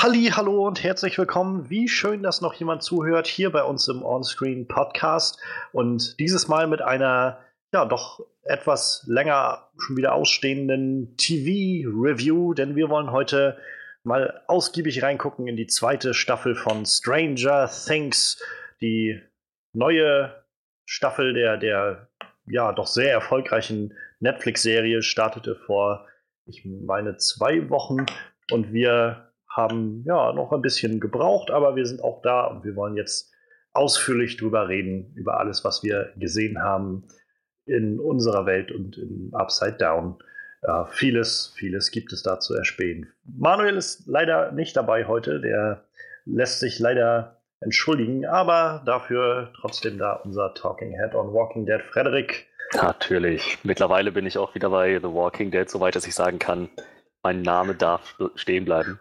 Halli, 0.00 0.30
hallo 0.32 0.64
und 0.64 0.84
herzlich 0.84 1.18
willkommen. 1.18 1.70
Wie 1.70 1.88
schön, 1.88 2.22
dass 2.22 2.40
noch 2.40 2.54
jemand 2.54 2.84
zuhört 2.84 3.26
hier 3.26 3.50
bei 3.50 3.64
uns 3.64 3.88
im 3.88 4.04
Onscreen 4.04 4.68
Podcast. 4.68 5.40
Und 5.72 6.20
dieses 6.20 6.46
Mal 6.46 6.68
mit 6.68 6.80
einer 6.80 7.40
ja 7.72 7.84
doch 7.84 8.24
etwas 8.44 9.02
länger 9.08 9.68
schon 9.76 9.96
wieder 9.96 10.14
ausstehenden 10.14 11.16
TV 11.16 11.90
Review, 12.00 12.54
denn 12.54 12.76
wir 12.76 12.90
wollen 12.90 13.10
heute 13.10 13.58
mal 14.04 14.40
ausgiebig 14.46 15.02
reingucken 15.02 15.48
in 15.48 15.56
die 15.56 15.66
zweite 15.66 16.14
Staffel 16.14 16.54
von 16.54 16.86
Stranger 16.86 17.68
Things, 17.68 18.40
die 18.80 19.20
neue 19.72 20.44
Staffel 20.86 21.34
der 21.34 21.56
der 21.56 22.08
ja 22.46 22.70
doch 22.72 22.86
sehr 22.86 23.10
erfolgreichen 23.10 23.94
Netflix 24.20 24.62
Serie 24.62 25.02
startete 25.02 25.56
vor 25.56 26.06
ich 26.46 26.64
meine 26.64 27.16
zwei 27.16 27.68
Wochen. 27.68 28.06
Und 28.52 28.72
wir 28.72 29.27
haben 29.58 30.04
ja 30.06 30.32
noch 30.32 30.52
ein 30.52 30.62
bisschen 30.62 31.00
gebraucht, 31.00 31.50
aber 31.50 31.76
wir 31.76 31.84
sind 31.84 32.02
auch 32.02 32.22
da 32.22 32.46
und 32.46 32.64
wir 32.64 32.76
wollen 32.76 32.96
jetzt 32.96 33.32
ausführlich 33.72 34.36
drüber 34.36 34.68
reden, 34.68 35.12
über 35.16 35.38
alles, 35.38 35.64
was 35.64 35.82
wir 35.82 36.12
gesehen 36.16 36.62
haben 36.62 37.08
in 37.66 38.00
unserer 38.00 38.46
Welt 38.46 38.72
und 38.72 38.96
in 38.96 39.30
Upside 39.34 39.76
Down. 39.76 40.16
Ja, 40.62 40.86
vieles, 40.86 41.52
vieles 41.56 41.90
gibt 41.90 42.12
es 42.12 42.22
da 42.22 42.40
zu 42.40 42.54
erspähen. 42.54 43.12
Manuel 43.24 43.76
ist 43.76 44.06
leider 44.06 44.52
nicht 44.52 44.76
dabei 44.76 45.06
heute, 45.06 45.40
der 45.40 45.84
lässt 46.24 46.60
sich 46.60 46.78
leider 46.78 47.40
entschuldigen, 47.60 48.26
aber 48.26 48.82
dafür 48.86 49.52
trotzdem 49.60 49.98
da 49.98 50.12
unser 50.12 50.54
Talking 50.54 50.92
Head 50.92 51.14
on 51.14 51.32
Walking 51.32 51.66
Dead, 51.66 51.82
Frederik. 51.82 52.46
Natürlich. 52.74 53.58
Mittlerweile 53.62 54.12
bin 54.12 54.26
ich 54.26 54.38
auch 54.38 54.54
wieder 54.54 54.70
bei 54.70 54.98
The 54.98 55.08
Walking 55.08 55.50
Dead, 55.50 55.68
soweit 55.68 55.96
ich 55.96 56.14
sagen 56.14 56.38
kann, 56.38 56.68
mein 57.22 57.42
Name 57.42 57.74
darf 57.74 58.16
stehen 58.34 58.64
bleiben. 58.64 59.00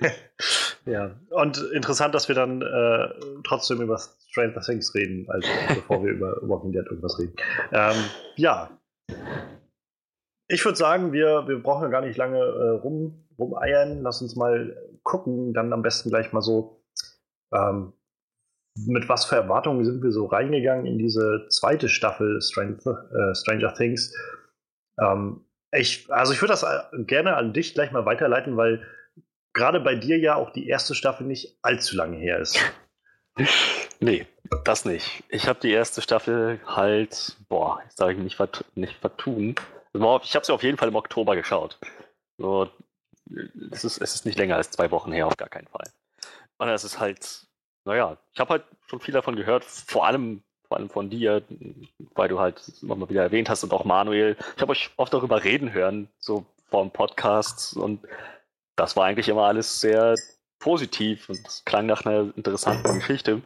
ja, 0.86 1.14
und 1.30 1.58
interessant, 1.72 2.14
dass 2.14 2.28
wir 2.28 2.34
dann 2.34 2.62
äh, 2.62 3.08
trotzdem 3.44 3.80
über 3.80 3.98
Stranger 4.30 4.60
Things 4.60 4.94
reden, 4.94 5.26
also 5.28 5.48
bevor 5.74 6.04
wir 6.04 6.12
über 6.12 6.36
Walking 6.42 6.72
Dead 6.72 6.84
irgendwas 6.86 7.18
reden. 7.18 7.34
Ähm, 7.72 7.96
ja. 8.36 8.70
Ich 10.48 10.64
würde 10.64 10.78
sagen, 10.78 11.12
wir, 11.12 11.48
wir 11.48 11.60
brauchen 11.60 11.82
ja 11.82 11.88
gar 11.88 12.02
nicht 12.02 12.16
lange 12.16 12.38
äh, 12.38 12.68
rum, 12.78 13.26
rumeiern. 13.38 14.02
Lass 14.02 14.22
uns 14.22 14.36
mal 14.36 14.76
gucken, 15.02 15.52
dann 15.52 15.72
am 15.72 15.82
besten 15.82 16.10
gleich 16.10 16.32
mal 16.32 16.42
so, 16.42 16.84
ähm, 17.52 17.92
mit 18.86 19.08
was 19.08 19.24
für 19.24 19.36
Erwartungen 19.36 19.84
sind 19.84 20.02
wir 20.02 20.12
so 20.12 20.26
reingegangen 20.26 20.86
in 20.86 20.98
diese 20.98 21.46
zweite 21.48 21.88
Staffel 21.88 22.40
Stranger, 22.42 23.08
äh, 23.10 23.34
Stranger 23.34 23.74
Things. 23.74 24.14
Ähm, 25.00 25.46
ich, 25.72 26.10
also 26.10 26.32
ich 26.32 26.40
würde 26.40 26.52
das 26.52 26.62
äh, 26.62 27.02
gerne 27.04 27.36
an 27.36 27.52
dich 27.52 27.74
gleich 27.74 27.92
mal 27.92 28.06
weiterleiten, 28.06 28.56
weil 28.56 28.86
gerade 29.52 29.80
bei 29.80 29.94
dir 29.94 30.18
ja 30.18 30.34
auch 30.34 30.50
die 30.50 30.68
erste 30.68 30.94
Staffel 30.94 31.26
nicht 31.26 31.58
allzu 31.62 31.96
lange 31.96 32.16
her 32.16 32.38
ist. 32.38 32.58
Nee, 34.00 34.26
das 34.64 34.84
nicht. 34.84 35.24
Ich 35.28 35.48
habe 35.48 35.58
die 35.60 35.70
erste 35.70 36.02
Staffel 36.02 36.60
halt, 36.66 37.36
boah, 37.48 37.80
jetzt 37.84 37.96
sage 37.96 38.12
ich 38.12 38.18
nicht, 38.18 38.36
vert 38.36 38.64
nicht 38.74 38.94
vertun. 38.98 39.54
Ich 39.94 40.34
habe 40.34 40.44
sie 40.44 40.52
auf 40.52 40.62
jeden 40.62 40.76
Fall 40.76 40.88
im 40.88 40.96
Oktober 40.96 41.34
geschaut. 41.34 41.78
So, 42.36 42.70
es, 43.70 43.84
ist, 43.84 43.98
es 43.98 44.14
ist 44.14 44.26
nicht 44.26 44.38
länger 44.38 44.56
als 44.56 44.70
zwei 44.70 44.90
Wochen 44.90 45.12
her, 45.12 45.26
auf 45.26 45.36
gar 45.36 45.48
keinen 45.48 45.68
Fall. 45.68 45.90
Und 46.58 46.68
es 46.68 46.84
ist 46.84 47.00
halt, 47.00 47.46
naja, 47.84 48.18
ich 48.32 48.40
habe 48.40 48.50
halt 48.50 48.64
schon 48.86 49.00
viel 49.00 49.14
davon 49.14 49.36
gehört, 49.36 49.64
vor 49.64 50.06
allem 50.06 50.42
vor 50.68 50.76
allem 50.76 50.90
von 50.90 51.10
dir, 51.10 51.42
weil 52.14 52.28
du 52.28 52.38
halt 52.38 52.60
immer 52.82 52.96
mal 52.96 53.08
wieder 53.08 53.22
erwähnt 53.22 53.48
hast 53.48 53.64
und 53.64 53.72
auch 53.72 53.84
Manuel. 53.84 54.36
Ich 54.56 54.62
habe 54.62 54.72
euch 54.72 54.90
oft 54.96 55.12
darüber 55.12 55.44
reden 55.44 55.72
hören, 55.72 56.08
so 56.18 56.44
vor 56.68 56.90
Podcast 56.92 57.76
und 57.76 58.00
das 58.76 58.96
war 58.96 59.04
eigentlich 59.04 59.28
immer 59.28 59.44
alles 59.44 59.80
sehr 59.80 60.14
positiv 60.58 61.28
und 61.28 61.46
es 61.46 61.64
klang 61.64 61.86
nach 61.86 62.04
einer 62.04 62.32
interessanten 62.36 62.98
Geschichte. 62.98 63.42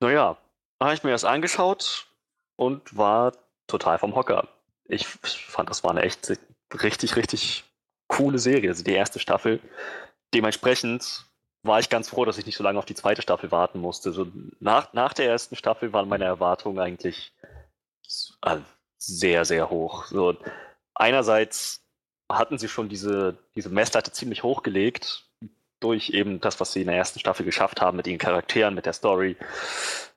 Naja, 0.00 0.38
habe 0.80 0.94
ich 0.94 1.02
mir 1.02 1.10
das 1.10 1.24
angeschaut 1.24 2.06
und 2.56 2.96
war 2.96 3.32
total 3.66 3.98
vom 3.98 4.14
Hocker. 4.14 4.48
Ich 4.84 5.06
fand, 5.06 5.68
das 5.70 5.84
war 5.84 5.90
eine 5.90 6.02
echt 6.02 6.32
richtig, 6.82 7.16
richtig 7.16 7.64
coole 8.08 8.38
Serie. 8.38 8.70
Also 8.70 8.82
die 8.82 8.92
erste 8.92 9.18
Staffel. 9.18 9.60
Dementsprechend 10.34 11.26
war 11.62 11.78
ich 11.78 11.88
ganz 11.88 12.08
froh, 12.08 12.24
dass 12.24 12.38
ich 12.38 12.46
nicht 12.46 12.56
so 12.56 12.64
lange 12.64 12.78
auf 12.78 12.86
die 12.86 12.94
zweite 12.94 13.22
Staffel 13.22 13.50
warten 13.50 13.80
musste. 13.80 14.12
So 14.12 14.26
nach, 14.60 14.92
nach 14.92 15.12
der 15.12 15.26
ersten 15.26 15.56
Staffel 15.56 15.92
waren 15.92 16.08
meine 16.08 16.24
Erwartungen 16.24 16.78
eigentlich 16.78 17.32
äh, 18.42 18.58
sehr, 18.98 19.44
sehr 19.44 19.70
hoch. 19.70 20.06
So, 20.06 20.36
einerseits 20.94 21.82
hatten 22.30 22.58
sie 22.58 22.68
schon 22.68 22.88
diese, 22.88 23.36
diese 23.54 23.68
Messlatte 23.68 24.12
ziemlich 24.12 24.42
hochgelegt, 24.42 25.26
durch 25.80 26.10
eben 26.10 26.40
das, 26.40 26.60
was 26.60 26.72
sie 26.72 26.82
in 26.82 26.86
der 26.86 26.96
ersten 26.96 27.18
Staffel 27.18 27.44
geschafft 27.44 27.80
haben, 27.80 27.96
mit 27.96 28.06
ihren 28.06 28.18
Charakteren, 28.18 28.74
mit 28.74 28.86
der 28.86 28.92
Story, 28.92 29.36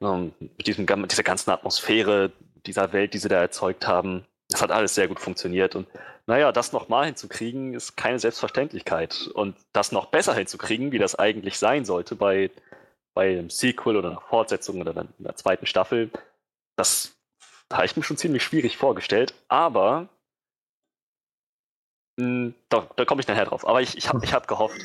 ähm, 0.02 0.34
mit, 0.40 0.68
diesem, 0.68 0.86
mit 0.86 1.12
dieser 1.12 1.24
ganzen 1.24 1.52
Atmosphäre 1.52 2.32
dieser 2.66 2.94
Welt, 2.94 3.14
die 3.14 3.18
sie 3.18 3.30
da 3.30 3.42
erzeugt 3.42 3.88
haben. 3.88 4.26
Das 4.50 4.62
hat 4.62 4.72
alles 4.72 4.94
sehr 4.96 5.08
gut 5.08 5.20
funktioniert. 5.20 5.76
Und 5.76 5.88
naja, 6.26 6.52
das 6.52 6.72
nochmal 6.72 7.06
hinzukriegen, 7.06 7.74
ist 7.74 7.98
keine 7.98 8.20
Selbstverständlichkeit. 8.20 9.30
Und 9.34 9.56
das 9.74 9.92
noch 9.92 10.06
besser 10.08 10.34
hinzukriegen, 10.34 10.92
wie 10.92 11.00
das 11.00 11.16
eigentlich 11.16 11.60
sein 11.60 11.86
sollte 11.86 12.16
bei, 12.16 12.50
bei 13.14 13.32
einem 13.32 13.50
Sequel 13.50 13.98
oder 13.98 14.12
einer 14.12 14.22
Fortsetzung 14.22 14.80
oder 14.80 14.92
einer 14.92 15.36
zweiten 15.36 15.66
Staffel, 15.66 16.12
das 16.76 17.14
habe 17.72 17.86
ich 17.86 17.98
mir 17.98 18.04
schon 18.04 18.18
ziemlich 18.18 18.44
schwierig 18.44 18.78
vorgestellt. 18.78 19.34
Aber 19.50 20.08
mh, 22.18 22.26
hm, 22.26 22.56
da, 22.70 22.90
da 22.96 23.06
komme 23.06 23.22
ich 23.22 23.28
nachher 23.28 23.46
drauf. 23.46 23.68
Aber 23.68 23.82
ich, 23.82 23.98
ich 23.98 24.08
habe 24.08 24.24
ich 24.24 24.34
hab 24.34 24.48
gehofft, 24.48 24.80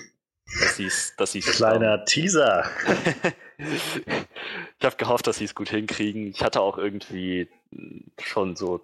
dass 0.60 0.76
sie 0.76 0.86
es. 0.86 1.14
Dass 1.16 1.32
Kleiner 1.32 2.04
Teaser. 2.04 2.68
ich 3.58 4.84
habe 4.84 4.96
gehofft, 4.96 5.26
dass 5.26 5.38
sie 5.38 5.44
es 5.44 5.54
gut 5.54 5.68
hinkriegen. 5.68 6.26
Ich 6.28 6.42
hatte 6.42 6.60
auch 6.60 6.78
irgendwie 6.78 7.48
schon 8.20 8.56
so 8.56 8.80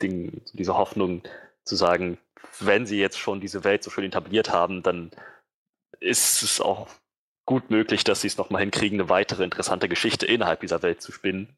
Ding, 0.00 0.42
diese 0.52 0.76
Hoffnung 0.76 1.22
zu 1.64 1.76
sagen, 1.76 2.18
wenn 2.60 2.86
sie 2.86 2.98
jetzt 2.98 3.18
schon 3.18 3.40
diese 3.40 3.64
Welt 3.64 3.82
so 3.82 3.90
schön 3.90 4.04
etabliert 4.04 4.50
haben, 4.50 4.82
dann 4.82 5.10
ist 6.00 6.42
es 6.42 6.60
auch 6.60 6.88
gut 7.46 7.70
möglich, 7.70 8.04
dass 8.04 8.20
sie 8.20 8.28
es 8.28 8.38
nochmal 8.38 8.62
hinkriegen, 8.62 9.00
eine 9.00 9.08
weitere 9.08 9.44
interessante 9.44 9.88
Geschichte 9.88 10.26
innerhalb 10.26 10.60
dieser 10.60 10.82
Welt 10.82 11.02
zu 11.02 11.12
spinnen. 11.12 11.56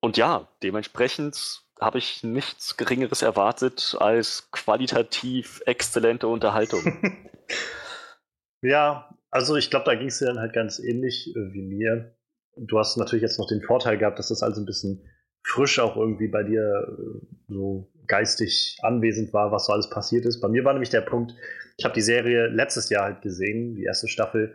Und 0.00 0.16
ja, 0.16 0.48
dementsprechend 0.62 1.62
habe 1.80 1.98
ich 1.98 2.22
nichts 2.22 2.76
Geringeres 2.76 3.22
erwartet 3.22 3.96
als 3.98 4.50
qualitativ 4.50 5.62
exzellente 5.66 6.28
Unterhaltung. 6.28 6.82
ja, 8.62 9.16
also 9.30 9.56
ich 9.56 9.70
glaube, 9.70 9.86
da 9.86 9.94
ging 9.94 10.08
es 10.08 10.18
dir 10.18 10.26
dann 10.26 10.38
halt 10.38 10.52
ganz 10.52 10.78
ähnlich 10.78 11.34
äh, 11.34 11.52
wie 11.52 11.62
mir. 11.62 12.16
Du 12.56 12.78
hast 12.78 12.96
natürlich 12.96 13.22
jetzt 13.22 13.38
noch 13.38 13.48
den 13.48 13.62
Vorteil 13.62 13.98
gehabt, 13.98 14.18
dass 14.18 14.28
das 14.28 14.42
also 14.42 14.60
ein 14.60 14.66
bisschen 14.66 15.08
frisch 15.44 15.78
auch 15.78 15.96
irgendwie 15.96 16.28
bei 16.28 16.42
dir 16.42 16.96
äh, 16.98 17.26
so 17.48 17.88
geistig 18.06 18.78
anwesend 18.82 19.32
war, 19.32 19.52
was 19.52 19.66
so 19.66 19.72
alles 19.72 19.88
passiert 19.90 20.24
ist. 20.24 20.40
Bei 20.40 20.48
mir 20.48 20.64
war 20.64 20.72
nämlich 20.72 20.90
der 20.90 21.02
Punkt, 21.02 21.34
ich 21.76 21.84
habe 21.84 21.94
die 21.94 22.02
Serie 22.02 22.48
letztes 22.48 22.88
Jahr 22.90 23.04
halt 23.04 23.22
gesehen, 23.22 23.74
die 23.74 23.84
erste 23.84 24.08
Staffel, 24.08 24.54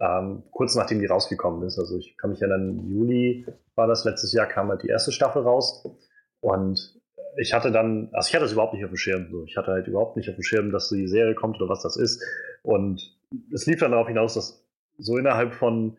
ähm, 0.00 0.42
kurz 0.50 0.74
nachdem 0.74 1.00
die 1.00 1.06
rausgekommen 1.06 1.66
ist. 1.66 1.78
Also 1.78 1.96
ich 1.98 2.16
kann 2.16 2.30
mich 2.30 2.40
erinnern, 2.40 2.88
Juli 2.88 3.46
war 3.74 3.86
das 3.86 4.04
letztes 4.04 4.32
Jahr, 4.32 4.46
kam 4.46 4.68
halt 4.68 4.82
die 4.82 4.88
erste 4.88 5.12
Staffel 5.12 5.42
raus. 5.42 5.84
Und 6.40 7.00
ich 7.38 7.52
hatte 7.52 7.70
dann, 7.70 8.08
also 8.12 8.28
ich 8.28 8.34
hatte 8.34 8.44
das 8.44 8.52
überhaupt 8.52 8.74
nicht 8.74 8.84
auf 8.84 8.90
dem 8.90 8.96
Schirm. 8.96 9.28
So. 9.30 9.44
Ich 9.44 9.56
hatte 9.56 9.72
halt 9.72 9.86
überhaupt 9.86 10.16
nicht 10.16 10.28
auf 10.28 10.36
dem 10.36 10.42
Schirm, 10.42 10.70
dass 10.70 10.88
die 10.88 11.08
Serie 11.08 11.34
kommt 11.34 11.56
oder 11.56 11.68
was 11.68 11.82
das 11.82 11.96
ist. 11.96 12.22
Und 12.62 13.16
es 13.52 13.66
lief 13.66 13.80
dann 13.80 13.92
darauf 13.92 14.08
hinaus, 14.08 14.34
dass 14.34 14.64
so 14.98 15.16
innerhalb 15.18 15.54
von 15.54 15.98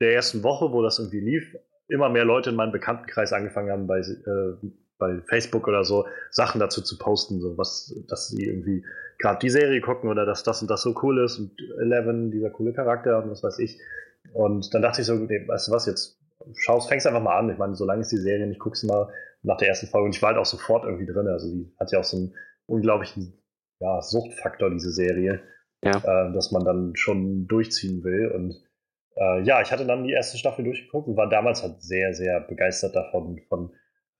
der 0.00 0.14
ersten 0.14 0.42
Woche, 0.42 0.72
wo 0.72 0.82
das 0.82 0.98
irgendwie 0.98 1.20
lief, 1.20 1.56
immer 1.90 2.08
mehr 2.08 2.24
Leute 2.24 2.50
in 2.50 2.56
meinem 2.56 2.72
Bekanntenkreis 2.72 3.32
angefangen 3.32 3.70
haben, 3.70 3.86
bei, 3.86 3.98
äh, 4.00 4.68
bei 4.98 5.20
Facebook 5.28 5.66
oder 5.68 5.84
so 5.84 6.06
Sachen 6.30 6.60
dazu 6.60 6.82
zu 6.82 6.98
posten, 6.98 7.40
so 7.40 7.56
was, 7.58 7.94
dass 8.08 8.28
sie 8.28 8.44
irgendwie 8.44 8.84
gerade 9.18 9.38
die 9.40 9.50
Serie 9.50 9.80
gucken 9.80 10.10
oder 10.10 10.24
dass 10.26 10.42
das 10.42 10.62
und 10.62 10.70
das 10.70 10.82
so 10.82 10.94
cool 11.02 11.24
ist 11.24 11.38
und 11.38 11.52
Eleven, 11.80 12.30
dieser 12.30 12.50
coole 12.50 12.72
Charakter 12.72 13.22
und 13.22 13.30
was 13.30 13.42
weiß 13.42 13.58
ich. 13.58 13.78
Und 14.32 14.72
dann 14.74 14.82
dachte 14.82 15.00
ich 15.00 15.06
so, 15.06 15.14
nee, 15.14 15.46
weißt 15.46 15.68
du 15.68 15.72
was, 15.72 15.86
jetzt 15.86 16.20
schaust, 16.56 16.88
fängst 16.88 17.06
einfach 17.06 17.22
mal 17.22 17.38
an. 17.38 17.50
Ich 17.50 17.58
meine, 17.58 17.74
solange 17.74 18.02
ist 18.02 18.12
die 18.12 18.18
Serie 18.18 18.46
nicht, 18.46 18.60
guckst 18.60 18.82
du 18.82 18.86
mal 18.86 19.08
nach 19.42 19.56
der 19.56 19.68
ersten 19.68 19.86
Folge. 19.86 20.06
Und 20.06 20.14
ich 20.14 20.22
war 20.22 20.30
halt 20.30 20.38
auch 20.38 20.46
sofort 20.46 20.84
irgendwie 20.84 21.06
drin. 21.06 21.26
Also 21.28 21.48
die 21.48 21.72
hat 21.78 21.92
ja 21.92 22.00
auch 22.00 22.04
so 22.04 22.16
einen 22.16 22.34
unglaublichen 22.66 23.34
ja, 23.80 24.00
Suchtfaktor, 24.02 24.70
diese 24.70 24.92
Serie, 24.92 25.40
ja. 25.82 25.96
äh, 25.96 26.32
dass 26.32 26.52
man 26.52 26.64
dann 26.64 26.96
schon 26.96 27.46
durchziehen 27.46 28.04
will. 28.04 28.30
Und 28.30 28.62
äh, 29.16 29.42
ja, 29.42 29.60
ich 29.62 29.70
hatte 29.72 29.86
dann 29.86 30.04
die 30.04 30.12
erste 30.12 30.38
Staffel 30.38 30.64
durchgeguckt 30.64 31.08
und 31.08 31.16
war 31.16 31.28
damals 31.28 31.62
halt 31.62 31.82
sehr, 31.82 32.14
sehr 32.14 32.40
begeistert 32.40 32.94
davon. 32.94 33.40
Von, 33.48 33.72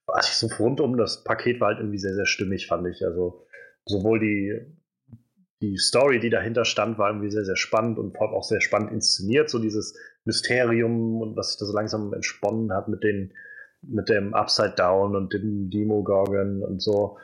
also 0.07 0.49
so 0.49 0.55
rundum, 0.57 0.97
das 0.97 1.25
Paket 1.25 1.61
war 1.61 1.69
halt 1.69 1.79
irgendwie 1.79 1.99
sehr, 1.99 2.15
sehr 2.15 2.27
stimmig, 2.27 2.67
fand 2.67 2.87
ich. 2.89 3.05
Also 3.05 3.47
sowohl 3.87 4.21
die, 4.21 4.61
die 5.63 5.77
Story, 5.77 6.21
die 6.21 6.31
dahinter 6.31 6.65
stand, 6.65 6.99
war 6.99 7.11
irgendwie 7.11 7.31
sehr, 7.31 7.45
sehr 7.45 7.57
spannend 7.57 7.99
und 7.99 8.17
vor 8.17 8.29
allem 8.29 8.37
auch 8.37 8.45
sehr 8.45 8.61
spannend 8.61 8.93
inszeniert. 8.93 9.49
So 9.51 9.59
dieses 9.59 9.99
Mysterium 10.25 11.21
und 11.21 11.37
was 11.37 11.51
sich 11.51 11.59
da 11.59 11.67
so 11.67 11.73
langsam 11.73 12.13
entsponnen 12.13 12.73
hat 12.73 12.89
mit 12.89 13.03
den 13.03 13.33
mit 13.83 14.09
dem 14.09 14.35
Upside 14.35 14.75
Down 14.77 15.17
und 15.17 15.33
dem 15.33 15.71
Demogorgon 15.71 16.63
und 16.63 16.83
so. 16.83 17.19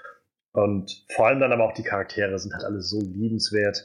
Und 0.53 1.05
vor 1.15 1.27
allem 1.27 1.41
dann 1.41 1.53
aber 1.53 1.65
auch 1.65 1.75
die 1.75 1.83
Charaktere 1.83 2.39
sind 2.39 2.55
halt 2.55 2.65
alle 2.65 2.81
so 2.81 3.01
liebenswert. 3.01 3.85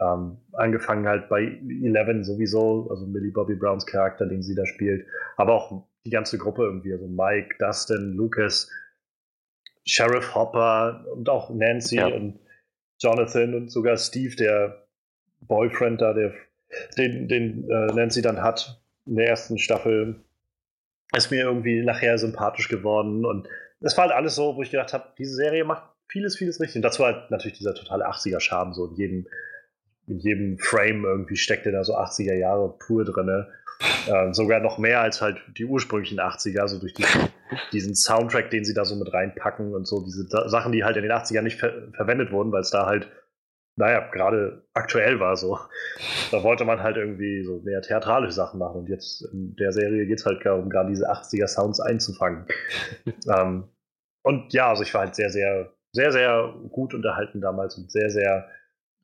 Ähm, 0.00 0.38
angefangen 0.52 1.06
halt 1.06 1.28
bei 1.28 1.42
Eleven 1.82 2.24
sowieso, 2.24 2.88
also 2.90 3.06
Millie 3.06 3.32
Bobby 3.32 3.54
Browns 3.54 3.84
Charakter, 3.84 4.26
den 4.26 4.42
sie 4.42 4.54
da 4.54 4.64
spielt, 4.64 5.06
aber 5.36 5.54
auch 5.54 5.86
die 6.04 6.10
ganze 6.10 6.38
Gruppe 6.38 6.62
irgendwie, 6.62 6.92
also 6.92 7.06
Mike, 7.06 7.56
Dustin, 7.58 8.14
Lucas, 8.14 8.70
Sheriff 9.86 10.34
Hopper 10.34 11.04
und 11.12 11.28
auch 11.28 11.50
Nancy 11.50 11.96
ja. 11.96 12.06
und 12.06 12.38
Jonathan 12.98 13.54
und 13.54 13.70
sogar 13.70 13.96
Steve, 13.96 14.36
der 14.36 14.86
Boyfriend 15.40 16.00
da, 16.00 16.14
der, 16.14 16.32
den, 16.96 17.28
den 17.28 17.68
äh, 17.68 17.86
Nancy 17.92 18.22
dann 18.22 18.42
hat 18.42 18.80
in 19.06 19.16
der 19.16 19.28
ersten 19.28 19.58
Staffel, 19.58 20.22
ist 21.14 21.30
mir 21.30 21.44
irgendwie 21.44 21.82
nachher 21.82 22.16
sympathisch 22.18 22.68
geworden 22.68 23.26
und 23.26 23.48
es 23.80 23.96
war 23.96 24.04
halt 24.04 24.14
alles 24.14 24.34
so, 24.34 24.56
wo 24.56 24.62
ich 24.62 24.70
gedacht 24.70 24.92
habe, 24.92 25.12
diese 25.18 25.34
Serie 25.34 25.64
macht 25.64 25.84
vieles, 26.08 26.36
vieles 26.36 26.60
richtig. 26.60 26.76
Und 26.76 26.82
dazu 26.82 27.04
halt 27.04 27.30
natürlich 27.30 27.58
dieser 27.58 27.74
totale 27.74 28.06
80er-Charme, 28.08 28.74
so 28.74 28.86
in 28.86 28.96
jedem, 28.96 29.26
in 30.10 30.18
jedem 30.18 30.58
Frame 30.58 31.04
irgendwie 31.04 31.36
steckte 31.36 31.70
da 31.70 31.84
so 31.84 31.96
80er 31.96 32.34
Jahre 32.34 32.76
pur 32.78 33.04
drin. 33.04 33.46
Äh, 34.06 34.34
sogar 34.34 34.60
noch 34.60 34.76
mehr 34.76 35.00
als 35.00 35.22
halt 35.22 35.40
die 35.56 35.64
ursprünglichen 35.64 36.20
80er, 36.20 36.68
so 36.68 36.78
durch 36.78 36.92
diesen, 36.92 37.28
diesen 37.72 37.94
Soundtrack, 37.94 38.50
den 38.50 38.64
sie 38.64 38.74
da 38.74 38.84
so 38.84 38.96
mit 38.96 39.12
reinpacken 39.12 39.74
und 39.74 39.86
so, 39.86 40.04
diese 40.04 40.26
Sachen, 40.48 40.72
die 40.72 40.84
halt 40.84 40.96
in 40.96 41.02
den 41.02 41.12
80ern 41.12 41.42
nicht 41.42 41.58
ver 41.58 41.90
verwendet 41.92 42.30
wurden, 42.30 42.52
weil 42.52 42.60
es 42.60 42.70
da 42.70 42.86
halt, 42.86 43.08
naja, 43.76 44.06
gerade 44.10 44.64
aktuell 44.74 45.20
war 45.20 45.36
so. 45.36 45.58
Da 46.30 46.42
wollte 46.42 46.64
man 46.64 46.82
halt 46.82 46.96
irgendwie 46.96 47.42
so 47.42 47.60
mehr 47.60 47.80
theatralische 47.80 48.34
Sachen 48.34 48.58
machen 48.58 48.80
und 48.80 48.88
jetzt 48.88 49.22
in 49.32 49.56
der 49.56 49.72
Serie 49.72 50.06
geht 50.06 50.18
es 50.18 50.26
halt 50.26 50.44
darum, 50.44 50.68
gerade 50.68 50.90
diese 50.90 51.10
80er 51.10 51.46
Sounds 51.46 51.80
einzufangen. 51.80 52.46
ähm, 53.34 53.68
und 54.22 54.52
ja, 54.52 54.68
also 54.68 54.82
ich 54.82 54.92
war 54.92 55.02
halt 55.02 55.14
sehr, 55.14 55.30
sehr, 55.30 55.72
sehr, 55.92 56.12
sehr 56.12 56.54
gut 56.70 56.92
unterhalten 56.92 57.40
damals 57.40 57.78
und 57.78 57.90
sehr, 57.90 58.10
sehr 58.10 58.46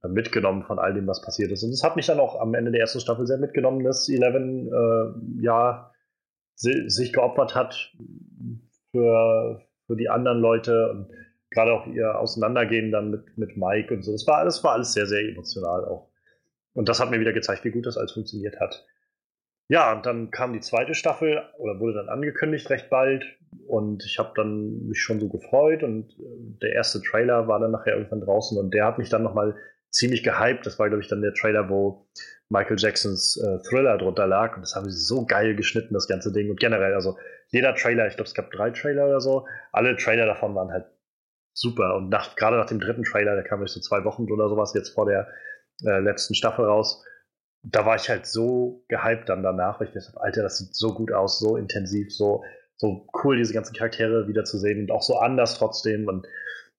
mitgenommen 0.08 0.62
von 0.64 0.78
all 0.78 0.94
dem, 0.94 1.06
was 1.06 1.22
passiert 1.22 1.50
ist. 1.50 1.62
Und 1.62 1.70
es 1.70 1.82
hat 1.82 1.96
mich 1.96 2.06
dann 2.06 2.20
auch 2.20 2.40
am 2.40 2.54
Ende 2.54 2.70
der 2.70 2.80
ersten 2.80 3.00
Staffel 3.00 3.26
sehr 3.26 3.38
mitgenommen, 3.38 3.84
dass 3.84 4.08
Eleven 4.08 4.68
äh, 4.68 5.42
ja 5.44 5.92
si 6.54 6.88
sich 6.88 7.12
geopfert 7.12 7.54
hat 7.54 7.92
für, 8.90 9.62
für 9.86 9.96
die 9.96 10.08
anderen 10.08 10.40
Leute 10.40 10.90
und 10.90 11.08
gerade 11.50 11.72
auch 11.72 11.86
ihr 11.86 12.18
Auseinandergehen 12.18 12.90
dann 12.90 13.10
mit, 13.10 13.38
mit 13.38 13.56
Mike 13.56 13.94
und 13.94 14.02
so. 14.02 14.12
Das 14.12 14.26
war 14.26 14.38
alles, 14.38 14.62
war 14.64 14.72
alles 14.72 14.92
sehr, 14.92 15.06
sehr 15.06 15.20
emotional 15.28 15.84
auch. 15.84 16.08
Und 16.72 16.88
das 16.88 17.00
hat 17.00 17.10
mir 17.10 17.20
wieder 17.20 17.32
gezeigt, 17.32 17.64
wie 17.64 17.70
gut 17.70 17.86
das 17.86 17.96
alles 17.96 18.12
funktioniert 18.12 18.60
hat. 18.60 18.86
Ja, 19.68 19.92
und 19.92 20.06
dann 20.06 20.30
kam 20.30 20.52
die 20.52 20.60
zweite 20.60 20.94
Staffel 20.94 21.42
oder 21.58 21.80
wurde 21.80 21.94
dann 21.94 22.08
angekündigt 22.08 22.70
recht 22.70 22.88
bald 22.88 23.24
und 23.66 24.04
ich 24.04 24.18
habe 24.18 24.32
dann 24.36 24.86
mich 24.86 25.00
schon 25.00 25.18
so 25.18 25.28
gefreut 25.28 25.82
und 25.82 26.12
äh, 26.20 26.58
der 26.62 26.72
erste 26.72 27.02
Trailer 27.02 27.48
war 27.48 27.58
dann 27.58 27.72
nachher 27.72 27.96
irgendwann 27.96 28.20
draußen 28.20 28.56
und 28.58 28.72
der 28.72 28.84
hat 28.84 28.98
mich 28.98 29.08
dann 29.08 29.24
nochmal 29.24 29.56
ziemlich 29.96 30.22
gehypt. 30.22 30.66
Das 30.66 30.78
war, 30.78 30.88
glaube 30.88 31.02
ich, 31.02 31.08
dann 31.08 31.22
der 31.22 31.34
Trailer, 31.34 31.68
wo 31.68 32.06
Michael 32.48 32.76
Jacksons 32.78 33.36
äh, 33.36 33.58
Thriller 33.68 33.98
drunter 33.98 34.26
lag. 34.26 34.56
Und 34.56 34.62
das 34.62 34.74
haben 34.74 34.88
sie 34.90 34.98
so 34.98 35.24
geil 35.24 35.56
geschnitten, 35.56 35.94
das 35.94 36.06
ganze 36.06 36.32
Ding. 36.32 36.50
Und 36.50 36.60
generell, 36.60 36.94
also 36.94 37.18
jeder 37.48 37.74
Trailer, 37.74 38.06
ich 38.06 38.16
glaube, 38.16 38.28
es 38.28 38.34
gab 38.34 38.50
drei 38.50 38.70
Trailer 38.70 39.06
oder 39.06 39.20
so, 39.20 39.46
alle 39.72 39.96
Trailer 39.96 40.26
davon 40.26 40.54
waren 40.54 40.70
halt 40.70 40.86
super. 41.52 41.96
Und 41.96 42.10
nach, 42.10 42.36
gerade 42.36 42.56
nach 42.56 42.66
dem 42.66 42.80
dritten 42.80 43.04
Trailer, 43.04 43.34
der 43.34 43.44
kam 43.44 43.66
so 43.66 43.80
zwei 43.80 44.04
Wochen 44.04 44.30
oder 44.30 44.48
sowas 44.48 44.74
jetzt 44.74 44.90
vor 44.90 45.06
der 45.06 45.28
äh, 45.84 46.00
letzten 46.00 46.34
Staffel 46.34 46.66
raus, 46.66 47.02
da 47.62 47.84
war 47.84 47.96
ich 47.96 48.08
halt 48.08 48.26
so 48.26 48.84
gehypt 48.88 49.28
dann 49.28 49.42
danach, 49.42 49.80
weil 49.80 49.88
ich 49.88 49.94
dachte, 49.94 50.20
Alter, 50.20 50.42
das 50.42 50.58
sieht 50.58 50.74
so 50.74 50.94
gut 50.94 51.10
aus, 51.10 51.40
so 51.40 51.56
intensiv, 51.56 52.14
so, 52.14 52.44
so 52.76 53.08
cool, 53.24 53.36
diese 53.36 53.52
ganzen 53.52 53.74
Charaktere 53.74 54.28
wiederzusehen 54.28 54.82
und 54.82 54.90
auch 54.92 55.02
so 55.02 55.18
anders 55.18 55.58
trotzdem. 55.58 56.06
Und 56.06 56.26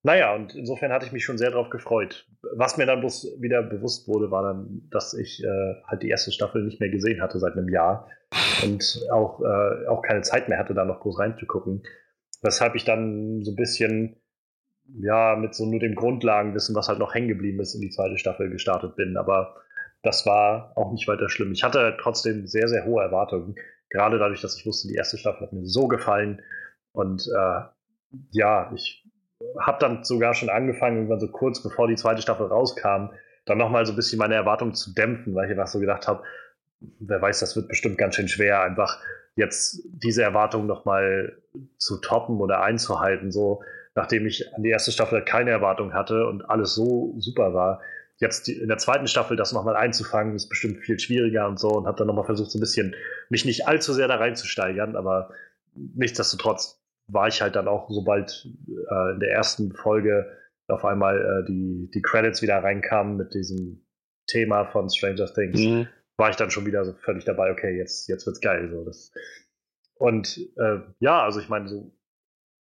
naja, 0.03 0.35
und 0.35 0.55
insofern 0.55 0.91
hatte 0.91 1.05
ich 1.05 1.11
mich 1.11 1.25
schon 1.25 1.38
sehr 1.38 1.51
darauf 1.51 1.69
gefreut. 1.69 2.27
Was 2.55 2.77
mir 2.77 2.85
dann 2.85 2.99
bloß 2.99 3.38
wieder 3.41 3.63
bewusst 3.63 4.07
wurde, 4.07 4.31
war 4.31 4.44
dann, 4.44 4.88
dass 4.91 5.13
ich 5.13 5.44
äh, 5.44 5.75
halt 5.85 6.03
die 6.03 6.09
erste 6.09 6.31
Staffel 6.31 6.63
nicht 6.63 6.79
mehr 6.79 6.89
gesehen 6.89 7.21
hatte 7.21 7.39
seit 7.39 7.53
einem 7.53 7.69
Jahr 7.69 8.07
und 8.63 9.01
auch, 9.11 9.41
äh, 9.41 9.88
auch 9.88 10.01
keine 10.01 10.21
Zeit 10.21 10.49
mehr 10.49 10.59
hatte, 10.59 10.73
da 10.73 10.85
noch 10.85 10.99
groß 10.99 11.19
reinzugucken. 11.19 11.83
Weshalb 12.41 12.75
ich 12.75 12.85
dann 12.85 13.44
so 13.44 13.51
ein 13.51 13.55
bisschen, 13.55 14.17
ja, 14.99 15.35
mit 15.35 15.55
so 15.55 15.65
nur 15.65 15.79
dem 15.79 15.95
Grundlagenwissen, 15.95 16.75
was 16.75 16.88
halt 16.88 17.00
noch 17.00 17.13
hängen 17.13 17.27
geblieben 17.27 17.59
ist, 17.59 17.73
in 17.73 17.81
die 17.81 17.89
zweite 17.89 18.17
Staffel 18.17 18.50
gestartet 18.50 18.95
bin. 18.95 19.17
Aber 19.17 19.55
das 20.03 20.25
war 20.25 20.73
auch 20.75 20.91
nicht 20.91 21.07
weiter 21.07 21.29
schlimm. 21.29 21.51
Ich 21.51 21.63
hatte 21.63 21.97
trotzdem 22.00 22.45
sehr, 22.45 22.67
sehr 22.67 22.85
hohe 22.85 23.01
Erwartungen. 23.01 23.55
Gerade 23.89 24.19
dadurch, 24.19 24.41
dass 24.41 24.57
ich 24.57 24.65
wusste, 24.65 24.88
die 24.88 24.95
erste 24.95 25.17
Staffel 25.17 25.41
hat 25.41 25.53
mir 25.53 25.65
so 25.65 25.88
gefallen. 25.88 26.41
Und 26.91 27.27
äh, 27.27 27.61
ja, 28.31 28.71
ich 28.75 29.06
habe 29.62 29.78
dann 29.80 30.04
sogar 30.04 30.34
schon 30.34 30.50
angefangen, 30.50 30.98
irgendwann 30.98 31.19
so 31.19 31.28
kurz 31.28 31.62
bevor 31.62 31.88
die 31.88 31.95
zweite 31.95 32.22
Staffel 32.22 32.48
rauskam, 32.48 33.10
dann 33.45 33.57
nochmal 33.57 33.86
so 33.86 33.94
ein 33.94 33.95
bisschen 33.95 34.19
meine 34.19 34.36
Erwartungen 34.36 34.74
zu 34.74 34.94
dämpfen, 34.94 35.36
weil 35.36 35.45
ich 35.45 35.51
einfach 35.51 35.68
so 35.68 35.80
gedacht 35.80 36.07
habe, 36.07 36.24
wer 37.00 37.22
weiß, 37.22 37.39
das 37.39 37.56
wird 37.56 37.68
bestimmt 37.68 37.98
ganz 37.98 38.16
schön 38.16 38.28
schwer, 38.28 38.62
einfach 38.62 39.00
jetzt 39.36 39.81
diese 39.86 40.24
Erwartungen 40.24 40.68
nochmal 40.68 41.38
zu 41.78 42.00
toppen 42.00 42.39
oder 42.39 42.62
einzuhalten, 42.62 43.31
so 43.31 43.62
nachdem 43.95 44.28
ich 44.28 44.54
an 44.56 44.63
die 44.63 44.69
erste 44.69 44.92
Staffel 44.92 45.24
keine 45.24 45.51
Erwartung 45.51 45.94
hatte 45.94 46.28
und 46.28 46.48
alles 46.50 46.75
so 46.75 47.16
super 47.18 47.54
war. 47.54 47.81
Jetzt 48.19 48.50
in 48.50 48.68
der 48.68 48.78
zweiten 48.78 49.07
Staffel 49.07 49.38
das 49.38 49.54
nochmal 49.54 49.75
einzufangen, 49.75 50.36
ist 50.36 50.50
bestimmt 50.50 50.80
viel 50.80 51.00
schwieriger 51.00 51.48
und 51.48 51.60
so 51.60 51.69
und 51.69 51.88
habe 51.88 51.98
dann 51.98 52.07
nochmal 52.07 52.25
versucht, 52.25 52.51
so 52.51 52.57
ein 52.57 52.62
bisschen 52.62 52.95
mich 53.30 53.45
nicht 53.45 53.68
allzu 53.68 53.94
sehr 53.94 54.07
da 54.07 54.16
reinzusteigern, 54.16 54.95
aber 54.95 55.30
nichtsdestotrotz 55.75 56.80
war 57.07 57.27
ich 57.27 57.42
halt 57.42 57.56
dann 57.56 57.68
auch, 57.68 57.89
sobald 57.89 58.45
äh, 58.45 59.13
in 59.13 59.19
der 59.19 59.31
ersten 59.31 59.74
Folge 59.74 60.38
auf 60.68 60.83
einmal 60.83 61.19
äh, 61.19 61.45
die, 61.48 61.89
die 61.94 62.01
Credits 62.01 62.42
wieder 62.42 62.57
reinkamen 62.57 63.15
mit 63.15 63.33
diesem 63.33 63.86
Thema 64.27 64.65
von 64.65 64.89
Stranger 64.89 65.33
Things, 65.33 65.59
mhm. 65.59 65.88
war 66.18 66.30
ich 66.30 66.36
dann 66.36 66.51
schon 66.51 66.65
wieder 66.65 66.83
so 66.83 66.94
völlig 66.94 67.24
dabei, 67.24 67.51
okay, 67.51 67.77
jetzt, 67.77 68.09
jetzt 68.09 68.25
wird's 68.25 68.42
geil. 68.42 68.69
So, 68.69 68.83
das. 68.83 69.12
Und 69.95 70.38
äh, 70.57 70.80
ja, 71.00 71.24
also 71.24 71.39
ich 71.39 71.50
meine, 71.50 71.69
so, 71.69 71.94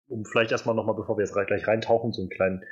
um 0.09 0.25
vielleicht 0.25 0.51
erstmal 0.51 0.75
nochmal, 0.75 0.97
bevor 0.97 1.17
wir 1.17 1.25
jetzt 1.25 1.35
gleich 1.35 1.67
reintauchen, 1.67 2.13
so 2.13 2.23
einen 2.23 2.31
kleinen 2.31 2.65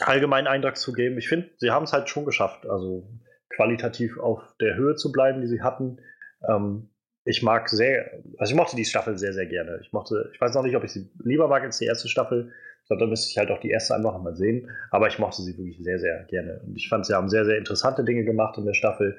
allgemeinen 0.00 0.46
Eindruck 0.46 0.76
zu 0.76 0.92
geben. 0.92 1.18
Ich 1.18 1.28
finde, 1.28 1.50
sie 1.58 1.70
haben 1.70 1.84
es 1.84 1.92
halt 1.92 2.08
schon 2.08 2.24
geschafft, 2.24 2.66
also 2.66 3.06
qualitativ 3.50 4.18
auf 4.18 4.42
der 4.60 4.76
Höhe 4.76 4.94
zu 4.94 5.12
bleiben, 5.12 5.42
die 5.42 5.46
sie 5.46 5.62
hatten. 5.62 6.00
Ähm, 6.48 6.90
ich 7.30 7.42
mag 7.42 7.68
sehr, 7.68 8.22
also 8.38 8.52
ich 8.52 8.56
mochte 8.56 8.76
die 8.76 8.84
Staffel 8.84 9.16
sehr, 9.16 9.32
sehr 9.32 9.46
gerne. 9.46 9.78
Ich 9.82 9.92
mochte, 9.92 10.30
ich 10.32 10.40
weiß 10.40 10.54
noch 10.54 10.62
nicht, 10.62 10.76
ob 10.76 10.84
ich 10.84 10.92
sie 10.92 11.08
lieber 11.22 11.48
mag 11.48 11.62
als 11.62 11.78
die 11.78 11.86
erste 11.86 12.08
Staffel. 12.08 12.52
Ich 12.82 12.88
glaube, 12.88 13.04
da 13.04 13.06
müsste 13.06 13.30
ich 13.30 13.38
halt 13.38 13.50
auch 13.50 13.60
die 13.60 13.70
erste 13.70 13.94
einfach 13.94 14.20
mal 14.20 14.34
sehen. 14.34 14.68
Aber 14.90 15.06
ich 15.06 15.18
mochte 15.18 15.42
sie 15.42 15.56
wirklich 15.56 15.78
sehr, 15.82 15.98
sehr 15.98 16.24
gerne. 16.24 16.60
Und 16.66 16.76
ich 16.76 16.88
fand, 16.88 17.06
sie 17.06 17.14
haben 17.14 17.28
sehr, 17.28 17.44
sehr 17.44 17.56
interessante 17.56 18.04
Dinge 18.04 18.24
gemacht 18.24 18.58
in 18.58 18.66
der 18.66 18.74
Staffel. 18.74 19.16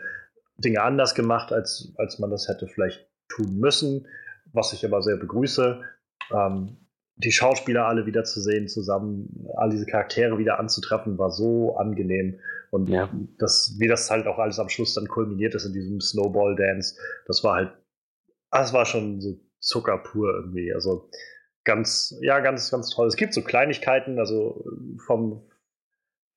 Dinge 0.57 0.81
anders 0.81 1.15
gemacht, 1.15 1.53
als, 1.53 1.93
als 1.97 2.19
man 2.19 2.29
das 2.29 2.47
hätte 2.47 2.67
vielleicht 2.67 3.07
tun 3.29 3.57
müssen, 3.57 4.07
was 4.51 4.73
ich 4.73 4.85
aber 4.85 5.01
sehr 5.01 5.17
begrüße. 5.17 5.81
Ähm, 6.33 6.77
die 7.15 7.31
Schauspieler 7.31 7.85
alle 7.85 8.05
wieder 8.05 8.23
zu 8.23 8.41
sehen, 8.41 8.67
zusammen, 8.67 9.47
all 9.55 9.69
diese 9.69 9.85
Charaktere 9.85 10.37
wieder 10.37 10.59
anzutreffen, 10.59 11.17
war 11.17 11.31
so 11.31 11.77
angenehm. 11.77 12.39
Und 12.71 12.89
ja. 12.89 13.09
das, 13.37 13.75
wie 13.79 13.87
das 13.87 14.09
halt 14.09 14.27
auch 14.27 14.39
alles 14.39 14.59
am 14.59 14.69
Schluss 14.69 14.93
dann 14.93 15.07
kulminiert 15.07 15.55
ist 15.55 15.65
in 15.65 15.73
diesem 15.73 15.99
Snowball-Dance, 15.99 16.95
das 17.27 17.43
war 17.43 17.55
halt 17.55 17.73
das 18.60 18.74
war 18.74 18.86
schon 18.86 19.22
so 19.22 19.39
Zucker 19.60 19.98
pur 19.98 20.34
irgendwie. 20.34 20.74
Also 20.74 21.10
ganz, 21.63 22.17
ja, 22.22 22.39
ganz, 22.39 22.70
ganz 22.72 22.89
toll. 22.89 23.08
Es 23.08 23.15
gibt 23.15 23.34
so 23.34 23.41
Kleinigkeiten, 23.41 24.20
also 24.20 24.65
vom, 25.05 25.50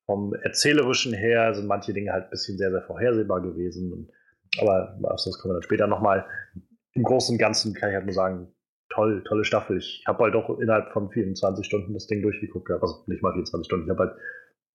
vom 0.06 0.34
Erzählerischen 0.34 1.14
her 1.14 1.54
sind 1.54 1.66
manche 1.66 1.92
Dinge 1.92 2.12
halt 2.12 2.24
ein 2.24 2.30
bisschen 2.30 2.58
sehr, 2.58 2.70
sehr 2.70 2.82
vorhersehbar 2.82 3.40
gewesen. 3.40 3.92
Und, 3.92 4.10
aber 4.60 4.98
auf 5.02 5.22
das 5.24 5.38
kommen 5.38 5.52
wir 5.52 5.56
dann 5.56 5.62
später 5.62 5.86
nochmal. 5.86 6.26
Im 6.92 7.02
Großen 7.02 7.34
und 7.34 7.38
Ganzen 7.38 7.74
kann 7.74 7.90
ich 7.90 7.96
halt 7.96 8.04
nur 8.04 8.14
sagen, 8.14 8.54
toll, 8.90 9.24
tolle 9.26 9.44
Staffel. 9.44 9.78
Ich 9.78 10.04
habe 10.06 10.24
halt 10.24 10.34
auch 10.36 10.58
innerhalb 10.58 10.92
von 10.92 11.10
24 11.10 11.66
Stunden 11.66 11.94
das 11.94 12.06
Ding 12.06 12.22
durchgeguckt. 12.22 12.70
Also 12.70 13.04
nicht 13.06 13.22
mal 13.22 13.32
24 13.32 13.66
Stunden. 13.66 13.86
Ich 13.86 13.90
habe 13.90 14.10
halt 14.10 14.16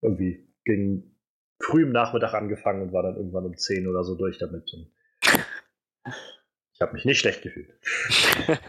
irgendwie 0.01 0.49
gegen 0.65 1.15
früh 1.61 1.83
im 1.83 1.91
Nachmittag 1.91 2.33
angefangen 2.33 2.81
und 2.81 2.93
war 2.93 3.03
dann 3.03 3.15
irgendwann 3.15 3.45
um 3.45 3.55
10 3.55 3.87
oder 3.87 4.03
so 4.03 4.15
durch 4.15 4.37
damit. 4.37 4.73
Und 4.73 4.91
ich 6.79 6.81
habe 6.81 6.93
mich 6.93 7.03
nicht 7.03 7.19
schlecht 7.19 7.41
gefühlt. 7.41 7.73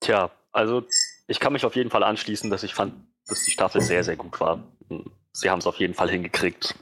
Tja, 0.00 0.30
also 0.52 0.86
ich 1.26 1.38
kann 1.38 1.52
mich 1.52 1.66
auf 1.66 1.76
jeden 1.76 1.90
Fall 1.90 2.02
anschließen, 2.02 2.48
dass 2.48 2.62
ich 2.62 2.72
fand, 2.72 2.94
dass 3.26 3.44
die 3.44 3.50
Staffel 3.50 3.82
sehr, 3.82 4.02
sehr 4.02 4.16
gut 4.16 4.40
war. 4.40 4.64
Sie 5.32 5.50
haben 5.50 5.58
es 5.58 5.66
auf 5.66 5.76
jeden 5.76 5.92
Fall 5.92 6.08
hingekriegt. 6.08 6.74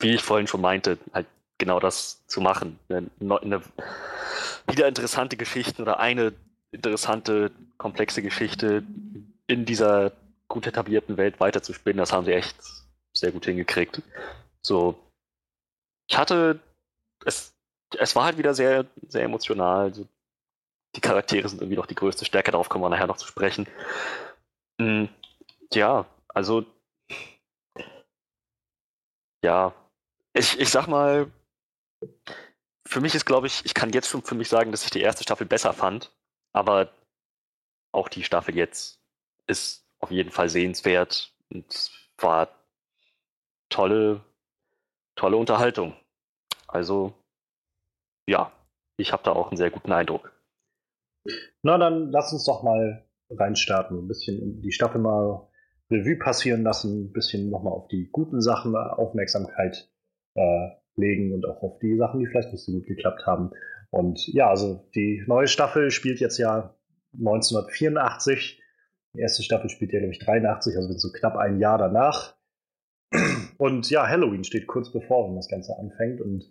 Wie 0.00 0.10
ich 0.10 0.22
vorhin 0.22 0.48
schon 0.48 0.60
meinte, 0.60 0.98
halt 1.14 1.26
genau 1.56 1.80
das 1.80 2.26
zu 2.26 2.42
machen. 2.42 2.78
Eine, 2.90 3.08
eine 3.40 3.62
wieder 4.66 4.86
interessante 4.86 5.38
Geschichte 5.38 5.80
oder 5.80 5.98
eine 5.98 6.34
interessante, 6.72 7.52
komplexe 7.78 8.20
Geschichte 8.20 8.82
in 9.46 9.64
dieser 9.64 10.12
gut 10.48 10.66
etablierten 10.66 11.16
Welt 11.16 11.40
weiterzuspinnen, 11.40 11.96
das 11.96 12.12
haben 12.12 12.26
sie 12.26 12.32
echt 12.32 12.56
sehr 13.14 13.32
gut 13.32 13.46
hingekriegt. 13.46 14.02
So, 14.60 14.98
ich 16.06 16.18
hatte 16.18 16.60
es 17.24 17.51
es 17.98 18.16
war 18.16 18.24
halt 18.24 18.38
wieder 18.38 18.54
sehr, 18.54 18.86
sehr 19.08 19.24
emotional. 19.24 19.86
Also 19.86 20.06
die 20.96 21.00
Charaktere 21.02 21.48
sind 21.48 21.62
irgendwie 21.62 21.76
noch 21.76 21.86
die 21.86 21.94
größte 21.96 22.24
Stärke, 22.26 22.52
darauf 22.52 22.68
kommen 22.68 22.84
wir 22.84 22.90
nachher 22.90 23.06
noch 23.08 23.18
zu 23.18 23.26
sprechen. 23.28 23.68
Mm, 24.78 25.08
Ja, 25.74 26.06
also 26.28 26.66
ja, 29.44 29.74
ich, 30.34 30.58
ich 30.60 30.70
sag 30.70 30.86
mal, 30.88 31.30
für 32.86 33.00
mich 33.00 33.14
ist, 33.14 33.24
glaube 33.24 33.46
ich, 33.46 33.64
ich 33.64 33.74
kann 33.74 33.90
jetzt 33.92 34.08
schon 34.08 34.22
für 34.22 34.34
mich 34.34 34.48
sagen, 34.48 34.70
dass 34.70 34.84
ich 34.84 34.90
die 34.90 35.00
erste 35.00 35.22
Staffel 35.22 35.46
besser 35.46 35.72
fand, 35.72 36.12
aber 36.52 36.92
auch 37.92 38.08
die 38.08 38.24
Staffel 38.24 38.56
jetzt 38.56 39.00
ist 39.46 39.86
auf 40.00 40.10
jeden 40.10 40.30
Fall 40.30 40.48
sehenswert 40.48 41.32
und 41.50 41.90
war 42.18 42.48
tolle, 43.68 44.24
tolle 45.16 45.36
Unterhaltung. 45.36 45.96
Also, 46.68 47.14
ja, 48.26 48.52
ich 48.96 49.12
habe 49.12 49.22
da 49.24 49.32
auch 49.32 49.48
einen 49.48 49.56
sehr 49.56 49.70
guten 49.70 49.92
Eindruck. 49.92 50.32
Na, 51.62 51.78
dann 51.78 52.10
lass 52.10 52.32
uns 52.32 52.44
doch 52.44 52.62
mal 52.62 53.04
reinstarten, 53.30 53.98
ein 53.98 54.08
bisschen 54.08 54.60
die 54.60 54.72
Staffel 54.72 55.00
mal 55.00 55.48
Revue 55.90 56.16
passieren 56.16 56.62
lassen, 56.62 57.04
ein 57.04 57.12
bisschen 57.12 57.50
nochmal 57.50 57.72
auf 57.72 57.88
die 57.88 58.08
guten 58.10 58.40
Sachen 58.40 58.74
Aufmerksamkeit 58.74 59.90
äh, 60.34 60.68
legen 60.96 61.32
und 61.32 61.46
auch 61.46 61.62
auf 61.62 61.78
die 61.78 61.96
Sachen, 61.96 62.20
die 62.20 62.26
vielleicht 62.26 62.52
nicht 62.52 62.64
so 62.64 62.72
gut 62.72 62.86
geklappt 62.86 63.26
haben. 63.26 63.50
Und 63.90 64.26
ja, 64.28 64.48
also 64.48 64.88
die 64.94 65.22
neue 65.26 65.48
Staffel 65.48 65.90
spielt 65.90 66.20
jetzt 66.20 66.38
ja 66.38 66.74
1984. 67.14 68.60
Die 69.14 69.20
erste 69.20 69.42
Staffel 69.42 69.68
spielt 69.68 69.92
ja, 69.92 69.98
glaube 69.98 70.14
ich, 70.14 70.18
83, 70.18 70.76
also 70.76 70.92
so 70.96 71.12
knapp 71.12 71.36
ein 71.36 71.58
Jahr 71.58 71.78
danach. 71.78 72.34
Und 73.58 73.90
ja, 73.90 74.08
Halloween 74.08 74.44
steht 74.44 74.66
kurz 74.66 74.90
bevor, 74.90 75.28
wenn 75.28 75.36
das 75.36 75.48
Ganze 75.48 75.76
anfängt. 75.78 76.20
Und 76.20 76.50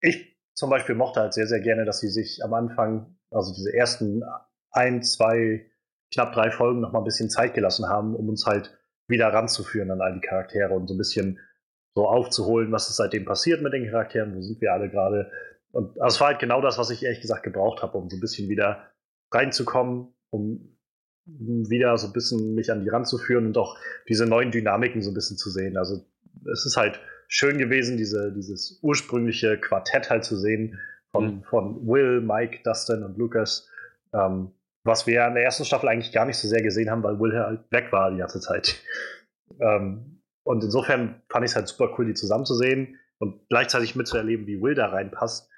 ich 0.00 0.29
zum 0.54 0.70
Beispiel 0.70 0.94
mochte 0.94 1.20
halt 1.20 1.34
sehr, 1.34 1.46
sehr 1.46 1.60
gerne, 1.60 1.84
dass 1.84 2.00
sie 2.00 2.08
sich 2.08 2.44
am 2.44 2.54
Anfang, 2.54 3.16
also 3.30 3.54
diese 3.54 3.72
ersten 3.72 4.22
ein, 4.70 5.02
zwei, 5.02 5.66
knapp 6.12 6.32
drei 6.32 6.50
Folgen 6.50 6.80
noch 6.80 6.92
mal 6.92 6.98
ein 7.00 7.04
bisschen 7.04 7.30
Zeit 7.30 7.54
gelassen 7.54 7.88
haben, 7.88 8.14
um 8.14 8.28
uns 8.28 8.46
halt 8.46 8.76
wieder 9.08 9.28
ranzuführen 9.28 9.90
an 9.90 10.00
all 10.00 10.14
die 10.14 10.26
Charaktere 10.26 10.74
und 10.74 10.86
so 10.86 10.94
ein 10.94 10.98
bisschen 10.98 11.38
so 11.94 12.08
aufzuholen, 12.08 12.70
was 12.72 12.88
ist 12.88 12.96
seitdem 12.96 13.24
passiert 13.24 13.62
mit 13.62 13.72
den 13.72 13.90
Charakteren, 13.90 14.34
wo 14.36 14.40
sind 14.40 14.60
wir 14.60 14.72
alle 14.72 14.88
gerade. 14.88 15.30
Und 15.72 16.00
also 16.00 16.14
es 16.14 16.20
war 16.20 16.28
halt 16.28 16.38
genau 16.38 16.60
das, 16.60 16.78
was 16.78 16.90
ich 16.90 17.02
ehrlich 17.02 17.20
gesagt 17.20 17.42
gebraucht 17.42 17.82
habe, 17.82 17.98
um 17.98 18.08
so 18.08 18.16
ein 18.16 18.20
bisschen 18.20 18.48
wieder 18.48 18.90
reinzukommen, 19.32 20.14
um 20.30 20.76
wieder 21.26 21.96
so 21.98 22.08
ein 22.08 22.12
bisschen 22.12 22.54
mich 22.54 22.72
an 22.72 22.82
die 22.82 22.88
ranzuführen 22.88 23.46
und 23.46 23.58
auch 23.58 23.76
diese 24.08 24.26
neuen 24.26 24.50
Dynamiken 24.50 25.02
so 25.02 25.10
ein 25.10 25.14
bisschen 25.14 25.36
zu 25.36 25.50
sehen. 25.50 25.76
Also 25.76 26.04
es 26.52 26.64
ist 26.66 26.76
halt 26.76 27.00
schön 27.30 27.58
gewesen, 27.58 27.96
diese, 27.96 28.32
dieses 28.32 28.80
ursprüngliche 28.82 29.58
Quartett 29.58 30.10
halt 30.10 30.24
zu 30.24 30.36
sehen 30.36 30.78
von, 31.12 31.36
mhm. 31.36 31.42
von 31.44 31.86
Will, 31.86 32.20
Mike, 32.20 32.58
Dustin 32.64 33.04
und 33.04 33.16
Lucas, 33.16 33.68
ähm, 34.12 34.50
was 34.84 35.06
wir 35.06 35.26
in 35.26 35.34
der 35.34 35.44
ersten 35.44 35.64
Staffel 35.64 35.88
eigentlich 35.88 36.12
gar 36.12 36.26
nicht 36.26 36.38
so 36.38 36.48
sehr 36.48 36.62
gesehen 36.62 36.90
haben, 36.90 37.02
weil 37.02 37.20
Will 37.20 37.32
halt 37.38 37.60
weg 37.70 37.92
war 37.92 38.10
die 38.10 38.18
ganze 38.18 38.40
Zeit. 38.40 38.82
Ähm, 39.58 40.22
und 40.44 40.62
insofern 40.62 41.22
fand 41.28 41.44
ich 41.44 41.50
es 41.50 41.56
halt 41.56 41.66
super 41.66 41.92
cool, 41.98 42.06
die 42.06 42.14
zusammenzusehen 42.14 42.96
und 43.18 43.46
gleichzeitig 43.48 43.96
mitzuerleben, 43.96 44.46
wie 44.46 44.62
Will 44.62 44.76
da 44.76 44.86
reinpasst. 44.86 45.50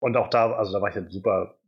Und 0.00 0.16
auch 0.16 0.28
da, 0.28 0.50
also 0.52 0.72
da 0.72 0.80
war 0.80 0.88
ich 0.88 0.94
halt 0.94 1.12
super, 1.12 1.58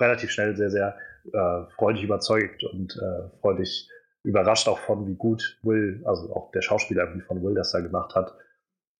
relativ 0.00 0.30
schnell 0.30 0.56
sehr, 0.56 0.70
sehr 0.70 0.96
äh, 1.32 1.70
freudig 1.74 2.02
überzeugt 2.04 2.64
und 2.64 2.96
äh, 2.96 3.28
freudig 3.42 3.90
überrascht 4.24 4.66
auch 4.66 4.78
von, 4.78 5.06
wie 5.06 5.14
gut 5.14 5.58
Will, 5.62 6.02
also 6.06 6.34
auch 6.34 6.50
der 6.52 6.62
Schauspieler 6.62 7.04
irgendwie 7.04 7.26
von 7.26 7.44
Will 7.44 7.54
das 7.54 7.70
da 7.70 7.80
gemacht 7.80 8.14
hat. 8.14 8.34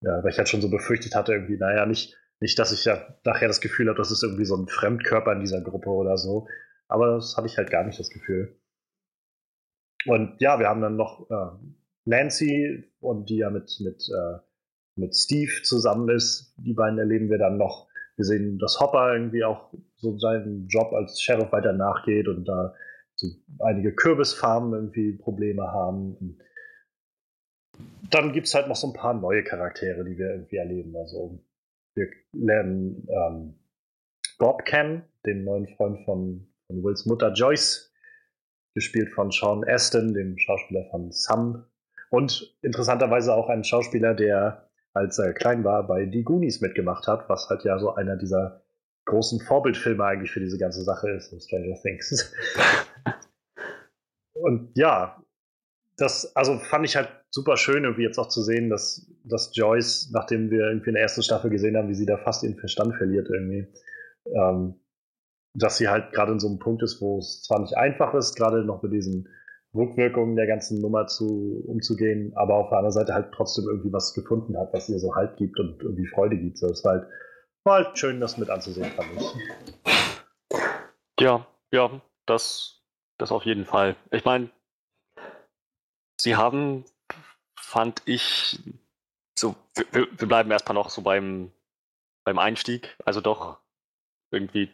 Ja, 0.07 0.23
weil 0.23 0.31
ich 0.31 0.39
halt 0.39 0.49
schon 0.49 0.61
so 0.61 0.71
befürchtet 0.71 1.17
hatte, 1.17 1.33
irgendwie, 1.33 1.57
naja, 1.57 1.85
nicht, 1.85 2.17
nicht, 2.39 2.57
dass 2.61 2.71
ich 2.71 2.85
ja 2.85 3.05
nachher 3.25 3.49
das 3.49 3.61
Gefühl 3.61 3.89
habe, 3.89 3.99
das 3.99 4.13
ist 4.13 4.23
irgendwie 4.23 4.45
so 4.45 4.57
ein 4.57 4.69
Fremdkörper 4.69 5.33
in 5.33 5.41
dieser 5.41 5.61
Gruppe 5.61 5.91
oder 5.91 6.17
so. 6.17 6.47
Aber 6.87 7.17
das 7.17 7.37
hatte 7.37 7.49
ich 7.49 7.59
halt 7.59 7.71
gar 7.71 7.83
nicht 7.83 7.99
das 7.99 8.11
Gefühl. 8.11 8.57
Und 10.07 10.41
ja, 10.41 10.61
wir 10.61 10.69
haben 10.69 10.81
dann 10.81 10.95
noch 10.95 11.29
äh, 11.29 11.59
Nancy 12.05 12.85
und 13.01 13.29
die 13.29 13.39
ja 13.39 13.51
mit, 13.51 13.77
mit, 13.81 14.09
äh, 14.09 14.39
mit 14.95 15.17
Steve 15.17 15.51
zusammen 15.65 16.09
ist. 16.09 16.55
Die 16.59 16.75
beiden 16.75 17.01
erleben 17.01 17.29
wir 17.29 17.39
dann 17.39 17.57
noch. 17.57 17.89
Wir 18.15 18.25
sehen, 18.25 18.59
dass 18.61 18.79
Hopper 18.79 19.13
irgendwie 19.13 19.43
auch 19.43 19.73
so 19.97 20.17
seinen 20.19 20.69
Job 20.69 20.93
als 20.93 21.21
Sheriff 21.21 21.51
weiter 21.51 21.73
nachgeht 21.73 22.29
und 22.29 22.45
da 22.45 22.75
so 23.17 23.27
einige 23.59 23.93
Kürbisfarmen 23.93 24.73
irgendwie 24.73 25.15
Probleme 25.15 25.67
haben. 25.67 26.15
Und 26.17 26.39
dann 28.11 28.33
gibt 28.33 28.47
es 28.47 28.55
halt 28.55 28.69
noch 28.69 28.77
so 28.77 28.89
ein 28.89 28.93
paar 28.93 29.15
neue 29.15 29.43
Charaktere, 29.45 30.05
die 30.05 30.19
wir 30.19 30.31
irgendwie 30.31 30.57
erleben. 30.57 30.97
Also 30.97 31.39
wir 31.95 32.09
lernen 32.33 33.07
ähm, 33.09 33.55
Bob 34.39 34.65
kennen, 34.65 35.03
den 35.25 35.45
neuen 35.45 35.67
Freund 35.77 36.05
von, 36.05 36.47
von 36.67 36.83
Wills 36.85 37.07
Mutter 37.07 37.33
Joyce, 37.33 37.93
gespielt 38.75 39.11
von 39.15 39.31
Sean 39.31 39.65
Aston, 39.67 40.13
dem 40.13 40.39
Schauspieler 40.39 40.85
von 40.91 41.11
Sam 41.11 41.67
und 42.11 42.57
interessanterweise 42.63 43.35
auch 43.35 43.49
ein 43.49 43.65
Schauspieler, 43.65 44.15
der, 44.15 44.69
als 44.93 45.19
er 45.19 45.33
klein 45.33 45.65
war, 45.65 45.87
bei 45.87 46.07
Die 46.07 46.23
Goonies 46.23 46.61
mitgemacht 46.61 47.07
hat, 47.07 47.29
was 47.29 47.49
halt 47.49 47.65
ja 47.65 47.79
so 47.79 47.95
einer 47.95 48.17
dieser 48.17 48.63
großen 49.07 49.41
Vorbildfilme 49.41 50.05
eigentlich 50.05 50.31
für 50.31 50.41
diese 50.41 50.59
ganze 50.59 50.83
Sache 50.83 51.11
ist, 51.11 51.35
Stranger 51.43 51.77
Things. 51.81 52.35
und 54.35 54.77
ja, 54.77 55.23
das, 55.97 56.37
also 56.37 56.59
fand 56.59 56.85
ich 56.85 56.97
halt 56.97 57.09
super 57.31 57.57
schön, 57.57 57.85
irgendwie 57.85 58.03
jetzt 58.03 58.19
auch 58.19 58.29
zu 58.29 58.43
sehen, 58.43 58.69
dass, 58.69 59.11
dass 59.25 59.57
Joyce, 59.57 60.11
nachdem 60.13 60.51
wir 60.51 60.69
irgendwie 60.69 60.91
in 60.91 60.95
der 60.95 61.03
ersten 61.03 61.23
Staffel 61.23 61.51
gesehen 61.51 61.77
haben, 61.77 61.89
wie 61.89 61.95
sie 61.95 62.07
da 62.07 62.19
fast 62.19 62.43
ihren 62.43 62.59
Verstand 62.59 62.95
verliert 62.97 63.29
irgendwie, 63.31 63.67
ähm, 64.35 64.75
dass 65.55 65.79
sie 65.79 65.89
halt 65.89 66.13
gerade 66.13 66.33
in 66.33 66.39
so 66.39 66.49
einem 66.49 66.59
Punkt 66.59 66.83
ist, 66.83 67.01
wo 67.01 67.19
es 67.19 67.43
zwar 67.43 67.61
nicht 67.61 67.77
einfach 67.77 68.13
ist, 68.15 68.35
gerade 68.35 68.63
noch 68.65 68.83
mit 68.83 68.93
diesen 68.93 69.29
Rückwirkungen 69.75 70.37
der 70.37 70.47
ganzen 70.47 70.81
Nummer 70.81 71.07
zu, 71.07 71.63
umzugehen, 71.67 72.33
aber 72.37 72.55
auf 72.55 72.69
der 72.69 72.79
anderen 72.79 72.93
Seite 72.93 73.15
halt 73.15 73.33
trotzdem 73.33 73.65
irgendwie 73.67 73.93
was 73.93 74.13
gefunden 74.15 74.59
hat, 74.59 74.73
was 74.73 74.89
ihr 74.89 74.99
so 74.99 75.15
Halt 75.15 75.37
gibt 75.39 75.59
und 75.59 75.83
irgendwie 75.83 76.07
Freude 76.09 76.37
gibt. 76.37 76.59
So, 76.59 76.67
es 76.69 76.85
war 76.85 76.93
halt, 76.93 77.09
war 77.65 77.85
halt 77.85 77.99
schön, 77.99 78.21
das 78.21 78.37
mit 78.37 78.51
anzusehen, 78.51 78.91
fand 78.93 79.09
ich. 79.17 79.35
Ja, 81.21 81.47
ja, 81.73 82.03
das, 82.27 82.83
das 83.19 83.33
auf 83.33 83.45
jeden 83.45 83.65
Fall. 83.65 83.97
Ich 84.11 84.25
meine, 84.25 84.51
sie 86.27 86.35
haben, 86.35 86.85
fand 87.57 88.03
ich, 88.05 88.59
so, 89.39 89.55
wir, 89.93 90.09
wir 90.11 90.29
bleiben 90.29 90.51
erstmal 90.51 90.75
noch 90.75 90.91
so 90.91 91.03
beim, 91.03 91.53
beim 92.25 92.41
Einstieg, 92.41 92.97
also 93.05 93.21
doch 93.21 93.61
irgendwie 94.33 94.69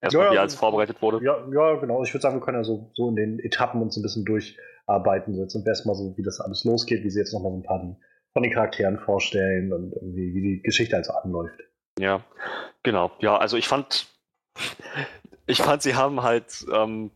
Erstmal, 0.00 0.26
ja, 0.26 0.32
wie 0.32 0.38
alles 0.38 0.54
vorbereitet 0.54 1.00
wurde. 1.00 1.24
Ja, 1.24 1.46
ja, 1.50 1.76
genau. 1.76 2.02
Ich 2.02 2.12
würde 2.12 2.22
sagen, 2.22 2.36
wir 2.36 2.40
können 2.42 2.58
ja 2.58 2.64
so, 2.64 2.90
so 2.94 3.08
in 3.08 3.16
den 3.16 3.38
Etappen 3.38 3.80
uns 3.80 3.96
ein 3.96 4.02
bisschen 4.02 4.24
durcharbeiten. 4.24 5.34
So 5.34 5.42
jetzt 5.42 5.54
und 5.54 5.66
erstmal 5.66 5.94
so, 5.94 6.14
wie 6.16 6.22
das 6.22 6.40
alles 6.40 6.64
losgeht, 6.64 7.04
wie 7.04 7.10
sie 7.10 7.20
jetzt 7.20 7.32
nochmal 7.32 7.52
so 7.52 7.58
ein 7.58 7.62
paar 7.62 7.80
die, 7.80 7.96
von 8.34 8.42
den 8.42 8.52
Charakteren 8.52 8.98
vorstellen 8.98 9.72
und 9.72 9.94
irgendwie, 9.94 10.34
wie 10.34 10.42
die 10.42 10.62
Geschichte 10.62 10.96
also 10.96 11.12
anläuft. 11.14 11.58
Ja, 11.98 12.22
genau. 12.82 13.12
Ja, 13.20 13.38
also 13.38 13.56
ich 13.56 13.66
fand, 13.66 14.06
ich 15.46 15.62
fand, 15.62 15.80
sie 15.80 15.94
haben 15.94 16.22
halt 16.22 16.66
ähm, 16.70 17.10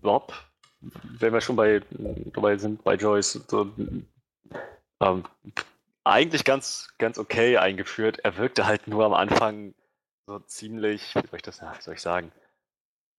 Bob, 0.00 0.32
wenn 0.80 1.32
wir 1.32 1.40
schon 1.40 1.56
bei 1.56 1.82
dabei 2.32 2.56
sind, 2.56 2.82
bei 2.84 2.94
Joyce, 2.94 3.44
so, 3.48 3.70
ähm, 5.00 5.24
eigentlich 6.04 6.44
ganz, 6.44 6.88
ganz 6.98 7.18
okay 7.18 7.58
eingeführt. 7.58 8.20
Er 8.20 8.36
wirkte 8.38 8.66
halt 8.66 8.88
nur 8.88 9.04
am 9.04 9.14
Anfang 9.14 9.74
so 10.26 10.38
ziemlich, 10.40 11.14
wie 11.14 11.26
soll 11.26 11.36
ich 11.36 11.42
das, 11.42 11.60
soll 11.80 11.94
ich 11.94 12.00
sagen? 12.00 12.32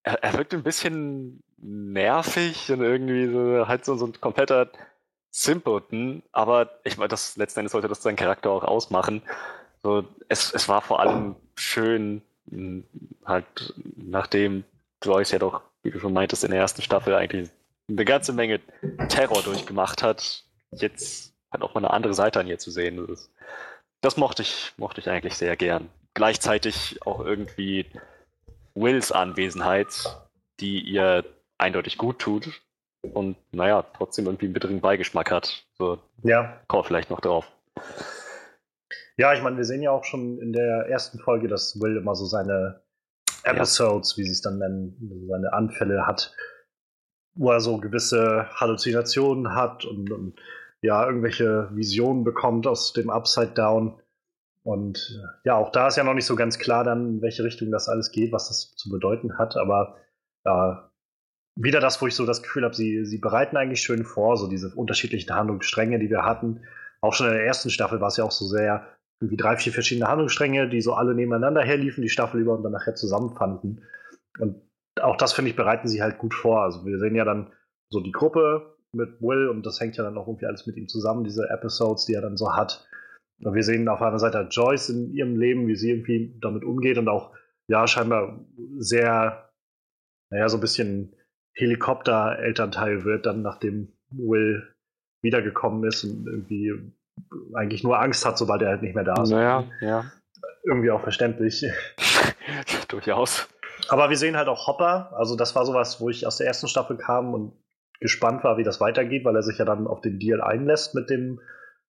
Er, 0.04 0.24
er 0.24 0.34
wirkt 0.34 0.54
ein 0.54 0.64
bisschen 0.64 1.44
nervig 1.58 2.72
und 2.72 2.82
irgendwie 2.82 3.28
so, 3.32 3.68
halt 3.68 3.86
so, 3.86 3.96
so 3.96 4.08
ein 4.08 4.20
kompletter 4.20 4.72
Simpleton, 5.30 6.24
aber 6.32 6.80
ich 6.84 6.98
meine, 6.98 7.08
das 7.08 7.38
letzten 7.38 7.60
Endes 7.60 7.72
sollte 7.72 7.88
das 7.88 8.04
seinen 8.04 8.16
Charakter 8.16 8.50
auch 8.50 8.64
ausmachen. 8.64 9.22
So, 9.84 10.06
es, 10.28 10.54
es 10.54 10.68
war 10.68 10.82
vor 10.82 11.00
allem 11.00 11.36
schön, 11.56 12.22
hm, 12.50 12.84
halt, 13.26 13.74
nachdem 13.96 14.64
Joyce 15.04 15.32
ja 15.32 15.40
doch, 15.40 15.62
wie 15.84 15.92
du 15.92 16.00
schon 16.00 16.14
meintest, 16.14 16.44
in 16.44 16.52
der 16.52 16.60
ersten 16.60 16.82
Staffel 16.82 17.16
eigentlich 17.16 17.50
eine 17.90 18.06
ganze 18.06 18.34
Menge 18.34 18.60
Terror 19.10 19.42
durchgemacht 19.44 20.04
hat, 20.04 20.44
jetzt 20.72 21.34
halt 21.52 21.64
auch 21.64 21.74
mal 21.74 21.80
eine 21.82 21.92
andere 21.92 22.14
Seite 22.14 22.40
an 22.40 22.48
ihr 22.48 22.60
zu 22.60 22.72
sehen. 22.72 23.06
Das, 23.08 23.30
das 24.02 24.18
mochte 24.18 24.42
ich, 24.44 24.74
mochte 24.78 25.02
ich 25.02 25.10
eigentlich 25.10 25.36
sehr 25.36 25.56
gern 25.58 25.90
gleichzeitig 26.14 27.00
auch 27.06 27.24
irgendwie 27.24 27.86
Wills 28.76 29.12
Anwesenheit, 29.12 29.88
die 30.60 30.82
ihr 30.82 31.26
eindeutig 31.58 31.98
gut 31.98 32.20
tut 32.20 32.62
und 33.02 33.38
naja, 33.52 33.86
trotzdem 33.96 34.26
irgendwie 34.26 34.46
einen 34.46 34.54
bitteren 34.54 34.82
Beigeschmack 34.82 35.32
hat. 35.32 35.66
So, 35.78 36.00
ja. 36.24 36.60
Kommen 36.68 36.84
wir 36.84 36.88
vielleicht 36.88 37.10
noch 37.10 37.22
drauf. 37.22 37.52
Ja, 39.18 39.34
ich 39.34 39.42
meine, 39.42 39.58
wir 39.58 39.66
sehen 39.66 39.82
ja 39.82 39.92
auch 39.92 40.04
schon 40.04 40.40
in 40.40 40.54
der 40.54 40.88
ersten 40.88 41.20
Folge, 41.20 41.48
dass 41.48 41.80
Will 41.80 41.98
immer 41.98 42.16
so 42.16 42.26
seine 42.26 42.82
Episodes, 43.44 44.12
ja. 44.12 44.18
wie 44.18 44.26
sie 44.26 44.32
es 44.32 44.42
dann 44.42 44.60
nennen, 44.60 45.28
seine 45.30 45.54
Anfälle 45.54 46.06
hat, 46.06 46.34
wo 47.36 47.52
er 47.52 47.60
so 47.60 47.78
gewisse 47.78 48.48
Halluzinationen 48.56 49.56
hat 49.56 49.86
und, 49.86 50.12
und 50.12 50.40
ja, 50.82 51.06
irgendwelche 51.06 51.70
Visionen 51.74 52.24
bekommt 52.24 52.68
aus 52.68 52.94
dem 52.94 53.10
Upside 53.10 53.52
Down. 53.52 54.00
Und 54.64 55.20
äh, 55.20 55.48
ja, 55.48 55.56
auch 55.56 55.72
da 55.72 55.88
ist 55.88 55.98
ja 55.98 56.04
noch 56.04 56.14
nicht 56.14 56.26
so 56.26 56.36
ganz 56.36 56.60
klar 56.60 56.84
dann, 56.84 57.08
in 57.08 57.22
welche 57.22 57.44
Richtung 57.44 57.72
das 57.72 57.88
alles 57.88 58.12
geht, 58.12 58.32
was 58.32 58.48
das 58.48 58.76
zu 58.76 58.90
bedeuten 58.90 59.38
hat. 59.38 59.58
Aber 59.58 59.98
äh, 60.44 60.74
wieder 61.56 61.80
das, 61.80 62.02
wo 62.02 62.08
ich 62.08 62.16
so 62.16 62.26
das 62.26 62.42
Gefühl 62.42 62.64
habe, 62.64 62.76
sie, 62.76 63.06
sie 63.06 63.18
bereiten 63.18 63.58
eigentlich 63.58 63.82
schön 63.82 64.06
vor, 64.06 64.38
so 64.38 64.48
diese 64.48 64.74
unterschiedlichen 64.76 65.34
Handlungsstränge, 65.34 66.00
die 66.00 66.10
wir 66.10 66.26
hatten. 66.26 66.64
Auch 67.02 67.14
schon 67.14 67.28
in 67.28 67.34
der 67.34 67.46
ersten 67.46 67.70
Staffel 67.70 68.02
war 68.02 68.08
es 68.08 68.18
ja 68.18 68.24
auch 68.24 68.32
so 68.32 68.46
sehr, 68.46 68.88
irgendwie 69.22 69.38
drei, 69.38 69.56
vier 69.56 69.72
verschiedene 69.72 70.08
Handlungsstränge, 70.08 70.68
die 70.68 70.82
so 70.82 70.94
alle 70.94 71.14
nebeneinander 71.14 71.62
herliefen, 71.62 72.02
die 72.02 72.10
Staffel 72.10 72.42
über 72.42 72.56
und 72.56 72.64
dann 72.64 72.72
nachher 72.72 72.96
zusammenfanden. 72.96 73.84
Und 74.40 74.62
auch 75.00 75.16
das, 75.16 75.34
finde 75.34 75.52
ich, 75.52 75.56
bereiten 75.56 75.88
sie 75.88 76.02
halt 76.02 76.18
gut 76.18 76.34
vor. 76.34 76.64
Also 76.64 76.86
wir 76.86 76.98
sehen 76.98 77.16
ja 77.16 77.24
dann 77.24 77.54
so 77.90 78.00
die 78.00 78.12
Gruppe 78.12 78.76
mit 78.94 79.22
Will 79.22 79.48
und 79.48 79.66
das 79.66 79.80
hängt 79.80 79.96
ja 79.96 80.04
dann 80.04 80.18
auch 80.18 80.28
irgendwie 80.28 80.48
alles 80.48 80.66
mit 80.66 80.76
ihm 80.76 80.88
zusammen, 80.88 81.24
diese 81.24 81.48
Episodes, 81.50 82.06
die 82.06 82.14
er 82.14 82.22
dann 82.22 82.36
so 82.36 82.56
hat. 82.56 82.88
Und 83.44 83.54
wir 83.54 83.64
sehen 83.64 83.88
auf 83.88 84.02
einer 84.02 84.20
Seite 84.20 84.48
Joyce 84.50 84.90
in 84.90 85.14
ihrem 85.14 85.38
Leben, 85.38 85.68
wie 85.68 85.76
sie 85.76 85.92
irgendwie 85.92 86.36
damit 86.42 86.64
umgeht 86.64 86.98
und 86.98 87.08
auch, 87.08 87.36
ja, 87.68 87.88
scheinbar 87.88 88.44
sehr, 88.80 89.50
naja, 90.32 90.50
so 90.50 90.58
ein 90.58 90.62
bisschen 90.62 91.16
Helikopter-Elternteil 91.56 93.04
wird, 93.04 93.26
dann 93.26 93.42
nachdem 93.42 93.94
Will 94.12 94.74
wiedergekommen 95.22 95.84
ist 95.86 96.04
und 96.04 96.28
irgendwie 96.28 96.74
eigentlich 97.56 97.84
nur 97.84 98.00
Angst 98.00 98.26
hat, 98.26 98.38
sobald 98.38 98.62
er 98.62 98.70
halt 98.70 98.82
nicht 98.82 98.96
mehr 98.96 99.04
da 99.04 99.22
ist. 99.22 99.30
Naja, 99.30 99.64
ja. 99.82 100.06
Irgendwie 100.64 100.92
auch 100.92 101.02
verständlich. 101.02 101.66
Durchaus. 102.88 103.48
Aber 103.90 104.10
wir 104.10 104.18
sehen 104.18 104.38
halt 104.38 104.48
auch 104.48 104.68
Hopper. 104.68 105.12
Also, 105.16 105.36
das 105.36 105.56
war 105.56 105.66
sowas, 105.66 106.00
wo 106.00 106.10
ich 106.10 106.28
aus 106.28 106.38
der 106.38 106.48
ersten 106.48 106.68
Staffel 106.68 106.98
kam 106.98 107.34
und 107.34 107.54
gespannt 108.00 108.44
war, 108.44 108.58
wie 108.58 108.64
das 108.64 108.80
weitergeht, 108.80 109.26
weil 109.26 109.36
er 109.36 109.44
sich 109.44 109.58
ja 109.58 109.66
dann 109.66 109.88
auf 109.88 110.02
den 110.02 110.20
Deal 110.20 110.42
einlässt 110.42 110.96
mit 110.96 111.10
dem, 111.10 111.40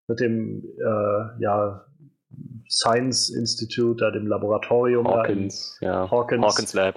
mit 0.08 0.20
dem 0.20 0.64
äh, 0.78 1.42
ja, 1.42 1.86
Science 2.68 3.30
Institute, 3.30 3.96
da 3.98 4.10
dem 4.10 4.26
Laboratorium. 4.26 5.06
Hawkins, 5.06 5.78
ja. 5.80 6.10
Hawkins. 6.10 6.44
Hawkins 6.44 6.74
Lab. 6.74 6.96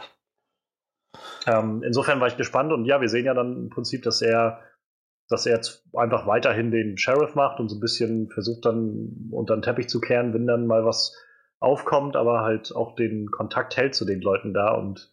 Ähm, 1.48 1.84
insofern 1.84 2.20
war 2.20 2.28
ich 2.28 2.38
gespannt 2.38 2.72
und 2.72 2.86
ja, 2.86 3.02
wir 3.02 3.10
sehen 3.10 3.26
ja 3.26 3.34
dann 3.34 3.56
im 3.56 3.70
Prinzip, 3.70 4.04
dass 4.04 4.22
er, 4.22 4.60
dass 5.30 5.46
er 5.46 5.56
jetzt 5.56 5.84
einfach 5.94 6.28
weiterhin 6.28 6.72
den 6.72 6.98
Sheriff 6.98 7.36
macht 7.36 7.60
und 7.60 7.70
so 7.70 7.78
ein 7.78 7.82
bisschen 7.82 8.30
versucht 8.30 8.66
dann 8.66 9.30
unter 9.32 9.56
den 9.56 9.64
Teppich 9.64 9.90
zu 9.90 10.00
kehren, 10.00 10.34
wenn 10.34 10.48
dann 10.48 10.68
mal 10.68 10.86
was 10.86 11.16
aufkommt, 11.60 12.16
aber 12.16 12.42
halt 12.42 12.76
auch 12.76 12.96
den 12.96 13.32
Kontakt 13.32 13.76
hält 13.78 13.96
zu 13.96 14.06
den 14.06 14.22
Leuten 14.22 14.54
da 14.54 14.74
und 14.74 15.12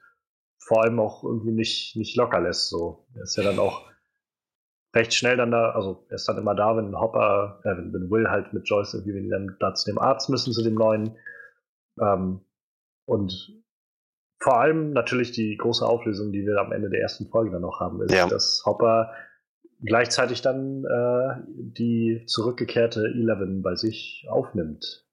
vor 0.59 0.83
allem 0.83 1.01
auch 1.01 1.25
irgendwie 1.25 1.53
nicht, 1.53 1.97
nicht 1.97 2.17
locker 2.17 2.41
lässt. 2.41 2.69
So. 2.69 3.07
Er 3.15 3.23
ist 3.23 3.37
ja 3.37 3.43
dann 3.43 3.59
auch 3.59 3.91
recht 4.95 5.15
schnell 5.15 5.37
dann 5.37 5.51
da, 5.51 5.71
also 5.71 6.05
er 6.09 6.17
ist 6.17 6.29
dann 6.29 6.39
immer 6.39 6.55
da, 6.55 6.77
wenn 6.77 6.99
Hopper, 6.99 7.61
äh, 7.65 7.77
wenn, 7.77 7.93
wenn 7.93 8.11
Will 8.11 8.29
halt 8.29 8.53
mit 8.53 8.69
Joyce 8.69 8.95
irgendwie, 8.95 9.15
wenn 9.15 9.25
die 9.25 9.31
dann 9.31 9.57
da 9.59 9.75
zu 9.75 9.91
dem 9.91 9.99
Arzt 9.99 10.29
müssen, 10.29 10.53
zu 10.53 10.63
dem 10.63 10.75
neuen. 10.75 11.17
Ähm, 11.99 12.43
und 13.07 13.63
vor 14.39 14.61
allem 14.61 14.93
natürlich 14.93 15.33
die 15.33 15.57
große 15.57 15.87
Auflösung, 15.87 16.33
die 16.33 16.45
wir 16.45 16.59
am 16.59 16.73
Ende 16.73 16.91
der 16.91 17.01
ersten 17.01 17.29
Folge 17.29 17.53
dann 17.53 17.63
noch 17.63 17.81
haben, 17.81 18.03
ist, 18.03 18.13
ja. 18.13 18.27
dass 18.29 18.63
Hopper 18.67 19.13
gleichzeitig 19.83 20.43
dann 20.43 20.85
äh, 20.85 21.43
die 21.49 22.25
zurückgekehrte 22.27 23.05
Eleven 23.05 23.63
bei 23.63 23.75
sich 23.75 24.27
aufnimmt. 24.29 25.05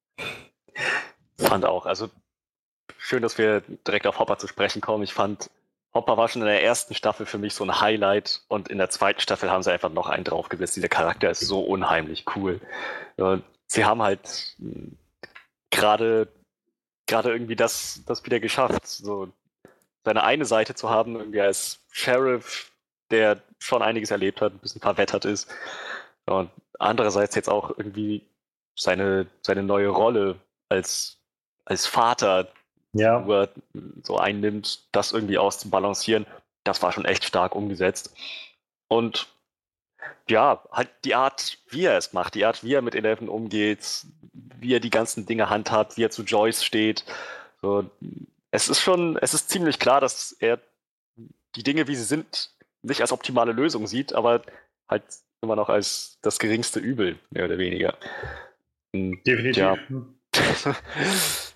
Fand 1.38 1.66
auch. 1.66 1.86
Also 1.86 2.10
schön, 2.98 3.22
dass 3.22 3.38
wir 3.38 3.62
direkt 3.88 4.08
auf 4.08 4.20
Hopper 4.20 4.38
zu 4.38 4.48
sprechen 4.48 4.82
kommen. 4.82 5.04
Ich 5.04 5.14
fand, 5.14 5.50
Hopper 5.94 6.18
war 6.18 6.28
schon 6.28 6.42
in 6.42 6.48
der 6.48 6.64
ersten 6.64 6.94
Staffel 6.94 7.26
für 7.26 7.38
mich 7.38 7.54
so 7.54 7.64
ein 7.64 7.82
Highlight 7.82 8.42
und 8.48 8.70
in 8.70 8.78
der 8.78 8.90
zweiten 8.90 9.22
Staffel 9.22 9.50
haben 9.50 9.64
sie 9.64 9.72
einfach 9.72 9.92
noch 9.92 10.08
einen 10.08 10.24
draufgesetzt. 10.24 10.76
Dieser 10.76 10.90
Charakter 10.90 11.30
ist 11.30 11.42
so 11.42 11.62
unheimlich 11.62 12.26
cool. 12.36 12.62
Sie 13.68 13.86
haben 13.86 14.02
halt 14.02 14.56
hm, 14.60 14.98
gerade 15.72 16.28
gerade 17.10 17.32
irgendwie 17.32 17.56
das, 17.56 18.02
das 18.06 18.24
wieder 18.24 18.40
geschafft, 18.40 18.88
so 18.88 19.30
seine 20.06 20.24
eine 20.24 20.46
Seite 20.46 20.76
zu 20.76 20.90
haben, 20.90 21.16
irgendwie 21.16 21.42
als 21.42 21.80
Sheriff, 21.92 22.69
der 23.12 23.42
schon 23.60 23.82
einiges 23.82 24.12
erlebt 24.12 24.42
hat, 24.42 24.54
ein 24.54 24.60
bisschen 24.60 24.82
verwettert 24.82 25.26
ist. 25.26 25.50
Und 26.26 26.50
andererseits 26.78 27.36
jetzt 27.36 27.50
auch 27.50 27.72
irgendwie 27.78 28.22
seine, 28.76 29.28
seine 29.42 29.64
neue 29.64 29.90
Rolle 29.90 30.40
als, 30.70 31.18
als 31.66 31.86
Vater, 31.86 32.48
ja. 32.94 33.26
wo 33.26 33.34
er 33.34 33.50
so 34.04 34.18
einnimmt, 34.18 34.88
das 34.92 35.12
irgendwie 35.12 35.38
auszubalancieren, 35.38 36.26
das 36.64 36.82
war 36.82 36.92
schon 36.92 37.06
echt 37.06 37.26
stark 37.26 37.56
umgesetzt. 37.56 38.14
Und 38.88 39.28
ja, 40.30 40.64
halt 40.72 40.90
die 41.04 41.16
Art, 41.16 41.58
wie 41.70 41.86
er 41.86 41.98
es 41.98 42.14
macht, 42.14 42.36
die 42.36 42.46
Art, 42.46 42.64
wie 42.64 42.74
er 42.74 42.82
mit 42.82 42.96
Eleven 42.96 43.30
umgeht, 43.30 44.06
wie 44.60 44.74
er 44.74 44.80
die 44.80 44.90
ganzen 44.90 45.26
Dinge 45.26 45.50
handhabt, 45.50 45.98
wie 45.98 46.04
er 46.04 46.12
zu 46.12 46.24
Joyce 46.24 46.64
steht. 46.64 47.04
So, 47.62 47.90
es 48.52 48.70
ist 48.70 48.82
schon, 48.82 49.18
es 49.18 49.34
ist 49.34 49.50
ziemlich 49.50 49.80
klar, 49.80 50.02
dass 50.02 50.32
er 50.34 50.60
die 51.56 51.64
Dinge, 51.64 51.88
wie 51.88 51.96
sie 51.96 52.04
sind, 52.04 52.52
nicht 52.82 53.02
als 53.02 53.12
optimale 53.12 53.52
Lösung 53.52 53.88
sieht, 53.88 54.14
aber 54.14 54.42
halt 54.88 55.04
immer 55.42 55.56
noch 55.56 55.70
als 55.70 56.18
das 56.22 56.40
geringste 56.40 56.80
Übel, 56.80 57.18
mehr 57.30 57.46
oder 57.46 57.58
weniger. 57.58 57.98
Definitiv. 58.94 59.58
Ja. 59.58 59.78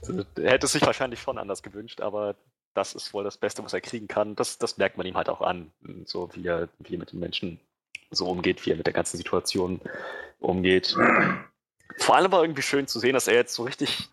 er 0.36 0.51
hätte 0.51 0.65
es 0.65 0.71
sich 0.71 0.86
wahrscheinlich 0.86 1.19
schon 1.21 1.38
anders 1.38 1.63
gewünscht, 1.63 2.01
aber 2.01 2.36
das 2.73 2.95
ist 2.95 3.13
wohl 3.13 3.23
das 3.23 3.38
Beste, 3.38 3.63
was 3.63 3.73
er 3.73 3.81
kriegen 3.81 4.07
kann. 4.07 4.36
Das, 4.36 4.57
das 4.57 4.77
merkt 4.77 4.97
man 4.97 5.05
ihm 5.05 5.15
halt 5.15 5.29
auch 5.29 5.41
an, 5.41 5.71
so 6.05 6.29
wie 6.33 6.47
er, 6.47 6.69
wie 6.79 6.95
er 6.95 6.99
mit 6.99 7.12
den 7.12 7.19
Menschen 7.19 7.59
so 8.12 8.27
umgeht, 8.27 8.65
wie 8.65 8.71
er 8.71 8.77
mit 8.77 8.86
der 8.86 8.93
ganzen 8.93 9.17
Situation 9.17 9.79
umgeht. 10.39 10.95
Vor 11.97 12.15
allem 12.15 12.31
war 12.31 12.41
irgendwie 12.41 12.63
schön 12.63 12.88
zu 12.88 12.99
sehen, 12.99 13.13
dass 13.13 13.27
er 13.27 13.36
jetzt 13.36 13.53
so 13.53 13.63
richtig 13.63 14.09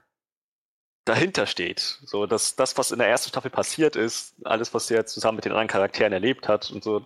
dahinter 1.10 1.46
steht. 1.46 1.98
So, 2.04 2.26
dass 2.26 2.56
das, 2.56 2.78
was 2.78 2.92
in 2.92 2.98
der 2.98 3.08
ersten 3.08 3.28
Staffel 3.28 3.50
passiert 3.50 3.96
ist, 3.96 4.34
alles, 4.44 4.72
was 4.72 4.90
er 4.90 5.06
zusammen 5.06 5.36
mit 5.36 5.44
den 5.44 5.52
anderen 5.52 5.68
Charakteren 5.68 6.12
erlebt 6.12 6.48
hat 6.48 6.70
und 6.70 6.84
so, 6.84 7.04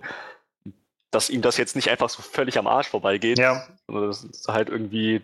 dass 1.11 1.31
ihm 1.31 1.43
das 1.43 1.57
jetzt 1.57 1.75
nicht 1.75 1.89
einfach 1.89 2.11
so 2.11 2.23
völlig 2.23 2.59
am 2.59 2.67
Arsch 2.67 2.89
vorbeigeht, 2.89 3.39
ja. 3.39 3.67
sondern 3.87 4.09
dass 4.09 4.47
er 4.47 4.55
halt 4.55 4.69
irgendwie 4.69 5.23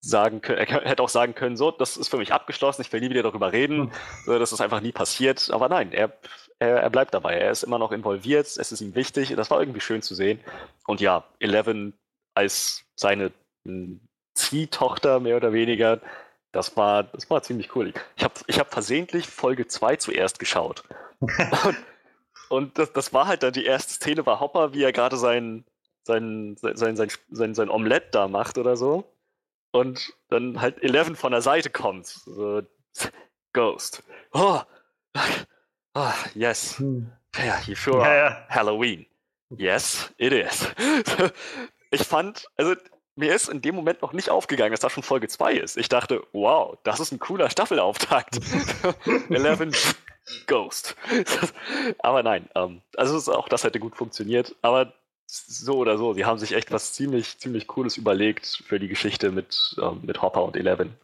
sagen 0.00 0.40
können, 0.40 0.58
er 0.58 0.66
hätte 0.84 1.02
auch 1.02 1.08
sagen 1.08 1.34
können, 1.34 1.56
so, 1.56 1.70
das 1.70 1.96
ist 1.96 2.08
für 2.08 2.16
mich 2.16 2.32
abgeschlossen, 2.32 2.82
ich 2.82 2.92
will 2.92 3.00
nie 3.00 3.10
wieder 3.10 3.22
darüber 3.22 3.52
reden, 3.52 3.84
hm. 3.84 3.92
so, 4.26 4.38
das 4.38 4.52
ist 4.52 4.60
einfach 4.60 4.80
nie 4.80 4.92
passiert, 4.92 5.50
aber 5.50 5.68
nein, 5.68 5.92
er, 5.92 6.12
er, 6.58 6.82
er 6.82 6.90
bleibt 6.90 7.14
dabei, 7.14 7.34
er 7.34 7.50
ist 7.50 7.62
immer 7.62 7.78
noch 7.78 7.92
involviert, 7.92 8.46
es 8.46 8.72
ist 8.72 8.80
ihm 8.80 8.94
wichtig, 8.94 9.34
das 9.34 9.50
war 9.50 9.60
irgendwie 9.60 9.80
schön 9.80 10.02
zu 10.02 10.14
sehen 10.14 10.40
und 10.86 11.00
ja, 11.00 11.24
Eleven 11.38 11.94
als 12.34 12.84
seine 12.96 13.32
hm, 13.64 14.00
Ziehtochter 14.34 15.20
mehr 15.20 15.36
oder 15.36 15.52
weniger, 15.52 16.00
das 16.52 16.76
war, 16.76 17.04
das 17.04 17.28
war 17.30 17.42
ziemlich 17.42 17.74
cool. 17.74 17.92
Ich 18.16 18.24
habe 18.24 18.34
ich 18.46 18.58
hab 18.58 18.72
versehentlich 18.72 19.26
Folge 19.26 19.66
2 19.66 19.96
zuerst 19.96 20.38
geschaut. 20.38 20.84
und, 21.20 21.76
und 22.48 22.78
das, 22.78 22.92
das 22.92 23.12
war 23.12 23.26
halt 23.26 23.42
dann 23.42 23.52
die 23.52 23.64
erste 23.64 23.94
Szene 23.94 24.24
war 24.26 24.40
Hopper, 24.40 24.72
wie 24.74 24.82
er 24.82 24.92
gerade 24.92 25.16
sein, 25.16 25.64
sein, 26.04 26.56
sein, 26.60 26.96
sein, 26.96 27.10
sein, 27.30 27.54
sein 27.54 27.70
Omelett 27.70 28.14
da 28.14 28.28
macht 28.28 28.58
oder 28.58 28.76
so 28.76 29.12
und 29.72 30.12
dann 30.28 30.60
halt 30.60 30.82
Eleven 30.82 31.16
von 31.16 31.32
der 31.32 31.42
Seite 31.42 31.70
kommt. 31.70 32.06
So, 32.06 32.62
Ghost. 33.52 34.02
Oh, 34.32 34.60
oh 35.94 36.12
yes. 36.34 36.80
Yeah, 37.36 37.60
you 37.66 37.74
sure 37.74 38.02
ja, 38.02 38.14
ja. 38.14 38.46
Halloween. 38.48 39.06
Yes, 39.56 40.12
it 40.16 40.32
is. 40.32 40.68
ich 41.90 42.02
fand, 42.02 42.46
also 42.56 42.74
mir 43.16 43.34
ist 43.34 43.48
in 43.48 43.60
dem 43.60 43.74
Moment 43.74 44.02
noch 44.02 44.12
nicht 44.12 44.30
aufgegangen, 44.30 44.72
dass 44.72 44.80
das 44.80 44.92
schon 44.92 45.02
Folge 45.02 45.28
2 45.28 45.54
ist. 45.54 45.76
Ich 45.76 45.88
dachte, 45.88 46.22
wow, 46.32 46.78
das 46.82 47.00
ist 47.00 47.12
ein 47.12 47.18
cooler 47.18 47.50
Staffelauftakt. 47.50 48.40
Eleven 49.28 49.72
Ghost. 50.46 50.96
Aber 51.98 52.22
nein, 52.22 52.48
ähm, 52.54 52.80
also 52.96 53.32
auch 53.32 53.48
das 53.48 53.64
hätte 53.64 53.80
gut 53.80 53.96
funktioniert. 53.96 54.54
Aber 54.62 54.92
so 55.26 55.78
oder 55.78 55.98
so, 55.98 56.12
sie 56.12 56.24
haben 56.24 56.38
sich 56.38 56.52
echt 56.52 56.72
was 56.72 56.92
ziemlich, 56.92 57.38
ziemlich 57.38 57.66
Cooles 57.66 57.96
überlegt 57.96 58.62
für 58.66 58.78
die 58.78 58.88
Geschichte 58.88 59.30
mit, 59.30 59.76
ähm, 59.80 60.00
mit 60.02 60.22
Hopper 60.22 60.44
und 60.44 60.56
Eleven. 60.56 60.94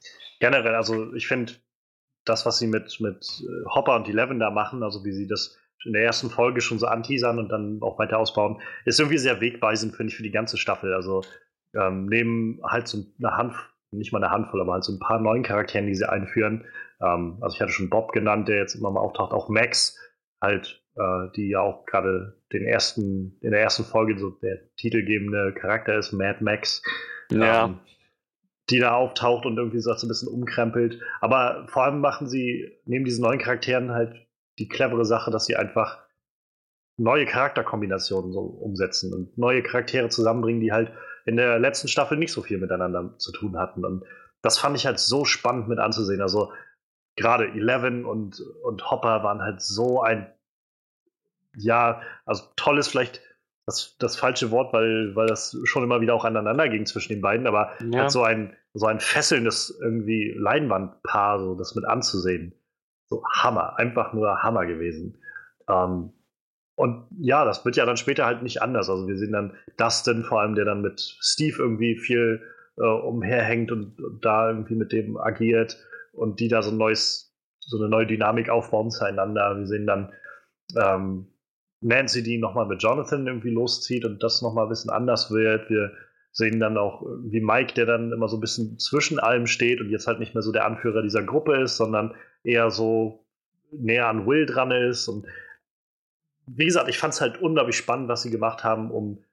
Generell, 0.40 0.74
also 0.74 1.12
ich 1.14 1.26
finde 1.26 1.54
das, 2.24 2.46
was 2.46 2.58
sie 2.58 2.66
mit, 2.66 3.00
mit 3.00 3.24
äh, 3.40 3.74
Hopper 3.74 3.96
und 3.96 4.08
Eleven 4.08 4.38
da 4.38 4.50
machen, 4.50 4.82
also 4.82 5.04
wie 5.04 5.12
sie 5.12 5.26
das 5.26 5.58
in 5.84 5.92
der 5.92 6.02
ersten 6.02 6.30
Folge 6.30 6.60
schon 6.60 6.78
so 6.78 6.86
anteasern 6.86 7.38
und 7.38 7.48
dann 7.50 7.78
auch 7.82 7.98
weiter 7.98 8.18
ausbauen, 8.18 8.60
ist 8.84 8.98
irgendwie 8.98 9.18
sehr 9.18 9.40
wegweisend, 9.40 9.96
finde 9.96 10.10
ich, 10.10 10.16
für 10.16 10.22
die 10.22 10.30
ganze 10.30 10.58
Staffel. 10.58 10.92
Also 10.92 11.22
ähm, 11.74 12.06
neben 12.06 12.60
halt 12.64 12.88
so 12.88 13.04
eine 13.18 13.36
Handvoll, 13.36 13.66
nicht 13.92 14.12
mal 14.12 14.22
eine 14.22 14.32
Handvoll, 14.32 14.60
aber 14.60 14.74
halt 14.74 14.84
so 14.84 14.92
ein 14.92 14.98
paar 14.98 15.20
neuen 15.20 15.42
Charakteren, 15.42 15.86
die 15.86 15.94
sie 15.94 16.08
einführen. 16.08 16.64
Ähm, 17.00 17.38
also 17.40 17.54
ich 17.54 17.60
hatte 17.60 17.72
schon 17.72 17.90
Bob 17.90 18.12
genannt, 18.12 18.48
der 18.48 18.58
jetzt 18.58 18.74
immer 18.74 18.90
mal 18.90 19.00
auftaucht, 19.00 19.32
auch 19.32 19.48
Max, 19.48 19.98
halt 20.40 20.82
äh, 20.96 21.30
die 21.36 21.48
ja 21.48 21.60
auch 21.60 21.86
gerade 21.86 22.40
den 22.52 22.64
ersten, 22.64 23.38
in 23.40 23.50
der 23.50 23.60
ersten 23.60 23.84
Folge 23.84 24.18
so 24.18 24.30
der 24.30 24.74
titelgebende 24.76 25.52
Charakter 25.54 25.96
ist, 25.96 26.12
Mad 26.12 26.42
Max. 26.42 26.82
Ja. 27.30 27.66
Ähm, 27.66 27.80
die 28.70 28.80
da 28.80 28.94
auftaucht 28.94 29.46
und 29.46 29.56
irgendwie 29.56 29.80
so 29.80 29.90
ein 29.90 30.08
bisschen 30.08 30.28
umkrempelt. 30.28 31.00
Aber 31.20 31.66
vor 31.68 31.84
allem 31.84 32.00
machen 32.00 32.28
sie 32.28 32.70
neben 32.84 33.04
diesen 33.04 33.22
neuen 33.24 33.38
Charakteren 33.38 33.92
halt 33.92 34.26
die 34.58 34.68
clevere 34.68 35.04
Sache, 35.04 35.30
dass 35.30 35.46
sie 35.46 35.56
einfach 35.56 36.04
neue 36.98 37.26
Charakterkombinationen 37.26 38.32
so 38.32 38.40
umsetzen 38.40 39.14
und 39.14 39.38
neue 39.38 39.62
Charaktere 39.62 40.08
zusammenbringen, 40.08 40.60
die 40.60 40.72
halt 40.72 40.92
in 41.28 41.36
der 41.36 41.58
letzten 41.58 41.88
Staffel 41.88 42.18
nicht 42.18 42.32
so 42.32 42.42
viel 42.42 42.58
miteinander 42.58 43.16
zu 43.18 43.32
tun 43.32 43.58
hatten. 43.58 43.84
Und 43.84 44.04
das 44.42 44.58
fand 44.58 44.76
ich 44.76 44.86
halt 44.86 44.98
so 44.98 45.24
spannend 45.24 45.68
mit 45.68 45.78
anzusehen. 45.78 46.22
Also 46.22 46.52
gerade 47.16 47.48
Eleven 47.48 48.04
und, 48.04 48.40
und 48.62 48.90
Hopper 48.90 49.22
waren 49.22 49.42
halt 49.42 49.60
so 49.60 50.02
ein 50.02 50.32
ja, 51.56 52.02
also 52.24 52.44
toll 52.56 52.78
ist 52.78 52.88
vielleicht 52.88 53.20
das, 53.66 53.96
das 53.98 54.16
falsche 54.16 54.50
Wort, 54.50 54.72
weil, 54.72 55.14
weil 55.14 55.26
das 55.26 55.56
schon 55.64 55.84
immer 55.84 56.00
wieder 56.00 56.14
auch 56.14 56.24
aneinander 56.24 56.68
ging 56.68 56.86
zwischen 56.86 57.12
den 57.12 57.20
beiden, 57.20 57.46
aber 57.46 57.72
ja. 57.92 58.00
halt 58.00 58.10
so 58.10 58.22
ein, 58.22 58.56
so 58.72 58.86
ein 58.86 59.00
fesselndes 59.00 59.78
irgendwie 59.82 60.34
Leinwandpaar, 60.38 61.40
so 61.40 61.54
das 61.54 61.74
mit 61.74 61.84
anzusehen. 61.84 62.54
So 63.08 63.22
Hammer, 63.24 63.78
einfach 63.78 64.12
nur 64.12 64.42
Hammer 64.42 64.66
gewesen. 64.66 65.20
Ähm, 65.68 66.12
und 66.78 67.08
ja, 67.18 67.44
das 67.44 67.64
wird 67.64 67.74
ja 67.74 67.84
dann 67.84 67.96
später 67.96 68.24
halt 68.24 68.44
nicht 68.44 68.62
anders. 68.62 68.88
Also 68.88 69.08
wir 69.08 69.18
sehen 69.18 69.32
dann 69.32 69.52
Dustin 69.78 70.22
vor 70.22 70.42
allem, 70.42 70.54
der 70.54 70.64
dann 70.64 70.80
mit 70.80 71.00
Steve 71.00 71.56
irgendwie 71.58 71.96
viel 71.96 72.40
äh, 72.76 72.84
umherhängt 72.84 73.72
und, 73.72 74.00
und, 74.00 74.24
da 74.24 74.50
irgendwie 74.50 74.76
mit 74.76 74.92
dem 74.92 75.16
agiert 75.16 75.76
und 76.12 76.38
die 76.38 76.46
da 76.46 76.62
so 76.62 76.70
ein 76.70 76.76
neues, 76.76 77.34
so 77.58 77.78
eine 77.78 77.88
neue 77.88 78.06
Dynamik 78.06 78.48
aufbauen 78.48 78.92
zueinander. 78.92 79.58
Wir 79.58 79.66
sehen 79.66 79.88
dann 79.88 80.12
ähm, 80.76 81.26
Nancy, 81.80 82.22
die 82.22 82.38
nochmal 82.38 82.66
mit 82.66 82.80
Jonathan 82.80 83.26
irgendwie 83.26 83.50
loszieht 83.50 84.04
und 84.04 84.22
das 84.22 84.40
nochmal 84.40 84.66
ein 84.66 84.70
bisschen 84.70 84.92
anders 84.92 85.32
wird. 85.32 85.68
Wir 85.70 85.90
sehen 86.30 86.60
dann 86.60 86.78
auch 86.78 87.04
wie 87.24 87.40
Mike, 87.40 87.74
der 87.74 87.86
dann 87.86 88.12
immer 88.12 88.28
so 88.28 88.36
ein 88.36 88.40
bisschen 88.40 88.78
zwischen 88.78 89.18
allem 89.18 89.48
steht 89.48 89.80
und 89.80 89.90
jetzt 89.90 90.06
halt 90.06 90.20
nicht 90.20 90.34
mehr 90.34 90.42
so 90.42 90.52
der 90.52 90.64
Anführer 90.64 91.02
dieser 91.02 91.24
Gruppe 91.24 91.56
ist, 91.56 91.76
sondern 91.76 92.14
eher 92.44 92.70
so 92.70 93.26
näher 93.72 94.06
an 94.06 94.28
Will 94.28 94.46
dran 94.46 94.70
ist 94.70 95.08
und 95.08 95.26
wie 96.56 96.64
gesagt, 96.64 96.88
ich 96.88 96.98
fand 96.98 97.14
es 97.14 97.20
halt 97.20 97.40
unglaublich 97.40 97.76
spannend, 97.76 98.08
was 98.08 98.22
sie 98.22 98.30
gemacht 98.30 98.64
haben, 98.64 98.90
um 98.90 99.24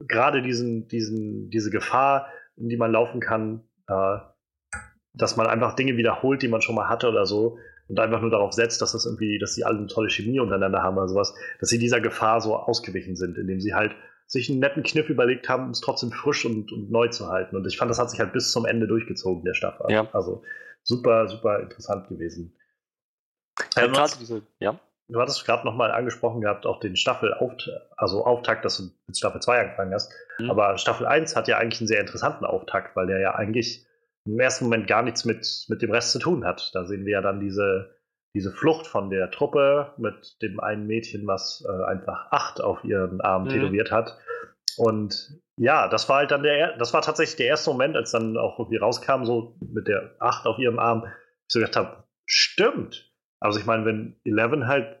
gerade 0.00 0.42
diesen, 0.42 0.88
diesen, 0.88 1.50
diese 1.50 1.70
Gefahr, 1.70 2.28
in 2.56 2.68
die 2.68 2.76
man 2.76 2.92
laufen 2.92 3.20
kann, 3.20 3.62
äh, 3.86 4.18
dass 5.14 5.36
man 5.36 5.46
einfach 5.46 5.74
Dinge 5.74 5.96
wiederholt, 5.96 6.42
die 6.42 6.48
man 6.48 6.62
schon 6.62 6.74
mal 6.74 6.88
hatte 6.88 7.08
oder 7.08 7.26
so, 7.26 7.58
und 7.88 7.98
einfach 7.98 8.20
nur 8.20 8.30
darauf 8.30 8.52
setzt, 8.52 8.80
dass 8.80 8.92
das 8.92 9.04
irgendwie, 9.04 9.38
dass 9.38 9.54
sie 9.54 9.64
alle 9.64 9.78
eine 9.78 9.88
tolle 9.88 10.10
Chemie 10.10 10.38
untereinander 10.38 10.82
haben 10.82 10.96
oder 10.96 11.08
sowas, 11.08 11.34
dass 11.58 11.70
sie 11.70 11.78
dieser 11.78 12.00
Gefahr 12.00 12.40
so 12.40 12.54
ausgewichen 12.56 13.16
sind, 13.16 13.36
indem 13.36 13.60
sie 13.60 13.74
halt 13.74 13.96
sich 14.28 14.48
einen 14.48 14.60
netten 14.60 14.84
Kniff 14.84 15.08
überlegt 15.08 15.48
haben, 15.48 15.64
um 15.64 15.70
es 15.70 15.80
trotzdem 15.80 16.12
frisch 16.12 16.44
und, 16.44 16.70
und 16.70 16.92
neu 16.92 17.08
zu 17.08 17.26
halten. 17.26 17.56
Und 17.56 17.66
ich 17.66 17.76
fand, 17.76 17.90
das 17.90 17.98
hat 17.98 18.10
sich 18.10 18.20
halt 18.20 18.32
bis 18.32 18.52
zum 18.52 18.64
Ende 18.64 18.86
durchgezogen, 18.86 19.44
der 19.44 19.54
Staffel. 19.54 19.90
Ja. 19.90 20.08
Also 20.12 20.44
super, 20.84 21.26
super 21.26 21.58
interessant 21.58 22.08
gewesen. 22.08 22.56
Ja, 23.76 23.86
ähm, 23.86 23.92
diese, 24.20 24.42
ja 24.60 24.78
du 25.10 25.20
hattest 25.20 25.44
gerade 25.44 25.64
nochmal 25.64 25.90
angesprochen 25.90 26.40
gehabt, 26.40 26.66
auch 26.66 26.80
den 26.80 26.96
Staffel 26.96 27.34
also 27.96 28.24
Auftakt, 28.24 28.64
dass 28.64 28.78
du 28.78 28.84
mit 29.06 29.16
Staffel 29.16 29.40
2 29.40 29.60
angefangen 29.60 29.94
hast. 29.94 30.12
Mhm. 30.38 30.50
Aber 30.50 30.78
Staffel 30.78 31.06
1 31.06 31.36
hat 31.36 31.48
ja 31.48 31.58
eigentlich 31.58 31.80
einen 31.80 31.88
sehr 31.88 32.00
interessanten 32.00 32.44
Auftakt, 32.44 32.96
weil 32.96 33.06
der 33.06 33.20
ja 33.20 33.34
eigentlich 33.34 33.86
im 34.24 34.38
ersten 34.38 34.64
Moment 34.64 34.86
gar 34.86 35.02
nichts 35.02 35.24
mit, 35.24 35.66
mit 35.68 35.82
dem 35.82 35.90
Rest 35.90 36.12
zu 36.12 36.18
tun 36.18 36.44
hat. 36.44 36.70
Da 36.74 36.84
sehen 36.84 37.04
wir 37.04 37.12
ja 37.12 37.20
dann 37.22 37.40
diese, 37.40 37.96
diese 38.34 38.52
Flucht 38.52 38.86
von 38.86 39.10
der 39.10 39.30
Truppe 39.30 39.92
mit 39.96 40.40
dem 40.42 40.60
einen 40.60 40.86
Mädchen, 40.86 41.26
was 41.26 41.64
äh, 41.66 41.84
einfach 41.84 42.28
acht 42.30 42.60
auf 42.60 42.84
ihren 42.84 43.20
Arm 43.20 43.44
mhm. 43.44 43.48
tätowiert 43.48 43.90
hat. 43.90 44.18
Und 44.76 45.40
ja, 45.56 45.88
das 45.88 46.08
war 46.08 46.18
halt 46.18 46.30
dann 46.30 46.42
der, 46.42 46.76
das 46.78 46.94
war 46.94 47.02
tatsächlich 47.02 47.36
der 47.36 47.46
erste 47.46 47.70
Moment, 47.70 47.96
als 47.96 48.12
dann 48.12 48.36
auch 48.36 48.58
irgendwie 48.58 48.78
rauskam, 48.78 49.24
so 49.24 49.56
mit 49.60 49.88
der 49.88 50.14
acht 50.18 50.46
auf 50.46 50.58
ihrem 50.58 50.78
Arm, 50.78 51.04
ich 51.04 51.52
so 51.52 51.58
gedacht 51.58 51.76
habe, 51.76 52.04
stimmt. 52.24 53.12
Also 53.40 53.58
ich 53.58 53.66
meine, 53.66 53.84
wenn 53.84 54.20
Eleven 54.24 54.66
halt 54.68 54.99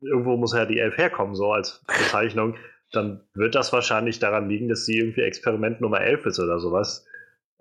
irgendwo 0.00 0.36
muss 0.36 0.54
ja 0.54 0.66
die 0.66 0.78
Elf 0.78 0.96
herkommen, 0.96 1.34
so 1.34 1.52
als 1.52 1.84
Bezeichnung, 1.86 2.56
dann 2.92 3.24
wird 3.34 3.54
das 3.54 3.72
wahrscheinlich 3.72 4.18
daran 4.18 4.48
liegen, 4.48 4.68
dass 4.68 4.84
sie 4.84 4.98
irgendwie 4.98 5.22
Experiment 5.22 5.80
Nummer 5.80 6.00
11 6.00 6.26
ist 6.26 6.40
oder 6.40 6.58
sowas. 6.58 7.06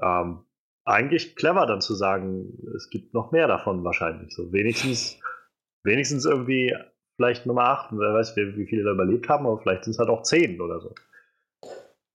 Ähm, 0.02 0.44
eigentlich 0.86 1.36
clever 1.36 1.66
dann 1.68 1.82
zu 1.82 1.94
sagen, 1.94 2.58
es 2.76 2.90
gibt 2.90 3.14
noch 3.14 3.32
mehr 3.32 3.48
davon 3.48 3.84
wahrscheinlich. 3.84 4.34
So 4.34 4.52
wenigstens, 4.52 5.20
wenigstens 5.84 6.26
irgendwie 6.26 6.76
vielleicht 7.16 7.46
Nummer 7.46 7.66
8, 7.66 7.90
wer 7.92 8.14
weiß, 8.14 8.36
wie, 8.38 8.66
viele 8.66 8.84
da 8.84 8.92
überlebt 8.92 9.30
haben, 9.30 9.46
aber 9.46 9.60
vielleicht 9.60 9.84
sind 9.84 9.92
es 9.92 10.00
halt 10.00 10.10
auch 10.10 10.24
10 10.24 10.60
oder 10.62 10.80
so. 10.80 10.96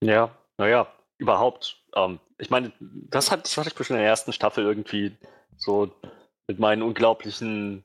Ja, 0.01 0.31
naja, 0.57 0.87
überhaupt. 1.19 1.81
Ähm, 1.95 2.19
ich 2.37 2.49
meine, 2.49 2.73
das, 2.79 3.27
das 3.29 3.57
hatte 3.57 3.69
ich 3.69 3.87
schon 3.87 3.95
in 3.95 4.01
der 4.01 4.09
ersten 4.09 4.33
Staffel 4.33 4.65
irgendwie 4.65 5.15
so 5.55 5.89
mit 6.47 6.59
meinen 6.59 6.81
unglaublichen 6.81 7.84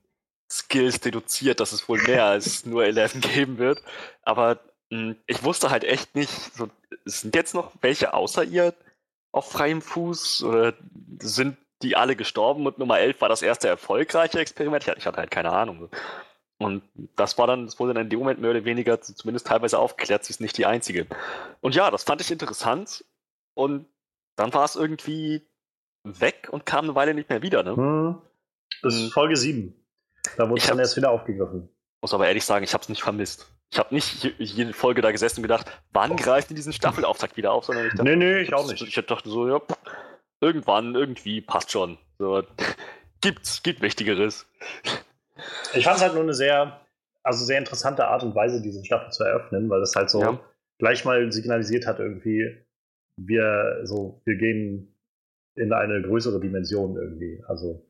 Skills 0.51 1.01
deduziert, 1.01 1.61
dass 1.61 1.73
es 1.73 1.89
wohl 1.89 2.03
mehr 2.03 2.25
als 2.25 2.65
nur 2.67 2.85
11 2.85 3.21
geben 3.21 3.59
wird. 3.59 3.83
Aber 4.23 4.59
mh, 4.91 4.99
hm, 4.99 5.17
ich 5.27 5.43
wusste 5.45 5.71
halt 5.71 5.85
echt 5.85 6.15
nicht, 6.15 6.33
so, 6.55 6.69
sind 7.05 7.35
jetzt 7.35 7.55
noch 7.55 7.73
welche 7.81 8.15
außer 8.15 8.45
ihr 8.45 8.75
auf 9.33 9.51
freiem 9.51 9.81
Fuß? 9.83 10.43
Oder 10.45 10.75
sind 11.21 11.57
die 11.83 11.97
alle 11.97 12.17
gestorben 12.17 12.67
und 12.67 12.79
Nummer 12.79 12.99
11 12.99 13.21
war 13.21 13.29
das 13.29 13.43
erste 13.43 13.69
erfolgreiche 13.69 14.41
Experiment? 14.41 14.87
Ich 14.97 15.07
hatte 15.07 15.19
halt 15.19 15.31
keine 15.31 15.53
Ahnung. 15.53 15.89
Und 16.59 16.83
das 17.17 17.39
war 17.39 17.47
dann, 17.47 17.65
das 17.65 17.79
wurde 17.79 17.95
dann 17.95 18.05
in 18.05 18.11
dem 18.11 18.19
Moment 18.19 18.41
mehr 18.41 18.51
oder 18.51 18.67
weniger 18.67 19.01
zumindest 19.01 19.47
teilweise 19.47 19.79
aufgeklärt, 19.79 20.25
sie 20.25 20.33
ist 20.33 20.43
nicht 20.43 20.59
die 20.59 20.67
einzige. 20.67 21.07
Und 21.63 21.75
ja, 21.75 21.91
das 21.91 22.05
fand 22.05 22.21
ich 22.21 22.31
interessant. 22.31 23.03
Und 23.55 23.87
dann 24.37 24.53
war 24.53 24.65
es 24.65 24.77
irgendwie 24.77 25.43
weg 26.05 26.49
und 26.51 26.67
kam 26.67 26.85
eine 26.85 26.95
Weile 26.95 27.15
nicht 27.15 27.31
mehr 27.31 27.41
wieder. 27.43 27.63
Ne? 27.63 27.77
Hm. 27.77 28.23
Bis 28.83 28.95
hm. 28.95 29.11
Folge 29.11 29.37
7. 29.37 29.80
Da 30.37 30.49
wurde 30.49 30.61
es 30.61 30.67
dann 30.67 30.79
erst 30.79 30.97
wieder 30.97 31.11
aufgegriffen. 31.11 31.69
Muss 32.03 32.15
aber 32.15 32.27
ehrlich 32.27 32.45
sagen, 32.45 32.65
ich 32.65 32.73
habe 32.73 32.83
es 32.83 32.89
nicht 32.89 33.03
vermisst. 33.03 33.53
Ich 33.73 33.79
habe 33.79 33.95
nicht 33.95 34.25
jede 34.39 34.73
Folge 34.73 35.01
da 35.01 35.13
gesessen 35.13 35.41
und 35.41 35.43
gedacht, 35.43 35.71
wann 35.93 36.17
greift 36.17 36.51
in 36.51 36.57
diesen 36.57 36.73
Staffelauftakt 36.73 37.37
wieder 37.37 37.53
auf, 37.53 37.67
sondern 37.67 37.87
ich 37.87 37.93
dachte, 37.93 38.05
nee, 38.05 38.17
nee, 38.17 38.41
ich 38.41 38.53
auch 38.53 38.67
nicht. 38.67 38.83
Ich 38.83 39.07
dachte 39.07 39.29
so, 39.29 39.49
ja, 39.49 39.61
irgendwann, 40.41 40.95
irgendwie 40.95 41.41
passt 41.41 41.71
schon. 41.71 41.99
So, 42.19 42.43
gibt's, 43.21 43.63
gibt 43.63 43.81
Wichtigeres. 43.81 44.47
Ich 45.75 45.85
fand 45.85 45.97
es 45.97 46.03
halt 46.03 46.15
nur 46.15 46.23
eine 46.23 46.35
sehr, 46.35 46.81
also 47.23 47.45
sehr 47.45 47.59
interessante 47.59 48.07
Art 48.09 48.23
und 48.23 48.35
Weise, 48.35 48.61
diese 48.61 48.85
Staffel 48.85 49.13
zu 49.13 49.23
eröffnen, 49.25 49.71
weil 49.71 49.81
das 49.81 49.95
halt 49.95 50.11
so 50.11 50.21
ja. 50.21 50.41
gleich 50.79 51.05
mal 51.05 51.31
signalisiert 51.31 51.87
hat, 51.87 52.01
irgendwie, 52.01 52.57
wir 53.17 53.81
so, 53.85 54.21
wir 54.25 54.37
gehen 54.37 54.97
in 55.55 55.73
eine 55.73 56.03
größere 56.03 56.41
Dimension 56.41 56.97
irgendwie. 56.97 57.43
Also 57.47 57.87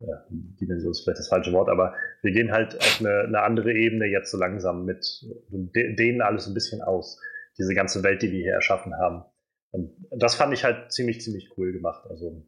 ja, 0.00 0.24
Dimension 0.30 0.92
ist 0.92 1.02
vielleicht 1.02 1.18
das 1.18 1.28
falsche 1.28 1.52
Wort, 1.52 1.68
aber 1.68 1.94
wir 2.22 2.32
gehen 2.32 2.52
halt 2.52 2.76
auf 2.76 3.00
eine, 3.00 3.20
eine 3.20 3.42
andere 3.42 3.72
Ebene 3.72 4.06
jetzt 4.06 4.30
so 4.30 4.38
langsam 4.38 4.84
mit, 4.84 5.24
dehnen 5.50 6.22
alles 6.22 6.46
ein 6.46 6.54
bisschen 6.54 6.82
aus, 6.82 7.20
diese 7.58 7.74
ganze 7.74 8.02
Welt, 8.04 8.22
die 8.22 8.30
wir 8.30 8.40
hier 8.40 8.52
erschaffen 8.52 8.96
haben. 8.96 9.24
Und 9.72 9.92
das 10.10 10.36
fand 10.36 10.54
ich 10.54 10.64
halt 10.64 10.92
ziemlich, 10.92 11.20
ziemlich 11.20 11.50
cool 11.56 11.72
gemacht. 11.72 12.06
Also, 12.08 12.46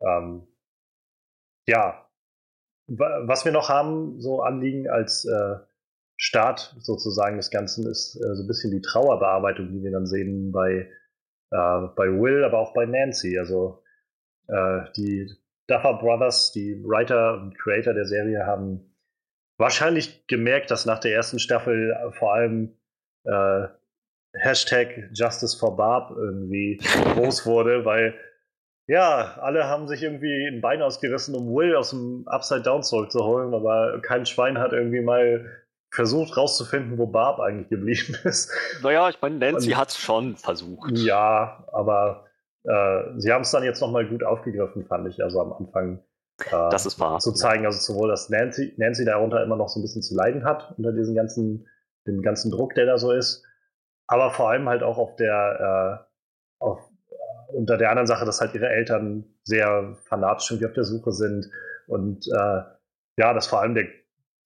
ähm, 0.00 0.46
ja, 1.66 2.08
was 2.86 3.44
wir 3.44 3.52
noch 3.52 3.68
haben, 3.68 4.20
so 4.20 4.42
anliegen 4.42 4.88
als 4.88 5.24
äh, 5.24 5.56
Start 6.16 6.76
sozusagen 6.78 7.36
des 7.36 7.50
Ganzen, 7.50 7.86
ist 7.88 8.16
äh, 8.16 8.34
so 8.36 8.44
ein 8.44 8.46
bisschen 8.46 8.70
die 8.70 8.82
Trauerbearbeitung, 8.82 9.72
die 9.72 9.82
wir 9.82 9.90
dann 9.90 10.06
sehen 10.06 10.52
bei, 10.52 10.90
äh, 11.50 11.80
bei 11.96 12.06
Will, 12.06 12.44
aber 12.44 12.58
auch 12.58 12.72
bei 12.72 12.86
Nancy. 12.86 13.38
Also 13.38 13.82
äh, 14.46 14.82
die 14.96 15.28
Duffer 15.66 15.94
Brothers, 15.94 16.52
die 16.52 16.82
Writer 16.84 17.34
und 17.34 17.58
Creator 17.58 17.94
der 17.94 18.06
Serie, 18.06 18.46
haben 18.46 18.94
wahrscheinlich 19.58 20.26
gemerkt, 20.26 20.70
dass 20.70 20.86
nach 20.86 20.98
der 20.98 21.12
ersten 21.12 21.38
Staffel 21.38 21.92
äh, 21.92 22.12
vor 22.12 22.34
allem 22.34 22.76
äh, 23.24 23.68
Hashtag 24.34 25.10
Justice 25.12 25.56
for 25.56 25.76
Barb 25.76 26.10
irgendwie 26.16 26.78
groß 27.14 27.46
wurde, 27.46 27.84
weil 27.84 28.14
ja, 28.86 29.38
alle 29.40 29.64
haben 29.64 29.88
sich 29.88 30.02
irgendwie 30.02 30.46
ein 30.46 30.60
Bein 30.60 30.82
ausgerissen, 30.82 31.34
um 31.34 31.54
Will 31.54 31.74
aus 31.74 31.90
dem 31.90 32.24
Upside 32.26 32.62
Down 32.62 32.82
zurückzuholen, 32.82 33.54
aber 33.54 34.00
kein 34.02 34.26
Schwein 34.26 34.58
hat 34.58 34.72
irgendwie 34.72 35.00
mal 35.00 35.64
versucht 35.90 36.36
rauszufinden, 36.36 36.98
wo 36.98 37.06
Barb 37.06 37.40
eigentlich 37.40 37.68
geblieben 37.68 38.16
ist. 38.24 38.50
Naja, 38.82 39.08
ich 39.08 39.20
meine, 39.22 39.36
Nancy 39.36 39.70
hat 39.70 39.88
es 39.90 39.96
schon 39.96 40.36
versucht. 40.36 40.90
Ja, 40.98 41.64
aber 41.72 42.26
äh, 42.64 43.18
sie 43.18 43.32
haben 43.32 43.42
es 43.42 43.50
dann 43.50 43.62
jetzt 43.62 43.80
nochmal 43.80 44.06
gut 44.06 44.24
aufgegriffen, 44.24 44.86
fand 44.86 45.08
ich, 45.08 45.22
also 45.22 45.40
am 45.40 45.52
Anfang. 45.52 45.98
Äh, 46.46 46.70
das 46.70 46.86
ist 46.86 46.98
wahr. 46.98 47.18
Zu 47.18 47.32
zeigen, 47.32 47.66
also 47.66 47.78
sowohl, 47.78 48.08
dass 48.08 48.30
Nancy, 48.30 48.74
Nancy 48.76 49.04
darunter 49.04 49.42
immer 49.42 49.56
noch 49.56 49.68
so 49.68 49.80
ein 49.80 49.82
bisschen 49.82 50.02
zu 50.02 50.14
leiden 50.14 50.44
hat, 50.44 50.74
unter 50.76 50.92
diesem 50.92 51.14
ganzen, 51.14 51.66
dem 52.06 52.22
ganzen 52.22 52.50
Druck, 52.50 52.74
der 52.74 52.86
da 52.86 52.98
so 52.98 53.12
ist, 53.12 53.44
aber 54.06 54.30
vor 54.30 54.50
allem 54.50 54.68
halt 54.68 54.82
auch 54.82 54.98
auf 54.98 55.16
der, 55.16 56.08
äh, 56.60 56.64
auf, 56.64 56.80
äh, 57.10 57.52
unter 57.52 57.76
der 57.76 57.90
anderen 57.90 58.06
Sache, 58.06 58.24
dass 58.24 58.40
halt 58.40 58.54
ihre 58.54 58.68
Eltern 58.68 59.24
sehr 59.42 59.96
fanatisch 60.08 60.50
irgendwie 60.50 60.66
auf 60.66 60.74
der 60.74 60.84
Suche 60.84 61.12
sind 61.12 61.50
und 61.86 62.26
äh, 62.28 62.62
ja, 63.16 63.32
dass 63.34 63.46
vor 63.46 63.60
allem 63.60 63.74
der, 63.74 63.86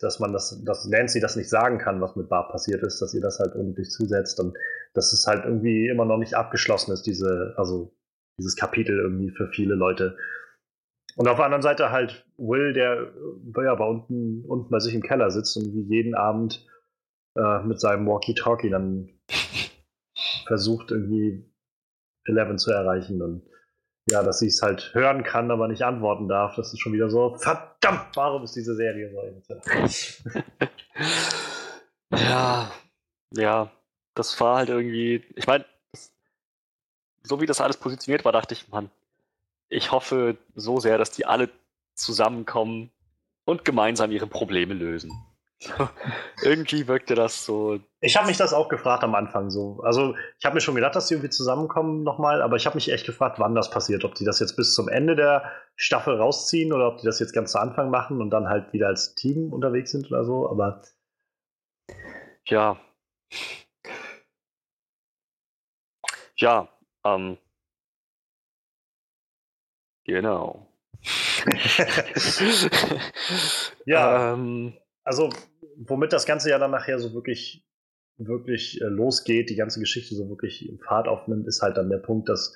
dass 0.00 0.18
man 0.18 0.32
das, 0.32 0.62
dass 0.64 0.86
Nancy 0.86 1.20
das 1.20 1.36
nicht 1.36 1.48
sagen 1.48 1.78
kann, 1.78 2.00
was 2.00 2.16
mit 2.16 2.28
Barb 2.28 2.50
passiert 2.50 2.82
ist, 2.82 3.00
dass 3.00 3.14
ihr 3.14 3.20
das 3.20 3.38
halt 3.38 3.54
ordentlich 3.54 3.90
zusetzt 3.90 4.38
und 4.40 4.56
dass 4.94 5.12
es 5.12 5.26
halt 5.26 5.44
irgendwie 5.44 5.88
immer 5.88 6.04
noch 6.04 6.18
nicht 6.18 6.34
abgeschlossen 6.34 6.92
ist, 6.92 7.06
diese, 7.06 7.54
also 7.56 7.94
dieses 8.38 8.56
Kapitel 8.56 8.98
irgendwie 8.98 9.30
für 9.30 9.48
viele 9.48 9.74
Leute. 9.74 10.16
Und 11.16 11.28
auf 11.28 11.36
der 11.36 11.46
anderen 11.46 11.62
Seite 11.62 11.90
halt 11.90 12.24
Will, 12.36 12.72
der 12.72 13.12
ja, 13.64 13.74
bei 13.74 13.84
unten, 13.84 14.44
unten 14.44 14.70
bei 14.70 14.78
sich 14.78 14.94
im 14.94 15.02
Keller 15.02 15.30
sitzt 15.30 15.56
und 15.56 15.74
wie 15.74 15.94
jeden 15.94 16.14
Abend 16.14 16.64
äh, 17.36 17.62
mit 17.64 17.80
seinem 17.80 18.06
Walkie-Talkie 18.06 18.70
dann 18.70 19.08
versucht, 20.46 20.92
irgendwie 20.92 21.44
Eleven 22.24 22.58
zu 22.58 22.70
erreichen. 22.70 23.20
Und 23.20 23.42
ja, 24.10 24.22
dass 24.22 24.38
sie 24.38 24.46
es 24.46 24.62
halt 24.62 24.94
hören 24.94 25.24
kann, 25.24 25.50
aber 25.50 25.68
nicht 25.68 25.82
antworten 25.82 26.28
darf. 26.28 26.54
Das 26.56 26.72
ist 26.72 26.80
schon 26.80 26.92
wieder 26.92 27.10
so, 27.10 27.36
verdammt, 27.36 28.14
warum 28.14 28.44
ist 28.44 28.54
diese 28.54 28.74
Serie 28.74 29.10
so? 29.10 29.56
Ja, 32.10 32.72
ja, 33.34 33.70
das 34.14 34.40
war 34.40 34.56
halt 34.56 34.70
irgendwie, 34.70 35.22
ich 35.36 35.46
meine, 35.46 35.66
so 37.28 37.40
wie 37.40 37.46
das 37.46 37.60
alles 37.60 37.76
positioniert 37.76 38.24
war, 38.24 38.32
dachte 38.32 38.54
ich, 38.54 38.68
Mann, 38.68 38.90
ich 39.68 39.92
hoffe 39.92 40.36
so 40.54 40.80
sehr, 40.80 40.98
dass 40.98 41.10
die 41.10 41.26
alle 41.26 41.50
zusammenkommen 41.94 42.90
und 43.44 43.64
gemeinsam 43.64 44.10
ihre 44.10 44.26
Probleme 44.26 44.74
lösen. 44.74 45.12
irgendwie 46.42 46.86
wirkte 46.86 47.16
das 47.16 47.44
so. 47.44 47.80
Ich 48.00 48.16
habe 48.16 48.28
mich 48.28 48.36
das 48.36 48.52
auch 48.52 48.68
gefragt 48.68 49.02
am 49.02 49.16
Anfang 49.16 49.50
so. 49.50 49.80
Also 49.82 50.14
ich 50.38 50.44
habe 50.44 50.54
mir 50.54 50.60
schon 50.60 50.76
gedacht, 50.76 50.94
dass 50.94 51.08
sie 51.08 51.14
irgendwie 51.14 51.30
zusammenkommen 51.30 52.04
nochmal, 52.04 52.42
aber 52.42 52.56
ich 52.56 52.66
habe 52.66 52.76
mich 52.76 52.92
echt 52.92 53.06
gefragt, 53.06 53.40
wann 53.40 53.56
das 53.56 53.70
passiert. 53.70 54.04
Ob 54.04 54.14
die 54.14 54.24
das 54.24 54.38
jetzt 54.38 54.54
bis 54.54 54.74
zum 54.74 54.88
Ende 54.88 55.16
der 55.16 55.50
Staffel 55.74 56.16
rausziehen 56.16 56.72
oder 56.72 56.86
ob 56.88 56.98
die 56.98 57.06
das 57.06 57.18
jetzt 57.18 57.32
ganz 57.32 57.52
zu 57.52 57.58
Anfang 57.58 57.90
machen 57.90 58.20
und 58.20 58.30
dann 58.30 58.48
halt 58.48 58.72
wieder 58.72 58.86
als 58.86 59.16
Team 59.16 59.52
unterwegs 59.52 59.90
sind 59.90 60.10
oder 60.12 60.24
so. 60.24 60.48
Aber 60.48 60.82
ja. 62.46 62.78
Ja, 66.36 66.68
ähm. 67.16 67.38
Genau. 70.04 70.66
ja. 73.84 74.32
Ähm, 74.34 74.74
also, 75.04 75.30
womit 75.76 76.12
das 76.12 76.26
Ganze 76.26 76.50
ja 76.50 76.58
dann 76.58 76.70
nachher 76.70 76.98
so 76.98 77.14
wirklich, 77.14 77.64
wirklich 78.16 78.80
äh, 78.80 78.86
losgeht, 78.86 79.50
die 79.50 79.56
ganze 79.56 79.80
Geschichte 79.80 80.14
so 80.14 80.28
wirklich 80.28 80.68
im 80.68 80.78
Fahrt 80.78 81.08
aufnimmt, 81.08 81.46
ist 81.46 81.62
halt 81.62 81.76
dann 81.76 81.90
der 81.90 81.98
Punkt, 81.98 82.28
dass 82.28 82.54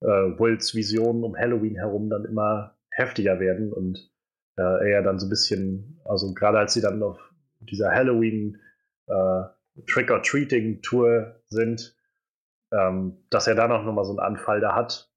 äh, 0.00 0.06
Wills 0.06 0.74
Visionen 0.74 1.24
um 1.24 1.36
Halloween 1.36 1.76
herum 1.76 2.10
dann 2.10 2.24
immer 2.24 2.76
heftiger 2.90 3.40
werden 3.40 3.72
und 3.72 4.10
äh, 4.56 4.62
er 4.62 4.88
ja 4.88 5.02
dann 5.02 5.18
so 5.18 5.26
ein 5.26 5.30
bisschen, 5.30 6.00
also 6.04 6.32
gerade 6.34 6.58
als 6.58 6.74
sie 6.74 6.80
dann 6.80 7.02
auf 7.02 7.18
dieser 7.60 7.90
Halloween 7.90 8.60
äh, 9.06 9.42
Trick-or-Treating-Tour 9.86 11.40
sind, 11.46 11.96
ähm, 12.78 13.24
dass 13.30 13.46
er 13.46 13.54
da 13.54 13.68
noch 13.68 13.82
mal 13.82 14.04
so 14.04 14.10
einen 14.10 14.20
Anfall 14.20 14.60
da 14.60 14.74
hat 14.74 15.10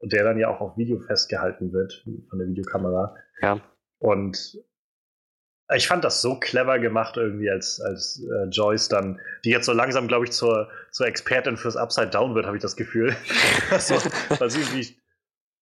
und 0.00 0.12
der 0.12 0.24
dann 0.24 0.38
ja 0.38 0.48
auch 0.48 0.60
auf 0.60 0.76
Video 0.76 0.98
festgehalten 0.98 1.72
wird 1.72 2.04
von 2.28 2.38
der 2.38 2.48
Videokamera. 2.48 3.14
Ja. 3.40 3.60
Und 3.98 4.58
ich 5.74 5.86
fand 5.86 6.04
das 6.04 6.20
so 6.20 6.38
clever 6.38 6.78
gemacht 6.78 7.16
irgendwie, 7.16 7.50
als, 7.50 7.80
als 7.80 8.22
äh, 8.22 8.48
Joyce 8.48 8.88
dann, 8.88 9.20
die 9.44 9.50
jetzt 9.50 9.66
so 9.66 9.72
langsam, 9.72 10.08
glaube 10.08 10.24
ich, 10.24 10.32
zur, 10.32 10.68
zur 10.90 11.06
Expertin 11.06 11.56
fürs 11.56 11.76
Upside 11.76 12.08
Down 12.08 12.34
wird, 12.34 12.46
habe 12.46 12.56
ich 12.56 12.62
das 12.62 12.76
Gefühl. 12.76 13.14
also, 13.70 13.94
weil 14.38 14.50
sie 14.50 14.60
irgendwie 14.60 14.96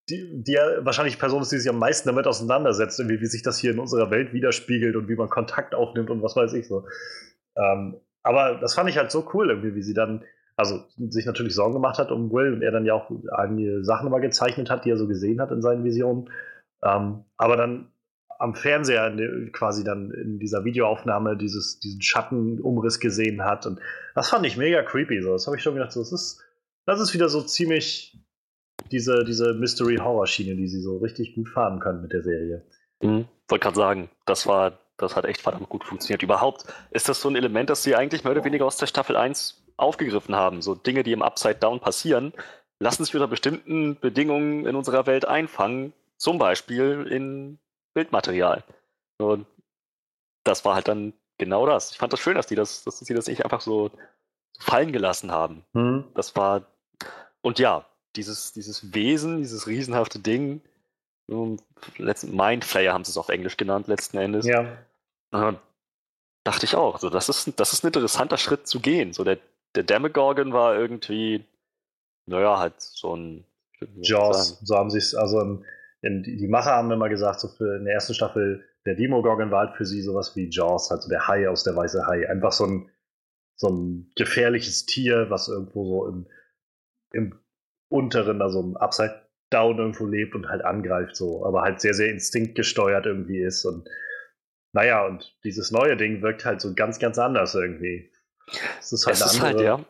die, 0.08 0.42
die 0.42 0.52
ja 0.52 0.84
wahrscheinlich 0.84 1.14
die 1.14 1.20
Person 1.20 1.42
ist, 1.42 1.52
die 1.52 1.58
sich 1.58 1.70
am 1.70 1.78
meisten 1.78 2.08
damit 2.08 2.26
auseinandersetzt, 2.26 2.98
irgendwie, 2.98 3.20
wie 3.20 3.26
sich 3.26 3.42
das 3.42 3.58
hier 3.58 3.70
in 3.70 3.78
unserer 3.78 4.10
Welt 4.10 4.32
widerspiegelt 4.32 4.96
und 4.96 5.08
wie 5.08 5.16
man 5.16 5.28
Kontakt 5.28 5.74
aufnimmt 5.74 6.10
und 6.10 6.22
was 6.22 6.36
weiß 6.36 6.52
ich 6.54 6.66
so. 6.66 6.86
Ähm, 7.56 8.00
aber 8.22 8.58
das 8.60 8.74
fand 8.74 8.90
ich 8.90 8.98
halt 8.98 9.10
so 9.10 9.28
cool, 9.32 9.50
irgendwie, 9.50 9.74
wie 9.74 9.82
sie 9.82 9.94
dann, 9.94 10.24
also 10.60 10.84
sich 11.08 11.26
natürlich 11.26 11.54
Sorgen 11.54 11.72
gemacht 11.72 11.98
hat 11.98 12.10
um 12.10 12.30
Will 12.30 12.52
und 12.52 12.62
er 12.62 12.70
dann 12.70 12.84
ja 12.84 12.94
auch 12.94 13.10
einige 13.32 13.82
Sachen 13.82 14.10
mal 14.10 14.20
gezeichnet 14.20 14.70
hat, 14.70 14.84
die 14.84 14.90
er 14.90 14.98
so 14.98 15.08
gesehen 15.08 15.40
hat 15.40 15.50
in 15.50 15.62
seinen 15.62 15.84
Visionen. 15.84 16.30
Ähm, 16.82 17.24
aber 17.36 17.56
dann 17.56 17.90
am 18.38 18.54
Fernseher 18.54 19.14
quasi 19.52 19.84
dann 19.84 20.10
in 20.10 20.38
dieser 20.38 20.64
Videoaufnahme 20.64 21.36
dieses, 21.36 21.78
diesen 21.80 22.00
Schattenumriss 22.00 23.00
gesehen 23.00 23.42
hat. 23.42 23.66
Und 23.66 23.80
das 24.14 24.30
fand 24.30 24.46
ich 24.46 24.56
mega 24.56 24.82
creepy. 24.82 25.22
So. 25.22 25.32
Das 25.32 25.46
habe 25.46 25.56
ich 25.56 25.62
schon 25.62 25.74
gedacht, 25.74 25.92
so, 25.92 26.00
das, 26.00 26.12
ist, 26.12 26.42
das 26.86 27.00
ist 27.00 27.12
wieder 27.12 27.28
so 27.28 27.42
ziemlich 27.42 28.18
diese, 28.90 29.24
diese 29.24 29.54
Mystery-Horror-Schiene, 29.54 30.56
die 30.56 30.68
sie 30.68 30.80
so 30.80 30.98
richtig 30.98 31.34
gut 31.34 31.48
fahren 31.48 31.80
können 31.80 32.02
mit 32.02 32.12
der 32.12 32.22
Serie. 32.22 32.64
Mhm. 33.02 33.26
Wollte 33.48 33.62
gerade 33.62 33.76
sagen, 33.76 34.10
das 34.24 34.46
war, 34.46 34.78
das 34.96 35.16
hat 35.16 35.26
echt 35.26 35.42
verdammt 35.42 35.68
gut 35.68 35.84
funktioniert. 35.84 36.22
Überhaupt 36.22 36.64
ist 36.90 37.08
das 37.08 37.20
so 37.20 37.28
ein 37.28 37.36
Element, 37.36 37.68
das 37.68 37.82
sie 37.82 37.94
eigentlich 37.94 38.24
mehr 38.24 38.32
oder 38.32 38.44
weniger 38.44 38.64
aus 38.64 38.78
der 38.78 38.86
Staffel 38.86 39.16
1 39.16 39.62
aufgegriffen 39.80 40.34
haben. 40.34 40.62
So 40.62 40.74
Dinge, 40.74 41.02
die 41.02 41.12
im 41.12 41.22
Upside 41.22 41.56
Down 41.56 41.80
passieren, 41.80 42.32
lassen 42.78 43.04
sich 43.04 43.14
unter 43.14 43.28
bestimmten 43.28 43.98
Bedingungen 43.98 44.66
in 44.66 44.76
unserer 44.76 45.06
Welt 45.06 45.24
einfangen. 45.24 45.92
Zum 46.16 46.38
Beispiel 46.38 47.06
in 47.10 47.58
Bildmaterial. 47.94 48.62
Und 49.18 49.46
das 50.44 50.64
war 50.64 50.74
halt 50.74 50.88
dann 50.88 51.12
genau 51.38 51.66
das. 51.66 51.92
Ich 51.92 51.98
fand 51.98 52.12
das 52.12 52.20
schön, 52.20 52.34
dass 52.34 52.46
die 52.46 52.54
das, 52.54 52.84
dass 52.84 52.98
sie 52.98 53.14
das 53.14 53.26
nicht 53.26 53.44
einfach 53.44 53.60
so 53.60 53.90
fallen 54.58 54.92
gelassen 54.92 55.30
haben. 55.30 55.64
Mhm. 55.72 56.04
Das 56.14 56.36
war, 56.36 56.62
und 57.40 57.58
ja, 57.58 57.86
dieses, 58.16 58.52
dieses 58.52 58.94
Wesen, 58.94 59.38
dieses 59.38 59.66
riesenhafte 59.66 60.18
Ding, 60.18 60.60
letzten 61.96 62.34
Mindflayer 62.34 62.92
haben 62.92 63.04
sie 63.04 63.10
es 63.10 63.16
auf 63.16 63.28
Englisch 63.28 63.56
genannt, 63.56 63.86
letzten 63.86 64.18
Endes. 64.18 64.46
Ja. 64.46 64.76
Äh, 65.32 65.54
dachte 66.44 66.66
ich 66.66 66.74
auch. 66.74 66.98
So, 66.98 67.10
das, 67.10 67.28
ist, 67.28 67.52
das 67.58 67.72
ist 67.72 67.84
ein 67.84 67.88
interessanter 67.88 68.36
Schritt 68.36 68.66
zu 68.66 68.80
gehen. 68.80 69.12
So, 69.12 69.24
der, 69.24 69.38
der 69.74 69.84
Demogorgon 69.84 70.52
war 70.52 70.76
irgendwie, 70.76 71.44
naja, 72.26 72.58
halt 72.58 72.80
so 72.80 73.16
ein. 73.16 73.44
Jaws, 74.02 74.60
so 74.62 74.76
haben 74.76 74.90
sie 74.90 74.98
es, 74.98 75.14
also 75.14 75.62
in, 76.02 76.22
die 76.22 76.48
Macher 76.48 76.72
haben 76.72 76.90
immer 76.90 77.08
gesagt, 77.08 77.40
so 77.40 77.48
für 77.48 77.76
in 77.76 77.84
der 77.84 77.94
ersten 77.94 78.14
Staffel, 78.14 78.64
der 78.84 78.94
Demogorgon 78.94 79.50
war 79.50 79.66
halt 79.66 79.76
für 79.76 79.86
sie 79.86 80.02
sowas 80.02 80.36
wie 80.36 80.48
Jaws, 80.50 80.90
halt 80.90 81.02
so 81.02 81.08
der 81.08 81.28
Hai 81.28 81.48
aus 81.48 81.64
der 81.64 81.76
weiße 81.76 82.06
Hai. 82.06 82.28
Einfach 82.28 82.52
so 82.52 82.66
ein, 82.66 82.90
so 83.56 83.68
ein 83.68 84.10
gefährliches 84.16 84.86
Tier, 84.86 85.30
was 85.30 85.48
irgendwo 85.48 85.84
so 85.84 86.08
im, 86.08 86.26
im 87.12 87.40
unteren, 87.88 88.42
also 88.42 88.60
im 88.60 88.76
Upside 88.76 89.22
Down 89.50 89.78
irgendwo 89.78 90.06
lebt 90.06 90.34
und 90.34 90.48
halt 90.48 90.64
angreift, 90.64 91.16
so, 91.16 91.44
aber 91.44 91.62
halt 91.62 91.80
sehr, 91.80 91.94
sehr 91.94 92.08
instinktgesteuert 92.08 93.04
irgendwie 93.06 93.40
ist. 93.40 93.64
Und 93.64 93.88
naja, 94.72 95.04
und 95.04 95.36
dieses 95.42 95.72
neue 95.72 95.96
Ding 95.96 96.22
wirkt 96.22 96.44
halt 96.44 96.60
so 96.60 96.74
ganz, 96.74 96.98
ganz 97.00 97.18
anders 97.18 97.54
irgendwie. 97.54 98.12
Es 98.78 98.92
ist 98.92 99.06
halt, 99.06 99.16
es 99.16 99.32
ist 99.32 99.40
halt 99.40 99.60
ja. 99.60 99.80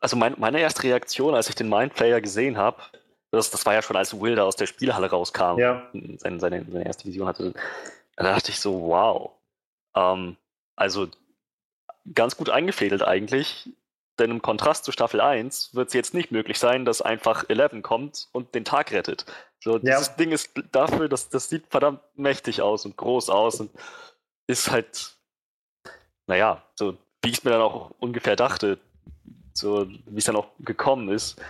Also 0.00 0.16
mein, 0.16 0.34
meine 0.38 0.60
erste 0.60 0.82
Reaktion, 0.82 1.34
als 1.34 1.48
ich 1.48 1.54
den 1.54 1.68
Mindplayer 1.68 2.20
gesehen 2.20 2.56
habe, 2.56 2.82
das, 3.30 3.50
das 3.50 3.64
war 3.66 3.74
ja 3.74 3.82
schon, 3.82 3.96
als 3.96 4.20
Wilder 4.20 4.44
aus 4.44 4.56
der 4.56 4.66
Spielhalle 4.66 5.08
rauskam 5.08 5.58
ja. 5.58 5.88
seine, 6.16 6.40
seine, 6.40 6.64
seine 6.68 6.84
erste 6.84 7.04
Vision 7.04 7.28
hatte. 7.28 7.54
Da 8.16 8.24
dachte 8.24 8.50
ich 8.50 8.58
so, 8.58 8.82
wow. 8.82 9.30
Ähm, 9.94 10.36
also 10.76 11.08
ganz 12.14 12.36
gut 12.36 12.50
eingefädelt 12.50 13.02
eigentlich. 13.02 13.70
Denn 14.18 14.32
im 14.32 14.42
Kontrast 14.42 14.84
zu 14.84 14.92
Staffel 14.92 15.20
1 15.20 15.74
wird 15.74 15.88
es 15.88 15.94
jetzt 15.94 16.12
nicht 16.12 16.30
möglich 16.30 16.58
sein, 16.58 16.84
dass 16.84 17.00
einfach 17.00 17.48
Eleven 17.48 17.82
kommt 17.82 18.28
und 18.32 18.54
den 18.54 18.66
Tag 18.66 18.92
rettet. 18.92 19.24
So, 19.60 19.74
ja. 19.74 19.78
dieses 19.78 20.16
Ding 20.16 20.32
ist 20.32 20.52
dafür, 20.72 21.08
dass 21.08 21.30
das 21.30 21.48
sieht 21.48 21.66
verdammt 21.70 22.00
mächtig 22.16 22.60
aus 22.60 22.84
und 22.84 22.96
groß 22.96 23.30
aus 23.30 23.60
und 23.60 23.70
ist 24.46 24.70
halt, 24.70 25.16
naja, 26.26 26.62
so 26.74 26.98
wie 27.22 27.30
ich 27.30 27.38
es 27.38 27.44
mir 27.44 27.50
dann 27.50 27.62
auch 27.62 27.92
ungefähr 27.98 28.36
dachte, 28.36 28.78
so 29.52 29.88
wie 29.88 30.18
es 30.18 30.24
dann 30.24 30.36
auch 30.36 30.48
gekommen 30.60 31.08
ist. 31.10 31.40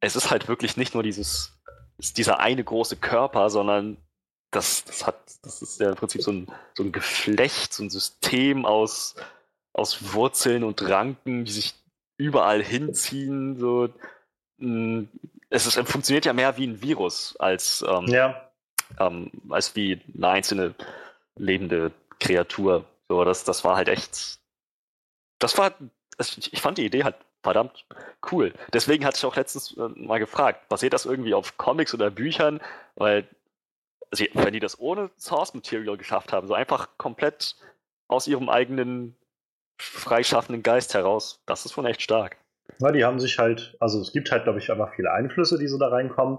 Es 0.00 0.16
ist 0.16 0.30
halt 0.30 0.48
wirklich 0.48 0.76
nicht 0.76 0.94
nur 0.94 1.02
dieses, 1.02 1.52
dieser 1.98 2.40
eine 2.40 2.62
große 2.62 2.96
Körper, 2.96 3.50
sondern 3.50 3.96
das, 4.50 4.84
das 4.84 5.06
hat, 5.06 5.16
das 5.42 5.62
ist 5.62 5.80
ja 5.80 5.90
im 5.90 5.96
Prinzip 5.96 6.22
so 6.22 6.32
ein, 6.32 6.46
so 6.74 6.82
ein 6.82 6.92
Geflecht, 6.92 7.72
so 7.72 7.82
ein 7.82 7.90
System 7.90 8.64
aus, 8.64 9.14
aus 9.72 10.12
Wurzeln 10.14 10.64
und 10.64 10.82
Ranken, 10.82 11.44
die 11.44 11.52
sich 11.52 11.74
überall 12.16 12.62
hinziehen. 12.62 13.58
So. 13.58 13.88
Hm, 14.58 15.08
es, 15.50 15.66
ist, 15.66 15.78
funktioniert 15.88 16.24
ja 16.24 16.32
mehr 16.32 16.56
wie 16.56 16.66
ein 16.66 16.82
Virus 16.82 17.36
als, 17.38 17.84
ähm, 17.88 18.06
ja. 18.08 18.50
ähm, 18.98 19.30
als 19.50 19.74
wie 19.76 20.00
eine 20.14 20.28
einzelne 20.28 20.74
lebende 21.36 21.92
Kreatur. 22.18 22.84
So, 23.08 23.24
das, 23.24 23.44
das 23.44 23.64
war 23.64 23.76
halt 23.76 23.88
echt. 23.88 24.38
Das 25.38 25.56
war. 25.58 25.74
Ich 26.18 26.62
fand 26.62 26.78
die 26.78 26.86
Idee 26.86 27.04
halt 27.04 27.16
verdammt 27.42 27.84
cool. 28.32 28.54
Deswegen 28.72 29.04
hatte 29.04 29.18
ich 29.18 29.24
auch 29.24 29.36
letztens 29.36 29.76
äh, 29.76 29.88
mal 29.94 30.18
gefragt, 30.18 30.68
basiert 30.68 30.94
das 30.94 31.04
irgendwie 31.04 31.34
auf 31.34 31.58
Comics 31.58 31.92
oder 31.94 32.10
Büchern? 32.10 32.60
Weil, 32.94 33.28
also, 34.10 34.24
wenn 34.32 34.52
die 34.52 34.60
das 34.60 34.80
ohne 34.80 35.10
Source 35.18 35.54
Material 35.54 35.96
geschafft 35.96 36.32
haben, 36.32 36.48
so 36.48 36.54
einfach 36.54 36.88
komplett 36.96 37.54
aus 38.08 38.26
ihrem 38.26 38.48
eigenen 38.48 39.16
freischaffenden 39.78 40.62
Geist 40.62 40.94
heraus. 40.94 41.42
Das 41.46 41.66
ist 41.66 41.72
schon 41.72 41.86
echt 41.86 42.02
stark. 42.02 42.36
Ja, 42.78 42.92
die 42.92 43.04
haben 43.04 43.20
sich 43.20 43.38
halt, 43.38 43.76
also 43.78 44.00
es 44.00 44.12
gibt 44.12 44.30
halt, 44.30 44.44
glaube 44.44 44.58
ich, 44.58 44.70
einfach 44.70 44.94
viele 44.94 45.12
Einflüsse, 45.12 45.58
die 45.58 45.68
so 45.68 45.78
da 45.78 45.88
reinkommen. 45.88 46.38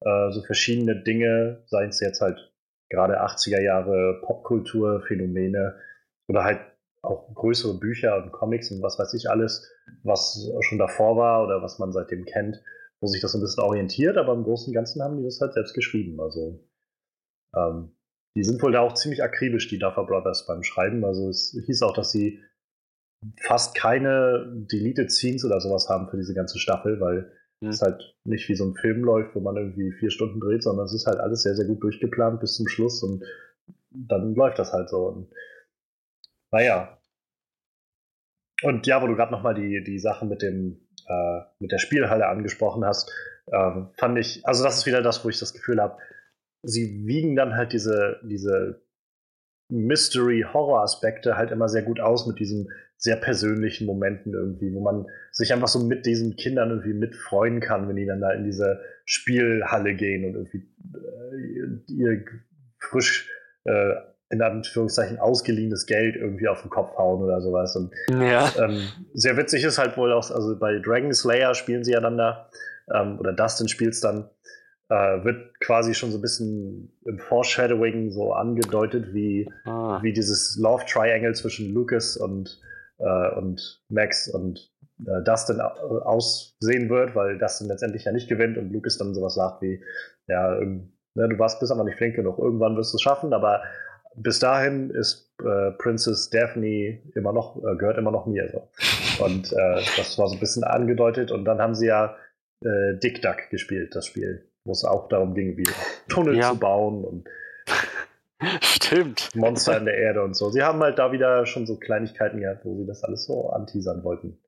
Äh, 0.00 0.30
so 0.32 0.42
verschiedene 0.42 1.02
Dinge, 1.02 1.62
seien 1.66 1.88
es 1.88 2.00
jetzt 2.00 2.20
halt 2.20 2.52
gerade 2.90 3.22
80er 3.22 3.60
Jahre 3.60 4.20
Popkultur, 4.24 5.02
Phänomene 5.06 5.80
oder 6.28 6.44
halt 6.44 6.60
auch 7.04 7.32
größere 7.34 7.78
Bücher 7.78 8.22
und 8.22 8.32
Comics 8.32 8.70
und 8.70 8.82
was 8.82 8.98
weiß 8.98 9.14
ich 9.14 9.30
alles, 9.30 9.70
was 10.02 10.50
schon 10.60 10.78
davor 10.78 11.16
war 11.16 11.44
oder 11.44 11.62
was 11.62 11.78
man 11.78 11.92
seitdem 11.92 12.24
kennt, 12.24 12.62
wo 13.00 13.06
sich 13.06 13.20
das 13.20 13.32
so 13.32 13.38
ein 13.38 13.42
bisschen 13.42 13.62
orientiert, 13.62 14.16
aber 14.16 14.32
im 14.32 14.44
Großen 14.44 14.68
und 14.68 14.74
Ganzen 14.74 15.02
haben 15.02 15.16
die 15.16 15.24
das 15.24 15.40
halt 15.40 15.54
selbst 15.54 15.74
geschrieben. 15.74 16.20
Also 16.20 16.60
ähm, 17.56 17.94
die 18.36 18.44
sind 18.44 18.62
wohl 18.62 18.72
da 18.72 18.80
auch 18.80 18.94
ziemlich 18.94 19.22
akribisch, 19.22 19.68
die 19.68 19.78
Duffer 19.78 20.04
Brothers 20.04 20.46
beim 20.46 20.62
Schreiben. 20.62 21.04
Also 21.04 21.28
es 21.28 21.56
hieß 21.66 21.82
auch, 21.82 21.94
dass 21.94 22.10
sie 22.10 22.40
fast 23.40 23.74
keine 23.76 24.52
Deleted 24.72 25.10
Scenes 25.10 25.44
oder 25.44 25.60
sowas 25.60 25.88
haben 25.88 26.08
für 26.08 26.16
diese 26.16 26.34
ganze 26.34 26.58
Staffel, 26.58 27.00
weil 27.00 27.30
mhm. 27.60 27.68
es 27.68 27.80
halt 27.80 28.16
nicht 28.24 28.48
wie 28.48 28.56
so 28.56 28.64
ein 28.64 28.74
Film 28.74 29.04
läuft, 29.04 29.34
wo 29.34 29.40
man 29.40 29.56
irgendwie 29.56 29.92
vier 29.92 30.10
Stunden 30.10 30.40
dreht, 30.40 30.62
sondern 30.62 30.86
es 30.86 30.94
ist 30.94 31.06
halt 31.06 31.20
alles 31.20 31.42
sehr, 31.42 31.54
sehr 31.54 31.66
gut 31.66 31.82
durchgeplant 31.82 32.40
bis 32.40 32.54
zum 32.56 32.68
Schluss 32.68 33.02
und 33.02 33.24
dann 33.90 34.34
läuft 34.34 34.58
das 34.58 34.72
halt 34.72 34.88
so. 34.88 35.08
Und 35.08 35.30
naja. 36.54 36.98
und 38.62 38.86
ja, 38.86 39.02
wo 39.02 39.06
du 39.06 39.16
gerade 39.16 39.32
nochmal 39.32 39.54
die, 39.54 39.82
die 39.82 39.98
Sache 39.98 40.24
mit 40.24 40.42
dem 40.42 40.80
äh, 41.06 41.40
mit 41.58 41.72
der 41.72 41.78
Spielhalle 41.78 42.28
angesprochen 42.28 42.84
hast, 42.84 43.12
ähm, 43.52 43.90
fand 43.98 44.18
ich, 44.18 44.46
also 44.46 44.64
das 44.64 44.78
ist 44.78 44.86
wieder 44.86 45.02
das, 45.02 45.24
wo 45.24 45.28
ich 45.28 45.38
das 45.38 45.52
Gefühl 45.52 45.80
habe, 45.80 45.98
sie 46.62 47.06
wiegen 47.06 47.36
dann 47.36 47.56
halt 47.56 47.72
diese, 47.72 48.20
diese 48.22 48.82
Mystery-Horror-Aspekte 49.68 51.36
halt 51.36 51.50
immer 51.50 51.68
sehr 51.68 51.82
gut 51.82 52.00
aus 52.00 52.26
mit 52.26 52.38
diesen 52.38 52.70
sehr 52.96 53.16
persönlichen 53.16 53.86
Momenten 53.86 54.32
irgendwie, 54.32 54.72
wo 54.72 54.80
man 54.80 55.06
sich 55.32 55.52
einfach 55.52 55.68
so 55.68 55.84
mit 55.84 56.06
diesen 56.06 56.36
Kindern 56.36 56.70
irgendwie 56.70 56.94
mitfreuen 56.94 57.60
kann, 57.60 57.88
wenn 57.88 57.96
die 57.96 58.06
dann 58.06 58.20
da 58.20 58.30
in 58.32 58.44
diese 58.44 58.80
Spielhalle 59.04 59.94
gehen 59.94 60.24
und 60.24 60.34
irgendwie 60.34 60.72
äh, 60.94 61.92
ihr 61.92 62.24
frisch 62.78 63.28
äh, 63.64 63.94
in 64.34 64.42
Anführungszeichen 64.42 65.18
ausgeliehenes 65.18 65.86
Geld 65.86 66.16
irgendwie 66.16 66.48
auf 66.48 66.62
den 66.62 66.70
Kopf 66.70 66.96
hauen 66.96 67.22
oder 67.22 67.40
sowas. 67.40 67.76
Und 67.76 67.92
ja. 68.10 68.50
ähm, 68.58 68.82
sehr 69.14 69.36
witzig 69.36 69.64
ist 69.64 69.78
halt 69.78 69.96
wohl 69.96 70.12
auch, 70.12 70.30
also 70.30 70.58
bei 70.58 70.78
Dragon 70.78 71.12
Slayer 71.12 71.54
spielen 71.54 71.84
sie 71.84 71.92
ja 71.92 72.00
dann 72.00 72.18
da, 72.18 72.48
ähm, 72.92 73.18
oder 73.18 73.32
Dustin 73.32 73.68
spielt 73.68 73.94
es 73.94 74.00
dann, 74.00 74.28
äh, 74.90 75.24
wird 75.24 75.58
quasi 75.60 75.94
schon 75.94 76.10
so 76.10 76.18
ein 76.18 76.22
bisschen 76.22 76.92
im 77.04 77.18
Foreshadowing 77.18 78.10
so 78.10 78.32
angedeutet, 78.32 79.14
wie, 79.14 79.50
ah. 79.64 80.00
wie 80.02 80.12
dieses 80.12 80.58
Love 80.60 80.84
Triangle 80.86 81.34
zwischen 81.34 81.72
Lucas 81.72 82.16
und, 82.16 82.60
äh, 82.98 83.30
und 83.36 83.82
Max 83.88 84.28
und 84.28 84.70
äh, 85.06 85.22
Dustin 85.24 85.60
aussehen 85.60 86.90
wird, 86.90 87.14
weil 87.14 87.38
Dustin 87.38 87.68
letztendlich 87.68 88.04
ja 88.04 88.12
nicht 88.12 88.28
gewinnt 88.28 88.58
und 88.58 88.72
Lucas 88.72 88.98
dann 88.98 89.14
sowas 89.14 89.34
sagt 89.34 89.62
wie, 89.62 89.82
ja, 90.26 90.58
ne, 91.14 91.28
du 91.28 91.38
warst 91.38 91.60
bis 91.60 91.70
aber 91.70 91.84
nicht 91.84 91.96
flink 91.96 92.16
genug, 92.16 92.38
irgendwann 92.38 92.76
wirst 92.76 92.92
du 92.92 92.96
es 92.96 93.02
schaffen, 93.02 93.32
aber 93.32 93.62
bis 94.16 94.38
dahin 94.38 94.90
ist 94.90 95.32
äh, 95.42 95.72
Princess 95.72 96.30
Daphne 96.30 97.00
immer 97.14 97.32
noch, 97.32 97.56
äh, 97.56 97.76
gehört 97.76 97.98
immer 97.98 98.10
noch 98.10 98.26
mir. 98.26 98.48
So. 98.50 99.24
Und 99.24 99.52
äh, 99.52 99.82
das 99.96 100.18
war 100.18 100.28
so 100.28 100.34
ein 100.34 100.40
bisschen 100.40 100.64
angedeutet. 100.64 101.30
Und 101.30 101.44
dann 101.44 101.60
haben 101.60 101.74
sie 101.74 101.86
ja 101.86 102.16
äh, 102.62 102.98
Dick 103.02 103.22
Duck 103.22 103.50
gespielt, 103.50 103.94
das 103.94 104.06
Spiel, 104.06 104.48
wo 104.64 104.72
es 104.72 104.84
auch 104.84 105.08
darum 105.08 105.34
ging, 105.34 105.56
wie 105.56 105.68
Tunnel 106.08 106.36
ja. 106.36 106.50
zu 106.50 106.58
bauen 106.58 107.04
und 107.04 107.28
Stimmt. 108.60 109.34
Monster 109.34 109.78
in 109.78 109.86
der 109.86 109.96
Erde 109.96 110.22
und 110.22 110.34
so. 110.34 110.50
Sie 110.50 110.62
haben 110.62 110.80
halt 110.80 110.98
da 110.98 111.12
wieder 111.12 111.46
schon 111.46 111.66
so 111.66 111.78
Kleinigkeiten 111.78 112.40
gehabt, 112.40 112.64
wo 112.64 112.76
sie 112.76 112.86
das 112.86 113.02
alles 113.02 113.24
so 113.24 113.50
anteasern 113.50 114.04
wollten. 114.04 114.38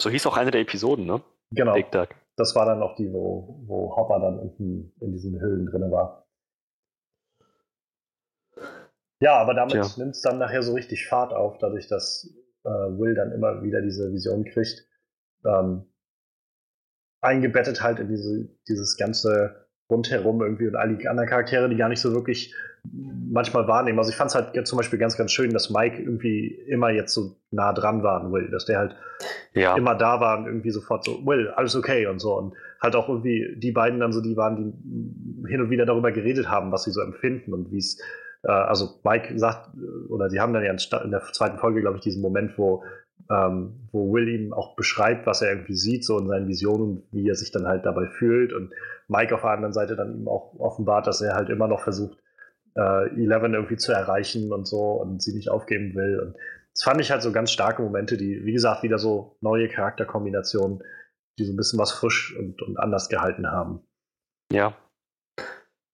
So 0.00 0.10
hieß 0.10 0.26
auch 0.26 0.36
eine 0.36 0.50
der 0.50 0.62
Episoden, 0.62 1.06
ne? 1.06 1.22
Genau. 1.52 1.74
Dick 1.74 1.90
Duck. 1.92 2.08
Das 2.36 2.56
war 2.56 2.64
dann 2.64 2.82
auch 2.82 2.96
die, 2.96 3.12
wo, 3.12 3.60
wo 3.66 3.94
Hopper 3.96 4.18
dann 4.18 4.38
unten 4.38 4.92
in 5.00 5.12
diesen 5.12 5.38
Höhlen 5.40 5.66
drin 5.66 5.90
war. 5.90 6.26
Ja, 9.20 9.34
aber 9.36 9.54
damit 9.54 9.74
ja. 9.74 9.86
nimmt 9.96 10.16
es 10.16 10.22
dann 10.22 10.38
nachher 10.38 10.62
so 10.62 10.74
richtig 10.74 11.06
Fahrt 11.06 11.32
auf, 11.32 11.58
dadurch, 11.58 11.86
dass 11.88 12.34
äh, 12.64 12.68
Will 12.68 13.14
dann 13.14 13.32
immer 13.32 13.62
wieder 13.62 13.82
diese 13.82 14.12
Vision 14.12 14.44
kriegt. 14.44 14.86
Ähm, 15.44 15.84
eingebettet 17.20 17.82
halt 17.82 17.98
in 17.98 18.08
diese, 18.08 18.48
dieses 18.68 18.96
ganze 18.96 19.66
rundherum 19.90 20.40
irgendwie 20.42 20.68
und 20.68 20.76
all 20.76 20.96
die 20.96 21.08
anderen 21.08 21.28
Charaktere, 21.28 21.68
die 21.68 21.76
gar 21.76 21.88
nicht 21.88 22.00
so 22.00 22.14
wirklich 22.14 22.54
manchmal 22.82 23.66
wahrnehmen. 23.68 23.98
Also 23.98 24.10
ich 24.10 24.16
fand 24.16 24.30
es 24.30 24.34
halt 24.34 24.66
zum 24.66 24.78
Beispiel 24.78 24.98
ganz, 24.98 25.16
ganz 25.16 25.32
schön, 25.32 25.52
dass 25.52 25.68
Mike 25.68 26.00
irgendwie 26.00 26.46
immer 26.66 26.90
jetzt 26.90 27.12
so 27.12 27.36
nah 27.50 27.72
dran 27.72 28.02
war 28.02 28.22
an 28.22 28.32
Will, 28.32 28.50
dass 28.50 28.64
der 28.64 28.78
halt 28.78 28.96
ja. 29.52 29.76
immer 29.76 29.94
da 29.94 30.20
war 30.20 30.38
und 30.38 30.46
irgendwie 30.46 30.70
sofort 30.70 31.04
so, 31.04 31.26
Will, 31.26 31.48
alles 31.48 31.76
okay 31.76 32.06
und 32.06 32.20
so. 32.20 32.38
Und 32.38 32.54
halt 32.80 32.96
auch 32.96 33.08
irgendwie 33.08 33.56
die 33.58 33.72
beiden 33.72 34.00
dann 34.00 34.12
so 34.12 34.22
die 34.22 34.36
waren, 34.36 34.56
die 34.56 35.48
hin 35.48 35.60
und 35.60 35.70
wieder 35.70 35.84
darüber 35.84 36.12
geredet 36.12 36.48
haben, 36.48 36.72
was 36.72 36.84
sie 36.84 36.92
so 36.92 37.02
empfinden 37.02 37.52
und 37.52 37.70
wie 37.70 37.78
es 37.78 38.00
äh, 38.42 38.50
also 38.50 39.00
Mike 39.04 39.38
sagt, 39.38 39.70
oder 40.08 40.30
sie 40.30 40.40
haben 40.40 40.52
dann 40.52 40.64
ja 40.64 40.72
in 40.72 41.10
der 41.10 41.22
zweiten 41.32 41.58
Folge, 41.58 41.80
glaube 41.80 41.96
ich, 41.96 42.02
diesen 42.02 42.22
Moment, 42.22 42.56
wo, 42.58 42.84
ähm, 43.30 43.88
wo 43.92 44.12
Will 44.12 44.28
ihm 44.28 44.52
auch 44.52 44.76
beschreibt, 44.76 45.26
was 45.26 45.42
er 45.42 45.50
irgendwie 45.50 45.76
sieht, 45.76 46.04
so 46.04 46.18
in 46.18 46.28
seinen 46.28 46.48
Visionen, 46.48 47.02
wie 47.12 47.28
er 47.28 47.34
sich 47.36 47.52
dann 47.52 47.66
halt 47.66 47.84
dabei 47.86 48.06
fühlt. 48.06 48.52
Und 48.52 48.72
Mike 49.08 49.34
auf 49.34 49.42
der 49.42 49.50
anderen 49.50 49.72
Seite 49.72 49.96
dann 49.96 50.20
ihm 50.20 50.28
auch 50.28 50.54
offenbart, 50.58 51.06
dass 51.06 51.20
er 51.20 51.34
halt 51.34 51.50
immer 51.50 51.68
noch 51.68 51.80
versucht, 51.80 52.18
äh, 52.76 53.08
Eleven 53.22 53.54
irgendwie 53.54 53.76
zu 53.76 53.92
erreichen 53.92 54.52
und 54.52 54.66
so 54.66 54.92
und 54.92 55.22
sie 55.22 55.34
nicht 55.34 55.50
aufgeben 55.50 55.94
will. 55.94 56.20
Und 56.20 56.36
das 56.72 56.84
fand 56.84 57.00
ich 57.00 57.10
halt 57.10 57.22
so 57.22 57.32
ganz 57.32 57.50
starke 57.50 57.82
Momente, 57.82 58.16
die, 58.16 58.44
wie 58.44 58.52
gesagt, 58.52 58.82
wieder 58.82 58.98
so 58.98 59.36
neue 59.40 59.68
Charakterkombinationen, 59.68 60.82
die 61.38 61.44
so 61.44 61.52
ein 61.52 61.56
bisschen 61.56 61.78
was 61.78 61.92
frisch 61.92 62.36
und, 62.38 62.62
und 62.62 62.78
anders 62.78 63.08
gehalten 63.08 63.50
haben. 63.50 63.80
Ja, 64.52 64.74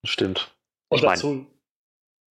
stimmt. 0.05 0.55
Und 0.89 0.99
ich 0.99 1.05
dazu, 1.05 1.29
mein, 1.29 1.47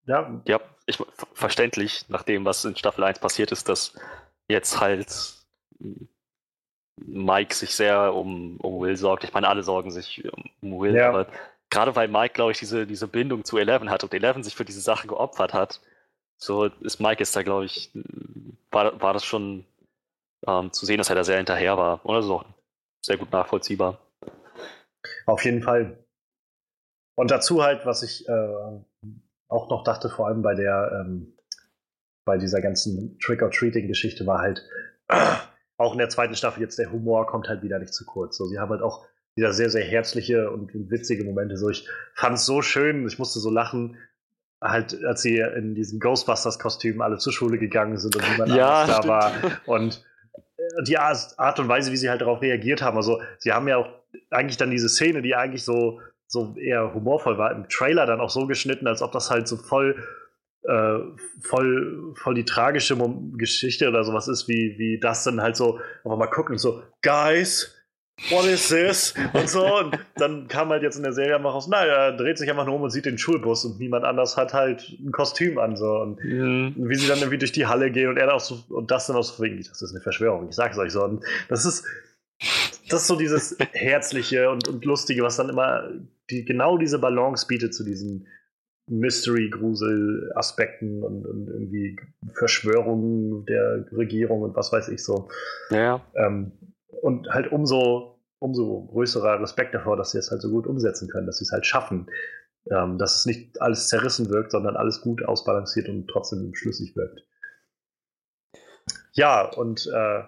ja. 0.06 0.42
Ja, 0.46 0.60
ich, 0.86 0.98
verständlich, 1.34 2.08
nach 2.08 2.22
dem, 2.22 2.44
was 2.44 2.64
in 2.64 2.76
Staffel 2.76 3.04
1 3.04 3.18
passiert 3.18 3.52
ist, 3.52 3.68
dass 3.68 3.94
jetzt 4.48 4.80
halt 4.80 5.08
Mike 6.96 7.54
sich 7.54 7.74
sehr 7.74 8.14
um, 8.14 8.58
um 8.58 8.80
Will 8.80 8.96
sorgt. 8.96 9.24
Ich 9.24 9.32
meine, 9.32 9.48
alle 9.48 9.62
sorgen 9.62 9.90
sich 9.90 10.22
um 10.60 10.80
Will, 10.80 10.96
ja. 10.96 11.08
aber 11.08 11.26
gerade 11.70 11.94
weil 11.96 12.08
Mike, 12.08 12.34
glaube 12.34 12.52
ich, 12.52 12.58
diese, 12.58 12.86
diese 12.86 13.08
Bindung 13.08 13.44
zu 13.44 13.56
Eleven 13.56 13.90
hat 13.90 14.04
und 14.04 14.12
Eleven 14.12 14.42
sich 14.42 14.54
für 14.54 14.64
diese 14.64 14.80
Sache 14.80 15.06
geopfert 15.06 15.54
hat, 15.54 15.80
so 16.36 16.64
ist 16.64 17.00
Mike 17.00 17.20
jetzt 17.20 17.36
da, 17.36 17.42
glaube 17.42 17.66
ich, 17.66 17.90
war, 18.70 19.00
war 19.00 19.12
das 19.12 19.24
schon 19.24 19.64
ähm, 20.46 20.72
zu 20.72 20.86
sehen, 20.86 20.98
dass 20.98 21.10
er 21.10 21.16
da 21.16 21.24
sehr 21.24 21.36
hinterher 21.36 21.76
war. 21.76 22.00
Ist 22.18 22.30
auch 22.30 22.44
sehr 23.02 23.18
gut 23.18 23.30
nachvollziehbar. 23.30 23.98
Auf 25.26 25.44
jeden 25.44 25.62
Fall. 25.62 25.98
Und 27.14 27.30
dazu 27.30 27.62
halt, 27.62 27.84
was 27.84 28.02
ich 28.02 28.26
äh, 28.28 28.80
auch 29.50 29.68
noch 29.68 29.84
dachte, 29.84 30.08
vor 30.08 30.28
allem 30.28 30.42
bei 30.42 30.54
der, 30.54 31.04
ähm, 31.04 31.34
bei 32.24 32.38
dieser 32.38 32.60
ganzen 32.60 33.18
Trick-or-Treating-Geschichte 33.18 34.26
war 34.26 34.38
halt, 34.38 34.62
äh, 35.08 35.16
auch 35.76 35.92
in 35.92 35.98
der 35.98 36.08
zweiten 36.08 36.34
Staffel 36.34 36.62
jetzt 36.62 36.78
der 36.78 36.92
Humor 36.92 37.26
kommt 37.26 37.48
halt 37.48 37.62
wieder 37.62 37.78
nicht 37.78 37.94
zu 37.94 38.04
kurz. 38.04 38.36
So, 38.36 38.44
sie 38.44 38.58
haben 38.58 38.70
halt 38.70 38.82
auch 38.82 39.06
wieder 39.34 39.52
sehr, 39.52 39.70
sehr 39.70 39.84
herzliche 39.84 40.50
und, 40.50 40.74
und 40.74 40.90
witzige 40.90 41.24
Momente. 41.24 41.56
So, 41.56 41.70
ich 41.70 41.88
fand 42.14 42.36
es 42.36 42.44
so 42.44 42.60
schön, 42.60 43.06
ich 43.06 43.18
musste 43.18 43.40
so 43.40 43.50
lachen, 43.50 43.96
halt, 44.60 45.02
als 45.04 45.22
sie 45.22 45.38
in 45.38 45.74
diesem 45.74 45.98
Ghostbusters-Kostüm 46.00 47.00
alle 47.00 47.16
zur 47.18 47.32
Schule 47.32 47.58
gegangen 47.58 47.96
sind 47.96 48.14
und 48.16 48.30
niemand 48.30 48.52
ja, 48.54 48.86
da 48.86 49.08
war. 49.08 49.32
Und 49.66 50.04
äh, 50.58 50.82
die 50.86 50.98
Art 50.98 51.58
und 51.58 51.68
Weise, 51.68 51.90
wie 51.92 51.96
sie 51.96 52.10
halt 52.10 52.20
darauf 52.20 52.42
reagiert 52.42 52.82
haben. 52.82 52.98
Also, 52.98 53.22
sie 53.38 53.52
haben 53.52 53.66
ja 53.66 53.78
auch 53.78 53.88
eigentlich 54.30 54.58
dann 54.58 54.70
diese 54.70 54.88
Szene, 54.88 55.22
die 55.22 55.34
eigentlich 55.34 55.64
so 55.64 56.00
so 56.30 56.54
eher 56.56 56.94
humorvoll 56.94 57.38
war, 57.38 57.50
im 57.50 57.68
Trailer 57.68 58.06
dann 58.06 58.20
auch 58.20 58.30
so 58.30 58.46
geschnitten, 58.46 58.86
als 58.86 59.02
ob 59.02 59.10
das 59.10 59.30
halt 59.30 59.48
so 59.48 59.56
voll, 59.56 59.96
äh, 60.62 60.98
voll, 61.42 62.14
voll 62.14 62.34
die 62.34 62.44
tragische 62.44 62.96
Geschichte 63.36 63.88
oder 63.88 64.04
sowas 64.04 64.28
ist, 64.28 64.46
wie, 64.46 64.78
wie 64.78 65.00
das 65.00 65.24
dann 65.24 65.42
halt 65.42 65.56
so 65.56 65.80
einfach 66.04 66.16
mal 66.16 66.28
gucken 66.28 66.52
und 66.52 66.58
so, 66.58 66.84
Guys, 67.02 67.74
what 68.28 68.44
is 68.44 68.68
this? 68.68 69.12
Und 69.32 69.48
so. 69.48 69.78
Und 69.78 69.98
dann 70.16 70.46
kam 70.46 70.68
halt 70.68 70.84
jetzt 70.84 70.96
in 70.96 71.02
der 71.02 71.12
Serie 71.12 71.34
einfach 71.34 71.52
raus, 71.52 71.66
naja, 71.66 72.12
dreht 72.12 72.38
sich 72.38 72.48
einfach 72.48 72.66
nur 72.66 72.76
um 72.76 72.82
und 72.82 72.90
sieht 72.90 73.06
den 73.06 73.18
Schulbus 73.18 73.64
und 73.64 73.80
niemand 73.80 74.04
anders 74.04 74.36
hat 74.36 74.54
halt 74.54 74.88
ein 75.00 75.10
Kostüm 75.10 75.58
an. 75.58 75.76
So. 75.76 75.96
Und 75.96 76.22
mhm. 76.22 76.74
wie 76.76 76.94
sie 76.94 77.08
dann 77.08 77.18
irgendwie 77.18 77.38
durch 77.38 77.52
die 77.52 77.66
Halle 77.66 77.90
gehen 77.90 78.08
und 78.08 78.18
er 78.18 78.32
auch 78.32 78.40
so, 78.40 78.62
und 78.68 78.92
das 78.92 79.08
dann 79.08 79.16
auch 79.16 79.24
so, 79.24 79.44
das 79.44 79.82
ist 79.82 79.90
eine 79.90 80.00
Verschwörung, 80.00 80.48
ich 80.48 80.54
sag's 80.54 80.78
euch 80.78 80.92
so. 80.92 81.02
Und 81.02 81.24
das 81.48 81.64
ist, 81.64 81.84
das 82.88 83.02
ist 83.02 83.08
so 83.08 83.16
dieses 83.16 83.56
Herzliche 83.72 84.48
und, 84.50 84.68
und 84.68 84.84
Lustige, 84.84 85.24
was 85.24 85.36
dann 85.36 85.48
immer 85.48 85.90
die, 86.30 86.44
genau 86.44 86.78
diese 86.78 86.98
Balance 86.98 87.46
bietet 87.46 87.74
zu 87.74 87.84
diesen 87.84 88.26
Mystery-Grusel-Aspekten 88.90 91.02
und, 91.02 91.26
und, 91.26 91.48
irgendwie 91.48 91.98
Verschwörungen 92.34 93.46
der 93.46 93.86
Regierung 93.92 94.42
und 94.42 94.54
was 94.56 94.70
weiß 94.72 94.88
ich 94.88 95.02
so. 95.04 95.28
Ja. 95.70 96.04
Ähm, 96.14 96.52
und 97.02 97.28
halt 97.28 97.52
umso, 97.52 98.18
umso 98.40 98.86
größerer 98.86 99.40
Respekt 99.40 99.74
davor, 99.74 99.96
dass 99.96 100.10
sie 100.10 100.18
es 100.18 100.30
halt 100.30 100.42
so 100.42 100.50
gut 100.50 100.66
umsetzen 100.66 101.08
können, 101.08 101.26
dass 101.26 101.38
sie 101.38 101.44
es 101.44 101.52
halt 101.52 101.64
schaffen, 101.66 102.08
ähm, 102.70 102.98
dass 102.98 103.16
es 103.16 103.24
nicht 103.26 103.62
alles 103.62 103.88
zerrissen 103.88 104.28
wirkt, 104.30 104.50
sondern 104.50 104.76
alles 104.76 105.00
gut 105.00 105.24
ausbalanciert 105.24 105.88
und 105.88 106.08
trotzdem 106.08 106.54
schlüssig 106.54 106.94
wirkt. 106.96 107.24
Ja, 109.12 109.44
und 109.44 109.88
äh, 109.92 110.22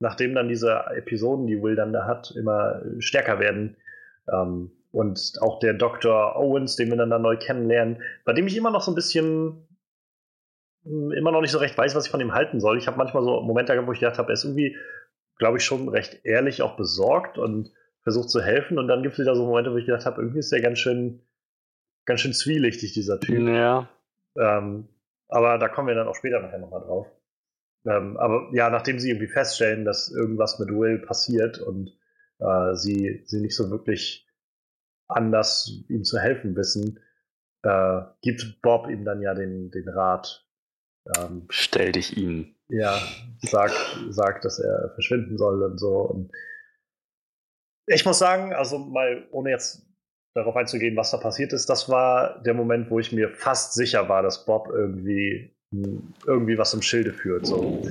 nachdem 0.00 0.34
dann 0.34 0.48
diese 0.48 0.84
Episoden, 0.94 1.46
die 1.46 1.62
Will 1.62 1.76
dann 1.76 1.92
da 1.92 2.06
hat, 2.06 2.32
immer 2.36 2.82
stärker 2.98 3.38
werden, 3.38 3.76
ähm, 4.30 4.70
und 4.92 5.38
auch 5.40 5.58
der 5.58 5.74
Dr. 5.74 6.36
Owens, 6.36 6.76
den 6.76 6.90
wir 6.90 6.96
dann 6.96 7.10
da 7.10 7.18
neu 7.18 7.36
kennenlernen, 7.36 8.02
bei 8.24 8.34
dem 8.34 8.46
ich 8.46 8.56
immer 8.56 8.70
noch 8.70 8.82
so 8.82 8.92
ein 8.92 8.94
bisschen 8.94 9.66
hm, 10.84 11.12
immer 11.12 11.32
noch 11.32 11.40
nicht 11.40 11.50
so 11.50 11.58
recht 11.58 11.76
weiß, 11.76 11.94
was 11.94 12.06
ich 12.06 12.10
von 12.10 12.20
ihm 12.20 12.34
halten 12.34 12.60
soll. 12.60 12.78
Ich 12.78 12.86
habe 12.86 12.98
manchmal 12.98 13.22
so 13.22 13.40
Momente 13.40 13.72
gehabt, 13.72 13.88
wo 13.88 13.92
ich 13.92 14.00
gedacht 14.00 14.18
habe, 14.18 14.30
er 14.30 14.34
ist 14.34 14.44
irgendwie, 14.44 14.76
glaube 15.38 15.58
ich, 15.58 15.64
schon 15.64 15.88
recht 15.88 16.24
ehrlich, 16.24 16.62
auch 16.62 16.76
besorgt 16.76 17.38
und 17.38 17.72
versucht 18.02 18.30
zu 18.30 18.42
helfen. 18.42 18.78
Und 18.78 18.88
dann 18.88 19.02
gibt 19.02 19.14
es 19.14 19.20
wieder 19.20 19.34
so 19.34 19.46
Momente, 19.46 19.72
wo 19.72 19.76
ich 19.76 19.86
gedacht 19.86 20.06
habe, 20.06 20.20
irgendwie 20.20 20.40
ist 20.40 20.52
er 20.52 20.60
ganz 20.60 20.78
schön, 20.78 21.22
ganz 22.04 22.20
schön 22.20 22.34
zwielichtig, 22.34 22.92
dieser 22.92 23.18
Typ. 23.18 23.48
Ja. 23.48 23.88
Ähm, 24.36 24.88
aber 25.28 25.58
da 25.58 25.68
kommen 25.68 25.88
wir 25.88 25.94
dann 25.94 26.08
auch 26.08 26.16
später 26.16 26.40
nachher 26.40 26.58
nochmal 26.58 26.82
drauf. 26.82 27.06
Ähm, 27.86 28.16
aber 28.18 28.50
ja, 28.52 28.70
nachdem 28.70 28.98
sie 28.98 29.10
irgendwie 29.10 29.28
feststellen, 29.28 29.84
dass 29.84 30.10
irgendwas 30.10 30.58
mit 30.58 30.68
Will 30.68 30.98
passiert 30.98 31.58
und 31.58 31.96
äh, 32.38 32.74
sie, 32.74 33.22
sie 33.24 33.40
nicht 33.40 33.56
so 33.56 33.70
wirklich 33.70 34.26
anders 35.16 35.84
ihm 35.88 36.04
zu 36.04 36.18
helfen 36.18 36.56
wissen, 36.56 36.98
äh, 37.62 38.00
gibt 38.22 38.60
Bob 38.62 38.88
ihm 38.88 39.04
dann 39.04 39.22
ja 39.22 39.34
den, 39.34 39.70
den 39.70 39.88
Rat, 39.88 40.46
ähm, 41.16 41.46
Stell 41.50 41.92
dich 41.92 42.16
ihm. 42.16 42.54
Ja, 42.68 42.98
sagt, 43.42 43.74
sagt, 44.10 44.44
dass 44.44 44.58
er 44.58 44.90
verschwinden 44.94 45.36
soll 45.36 45.62
und 45.62 45.78
so. 45.78 45.98
Und 45.98 46.32
ich 47.86 48.04
muss 48.04 48.18
sagen, 48.18 48.54
also 48.54 48.78
mal 48.78 49.26
ohne 49.30 49.50
jetzt 49.50 49.86
darauf 50.34 50.56
einzugehen, 50.56 50.96
was 50.96 51.10
da 51.10 51.18
passiert 51.18 51.52
ist, 51.52 51.68
das 51.68 51.88
war 51.88 52.40
der 52.42 52.54
Moment, 52.54 52.90
wo 52.90 52.98
ich 52.98 53.12
mir 53.12 53.30
fast 53.30 53.74
sicher 53.74 54.08
war, 54.08 54.22
dass 54.22 54.46
Bob 54.46 54.68
irgendwie 54.72 55.54
irgendwie 56.26 56.58
was 56.58 56.74
im 56.74 56.82
Schilde 56.82 57.12
führt. 57.12 57.46
So. 57.46 57.82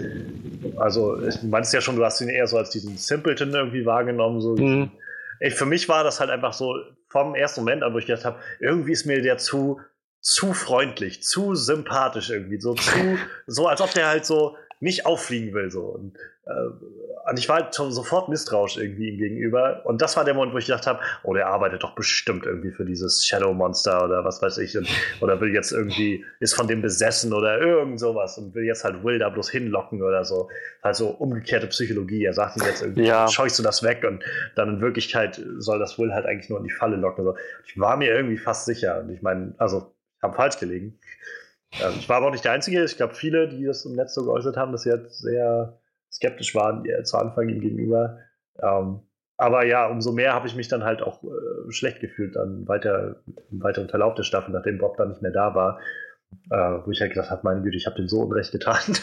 Also, 0.77 1.19
ich 1.27 1.41
meinst 1.41 1.73
ja 1.73 1.81
schon, 1.81 1.95
du 1.95 2.05
hast 2.05 2.21
ihn 2.21 2.29
eher 2.29 2.45
so 2.45 2.57
als 2.57 2.69
diesen 2.69 2.95
Simpleton 2.97 3.53
irgendwie 3.53 3.85
wahrgenommen. 3.85 4.39
So. 4.39 4.55
Mhm. 4.55 4.91
Ich, 5.39 5.55
für 5.55 5.65
mich 5.65 5.89
war 5.89 6.03
das 6.03 6.19
halt 6.19 6.29
einfach 6.29 6.53
so 6.53 6.75
vom 7.11 7.35
ersten 7.35 7.61
Moment 7.61 7.83
an, 7.83 7.93
wo 7.93 7.97
ich 7.97 8.05
gedacht 8.05 8.25
habe, 8.25 8.39
irgendwie 8.59 8.93
ist 8.93 9.05
mir 9.05 9.21
der 9.21 9.37
zu, 9.37 9.81
zu 10.21 10.53
freundlich, 10.53 11.23
zu 11.23 11.55
sympathisch 11.55 12.29
irgendwie, 12.29 12.59
so 12.59 12.73
zu, 12.73 13.17
so 13.47 13.67
als 13.67 13.81
ob 13.81 13.93
der 13.93 14.07
halt 14.07 14.25
so 14.25 14.55
nicht 14.81 15.05
auffliegen 15.05 15.53
will. 15.53 15.71
So. 15.71 15.85
Und 15.85 16.17
äh, 16.45 16.51
und 17.29 17.37
ich 17.37 17.47
war 17.47 17.57
halt 17.57 17.75
schon 17.75 17.91
sofort 17.91 18.29
misstrauisch 18.29 18.77
irgendwie 18.77 19.09
ihm 19.09 19.17
gegenüber. 19.17 19.85
Und 19.85 20.01
das 20.01 20.17
war 20.17 20.25
der 20.25 20.33
Moment, 20.33 20.53
wo 20.53 20.57
ich 20.57 20.65
gedacht 20.65 20.87
habe, 20.87 20.99
oh, 21.23 21.33
der 21.33 21.47
arbeitet 21.47 21.83
doch 21.83 21.93
bestimmt 21.93 22.45
irgendwie 22.45 22.71
für 22.71 22.83
dieses 22.83 23.25
Shadow 23.25 23.53
Monster 23.53 24.03
oder 24.03 24.25
was 24.25 24.41
weiß 24.41 24.57
ich. 24.57 24.75
Und, 24.75 24.87
oder 25.21 25.39
will 25.39 25.53
jetzt 25.53 25.71
irgendwie, 25.71 26.25
ist 26.39 26.55
von 26.55 26.67
dem 26.67 26.81
besessen 26.81 27.31
oder 27.33 27.59
irgend 27.59 27.99
sowas 27.99 28.37
und 28.37 28.55
will 28.55 28.63
jetzt 28.63 28.83
halt 28.83 29.03
Will 29.03 29.19
da 29.19 29.29
bloß 29.29 29.49
hinlocken 29.49 30.01
oder 30.01 30.25
so. 30.25 30.49
Also 30.81 31.09
umgekehrte 31.09 31.67
Psychologie. 31.67 32.25
Er 32.25 32.33
sagt 32.33 32.57
ihm 32.57 32.65
jetzt 32.65 32.81
irgendwie, 32.81 33.05
ja. 33.05 33.27
scheuchst 33.27 33.59
du 33.59 33.63
das 33.63 33.83
weg 33.83 34.03
und 34.07 34.23
dann 34.55 34.75
in 34.75 34.81
Wirklichkeit 34.81 35.41
soll 35.57 35.79
das 35.79 35.99
Will 35.99 36.13
halt 36.13 36.25
eigentlich 36.25 36.49
nur 36.49 36.59
in 36.59 36.65
die 36.65 36.73
Falle 36.73 36.95
locken. 36.95 37.25
Also 37.25 37.37
ich 37.67 37.79
war 37.79 37.97
mir 37.97 38.13
irgendwie 38.13 38.37
fast 38.37 38.65
sicher. 38.65 39.01
Und 39.01 39.11
ich 39.11 39.21
meine, 39.21 39.53
also, 39.57 39.93
ich 40.17 40.23
habe 40.23 40.35
falsch 40.35 40.59
gelegen. 40.59 40.99
Ähm, 41.79 41.93
ich 41.99 42.09
war 42.09 42.17
aber 42.17 42.27
auch 42.27 42.31
nicht 42.31 42.43
der 42.45 42.51
Einzige. 42.51 42.83
Ich 42.83 42.97
glaube, 42.97 43.15
viele, 43.15 43.47
die 43.47 43.65
das 43.65 43.85
im 43.85 43.93
Netz 43.93 44.13
so 44.13 44.25
geäußert 44.25 44.57
haben, 44.57 44.71
dass 44.71 44.83
sie 44.83 44.89
jetzt 44.89 45.19
sehr 45.19 45.79
skeptisch 46.11 46.53
waren 46.55 46.85
äh, 46.85 47.03
zu 47.03 47.17
Anfang 47.17 47.49
ihm 47.49 47.61
gegenüber. 47.61 48.19
Ähm, 48.61 49.01
aber 49.37 49.65
ja, 49.65 49.87
umso 49.87 50.11
mehr 50.11 50.33
habe 50.33 50.47
ich 50.47 50.55
mich 50.55 50.67
dann 50.67 50.83
halt 50.83 51.01
auch 51.01 51.23
äh, 51.23 51.71
schlecht 51.71 51.99
gefühlt 51.99 52.35
dann 52.35 52.67
weiter 52.67 53.23
im 53.49 53.63
weiteren 53.63 53.89
Verlauf 53.89 54.13
der 54.13 54.23
Staffel, 54.23 54.51
nachdem 54.51 54.77
Bob 54.77 54.97
dann 54.97 55.09
nicht 55.09 55.21
mehr 55.23 55.31
da 55.31 55.55
war, 55.55 55.79
äh, 56.51 56.85
wo 56.85 56.91
ich 56.91 57.01
halt 57.01 57.13
gedacht 57.13 57.31
habe, 57.31 57.41
meine 57.43 57.61
Güte, 57.61 57.77
ich 57.77 57.87
habe 57.87 57.95
dem 57.95 58.07
so 58.07 58.19
Unrecht 58.19 58.51
getan. 58.51 58.79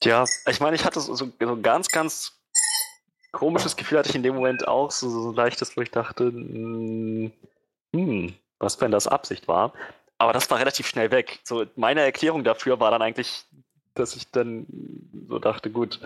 Tja, 0.00 0.24
ich 0.48 0.60
meine, 0.60 0.76
ich 0.76 0.84
hatte 0.84 1.00
so, 1.00 1.14
so, 1.14 1.26
ein 1.40 1.62
ganz, 1.62 1.88
ganz 1.88 2.40
komisches 3.32 3.76
Gefühl 3.76 3.98
hatte 3.98 4.08
ich 4.08 4.16
in 4.16 4.22
dem 4.22 4.36
Moment 4.36 4.66
auch, 4.66 4.90
so, 4.90 5.10
so 5.10 5.32
leichtes, 5.32 5.76
wo 5.76 5.82
ich 5.82 5.90
dachte, 5.90 6.26
hm, 6.26 7.32
hm, 7.94 8.34
was 8.58 8.80
wenn 8.80 8.92
das 8.92 9.08
Absicht 9.08 9.46
war. 9.48 9.74
Aber 10.18 10.32
das 10.32 10.50
war 10.50 10.58
relativ 10.58 10.86
schnell 10.86 11.10
weg. 11.10 11.40
So, 11.44 11.66
meine 11.76 12.00
Erklärung 12.00 12.42
dafür 12.42 12.80
war 12.80 12.90
dann 12.90 13.02
eigentlich 13.02 13.44
dass 13.98 14.14
ich 14.14 14.30
dann 14.30 14.66
so 15.28 15.38
dachte, 15.38 15.70
gut, 15.70 16.00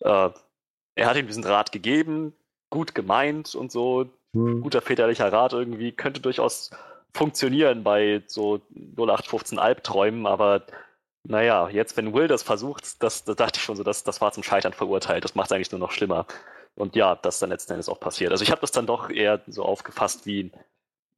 äh, 0.00 0.30
er 0.94 1.06
hat 1.06 1.16
ihm 1.16 1.26
diesen 1.26 1.44
Rat 1.44 1.72
gegeben, 1.72 2.34
gut 2.70 2.94
gemeint 2.94 3.54
und 3.54 3.72
so, 3.72 4.06
hm. 4.34 4.62
guter 4.62 4.80
väterlicher 4.80 5.32
Rat 5.32 5.52
irgendwie, 5.52 5.92
könnte 5.92 6.20
durchaus 6.20 6.70
funktionieren 7.14 7.82
bei 7.82 8.22
so 8.26 8.60
0815 8.96 9.58
Albträumen, 9.58 10.26
aber 10.26 10.62
naja, 11.24 11.68
jetzt, 11.68 11.96
wenn 11.96 12.14
Will 12.14 12.26
das 12.26 12.42
versucht, 12.42 13.02
das, 13.02 13.24
das 13.24 13.36
dachte 13.36 13.58
ich 13.58 13.62
schon 13.62 13.76
so, 13.76 13.84
das, 13.84 14.02
das 14.02 14.20
war 14.20 14.32
zum 14.32 14.42
Scheitern 14.42 14.72
verurteilt, 14.72 15.24
das 15.24 15.34
macht 15.34 15.50
es 15.50 15.52
eigentlich 15.52 15.70
nur 15.70 15.78
noch 15.78 15.92
schlimmer. 15.92 16.26
Und 16.74 16.96
ja, 16.96 17.16
das 17.16 17.38
dann 17.38 17.50
letzten 17.50 17.72
Endes 17.72 17.90
auch 17.90 18.00
passiert. 18.00 18.32
Also 18.32 18.42
ich 18.42 18.50
habe 18.50 18.62
das 18.62 18.72
dann 18.72 18.86
doch 18.86 19.10
eher 19.10 19.42
so 19.46 19.62
aufgefasst 19.62 20.24
wie, 20.24 20.50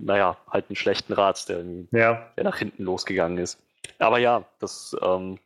naja, 0.04 0.36
halt 0.50 0.66
einen 0.68 0.76
schlechten 0.76 1.12
Rat, 1.12 1.48
der, 1.48 1.64
ja. 1.92 2.30
der 2.36 2.44
nach 2.44 2.58
hinten 2.58 2.84
losgegangen 2.84 3.38
ist. 3.38 3.58
Aber 3.98 4.18
ja, 4.18 4.44
das 4.60 4.96
ähm, 5.02 5.38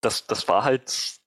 das, 0.00 0.26
das 0.26 0.48
war 0.48 0.64
halt 0.64 0.88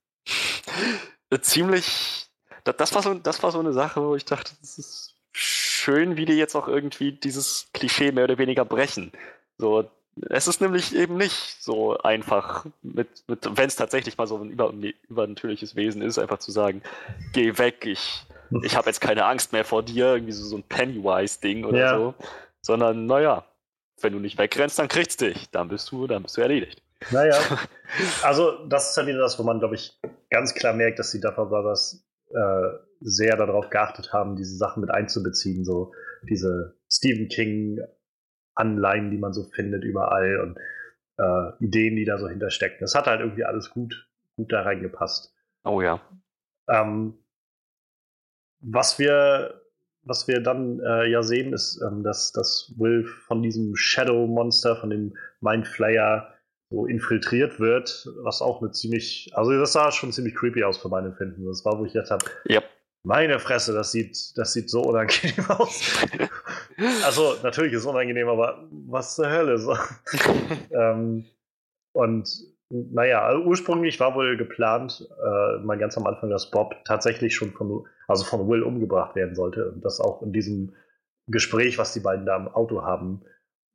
ziemlich. 1.41 2.27
Das, 2.63 2.77
das, 2.77 2.93
war 2.93 3.01
so, 3.01 3.13
das 3.15 3.41
war 3.43 3.51
so 3.51 3.59
eine 3.59 3.73
Sache, 3.73 4.01
wo 4.01 4.15
ich 4.15 4.25
dachte, 4.25 4.53
das 4.61 4.77
ist 4.77 5.15
schön, 5.31 6.17
wie 6.17 6.25
die 6.25 6.33
jetzt 6.33 6.55
auch 6.55 6.67
irgendwie 6.67 7.11
dieses 7.11 7.67
Klischee 7.73 8.11
mehr 8.11 8.25
oder 8.25 8.37
weniger 8.37 8.65
brechen. 8.65 9.11
So, 9.57 9.89
es 10.29 10.47
ist 10.47 10.61
nämlich 10.61 10.95
eben 10.95 11.17
nicht 11.17 11.57
so 11.59 11.97
einfach, 11.99 12.65
mit, 12.81 13.07
mit, 13.27 13.57
wenn 13.57 13.67
es 13.67 13.75
tatsächlich 13.75 14.17
mal 14.17 14.27
so 14.27 14.37
ein 14.37 14.51
über, 14.51 14.73
übernatürliches 15.09 15.75
Wesen 15.75 16.01
ist, 16.01 16.19
einfach 16.19 16.39
zu 16.39 16.51
sagen, 16.51 16.83
geh 17.33 17.57
weg, 17.57 17.85
ich, 17.85 18.25
ich 18.63 18.75
habe 18.75 18.89
jetzt 18.89 19.01
keine 19.01 19.25
Angst 19.25 19.53
mehr 19.53 19.65
vor 19.65 19.81
dir, 19.81 20.13
irgendwie 20.13 20.33
so, 20.33 20.45
so 20.45 20.57
ein 20.57 20.63
Pennywise-Ding 20.63 21.65
oder 21.65 21.79
ja. 21.79 21.97
so. 21.97 22.13
Sondern, 22.61 23.05
naja, 23.05 23.45
wenn 24.01 24.13
du 24.13 24.19
nicht 24.19 24.37
wegrennst, 24.37 24.79
dann 24.79 24.87
kriegst 24.87 25.21
dich. 25.21 25.49
Dann 25.51 25.69
bist 25.69 25.91
du, 25.91 26.07
dann 26.07 26.23
bist 26.23 26.37
du 26.37 26.41
erledigt. 26.41 26.81
Naja, 27.11 27.37
also 28.23 28.65
das 28.67 28.91
ist 28.91 28.97
ja 28.97 29.07
wieder 29.07 29.19
das, 29.19 29.39
wo 29.39 29.43
man, 29.43 29.59
glaube 29.59 29.75
ich, 29.75 29.99
ganz 30.29 30.53
klar 30.53 30.73
merkt, 30.73 30.99
dass 30.99 31.11
die 31.11 31.19
Duffer 31.19 31.47
Brothers 31.47 32.05
äh, 32.29 32.69
sehr 32.99 33.35
darauf 33.35 33.69
geachtet 33.69 34.13
haben, 34.13 34.35
diese 34.35 34.55
Sachen 34.55 34.81
mit 34.81 34.91
einzubeziehen, 34.91 35.65
so 35.65 35.93
diese 36.23 36.75
Stephen 36.89 37.27
King 37.27 37.79
Anleihen, 38.53 39.11
die 39.11 39.17
man 39.17 39.33
so 39.33 39.43
findet 39.43 39.83
überall 39.83 40.39
und 40.41 40.57
äh, 41.17 41.63
Ideen, 41.63 41.95
die 41.95 42.05
da 42.05 42.17
so 42.17 42.27
hinterstecken. 42.27 42.77
Das 42.81 42.95
hat 42.95 43.07
halt 43.07 43.21
irgendwie 43.21 43.43
alles 43.43 43.71
gut, 43.71 44.07
gut 44.35 44.51
da 44.51 44.61
reingepasst. 44.61 45.33
Oh 45.63 45.81
ja. 45.81 46.01
Ähm, 46.67 47.17
was 48.59 48.99
wir, 48.99 49.60
was 50.03 50.27
wir 50.27 50.41
dann 50.41 50.79
äh, 50.79 51.09
ja 51.09 51.23
sehen, 51.23 51.53
ist, 51.53 51.81
ähm, 51.87 52.03
dass, 52.03 52.31
dass 52.31 52.73
Will 52.77 53.05
von 53.27 53.41
diesem 53.43 53.75
Shadow 53.75 54.27
Monster, 54.27 54.75
von 54.75 54.89
dem 54.89 55.13
Mind 55.41 55.67
Flayer 55.67 56.33
so 56.71 56.85
infiltriert 56.85 57.59
wird, 57.59 58.07
was 58.23 58.41
auch 58.41 58.61
eine 58.61 58.71
ziemlich, 58.71 59.31
also 59.33 59.51
das 59.51 59.73
sah 59.73 59.91
schon 59.91 60.11
ziemlich 60.11 60.35
creepy 60.35 60.63
aus 60.63 60.77
für 60.77 60.89
mein 60.89 61.05
Empfinden. 61.05 61.45
Das 61.45 61.65
war, 61.65 61.77
wo 61.77 61.85
ich 61.85 61.93
jetzt 61.93 62.11
habe, 62.11 62.25
yep. 62.49 62.63
meine 63.03 63.39
Fresse, 63.39 63.73
das 63.73 63.91
sieht, 63.91 64.37
das 64.37 64.53
sieht 64.53 64.69
so 64.69 64.81
unangenehm 64.81 65.45
aus. 65.49 65.81
also 67.03 67.35
natürlich 67.43 67.73
ist 67.73 67.81
es 67.81 67.85
unangenehm, 67.85 68.29
aber 68.29 68.67
was 68.87 69.15
zur 69.15 69.29
Hölle 69.29 69.57
so. 69.57 69.77
ähm, 70.71 71.25
und 71.93 72.50
naja, 72.71 73.23
also 73.23 73.43
ursprünglich 73.43 73.99
war 73.99 74.15
wohl 74.15 74.37
geplant, 74.37 75.07
äh, 75.21 75.57
mal 75.63 75.77
ganz 75.77 75.97
am 75.97 76.07
Anfang, 76.07 76.29
dass 76.29 76.51
Bob 76.51 76.75
tatsächlich 76.85 77.35
schon 77.35 77.51
von, 77.51 77.85
also 78.07 78.23
von 78.23 78.47
Will 78.47 78.63
umgebracht 78.63 79.15
werden 79.15 79.35
sollte. 79.35 79.71
Und 79.71 79.83
das 79.83 79.99
auch 79.99 80.21
in 80.21 80.31
diesem 80.31 80.73
Gespräch, 81.27 81.77
was 81.77 81.93
die 81.93 81.99
beiden 81.99 82.25
da 82.25 82.37
im 82.37 82.47
Auto 82.47 82.81
haben, 82.83 83.21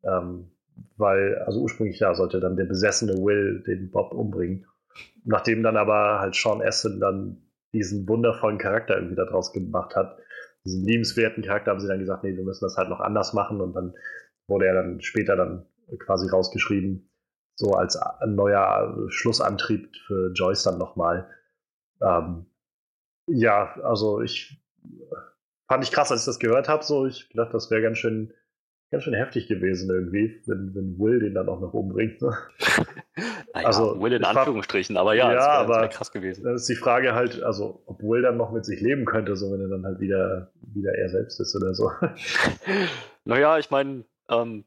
ähm, 0.04 0.50
weil, 0.96 1.38
also 1.46 1.60
ursprünglich 1.60 2.00
ja, 2.00 2.14
sollte 2.14 2.40
dann 2.40 2.56
der 2.56 2.64
besessene 2.64 3.14
Will 3.14 3.62
den 3.66 3.90
Bob 3.90 4.12
umbringen. 4.12 4.66
Nachdem 5.24 5.62
dann 5.62 5.76
aber 5.76 6.20
halt 6.20 6.34
Sean 6.34 6.62
Astin 6.62 7.00
dann 7.00 7.42
diesen 7.72 8.08
wundervollen 8.08 8.58
Charakter 8.58 8.94
irgendwie 8.96 9.16
daraus 9.16 9.52
gemacht 9.52 9.94
hat, 9.94 10.16
diesen 10.64 10.84
liebenswerten 10.84 11.44
Charakter, 11.44 11.70
haben 11.70 11.80
sie 11.80 11.88
dann 11.88 11.98
gesagt, 11.98 12.24
nee, 12.24 12.36
wir 12.36 12.44
müssen 12.44 12.64
das 12.64 12.76
halt 12.76 12.88
noch 12.88 13.00
anders 13.00 13.32
machen 13.32 13.60
und 13.60 13.74
dann 13.74 13.94
wurde 14.48 14.66
er 14.66 14.74
dann 14.74 15.00
später 15.00 15.36
dann 15.36 15.66
quasi 15.98 16.28
rausgeschrieben, 16.28 17.08
so 17.56 17.72
als 17.72 17.96
ein 17.96 18.34
neuer 18.34 19.06
Schlussantrieb 19.08 19.94
für 20.06 20.32
Joyce 20.32 20.64
dann 20.64 20.78
nochmal. 20.78 21.28
Ähm, 22.00 22.46
ja, 23.26 23.74
also 23.82 24.20
ich 24.20 24.62
fand 25.68 25.82
ich 25.82 25.90
krass, 25.90 26.12
als 26.12 26.20
ich 26.20 26.26
das 26.26 26.38
gehört 26.38 26.68
habe, 26.68 26.84
so 26.84 27.06
ich 27.06 27.28
dachte, 27.34 27.52
das 27.52 27.70
wäre 27.70 27.82
ganz 27.82 27.98
schön 27.98 28.32
ganz 28.90 29.04
schön 29.04 29.14
heftig 29.14 29.48
gewesen 29.48 29.90
irgendwie, 29.90 30.40
wenn, 30.46 30.74
wenn 30.74 30.98
Will 30.98 31.18
den 31.18 31.34
dann 31.34 31.48
auch 31.48 31.60
noch 31.60 31.74
umbringt. 31.74 32.22
Ne? 32.22 32.36
naja, 33.54 33.66
also, 33.66 34.00
Will 34.00 34.12
in 34.12 34.24
Anführungsstrichen, 34.24 34.96
aber 34.96 35.14
ja, 35.14 35.30
ja 35.30 35.34
das 35.34 35.46
aber 35.46 35.80
wär 35.80 35.88
krass 35.88 36.12
gewesen. 36.12 36.44
Dann 36.44 36.54
ist 36.54 36.68
die 36.68 36.76
Frage 36.76 37.14
halt, 37.14 37.42
also 37.42 37.82
ob 37.86 38.00
Will 38.02 38.22
dann 38.22 38.36
noch 38.36 38.52
mit 38.52 38.64
sich 38.64 38.80
leben 38.80 39.04
könnte, 39.04 39.36
so 39.36 39.52
wenn 39.52 39.60
er 39.60 39.68
dann 39.68 39.84
halt 39.84 40.00
wieder, 40.00 40.52
wieder 40.72 40.94
er 40.94 41.08
selbst 41.08 41.40
ist 41.40 41.56
oder 41.56 41.74
so. 41.74 41.90
naja, 43.24 43.58
ich 43.58 43.70
meine, 43.70 44.04
ähm, 44.30 44.64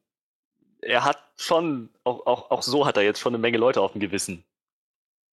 er 0.82 1.05
hat 1.05 1.17
schon, 1.38 1.89
auch, 2.03 2.25
auch, 2.25 2.51
auch 2.51 2.61
so 2.61 2.86
hat 2.86 2.97
er 2.97 3.03
jetzt 3.03 3.19
schon 3.19 3.34
eine 3.34 3.41
Menge 3.41 3.57
Leute 3.57 3.82
auf 3.82 3.93
dem 3.93 4.01
Gewissen. 4.01 4.43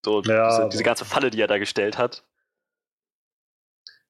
So 0.05 0.23
ja, 0.23 0.49
diese, 0.49 0.69
diese 0.71 0.83
ganze 0.85 1.05
Falle, 1.05 1.31
die 1.31 1.41
er 1.41 1.47
da 1.47 1.59
gestellt 1.59 1.99
hat. 1.99 2.25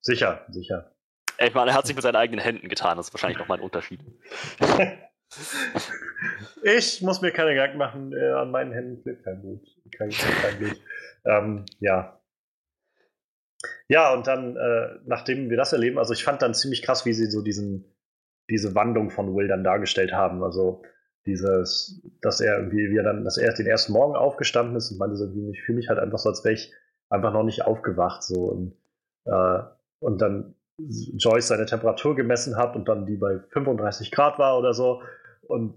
Sicher, 0.01 0.45
sicher. 0.49 0.93
Ich 1.39 1.55
meine, 1.55 1.71
er 1.71 1.77
hat 1.77 1.87
sich 1.87 1.97
mit 1.97 2.03
seinen 2.03 2.17
eigenen 2.17 2.43
Händen 2.43 2.69
getan. 2.69 2.97
Das 2.97 3.09
ist 3.09 3.15
wahrscheinlich 3.15 3.39
nochmal 3.39 3.59
ein 3.59 3.65
Unterschied. 3.65 4.01
ich 6.63 7.03
muss 7.03 7.21
mir 7.21 7.33
keine 7.33 7.55
Gedanken 7.55 7.79
machen. 7.79 8.13
Äh, 8.13 8.31
an 8.33 8.51
meinen 8.51 8.73
Händen 8.73 9.03
klebt 9.03 9.25
kein 9.25 9.43
Blut. 9.43 9.67
Kein, 9.97 10.11
kein 10.11 10.59
Blut. 10.59 10.81
Ähm, 11.25 11.65
ja. 11.81 12.21
Ja, 13.89 14.13
und 14.15 14.27
dann, 14.27 14.57
äh, 14.57 14.99
nachdem 15.05 15.51
wir 15.51 15.57
das 15.57 15.73
erleben, 15.73 15.99
also 15.99 16.13
ich 16.13 16.25
fand 16.25 16.43
dann 16.43 16.55
ziemlich 16.55 16.83
krass, 16.83 17.05
wie 17.05 17.13
sie 17.13 17.27
so 17.27 17.43
diesen, 17.43 17.85
diese 18.49 18.75
Wandlung 18.75 19.11
von 19.11 19.35
Will 19.35 19.49
dann 19.49 19.65
dargestellt 19.65 20.13
haben. 20.13 20.43
Also 20.43 20.83
dieses, 21.27 22.01
dass 22.23 22.41
er 22.41 22.59
irgendwie, 22.59 22.91
wie 22.91 22.97
er 22.97 23.05
dann, 23.05 23.25
dass 23.25 23.37
er 23.37 23.53
den 23.53 23.67
ersten 23.67 23.93
Morgen 23.93 24.17
aufgestanden 24.17 24.77
ist 24.77 24.91
und 24.91 24.99
meinte 24.99 25.17
so, 25.17 25.25
irgendwie, 25.25 25.51
ich 25.51 25.63
fühle 25.63 25.77
mich 25.77 25.89
halt 25.89 25.99
einfach 25.99 26.19
so, 26.19 26.29
als 26.29 26.45
wäre 26.45 26.55
ich 26.55 26.73
einfach 27.09 27.33
noch 27.33 27.43
nicht 27.43 27.65
aufgewacht. 27.65 28.23
So 28.23 28.45
und, 28.45 28.77
äh, 29.25 29.63
und 30.01 30.21
dann 30.21 30.55
Joyce 30.79 31.49
seine 31.49 31.67
Temperatur 31.67 32.15
gemessen 32.15 32.57
hat 32.57 32.77
und 32.77 32.89
dann 32.89 33.07
die 33.07 33.17
bei 33.17 33.41
35 33.51 34.11
Grad 34.11 34.39
war 34.39 34.59
oder 34.59 34.75
so. 34.75 35.03
Und 35.43 35.75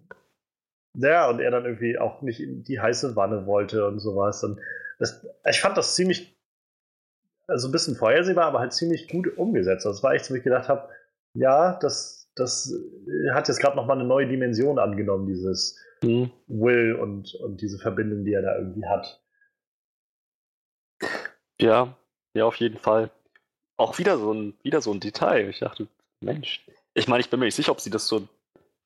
ja, 0.95 1.29
und 1.29 1.39
er 1.39 1.51
dann 1.51 1.65
irgendwie 1.65 1.97
auch 1.97 2.21
nicht 2.21 2.41
in 2.41 2.63
die 2.63 2.79
heiße 2.79 3.15
Wanne 3.15 3.45
wollte 3.45 3.87
und 3.87 3.99
sowas. 3.99 4.43
Und 4.43 4.59
das, 4.97 5.25
ich 5.49 5.61
fand 5.61 5.77
das 5.77 5.95
ziemlich, 5.95 6.37
also 7.47 7.69
ein 7.69 7.71
bisschen 7.71 7.95
vorhersehbar, 7.95 8.45
aber 8.45 8.59
halt 8.59 8.73
ziemlich 8.73 9.07
gut 9.07 9.37
umgesetzt. 9.37 9.85
Das 9.85 10.03
war 10.03 10.13
echt 10.13 10.31
wie 10.31 10.37
ich 10.37 10.43
gedacht 10.43 10.67
habe, 10.67 10.89
ja, 11.33 11.77
das, 11.79 12.18
das 12.39 12.73
hat 13.33 13.47
jetzt 13.47 13.59
gerade 13.59 13.75
nochmal 13.75 13.97
eine 13.97 14.07
neue 14.07 14.27
Dimension 14.27 14.79
angenommen, 14.79 15.27
dieses 15.27 15.77
mhm. 16.01 16.31
Will 16.47 16.95
und, 16.95 17.35
und 17.35 17.61
diese 17.61 17.77
Verbindung, 17.77 18.23
die 18.23 18.33
er 18.33 18.41
da 18.41 18.57
irgendwie 18.57 18.85
hat. 18.85 19.21
Ja, 21.59 21.95
ja, 22.33 22.45
auf 22.45 22.55
jeden 22.55 22.77
Fall. 22.77 23.11
Auch 23.77 23.97
wieder 23.97 24.17
so 24.17 24.33
ein, 24.33 24.53
wieder 24.63 24.81
so 24.81 24.91
ein 24.91 24.99
Detail. 24.99 25.49
Ich 25.49 25.59
dachte, 25.59 25.87
Mensch. 26.21 26.65
Ich 26.93 27.07
meine, 27.07 27.21
ich 27.21 27.29
bin 27.29 27.39
mir 27.39 27.45
nicht 27.45 27.55
sicher, 27.55 27.71
ob 27.71 27.79
sie 27.79 27.89
das 27.89 28.07
so 28.07 28.27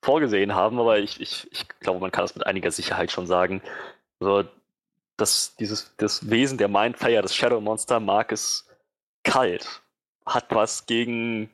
vorgesehen 0.04 0.54
haben, 0.54 0.80
aber 0.80 1.00
ich, 1.00 1.20
ich, 1.22 1.48
ich 1.52 1.68
glaube, 1.80 2.00
man 2.00 2.12
kann 2.12 2.24
das 2.24 2.36
mit 2.36 2.46
einiger 2.46 2.72
Sicherheit 2.72 3.12
schon 3.12 3.26
sagen. 3.26 3.62
Also, 4.20 4.48
das, 5.18 5.56
dieses, 5.56 5.96
das 5.98 6.30
Wesen 6.30 6.58
der 6.58 6.68
Mindflayer, 6.68 7.22
das 7.22 7.36
Shadow 7.36 7.62
Monster, 7.62 8.00
mag 8.00 8.32
es 8.32 8.68
kalt. 9.24 9.82
Hat 10.26 10.46
was 10.50 10.86
gegen 10.86 11.50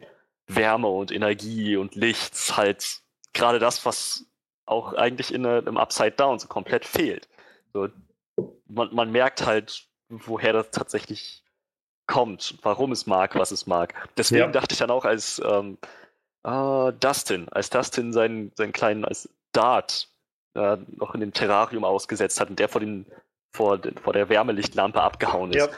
Wärme 0.50 0.88
und 0.88 1.12
Energie 1.12 1.78
und 1.78 1.96
Licht. 1.96 2.36
Halt 2.58 3.02
gerade 3.34 3.60
das, 3.60 3.86
was 3.86 4.26
auch 4.66 4.94
eigentlich 4.94 5.34
in 5.34 5.46
einem 5.46 5.78
Upside 5.78 6.12
Down 6.12 6.40
so 6.40 6.48
komplett 6.48 6.86
fehlt. 6.86 7.28
So, 7.74 7.90
man, 8.68 8.94
man 8.94 9.12
merkt 9.12 9.46
halt, 9.46 9.88
woher 10.10 10.54
das 10.54 10.72
tatsächlich 10.72 11.44
kommt, 12.08 12.58
warum 12.64 12.92
es 12.92 13.06
mag, 13.06 13.36
was 13.36 13.52
es 13.52 13.68
mag. 13.68 13.94
Deswegen 14.18 14.46
ja. 14.46 14.52
dachte 14.52 14.74
ich 14.74 14.80
dann 14.80 14.92
auch, 14.92 15.06
als 15.06 15.42
ähm, 15.46 15.78
äh, 16.44 16.94
Dustin, 17.00 17.48
als 17.50 17.70
Dustin 17.70 18.14
seinen, 18.14 18.52
seinen 18.56 18.74
kleinen 18.74 19.06
als 19.06 19.30
Dart 19.52 20.10
äh, 20.56 20.78
noch 20.98 21.14
in 21.14 21.22
dem 21.22 21.34
Terrarium 21.34 21.84
ausgesetzt 21.84 22.40
hat 22.40 22.50
und 22.50 22.60
der 22.60 22.70
vor, 22.70 22.82
den, 22.82 23.06
vor, 23.52 23.80
vor 24.02 24.14
der 24.14 24.30
Wärmelichtlampe 24.30 25.02
abgehauen 25.02 25.52
ist, 25.52 25.68
ja. 25.68 25.74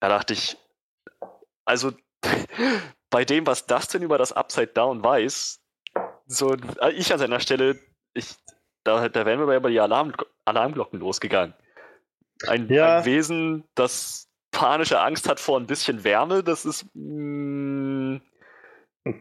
da 0.00 0.08
dachte 0.08 0.32
ich, 0.32 0.56
also 1.66 1.92
bei 3.14 3.24
dem, 3.24 3.46
was 3.46 3.66
Dustin 3.66 4.02
über 4.02 4.18
das 4.18 4.32
Upside 4.32 4.72
Down 4.74 5.04
weiß, 5.04 5.60
so 6.26 6.52
äh, 6.52 6.90
ich 6.96 7.12
an 7.12 7.20
seiner 7.20 7.38
Stelle, 7.38 7.78
ich, 8.12 8.34
da, 8.82 9.08
da 9.08 9.24
wären 9.24 9.38
wir 9.38 9.60
bei 9.60 9.70
die 9.70 9.78
Alarm, 9.78 10.12
Alarmglocken 10.44 10.98
losgegangen. 10.98 11.54
Ein, 12.48 12.68
ja. 12.68 12.98
ein 12.98 13.04
Wesen, 13.04 13.62
das 13.76 14.28
panische 14.50 15.00
Angst 15.00 15.28
hat 15.28 15.38
vor 15.38 15.60
ein 15.60 15.68
bisschen 15.68 16.02
Wärme, 16.02 16.42
das 16.42 16.64
ist. 16.64 16.86
Mm, 16.94 18.16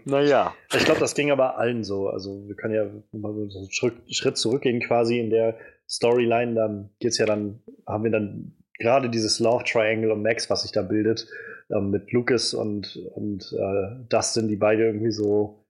naja. 0.06 0.56
Ich 0.76 0.86
glaube, 0.86 1.00
das 1.00 1.14
ging 1.14 1.30
aber 1.30 1.60
allen 1.60 1.84
so. 1.84 2.10
Also, 2.10 2.48
wir 2.48 2.56
können 2.56 2.74
ja 2.74 2.86
mal 3.12 3.32
so 3.52 3.60
einen 3.60 3.72
Schritt, 3.72 3.94
Schritt 4.12 4.38
zurückgehen, 4.40 4.82
quasi 4.82 5.20
in 5.20 5.30
der 5.30 5.60
Storyline. 5.88 6.56
Dann 6.56 6.90
geht's 6.98 7.20
ja 7.20 7.28
dann, 7.28 7.62
haben 7.86 8.04
wir 8.04 8.12
dann 8.12 8.56
gerade 8.80 9.12
dieses 9.12 9.40
Love 9.40 9.66
Triangle 9.66 10.12
und 10.12 10.24
Max, 10.24 10.50
was 10.50 10.64
sich 10.64 10.72
da 10.72 10.82
bildet, 10.82 11.28
ähm, 11.70 11.90
mit 11.90 12.12
Lucas 12.12 12.54
und, 12.54 12.98
und 13.14 13.54
äh, 13.54 14.06
Dustin, 14.10 14.48
die 14.48 14.56
beide 14.56 14.86
irgendwie 14.86 15.12
so 15.12 15.66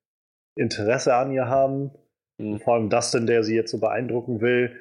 Interesse 0.55 1.15
an 1.15 1.31
ihr 1.31 1.47
haben. 1.47 1.91
Mhm. 2.37 2.59
Vor 2.59 2.75
allem 2.75 2.89
Dustin, 2.89 3.25
der 3.25 3.43
sie 3.43 3.55
jetzt 3.55 3.71
so 3.71 3.79
beeindrucken 3.79 4.41
will. 4.41 4.75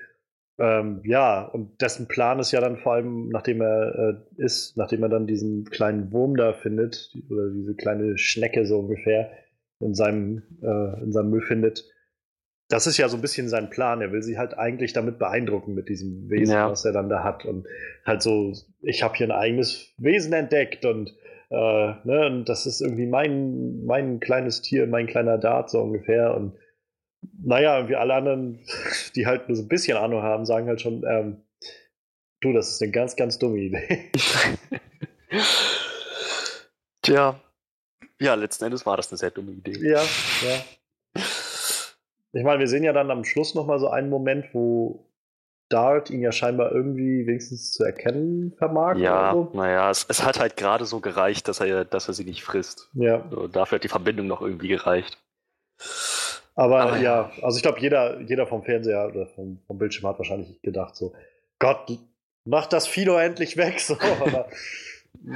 Ähm, 0.58 1.00
ja, 1.04 1.42
und 1.42 1.80
dessen 1.80 2.08
Plan 2.08 2.38
ist 2.38 2.52
ja 2.52 2.60
dann 2.60 2.76
vor 2.76 2.94
allem, 2.94 3.30
nachdem 3.30 3.62
er 3.62 3.94
äh, 4.38 4.42
ist, 4.42 4.76
nachdem 4.76 5.02
er 5.02 5.08
dann 5.08 5.26
diesen 5.26 5.64
kleinen 5.64 6.12
Wurm 6.12 6.36
da 6.36 6.52
findet, 6.52 7.14
oder 7.30 7.50
diese 7.50 7.74
kleine 7.74 8.18
Schnecke 8.18 8.66
so 8.66 8.78
ungefähr 8.78 9.30
in 9.80 9.94
seinem, 9.94 10.42
äh, 10.62 11.02
in 11.02 11.12
seinem 11.12 11.30
Müll 11.30 11.42
findet, 11.42 11.84
das 12.72 12.86
ist 12.86 12.96
ja 12.96 13.06
so 13.10 13.18
ein 13.18 13.20
bisschen 13.20 13.50
sein 13.50 13.68
Plan. 13.68 14.00
Er 14.00 14.12
will 14.12 14.22
sie 14.22 14.38
halt 14.38 14.56
eigentlich 14.56 14.94
damit 14.94 15.18
beeindrucken 15.18 15.74
mit 15.74 15.90
diesem 15.90 16.30
Wesen, 16.30 16.54
ja. 16.54 16.70
was 16.70 16.86
er 16.86 16.92
dann 16.92 17.10
da 17.10 17.22
hat. 17.22 17.44
Und 17.44 17.66
halt 18.06 18.22
so, 18.22 18.54
ich 18.80 19.02
habe 19.02 19.14
hier 19.14 19.26
ein 19.26 19.30
eigenes 19.30 19.92
Wesen 19.98 20.32
entdeckt 20.32 20.86
und, 20.86 21.10
äh, 21.50 21.54
ne, 22.04 22.26
und 22.30 22.46
das 22.46 22.64
ist 22.64 22.80
irgendwie 22.80 23.04
mein, 23.04 23.84
mein 23.84 24.20
kleines 24.20 24.62
Tier, 24.62 24.86
mein 24.86 25.06
kleiner 25.06 25.36
Dart 25.36 25.68
so 25.68 25.82
ungefähr. 25.82 26.34
Und 26.34 26.56
naja, 27.44 27.90
wie 27.90 27.96
alle 27.96 28.14
anderen, 28.14 28.60
die 29.16 29.26
halt 29.26 29.48
nur 29.48 29.56
so 29.56 29.64
ein 29.64 29.68
bisschen 29.68 29.98
Ahnung 29.98 30.22
haben, 30.22 30.46
sagen 30.46 30.66
halt 30.66 30.80
schon, 30.80 31.04
ähm, 31.06 31.42
du, 32.40 32.54
das 32.54 32.70
ist 32.70 32.80
eine 32.80 32.90
ganz, 32.90 33.16
ganz 33.16 33.38
dumme 33.38 33.58
Idee. 33.58 34.10
Tja, 37.02 37.38
ja, 38.18 38.34
letzten 38.34 38.64
Endes 38.64 38.86
war 38.86 38.96
das 38.96 39.10
eine 39.10 39.18
sehr 39.18 39.30
dumme 39.30 39.52
Idee. 39.52 39.76
Ja, 39.78 40.00
ja. 40.00 40.64
Ich 42.32 42.44
meine, 42.44 42.60
wir 42.60 42.68
sehen 42.68 42.84
ja 42.84 42.92
dann 42.92 43.10
am 43.10 43.24
Schluss 43.24 43.54
nochmal 43.54 43.78
so 43.78 43.88
einen 43.88 44.08
Moment, 44.08 44.46
wo 44.54 45.06
Dart 45.68 46.10
ihn 46.10 46.20
ja 46.20 46.32
scheinbar 46.32 46.72
irgendwie 46.72 47.26
wenigstens 47.26 47.72
zu 47.72 47.84
erkennen 47.84 48.52
vermag. 48.58 48.96
Ja, 48.96 49.32
so. 49.32 49.50
naja, 49.54 49.90
es, 49.90 50.04
es, 50.08 50.22
hat 50.22 50.38
halt 50.38 50.56
gerade 50.56 50.84
so 50.84 51.00
gereicht, 51.00 51.48
dass 51.48 51.60
er, 51.60 51.84
dass 51.84 52.08
er 52.08 52.14
sie 52.14 52.24
nicht 52.24 52.44
frisst. 52.44 52.90
Ja. 52.92 53.26
So, 53.30 53.48
dafür 53.48 53.76
hat 53.76 53.84
die 53.84 53.88
Verbindung 53.88 54.26
noch 54.26 54.42
irgendwie 54.42 54.68
gereicht. 54.68 55.18
Aber, 56.54 56.80
Aber 56.80 56.96
ja, 56.98 57.02
ja, 57.02 57.32
also 57.42 57.56
ich 57.56 57.62
glaube, 57.62 57.80
jeder, 57.80 58.20
jeder 58.20 58.46
vom 58.46 58.62
Fernseher 58.62 59.08
oder 59.08 59.26
vom, 59.26 59.60
vom 59.66 59.78
Bildschirm 59.78 60.08
hat 60.08 60.18
wahrscheinlich 60.18 60.60
gedacht, 60.60 60.94
so, 60.94 61.14
Gott, 61.58 61.98
mach 62.44 62.66
das 62.66 62.86
Fido 62.86 63.16
endlich 63.16 63.56
weg. 63.56 63.80
So. 63.80 63.96
Aber 64.20 64.48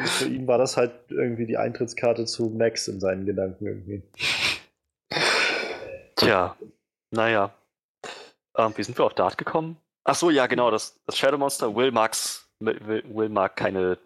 für 0.04 0.26
ihn 0.26 0.46
war 0.46 0.58
das 0.58 0.76
halt 0.76 0.92
irgendwie 1.08 1.46
die 1.46 1.56
Eintrittskarte 1.56 2.26
zu 2.26 2.50
Max 2.50 2.88
in 2.88 3.00
seinen 3.00 3.24
Gedanken 3.24 3.66
irgendwie. 3.66 4.02
Tja, 6.16 6.56
naja. 7.16 7.52
Ähm, 8.56 8.72
wie 8.76 8.82
sind 8.82 8.96
wir 8.98 9.04
auf 9.04 9.14
Dart 9.14 9.36
gekommen? 9.38 9.76
Ach 10.04 10.14
so, 10.14 10.30
ja, 10.30 10.46
genau, 10.46 10.70
das, 10.70 11.00
das 11.06 11.18
Shadow 11.18 11.38
Monster, 11.38 11.74
Will, 11.74 11.90
Max, 11.90 12.48
Will, 12.60 13.02
Will 13.06 13.28
mag 13.28 13.56
keine 13.56 13.98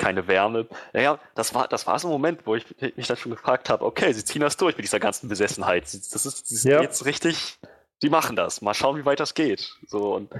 keine 0.00 0.26
Wärme. 0.26 0.66
Naja, 0.94 1.18
das 1.34 1.54
war, 1.54 1.68
das 1.68 1.86
war 1.86 1.98
so 1.98 2.08
ein 2.08 2.12
Moment, 2.12 2.46
wo 2.46 2.56
ich 2.56 2.64
mich 2.96 3.06
dann 3.06 3.18
schon 3.18 3.32
gefragt 3.32 3.68
habe, 3.68 3.84
okay, 3.84 4.12
sie 4.12 4.24
ziehen 4.24 4.40
das 4.40 4.56
durch 4.56 4.76
mit 4.76 4.84
dieser 4.84 4.98
ganzen 4.98 5.28
Besessenheit. 5.28 5.84
Das 5.84 6.26
ist, 6.26 6.50
das 6.50 6.64
ja. 6.64 6.80
jetzt 6.80 7.04
richtig, 7.04 7.58
die 8.02 8.08
machen 8.08 8.34
das. 8.34 8.62
Mal 8.62 8.72
schauen, 8.72 8.96
wie 8.96 9.04
weit 9.04 9.20
das 9.20 9.34
geht. 9.34 9.76
So, 9.86 10.14
und 10.14 10.30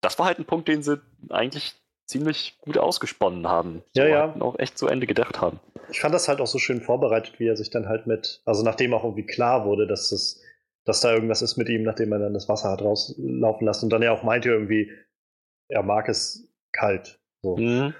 das 0.00 0.18
war 0.18 0.26
halt 0.26 0.40
ein 0.40 0.44
Punkt, 0.44 0.66
den 0.66 0.82
sie 0.82 1.00
eigentlich 1.30 1.74
ziemlich 2.06 2.58
gut 2.60 2.76
ausgesponnen 2.76 3.48
haben. 3.48 3.82
So 3.94 4.02
ja, 4.02 4.08
ja. 4.08 4.24
Und 4.24 4.42
auch 4.42 4.58
echt 4.58 4.76
zu 4.76 4.88
Ende 4.88 5.06
gedacht 5.06 5.40
haben. 5.40 5.60
Ich 5.90 6.00
fand 6.00 6.14
das 6.14 6.28
halt 6.28 6.40
auch 6.40 6.46
so 6.46 6.58
schön 6.58 6.82
vorbereitet, 6.82 7.38
wie 7.38 7.46
er 7.46 7.56
sich 7.56 7.70
dann 7.70 7.88
halt 7.88 8.06
mit, 8.06 8.42
also 8.44 8.62
nachdem 8.62 8.92
auch 8.94 9.04
irgendwie 9.04 9.26
klar 9.26 9.64
wurde, 9.64 9.86
dass 9.86 10.10
das, 10.10 10.40
dass 10.84 11.00
da 11.00 11.14
irgendwas 11.14 11.42
ist 11.42 11.56
mit 11.56 11.68
ihm, 11.68 11.82
nachdem 11.82 12.12
er 12.12 12.18
dann 12.18 12.34
das 12.34 12.48
Wasser 12.48 12.70
hat 12.70 12.82
rauslaufen 12.82 13.66
lassen 13.66 13.86
und 13.86 13.92
dann 13.92 14.02
ja 14.02 14.12
auch 14.12 14.22
meinte 14.22 14.50
irgendwie, 14.50 14.90
er 15.68 15.82
mag 15.82 16.08
es 16.08 16.48
kalt. 16.72 17.20
So. 17.42 17.56
Mhm. 17.56 17.94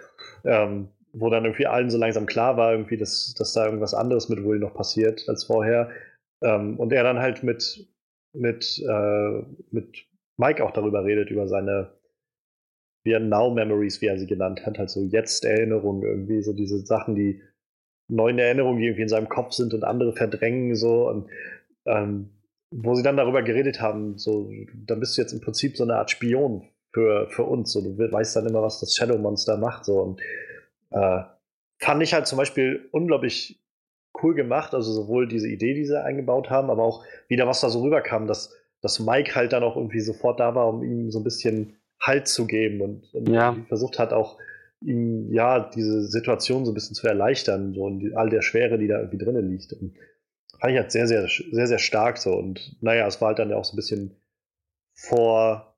Ähm, 0.45 0.89
wo 1.13 1.31
dann 1.31 1.45
irgendwie 1.45 1.67
allen 1.67 1.91
so 1.91 1.99
langsam 1.99 2.27
klar 2.27 2.57
war, 2.57 2.73
irgendwie, 2.73 2.97
dass, 2.97 3.35
dass 3.39 3.53
da 3.53 3.67
irgendwas 3.67 3.95
anderes 3.95 4.29
mit 4.29 4.45
Will 4.45 4.59
noch 4.59 4.75
passiert 4.75 5.29
als 5.29 5.45
vorher. 5.45 5.91
Ähm, 6.43 6.79
und 6.79 6.93
er 6.93 7.05
dann 7.05 7.21
halt 7.21 7.43
mit, 7.43 7.89
mit, 8.33 8.83
äh, 8.87 9.43
mit 9.71 10.07
Mike 10.37 10.65
auch 10.65 10.73
darüber 10.73 11.05
redet, 11.05 11.31
über 11.31 11.47
seine 11.47 11.93
wie 13.05 13.13
er 13.13 13.21
Now 13.21 13.51
Memories, 13.51 14.01
wie 14.01 14.07
er 14.07 14.19
sie 14.19 14.27
genannt 14.27 14.65
hat, 14.65 14.79
halt 14.79 14.91
so 14.91 15.03
jetzt 15.03 15.45
Erinnerungen 15.45 16.03
irgendwie, 16.03 16.43
so 16.43 16.53
diese 16.53 16.79
Sachen, 16.85 17.15
die 17.15 17.43
neuen 18.09 18.39
Erinnerungen, 18.39 18.79
die 18.81 18.87
irgendwie 18.87 19.03
in 19.03 19.09
seinem 19.09 19.29
Kopf 19.29 19.53
sind 19.53 19.75
und 19.75 19.85
andere 19.85 20.15
verdrängen, 20.15 20.75
so 20.75 21.09
und 21.09 21.29
ähm, 21.87 22.31
wo 22.77 22.95
sie 22.95 23.03
dann 23.03 23.17
darüber 23.17 23.43
geredet 23.43 23.81
haben, 23.81 24.19
so, 24.19 24.51
dann 24.75 25.01
bist 25.01 25.17
du 25.17 25.23
jetzt 25.23 25.33
im 25.33 25.41
Prinzip 25.41 25.77
so 25.77 25.85
eine 25.85 25.97
Art 25.97 26.11
Spion 26.11 26.69
für, 26.93 27.29
für 27.31 27.45
uns, 27.45 27.73
so, 27.73 27.81
du 27.81 27.97
weißt 27.97 28.37
dann 28.37 28.47
immer, 28.47 28.63
was 28.63 28.81
das 28.81 28.95
Shadow 28.95 29.17
Monster 29.17 29.57
macht, 29.57 29.85
so 29.85 30.01
und 30.01 30.21
äh, 30.91 31.23
fand 31.79 32.03
ich 32.03 32.15
halt 32.15 32.27
zum 32.27 32.39
Beispiel 32.39 32.89
unglaublich 32.91 33.61
cool 34.23 34.35
gemacht, 34.35 34.75
also 34.75 34.93
sowohl 34.93 35.29
diese 35.29 35.49
Idee, 35.49 35.75
die 35.75 35.85
sie 35.85 36.03
eingebaut 36.03 36.51
haben, 36.51 36.71
aber 36.71 36.83
auch 36.83 37.05
wieder, 37.29 37.47
was 37.47 37.61
da 37.61 37.69
so 37.69 37.83
rüberkam, 37.83 38.27
dass, 38.27 38.55
dass 38.81 39.01
Mike 39.01 39.35
halt 39.35 39.53
dann 39.53 39.63
auch 39.63 39.77
irgendwie 39.77 40.01
sofort 40.01 40.41
da 40.41 40.55
war, 40.55 40.69
um 40.69 40.83
ihm 40.83 41.11
so 41.11 41.21
ein 41.21 41.25
bisschen 41.25 41.77
Halt 42.01 42.29
zu 42.29 42.47
geben 42.47 42.81
und, 42.81 43.15
und 43.15 43.29
ja. 43.31 43.57
versucht 43.69 43.99
hat 43.99 44.13
auch 44.13 44.37
ihm 44.83 45.33
ja 45.33 45.71
diese 45.71 46.03
Situation 46.03 46.65
so 46.65 46.73
ein 46.73 46.75
bisschen 46.75 46.95
zu 46.95 47.07
erleichtern 47.07 47.73
so, 47.73 47.85
und 47.85 48.01
die, 48.01 48.15
all 48.15 48.29
der 48.29 48.43
Schwere, 48.43 48.79
die 48.79 48.89
da 48.89 48.99
irgendwie 48.99 49.25
drinnen 49.25 49.49
liegt. 49.49 49.73
Und 49.73 49.95
fand 50.61 50.73
ich 50.73 50.79
halt 50.79 50.93
sehr, 50.93 51.07
sehr, 51.07 51.29
sehr, 51.29 51.67
sehr 51.67 51.79
stark 51.79 52.19
so. 52.19 52.35
Und 52.35 52.77
naja, 52.81 53.07
es 53.07 53.21
war 53.21 53.29
halt 53.29 53.39
dann 53.39 53.51
ja 53.51 53.57
auch 53.57 53.65
so 53.65 53.75
ein 53.75 53.77
bisschen 53.77 54.17
vor, 54.95 55.77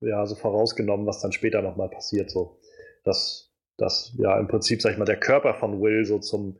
ja, 0.00 0.26
so 0.26 0.34
vorausgenommen, 0.34 1.06
was 1.06 1.20
dann 1.20 1.32
später 1.32 1.62
nochmal 1.62 1.88
passiert. 1.88 2.30
So. 2.30 2.58
Das 3.04 3.52
dass 3.82 4.14
ja 4.16 4.38
im 4.38 4.48
Prinzip, 4.48 4.80
sag 4.80 4.92
ich 4.92 4.98
mal, 4.98 5.04
der 5.04 5.18
Körper 5.18 5.54
von 5.54 5.80
Will 5.80 6.04
so 6.04 6.18
zum, 6.18 6.58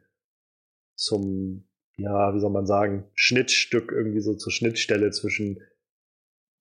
zum, 0.97 1.65
ja, 1.97 2.35
wie 2.35 2.41
soll 2.41 2.51
man 2.51 2.67
sagen, 2.67 3.05
Schnittstück 3.15 3.93
irgendwie 3.93 4.21
so 4.21 4.35
zur 4.35 4.53
Schnittstelle 4.53 5.11
zwischen 5.11 5.61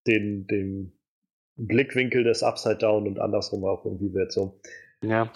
den, 0.06 0.46
dem 0.46 0.92
Blickwinkel 1.56 2.24
des 2.24 2.42
Upside 2.42 2.76
Down 2.76 3.06
und 3.06 3.18
andersrum 3.18 3.64
auch 3.64 3.84
irgendwie 3.84 4.14
wird 4.14 4.32
so. 4.32 4.60
Ja. 5.02 5.32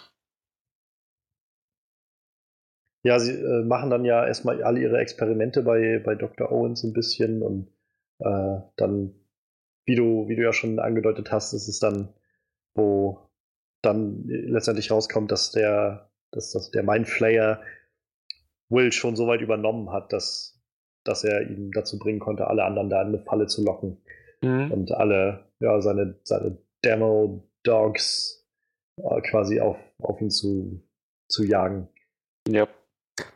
Ja, 3.06 3.18
sie 3.18 3.32
äh, 3.32 3.64
machen 3.64 3.90
dann 3.90 4.04
ja 4.04 4.26
erstmal 4.26 4.62
alle 4.62 4.80
ihre 4.80 4.98
Experimente 4.98 5.62
bei, 5.62 6.00
bei 6.04 6.14
Dr. 6.14 6.50
Owens 6.50 6.82
ein 6.82 6.92
bisschen 6.92 7.42
und 7.42 7.68
äh, 8.18 8.60
dann 8.76 9.14
wie 9.86 9.94
du, 9.94 10.28
wie 10.28 10.36
du 10.36 10.42
ja 10.42 10.52
schon 10.52 10.78
angedeutet 10.78 11.30
hast, 11.30 11.52
ist 11.52 11.68
es 11.68 11.78
dann, 11.78 12.12
wo 12.74 13.30
dann 13.82 14.24
letztendlich 14.26 14.90
rauskommt, 14.90 15.30
dass 15.30 15.52
der, 15.52 16.10
dass, 16.32 16.50
dass 16.50 16.70
der 16.70 16.82
Mindflayer 16.82 17.62
Will 18.68 18.90
schon 18.90 19.14
so 19.14 19.28
weit 19.28 19.42
übernommen 19.42 19.92
hat, 19.92 20.12
dass, 20.12 20.60
dass 21.04 21.22
er 21.22 21.48
ihn 21.48 21.70
dazu 21.70 22.00
bringen 22.00 22.18
konnte, 22.18 22.48
alle 22.48 22.64
anderen 22.64 22.90
da 22.90 23.00
in 23.00 23.08
eine 23.08 23.20
Falle 23.20 23.46
zu 23.46 23.64
locken. 23.64 24.02
Mhm. 24.42 24.72
Und 24.72 24.92
alle, 24.92 25.44
ja, 25.60 25.80
seine, 25.80 26.18
seine 26.24 26.58
Demo-Dogs 26.84 28.44
äh, 28.96 29.20
quasi 29.20 29.60
auf, 29.60 29.76
auf 30.00 30.20
ihn 30.20 30.30
zu, 30.30 30.82
zu 31.28 31.44
jagen. 31.44 31.88
Ja. 32.48 32.64
Ich 32.64 32.85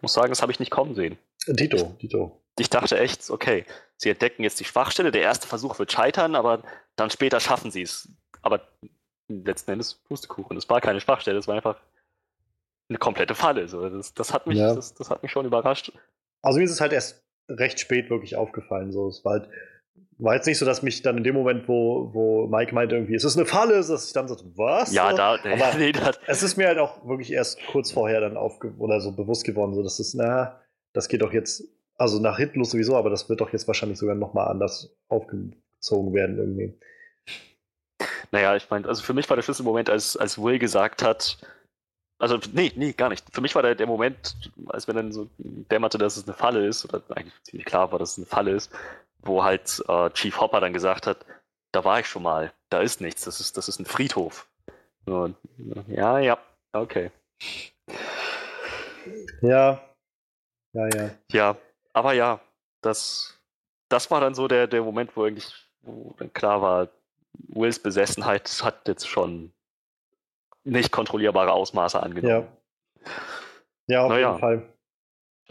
muss 0.01 0.13
sagen, 0.13 0.31
das 0.31 0.43
habe 0.43 0.53
ich 0.53 0.61
nicht 0.61 0.71
kommen 0.71 0.95
sehen. 0.95 1.19
Dito, 1.47 1.97
Dito. 2.01 2.43
Ich 2.59 2.69
dachte 2.69 2.99
echt, 2.99 3.31
okay, 3.31 3.65
sie 3.97 4.11
entdecken 4.11 4.43
jetzt 4.43 4.61
die 4.61 4.65
Schwachstelle, 4.65 5.11
der 5.11 5.23
erste 5.23 5.47
Versuch 5.47 5.79
wird 5.79 5.93
scheitern, 5.93 6.35
aber 6.35 6.63
dann 6.97 7.11
später 7.11 7.41
schaffen 7.41 7.71
sie 7.71 7.83
es. 7.83 8.09
Aber 8.43 8.69
letzten 9.29 9.73
Endes 9.73 9.95
Pustekuchen. 9.95 10.57
Es 10.57 10.69
war 10.69 10.81
keine 10.81 11.01
Schwachstelle, 11.01 11.39
es 11.39 11.49
war 11.49 11.57
einfach 11.57 11.81
eine 12.89 12.99
komplette 12.99 13.35
Falle. 13.35 13.69
So, 13.69 13.89
das, 13.89 14.13
das, 14.15 14.33
hat 14.35 14.47
mich, 14.47 14.59
ja. 14.59 14.75
das, 14.75 14.95
das, 14.95 15.11
hat 15.11 15.23
mich 15.23 15.33
schon 15.33 15.47
überrascht. 15.47 15.93
Also 16.43 16.59
mir 16.59 16.65
ist 16.65 16.73
es 16.73 16.81
halt 16.81 16.93
erst 16.93 17.25
recht 17.49 17.81
spät 17.81 18.11
wirklich 18.11 18.37
aufgefallen. 18.37 18.93
So. 18.93 19.09
Es 19.09 19.25
war, 19.25 19.41
halt, 19.41 19.49
war 20.19 20.35
jetzt 20.35 20.47
nicht 20.47 20.59
so, 20.59 20.67
dass 20.67 20.83
mich 20.83 21.03
dann 21.03 21.17
in 21.19 21.25
dem 21.25 21.35
Moment, 21.35 21.67
wo, 21.67 22.11
wo 22.13 22.47
Mike 22.47 22.75
meinte, 22.75 22.95
irgendwie, 22.95 23.15
es 23.15 23.25
ist 23.25 23.37
eine 23.37 23.47
Falle, 23.47 23.75
dass 23.75 24.07
ich 24.07 24.13
dann 24.13 24.29
so, 24.29 24.37
was? 24.57 24.93
Ja, 24.93 25.13
da, 25.13 25.35
Aber 25.35 25.75
nee, 25.79 25.93
das, 25.93 26.21
es 26.27 26.43
ist 26.43 26.57
mir 26.57 26.69
halt 26.69 26.79
auch 26.79 27.07
wirklich 27.07 27.33
erst 27.33 27.59
kurz 27.71 27.91
vorher 27.91 28.21
dann 28.21 28.37
aufge 28.37 28.75
oder 28.79 29.01
so 29.01 29.13
bewusst 29.13 29.45
geworden, 29.45 29.75
so 29.75 29.83
dass 29.83 29.99
es, 29.99 30.15
na, 30.15 30.61
das 30.93 31.09
geht 31.09 31.23
doch 31.23 31.33
jetzt, 31.33 31.65
also 31.97 32.21
nach 32.21 32.37
hinten 32.37 32.59
los 32.59 32.71
sowieso, 32.71 32.97
aber 32.97 33.11
das 33.11 33.29
wird 33.29 33.41
doch 33.41 33.53
jetzt 33.53 33.67
wahrscheinlich 33.67 33.99
sogar 33.99 34.15
nochmal 34.15 34.49
anders 34.49 34.95
aufgezogen 35.09 36.13
werden 36.13 36.39
irgendwie. 36.39 36.79
Naja, 38.33 38.57
ich 38.57 38.69
meine, 38.71 38.87
also 38.87 39.03
für 39.03 39.15
mich 39.15 39.29
war 39.29 39.37
der 39.37 39.43
Schlüsselmoment, 39.43 39.91
als, 39.91 40.17
als 40.17 40.41
Will 40.41 40.59
gesagt 40.59 41.03
hat, 41.03 41.39
also, 42.19 42.39
nee, 42.53 42.71
nee, 42.77 42.93
gar 42.93 43.09
nicht. 43.09 43.25
Für 43.33 43.41
mich 43.41 43.55
war 43.55 43.63
der, 43.63 43.75
der 43.75 43.87
Moment, 43.87 44.37
als 44.67 44.87
wenn 44.87 44.95
dann 44.95 45.11
so 45.11 45.31
dämmerte, 45.39 45.97
dass 45.97 46.19
es 46.19 46.25
eine 46.25 46.35
Falle 46.35 46.67
ist, 46.67 46.85
oder 46.85 47.03
eigentlich 47.09 47.43
ziemlich 47.45 47.65
klar 47.65 47.91
war, 47.91 47.99
dass 47.99 48.13
es 48.13 48.19
eine 48.19 48.27
Falle 48.27 48.51
ist, 48.51 48.71
wo 49.23 49.45
halt 49.45 49.83
äh, 49.89 50.11
Chief 50.11 50.39
Hopper 50.41 50.61
dann 50.61 50.73
gesagt 50.73 51.07
hat, 51.07 51.25
da 51.73 51.85
war 51.85 52.01
ich 52.01 52.07
schon 52.07 52.23
mal, 52.23 52.53
da 52.69 52.81
ist 52.81 53.01
nichts, 53.01 53.25
das 53.25 53.41
ist, 53.41 53.57
das 53.57 53.69
ist 53.69 53.79
ein 53.79 53.87
Friedhof. 53.87 54.49
Und, 55.07 55.37
ja, 55.89 56.19
ja, 56.19 56.39
okay. 56.73 57.11
Ja, 59.41 59.81
ja, 60.73 60.89
ja. 60.95 61.11
Ja, 61.33 61.57
aber 61.93 62.13
ja, 62.13 62.41
das, 62.83 63.39
das 63.89 64.11
war 64.11 64.21
dann 64.21 64.35
so 64.35 64.49
der, 64.49 64.67
der 64.67 64.83
Moment, 64.83 65.17
wo 65.17 65.25
eigentlich 65.25 65.53
wo 65.83 66.15
dann 66.19 66.33
klar 66.33 66.63
war, 66.63 66.89
Wills 67.49 67.79
Besessenheit 67.79 68.49
hat 68.63 68.87
jetzt 68.87 69.09
schon 69.09 69.53
nicht 70.65 70.93
kontrollierbare 70.93 71.53
Ausmaße 71.53 72.03
angenommen. 72.03 72.49
Ja, 73.87 73.95
ja 73.95 74.03
auf 74.03 74.11
naja. 74.11 74.29
jeden 74.29 74.41
Fall. 74.41 74.73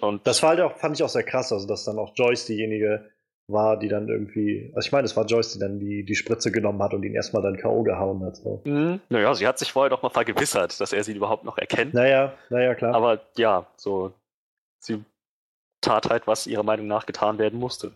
Und 0.01 0.25
das 0.27 0.41
war 0.43 0.49
halt 0.49 0.61
auch, 0.61 0.77
fand 0.77 0.95
ich 0.95 1.03
auch 1.03 1.09
sehr 1.09 1.23
krass, 1.23 1.51
also 1.51 1.67
dass 1.67 1.83
dann 1.83 1.97
auch 1.99 2.13
Joyce 2.15 2.45
diejenige 2.45 3.11
war, 3.51 3.77
die 3.77 3.87
dann 3.87 4.07
irgendwie, 4.07 4.71
also 4.75 4.85
ich 4.85 4.91
meine, 4.91 5.05
es 5.05 5.15
war 5.15 5.25
Joyce, 5.25 5.53
die 5.53 5.59
dann 5.59 5.79
die, 5.79 6.03
die 6.03 6.15
Spritze 6.15 6.51
genommen 6.51 6.81
hat 6.81 6.93
und 6.93 7.03
ihn 7.03 7.15
erstmal 7.15 7.41
dann 7.41 7.57
K.O. 7.57 7.83
gehauen 7.83 8.23
hat. 8.23 8.37
So. 8.37 8.61
Mhm. 8.65 8.99
Naja, 9.09 9.33
sie 9.33 9.47
hat 9.47 9.59
sich 9.59 9.71
vorher 9.71 9.89
doch 9.89 10.01
mal 10.01 10.09
vergewissert, 10.09 10.79
dass 10.79 10.93
er 10.93 11.03
sie 11.03 11.13
überhaupt 11.13 11.43
noch 11.43 11.57
erkennt. 11.57 11.93
Naja, 11.93 12.33
naja, 12.49 12.75
klar. 12.75 12.93
Aber 12.93 13.21
ja, 13.37 13.67
so, 13.77 14.13
sie 14.79 15.03
tat 15.81 16.09
halt, 16.09 16.27
was 16.27 16.47
ihrer 16.47 16.63
Meinung 16.63 16.87
nach 16.87 17.05
getan 17.05 17.37
werden 17.37 17.59
musste. 17.59 17.91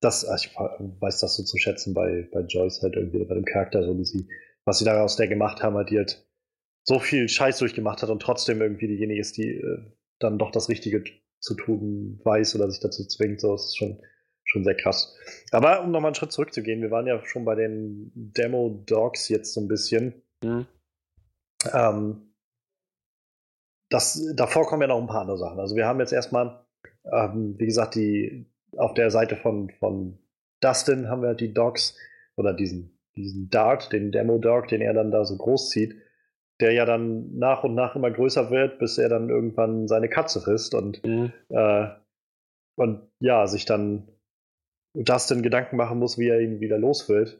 Das, 0.00 0.24
also 0.24 0.48
ich 0.48 0.54
weiß 1.00 1.20
das 1.20 1.36
so 1.36 1.42
zu 1.42 1.58
schätzen 1.58 1.92
bei, 1.92 2.28
bei 2.32 2.40
Joyce 2.40 2.82
halt 2.82 2.94
irgendwie, 2.94 3.24
bei 3.24 3.34
dem 3.34 3.44
Charakter, 3.44 3.82
so 3.82 3.98
wie 3.98 4.04
sie 4.04 4.28
was 4.68 4.78
sie 4.78 4.84
daraus 4.84 5.16
der 5.16 5.28
gemacht 5.28 5.62
haben, 5.62 5.84
die 5.86 5.96
halt 5.96 6.24
so 6.84 6.98
viel 6.98 7.28
Scheiß 7.28 7.58
durchgemacht 7.58 8.02
hat 8.02 8.10
und 8.10 8.20
trotzdem 8.20 8.60
irgendwie 8.60 8.86
diejenige 8.86 9.20
ist, 9.20 9.36
die 9.38 9.54
äh, 9.54 9.78
dann 10.18 10.38
doch 10.38 10.50
das 10.50 10.68
Richtige 10.68 11.02
zu 11.40 11.54
tun 11.54 12.20
weiß 12.22 12.54
oder 12.54 12.70
sich 12.70 12.80
dazu 12.80 13.06
zwingt. 13.06 13.40
So, 13.40 13.54
ist 13.54 13.76
schon, 13.76 13.98
schon 14.50 14.64
sehr 14.64 14.74
krass. 14.74 15.16
Aber 15.50 15.82
um 15.82 15.90
nochmal 15.90 16.08
einen 16.08 16.14
Schritt 16.14 16.32
zurückzugehen, 16.32 16.82
wir 16.82 16.90
waren 16.90 17.06
ja 17.06 17.24
schon 17.24 17.44
bei 17.44 17.54
den 17.54 18.10
Demo-Dogs 18.14 19.28
jetzt 19.28 19.54
so 19.54 19.60
ein 19.60 19.68
bisschen. 19.68 20.22
Mhm. 20.42 20.66
Ähm, 21.72 22.34
das, 23.90 24.20
davor 24.34 24.66
kommen 24.66 24.82
ja 24.82 24.88
noch 24.88 25.00
ein 25.00 25.06
paar 25.06 25.22
andere 25.22 25.38
Sachen. 25.38 25.60
Also 25.60 25.76
wir 25.76 25.86
haben 25.86 26.00
jetzt 26.00 26.12
erstmal, 26.12 26.64
ähm, 27.12 27.54
wie 27.58 27.66
gesagt, 27.66 27.94
die 27.94 28.46
auf 28.76 28.94
der 28.94 29.10
Seite 29.10 29.36
von, 29.36 29.70
von 29.78 30.18
Dustin 30.60 31.08
haben 31.08 31.22
wir 31.22 31.34
die 31.34 31.54
Dogs 31.54 31.96
oder 32.36 32.52
diesen 32.52 32.98
diesen 33.18 33.50
Dart, 33.50 33.92
den 33.92 34.12
Demo-Dog, 34.12 34.68
den 34.68 34.80
er 34.80 34.94
dann 34.94 35.10
da 35.10 35.24
so 35.24 35.36
groß 35.36 35.70
zieht, 35.70 35.96
der 36.60 36.72
ja 36.72 36.84
dann 36.84 37.36
nach 37.36 37.64
und 37.64 37.74
nach 37.74 37.94
immer 37.94 38.10
größer 38.10 38.50
wird, 38.50 38.78
bis 38.78 38.98
er 38.98 39.08
dann 39.08 39.28
irgendwann 39.28 39.86
seine 39.86 40.08
Katze 40.08 40.40
frisst 40.40 40.74
und, 40.74 41.04
mhm. 41.04 41.32
äh, 41.50 41.88
und 42.76 43.08
ja, 43.20 43.46
sich 43.46 43.64
dann 43.64 44.08
Dustin 45.04 45.42
Gedanken 45.42 45.76
machen 45.76 45.98
muss, 45.98 46.18
wie 46.18 46.28
er 46.28 46.40
ihn 46.40 46.60
wieder 46.60 46.78
los 46.78 47.08
wird. 47.08 47.38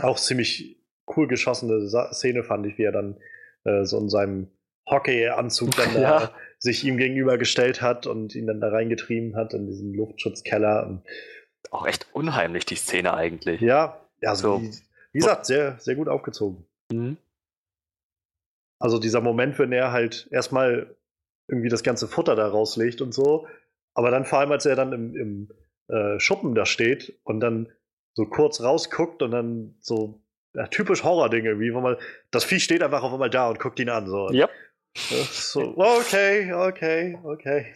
Auch 0.00 0.18
ziemlich 0.18 0.80
cool 1.16 1.26
geschossene 1.26 1.88
Szene 2.12 2.44
fand 2.44 2.66
ich, 2.66 2.78
wie 2.78 2.84
er 2.84 2.92
dann 2.92 3.20
äh, 3.64 3.84
so 3.84 3.98
in 3.98 4.08
seinem 4.08 4.48
Hockey-Anzug 4.88 5.76
dann 5.76 5.94
da 5.94 6.00
ja. 6.00 6.34
sich 6.58 6.84
ihm 6.84 6.96
gegenübergestellt 6.96 7.82
hat 7.82 8.06
und 8.06 8.34
ihn 8.34 8.46
dann 8.46 8.60
da 8.60 8.68
reingetrieben 8.68 9.36
hat 9.36 9.54
in 9.54 9.66
diesen 9.66 9.94
Luftschutzkeller. 9.94 11.02
Auch 11.70 11.86
echt 11.86 12.06
unheimlich, 12.12 12.64
die 12.64 12.76
Szene 12.76 13.14
eigentlich. 13.14 13.60
Ja, 13.60 14.00
also, 14.22 14.62
wie, 14.62 14.72
wie, 15.12 15.18
gesagt, 15.18 15.46
sehr, 15.46 15.78
sehr 15.78 15.94
gut 15.94 16.08
aufgezogen. 16.08 16.64
Mhm. 16.90 17.18
Also 18.78 18.98
dieser 18.98 19.20
Moment, 19.20 19.58
wenn 19.58 19.72
er 19.72 19.92
halt 19.92 20.28
erstmal 20.30 20.94
irgendwie 21.48 21.68
das 21.68 21.82
ganze 21.82 22.06
Futter 22.06 22.36
da 22.36 22.46
rauslegt 22.46 23.00
und 23.00 23.12
so, 23.12 23.46
aber 23.94 24.10
dann 24.10 24.24
vor 24.24 24.38
allem, 24.38 24.52
als 24.52 24.64
er 24.66 24.76
dann 24.76 24.92
im, 24.92 25.16
im 25.16 25.48
äh, 25.88 26.18
Schuppen 26.18 26.54
da 26.54 26.66
steht 26.66 27.18
und 27.24 27.40
dann 27.40 27.70
so 28.14 28.26
kurz 28.26 28.60
rausguckt 28.60 29.22
und 29.22 29.30
dann 29.30 29.76
so 29.80 30.20
ja, 30.54 30.66
typisch 30.66 31.04
Horror-Ding 31.04 31.44
irgendwie, 31.44 31.72
wo 31.72 31.80
man, 31.80 31.96
das 32.30 32.44
Vieh 32.44 32.60
steht 32.60 32.82
einfach 32.82 33.02
auf 33.02 33.12
einmal 33.12 33.30
da 33.30 33.48
und 33.48 33.60
guckt 33.60 33.78
ihn 33.80 33.90
an. 33.90 34.08
So. 34.08 34.30
Yep. 34.30 34.50
So, 34.96 35.76
okay, 35.76 36.52
okay, 36.52 37.18
okay. 37.22 37.74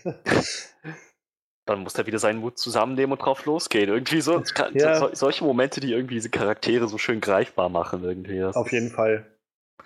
dann 1.67 1.81
muss 1.81 1.95
er 1.95 2.07
wieder 2.07 2.19
seinen 2.19 2.41
Mut 2.41 2.59
zusammennehmen 2.59 3.13
und 3.13 3.25
drauf 3.25 3.45
losgehen. 3.45 3.89
Irgendwie 3.89 4.21
so, 4.21 4.43
ja. 4.73 4.97
so, 4.97 5.11
solche 5.13 5.45
Momente, 5.45 5.81
die 5.81 5.93
irgendwie 5.93 6.15
diese 6.15 6.31
Charaktere 6.31 6.89
so 6.89 6.99
schön 6.99 7.21
greifbar 7.21 7.69
machen, 7.69 8.03
irgendwie. 8.03 8.41
Das 8.41 8.57
Auf 8.57 8.73
jeden 8.73 8.91
Fall. 8.91 9.27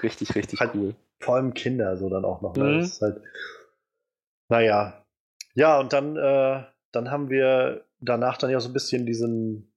Richtig, 0.02 0.34
richtig 0.34 0.60
halt 0.60 0.74
cool. 0.74 0.94
Vor 1.20 1.36
allem 1.36 1.54
Kinder 1.54 1.96
so 1.96 2.08
dann 2.08 2.24
auch 2.24 2.40
noch. 2.40 2.56
Ne? 2.56 2.64
Mhm. 2.64 2.80
Ist 2.80 3.02
halt, 3.02 3.20
naja. 4.48 5.04
Ja, 5.54 5.78
und 5.80 5.92
dann, 5.92 6.16
äh, 6.16 6.64
dann 6.92 7.10
haben 7.10 7.28
wir 7.28 7.84
danach 8.08 8.38
dann 8.38 8.50
ja 8.50 8.60
so 8.60 8.68
ein 8.68 8.72
bisschen 8.72 9.06
diesen, 9.06 9.72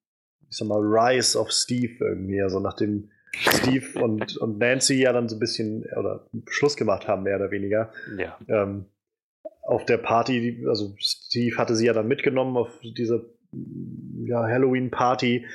ich 0.49 0.57
sag 0.57 0.67
mal, 0.67 0.79
Rise 0.81 1.39
of 1.39 1.51
Steve 1.51 1.93
irgendwie. 1.99 2.41
Also 2.41 2.59
nachdem 2.59 3.09
Steve 3.35 3.99
und, 4.01 4.37
und 4.37 4.57
Nancy 4.57 5.01
ja 5.01 5.13
dann 5.13 5.29
so 5.29 5.35
ein 5.35 5.39
bisschen 5.39 5.85
oder 5.97 6.27
Schluss 6.47 6.75
gemacht 6.75 7.07
haben, 7.07 7.23
mehr 7.23 7.35
oder 7.35 7.51
weniger. 7.51 7.91
Ja. 8.17 8.37
Ähm, 8.47 8.85
auf 9.63 9.85
der 9.85 9.97
Party, 9.97 10.65
also 10.67 10.95
Steve 10.97 11.57
hatte 11.57 11.75
sie 11.75 11.85
ja 11.85 11.93
dann 11.93 12.07
mitgenommen 12.07 12.57
auf 12.57 12.79
diese 12.81 13.35
ja, 13.51 14.41
Halloween-Party, 14.41 15.45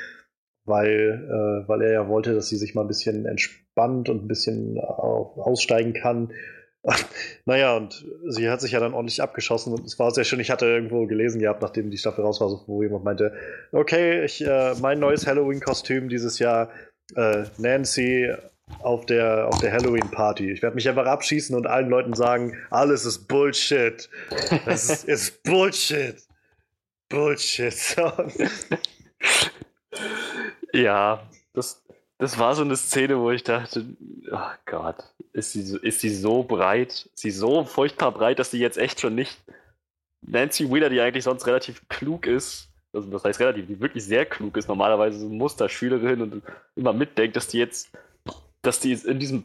weil, 0.64 1.28
äh, 1.28 1.68
weil 1.68 1.82
er 1.82 1.92
ja 1.92 2.08
wollte, 2.08 2.34
dass 2.34 2.48
sie 2.48 2.56
sich 2.56 2.74
mal 2.74 2.82
ein 2.82 2.88
bisschen 2.88 3.26
entspannt 3.26 4.08
und 4.08 4.24
ein 4.24 4.28
bisschen 4.28 4.78
aussteigen 4.78 5.94
kann. 5.94 6.32
naja, 7.46 7.76
und 7.76 8.04
sie 8.28 8.50
hat 8.50 8.60
sich 8.60 8.72
ja 8.72 8.80
dann 8.80 8.94
ordentlich 8.94 9.22
abgeschossen 9.22 9.72
und 9.72 9.84
es 9.86 9.98
war 9.98 10.10
sehr 10.10 10.24
schön. 10.24 10.40
Ich 10.40 10.50
hatte 10.50 10.66
irgendwo 10.66 11.06
gelesen 11.06 11.40
gehabt, 11.40 11.62
nachdem 11.62 11.90
die 11.90 11.98
Staffel 11.98 12.24
raus 12.24 12.40
war, 12.40 12.48
wo 12.66 12.82
jemand 12.82 13.04
meinte, 13.04 13.32
okay, 13.72 14.24
ich, 14.24 14.44
äh, 14.46 14.74
mein 14.80 14.98
neues 14.98 15.26
Halloween-Kostüm 15.26 16.08
dieses 16.08 16.38
Jahr, 16.38 16.70
äh, 17.16 17.44
Nancy 17.58 18.32
auf 18.80 19.06
der, 19.06 19.48
auf 19.48 19.58
der 19.60 19.72
Halloween-Party. 19.72 20.50
Ich 20.50 20.62
werde 20.62 20.74
mich 20.74 20.88
einfach 20.88 21.06
abschießen 21.06 21.56
und 21.56 21.66
allen 21.66 21.88
Leuten 21.88 22.14
sagen, 22.14 22.56
alles 22.70 23.04
ist 23.04 23.28
Bullshit. 23.28 24.08
Das 24.66 24.90
ist, 24.90 25.04
ist 25.08 25.42
Bullshit. 25.42 26.16
Bullshit. 27.08 27.96
ja, 30.72 31.22
das, 31.52 31.83
das 32.24 32.38
war 32.38 32.54
so 32.54 32.62
eine 32.62 32.76
Szene, 32.76 33.18
wo 33.20 33.30
ich 33.30 33.44
dachte, 33.44 33.84
oh 34.32 34.50
Gott, 34.64 34.96
ist 35.34 35.52
sie, 35.52 35.60
so, 35.62 35.78
ist 35.78 36.00
sie 36.00 36.08
so 36.08 36.42
breit, 36.42 37.10
ist 37.12 37.18
sie 37.18 37.30
so 37.30 37.64
furchtbar 37.64 38.12
breit, 38.12 38.38
dass 38.38 38.50
sie 38.50 38.58
jetzt 38.58 38.78
echt 38.78 38.98
schon 39.00 39.14
nicht 39.14 39.38
Nancy 40.26 40.70
Wheeler, 40.72 40.88
die 40.88 41.02
eigentlich 41.02 41.24
sonst 41.24 41.46
relativ 41.46 41.86
klug 41.88 42.26
ist, 42.26 42.70
also 42.94 43.10
das 43.10 43.24
heißt 43.24 43.40
relativ, 43.40 43.66
die 43.66 43.78
wirklich 43.78 44.06
sehr 44.06 44.24
klug 44.24 44.56
ist, 44.56 44.68
normalerweise 44.68 45.18
so 45.18 45.28
Musterschülerin 45.28 46.22
und 46.22 46.42
immer 46.76 46.94
mitdenkt, 46.94 47.36
dass 47.36 47.48
die 47.48 47.58
jetzt 47.58 47.90
dass 48.62 48.80
die 48.80 48.94
in 48.94 49.18
diesem 49.18 49.42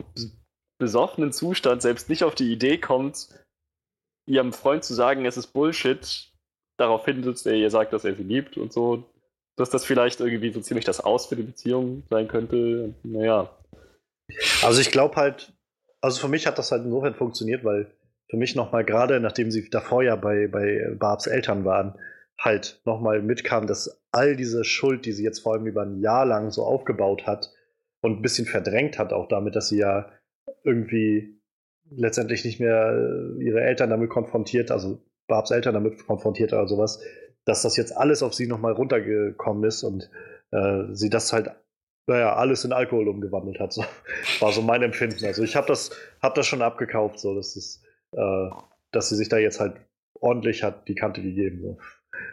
besoffenen 0.78 1.34
Zustand 1.34 1.82
selbst 1.82 2.08
nicht 2.08 2.24
auf 2.24 2.36
die 2.36 2.54
Idee 2.54 2.78
kommt, 2.78 3.28
ihrem 4.26 4.54
Freund 4.54 4.86
zu 4.86 4.94
sagen, 4.94 5.26
es 5.26 5.36
ist 5.36 5.48
Bullshit, 5.48 6.32
daraufhin 6.78 7.24
sitzt 7.24 7.46
er 7.46 7.56
ihr 7.56 7.72
sagt, 7.72 7.92
dass 7.92 8.06
er 8.06 8.16
sie 8.16 8.24
liebt 8.24 8.56
und 8.56 8.72
so. 8.72 9.04
Dass 9.60 9.70
das 9.70 9.86
vielleicht 9.86 10.20
irgendwie 10.20 10.52
so 10.52 10.62
ziemlich 10.62 10.86
das 10.86 11.02
Aus 11.02 11.28
für 11.28 11.36
die 11.36 11.44
Beziehung 11.44 12.04
sein 12.10 12.28
könnte. 12.28 12.94
Naja. 13.04 13.50
Also 14.64 14.80
ich 14.80 14.92
glaube 14.92 15.16
halt, 15.16 15.54
also 16.02 16.22
für 16.22 16.28
mich 16.28 16.48
hat 16.48 16.58
das 16.58 16.72
halt 16.72 16.86
insofern 16.86 17.16
funktioniert, 17.16 17.64
weil 17.64 17.92
für 18.30 18.38
mich 18.38 18.56
nochmal 18.56 18.86
gerade, 18.86 19.20
nachdem 19.20 19.52
sie 19.52 19.70
davor 19.70 20.04
ja 20.04 20.16
bei, 20.16 20.48
bei 20.48 20.96
Barbs 20.98 21.28
Eltern 21.28 21.66
waren, 21.66 21.96
halt 22.38 22.82
nochmal 22.86 23.22
mitkam, 23.22 23.68
dass 23.68 24.02
all 24.12 24.36
diese 24.36 24.64
Schuld, 24.64 25.06
die 25.06 25.12
sie 25.12 25.24
jetzt 25.24 25.40
vor 25.40 25.54
allem 25.54 25.68
über 25.68 25.82
ein 25.82 26.00
Jahr 26.00 26.26
lang 26.26 26.52
so 26.52 26.64
aufgebaut 26.64 27.28
hat 27.28 27.52
und 28.02 28.20
ein 28.20 28.22
bisschen 28.22 28.46
verdrängt 28.46 28.98
hat, 28.98 29.12
auch 29.12 29.28
damit, 29.28 29.56
dass 29.56 29.70
sie 29.70 29.80
ja 29.80 30.10
irgendwie 30.64 31.42
letztendlich 31.90 32.46
nicht 32.46 32.60
mehr 32.60 33.36
ihre 33.40 33.62
Eltern 33.62 33.90
damit 33.90 34.10
konfrontiert, 34.10 34.72
also 34.72 35.02
Barbs 35.28 35.52
Eltern 35.52 35.74
damit 35.74 36.06
konfrontiert 36.06 36.54
oder 36.54 36.68
sowas, 36.68 37.02
dass 37.46 37.62
das 37.62 37.78
jetzt 37.78 37.96
alles 37.96 38.24
auf 38.24 38.34
sie 38.34 38.48
nochmal 38.48 38.74
runtergekommen 38.74 39.64
ist 39.64 39.84
und 39.84 40.10
äh, 40.52 40.84
sie 40.92 41.10
das 41.10 41.34
halt, 41.34 41.52
naja, 42.08 42.36
alles 42.36 42.66
in 42.66 42.74
Alkohol 42.74 43.08
umgewandelt 43.08 43.60
hat. 43.60 43.74
So, 43.74 43.84
war 44.40 44.52
so 44.52 44.62
mein 44.62 44.84
Empfinden. 44.84 45.26
Also 45.26 45.44
ich 45.44 45.56
habe 45.56 45.68
das, 45.68 45.92
hab 46.22 46.36
das 46.36 46.48
schon 46.48 46.62
abgekauft, 46.62 47.20
so 47.20 47.36
dass, 47.36 47.56
es, 47.56 47.84
äh, 48.14 48.50
dass 48.92 49.10
sie 49.10 49.16
sich 49.16 49.30
da 49.30 49.38
jetzt 49.38 49.60
halt 49.60 49.76
ordentlich 50.20 50.64
hat 50.64 50.88
die 50.88 50.96
Kante 50.96 51.22
gegeben. 51.22 51.62
So. 51.62 51.78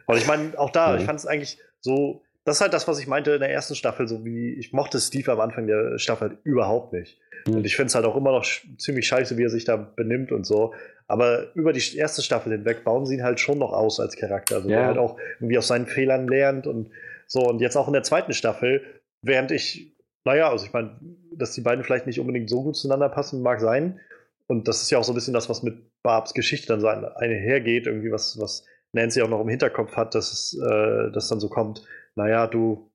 Und 0.07 0.17
ich 0.17 0.27
meine, 0.27 0.59
auch 0.59 0.71
da, 0.71 0.93
mhm. 0.93 0.99
ich 0.99 1.05
fand 1.05 1.19
es 1.19 1.27
eigentlich 1.27 1.59
so, 1.81 2.23
das 2.47 2.59
ist 2.59 2.61
halt 2.61 2.73
das, 2.73 2.87
was 2.87 3.01
ich 3.01 3.09
meinte 3.09 3.33
in 3.33 3.41
der 3.41 3.51
ersten 3.51 3.75
Staffel, 3.75 4.07
so 4.07 4.25
wie 4.25 4.55
ich 4.55 4.73
mochte 4.73 5.01
Steve 5.01 5.33
am 5.33 5.41
Anfang 5.41 5.67
der 5.67 5.99
Staffel 5.99 6.31
halt 6.31 6.39
überhaupt 6.45 6.93
nicht. 6.93 7.19
Mhm. 7.45 7.57
Und 7.57 7.67
ich 7.67 7.75
finde 7.75 7.89
es 7.89 7.97
halt 7.97 8.07
auch 8.07 8.15
immer 8.15 8.31
noch 8.31 8.47
ziemlich 8.79 9.09
scheiße, 9.09 9.37
wie 9.37 9.43
er 9.43 9.51
sich 9.51 9.65
da 9.65 9.77
benimmt 9.77 10.31
und 10.31 10.47
so. 10.47 10.73
Aber 11.09 11.53
über 11.57 11.73
die 11.73 11.97
erste 11.97 12.23
Staffel 12.23 12.53
hinweg 12.53 12.85
bauen 12.85 13.05
sie 13.05 13.17
ihn 13.17 13.25
halt 13.25 13.41
schon 13.41 13.59
noch 13.59 13.73
aus 13.73 13.99
als 13.99 14.17
Charakter. 14.17 14.57
Also 14.57 14.69
ja. 14.69 14.77
der 14.77 14.87
halt 14.87 14.99
auch 14.99 15.19
irgendwie 15.41 15.59
aus 15.59 15.67
seinen 15.67 15.87
Fehlern 15.87 16.29
lernt 16.29 16.69
und 16.69 16.91
so. 17.27 17.41
Und 17.41 17.61
jetzt 17.61 17.77
auch 17.77 17.89
in 17.89 17.95
der 17.95 18.05
zweiten 18.05 18.33
Staffel, 18.33 18.81
während 19.23 19.51
ich, 19.51 19.97
naja, 20.25 20.49
also 20.49 20.67
ich 20.67 20.73
meine, 20.73 21.01
dass 21.33 21.53
die 21.53 21.63
beiden 21.63 21.83
vielleicht 21.83 22.07
nicht 22.07 22.21
unbedingt 22.21 22.49
so 22.49 22.63
gut 22.63 22.77
zueinander 22.77 23.09
passen, 23.09 23.43
mag 23.43 23.61
sein. 23.61 23.99
Und 24.47 24.69
das 24.69 24.83
ist 24.83 24.91
ja 24.93 24.99
auch 24.99 25.05
so 25.05 25.11
ein 25.11 25.17
bisschen 25.17 25.35
das, 25.35 25.49
was 25.49 25.65
mit 25.65 25.79
Barbs 26.05 26.33
Geschichte 26.33 26.69
dann 26.69 26.81
so 26.81 26.87
einhergeht, 26.87 27.89
irgendwie 27.89 28.13
was, 28.13 28.39
was 28.39 28.65
Nancy 28.93 29.21
auch 29.23 29.29
noch 29.29 29.41
im 29.41 29.49
Hinterkopf 29.49 29.97
hat, 29.97 30.15
dass 30.15 30.33
es 30.33 30.61
äh, 30.61 31.11
dass 31.11 31.29
dann 31.29 31.41
so 31.41 31.49
kommt, 31.49 31.83
naja, 32.17 32.47
du 32.47 32.91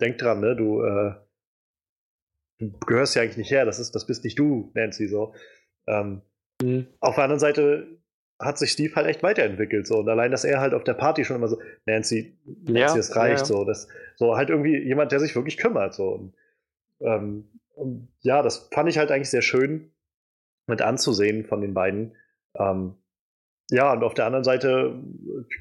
denk 0.00 0.18
dran, 0.18 0.40
ne, 0.40 0.54
du, 0.54 0.82
äh, 0.82 1.14
du 2.58 2.78
gehörst 2.86 3.14
ja 3.14 3.22
eigentlich 3.22 3.38
nicht 3.38 3.50
her, 3.50 3.64
das 3.64 3.78
ist, 3.78 3.94
das 3.94 4.06
bist 4.06 4.24
nicht 4.24 4.38
du, 4.38 4.70
Nancy, 4.74 5.08
so. 5.08 5.34
Ähm, 5.86 6.22
mhm. 6.62 6.86
Auf 7.00 7.14
der 7.14 7.24
anderen 7.24 7.40
Seite 7.40 7.98
hat 8.38 8.58
sich 8.58 8.72
Steve 8.72 8.94
halt 8.94 9.06
echt 9.06 9.22
weiterentwickelt, 9.22 9.86
so. 9.86 9.98
Und 9.98 10.08
allein, 10.08 10.30
dass 10.30 10.44
er 10.44 10.60
halt 10.60 10.74
auf 10.74 10.84
der 10.84 10.94
Party 10.94 11.24
schon 11.24 11.36
immer 11.36 11.48
so, 11.48 11.60
Nancy, 11.86 12.36
Nancy, 12.44 12.78
ja, 12.78 12.96
es 12.96 13.16
reicht, 13.16 13.40
ja. 13.40 13.44
so. 13.46 13.64
Das, 13.64 13.88
so 14.16 14.36
halt 14.36 14.50
irgendwie 14.50 14.76
jemand, 14.76 15.12
der 15.12 15.20
sich 15.20 15.34
wirklich 15.34 15.56
kümmert, 15.56 15.94
so. 15.94 16.08
Und, 16.10 16.34
ähm, 17.00 17.48
und 17.74 18.08
ja, 18.20 18.42
das 18.42 18.68
fand 18.72 18.88
ich 18.88 18.98
halt 18.98 19.10
eigentlich 19.10 19.30
sehr 19.30 19.42
schön 19.42 19.92
mit 20.66 20.82
anzusehen 20.82 21.44
von 21.44 21.60
den 21.60 21.74
beiden. 21.74 22.16
Ähm, 22.54 22.96
ja, 23.70 23.92
und 23.92 24.04
auf 24.04 24.14
der 24.14 24.26
anderen 24.26 24.44
Seite 24.44 25.02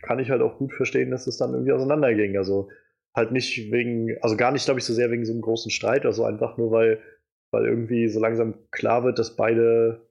kann 0.04 0.20
ich 0.20 0.30
halt 0.30 0.42
auch 0.42 0.58
gut 0.58 0.74
verstehen, 0.74 1.12
dass 1.12 1.28
es 1.28 1.38
dann 1.38 1.54
irgendwie 1.54 1.72
auseinanderging. 1.72 2.38
Also 2.38 2.70
halt 3.16 3.32
nicht 3.32 3.72
wegen, 3.72 4.16
also 4.22 4.38
gar 4.38 4.52
nicht, 4.52 4.66
glaube 4.66 4.80
ich, 4.80 4.86
so 4.86 4.94
sehr 4.94 5.10
wegen 5.10 5.26
so 5.26 5.32
einem 5.32 5.42
großen 5.42 5.72
Streit, 5.72 6.06
also 6.06 6.26
einfach 6.26 6.58
nur, 6.58 6.72
weil, 6.72 7.02
weil 7.52 7.66
irgendwie 7.66 8.08
so 8.10 8.20
langsam 8.20 8.56
klar 8.72 9.04
wird, 9.04 9.18
dass 9.18 9.36
beide 9.36 10.02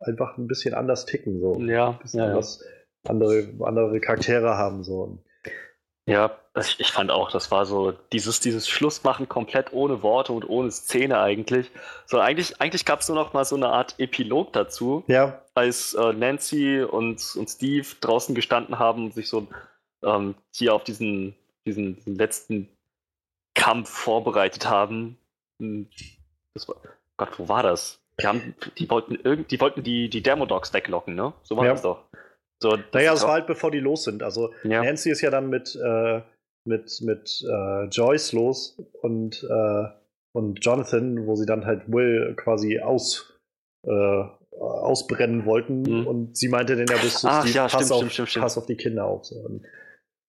einfach 0.00 0.36
ein 0.36 0.48
bisschen 0.48 0.74
anders 0.74 1.06
ticken, 1.06 1.40
so. 1.40 1.58
Ja, 1.60 1.98
ja, 2.12 2.38
ja. 2.38 2.40
andere, 3.06 3.48
andere 3.60 4.00
Charaktere 4.00 4.56
haben, 4.56 4.82
so. 4.82 5.22
Ja, 6.08 6.38
ich, 6.58 6.80
ich, 6.80 6.90
fand 6.90 7.10
auch, 7.10 7.30
das 7.30 7.50
war 7.50 7.66
so 7.66 7.92
dieses, 8.12 8.40
dieses 8.40 8.66
Schlussmachen 8.66 9.28
komplett 9.28 9.74
ohne 9.74 10.02
Worte 10.02 10.32
und 10.32 10.48
ohne 10.48 10.70
Szene 10.70 11.20
eigentlich. 11.20 11.70
So 12.06 12.18
eigentlich, 12.18 12.62
eigentlich 12.62 12.86
gab 12.86 13.00
es 13.00 13.08
nur 13.08 13.16
noch 13.16 13.34
mal 13.34 13.44
so 13.44 13.56
eine 13.56 13.68
Art 13.68 13.94
Epilog 13.98 14.54
dazu, 14.54 15.04
ja. 15.06 15.42
als 15.54 15.92
äh, 15.92 16.14
Nancy 16.14 16.80
und, 16.82 17.36
und 17.36 17.50
Steve 17.50 17.86
draußen 18.00 18.34
gestanden 18.34 18.78
haben 18.78 19.04
und 19.04 19.14
sich 19.14 19.28
so 19.28 19.48
ähm, 20.02 20.34
hier 20.54 20.74
auf 20.74 20.82
diesen, 20.82 21.34
diesen, 21.66 21.96
diesen, 21.96 22.16
letzten 22.16 22.68
Kampf 23.54 23.90
vorbereitet 23.90 24.66
haben. 24.66 25.18
Hm, 25.60 25.90
das 26.54 26.68
war, 26.68 26.76
Gott, 27.18 27.38
wo 27.38 27.48
war 27.48 27.62
das? 27.62 28.00
Die, 28.18 28.26
haben, 28.26 28.54
die 28.78 28.88
wollten, 28.88 29.16
irgend, 29.16 29.50
die, 29.50 29.60
wollten 29.60 29.82
die, 29.82 30.08
die 30.08 30.22
Demodogs 30.22 30.72
weglocken, 30.72 31.14
ne? 31.14 31.34
So 31.42 31.58
war 31.58 31.66
ja. 31.66 31.72
das 31.72 31.82
doch. 31.82 32.02
So, 32.60 32.76
naja, 32.92 33.12
das 33.12 33.22
war 33.22 33.32
halt 33.32 33.46
bevor 33.46 33.70
die 33.70 33.80
los 33.80 34.04
sind. 34.04 34.22
Also 34.22 34.52
ja. 34.64 34.82
Nancy 34.82 35.10
ist 35.10 35.20
ja 35.20 35.30
dann 35.30 35.48
mit, 35.48 35.76
äh, 35.76 36.22
mit, 36.64 37.00
mit 37.02 37.44
äh, 37.48 37.84
Joyce 37.84 38.32
los 38.32 38.78
und, 39.00 39.44
äh, 39.48 39.84
und 40.32 40.64
Jonathan, 40.64 41.26
wo 41.26 41.36
sie 41.36 41.46
dann 41.46 41.66
halt 41.66 41.90
Will 41.90 42.34
quasi 42.36 42.80
aus, 42.80 43.38
äh, 43.86 44.24
ausbrennen 44.58 45.46
wollten. 45.46 45.82
Mhm. 45.82 46.06
Und 46.06 46.36
sie 46.36 46.48
meinte 46.48 46.76
dann 46.76 46.86
ja 46.88 47.00
bis 47.00 47.20
zu 47.20 47.28
Steve, 47.28 47.48
ja, 47.50 47.68
pass, 47.68 47.86
stimmt, 47.86 47.92
auf, 47.92 48.10
stimmt, 48.10 48.28
stimmt, 48.28 48.42
pass 48.42 48.58
auf 48.58 48.66
die 48.66 48.76
Kinder 48.76 49.04
auf. 49.04 49.24
So. 49.24 49.60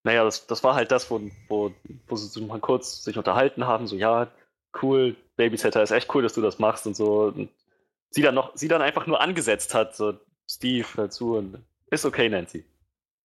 naja, 0.04 0.24
das, 0.24 0.46
das 0.46 0.64
war 0.64 0.76
halt 0.76 0.92
das, 0.92 1.10
wo, 1.10 1.20
wo, 1.48 1.72
wo 2.08 2.16
sie 2.16 2.42
mal 2.42 2.60
kurz 2.60 3.04
sich 3.04 3.18
unterhalten 3.18 3.66
haben, 3.66 3.88
so 3.88 3.96
ja, 3.96 4.32
cool, 4.82 5.16
Babysitter 5.36 5.82
ist 5.82 5.92
echt 5.92 6.14
cool, 6.14 6.22
dass 6.22 6.34
du 6.34 6.42
das 6.42 6.60
machst 6.60 6.86
und 6.86 6.96
so. 6.96 7.24
Und 7.24 7.50
sie 8.12 8.22
dann 8.22 8.36
noch, 8.36 8.56
sie 8.56 8.68
dann 8.68 8.82
einfach 8.82 9.08
nur 9.08 9.20
angesetzt 9.20 9.74
hat, 9.74 9.96
so 9.96 10.14
Steve 10.50 10.88
dazu 10.96 11.36
und 11.38 11.64
ist 11.92 12.06
okay, 12.06 12.30
Nancy. 12.30 12.66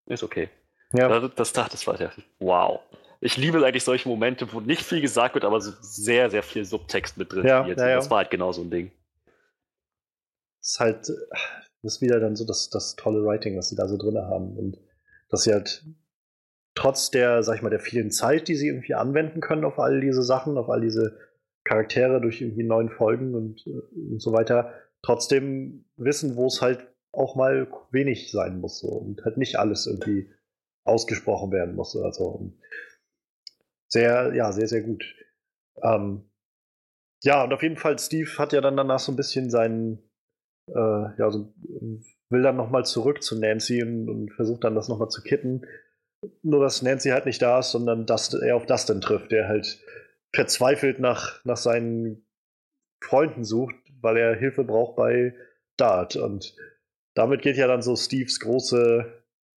Ist 0.07 0.23
okay. 0.23 0.49
Ja. 0.93 1.09
Das, 1.09 1.53
das, 1.53 1.71
das 1.71 1.87
war 1.87 1.97
der. 1.97 2.12
Wow. 2.39 2.81
Ich 3.21 3.37
liebe 3.37 3.65
eigentlich 3.65 3.85
solche 3.85 4.09
Momente, 4.09 4.53
wo 4.53 4.61
nicht 4.61 4.83
viel 4.83 5.01
gesagt 5.01 5.35
wird, 5.35 5.45
aber 5.45 5.61
so 5.61 5.73
sehr, 5.81 6.31
sehr 6.31 6.43
viel 6.43 6.65
Subtext 6.65 7.17
mit 7.17 7.33
drin 7.33 7.47
ja, 7.47 7.67
ja, 7.67 7.75
ja. 7.75 7.97
Das 7.97 8.11
war 8.11 8.19
halt 8.19 8.31
genau 8.31 8.53
so 8.53 8.62
ein 8.62 8.71
Ding. 8.71 8.93
Das 10.61 10.73
ist 10.73 10.81
halt, 10.81 11.09
das 11.83 11.97
ist 11.97 12.03
wieder 12.03 12.21
dann 12.21 12.37
so 12.37 12.45
das, 12.47 12.71
das 12.71 12.97
tolle 12.97 13.25
Writing, 13.25 13.57
was 13.57 13.71
sie 13.71 13.77
da 13.77 13.89
so 13.89 13.97
drin 13.97 14.19
haben. 14.19 14.57
Und 14.57 14.79
dass 15.31 15.45
sie 15.45 15.53
halt 15.53 15.85
trotz 16.75 17.11
der, 17.11 17.43
sag 17.43 17.57
ich 17.57 17.62
mal, 17.62 17.71
der 17.71 17.81
vielen 17.81 18.11
Zeit, 18.11 18.49
die 18.49 18.57
sie 18.57 18.69
irgendwie 18.69 18.95
anwenden 18.95 19.41
können 19.41 19.65
auf 19.65 19.79
all 19.79 20.01
diese 20.01 20.23
Sachen, 20.23 20.59
auf 20.59 20.69
all 20.69 20.81
diese 20.81 21.19
Charaktere 21.65 22.21
durch 22.21 22.43
irgendwie 22.43 22.65
neun 22.65 22.91
Folgen 22.91 23.35
und, 23.35 23.67
und 23.67 24.21
so 24.21 24.33
weiter, 24.33 24.75
trotzdem 25.03 25.87
wissen, 25.97 26.37
wo 26.37 26.47
es 26.47 26.61
halt 26.61 26.87
auch 27.17 27.37
mal 27.37 27.69
wenig 27.91 28.31
sein 28.31 28.61
muss 28.61 28.81
so, 28.81 28.89
und 28.89 29.25
halt 29.25 29.37
nicht 29.37 29.57
alles 29.57 29.87
irgendwie 29.87 30.31
ausgesprochen 30.85 31.51
werden 31.53 31.75
muss. 31.75 31.97
Also 31.97 32.53
sehr, 33.89 34.35
ja, 34.35 34.53
sehr, 34.53 34.69
sehr 34.69 34.83
gut. 34.83 35.05
Ähm, 35.83 36.31
ja, 37.23 37.43
und 37.43 37.53
auf 37.53 37.62
jeden 37.62 37.77
Fall, 37.77 37.99
Steve 37.99 38.31
hat 38.39 38.53
ja 38.53 38.61
dann 38.61 38.77
danach 38.77 38.99
so 38.99 39.12
ein 39.12 39.17
bisschen 39.17 39.51
seinen, 39.51 39.99
äh, 40.69 41.19
ja, 41.19 41.31
so, 41.31 41.55
will 42.31 42.43
dann 42.43 42.57
nochmal 42.57 42.85
zurück 42.85 43.23
zu 43.23 43.39
Nancy 43.39 43.83
und, 43.83 44.09
und 44.09 44.33
versucht 44.33 44.65
dann 44.65 44.75
das 44.75 44.89
nochmal 44.89 45.09
zu 45.09 45.23
kitten. 45.23 45.67
Nur, 46.43 46.62
dass 46.62 46.83
Nancy 46.83 47.11
halt 47.11 47.27
nicht 47.27 47.41
da 47.41 47.61
ist, 47.61 47.71
sondern 47.71 48.07
dass 48.07 48.33
er 48.35 48.57
auf 48.57 48.67
Dustin 48.67 49.01
trifft, 49.01 49.31
der 49.31 49.49
halt 49.49 49.83
verzweifelt 50.35 50.99
nach, 50.99 51.45
nach 51.45 51.57
seinen 51.57 52.27
Freunden 53.03 53.45
sucht, 53.45 53.75
weil 54.01 54.17
er 54.17 54.35
Hilfe 54.35 54.65
braucht 54.65 54.97
bei 54.97 55.35
Dart. 55.77 56.17
Und 56.17 56.57
damit 57.15 57.43
geht 57.43 57.57
ja 57.57 57.67
dann 57.67 57.83
so 57.83 57.97
Steves 57.97 58.41
große, 58.41 59.07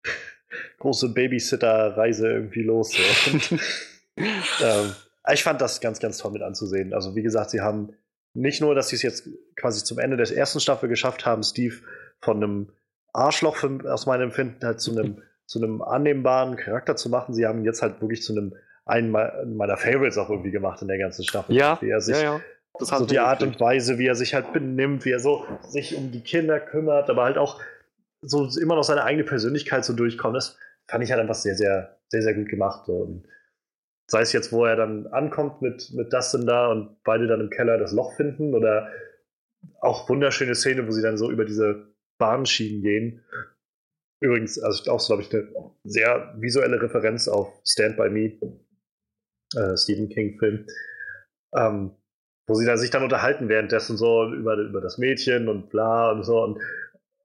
große 0.79 1.09
Babysitter-Reise 1.09 2.27
irgendwie 2.29 2.63
los. 2.63 2.91
So. 2.91 3.55
ähm, 4.65 4.93
ich 5.31 5.43
fand 5.43 5.61
das 5.61 5.81
ganz, 5.81 5.99
ganz 5.99 6.17
toll 6.17 6.31
mit 6.31 6.41
anzusehen. 6.41 6.93
Also, 6.93 7.15
wie 7.15 7.23
gesagt, 7.23 7.49
sie 7.49 7.61
haben 7.61 7.93
nicht 8.33 8.61
nur, 8.61 8.75
dass 8.75 8.89
sie 8.89 8.97
es 8.97 9.01
jetzt 9.01 9.29
quasi 9.55 9.83
zum 9.83 9.97
Ende 9.97 10.17
der 10.17 10.29
ersten 10.35 10.59
Staffel 10.59 10.89
geschafft 10.89 11.25
haben, 11.25 11.43
Steve 11.43 11.75
von 12.19 12.37
einem 12.37 12.69
Arschloch 13.13 13.63
aus 13.85 14.05
meinem 14.05 14.23
Empfinden 14.23 14.65
halt 14.65 14.81
zu 14.81 14.91
einem, 14.91 15.21
zu 15.45 15.59
einem 15.59 15.81
annehmbaren 15.81 16.57
Charakter 16.57 16.95
zu 16.95 17.09
machen. 17.09 17.33
Sie 17.33 17.45
haben 17.45 17.59
ihn 17.59 17.65
jetzt 17.65 17.81
halt 17.81 18.01
wirklich 18.01 18.21
zu 18.21 18.33
einem 18.33 18.55
einen 18.85 19.09
meiner 19.09 19.77
Favorites 19.77 20.17
auch 20.17 20.29
irgendwie 20.29 20.51
gemacht 20.51 20.81
in 20.81 20.87
der 20.87 20.99
ganzen 20.99 21.25
Staffel. 21.25 21.55
Ja, 21.55 21.81
wie 21.81 21.89
er 21.89 22.01
sich 22.01 22.17
ja, 22.17 22.35
ja. 22.35 22.41
Das 22.79 22.89
so 22.89 23.05
die 23.05 23.19
Art 23.19 23.43
und 23.43 23.59
Weise, 23.59 23.97
wie 23.97 24.07
er 24.07 24.15
sich 24.15 24.33
halt 24.33 24.53
benimmt, 24.53 25.05
wie 25.05 25.11
er 25.11 25.19
so 25.19 25.45
sich 25.61 25.95
um 25.95 26.11
die 26.11 26.21
Kinder 26.21 26.59
kümmert, 26.59 27.09
aber 27.09 27.23
halt 27.23 27.37
auch 27.37 27.61
so 28.21 28.47
immer 28.59 28.75
noch 28.75 28.83
seine 28.83 29.03
eigene 29.03 29.23
Persönlichkeit 29.23 29.85
so 29.85 29.93
durchkommt. 29.93 30.35
Das 30.35 30.57
fand 30.87 31.03
ich 31.03 31.11
halt 31.11 31.21
einfach 31.21 31.35
sehr, 31.35 31.55
sehr, 31.55 31.99
sehr, 32.09 32.21
sehr 32.21 32.33
gut 32.33 32.49
gemacht. 32.49 32.87
Und 32.89 33.27
sei 34.07 34.21
es 34.21 34.33
jetzt, 34.33 34.51
wo 34.51 34.65
er 34.65 34.75
dann 34.75 35.07
ankommt 35.07 35.61
mit, 35.61 35.91
mit 35.93 36.11
Dustin 36.13 36.45
da 36.45 36.71
und 36.71 37.03
beide 37.03 37.27
dann 37.27 37.41
im 37.41 37.49
Keller 37.49 37.77
das 37.77 37.91
Loch 37.91 38.13
finden 38.15 38.53
oder 38.53 38.89
auch 39.81 40.07
wunderschöne 40.09 40.55
Szene, 40.55 40.87
wo 40.87 40.91
sie 40.91 41.01
dann 41.01 41.17
so 41.17 41.31
über 41.31 41.45
diese 41.45 41.87
Bahnschienen 42.17 42.81
gehen. 42.81 43.25
Übrigens, 44.21 44.59
also 44.59 44.91
auch, 44.91 45.05
glaube 45.05 45.23
ich, 45.23 45.33
eine 45.33 45.47
sehr 45.83 46.33
visuelle 46.37 46.81
Referenz 46.81 47.27
auf 47.27 47.61
Stand 47.65 47.97
By 47.97 48.09
Me, 48.09 48.39
äh, 49.55 49.77
Stephen 49.77 50.09
King-Film. 50.09 50.67
Ähm, 51.55 51.91
wo 52.47 52.55
sie 52.55 52.65
dann 52.65 52.77
sich 52.77 52.91
dann 52.91 53.03
unterhalten 53.03 53.49
währenddessen 53.49 53.97
so 53.97 54.31
über, 54.31 54.55
über 54.57 54.81
das 54.81 54.97
Mädchen 54.97 55.49
und 55.49 55.69
bla 55.69 56.11
und 56.11 56.23
so 56.23 56.43
und 56.43 56.59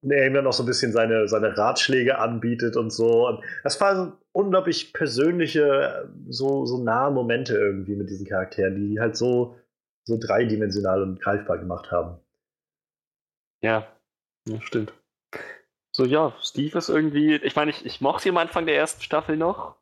er 0.08 0.26
ihm 0.26 0.34
dann 0.34 0.44
noch 0.44 0.52
so 0.52 0.62
ein 0.62 0.66
bisschen 0.66 0.92
seine, 0.92 1.28
seine 1.28 1.56
Ratschläge 1.56 2.18
anbietet 2.18 2.76
und 2.76 2.90
so. 2.90 3.28
Und 3.28 3.44
das 3.62 3.80
war 3.80 4.18
unglaublich 4.32 4.92
persönliche, 4.92 6.10
so, 6.28 6.64
so 6.64 6.82
nahe 6.82 7.10
Momente 7.10 7.56
irgendwie 7.56 7.96
mit 7.96 8.08
diesen 8.08 8.26
Charakteren, 8.26 8.76
die 8.76 8.98
halt 9.00 9.16
so, 9.16 9.56
so 10.04 10.18
dreidimensional 10.18 11.02
und 11.02 11.20
greifbar 11.20 11.58
gemacht 11.58 11.90
haben. 11.90 12.18
Ja, 13.62 13.86
ja 14.48 14.60
stimmt. 14.62 14.94
So, 15.94 16.04
ja, 16.04 16.34
Steve 16.40 16.78
ist 16.78 16.88
irgendwie, 16.88 17.34
ich 17.34 17.56
meine, 17.56 17.70
ich, 17.70 17.84
ich 17.84 18.00
mochte 18.00 18.22
sie 18.22 18.28
am 18.30 18.38
Anfang 18.38 18.64
der 18.64 18.76
ersten 18.76 19.02
Staffel 19.02 19.36
noch, 19.36 19.76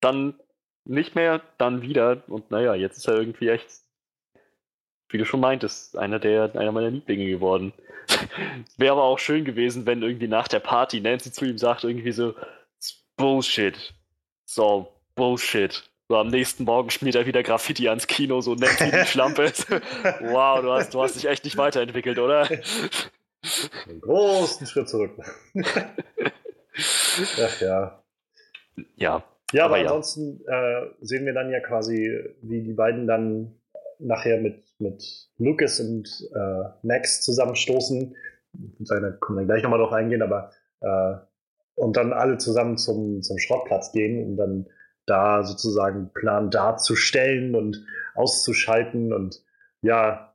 dann 0.00 0.40
nicht 0.86 1.14
mehr, 1.14 1.42
dann 1.58 1.82
wieder 1.82 2.22
und 2.28 2.50
naja, 2.50 2.74
jetzt 2.74 2.98
ist 2.98 3.08
er 3.08 3.16
irgendwie 3.16 3.48
echt, 3.48 3.83
wie 5.14 5.18
du 5.18 5.24
schon 5.24 5.38
meintest, 5.38 5.96
einer 5.96 6.18
der, 6.18 6.50
einer 6.56 6.72
meiner 6.72 6.90
Lieblinge 6.90 7.26
geworden. 7.26 7.72
Wäre 8.76 8.94
aber 8.94 9.04
auch 9.04 9.20
schön 9.20 9.44
gewesen, 9.44 9.86
wenn 9.86 10.02
irgendwie 10.02 10.26
nach 10.26 10.48
der 10.48 10.58
Party 10.58 11.00
Nancy 11.00 11.30
zu 11.30 11.44
ihm 11.44 11.56
sagt, 11.56 11.84
irgendwie 11.84 12.10
so, 12.10 12.34
Bullshit. 13.16 13.94
So, 14.44 14.92
Bullshit. 15.14 15.88
So, 16.08 16.16
am 16.16 16.26
nächsten 16.28 16.64
Morgen 16.64 16.90
schmiert 16.90 17.14
er 17.14 17.26
wieder 17.26 17.44
Graffiti 17.44 17.88
ans 17.88 18.08
Kino, 18.08 18.40
so 18.40 18.56
nennt 18.56 18.76
sie 18.76 18.90
die 18.90 19.06
Schlampe. 19.06 19.52
wow, 20.32 20.60
du 20.60 20.72
hast, 20.72 20.92
du 20.92 21.00
hast 21.00 21.14
dich 21.14 21.26
echt 21.26 21.44
nicht 21.44 21.56
weiterentwickelt, 21.56 22.18
oder? 22.18 22.48
Einen 23.86 24.00
großen 24.00 24.66
Schritt 24.66 24.88
zurück. 24.88 25.12
Ach 26.74 27.60
ja. 27.60 28.02
Ja. 28.96 29.22
Ja, 29.52 29.66
aber, 29.66 29.76
aber 29.76 29.84
ansonsten 29.84 30.40
ja. 30.44 30.82
äh, 30.82 30.90
sehen 31.02 31.24
wir 31.24 31.34
dann 31.34 31.52
ja 31.52 31.60
quasi, 31.60 32.34
wie 32.42 32.62
die 32.62 32.72
beiden 32.72 33.06
dann 33.06 33.54
nachher 34.04 34.40
mit, 34.40 34.64
mit 34.78 35.28
Lucas 35.38 35.80
und 35.80 36.08
äh, 36.34 36.68
Max 36.82 37.22
zusammenstoßen. 37.22 38.14
Da 38.52 39.10
können 39.20 39.38
wir 39.38 39.46
gleich 39.46 39.62
nochmal 39.62 39.80
drauf 39.80 39.92
eingehen, 39.92 40.22
aber 40.22 40.50
äh, 40.80 41.14
und 41.76 41.96
dann 41.96 42.12
alle 42.12 42.38
zusammen 42.38 42.76
zum, 42.76 43.22
zum 43.22 43.38
Schrottplatz 43.38 43.92
gehen, 43.92 44.22
um 44.24 44.36
dann 44.36 44.66
da 45.06 45.42
sozusagen 45.42 46.12
Plan 46.12 46.50
darzustellen 46.50 47.54
und 47.54 47.84
auszuschalten 48.14 49.12
und 49.12 49.44
ja, 49.82 50.34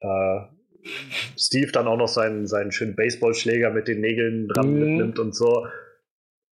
äh, 0.00 0.40
Steve 1.36 1.72
dann 1.72 1.88
auch 1.88 1.96
noch 1.96 2.08
seinen, 2.08 2.46
seinen 2.46 2.70
schönen 2.70 2.94
Baseballschläger 2.94 3.70
mit 3.70 3.88
den 3.88 4.00
Nägeln 4.00 4.48
dran 4.48 4.74
mhm. 4.74 4.80
mitnimmt 4.80 5.18
und 5.18 5.34
so. 5.34 5.66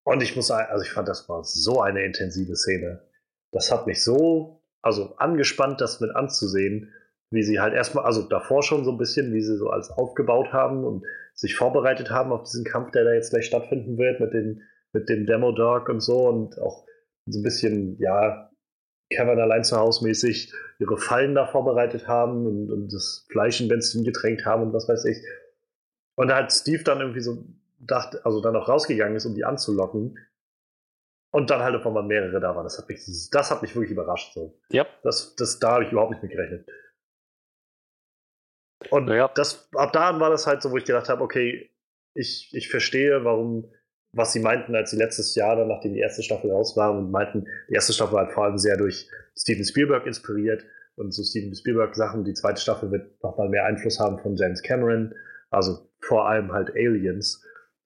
Und 0.04 0.22
ich 0.22 0.34
muss 0.34 0.48
sagen, 0.48 0.68
also 0.70 0.82
ich 0.82 0.90
fand, 0.90 1.08
das 1.08 1.28
war 1.28 1.44
so 1.44 1.80
eine 1.80 2.02
intensive 2.04 2.56
Szene. 2.56 3.02
Das 3.52 3.70
hat 3.70 3.86
mich 3.86 4.02
so, 4.02 4.61
also 4.83 5.14
angespannt, 5.16 5.80
das 5.80 6.01
mit 6.01 6.14
anzusehen, 6.14 6.93
wie 7.30 7.43
sie 7.43 7.61
halt 7.61 7.72
erstmal, 7.72 8.05
also 8.05 8.22
davor 8.22 8.62
schon 8.62 8.85
so 8.85 8.93
ein 8.93 8.99
bisschen, 8.99 9.33
wie 9.33 9.41
sie 9.41 9.57
so 9.57 9.70
alles 9.70 9.91
aufgebaut 9.91 10.53
haben 10.53 10.85
und 10.85 11.05
sich 11.35 11.57
vorbereitet 11.57 12.11
haben 12.11 12.30
auf 12.33 12.43
diesen 12.43 12.64
Kampf, 12.64 12.91
der 12.91 13.05
da 13.05 13.12
jetzt 13.14 13.30
gleich 13.30 13.47
stattfinden 13.47 13.97
wird 13.97 14.20
mit, 14.20 14.35
den, 14.35 14.62
mit 14.93 15.09
dem 15.09 15.26
Demo-Dog 15.26 15.89
und 15.89 16.01
so 16.01 16.28
und 16.28 16.59
auch 16.61 16.85
so 17.26 17.39
ein 17.39 17.43
bisschen, 17.43 17.97
ja, 17.99 18.51
Kevin 19.11 19.39
allein 19.39 19.64
zu 19.64 19.76
Hause 19.76 20.05
mäßig 20.05 20.53
ihre 20.78 20.99
Fallen 20.99 21.35
da 21.35 21.47
vorbereitet 21.47 22.09
haben 22.09 22.47
und, 22.47 22.70
und 22.70 22.93
das 22.93 23.26
Fleisch 23.30 23.61
in 23.61 23.68
Benzin 23.68 24.05
getränkt 24.05 24.45
haben 24.45 24.62
und 24.62 24.72
was 24.72 24.89
weiß 24.89 25.05
ich. 25.05 25.18
Und 26.16 26.28
da 26.28 26.37
hat 26.37 26.53
Steve 26.53 26.83
dann 26.83 27.01
irgendwie 27.01 27.20
so 27.20 27.45
dachte, 27.78 28.24
also 28.24 28.41
dann 28.41 28.57
auch 28.57 28.68
rausgegangen 28.68 29.16
ist, 29.16 29.26
um 29.26 29.35
die 29.35 29.45
anzulocken. 29.45 30.18
Und 31.33 31.49
dann 31.49 31.62
halt 31.62 31.74
auf 31.74 31.87
einmal 31.87 32.03
mehrere 32.03 32.41
da 32.41 32.55
waren. 32.55 32.64
Das 32.64 32.78
hat 32.78 32.89
mich, 32.89 33.05
das 33.30 33.51
hat 33.51 33.62
mich 33.62 33.74
wirklich 33.74 33.91
überrascht. 33.91 34.35
So. 34.35 34.61
Ja. 34.70 34.87
Das, 35.03 35.35
das, 35.35 35.59
da 35.59 35.72
habe 35.72 35.85
ich 35.85 35.93
überhaupt 35.93 36.12
nicht 36.12 36.22
mit 36.22 36.30
gerechnet. 36.30 36.68
Und 38.91 39.09
ja. 39.09 39.30
das, 39.35 39.68
ab 39.74 39.93
da 39.93 40.18
war 40.20 40.30
das 40.30 40.47
halt 40.47 40.61
so, 40.61 40.70
wo 40.70 40.76
ich 40.76 40.85
gedacht 40.85 41.09
habe, 41.09 41.22
okay, 41.22 41.70
ich, 42.14 42.51
ich 42.53 42.68
verstehe, 42.68 43.24
warum, 43.24 43.72
was 44.12 44.35
sie 44.35 44.41
meinten, 44.41 44.74
als 44.74 44.91
sie 44.91 44.99
letztes 44.99 45.35
Jahr, 45.35 45.57
dann 45.57 45.68
nachdem 45.68 45.95
die 45.95 46.01
erste 46.01 46.22
Staffel 46.22 46.51
raus 46.51 46.76
war 46.76 46.93
und 46.93 47.11
meinten, 47.11 47.47
die 47.70 47.74
erste 47.74 47.95
Staffel 47.95 48.14
war 48.14 48.24
halt 48.24 48.35
vor 48.35 48.45
allem 48.45 48.59
sehr 48.59 48.76
durch 48.76 49.09
Steven 49.35 49.64
Spielberg 49.64 50.07
inspiriert 50.07 50.66
und 50.97 51.12
so 51.12 51.22
Steven 51.22 51.55
Spielberg 51.55 51.95
Sachen. 51.95 52.24
Die 52.24 52.35
zweite 52.35 52.61
Staffel 52.61 52.91
wird 52.91 53.22
nochmal 53.22 53.49
mehr 53.49 53.64
Einfluss 53.64 53.99
haben 53.99 54.18
von 54.18 54.37
James 54.37 54.62
Cameron, 54.62 55.14
also 55.51 55.89
vor 56.01 56.28
allem 56.28 56.53
halt 56.53 56.70
Aliens. 56.70 57.43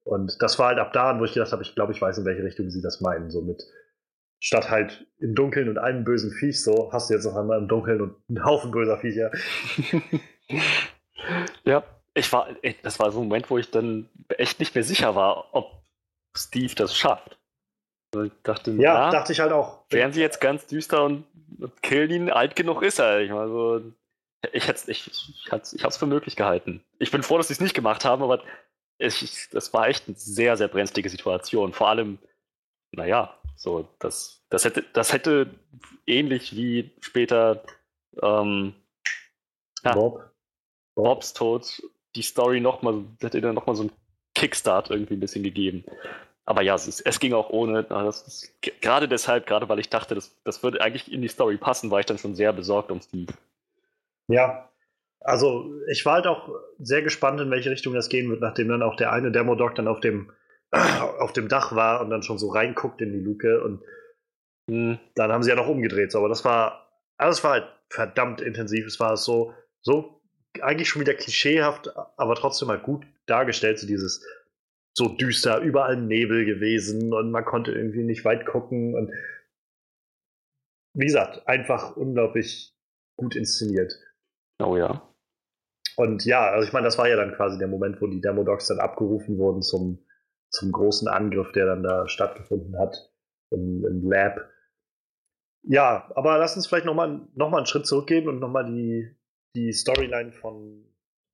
Und 0.06 0.40
das 0.40 0.56
war 0.60 0.68
halt 0.68 0.78
ab 0.78 0.92
da, 0.92 1.18
wo 1.18 1.24
ich 1.24 1.34
gedacht 1.34 1.50
habe, 1.50 1.62
ich 1.62 1.74
glaube, 1.74 1.92
ich 1.92 2.00
weiß, 2.00 2.18
in 2.18 2.24
welche 2.24 2.44
Richtung 2.44 2.70
sie 2.70 2.80
das 2.80 3.00
meinen. 3.00 3.28
So 3.28 3.42
mit 3.42 3.64
statt 4.38 4.70
halt 4.70 5.04
im 5.18 5.34
Dunkeln 5.34 5.68
und 5.68 5.78
einem 5.78 6.04
bösen 6.04 6.30
Viech, 6.30 6.62
so 6.62 6.92
hast 6.92 7.10
du 7.10 7.14
jetzt 7.14 7.24
noch 7.24 7.34
einmal 7.34 7.58
im 7.58 7.66
Dunkeln 7.66 8.00
und 8.00 8.16
einen 8.28 8.44
Haufen 8.44 8.70
böser 8.70 8.98
Viecher. 8.98 9.32
ja, 11.64 11.82
ich 12.14 12.32
war, 12.32 12.48
das 12.82 13.00
war 13.00 13.10
so 13.10 13.18
ein 13.20 13.26
Moment, 13.26 13.50
wo 13.50 13.58
ich 13.58 13.70
dann 13.72 14.08
echt 14.28 14.60
nicht 14.60 14.76
mehr 14.76 14.84
sicher 14.84 15.16
war, 15.16 15.52
ob 15.52 15.82
Steve 16.36 16.74
das 16.76 16.96
schafft. 16.96 17.38
Ich 18.14 18.32
dachte, 18.44 18.70
ja, 18.72 18.94
na, 18.94 19.10
dachte 19.10 19.32
ich 19.32 19.40
halt 19.40 19.50
auch. 19.50 19.82
Wären 19.90 20.12
sie 20.12 20.20
jetzt 20.20 20.40
ganz 20.40 20.66
düster 20.66 21.04
und 21.04 21.24
killen 21.82 22.10
ihn, 22.10 22.30
alt 22.30 22.54
genug 22.54 22.82
ist 22.82 23.00
er. 23.00 23.20
Ich, 23.20 23.32
also, 23.32 23.80
ich, 24.52 24.68
hätte, 24.68 24.88
ich, 24.90 25.08
ich, 25.08 25.42
ich 25.44 25.52
habe 25.52 25.62
es 25.62 25.96
für 25.96 26.06
möglich 26.06 26.36
gehalten. 26.36 26.84
Ich 27.00 27.10
bin 27.10 27.24
froh, 27.24 27.38
dass 27.38 27.48
sie 27.48 27.54
es 27.54 27.60
nicht 27.60 27.74
gemacht 27.74 28.04
haben, 28.04 28.22
aber 28.22 28.42
es, 28.98 29.48
das 29.50 29.72
war 29.72 29.88
echt 29.88 30.06
eine 30.06 30.16
sehr, 30.16 30.56
sehr 30.56 30.68
brenzlige 30.68 31.08
Situation. 31.08 31.72
Vor 31.72 31.88
allem, 31.88 32.18
naja, 32.92 33.36
so, 33.56 33.88
das, 33.98 34.42
das, 34.50 34.64
hätte, 34.64 34.84
das 34.92 35.12
hätte 35.12 35.50
ähnlich 36.06 36.54
wie 36.56 36.90
später 37.00 37.62
ähm, 38.22 38.74
ja, 39.84 39.92
Bob. 39.92 40.30
Bobs 40.94 41.32
Tod 41.34 41.82
die 42.14 42.22
Story 42.22 42.60
nochmal, 42.60 43.04
hätte 43.20 43.40
dann 43.40 43.54
nochmal 43.54 43.76
so 43.76 43.82
einen 43.82 43.92
Kickstart 44.34 44.90
irgendwie 44.90 45.14
ein 45.14 45.20
bisschen 45.20 45.42
gegeben. 45.42 45.84
Aber 46.46 46.62
ja, 46.62 46.74
es, 46.74 47.00
es 47.00 47.20
ging 47.20 47.34
auch 47.34 47.50
ohne. 47.50 47.80
Ist, 48.08 48.54
gerade 48.80 49.08
deshalb, 49.08 49.46
gerade 49.46 49.68
weil 49.68 49.80
ich 49.80 49.90
dachte, 49.90 50.14
das, 50.14 50.34
das 50.44 50.62
würde 50.62 50.80
eigentlich 50.80 51.12
in 51.12 51.20
die 51.20 51.28
Story 51.28 51.56
passen, 51.56 51.90
war 51.90 52.00
ich 52.00 52.06
dann 52.06 52.18
schon 52.18 52.34
sehr 52.34 52.52
besorgt 52.52 52.90
um 52.90 53.00
Steve. 53.00 53.32
Ja, 54.28 54.68
also 55.20 55.72
ich 55.90 56.04
war 56.04 56.14
halt 56.14 56.26
auch 56.26 56.48
sehr 56.78 57.02
gespannt, 57.02 57.40
in 57.40 57.50
welche 57.50 57.70
Richtung 57.70 57.94
das 57.94 58.08
gehen 58.08 58.30
wird, 58.30 58.40
nachdem 58.40 58.68
dann 58.68 58.82
auch 58.82 58.96
der 58.96 59.12
eine 59.12 59.32
Demo-Dog 59.32 59.74
dann 59.74 59.88
auf 59.88 60.00
dem, 60.00 60.30
auf 60.70 61.32
dem 61.32 61.48
Dach 61.48 61.74
war 61.74 62.00
und 62.00 62.10
dann 62.10 62.22
schon 62.22 62.38
so 62.38 62.48
reinguckt 62.48 63.00
in 63.00 63.12
die 63.12 63.20
Luke 63.20 63.62
und 63.62 63.82
hm. 64.70 64.98
dann 65.14 65.32
haben 65.32 65.42
sie 65.42 65.50
ja 65.50 65.56
noch 65.56 65.68
umgedreht. 65.68 66.12
So, 66.12 66.18
aber 66.18 66.28
das 66.28 66.44
war, 66.44 66.90
also 67.16 67.38
es 67.38 67.44
war 67.44 67.52
halt 67.52 67.66
verdammt 67.88 68.40
intensiv. 68.40 68.86
Es 68.86 69.00
war 69.00 69.16
so, 69.16 69.54
so 69.80 70.20
eigentlich 70.60 70.88
schon 70.88 71.02
wieder 71.02 71.14
klischeehaft, 71.14 71.90
aber 72.16 72.34
trotzdem 72.34 72.68
mal 72.68 72.78
gut 72.78 73.04
dargestellt, 73.26 73.78
so 73.78 73.86
dieses 73.86 74.24
so 74.96 75.08
düster, 75.08 75.60
überall 75.60 75.96
Nebel 75.96 76.46
gewesen 76.46 77.12
und 77.12 77.30
man 77.30 77.44
konnte 77.44 77.70
irgendwie 77.70 78.02
nicht 78.02 78.24
weit 78.24 78.46
gucken 78.46 78.94
und 78.94 79.10
wie 80.94 81.04
gesagt, 81.04 81.46
einfach 81.46 81.96
unglaublich 81.96 82.74
gut 83.16 83.36
inszeniert. 83.36 83.92
Oh 84.58 84.76
ja. 84.76 85.02
Und 85.96 86.24
ja, 86.24 86.50
also 86.50 86.66
ich 86.66 86.72
meine, 86.72 86.84
das 86.84 86.98
war 86.98 87.08
ja 87.08 87.16
dann 87.16 87.34
quasi 87.34 87.58
der 87.58 87.68
Moment, 87.68 88.00
wo 88.00 88.06
die 88.06 88.20
Demodogs 88.20 88.68
dann 88.68 88.80
abgerufen 88.80 89.38
wurden 89.38 89.62
zum, 89.62 90.04
zum 90.50 90.72
großen 90.72 91.08
Angriff, 91.08 91.52
der 91.52 91.66
dann 91.66 91.82
da 91.82 92.06
stattgefunden 92.08 92.78
hat 92.78 93.10
im, 93.50 93.84
im 93.86 94.10
Lab. 94.10 94.48
Ja, 95.62 96.10
aber 96.14 96.38
lass 96.38 96.54
uns 96.54 96.66
vielleicht 96.66 96.86
nochmal 96.86 97.26
noch 97.34 97.50
mal 97.50 97.58
einen 97.58 97.66
Schritt 97.66 97.86
zurückgehen 97.86 98.28
und 98.28 98.38
nochmal 98.38 98.66
die, 98.66 99.16
die 99.56 99.72
Storyline 99.72 100.32
von 100.32 100.84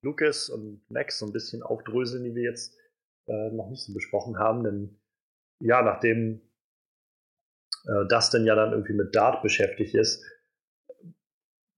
Lucas 0.01 0.49
und 0.49 0.81
Max 0.89 1.19
so 1.19 1.25
ein 1.25 1.33
bisschen 1.33 1.61
aufdröseln, 1.61 2.23
die 2.23 2.35
wir 2.35 2.43
jetzt 2.43 2.75
äh, 3.27 3.51
noch 3.51 3.69
nicht 3.69 3.83
so 3.83 3.93
besprochen 3.93 4.39
haben. 4.39 4.63
Denn 4.63 4.99
ja, 5.59 5.81
nachdem 5.81 6.41
äh, 7.85 8.07
Dustin 8.07 8.45
ja 8.45 8.55
dann 8.55 8.71
irgendwie 8.71 8.93
mit 8.93 9.15
Dart 9.15 9.43
beschäftigt 9.43 9.93
ist, 9.93 10.25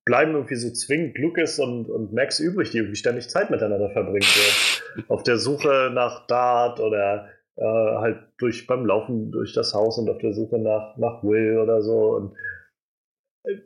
bleiben 0.06 0.34
irgendwie 0.34 0.56
so 0.56 0.72
zwingend 0.72 1.18
Lucas 1.18 1.60
und, 1.60 1.90
und 1.90 2.14
Max 2.14 2.40
übrig, 2.40 2.70
die 2.70 2.78
irgendwie 2.78 2.96
ständig 2.96 3.28
Zeit 3.28 3.50
miteinander 3.50 3.90
verbringen. 3.90 4.22
So 4.22 5.02
auf 5.08 5.24
der 5.24 5.38
Suche 5.38 5.90
nach 5.92 6.28
Dart 6.28 6.80
oder 6.80 7.30
äh, 7.58 7.64
halt 7.64 8.20
durch 8.38 8.68
beim 8.68 8.86
Laufen 8.86 9.32
durch 9.32 9.54
das 9.54 9.74
Haus 9.74 9.98
und 9.98 10.10
auf 10.10 10.20
der 10.20 10.34
Suche 10.34 10.60
nach, 10.60 10.96
nach 10.98 11.24
Will 11.24 11.58
oder 11.58 11.82
so. 11.82 12.16
Und 12.16 12.36
äh, 13.44 13.62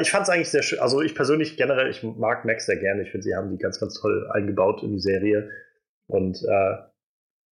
ich 0.00 0.10
fand 0.10 0.22
es 0.22 0.28
eigentlich 0.30 0.50
sehr 0.50 0.62
schön. 0.62 0.78
Also 0.78 1.02
ich 1.02 1.14
persönlich 1.14 1.56
generell, 1.56 1.90
ich 1.90 2.02
mag 2.02 2.44
Max 2.44 2.66
sehr 2.66 2.76
gerne. 2.76 3.02
Ich 3.02 3.10
finde, 3.10 3.24
sie 3.24 3.34
haben 3.34 3.50
die 3.50 3.58
ganz, 3.58 3.80
ganz 3.80 4.00
toll 4.00 4.30
eingebaut 4.30 4.82
in 4.84 4.92
die 4.92 5.00
Serie. 5.00 5.50
Und 6.06 6.42
äh, 6.48 6.76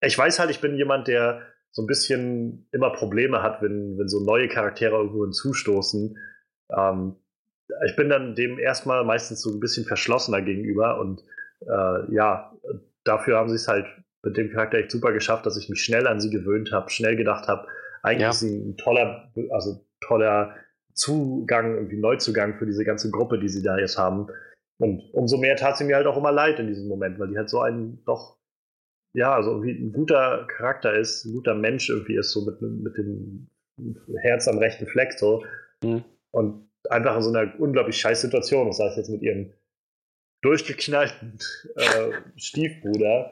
ich 0.03 0.17
weiß 0.19 0.39
halt, 0.39 0.51
ich 0.51 0.61
bin 0.61 0.77
jemand, 0.77 1.09
der 1.09 1.41
so 1.71 1.83
ein 1.83 1.87
bisschen 1.87 2.69
immer 2.73 2.91
Probleme 2.93 3.43
hat, 3.43 3.63
wenn, 3.63 3.97
wenn 3.97 4.09
so 4.09 4.21
neue 4.21 4.49
Charaktere 4.49 4.97
irgendwo 4.97 5.25
hinzustoßen. 5.25 6.19
Ähm, 6.77 7.17
ich 7.85 7.97
bin 7.97 8.09
dann 8.09 8.35
dem 8.35 8.59
erstmal 8.59 9.05
meistens 9.05 9.43
so 9.43 9.51
ein 9.51 9.61
bisschen 9.61 9.85
verschlossener 9.85 10.43
gegenüber 10.43 11.01
und 11.01 11.23
äh, 11.61 12.15
ja, 12.15 12.53
dafür 13.05 13.39
haben 13.39 13.49
sie 13.49 13.57
es 13.57 13.69
halt 13.69 13.87
mit 14.23 14.37
dem 14.37 14.51
Charakter 14.51 14.79
echt 14.79 14.91
super 14.91 15.13
geschafft, 15.13 15.47
dass 15.47 15.57
ich 15.57 15.69
mich 15.69 15.83
schnell 15.83 16.07
an 16.07 16.21
sie 16.21 16.31
gewöhnt 16.31 16.73
habe, 16.73 16.91
schnell 16.91 17.17
gedacht 17.17 17.49
habe, 17.49 17.67
eigentlich 18.03 18.23
ja. 18.23 18.31
ist 18.31 18.41
sie 18.41 18.57
ein 18.57 18.77
toller, 18.77 19.33
also 19.51 19.85
toller 20.01 20.55
Zugang, 20.95 21.75
irgendwie 21.77 21.99
Neuzugang 21.99 22.59
für 22.59 22.67
diese 22.67 22.85
ganze 22.85 23.11
Gruppe, 23.11 23.39
die 23.39 23.49
sie 23.49 23.63
da 23.63 23.79
jetzt 23.79 23.99
haben. 23.99 24.27
Und 24.79 25.03
umso 25.13 25.39
mehr 25.39 25.57
tat 25.57 25.77
sie 25.77 25.85
mir 25.85 25.97
halt 25.97 26.07
auch 26.07 26.17
immer 26.17 26.33
leid 26.33 26.59
in 26.59 26.67
diesem 26.67 26.89
Moment, 26.89 27.19
weil 27.19 27.29
die 27.29 27.39
halt 27.39 27.49
so 27.49 27.61
einen 27.61 28.05
doch 28.05 28.37
ja, 29.15 29.35
also 29.35 29.51
irgendwie 29.51 29.73
ein 29.73 29.93
guter 29.93 30.47
Charakter 30.47 30.95
ist, 30.95 31.25
ein 31.25 31.35
guter 31.35 31.55
Mensch 31.55 31.91
irgendwie 31.91 32.17
ist, 32.17 32.31
so 32.31 32.45
mit, 32.45 32.61
mit 32.63 32.97
dem 32.97 33.51
Herz 34.23 34.49
am 34.49 34.59
rechten 34.59 34.87
Fleck 34.87 35.13
so. 35.13 35.45
Mhm. 35.83 36.05
Und 36.31 36.69
einfach 36.91 37.17
in 37.17 37.23
so 37.23 37.33
einer 37.33 37.53
unglaublich 37.59 37.97
scheiß 37.97 38.21
Situation, 38.21 38.67
das 38.67 38.81
heißt 38.81 38.97
jetzt 38.97 39.11
mit 39.11 39.23
ihrem 39.23 39.53
durchgeknallten 40.43 41.39
äh, 41.77 42.13
Stiefbruder 42.37 43.31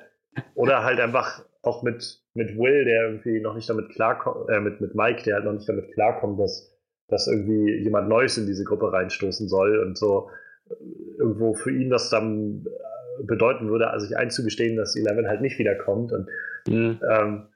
oder 0.55 0.85
halt 0.85 1.01
einfach 1.01 1.45
auch 1.63 1.83
mit, 1.83 2.23
mit 2.35 2.57
Will, 2.57 2.85
der 2.85 3.09
irgendwie 3.09 3.41
noch 3.41 3.55
nicht 3.55 3.69
damit 3.69 3.91
klarkommt, 3.91 4.49
äh, 4.49 4.61
mit, 4.61 4.81
mit 4.81 4.95
Mike, 4.95 5.23
der 5.25 5.37
halt 5.37 5.45
noch 5.45 5.53
nicht 5.53 5.69
damit 5.69 5.93
klarkommt, 5.93 6.39
dass, 6.41 6.73
dass 7.09 7.27
irgendwie 7.27 7.83
jemand 7.83 8.09
Neues 8.09 8.39
in 8.39 8.47
diese 8.47 8.65
Gruppe 8.65 8.93
reinstoßen 8.93 9.49
soll 9.49 9.79
und 9.81 9.99
so 9.99 10.31
äh, 10.71 10.75
irgendwo 11.19 11.55
für 11.55 11.73
ihn 11.73 11.91
das 11.91 12.09
dann 12.11 12.65
äh, 12.65 13.25
bedeuten 13.25 13.69
würde, 13.69 13.91
also 13.91 14.07
sich 14.07 14.17
einzugestehen, 14.17 14.77
dass 14.77 14.97
Eleven 14.97 15.29
halt 15.29 15.41
nicht 15.41 15.59
wiederkommt 15.59 16.13
und 16.13 16.29
mhm. 16.69 17.01
ähm, 17.11 17.49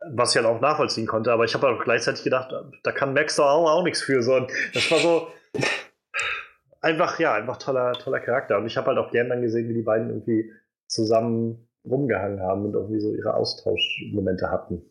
was 0.00 0.30
ich 0.30 0.36
halt 0.36 0.46
auch 0.46 0.60
nachvollziehen 0.60 1.06
konnte, 1.06 1.32
aber 1.32 1.44
ich 1.44 1.54
habe 1.54 1.68
auch 1.68 1.82
gleichzeitig 1.82 2.22
gedacht, 2.22 2.54
da 2.82 2.92
kann 2.92 3.14
Max 3.14 3.36
doch 3.36 3.46
auch, 3.46 3.70
auch 3.70 3.82
nichts 3.82 4.02
für. 4.02 4.22
So. 4.22 4.36
Und 4.36 4.50
das 4.74 4.90
war 4.90 4.98
so 4.98 5.28
einfach, 6.80 7.18
ja, 7.18 7.34
einfach 7.34 7.56
toller, 7.56 7.92
toller 7.94 8.20
Charakter. 8.20 8.58
Und 8.58 8.66
ich 8.66 8.76
habe 8.76 8.88
halt 8.88 8.98
auch 8.98 9.10
gern 9.10 9.28
dann 9.28 9.42
gesehen, 9.42 9.68
wie 9.68 9.74
die 9.74 9.82
beiden 9.82 10.08
irgendwie 10.08 10.52
zusammen 10.88 11.68
rumgehangen 11.84 12.40
haben 12.40 12.64
und 12.66 12.74
irgendwie 12.74 13.00
so 13.00 13.12
ihre 13.12 13.34
Austauschmomente 13.34 14.50
hatten. 14.50 14.82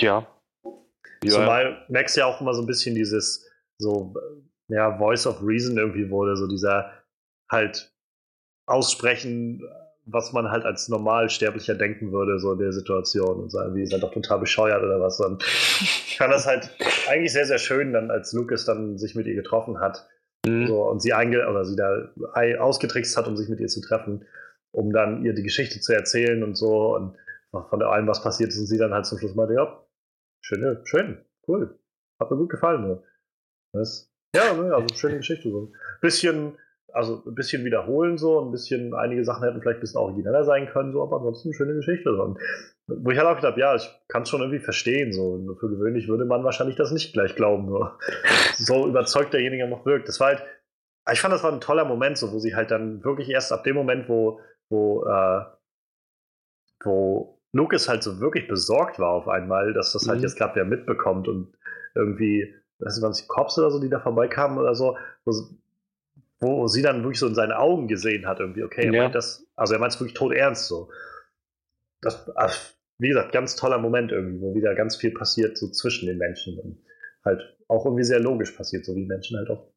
Ja. 0.00 0.26
Zumal 1.24 1.84
Max 1.88 2.16
ja 2.16 2.26
auch 2.26 2.40
immer 2.40 2.54
so 2.54 2.62
ein 2.62 2.66
bisschen 2.66 2.94
dieses 2.94 3.48
so, 3.78 4.14
ja, 4.68 4.98
Voice 4.98 5.26
of 5.26 5.42
Reason 5.42 5.76
irgendwie 5.76 6.10
wurde, 6.10 6.36
so 6.36 6.48
dieser 6.48 6.92
halt 7.50 7.94
Aussprechen, 8.66 9.62
was 10.04 10.32
man 10.32 10.50
halt 10.50 10.64
als 10.64 10.88
Normalsterblicher 10.88 11.74
denken 11.74 12.12
würde, 12.12 12.38
so 12.38 12.52
in 12.52 12.58
der 12.58 12.72
Situation 12.72 13.40
und 13.40 13.50
sagen, 13.50 13.74
wie 13.74 13.82
ist 13.82 13.92
er 13.92 14.00
doch 14.00 14.12
total 14.12 14.40
bescheuert 14.40 14.82
oder 14.82 15.00
was. 15.00 15.20
Und 15.20 15.42
ich 15.44 16.16
fand 16.18 16.32
das 16.32 16.46
halt 16.46 16.70
eigentlich 17.08 17.32
sehr, 17.32 17.46
sehr 17.46 17.58
schön, 17.58 17.92
dann 17.92 18.10
als 18.10 18.32
Lucas 18.32 18.64
dann 18.64 18.98
sich 18.98 19.14
mit 19.14 19.26
ihr 19.26 19.34
getroffen 19.34 19.80
hat 19.80 20.08
mhm. 20.46 20.66
so, 20.66 20.82
und 20.82 21.00
sie 21.00 21.12
einge 21.12 21.48
oder 21.48 21.64
sie 21.64 21.76
da 21.76 22.10
ausgetrickst 22.58 23.16
hat, 23.16 23.28
um 23.28 23.36
sich 23.36 23.48
mit 23.48 23.60
ihr 23.60 23.68
zu 23.68 23.80
treffen, 23.80 24.24
um 24.72 24.92
dann 24.92 25.24
ihr 25.24 25.34
die 25.34 25.42
Geschichte 25.42 25.80
zu 25.80 25.92
erzählen 25.92 26.42
und 26.42 26.56
so 26.56 26.96
und 26.96 27.16
von 27.50 27.82
allem, 27.82 28.06
was 28.06 28.22
passiert 28.22 28.50
ist, 28.50 28.58
und 28.58 28.66
sie 28.66 28.78
dann 28.78 28.94
halt 28.94 29.04
zum 29.04 29.18
Schluss 29.18 29.34
meinte, 29.34 29.54
ja, 29.54 29.84
schöne, 30.40 30.80
schön, 30.84 31.24
cool, 31.46 31.78
hat 32.18 32.30
mir 32.30 32.38
gut 32.38 32.50
gefallen. 32.50 32.86
So. 32.86 33.04
Das, 33.74 34.10
ja, 34.34 34.54
ne, 34.54 34.74
also 34.74 34.94
schöne 34.94 35.18
Geschichte. 35.18 35.50
So. 35.50 35.70
Bisschen 36.00 36.56
also 36.92 37.22
ein 37.26 37.34
bisschen 37.34 37.64
wiederholen 37.64 38.18
so, 38.18 38.40
ein 38.40 38.50
bisschen, 38.50 38.94
einige 38.94 39.24
Sachen 39.24 39.44
hätten 39.44 39.60
vielleicht 39.60 39.78
ein 39.78 39.80
bisschen 39.80 40.00
origineller 40.00 40.44
sein 40.44 40.68
können, 40.68 40.92
so, 40.92 41.02
aber 41.02 41.16
ansonsten 41.16 41.48
eine 41.48 41.54
schöne 41.54 41.74
Geschichte. 41.74 42.12
Und 42.12 42.38
wo 42.86 43.10
ich 43.10 43.18
halt 43.18 43.28
auch 43.28 43.36
gedacht 43.36 43.56
ja, 43.56 43.74
ich 43.74 43.90
kann 44.08 44.22
es 44.22 44.28
schon 44.28 44.40
irgendwie 44.40 44.60
verstehen, 44.60 45.12
so. 45.12 45.38
Für 45.58 45.68
gewöhnlich 45.68 46.08
würde 46.08 46.24
man 46.24 46.44
wahrscheinlich 46.44 46.76
das 46.76 46.92
nicht 46.92 47.12
gleich 47.12 47.34
glauben, 47.34 47.68
so, 47.68 47.88
so 48.54 48.86
überzeugt 48.88 49.32
derjenige 49.32 49.66
noch 49.68 49.86
wirkt. 49.86 50.08
Das 50.08 50.20
war 50.20 50.28
halt, 50.28 50.42
ich 51.10 51.20
fand, 51.20 51.34
das 51.34 51.42
war 51.42 51.52
ein 51.52 51.60
toller 51.60 51.84
Moment, 51.84 52.18
so, 52.18 52.32
wo 52.32 52.38
sie 52.38 52.54
halt 52.54 52.70
dann 52.70 53.02
wirklich 53.04 53.28
erst 53.28 53.52
ab 53.52 53.64
dem 53.64 53.76
Moment, 53.76 54.08
wo, 54.08 54.40
wo, 54.70 55.04
äh, 55.06 55.44
wo 56.84 57.40
Lucas 57.52 57.88
halt 57.88 58.02
so 58.02 58.20
wirklich 58.20 58.48
besorgt 58.48 58.98
war 58.98 59.10
auf 59.10 59.28
einmal, 59.28 59.72
dass 59.72 59.92
das 59.92 60.08
halt 60.08 60.18
mhm. 60.18 60.24
jetzt 60.24 60.36
klappt, 60.36 60.56
wer 60.56 60.64
mitbekommt 60.64 61.28
und 61.28 61.54
irgendwie, 61.94 62.54
weiß 62.78 62.94
nicht, 62.94 63.02
waren 63.02 63.10
es 63.10 63.22
die 63.22 63.28
Cops 63.28 63.58
oder 63.58 63.70
so, 63.70 63.80
die 63.80 63.90
da 63.90 64.00
vorbeikamen 64.00 64.58
oder 64.58 64.74
so, 64.74 64.96
wo, 65.24 65.32
wo 66.42 66.66
sie 66.66 66.82
dann 66.82 67.02
wirklich 67.02 67.20
so 67.20 67.28
in 67.28 67.34
seinen 67.34 67.52
Augen 67.52 67.86
gesehen 67.86 68.26
hat, 68.26 68.40
irgendwie, 68.40 68.64
okay, 68.64 68.86
er 68.86 68.92
ja. 68.92 69.02
meint 69.02 69.14
das, 69.14 69.46
also 69.54 69.74
er 69.74 69.80
meint 69.80 69.94
es 69.94 70.00
wirklich 70.00 70.14
tot 70.14 70.32
ernst 70.32 70.66
so. 70.66 70.90
Das, 72.00 72.30
ach, 72.34 72.74
wie 72.98 73.08
gesagt, 73.08 73.32
ganz 73.32 73.54
toller 73.54 73.78
Moment 73.78 74.10
irgendwie, 74.10 74.40
wo 74.40 74.54
wieder 74.54 74.74
ganz 74.74 74.96
viel 74.96 75.12
passiert 75.12 75.56
so 75.56 75.70
zwischen 75.70 76.06
den 76.06 76.18
Menschen 76.18 76.58
und 76.58 76.84
halt 77.24 77.40
auch 77.68 77.84
irgendwie 77.86 78.02
sehr 78.02 78.18
logisch 78.18 78.50
passiert, 78.50 78.84
so 78.84 78.94
wie 78.96 79.06
Menschen 79.06 79.38
halt 79.38 79.50
auch 79.50 79.72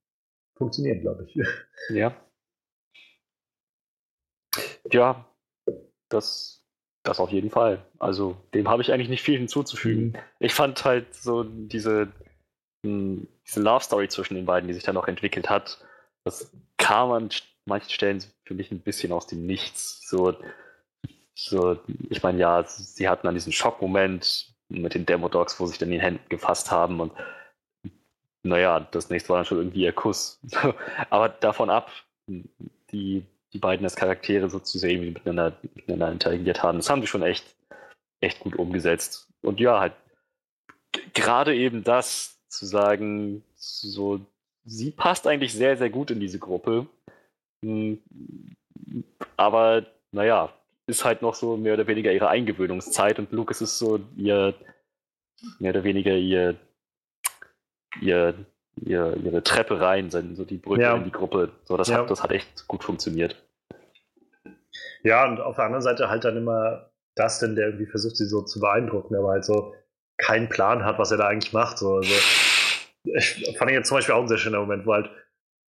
funktionieren, 0.56 1.02
glaube 1.02 1.28
ich. 1.28 1.40
Ja. 1.90 2.16
Ja, 4.92 5.26
das, 6.10 6.66
das 7.04 7.20
auf 7.20 7.30
jeden 7.30 7.50
Fall. 7.52 7.86
Also 8.00 8.38
dem 8.54 8.70
habe 8.70 8.82
ich 8.82 8.92
eigentlich 8.92 9.10
nicht 9.10 9.22
viel 9.22 9.38
hinzuzufügen. 9.38 10.08
Mhm. 10.08 10.16
Ich 10.40 10.54
fand 10.54 10.84
halt 10.84 11.14
so 11.14 11.44
diese, 11.44 12.08
hm, 12.84 13.28
diese 13.46 13.62
Love 13.62 13.84
Story 13.84 14.08
zwischen 14.08 14.36
den 14.36 14.46
beiden, 14.46 14.68
die 14.68 14.74
sich 14.74 14.84
dann 14.84 14.96
noch 14.96 15.08
entwickelt 15.08 15.50
hat, 15.50 15.80
das 16.26 16.52
kam 16.78 17.12
an 17.12 17.30
manchen 17.66 17.92
Stellen 17.92 18.24
für 18.44 18.54
mich 18.54 18.72
ein 18.72 18.82
bisschen 18.82 19.12
aus 19.12 19.28
dem 19.28 19.46
Nichts. 19.46 20.08
So, 20.10 20.36
so 21.34 21.80
ich 22.10 22.22
meine, 22.24 22.40
ja, 22.40 22.64
sie 22.64 23.08
hatten 23.08 23.28
dann 23.28 23.36
diesen 23.36 23.54
Schockmoment 23.54 24.54
mit 24.68 24.96
den 24.96 25.06
Demo-Dogs, 25.06 25.60
wo 25.60 25.68
sich 25.68 25.78
dann 25.78 25.90
in 25.90 25.94
den 25.94 26.02
Händen 26.02 26.30
gefasst 26.30 26.72
haben 26.72 27.00
und 27.00 27.14
naja, 28.44 28.80
das 28.80 29.10
nächste 29.10 29.30
war 29.30 29.38
dann 29.38 29.46
schon 29.46 29.58
irgendwie 29.58 29.84
ihr 29.84 29.94
Kuss. 29.94 30.40
Aber 31.10 31.30
davon 31.30 31.70
ab, 31.70 31.92
die, 32.92 33.26
die 33.54 33.58
beiden 33.58 33.86
als 33.86 33.96
Charaktere 33.96 34.50
so 34.50 34.60
zu 34.60 34.78
sehen, 34.78 35.02
wie 35.02 35.12
miteinander, 35.12 35.58
miteinander 35.74 36.12
interagiert 36.12 36.62
haben, 36.62 36.78
das 36.78 36.90
haben 36.90 37.02
sie 37.02 37.08
schon 37.08 37.24
echt, 37.24 37.56
echt 38.20 38.40
gut 38.40 38.56
umgesetzt. 38.56 39.28
Und 39.42 39.60
ja, 39.60 39.80
halt 39.80 39.94
gerade 41.14 41.56
eben 41.56 41.84
das 41.84 42.40
zu 42.50 42.66
sagen, 42.66 43.44
so 43.56 44.26
sie 44.66 44.92
passt 44.92 45.28
eigentlich 45.28 45.54
sehr, 45.54 45.78
sehr 45.78 45.90
gut 45.90 46.12
in 46.12 46.20
diese 46.20 46.40
Gruppe. 46.40 46.88
Hm, 47.64 48.00
aber 49.38 49.86
naja, 50.12 50.54
ist 50.88 51.06
halt 51.06 51.22
noch 51.22 51.36
so 51.36 51.58
mehr 51.58 51.74
oder 51.74 51.88
weniger 51.88 52.12
ihre 52.12 52.30
Eingewöhnungszeit 52.30 53.20
und 53.20 53.32
Lucas 53.32 53.62
ist 53.62 53.78
so 53.78 54.00
ihr, 54.16 54.54
mehr 55.60 55.72
oder 55.72 55.84
weniger 55.84 56.16
ihr, 56.16 56.56
ihr, 58.02 58.34
ihr 58.78 59.18
ihre 59.24 59.44
Treppe 59.44 59.80
rein, 59.80 60.10
so 60.10 60.46
die 60.46 60.58
Brücke 60.58 60.82
ja. 60.82 60.96
in 60.96 61.06
die 61.06 61.12
Gruppe. 61.12 61.52
So, 61.64 61.78
das, 61.78 61.90
ja. 61.90 62.00
hat, 62.00 62.10
das 62.10 62.22
hat 62.22 62.32
echt 62.32 62.68
gut 62.68 62.84
funktioniert. 62.84 63.42
Ja, 65.04 65.28
und 65.28 65.40
auf 65.40 65.56
der 65.56 65.66
anderen 65.66 65.84
Seite 65.84 66.10
halt 66.10 66.24
dann 66.24 66.38
immer 66.38 66.90
Dustin, 67.16 67.56
der 67.56 67.68
irgendwie 67.68 67.86
versucht, 67.86 68.18
sie 68.18 68.26
so 68.26 68.42
zu 68.42 68.60
beeindrucken, 68.60 69.16
aber 69.16 69.30
halt 69.30 69.46
so 69.46 69.74
keinen 70.18 70.50
Plan 70.50 70.84
hat, 70.84 70.98
was 70.98 71.12
er 71.12 71.18
da 71.18 71.28
eigentlich 71.28 71.54
macht. 71.54 71.78
So. 71.78 71.98
Also, 71.98 72.14
fand 73.58 73.72
ich 73.72 73.78
jetzt 73.78 73.88
zum 73.88 73.98
Beispiel 73.98 74.16
auch 74.16 74.22
ein 74.22 74.28
sehr 74.28 74.38
schöner 74.38 74.60
Moment, 74.60 74.86
wo 74.86 74.94
halt, 74.94 75.10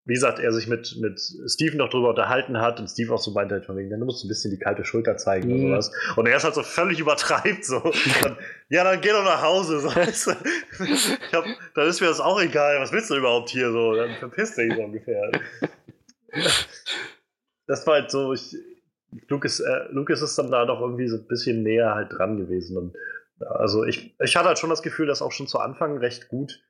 wie 0.05 0.13
gesagt, 0.13 0.39
er 0.39 0.51
sich 0.51 0.67
mit, 0.67 0.95
mit 0.99 1.19
Steven 1.47 1.77
noch 1.77 1.89
drüber 1.89 2.09
unterhalten 2.09 2.59
hat 2.59 2.79
und 2.79 2.87
Steve 2.87 3.13
auch 3.13 3.19
so 3.19 3.31
meinte 3.31 3.55
halt 3.55 3.65
von 3.65 3.75
wegen, 3.75 3.89
dann 3.89 3.99
musst 4.01 4.23
du 4.23 4.27
ein 4.27 4.29
bisschen 4.29 4.51
die 4.51 4.59
kalte 4.59 4.85
Schulter 4.85 5.17
zeigen 5.17 5.49
mhm. 5.49 5.71
oder 5.71 5.81
sowas. 5.81 6.15
Und 6.15 6.27
er 6.27 6.37
ist 6.37 6.43
halt 6.43 6.55
so 6.55 6.63
völlig 6.63 6.99
übertreibt, 6.99 7.65
so. 7.65 7.79
Dann, 8.21 8.37
ja, 8.69 8.83
dann 8.83 9.01
geh 9.01 9.09
doch 9.09 9.23
nach 9.23 9.41
Hause, 9.41 9.79
so. 9.79 9.87
Weißt 9.95 10.27
du? 10.27 10.31
ich 10.83 11.33
hab, 11.33 11.45
dann 11.73 11.87
ist 11.87 12.01
mir 12.01 12.07
das 12.07 12.19
auch 12.19 12.39
egal, 12.39 12.79
was 12.79 12.91
willst 12.91 13.09
du 13.09 13.15
überhaupt 13.15 13.49
hier, 13.49 13.71
so. 13.71 13.95
Dann 13.95 14.11
verpiss 14.15 14.55
dich 14.55 14.73
so 14.73 14.81
ungefähr. 14.81 15.31
Das 17.67 17.87
war 17.87 17.95
halt 17.95 18.11
so, 18.11 18.33
ich, 18.33 18.55
Lucas, 19.27 19.59
äh, 19.59 19.85
Lucas 19.89 20.21
ist 20.21 20.37
dann 20.37 20.51
da 20.51 20.65
doch 20.65 20.81
irgendwie 20.81 21.07
so 21.07 21.17
ein 21.17 21.27
bisschen 21.27 21.63
näher 21.63 21.95
halt 21.95 22.13
dran 22.13 22.37
gewesen 22.37 22.77
und 22.77 22.95
also 23.39 23.83
ich, 23.83 24.15
ich 24.19 24.35
hatte 24.35 24.47
halt 24.47 24.59
schon 24.59 24.69
das 24.69 24.81
Gefühl, 24.81 25.07
dass 25.07 25.21
auch 25.21 25.31
schon 25.31 25.47
zu 25.47 25.59
Anfang 25.59 25.97
recht 25.97 26.29
gut 26.29 26.61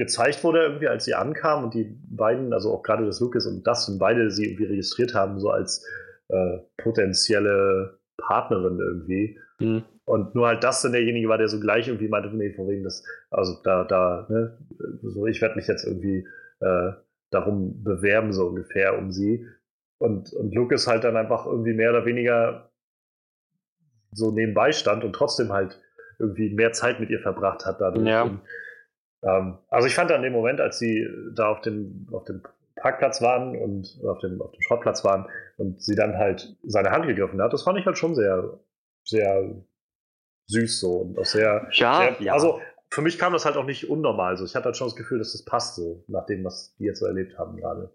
gezeigt 0.00 0.42
wurde, 0.42 0.62
irgendwie, 0.62 0.88
als 0.88 1.04
sie 1.04 1.14
ankam 1.14 1.62
und 1.62 1.74
die 1.74 1.94
beiden, 2.08 2.54
also 2.54 2.72
auch 2.72 2.82
gerade 2.82 3.04
das 3.04 3.20
Lucas 3.20 3.46
und 3.46 3.66
Dustin, 3.66 3.98
beide 3.98 4.30
sie 4.30 4.46
irgendwie 4.46 4.64
registriert 4.64 5.14
haben, 5.14 5.38
so 5.38 5.50
als 5.50 5.86
äh, 6.28 6.58
potenzielle 6.78 7.98
Partnerin 8.16 8.78
irgendwie. 8.80 9.38
Mhm. 9.58 9.84
Und 10.06 10.34
nur 10.34 10.46
halt 10.46 10.64
Dustin 10.64 10.92
derjenige 10.92 11.28
war, 11.28 11.36
der 11.36 11.48
so 11.48 11.60
gleich 11.60 11.86
irgendwie 11.86 12.08
meinte, 12.08 12.34
nee, 12.34 12.50
von 12.54 12.66
wegen 12.66 12.82
das, 12.82 13.04
also 13.30 13.60
da, 13.62 13.84
da, 13.84 14.26
ne, 14.30 14.56
so 15.02 15.26
ich 15.26 15.42
werde 15.42 15.56
mich 15.56 15.68
jetzt 15.68 15.86
irgendwie 15.86 16.26
äh, 16.60 16.92
darum 17.30 17.84
bewerben, 17.84 18.32
so 18.32 18.46
ungefähr, 18.46 18.96
um 18.98 19.12
sie. 19.12 19.46
Und, 19.98 20.32
und 20.32 20.54
Lucas 20.54 20.86
halt 20.86 21.04
dann 21.04 21.18
einfach 21.18 21.44
irgendwie 21.44 21.74
mehr 21.74 21.90
oder 21.90 22.06
weniger 22.06 22.72
so 24.12 24.30
nebenbei 24.30 24.72
stand 24.72 25.04
und 25.04 25.12
trotzdem 25.12 25.52
halt 25.52 25.78
irgendwie 26.18 26.54
mehr 26.54 26.72
Zeit 26.72 27.00
mit 27.00 27.10
ihr 27.10 27.20
verbracht 27.20 27.66
hat 27.66 27.82
dadurch. 27.82 28.08
Ja. 28.08 28.22
Und, 28.22 28.40
ähm, 29.22 29.58
also 29.68 29.86
ich 29.86 29.94
fand 29.94 30.10
an 30.12 30.22
dem 30.22 30.32
Moment, 30.32 30.60
als 30.60 30.78
sie 30.78 31.06
da 31.34 31.50
auf 31.50 31.60
dem, 31.60 32.08
auf 32.12 32.24
dem 32.24 32.42
Parkplatz 32.76 33.20
waren 33.20 33.56
und 33.56 34.00
auf 34.06 34.18
dem, 34.20 34.40
auf 34.40 34.52
dem 34.52 34.62
Schrottplatz 34.62 35.04
waren 35.04 35.26
und 35.58 35.82
sie 35.82 35.94
dann 35.94 36.16
halt 36.16 36.56
seine 36.62 36.90
Hand 36.90 37.06
gegriffen 37.06 37.40
hat, 37.42 37.52
das 37.52 37.62
fand 37.62 37.78
ich 37.78 37.86
halt 37.86 37.98
schon 37.98 38.14
sehr, 38.14 38.58
sehr 39.04 39.54
süß 40.46 40.80
so 40.80 40.92
und 40.98 41.18
auch 41.18 41.24
sehr, 41.24 41.68
ja, 41.72 41.96
sehr, 41.98 42.16
ja. 42.20 42.32
also 42.32 42.60
für 42.90 43.02
mich 43.02 43.18
kam 43.18 43.32
das 43.32 43.44
halt 43.44 43.56
auch 43.56 43.64
nicht 43.64 43.88
unnormal 43.88 44.36
so. 44.36 44.44
Ich 44.44 44.56
hatte 44.56 44.66
halt 44.66 44.76
schon 44.76 44.88
das 44.88 44.96
Gefühl, 44.96 45.18
dass 45.18 45.32
das 45.32 45.44
passt 45.44 45.76
so, 45.76 46.04
nach 46.08 46.26
dem, 46.26 46.44
was 46.44 46.74
die 46.76 46.84
jetzt 46.84 46.98
so 46.98 47.06
erlebt 47.06 47.38
haben 47.38 47.56
gerade. 47.56 47.92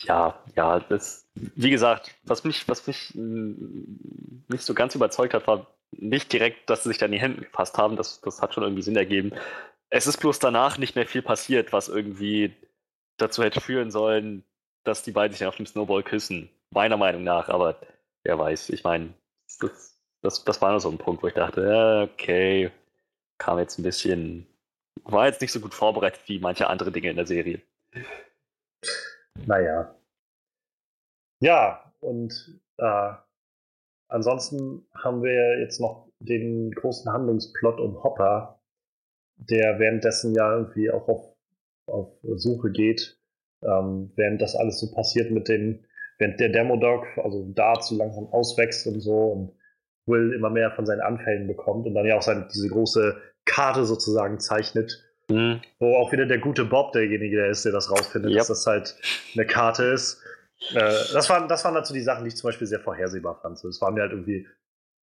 Ja, 0.00 0.42
ja, 0.54 0.80
das, 0.80 1.28
wie 1.34 1.70
gesagt, 1.70 2.14
was 2.22 2.44
mich, 2.44 2.68
was 2.68 2.86
mich 2.86 3.12
nicht 3.14 4.62
so 4.62 4.74
ganz 4.74 4.94
überzeugt 4.94 5.34
hat, 5.34 5.46
war 5.46 5.66
nicht 5.92 6.32
direkt, 6.32 6.70
dass 6.70 6.82
sie 6.82 6.90
sich 6.90 6.98
da 6.98 7.06
in 7.06 7.12
die 7.12 7.20
Hände 7.20 7.42
gefasst 7.42 7.78
haben. 7.78 7.96
Das, 7.96 8.20
das 8.20 8.40
hat 8.40 8.54
schon 8.54 8.62
irgendwie 8.62 8.82
Sinn 8.82 8.96
ergeben. 8.96 9.32
Es 9.90 10.06
ist 10.06 10.18
bloß 10.18 10.38
danach 10.38 10.78
nicht 10.78 10.94
mehr 10.94 11.06
viel 11.06 11.22
passiert, 11.22 11.72
was 11.72 11.88
irgendwie 11.88 12.54
dazu 13.16 13.42
hätte 13.42 13.60
führen 13.60 13.90
sollen, 13.90 14.44
dass 14.84 15.02
die 15.02 15.12
beiden 15.12 15.36
sich 15.36 15.46
auf 15.46 15.56
dem 15.56 15.66
Snowball 15.66 16.02
küssen. 16.02 16.50
Meiner 16.70 16.96
Meinung 16.96 17.24
nach, 17.24 17.48
aber 17.48 17.80
wer 18.22 18.38
weiß. 18.38 18.68
Ich 18.70 18.84
meine, 18.84 19.14
das, 19.60 19.98
das, 20.22 20.44
das 20.44 20.60
war 20.62 20.70
nur 20.70 20.80
so 20.80 20.90
ein 20.90 20.98
Punkt, 20.98 21.22
wo 21.22 21.28
ich 21.28 21.34
dachte, 21.34 21.62
ja, 21.62 22.02
okay, 22.02 22.70
kam 23.38 23.58
jetzt 23.58 23.78
ein 23.78 23.82
bisschen, 23.82 24.46
war 25.04 25.26
jetzt 25.26 25.40
nicht 25.40 25.52
so 25.52 25.60
gut 25.60 25.74
vorbereitet 25.74 26.20
wie 26.26 26.38
manche 26.38 26.68
andere 26.68 26.92
Dinge 26.92 27.10
in 27.10 27.16
der 27.16 27.26
Serie. 27.26 27.62
Naja. 29.46 29.94
Ja, 31.40 31.92
und 32.00 32.60
äh, 32.78 33.12
ansonsten 34.08 34.86
haben 34.94 35.22
wir 35.22 35.60
jetzt 35.60 35.80
noch 35.80 36.08
den 36.20 36.72
großen 36.72 37.12
Handlungsplot 37.12 37.80
um 37.80 38.02
Hopper, 38.02 38.60
der 39.36 39.78
währenddessen 39.78 40.34
ja 40.34 40.56
irgendwie 40.56 40.90
auch 40.90 41.06
auf, 41.08 41.36
auf 41.86 42.18
Suche 42.22 42.70
geht, 42.72 43.20
ähm, 43.62 44.12
während 44.16 44.42
das 44.42 44.56
alles 44.56 44.80
so 44.80 44.92
passiert 44.92 45.30
mit 45.30 45.48
den, 45.48 45.86
während 46.18 46.40
der 46.40 46.48
Demodog, 46.48 47.06
also 47.18 47.50
da 47.54 47.78
zu 47.80 47.96
langsam 47.96 48.26
auswächst 48.26 48.86
und 48.86 49.00
so 49.00 49.32
und 49.32 49.58
Will 50.08 50.32
immer 50.32 50.48
mehr 50.48 50.70
von 50.70 50.86
seinen 50.86 51.02
Anfällen 51.02 51.46
bekommt 51.46 51.86
und 51.86 51.94
dann 51.94 52.06
ja 52.06 52.16
auch 52.16 52.22
seine, 52.22 52.48
diese 52.48 52.68
große 52.68 53.20
Karte 53.44 53.84
sozusagen 53.84 54.40
zeichnet, 54.40 55.04
mhm. 55.28 55.60
wo 55.78 55.96
auch 55.96 56.12
wieder 56.12 56.26
der 56.26 56.38
gute 56.38 56.64
Bob 56.64 56.92
derjenige 56.92 57.36
der 57.36 57.50
ist, 57.50 57.64
der 57.64 57.72
das 57.72 57.90
rausfindet, 57.90 58.30
yep. 58.30 58.38
dass 58.38 58.48
das 58.48 58.66
halt 58.66 58.96
eine 59.34 59.46
Karte 59.46 59.84
ist. 59.84 60.22
Äh, 60.72 60.92
das, 61.12 61.28
waren, 61.30 61.48
das 61.48 61.64
waren 61.64 61.74
dazu 61.74 61.92
die 61.92 62.00
Sachen, 62.00 62.24
die 62.24 62.28
ich 62.28 62.36
zum 62.36 62.48
Beispiel 62.48 62.66
sehr 62.66 62.80
vorhersehbar 62.80 63.40
fand. 63.40 63.58
So, 63.58 63.68
es 63.68 63.80
war 63.80 63.90
mir 63.90 64.02
halt 64.02 64.12
irgendwie, 64.12 64.46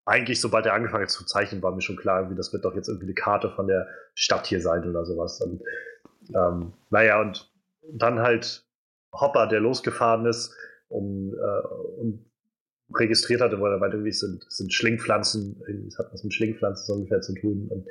eigentlich, 0.05 0.39
sobald 0.39 0.65
er 0.65 0.73
angefangen 0.73 1.03
hat 1.03 1.11
zu 1.11 1.25
zeichnen, 1.25 1.61
war 1.61 1.73
mir 1.73 1.81
schon 1.81 1.97
klar, 1.97 2.19
irgendwie, 2.19 2.37
das 2.37 2.53
wird 2.53 2.65
doch 2.65 2.75
jetzt 2.75 2.87
irgendwie 2.87 3.07
eine 3.07 3.15
Karte 3.15 3.49
von 3.51 3.67
der 3.67 3.87
Stadt 4.13 4.47
hier 4.47 4.61
sein 4.61 4.87
oder 4.87 5.05
sowas. 5.05 5.41
Und, 5.41 5.61
ähm, 6.35 6.73
naja, 6.89 7.21
und 7.21 7.51
dann 7.91 8.19
halt 8.19 8.65
Hopper, 9.13 9.47
der 9.47 9.59
losgefahren 9.59 10.25
ist, 10.25 10.55
um, 10.89 11.33
äh, 11.33 11.67
um 11.99 12.25
registriert 12.95 13.41
hatte, 13.41 13.59
wo 13.59 13.65
er 13.65 13.77
meinte, 13.77 13.97
irgendwie 13.97 14.11
sind, 14.11 14.45
sind 14.49 14.73
Schlingpflanzen, 14.73 15.61
es 15.87 15.97
hat 15.99 16.11
was 16.11 16.23
mit 16.23 16.33
Schlingpflanzen 16.33 16.85
so 16.85 16.93
ungefähr 16.93 17.21
zu 17.21 17.33
tun. 17.35 17.67
Und 17.69 17.87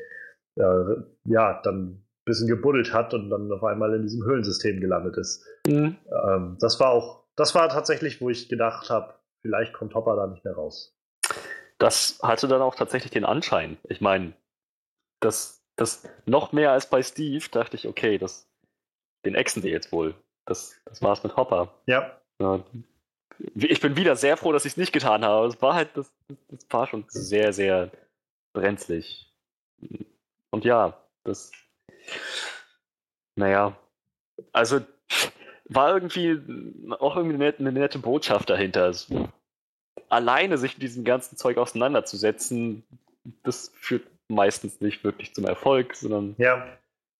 äh, 0.57 1.03
ja, 1.25 1.61
dann 1.63 2.05
bisschen 2.29 2.47
gebuddelt 2.47 2.93
hat 2.93 3.13
und 3.15 3.31
dann 3.31 3.51
auf 3.51 3.65
einmal 3.65 3.95
in 3.95 4.03
diesem 4.03 4.25
Höhlensystem 4.25 4.81
gelandet 4.81 5.17
ist. 5.17 5.45
Mhm. 5.67 5.97
Ähm, 6.25 6.57
das 6.61 6.79
war 6.79 6.91
auch, 6.91 7.25
das 7.35 7.55
war 7.55 7.69
tatsächlich, 7.69 8.21
wo 8.21 8.31
ich 8.31 8.49
gedacht 8.49 8.91
habe, 8.91 9.15
vielleicht 9.43 9.73
kommt 9.73 9.95
Hopper 9.95 10.17
da 10.17 10.27
nicht 10.27 10.45
mehr 10.45 10.55
raus. 10.55 10.97
Das 11.79 12.19
hatte 12.23 12.49
dann 12.49 12.63
auch 12.63 12.75
tatsächlich 12.75 13.11
den 13.11 13.25
Anschein. 13.25 13.79
Ich 13.89 14.01
meine, 14.01 14.33
das, 15.21 15.65
das 15.77 16.09
noch 16.27 16.53
mehr 16.53 16.73
als 16.73 16.89
bei 16.89 17.03
Steve 17.03 17.45
dachte 17.51 17.77
ich, 17.77 17.87
okay, 17.87 18.19
das, 18.19 18.49
den 19.25 19.35
exen 19.35 19.63
die 19.63 19.69
jetzt 19.69 19.93
wohl. 19.93 20.15
Das, 20.45 20.75
das 20.85 21.03
war's 21.03 21.23
mit 21.23 21.37
Hopper. 21.37 21.75
Ja. 21.87 22.19
ja. 22.41 22.65
Ich 23.55 23.81
bin 23.81 23.97
wieder 23.97 24.17
sehr 24.17 24.37
froh, 24.37 24.53
dass 24.53 24.65
ich 24.65 24.73
es 24.73 24.77
nicht 24.77 24.93
getan 24.93 25.25
habe. 25.25 25.47
Es 25.47 25.63
war 25.63 25.75
halt, 25.75 25.97
das, 25.97 26.13
das 26.49 26.67
war 26.71 26.87
schon 26.87 27.05
sehr, 27.09 27.53
sehr 27.53 27.91
brenzlig. 28.53 29.33
Und 30.51 30.65
ja, 30.65 31.01
das, 31.25 31.53
naja, 33.37 33.77
also 34.53 34.81
war 35.69 35.93
irgendwie 35.93 36.41
auch 36.99 37.17
irgendwie 37.17 37.35
eine, 37.35 37.55
eine 37.59 37.73
nette 37.73 37.99
Botschaft 37.99 38.51
dahinter. 38.51 38.85
Also, 38.85 39.29
alleine 40.09 40.59
sich 40.59 40.75
mit 40.75 40.83
diesem 40.83 41.05
ganzen 41.05 41.37
Zeug 41.37 41.59
auseinanderzusetzen, 41.59 42.85
das 43.43 43.73
führt 43.75 44.07
meistens 44.29 44.81
nicht 44.81 45.05
wirklich 45.05 45.35
zum 45.35 45.45
Erfolg, 45.45 45.95
sondern, 45.95 46.35
ja. 46.39 46.67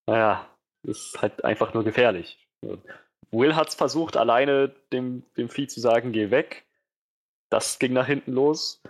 naja, 0.07 0.47
ist 0.83 1.21
halt 1.21 1.45
einfach 1.45 1.75
nur 1.75 1.85
gefährlich. 1.85 2.49
Will 3.31 3.57
hat 3.57 3.69
es 3.69 3.75
versucht, 3.75 4.17
alleine 4.17 4.75
dem, 4.93 5.23
dem 5.37 5.49
Vieh 5.49 5.69
zu 5.69 5.81
sagen, 5.81 6.13
geh 6.13 6.31
weg. 6.31 6.65
Das 7.51 7.79
ging 7.79 7.93
nach 7.93 8.07
hinten 8.07 8.33
los. 8.33 8.83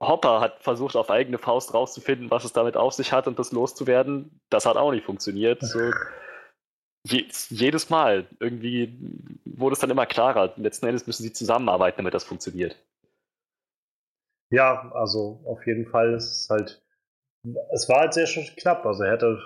Hopper 0.00 0.40
hat 0.40 0.62
versucht, 0.62 0.94
auf 0.96 1.10
eigene 1.10 1.38
Faust 1.38 1.74
rauszufinden, 1.74 2.30
was 2.30 2.44
es 2.44 2.52
damit 2.52 2.76
auf 2.76 2.92
sich 2.92 3.12
hat 3.12 3.26
und 3.26 3.38
das 3.38 3.52
loszuwerden. 3.52 4.40
Das 4.48 4.64
hat 4.64 4.76
auch 4.76 4.92
nicht 4.92 5.04
funktioniert. 5.04 5.60
So, 5.62 5.90
je, 7.04 7.26
jedes 7.48 7.90
Mal 7.90 8.26
irgendwie 8.38 8.96
wurde 9.44 9.74
es 9.74 9.80
dann 9.80 9.90
immer 9.90 10.06
klarer. 10.06 10.52
Letzten 10.56 10.86
Endes 10.86 11.06
müssen 11.06 11.24
sie 11.24 11.32
zusammenarbeiten, 11.32 11.98
damit 11.98 12.14
das 12.14 12.24
funktioniert. 12.24 12.76
Ja, 14.50 14.90
also 14.92 15.40
auf 15.44 15.66
jeden 15.66 15.86
Fall 15.86 16.14
ist 16.14 16.42
es 16.42 16.50
halt. 16.50 16.82
Es 17.72 17.88
war 17.88 18.00
halt 18.00 18.14
sehr 18.14 18.26
schön 18.26 18.44
knapp. 18.56 18.86
Also 18.86 19.02
er 19.02 19.12
hätte, 19.12 19.38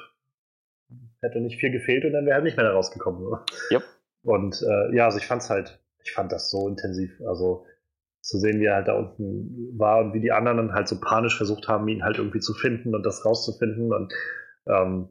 hätte 1.22 1.40
nicht 1.40 1.58
viel 1.60 1.70
gefehlt 1.70 2.04
und 2.04 2.12
dann 2.12 2.26
wäre 2.26 2.38
er 2.38 2.42
nicht 2.42 2.56
mehr 2.56 2.66
da 2.66 2.72
rausgekommen. 2.72 3.40
Yep. 3.70 3.82
Und 4.22 4.62
äh, 4.62 4.94
ja, 4.94 5.06
also 5.06 5.18
ich 5.18 5.26
fand 5.26 5.42
es 5.42 5.50
halt, 5.50 5.80
ich 6.04 6.12
fand 6.12 6.30
das 6.30 6.50
so 6.50 6.68
intensiv. 6.68 7.20
Also 7.26 7.66
zu 8.22 8.38
sehen, 8.38 8.60
wie 8.60 8.66
er 8.66 8.76
halt 8.76 8.88
da 8.88 8.94
unten 8.94 9.78
war 9.78 9.98
und 9.98 10.14
wie 10.14 10.20
die 10.20 10.32
anderen 10.32 10.56
dann 10.56 10.72
halt 10.72 10.88
so 10.88 10.98
panisch 11.00 11.36
versucht 11.36 11.66
haben, 11.66 11.88
ihn 11.88 12.04
halt 12.04 12.18
irgendwie 12.18 12.38
zu 12.38 12.54
finden 12.54 12.94
und 12.94 13.04
das 13.04 13.24
rauszufinden. 13.26 13.92
Und 13.92 14.12
ähm, 14.66 15.08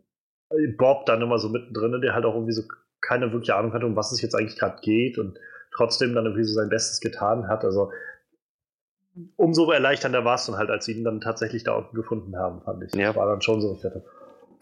Bob 0.77 1.05
dann 1.05 1.21
immer 1.21 1.37
so 1.37 1.49
mittendrin, 1.49 1.99
der 2.01 2.13
halt 2.13 2.25
auch 2.25 2.33
irgendwie 2.33 2.53
so 2.53 2.63
keine 3.01 3.31
wirkliche 3.33 3.55
Ahnung 3.55 3.73
hatte, 3.73 3.85
um 3.85 3.97
was 3.97 4.13
es 4.13 4.21
jetzt 4.21 4.33
eigentlich 4.33 4.57
gerade 4.57 4.79
geht 4.81 5.17
und 5.17 5.37
trotzdem 5.73 6.15
dann 6.15 6.25
irgendwie 6.25 6.45
so 6.45 6.53
sein 6.53 6.69
Bestes 6.69 7.01
getan 7.01 7.49
hat. 7.49 7.65
Also 7.65 7.91
umso 9.35 9.69
erleichternder 9.71 10.23
war 10.23 10.35
es 10.35 10.45
dann 10.45 10.55
halt, 10.55 10.69
als 10.69 10.85
sie 10.85 10.93
ihn 10.93 11.03
dann 11.03 11.19
tatsächlich 11.19 11.65
da 11.65 11.73
unten 11.73 11.95
gefunden 11.95 12.37
haben, 12.37 12.61
fand 12.61 12.81
ich. 12.83 12.95
Ja. 12.95 13.07
Das 13.07 13.17
war 13.17 13.27
dann 13.27 13.41
schon 13.41 13.59
so, 13.59 13.73
ich 13.73 13.81
dachte, 13.81 14.05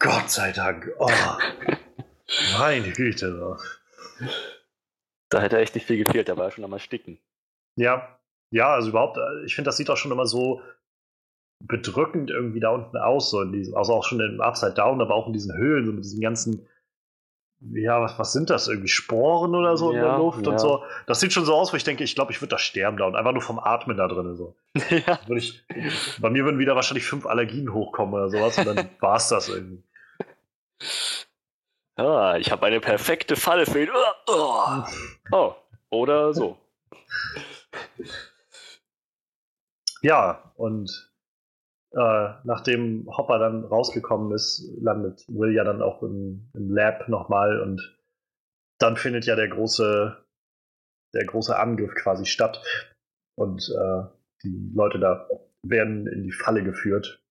Gott 0.00 0.28
sei 0.28 0.50
Dank, 0.50 0.90
oh, 0.98 1.08
meine 2.58 2.90
Güte. 2.90 3.56
Da 5.28 5.40
hätte 5.40 5.58
echt 5.58 5.76
nicht 5.76 5.86
viel 5.86 6.04
gefehlt, 6.04 6.28
da 6.28 6.36
war 6.36 6.46
er 6.46 6.50
schon 6.50 6.64
am 6.64 6.72
Ersticken. 6.72 7.20
Ja, 7.76 8.19
ja, 8.50 8.72
also 8.72 8.90
überhaupt, 8.90 9.16
äh, 9.16 9.44
ich 9.44 9.54
finde, 9.54 9.68
das 9.68 9.76
sieht 9.76 9.90
auch 9.90 9.96
schon 9.96 10.12
immer 10.12 10.26
so 10.26 10.60
bedrückend 11.60 12.30
irgendwie 12.30 12.60
da 12.60 12.70
unten 12.70 12.96
aus, 12.96 13.30
so 13.30 13.42
in 13.42 13.52
diesem, 13.52 13.76
also 13.76 13.94
auch 13.94 14.04
schon 14.04 14.20
im 14.20 14.40
Upside 14.40 14.74
Down, 14.74 15.00
aber 15.00 15.14
auch 15.14 15.26
in 15.26 15.32
diesen 15.32 15.56
Höhlen, 15.56 15.86
so 15.86 15.92
mit 15.92 16.04
diesem 16.04 16.20
ganzen, 16.20 16.66
ja, 17.60 18.00
was, 18.00 18.18
was 18.18 18.32
sind 18.32 18.48
das, 18.48 18.68
irgendwie 18.68 18.88
Sporen 18.88 19.54
oder 19.54 19.76
so 19.76 19.92
ja, 19.92 19.98
in 19.98 20.04
der 20.04 20.16
Luft 20.16 20.46
ja. 20.46 20.52
und 20.52 20.58
so. 20.58 20.82
Das 21.06 21.20
sieht 21.20 21.32
schon 21.32 21.44
so 21.44 21.54
aus, 21.54 21.72
wo 21.72 21.76
ich 21.76 21.84
denke, 21.84 22.02
ich 22.02 22.14
glaube, 22.14 22.32
ich 22.32 22.40
würde 22.40 22.50
da 22.50 22.58
sterben 22.58 22.96
da 22.96 23.04
und 23.04 23.14
einfach 23.14 23.32
nur 23.32 23.42
vom 23.42 23.58
Atmen 23.58 23.98
da 23.98 24.08
drin. 24.08 24.34
So. 24.34 24.56
ja. 24.74 25.20
Würde 25.26 25.38
ich, 25.38 25.62
bei 26.18 26.30
mir 26.30 26.44
würden 26.44 26.58
wieder 26.58 26.74
wahrscheinlich 26.74 27.04
fünf 27.04 27.26
Allergien 27.26 27.72
hochkommen 27.74 28.14
oder 28.14 28.30
sowas 28.30 28.56
und 28.56 28.66
dann 28.66 28.88
war 29.00 29.16
es 29.16 29.28
das 29.28 29.50
irgendwie. 29.50 29.84
Ah, 31.96 32.38
ich 32.38 32.50
habe 32.50 32.64
eine 32.64 32.80
perfekte 32.80 33.36
Falle 33.36 33.66
für 33.66 33.82
ihn. 33.82 33.90
Oh, 34.32 34.84
oh. 35.32 35.54
oder 35.90 36.32
so. 36.32 36.56
Ja, 40.02 40.52
und 40.56 41.10
äh, 41.92 42.28
nachdem 42.44 43.08
Hopper 43.16 43.38
dann 43.38 43.64
rausgekommen 43.64 44.32
ist, 44.32 44.70
landet 44.80 45.24
Will 45.28 45.54
ja 45.54 45.64
dann 45.64 45.82
auch 45.82 46.02
im, 46.02 46.50
im 46.54 46.70
Lab 46.70 47.08
nochmal 47.08 47.60
und 47.60 47.98
dann 48.78 48.96
findet 48.96 49.26
ja 49.26 49.36
der 49.36 49.48
große, 49.48 50.24
der 51.14 51.24
große 51.26 51.58
Angriff 51.58 51.94
quasi 51.94 52.24
statt. 52.26 52.62
Und 53.36 53.68
äh, 53.68 54.02
die 54.42 54.70
Leute 54.74 54.98
da 54.98 55.28
werden 55.62 56.06
in 56.06 56.22
die 56.22 56.32
Falle 56.32 56.62
geführt. 56.62 57.22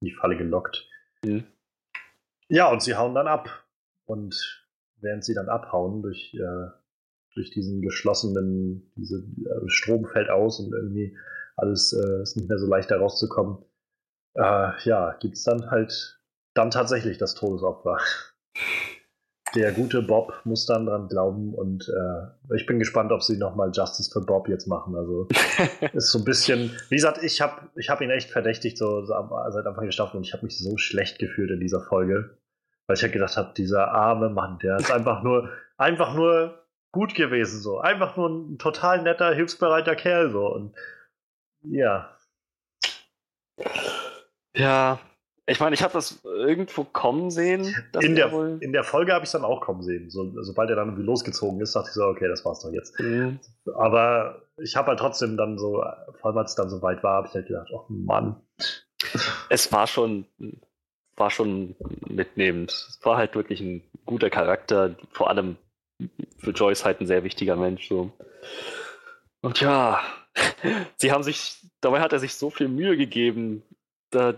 In 0.00 0.06
die 0.06 0.14
Falle 0.14 0.36
gelockt. 0.36 0.88
Mhm. 1.24 1.46
Ja, 2.48 2.70
und 2.70 2.82
sie 2.82 2.96
hauen 2.96 3.14
dann 3.14 3.26
ab. 3.26 3.66
Und 4.06 4.66
während 4.96 5.24
sie 5.24 5.34
dann 5.34 5.48
abhauen 5.48 6.02
durch 6.02 6.34
äh, 6.34 6.79
durch 7.40 7.50
diesen 7.50 7.80
geschlossenen, 7.80 8.92
diese 8.96 9.18
äh, 9.18 9.68
Strom 9.68 10.04
fällt 10.04 10.28
aus 10.28 10.60
und 10.60 10.72
irgendwie 10.74 11.16
alles 11.56 11.92
äh, 11.92 12.22
ist 12.22 12.36
nicht 12.36 12.48
mehr 12.48 12.58
so 12.58 12.66
leicht 12.66 12.90
da 12.90 12.98
rauszukommen. 12.98 13.58
Äh, 14.34 14.72
ja, 14.84 15.16
gibt 15.20 15.36
es 15.36 15.44
dann 15.44 15.70
halt 15.70 16.20
dann 16.54 16.70
tatsächlich 16.70 17.18
das 17.18 17.34
Todesopfer. 17.34 17.98
Der 19.56 19.72
gute 19.72 20.00
Bob 20.00 20.32
muss 20.44 20.64
dann 20.64 20.86
dran 20.86 21.08
glauben 21.08 21.54
und 21.54 21.88
äh, 21.88 22.54
ich 22.54 22.66
bin 22.66 22.78
gespannt, 22.78 23.10
ob 23.10 23.24
sie 23.24 23.36
nochmal 23.36 23.72
Justice 23.74 24.08
für 24.08 24.24
Bob 24.24 24.48
jetzt 24.48 24.68
machen. 24.68 24.94
Also 24.94 25.26
ist 25.92 26.12
so 26.12 26.20
ein 26.20 26.24
bisschen, 26.24 26.70
wie 26.88 26.94
gesagt, 26.94 27.20
ich 27.24 27.40
habe 27.40 27.68
ich 27.74 27.90
hab 27.90 28.00
ihn 28.00 28.10
echt 28.10 28.30
verdächtigt 28.30 28.78
so, 28.78 29.04
so 29.04 29.12
seit 29.48 29.66
Anfang 29.66 29.86
der 29.86 29.90
Staffel 29.90 30.18
und 30.18 30.24
ich 30.24 30.34
habe 30.34 30.44
mich 30.44 30.56
so 30.56 30.76
schlecht 30.76 31.18
gefühlt 31.18 31.50
in 31.50 31.58
dieser 31.58 31.80
Folge, 31.80 32.38
weil 32.86 32.94
ich 32.94 33.00
ja 33.00 33.06
halt 33.06 33.14
gedacht 33.14 33.36
habe, 33.36 33.52
dieser 33.56 33.88
arme 33.88 34.30
Mann, 34.30 34.60
der 34.60 34.76
ist 34.76 34.92
einfach 34.92 35.24
nur 35.24 35.50
einfach 35.76 36.14
nur 36.14 36.59
gut 36.92 37.14
gewesen, 37.14 37.60
so. 37.60 37.78
Einfach 37.78 38.16
nur 38.16 38.28
ein 38.28 38.58
total 38.58 39.02
netter, 39.02 39.34
hilfsbereiter 39.34 39.96
Kerl, 39.96 40.30
so. 40.30 40.46
Und 40.46 40.74
ja. 41.62 42.16
Ja, 44.54 44.98
ich 45.50 45.58
meine, 45.58 45.74
ich 45.74 45.82
habe 45.82 45.92
das 45.92 46.20
irgendwo 46.24 46.84
kommen 46.84 47.30
sehen. 47.30 47.74
In 48.00 48.14
der, 48.14 48.32
in 48.60 48.72
der 48.72 48.84
Folge 48.84 49.12
habe 49.12 49.24
ich 49.24 49.28
es 49.28 49.32
dann 49.32 49.44
auch 49.44 49.60
kommen 49.60 49.82
sehen. 49.82 50.08
So, 50.08 50.32
sobald 50.42 50.70
er 50.70 50.76
dann 50.76 50.88
irgendwie 50.88 51.04
losgezogen 51.04 51.60
ist, 51.60 51.74
dachte 51.74 51.88
ich 51.88 51.94
so, 51.94 52.04
okay, 52.04 52.28
das 52.28 52.44
war's 52.44 52.60
doch 52.60 52.70
jetzt. 52.70 52.98
Mhm. 53.00 53.40
Aber 53.74 54.42
ich 54.58 54.76
habe 54.76 54.88
halt 54.88 55.00
trotzdem 55.00 55.36
dann 55.36 55.58
so, 55.58 55.82
vor 56.20 56.30
allem 56.30 56.38
als 56.38 56.52
es 56.52 56.56
dann 56.56 56.70
so 56.70 56.80
weit 56.82 57.02
war, 57.02 57.14
habe 57.14 57.26
ich 57.26 57.34
halt 57.34 57.48
gedacht, 57.48 57.68
oh 57.72 57.84
Mann. 57.88 58.36
Es 59.48 59.72
war 59.72 59.88
schon, 59.88 60.24
war 61.16 61.30
schon 61.30 61.74
mitnehmend. 62.06 62.70
Es 62.70 63.00
war 63.02 63.16
halt 63.16 63.34
wirklich 63.34 63.60
ein 63.60 63.82
guter 64.06 64.30
Charakter, 64.30 64.94
vor 65.10 65.30
allem 65.30 65.56
für 66.38 66.50
Joyce 66.50 66.84
halt 66.84 67.00
ein 67.00 67.06
sehr 67.06 67.24
wichtiger 67.24 67.56
Mensch. 67.56 67.88
So. 67.88 68.10
Und 69.42 69.60
ja, 69.60 70.00
sie 70.96 71.12
haben 71.12 71.22
sich, 71.22 71.56
dabei 71.80 72.00
hat 72.00 72.12
er 72.12 72.18
sich 72.18 72.34
so 72.34 72.50
viel 72.50 72.68
Mühe 72.68 72.96
gegeben, 72.96 73.62
da 74.10 74.34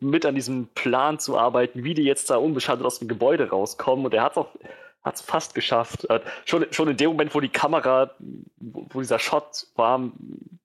mit 0.00 0.24
an 0.24 0.34
diesem 0.34 0.68
Plan 0.68 1.18
zu 1.18 1.38
arbeiten, 1.38 1.84
wie 1.84 1.94
die 1.94 2.04
jetzt 2.04 2.30
da 2.30 2.36
unbeschadet 2.36 2.84
aus 2.84 2.98
dem 2.98 3.08
Gebäude 3.08 3.50
rauskommen. 3.50 4.06
Und 4.06 4.14
er 4.14 4.22
hat 4.22 4.32
es 4.32 4.38
auch 4.38 4.48
hat's 5.02 5.20
fast 5.20 5.54
geschafft. 5.54 6.08
Äh, 6.10 6.20
schon, 6.44 6.66
schon 6.72 6.88
in 6.88 6.96
dem 6.96 7.10
Moment, 7.10 7.34
wo 7.34 7.40
die 7.40 7.48
Kamera, 7.48 8.14
wo 8.58 9.00
dieser 9.00 9.18
Shot 9.18 9.66
war 9.74 10.00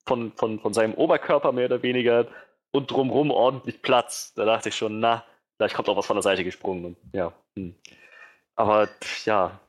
von, 0.06 0.32
von, 0.36 0.60
von 0.60 0.73
seinem 0.73 0.94
Oberkörper 0.94 1.52
mehr 1.52 1.65
oder 1.65 1.84
weniger 1.84 2.27
und 2.72 2.91
drumrum 2.91 3.32
ordentlich 3.32 3.82
Platz, 3.82 4.34
da 4.36 4.45
dachte 4.45 4.69
ich 4.69 4.76
schon, 4.76 4.99
na, 4.99 5.23
vielleicht 5.56 5.76
kommt 5.76 5.88
auch 5.88 5.98
was 5.98 6.06
von 6.06 6.18
der 6.18 6.23
Seite 6.23 6.44
gesprungen. 6.44 6.86
Und, 6.86 6.98
ja. 7.14 7.32
Hm. 7.56 7.76
Aber 8.56 8.90
ja. 9.26 9.60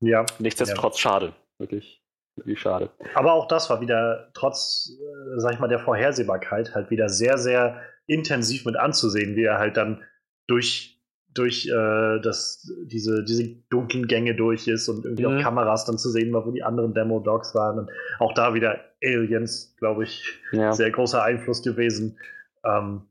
Ja. 0.00 0.24
Nichtsdestotrotz 0.38 0.96
ja. 0.96 1.10
schade. 1.10 1.32
Wirklich. 1.58 2.02
Wirklich 2.36 2.60
schade. 2.60 2.90
Aber 3.14 3.32
auch 3.32 3.48
das 3.48 3.70
war 3.70 3.80
wieder, 3.80 4.30
trotz, 4.34 4.90
äh, 5.00 5.40
sag 5.40 5.54
ich 5.54 5.58
mal, 5.58 5.68
der 5.68 5.78
Vorhersehbarkeit, 5.78 6.74
halt 6.74 6.90
wieder 6.90 7.08
sehr, 7.08 7.38
sehr 7.38 7.80
intensiv 8.06 8.66
mit 8.66 8.76
anzusehen, 8.76 9.36
wie 9.36 9.44
er 9.44 9.58
halt 9.58 9.78
dann 9.78 10.02
durch, 10.46 11.00
durch 11.32 11.66
äh, 11.66 12.20
das, 12.20 12.70
diese, 12.84 13.24
diese 13.24 13.56
dunklen 13.70 14.06
Gänge 14.06 14.34
durch 14.34 14.68
ist 14.68 14.88
und 14.88 15.06
irgendwie 15.06 15.26
mhm. 15.26 15.36
auf 15.36 15.42
Kameras 15.42 15.86
dann 15.86 15.96
zu 15.96 16.10
sehen 16.10 16.32
war, 16.34 16.46
wo 16.46 16.50
die 16.50 16.62
anderen 16.62 16.92
Demo-Dogs 16.92 17.54
waren. 17.54 17.78
Und 17.78 17.90
auch 18.18 18.34
da 18.34 18.52
wieder 18.52 18.80
Aliens, 19.02 19.74
glaube 19.78 20.04
ich, 20.04 20.38
ja. 20.52 20.72
sehr 20.72 20.90
großer 20.90 21.22
Einfluss 21.22 21.62
gewesen. 21.62 22.18
Ähm, 22.64 23.08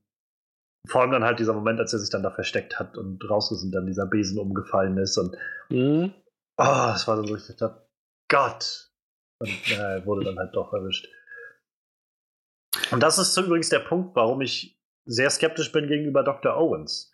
vor 0.88 1.02
allem 1.02 1.12
dann 1.12 1.24
halt 1.24 1.40
dieser 1.40 1.54
Moment, 1.54 1.80
als 1.80 1.94
er 1.94 2.00
sich 2.00 2.12
dann 2.12 2.22
da 2.22 2.30
versteckt 2.30 2.80
hat 2.80 2.96
und 2.96 3.28
raus 3.28 3.52
ist 3.52 3.64
und 3.64 3.72
dann 3.72 3.88
dieser 3.88 4.06
Besen 4.06 4.38
umgefallen 4.38 4.98
ist 5.00 5.18
und 5.18 5.36
mhm. 5.70 6.14
Oh, 6.58 6.64
das 6.64 7.08
war 7.08 7.26
so, 7.26 7.36
ich 7.36 7.48
dachte, 7.56 7.88
Gott, 8.30 8.90
und 9.40 9.72
äh, 9.72 10.06
wurde 10.06 10.26
dann 10.26 10.38
halt 10.38 10.56
doch 10.56 10.74
erwischt. 10.74 11.08
Und 12.92 13.02
das 13.02 13.18
ist 13.18 13.36
übrigens 13.38 13.70
der 13.70 13.80
Punkt, 13.80 14.16
warum 14.16 14.42
ich 14.42 14.80
sehr 15.06 15.30
skeptisch 15.30 15.72
bin 15.72 15.88
gegenüber 15.88 16.24
Dr. 16.24 16.58
Owens. 16.58 17.12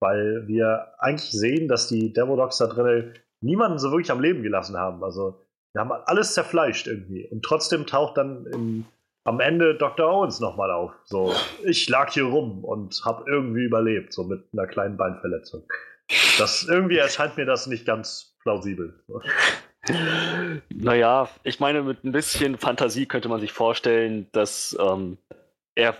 Weil 0.00 0.46
wir 0.46 0.94
eigentlich 0.98 1.30
sehen, 1.30 1.68
dass 1.68 1.88
die 1.88 2.12
Demodocs 2.12 2.58
da 2.58 2.66
drin 2.66 3.14
niemanden 3.40 3.78
so 3.78 3.90
wirklich 3.90 4.10
am 4.10 4.20
Leben 4.20 4.42
gelassen 4.42 4.76
haben. 4.76 5.02
Also, 5.02 5.40
wir 5.72 5.80
haben 5.80 5.92
alles 5.92 6.34
zerfleischt 6.34 6.86
irgendwie. 6.86 7.26
Und 7.28 7.44
trotzdem 7.44 7.86
taucht 7.86 8.18
dann 8.18 8.46
im, 8.46 8.84
am 9.24 9.40
Ende 9.40 9.76
Dr. 9.76 10.08
Owens 10.10 10.40
nochmal 10.40 10.70
auf. 10.70 10.92
So, 11.04 11.34
ich 11.64 11.88
lag 11.88 12.12
hier 12.12 12.24
rum 12.24 12.64
und 12.64 13.04
habe 13.04 13.24
irgendwie 13.30 13.64
überlebt, 13.64 14.12
so 14.12 14.24
mit 14.24 14.44
einer 14.52 14.66
kleinen 14.66 14.96
Beinverletzung. 14.96 15.64
Das 16.38 16.64
irgendwie 16.64 16.98
erscheint 16.98 17.36
mir 17.36 17.46
das 17.46 17.66
nicht 17.66 17.86
ganz 17.86 18.33
plausibel. 18.44 18.94
Naja, 20.70 21.28
ich 21.42 21.60
meine, 21.60 21.82
mit 21.82 22.04
ein 22.04 22.12
bisschen 22.12 22.56
Fantasie 22.56 23.06
könnte 23.06 23.28
man 23.28 23.40
sich 23.40 23.52
vorstellen, 23.52 24.28
dass 24.32 24.76
ähm, 24.80 25.18
er, 25.74 25.96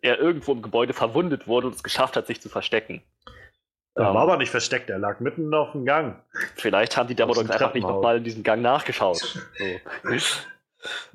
er 0.00 0.18
irgendwo 0.18 0.52
im 0.52 0.62
Gebäude 0.62 0.94
verwundet 0.94 1.46
wurde 1.46 1.68
und 1.68 1.74
es 1.74 1.82
geschafft 1.82 2.16
hat, 2.16 2.26
sich 2.26 2.40
zu 2.40 2.48
verstecken. 2.48 3.02
Er 3.94 4.08
ähm, 4.08 4.14
war 4.14 4.22
aber 4.22 4.36
nicht 4.36 4.50
versteckt, 4.50 4.90
er 4.90 4.98
lag 4.98 5.20
mitten 5.20 5.52
auf 5.54 5.72
dem 5.72 5.84
Gang. 5.84 6.22
Vielleicht 6.56 6.96
haben 6.96 7.08
die 7.08 7.14
Demodogs 7.14 7.50
einfach 7.50 7.74
nicht 7.74 7.86
nochmal 7.86 8.16
in 8.16 8.24
diesen 8.24 8.42
Gang 8.42 8.62
nachgeschaut. 8.62 9.18
So. 9.18 9.64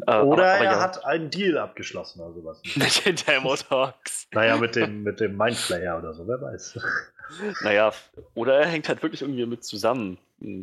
Äh, 0.06 0.20
Oder 0.20 0.20
aber, 0.20 0.26
aber 0.26 0.44
er 0.44 0.64
ja. 0.64 0.82
hat 0.82 1.06
einen 1.06 1.30
Deal 1.30 1.58
abgeschlossen 1.58 2.20
oder 2.20 2.34
sowas. 2.34 2.62
Mit 2.76 3.06
den 3.06 3.16
Demodogs. 3.16 4.28
Naja, 4.34 4.58
mit 4.58 4.76
dem, 4.76 5.04
mit 5.04 5.22
dem 5.22 5.38
Mindflayer 5.38 5.98
oder 5.98 6.14
so, 6.14 6.28
wer 6.28 6.42
weiß. 6.42 6.80
Naja, 7.62 7.94
oder 8.34 8.60
er 8.60 8.68
hängt 8.68 8.90
halt 8.90 9.02
wirklich 9.02 9.22
irgendwie 9.22 9.46
mit 9.46 9.64
zusammen. 9.64 10.18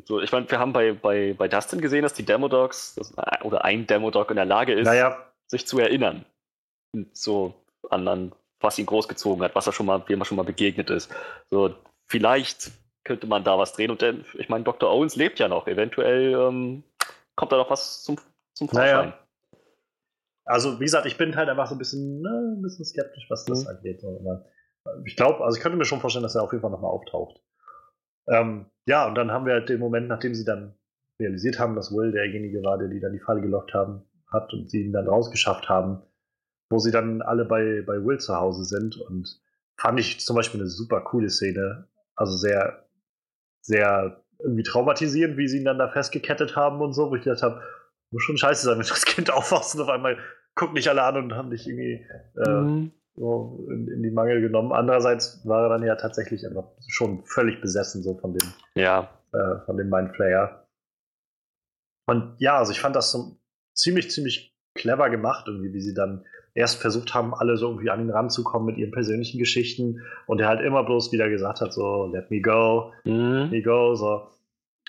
So, 0.04 0.20
ich 0.20 0.30
meine, 0.30 0.50
wir 0.50 0.58
haben 0.58 0.72
bei, 0.72 0.92
bei, 0.92 1.34
bei 1.36 1.48
Dustin 1.48 1.80
gesehen, 1.80 2.02
dass 2.02 2.12
die 2.12 2.24
Demodogs 2.24 2.96
das, 2.96 3.14
oder 3.42 3.64
ein 3.64 3.86
Demodog 3.86 4.30
in 4.30 4.36
der 4.36 4.44
Lage 4.44 4.74
ist, 4.74 4.84
naja. 4.84 5.16
sich 5.46 5.66
zu 5.66 5.78
erinnern. 5.78 6.26
So 7.12 7.54
an, 7.88 8.06
an 8.06 8.32
was 8.60 8.78
ihn 8.78 8.84
großgezogen 8.84 9.42
hat, 9.42 9.54
was 9.54 9.66
er 9.66 9.72
schon 9.72 9.86
mal, 9.86 10.02
wem 10.06 10.20
er 10.20 10.26
schon 10.26 10.36
mal 10.36 10.44
begegnet 10.44 10.90
ist. 10.90 11.10
So, 11.48 11.74
vielleicht 12.06 12.72
könnte 13.04 13.26
man 13.26 13.42
da 13.42 13.58
was 13.58 13.72
drehen. 13.72 13.90
Und 13.90 14.02
denn, 14.02 14.24
ich 14.34 14.50
meine, 14.50 14.64
Dr. 14.64 14.90
Owens 14.90 15.16
lebt 15.16 15.38
ja 15.38 15.48
noch. 15.48 15.66
Eventuell 15.66 16.34
ähm, 16.34 16.84
kommt 17.36 17.52
da 17.52 17.56
noch 17.56 17.70
was 17.70 18.02
zum, 18.02 18.16
zum 18.52 18.68
Vorschein. 18.68 19.08
Naja. 19.08 19.18
Also, 20.44 20.78
wie 20.78 20.84
gesagt, 20.84 21.06
ich 21.06 21.16
bin 21.16 21.36
halt 21.36 21.48
einfach 21.48 21.68
so 21.68 21.74
ein 21.74 21.78
bisschen, 21.78 22.20
ne, 22.20 22.56
ein 22.58 22.62
bisschen 22.62 22.84
skeptisch, 22.84 23.26
was 23.30 23.46
das 23.46 23.64
mhm. 23.64 23.70
angeht. 23.70 24.02
Ich 25.06 25.16
glaube, 25.16 25.42
also 25.42 25.56
ich 25.56 25.62
könnte 25.62 25.78
mir 25.78 25.84
schon 25.84 26.00
vorstellen, 26.00 26.22
dass 26.22 26.34
er 26.34 26.42
auf 26.42 26.52
jeden 26.52 26.60
Fall 26.60 26.70
nochmal 26.70 26.90
auftaucht. 26.90 27.40
Ähm, 28.28 28.66
ja, 28.86 29.06
und 29.06 29.14
dann 29.14 29.30
haben 29.30 29.46
wir 29.46 29.54
halt 29.54 29.68
den 29.68 29.80
Moment, 29.80 30.08
nachdem 30.08 30.34
sie 30.34 30.44
dann 30.44 30.74
realisiert 31.20 31.58
haben, 31.58 31.76
dass 31.76 31.92
Will 31.92 32.12
derjenige 32.12 32.62
war, 32.62 32.78
der 32.78 32.88
die 32.88 33.00
dann 33.00 33.12
die 33.12 33.20
Falle 33.20 33.40
gelockt 33.40 33.74
haben, 33.74 34.02
hat 34.30 34.52
und 34.52 34.70
sie 34.70 34.82
ihn 34.82 34.92
dann 34.92 35.08
rausgeschafft 35.08 35.68
haben, 35.68 36.02
wo 36.70 36.78
sie 36.78 36.90
dann 36.90 37.20
alle 37.22 37.44
bei, 37.44 37.82
bei 37.86 38.04
Will 38.04 38.18
zu 38.18 38.36
Hause 38.36 38.64
sind 38.64 38.96
und 38.96 39.40
fand 39.76 39.98
ich 40.00 40.20
zum 40.20 40.36
Beispiel 40.36 40.60
eine 40.60 40.68
super 40.68 41.00
coole 41.00 41.30
Szene. 41.30 41.88
Also 42.14 42.36
sehr, 42.36 42.86
sehr 43.60 44.22
irgendwie 44.38 44.62
traumatisierend, 44.62 45.36
wie 45.36 45.48
sie 45.48 45.58
ihn 45.58 45.64
dann 45.64 45.78
da 45.78 45.88
festgekettet 45.88 46.56
haben 46.56 46.80
und 46.80 46.92
so, 46.92 47.10
wo 47.10 47.16
ich 47.16 47.24
gedacht 47.24 47.42
habe, 47.42 47.62
muss 48.10 48.22
schon 48.22 48.38
scheiße 48.38 48.64
sein, 48.64 48.78
wenn 48.78 48.86
das 48.86 49.04
Kind 49.04 49.30
aufwachst 49.32 49.74
und 49.74 49.82
auf 49.82 49.88
einmal 49.88 50.18
gucken 50.54 50.76
dich 50.76 50.88
alle 50.88 51.02
an 51.02 51.16
und 51.16 51.34
haben 51.34 51.50
dich 51.50 51.66
irgendwie 51.66 52.06
äh, 52.36 52.50
mhm 52.50 52.92
so 53.20 53.66
in, 53.70 53.86
in, 53.88 54.02
die 54.02 54.10
Mangel 54.10 54.40
genommen. 54.40 54.72
Andererseits 54.72 55.46
war 55.46 55.64
er 55.64 55.68
dann 55.68 55.84
ja 55.84 55.94
tatsächlich 55.96 56.46
einfach 56.46 56.64
schon 56.88 57.22
völlig 57.26 57.60
besessen 57.60 58.02
so 58.02 58.16
von 58.16 58.32
dem, 58.32 58.48
ja. 58.74 59.10
äh, 59.32 59.64
von 59.66 59.76
dem 59.76 59.90
Mindflayer. 59.90 60.66
Und 62.06 62.34
ja, 62.38 62.56
also 62.56 62.72
ich 62.72 62.80
fand 62.80 62.96
das 62.96 63.12
so 63.12 63.36
ziemlich, 63.74 64.10
ziemlich 64.10 64.56
clever 64.74 65.10
gemacht, 65.10 65.46
irgendwie, 65.48 65.74
wie 65.74 65.82
sie 65.82 65.92
dann 65.92 66.24
erst 66.54 66.80
versucht 66.80 67.12
haben, 67.12 67.34
alle 67.34 67.58
so 67.58 67.68
irgendwie 67.68 67.90
an 67.90 68.00
ihn 68.00 68.10
ranzukommen 68.10 68.66
mit 68.66 68.78
ihren 68.78 68.90
persönlichen 68.90 69.38
Geschichten 69.38 70.00
und 70.26 70.40
er 70.40 70.48
halt 70.48 70.62
immer 70.62 70.82
bloß 70.82 71.12
wieder 71.12 71.28
gesagt 71.28 71.60
hat, 71.60 71.74
so, 71.74 72.06
let 72.06 72.30
me 72.30 72.40
go, 72.40 72.92
mhm. 73.04 73.42
let 73.42 73.50
me 73.50 73.62
go, 73.62 73.94
so. 73.94 74.28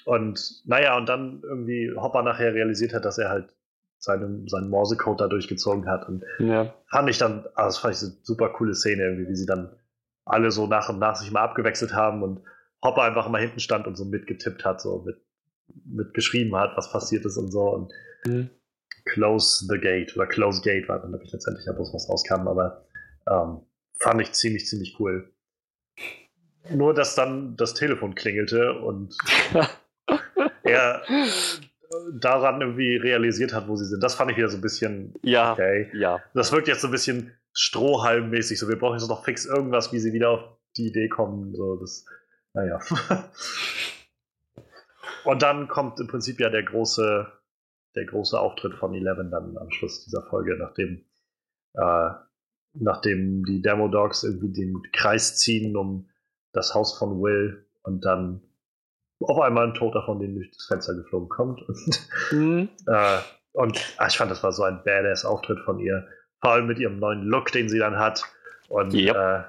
Und 0.05 0.63
naja, 0.65 0.97
und 0.97 1.09
dann 1.09 1.41
irgendwie 1.43 1.91
Hopper 1.95 2.23
nachher 2.23 2.53
realisiert 2.53 2.93
hat, 2.93 3.03
dass 3.03 3.17
er 3.17 3.29
halt 3.29 3.53
seinen, 4.01 4.47
seinen 4.47 4.69
Morsecode 4.69 5.21
da 5.21 5.27
durchgezogen 5.27 5.87
hat. 5.87 6.07
Und 6.07 6.23
ja. 6.39 6.73
fand 6.89 7.09
ich 7.09 7.17
dann, 7.17 7.45
also 7.53 7.67
das 7.67 7.77
fand 7.77 7.95
ich 7.95 8.01
eine 8.01 8.11
super 8.23 8.49
coole 8.49 8.73
Szene, 8.73 9.03
irgendwie, 9.03 9.29
wie 9.29 9.35
sie 9.35 9.45
dann 9.45 9.75
alle 10.25 10.51
so 10.51 10.67
nach 10.67 10.89
und 10.89 10.99
nach 10.99 11.15
sich 11.15 11.31
mal 11.31 11.41
abgewechselt 11.41 11.93
haben 11.93 12.23
und 12.23 12.41
Hopper 12.83 13.03
einfach 13.03 13.29
mal 13.29 13.41
hinten 13.41 13.59
stand 13.59 13.85
und 13.87 13.95
so 13.95 14.05
mitgetippt 14.05 14.65
hat, 14.65 14.81
so 14.81 15.03
mit, 15.05 15.17
mit 15.85 16.13
geschrieben 16.13 16.55
hat, 16.55 16.75
was 16.75 16.91
passiert 16.91 17.25
ist 17.25 17.37
und 17.37 17.51
so. 17.51 17.69
Und 17.69 17.93
mhm. 18.25 18.49
Close 19.05 19.65
the 19.67 19.79
Gate 19.79 20.15
oder 20.15 20.27
Close 20.27 20.61
Gate 20.61 20.89
war 20.89 20.99
dann 20.99 21.19
ich 21.21 21.31
letztendlich 21.31 21.65
ja 21.65 21.73
bloß 21.73 21.93
was 21.93 22.09
rauskam, 22.09 22.47
aber 22.47 22.85
ähm, 23.29 23.61
fand 23.99 24.21
ich 24.21 24.31
ziemlich, 24.33 24.65
ziemlich 24.65 24.99
cool. 24.99 25.31
Nur, 26.69 26.93
dass 26.93 27.15
dann 27.15 27.55
das 27.55 27.73
Telefon 27.73 28.15
klingelte 28.15 28.73
und 28.73 29.15
er 30.63 31.01
daran 32.13 32.61
irgendwie 32.61 32.95
realisiert 32.95 33.53
hat, 33.53 33.67
wo 33.67 33.75
sie 33.75 33.85
sind. 33.85 34.01
Das 34.01 34.15
fand 34.15 34.31
ich 34.31 34.37
wieder 34.37 34.49
so 34.49 34.57
ein 34.57 34.61
bisschen 34.61 35.13
ja, 35.23 35.53
okay. 35.53 35.89
Ja. 35.93 36.21
Das 36.33 36.51
wirkt 36.51 36.67
jetzt 36.67 36.81
so 36.81 36.87
ein 36.87 36.91
bisschen 36.91 37.31
strohhalmmäßig. 37.53 38.59
So, 38.59 38.67
wir 38.69 38.77
brauchen 38.77 38.97
jetzt 38.97 39.07
noch 39.09 39.23
fix 39.23 39.45
irgendwas, 39.45 39.91
wie 39.91 39.99
sie 39.99 40.13
wieder 40.13 40.29
auf 40.29 40.41
die 40.77 40.87
Idee 40.87 41.09
kommen. 41.09 41.53
So, 41.55 41.75
das, 41.77 42.05
naja. 42.53 42.79
Und 45.23 45.41
dann 45.41 45.67
kommt 45.67 45.99
im 45.99 46.07
Prinzip 46.07 46.39
ja 46.39 46.49
der 46.49 46.63
große, 46.63 47.27
der 47.95 48.05
große 48.05 48.39
Auftritt 48.39 48.73
von 48.75 48.93
Eleven 48.93 49.29
dann 49.29 49.57
am 49.57 49.69
Schluss 49.71 50.03
dieser 50.05 50.23
Folge, 50.23 50.57
nachdem, 50.57 51.05
äh, 51.73 52.09
nachdem 52.73 53.43
die 53.45 53.61
Demo 53.61 53.87
Dogs 53.87 54.23
irgendwie 54.23 54.51
den 54.51 54.81
Kreis 54.93 55.37
ziehen 55.37 55.75
um 55.75 56.09
das 56.53 56.73
Haus 56.73 56.97
von 56.97 57.21
Will 57.21 57.65
und 57.83 58.03
dann 58.05 58.41
auf 59.21 59.39
einmal 59.39 59.67
ein 59.67 59.73
Toter 59.73 60.03
von 60.03 60.19
denen 60.19 60.35
durch 60.35 60.51
das 60.51 60.65
Fenster 60.65 60.95
geflogen 60.95 61.29
kommt. 61.29 61.61
Und, 61.61 62.09
mhm. 62.31 62.69
äh, 62.87 63.19
und 63.53 63.95
ach, 63.97 64.09
ich 64.09 64.17
fand, 64.17 64.31
das 64.31 64.43
war 64.43 64.51
so 64.51 64.63
ein 64.63 64.83
badass 64.83 65.25
Auftritt 65.25 65.59
von 65.59 65.79
ihr. 65.79 66.07
Vor 66.41 66.51
allem 66.51 66.67
mit 66.67 66.79
ihrem 66.79 66.99
neuen 66.99 67.23
Look, 67.23 67.51
den 67.51 67.69
sie 67.69 67.79
dann 67.79 67.97
hat. 67.97 68.23
Und, 68.69 68.93
yep. 68.93 69.15
äh, 69.15 69.43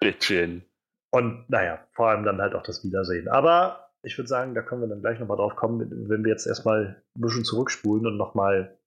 Bitchin. 0.00 0.62
Und 1.10 1.48
naja, 1.48 1.80
vor 1.92 2.08
allem 2.08 2.24
dann 2.24 2.40
halt 2.40 2.54
auch 2.54 2.62
das 2.62 2.84
Wiedersehen. 2.84 3.28
Aber 3.28 3.90
ich 4.02 4.16
würde 4.18 4.28
sagen, 4.28 4.54
da 4.54 4.62
können 4.62 4.82
wir 4.82 4.88
dann 4.88 5.00
gleich 5.00 5.18
nochmal 5.18 5.38
drauf 5.38 5.56
kommen, 5.56 6.08
wenn 6.08 6.24
wir 6.24 6.30
jetzt 6.30 6.46
erstmal 6.46 7.02
ein 7.16 7.20
bisschen 7.20 7.44
zurückspulen 7.44 8.06
und 8.06 8.16
nochmal 8.16 8.78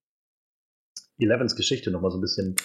Elevens 1.18 1.56
Geschichte 1.56 1.91
nochmal 1.91 2.11
so 2.11 2.18
ein 2.18 2.22
bisschen 2.22 2.56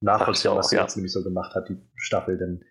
nachvollziehen, 0.00 0.54
was 0.54 0.68
sie 0.68 0.76
ja. 0.76 0.82
jetzt 0.82 0.96
nämlich 0.96 1.12
so 1.12 1.24
gemacht 1.24 1.54
hat, 1.54 1.68
die 1.68 1.78
Staffel. 1.96 2.38
Denn 2.38 2.64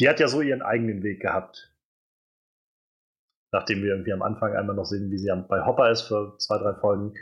die 0.00 0.08
hat 0.08 0.20
ja 0.20 0.28
so 0.28 0.40
ihren 0.40 0.62
eigenen 0.62 1.02
Weg 1.02 1.20
gehabt 1.20 1.71
nachdem 3.52 3.82
wir 3.82 3.90
irgendwie 3.90 4.12
am 4.12 4.22
Anfang 4.22 4.54
einmal 4.56 4.76
noch 4.76 4.84
sehen, 4.84 5.10
wie 5.10 5.18
sie 5.18 5.30
bei 5.48 5.64
Hopper 5.64 5.90
ist 5.90 6.02
für 6.02 6.36
zwei, 6.38 6.58
drei 6.58 6.74
Folgen, 6.74 7.14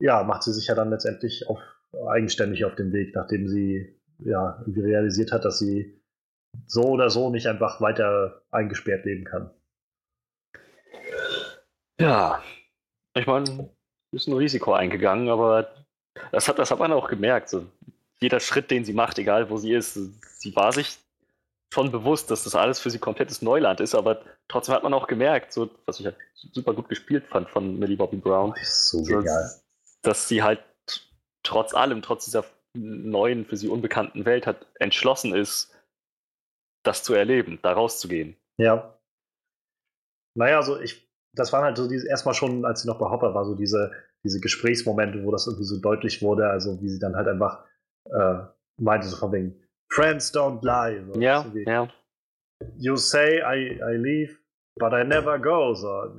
ja, 0.00 0.24
macht 0.24 0.42
sie 0.42 0.52
sich 0.52 0.66
ja 0.66 0.74
dann 0.74 0.90
letztendlich 0.90 1.48
auf, 1.48 1.60
eigenständig 2.08 2.64
auf 2.64 2.74
den 2.74 2.92
Weg, 2.92 3.14
nachdem 3.14 3.46
sie 3.48 4.00
ja 4.18 4.58
irgendwie 4.60 4.80
realisiert 4.80 5.32
hat, 5.32 5.44
dass 5.44 5.58
sie 5.58 6.00
so 6.66 6.82
oder 6.82 7.10
so 7.10 7.30
nicht 7.30 7.46
einfach 7.46 7.80
weiter 7.80 8.42
eingesperrt 8.50 9.04
leben 9.04 9.24
kann. 9.24 9.50
Ja, 12.00 12.42
ich 13.14 13.26
meine, 13.26 13.70
ist 14.12 14.26
ein 14.26 14.34
Risiko 14.34 14.72
eingegangen, 14.72 15.28
aber 15.28 15.68
Das 16.30 16.48
hat, 16.48 16.58
das 16.58 16.70
hat 16.70 16.78
man 16.78 16.92
auch 16.92 17.08
gemerkt. 17.08 17.48
So. 17.48 17.66
Jeder 18.20 18.40
Schritt, 18.40 18.70
den 18.70 18.84
sie 18.84 18.92
macht, 18.92 19.18
egal 19.18 19.50
wo 19.50 19.56
sie 19.56 19.72
ist, 19.72 19.94
sie 20.40 20.54
war 20.56 20.72
sich 20.72 20.98
schon 21.72 21.90
bewusst, 21.90 22.30
dass 22.30 22.44
das 22.44 22.54
alles 22.54 22.80
für 22.80 22.90
sie 22.90 22.98
komplettes 22.98 23.42
Neuland 23.42 23.80
ist, 23.80 23.94
aber 23.94 24.22
trotzdem 24.52 24.74
hat 24.74 24.82
man 24.82 24.94
auch 24.94 25.06
gemerkt, 25.06 25.52
so, 25.52 25.70
was 25.86 25.98
ich 25.98 26.06
halt 26.06 26.16
super 26.34 26.74
gut 26.74 26.88
gespielt 26.88 27.26
fand 27.26 27.48
von 27.48 27.78
Millie 27.78 27.96
Bobby 27.96 28.18
Brown, 28.18 28.54
so. 28.62 29.04
Dass, 29.22 29.64
dass 30.02 30.28
sie 30.28 30.42
halt 30.42 30.62
trotz 31.42 31.74
allem, 31.74 32.02
trotz 32.02 32.26
dieser 32.26 32.44
neuen, 32.74 33.46
für 33.46 33.56
sie 33.56 33.68
unbekannten 33.68 34.24
Welt 34.24 34.46
hat 34.46 34.66
entschlossen 34.78 35.34
ist, 35.34 35.74
das 36.84 37.02
zu 37.02 37.14
erleben, 37.14 37.58
da 37.62 37.72
rauszugehen. 37.72 38.36
Ja. 38.58 38.98
Naja, 40.36 40.56
also 40.56 40.80
ich, 40.80 41.10
das 41.34 41.52
waren 41.52 41.64
halt 41.64 41.76
so 41.76 41.88
diese, 41.88 42.08
erstmal 42.08 42.34
schon, 42.34 42.64
als 42.64 42.82
sie 42.82 42.88
noch 42.88 42.98
bei 42.98 43.08
Hopper 43.08 43.34
war, 43.34 43.44
so 43.44 43.54
diese, 43.54 43.92
diese 44.24 44.40
Gesprächsmomente, 44.40 45.24
wo 45.24 45.30
das 45.30 45.46
irgendwie 45.46 45.64
so 45.64 45.80
deutlich 45.80 46.22
wurde, 46.22 46.48
also 46.48 46.80
wie 46.80 46.88
sie 46.88 46.98
dann 46.98 47.16
halt 47.16 47.28
einfach 47.28 47.64
äh, 48.10 48.38
meinte, 48.78 49.08
so 49.08 49.16
von 49.16 49.32
wegen, 49.32 49.58
Friends 49.90 50.34
don't 50.34 50.64
lie. 50.64 51.04
So 51.12 51.20
ja, 51.20 51.46
ja. 51.66 51.88
You 52.78 52.96
say 52.96 53.40
I, 53.40 53.78
I 53.82 53.96
leave, 53.96 54.38
but 54.76 54.94
I 54.94 55.02
never 55.02 55.38
go. 55.38 55.74
So, 55.74 56.14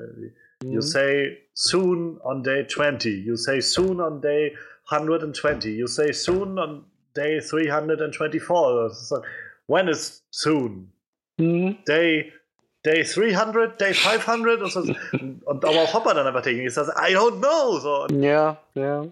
You 0.63 0.79
mhm. 0.79 0.83
say 0.83 1.39
soon 1.53 2.19
on 2.23 2.41
day 2.41 2.63
20. 2.63 3.09
You 3.09 3.35
say 3.35 3.59
soon 3.59 3.99
on 3.99 4.21
day 4.21 4.51
120. 4.89 5.71
You 5.71 5.87
say 5.87 6.11
soon 6.11 6.57
on 6.57 6.85
day 7.13 7.39
324. 7.41 8.89
So, 8.91 9.23
when 9.67 9.89
is 9.89 10.21
soon? 10.31 10.91
Mhm. 11.39 11.83
Day 11.85 12.31
Day 12.83 13.03
300, 13.03 13.77
Day 13.79 13.93
500 13.93 14.61
und, 14.61 14.71
so. 14.71 14.81
und 14.81 15.65
aber 15.65 15.81
auch 15.83 15.93
Hopper 15.93 16.13
dann 16.13 16.27
einfach 16.27 16.41
denken, 16.41 16.65
ist 16.65 16.75
das, 16.75 16.89
I 16.89 17.15
don't 17.15 17.39
know. 17.39 17.79
So. 17.79 18.07
Ja, 18.13 18.61
ja. 18.73 19.05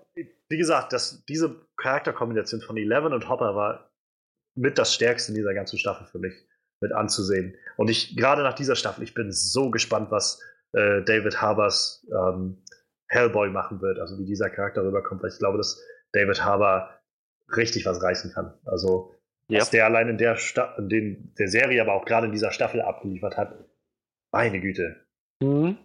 Wie 0.49 0.57
gesagt, 0.57 0.91
das, 0.91 1.23
diese 1.25 1.55
Charakterkombination 1.77 2.59
von 2.61 2.75
Eleven 2.75 3.13
und 3.13 3.29
Hopper 3.29 3.55
war 3.55 3.89
mit 4.55 4.77
das 4.77 4.93
Stärkste 4.93 5.31
in 5.31 5.35
dieser 5.35 5.53
ganzen 5.53 5.79
Staffel 5.79 6.05
für 6.05 6.19
mich 6.19 6.33
mit 6.81 6.91
anzusehen. 6.91 7.55
Und 7.77 7.89
ich, 7.89 8.15
gerade 8.17 8.43
nach 8.43 8.53
dieser 8.53 8.75
Staffel, 8.75 9.03
ich 9.03 9.13
bin 9.13 9.31
so 9.31 9.69
gespannt, 9.69 10.11
was 10.11 10.41
äh, 10.73 11.01
David 11.03 11.41
Harbers 11.41 12.05
ähm, 12.11 12.63
Hellboy 13.07 13.49
machen 13.49 13.81
wird, 13.81 13.99
also 13.99 14.17
wie 14.17 14.25
dieser 14.25 14.49
Charakter 14.49 14.83
rüberkommt, 14.83 15.21
weil 15.21 15.29
ich 15.29 15.39
glaube, 15.39 15.57
dass 15.57 15.81
David 16.11 16.43
Harbour 16.43 16.89
richtig 17.55 17.85
was 17.85 18.01
reißen 18.01 18.33
kann. 18.33 18.53
Also, 18.65 19.15
ja. 19.47 19.59
was 19.59 19.69
der 19.69 19.85
allein 19.85 20.09
in 20.09 20.17
der, 20.17 20.37
Sta 20.37 20.75
in 20.77 20.89
den, 20.89 21.33
der 21.37 21.49
Serie, 21.49 21.81
aber 21.81 21.93
auch 21.93 22.05
gerade 22.05 22.27
in 22.27 22.31
dieser 22.31 22.51
Staffel 22.51 22.81
abgeliefert 22.81 23.37
hat, 23.37 23.65
meine 24.31 24.61
Güte. 24.61 25.05
Mhm. 25.41 25.77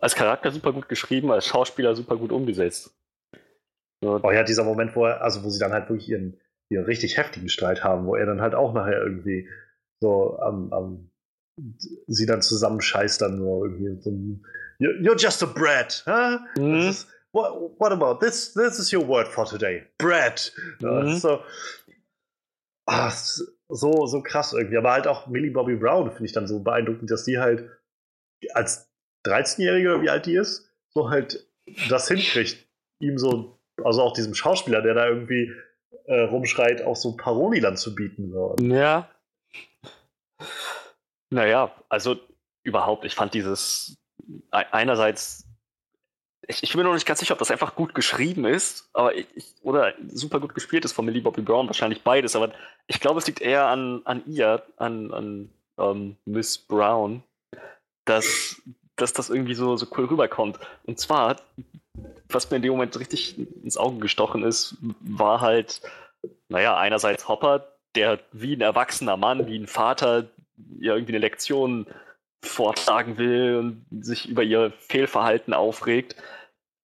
Als 0.00 0.14
Charakter 0.14 0.50
super 0.50 0.72
gut 0.72 0.88
geschrieben, 0.88 1.30
als 1.30 1.46
Schauspieler 1.46 1.94
super 1.94 2.16
gut 2.16 2.32
umgesetzt. 2.32 2.94
Oh 4.02 4.30
ja, 4.32 4.42
dieser 4.42 4.64
Moment, 4.64 4.94
wo 4.96 5.06
er, 5.06 5.22
also 5.22 5.42
wo 5.44 5.48
sie 5.48 5.58
dann 5.58 5.72
halt 5.72 5.88
wirklich 5.88 6.08
ihren, 6.10 6.38
ihren 6.74 6.84
richtig 6.84 7.16
heftigen 7.16 7.48
Streit 7.48 7.82
haben, 7.82 8.06
wo 8.06 8.14
er 8.14 8.26
dann 8.26 8.40
halt 8.40 8.54
auch 8.54 8.74
nachher 8.74 9.02
irgendwie 9.02 9.48
so 10.00 10.38
am, 10.38 10.72
am 10.72 11.10
sie 12.08 12.26
dann 12.26 12.42
zusammenscheißt 12.42 13.22
dann 13.22 13.38
so 13.38 13.64
irgendwie 13.64 14.00
so 14.02 14.10
You're 14.80 15.16
just 15.16 15.42
a 15.42 15.46
brat, 15.46 16.02
huh? 16.04 16.40
Mhm. 16.58 16.88
Ist, 16.88 17.06
what, 17.32 17.78
what 17.78 17.92
about 17.92 18.18
this? 18.18 18.52
This 18.54 18.78
is 18.78 18.92
your 18.92 19.06
word 19.06 19.28
for 19.28 19.46
today. 19.46 19.84
Brat. 19.98 20.52
Mhm. 20.80 21.16
So, 21.16 21.40
ach, 22.86 23.12
so, 23.68 24.06
so 24.06 24.22
krass 24.22 24.52
irgendwie. 24.52 24.76
Aber 24.76 24.92
halt 24.92 25.06
auch 25.06 25.28
Millie 25.28 25.52
Bobby 25.52 25.76
Brown 25.76 26.10
finde 26.10 26.26
ich 26.26 26.32
dann 26.32 26.48
so 26.48 26.58
beeindruckend, 26.58 27.08
dass 27.10 27.24
die 27.24 27.38
halt 27.38 27.70
als 28.52 28.90
13-Jährige, 29.26 30.02
wie 30.02 30.10
alt 30.10 30.26
die 30.26 30.34
ist, 30.34 30.68
so 30.90 31.08
halt 31.08 31.46
das 31.88 32.08
hinkriegt, 32.08 32.68
ihm 33.00 33.16
so 33.16 33.58
also 33.82 34.02
auch 34.02 34.12
diesem 34.12 34.34
Schauspieler, 34.34 34.82
der 34.82 34.94
da 34.94 35.08
irgendwie 35.08 35.52
äh, 36.06 36.22
rumschreit, 36.22 36.82
auch 36.82 36.96
so 36.96 37.16
Paroli 37.16 37.60
dann 37.60 37.76
zu 37.76 37.94
bieten. 37.94 38.30
So. 38.32 38.56
Ja. 38.60 39.08
Naja, 41.30 41.72
also 41.88 42.16
überhaupt, 42.62 43.04
ich 43.04 43.14
fand 43.14 43.34
dieses 43.34 43.96
einerseits, 44.50 45.46
ich, 46.46 46.62
ich, 46.62 46.72
bin 46.72 46.82
noch 46.82 46.94
nicht 46.94 47.06
ganz 47.06 47.20
sicher, 47.20 47.32
ob 47.32 47.38
das 47.38 47.50
einfach 47.50 47.74
gut 47.74 47.94
geschrieben 47.94 48.44
ist, 48.44 48.88
aber 48.92 49.14
ich, 49.14 49.54
oder 49.62 49.94
super 50.08 50.40
gut 50.40 50.54
gespielt 50.54 50.84
ist 50.84 50.92
von 50.92 51.04
Millie 51.04 51.22
Bobby 51.22 51.42
Brown, 51.42 51.66
wahrscheinlich 51.66 52.02
beides, 52.02 52.36
aber 52.36 52.52
ich 52.86 53.00
glaube, 53.00 53.18
es 53.18 53.26
liegt 53.26 53.40
eher 53.40 53.66
an, 53.66 54.02
an 54.04 54.22
ihr, 54.26 54.62
an, 54.76 55.12
an 55.12 55.50
ähm, 55.78 56.16
Miss 56.24 56.58
Brown, 56.58 57.22
dass, 58.04 58.60
dass 58.96 59.12
das 59.12 59.30
irgendwie 59.30 59.54
so, 59.54 59.76
so 59.76 59.86
cool 59.96 60.06
rüberkommt. 60.06 60.58
Und 60.84 60.98
zwar 60.98 61.40
was 62.34 62.50
mir 62.50 62.56
in 62.56 62.62
dem 62.62 62.72
Moment 62.72 62.98
richtig 62.98 63.38
ins 63.38 63.76
Auge 63.76 63.98
gestochen 63.98 64.42
ist, 64.42 64.76
war 65.00 65.40
halt, 65.40 65.80
naja, 66.48 66.76
einerseits 66.76 67.28
Hopper, 67.28 67.68
der 67.94 68.20
wie 68.32 68.54
ein 68.54 68.60
erwachsener 68.60 69.16
Mann, 69.16 69.46
wie 69.46 69.58
ein 69.58 69.66
Vater, 69.66 70.26
ja 70.78 70.94
irgendwie 70.94 71.12
eine 71.12 71.20
Lektion 71.20 71.86
vortragen 72.42 73.16
will 73.18 73.56
und 73.56 74.04
sich 74.04 74.28
über 74.28 74.42
ihr 74.42 74.72
Fehlverhalten 74.78 75.54
aufregt. 75.54 76.16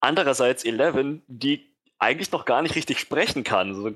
Andererseits 0.00 0.64
Eleven, 0.64 1.22
die 1.26 1.70
eigentlich 1.98 2.32
noch 2.32 2.46
gar 2.46 2.62
nicht 2.62 2.74
richtig 2.74 2.98
sprechen 2.98 3.44
kann. 3.44 3.74
So 3.74 3.90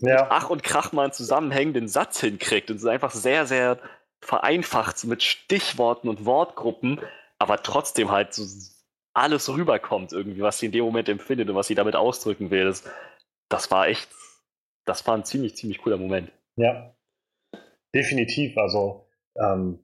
ja. 0.00 0.26
Ach 0.30 0.50
und 0.50 0.62
Krach 0.62 0.92
mal 0.92 1.04
einen 1.04 1.12
zusammenhängenden 1.12 1.88
Satz 1.88 2.20
hinkriegt 2.20 2.70
und 2.70 2.76
es 2.76 2.82
ist 2.82 2.88
einfach 2.88 3.12
sehr, 3.12 3.46
sehr 3.46 3.78
vereinfacht 4.20 5.02
mit 5.04 5.22
Stichworten 5.22 6.08
und 6.08 6.26
Wortgruppen, 6.26 7.00
aber 7.38 7.62
trotzdem 7.62 8.10
halt 8.10 8.34
so 8.34 8.44
alles 9.14 9.48
rüberkommt, 9.48 10.12
irgendwie, 10.12 10.40
was 10.40 10.58
sie 10.58 10.66
in 10.66 10.72
dem 10.72 10.84
Moment 10.84 11.08
empfindet 11.08 11.48
und 11.48 11.56
was 11.56 11.66
sie 11.66 11.74
damit 11.74 11.96
ausdrücken 11.96 12.50
will. 12.50 12.64
Das, 12.64 12.84
das 13.48 13.70
war 13.70 13.88
echt, 13.88 14.08
das 14.84 15.06
war 15.06 15.16
ein 15.16 15.24
ziemlich, 15.24 15.56
ziemlich 15.56 15.78
cooler 15.78 15.98
Moment. 15.98 16.32
Ja, 16.56 16.94
definitiv. 17.94 18.56
Also, 18.56 19.06
ähm, 19.36 19.80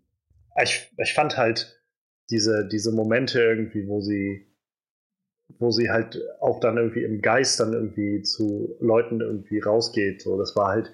ich, 0.62 0.90
ich 0.96 1.14
fand 1.14 1.36
halt 1.36 1.82
diese, 2.30 2.66
diese 2.68 2.92
Momente 2.92 3.40
irgendwie, 3.40 3.86
wo 3.86 4.00
sie, 4.00 4.46
wo 5.58 5.70
sie 5.70 5.90
halt 5.90 6.20
auch 6.40 6.60
dann 6.60 6.76
irgendwie 6.76 7.04
im 7.04 7.22
Geist 7.22 7.60
dann 7.60 7.72
irgendwie 7.72 8.22
zu 8.22 8.76
Leuten 8.80 9.20
irgendwie 9.20 9.60
rausgeht. 9.60 10.22
So, 10.22 10.38
das 10.38 10.56
war 10.56 10.68
halt, 10.68 10.92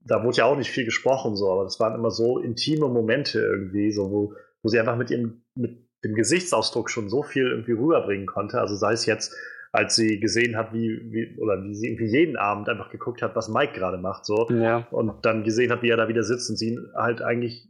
da 0.00 0.22
wurde 0.22 0.38
ja 0.38 0.44
auch 0.44 0.56
nicht 0.56 0.70
viel 0.70 0.84
gesprochen, 0.84 1.36
so, 1.36 1.50
aber 1.50 1.64
das 1.64 1.80
waren 1.80 1.94
immer 1.94 2.10
so 2.10 2.38
intime 2.38 2.88
Momente 2.88 3.40
irgendwie, 3.40 3.90
so, 3.90 4.10
wo, 4.10 4.34
wo 4.62 4.68
sie 4.68 4.78
einfach 4.78 4.96
mit 4.96 5.10
ihrem, 5.10 5.42
mit 5.54 5.83
dem 6.04 6.14
Gesichtsausdruck 6.14 6.90
schon 6.90 7.08
so 7.08 7.22
viel 7.22 7.48
irgendwie 7.48 7.72
rüberbringen 7.72 8.26
konnte. 8.26 8.60
Also 8.60 8.76
sei 8.76 8.92
es 8.92 9.06
jetzt, 9.06 9.34
als 9.72 9.96
sie 9.96 10.20
gesehen 10.20 10.56
hat, 10.56 10.72
wie, 10.72 11.00
wie 11.10 11.36
oder 11.40 11.62
wie 11.64 11.74
sie 11.74 11.88
irgendwie 11.88 12.06
jeden 12.06 12.36
Abend 12.36 12.68
einfach 12.68 12.90
geguckt 12.90 13.22
hat, 13.22 13.34
was 13.34 13.48
Mike 13.48 13.72
gerade 13.72 13.98
macht, 13.98 14.24
so 14.24 14.48
ja. 14.50 14.86
und 14.90 15.24
dann 15.24 15.42
gesehen 15.42 15.72
hat, 15.72 15.82
wie 15.82 15.90
er 15.90 15.96
da 15.96 16.06
wieder 16.06 16.22
sitzt 16.22 16.48
und 16.48 16.56
sie 16.56 16.74
ihn 16.74 16.86
halt 16.94 17.22
eigentlich 17.22 17.68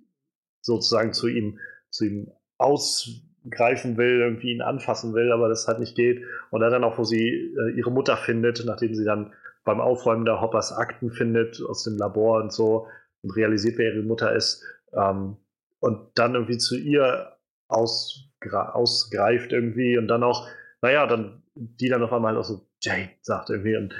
sozusagen 0.60 1.12
zu 1.12 1.28
ihm, 1.28 1.58
zu 1.90 2.04
ihm 2.04 2.30
ausgreifen 2.58 3.96
will, 3.96 4.20
irgendwie 4.20 4.52
ihn 4.52 4.62
anfassen 4.62 5.14
will, 5.14 5.32
aber 5.32 5.48
das 5.48 5.66
halt 5.66 5.78
nicht 5.78 5.96
geht. 5.96 6.24
Und 6.50 6.60
dann 6.60 6.84
auch, 6.84 6.98
wo 6.98 7.04
sie 7.04 7.54
äh, 7.56 7.70
ihre 7.76 7.90
Mutter 7.90 8.16
findet, 8.16 8.64
nachdem 8.66 8.94
sie 8.94 9.04
dann 9.04 9.32
beim 9.64 9.80
Aufräumen 9.80 10.24
der 10.24 10.40
Hoppers 10.40 10.72
Akten 10.72 11.10
findet 11.10 11.62
aus 11.66 11.84
dem 11.84 11.96
Labor 11.96 12.42
und 12.42 12.52
so 12.52 12.86
und 13.22 13.30
realisiert, 13.30 13.78
wer 13.78 13.94
ihre 13.94 14.04
Mutter 14.04 14.34
ist. 14.34 14.62
Ähm, 14.92 15.36
und 15.80 16.10
dann 16.14 16.34
irgendwie 16.34 16.58
zu 16.58 16.76
ihr 16.76 17.33
ausgreift 17.68 19.52
irgendwie 19.52 19.98
und 19.98 20.08
dann 20.08 20.22
auch, 20.22 20.48
naja, 20.82 21.06
dann 21.06 21.42
die 21.54 21.88
dann 21.88 22.02
auf 22.02 22.12
einmal 22.12 22.36
auch 22.36 22.44
so 22.44 22.66
Jane 22.80 23.10
sagt 23.22 23.50
irgendwie 23.50 23.76
und 23.76 23.94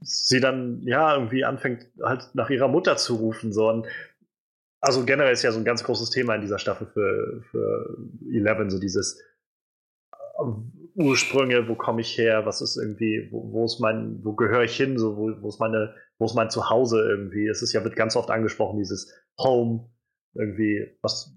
sie 0.00 0.40
dann 0.40 0.82
ja 0.82 1.14
irgendwie 1.14 1.44
anfängt 1.44 1.86
halt 2.02 2.30
nach 2.34 2.50
ihrer 2.50 2.68
Mutter 2.68 2.96
zu 2.96 3.14
rufen 3.16 3.52
so 3.52 3.68
und 3.68 3.86
also 4.84 5.04
generell 5.06 5.32
ist 5.32 5.42
ja 5.42 5.50
so 5.50 5.58
ein 5.58 5.64
ganz 5.64 5.82
großes 5.82 6.10
Thema 6.10 6.34
in 6.34 6.42
dieser 6.42 6.58
Staffel 6.58 6.86
für, 6.88 7.42
für 7.50 7.96
Eleven, 8.30 8.68
so 8.68 8.78
dieses 8.78 9.18
äh, 10.12 10.44
Ursprünge, 10.94 11.68
wo 11.68 11.74
komme 11.74 12.02
ich 12.02 12.18
her, 12.18 12.44
was 12.44 12.60
ist 12.60 12.76
irgendwie, 12.76 13.28
wo, 13.30 13.50
wo 13.50 13.64
ist 13.64 13.80
mein, 13.80 14.22
wo 14.22 14.34
gehöre 14.34 14.64
ich 14.64 14.76
hin, 14.76 14.98
so, 14.98 15.16
wo, 15.16 15.32
wo 15.40 15.48
ist 15.48 15.58
meine, 15.58 15.94
wo 16.18 16.26
ist 16.26 16.34
mein 16.34 16.50
Zuhause 16.50 17.00
irgendwie? 17.00 17.48
Es 17.48 17.62
ist 17.62 17.72
ja, 17.72 17.82
wird 17.82 17.96
ganz 17.96 18.14
oft 18.14 18.30
angesprochen, 18.30 18.78
dieses 18.78 19.10
Home, 19.38 19.90
irgendwie, 20.34 20.98
was 21.00 21.34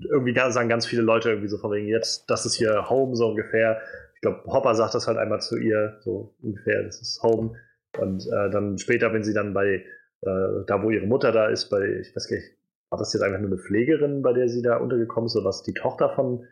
irgendwie 0.00 0.34
sagen 0.34 0.68
ganz 0.68 0.86
viele 0.86 1.02
Leute 1.02 1.30
irgendwie 1.30 1.48
so 1.48 1.58
von 1.58 1.72
wegen, 1.72 1.88
jetzt, 1.88 2.28
das 2.30 2.46
ist 2.46 2.54
hier 2.54 2.88
Home 2.88 3.14
so 3.14 3.28
ungefähr. 3.28 3.80
Ich 4.14 4.20
glaube, 4.20 4.42
Hopper 4.46 4.74
sagt 4.74 4.94
das 4.94 5.06
halt 5.06 5.18
einmal 5.18 5.40
zu 5.40 5.56
ihr, 5.56 5.98
so 6.00 6.34
ungefähr, 6.42 6.82
das 6.84 7.00
ist 7.00 7.22
Home. 7.22 7.54
Und 7.98 8.26
äh, 8.26 8.50
dann 8.50 8.78
später, 8.78 9.12
wenn 9.12 9.24
sie 9.24 9.34
dann 9.34 9.52
bei, 9.52 9.84
äh, 10.22 10.64
da 10.66 10.82
wo 10.82 10.90
ihre 10.90 11.06
Mutter 11.06 11.32
da 11.32 11.48
ist, 11.48 11.68
bei, 11.68 12.00
ich 12.00 12.14
weiß 12.16 12.28
gar 12.28 12.36
nicht, 12.36 12.50
war 12.90 12.98
das 12.98 13.12
jetzt 13.12 13.22
einfach 13.22 13.40
nur 13.40 13.50
eine 13.50 13.58
Pflegerin, 13.58 14.22
bei 14.22 14.32
der 14.32 14.48
sie 14.48 14.62
da 14.62 14.76
untergekommen 14.76 15.26
ist, 15.26 15.36
oder 15.36 15.46
was 15.46 15.62
die 15.62 15.74
Tochter 15.74 16.10
von, 16.14 16.46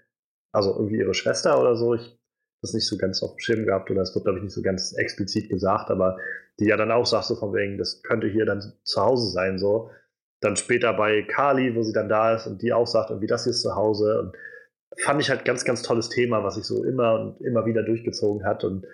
also 0.52 0.72
irgendwie 0.72 0.98
ihre 0.98 1.14
Schwester 1.14 1.60
oder 1.60 1.76
so, 1.76 1.94
ich 1.94 2.18
das 2.62 2.74
nicht 2.74 2.86
so 2.86 2.96
ganz 2.98 3.22
auf 3.22 3.32
dem 3.32 3.38
Schirm 3.38 3.64
gehabt 3.64 3.90
oder 3.90 4.02
es 4.02 4.14
wird, 4.14 4.24
glaube 4.24 4.38
ich, 4.38 4.44
nicht 4.44 4.54
so 4.54 4.62
ganz 4.62 4.92
explizit 4.92 5.48
gesagt, 5.48 5.90
aber 5.90 6.18
die 6.58 6.66
ja 6.66 6.76
dann 6.76 6.90
auch 6.90 7.06
sagt 7.06 7.24
so 7.24 7.36
von 7.36 7.54
wegen, 7.54 7.78
das 7.78 8.02
könnte 8.02 8.26
hier 8.26 8.44
dann 8.44 8.60
zu 8.84 9.00
Hause 9.00 9.30
sein, 9.30 9.58
so 9.58 9.90
dann 10.40 10.56
später 10.56 10.92
bei 10.94 11.22
Kali, 11.22 11.74
wo 11.74 11.82
sie 11.82 11.92
dann 11.92 12.08
da 12.08 12.34
ist 12.34 12.46
und 12.46 12.62
die 12.62 12.72
auch 12.72 12.86
sagt, 12.86 13.10
irgendwie 13.10 13.26
das 13.26 13.44
hier 13.44 13.50
ist 13.50 13.62
zu 13.62 13.74
Hause. 13.74 14.20
Und 14.20 14.36
fand 15.02 15.20
ich 15.20 15.30
halt 15.30 15.44
ganz, 15.44 15.64
ganz 15.64 15.82
tolles 15.82 16.08
Thema, 16.08 16.42
was 16.42 16.54
sich 16.56 16.64
so 16.64 16.84
immer 16.84 17.14
und 17.20 17.40
immer 17.40 17.66
wieder 17.66 17.82
durchgezogen 17.82 18.44
hat. 18.44 18.64
Und 18.64 18.86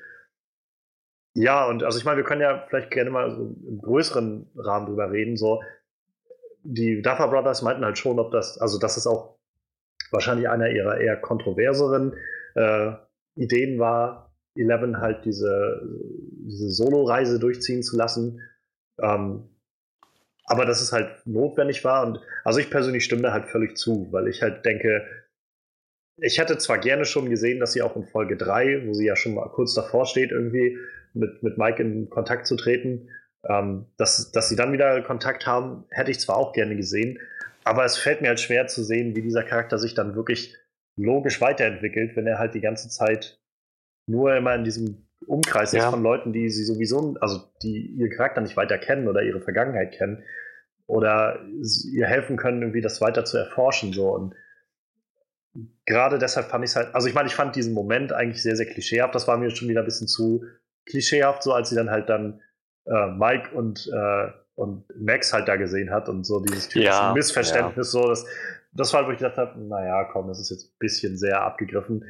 ja, 1.35 1.66
und 1.68 1.85
also 1.85 1.98
ich 1.98 2.05
meine, 2.05 2.18
wir 2.18 2.24
können 2.24 2.40
ja 2.40 2.64
vielleicht 2.68 2.90
gerne 2.90 3.10
mal 3.10 3.31
so 3.31 3.55
im 3.66 3.81
größeren 3.81 4.51
Rahmen 4.56 4.86
drüber 4.86 5.10
reden. 5.10 5.36
So, 5.36 5.62
die 6.62 7.02
Duffer 7.02 7.28
Brothers 7.28 7.62
meinten 7.62 7.85
halt 7.85 7.98
schon, 7.98 8.18
ob 8.18 8.32
das, 8.32 8.59
also 8.59 8.78
das 8.78 8.97
ist 8.97 9.06
auch 9.06 9.36
wahrscheinlich 10.10 10.48
einer 10.48 10.70
ihrer 10.70 10.98
eher 10.98 11.16
kontroverseren 11.16 12.14
äh, 12.55 12.93
Ideen 13.36 13.78
war, 13.78 14.35
Eleven 14.55 15.01
halt 15.01 15.24
diese, 15.24 15.82
diese 16.47 16.70
Solo-Reise 16.70 17.39
durchziehen 17.39 17.82
zu 17.82 17.97
lassen. 17.97 18.40
Ähm, 19.01 19.56
aber 20.47 20.64
dass 20.64 20.81
es 20.81 20.93
halt 20.93 21.27
notwendig 21.27 21.85
war. 21.85 22.06
Und 22.06 22.20
also 22.44 22.59
ich 22.59 22.70
persönlich 22.70 23.05
stimme 23.05 23.23
da 23.23 23.32
halt 23.32 23.47
völlig 23.47 23.77
zu, 23.77 24.09
weil 24.12 24.28
ich 24.28 24.43
halt 24.43 24.64
denke, 24.64 25.05
ich 26.18 26.39
hätte 26.39 26.56
zwar 26.59 26.78
gerne 26.78 27.05
schon 27.05 27.28
gesehen, 27.28 27.60
dass 27.60 27.73
sie 27.73 27.82
auch 27.82 27.97
in 27.97 28.06
Folge 28.06 28.36
3, 28.36 28.86
wo 28.86 28.94
sie 28.94 29.06
ja 29.06 29.16
schon 29.16 29.35
mal 29.35 29.48
kurz 29.48 29.74
davor 29.74 30.06
steht, 30.06 30.31
irgendwie 30.31 30.78
mit, 31.12 31.43
mit 31.43 31.59
Mike 31.59 31.82
in 31.82 32.09
Kontakt 32.09 32.47
zu 32.47 32.56
treten, 32.56 33.10
ähm, 33.48 33.86
dass, 33.97 34.32
dass 34.32 34.48
sie 34.48 34.56
dann 34.56 34.73
wieder 34.73 35.02
Kontakt 35.02 35.47
haben, 35.47 35.85
hätte 35.90 36.10
ich 36.10 36.20
zwar 36.20 36.36
auch 36.36 36.52
gerne 36.52 36.77
gesehen, 36.77 37.18
aber 37.64 37.85
es 37.85 37.98
fällt 37.98 38.23
mir 38.23 38.28
halt 38.28 38.40
schwer 38.40 38.66
zu 38.66 38.82
sehen, 38.82 39.16
wie 39.16 39.23
dieser 39.23 39.43
Charakter 39.43 39.78
sich 39.78 39.94
dann 39.94 40.14
wirklich 40.14 40.56
logisch 40.97 41.40
weiterentwickelt, 41.40 42.16
wenn 42.16 42.27
er 42.27 42.39
halt 42.39 42.55
die 42.55 42.60
ganze 42.60 42.89
Zeit 42.89 43.40
nur 44.09 44.35
immer 44.36 44.55
in 44.55 44.64
diesem 44.64 45.06
Umkreis 45.27 45.73
ja. 45.73 45.85
ist 45.85 45.91
von 45.91 46.03
Leuten, 46.03 46.33
die 46.33 46.51
sie 46.51 46.65
sowieso, 46.65 47.17
also 47.21 47.41
die 47.63 47.87
ihren 47.87 48.11
Charakter 48.11 48.41
nicht 48.41 48.57
weiter 48.57 48.79
kennen 48.79 49.09
oder 49.09 49.23
ihre 49.23 49.41
Vergangenheit 49.41 49.93
kennen 49.93 50.23
oder 50.87 51.41
ihr 51.93 52.07
helfen 52.07 52.37
können, 52.37 52.63
irgendwie 52.63 52.81
das 52.81 53.01
weiter 53.01 53.25
zu 53.25 53.39
erforschen. 53.39 53.93
So. 53.93 54.15
Und 54.15 54.35
gerade 55.85 56.19
deshalb 56.19 56.47
fand 56.47 56.65
ich 56.65 56.71
es 56.71 56.77
halt, 56.77 56.95
also 56.95 57.09
ich 57.09 57.15
meine, 57.15 57.29
ich 57.29 57.35
fand 57.35 57.57
diesen 57.57 57.75
Moment 57.75 58.13
eigentlich 58.13 58.43
sehr, 58.43 58.57
sehr 58.57 58.67
klischeehaft. 58.67 59.15
Das 59.15 59.27
war 59.27 59.37
mir 59.37 59.51
schon 59.51 59.69
wieder 59.69 59.81
ein 59.81 59.87
bisschen 59.87 60.09
zu 60.09 60.45
klischeehaft, 60.87 61.43
so 61.43 61.53
als 61.53 61.71
sie 61.71 61.77
dann 61.77 61.91
halt 61.91 62.09
dann 62.09 62.41
äh, 62.87 63.07
Mike 63.11 63.51
und, 63.55 63.91
äh, 63.93 64.29
und 64.55 64.85
Max 64.97 65.33
halt 65.33 65.49
da 65.49 65.57
gesehen 65.57 65.91
hat 65.91 66.09
und 66.09 66.25
so 66.25 66.41
dieses 66.41 66.73
ja, 66.75 67.13
Missverständnis, 67.13 67.93
ja. 67.93 68.01
so 68.01 68.09
das, 68.09 68.27
das 68.73 68.93
war, 68.93 69.07
wo 69.07 69.11
ich 69.11 69.19
gedacht 69.19 69.39
habe, 69.39 69.61
naja, 69.61 70.05
komm, 70.05 70.29
das 70.29 70.39
ist 70.39 70.51
jetzt 70.51 70.73
ein 70.73 70.79
bisschen 70.79 71.19
sehr 71.19 71.43
abgegriffen. 71.43 72.05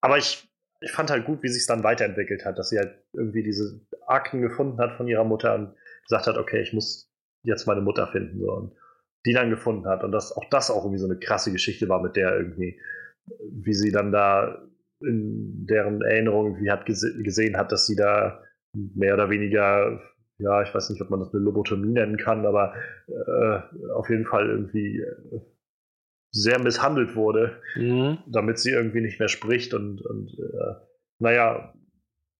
Aber 0.00 0.18
ich, 0.18 0.48
ich 0.82 0.92
fand 0.92 1.10
halt 1.10 1.24
gut, 1.24 1.42
wie 1.42 1.48
sich 1.48 1.62
es 1.62 1.66
dann 1.66 1.84
weiterentwickelt 1.84 2.44
hat, 2.44 2.58
dass 2.58 2.68
sie 2.68 2.78
halt 2.78 2.94
irgendwie 3.12 3.42
diese 3.42 3.80
Akten 4.06 4.40
gefunden 4.42 4.78
hat 4.78 4.96
von 4.96 5.08
ihrer 5.08 5.24
Mutter 5.24 5.54
und 5.54 5.74
gesagt 6.02 6.26
hat, 6.26 6.36
okay, 6.36 6.60
ich 6.60 6.72
muss 6.72 7.10
jetzt 7.42 7.66
meine 7.66 7.80
Mutter 7.80 8.08
finden. 8.08 8.40
So. 8.40 8.52
Und 8.52 8.72
die 9.24 9.32
dann 9.32 9.50
gefunden 9.50 9.86
hat. 9.86 10.02
Und 10.04 10.12
dass 10.12 10.36
auch 10.36 10.44
das 10.50 10.70
auch 10.70 10.84
irgendwie 10.84 10.98
so 10.98 11.06
eine 11.06 11.18
krasse 11.18 11.52
Geschichte 11.52 11.88
war, 11.88 12.02
mit 12.02 12.16
der 12.16 12.36
irgendwie, 12.36 12.80
wie 13.50 13.74
sie 13.74 13.92
dann 13.92 14.12
da 14.12 14.62
in 15.00 15.66
deren 15.66 16.02
Erinnerung 16.02 16.46
irgendwie 16.46 16.70
hat 16.70 16.86
gese 16.86 17.22
gesehen 17.22 17.56
hat, 17.56 17.72
dass 17.72 17.86
sie 17.86 17.96
da 17.96 18.42
mehr 18.72 19.14
oder 19.14 19.30
weniger, 19.30 20.00
ja, 20.38 20.62
ich 20.62 20.74
weiß 20.74 20.90
nicht, 20.90 21.02
ob 21.02 21.10
man 21.10 21.20
das 21.20 21.34
eine 21.34 21.42
Lobotomie 21.42 21.92
nennen 21.92 22.16
kann, 22.16 22.46
aber 22.46 22.74
äh, 23.08 23.90
auf 23.92 24.08
jeden 24.10 24.26
Fall 24.26 24.48
irgendwie 24.48 25.00
äh, 25.00 25.40
sehr 26.32 26.58
misshandelt 26.58 27.14
wurde, 27.14 27.60
mhm. 27.76 28.18
damit 28.26 28.58
sie 28.58 28.70
irgendwie 28.70 29.02
nicht 29.02 29.20
mehr 29.20 29.28
spricht 29.28 29.74
und, 29.74 30.00
und 30.00 30.30
äh, 30.30 30.74
naja, 31.18 31.74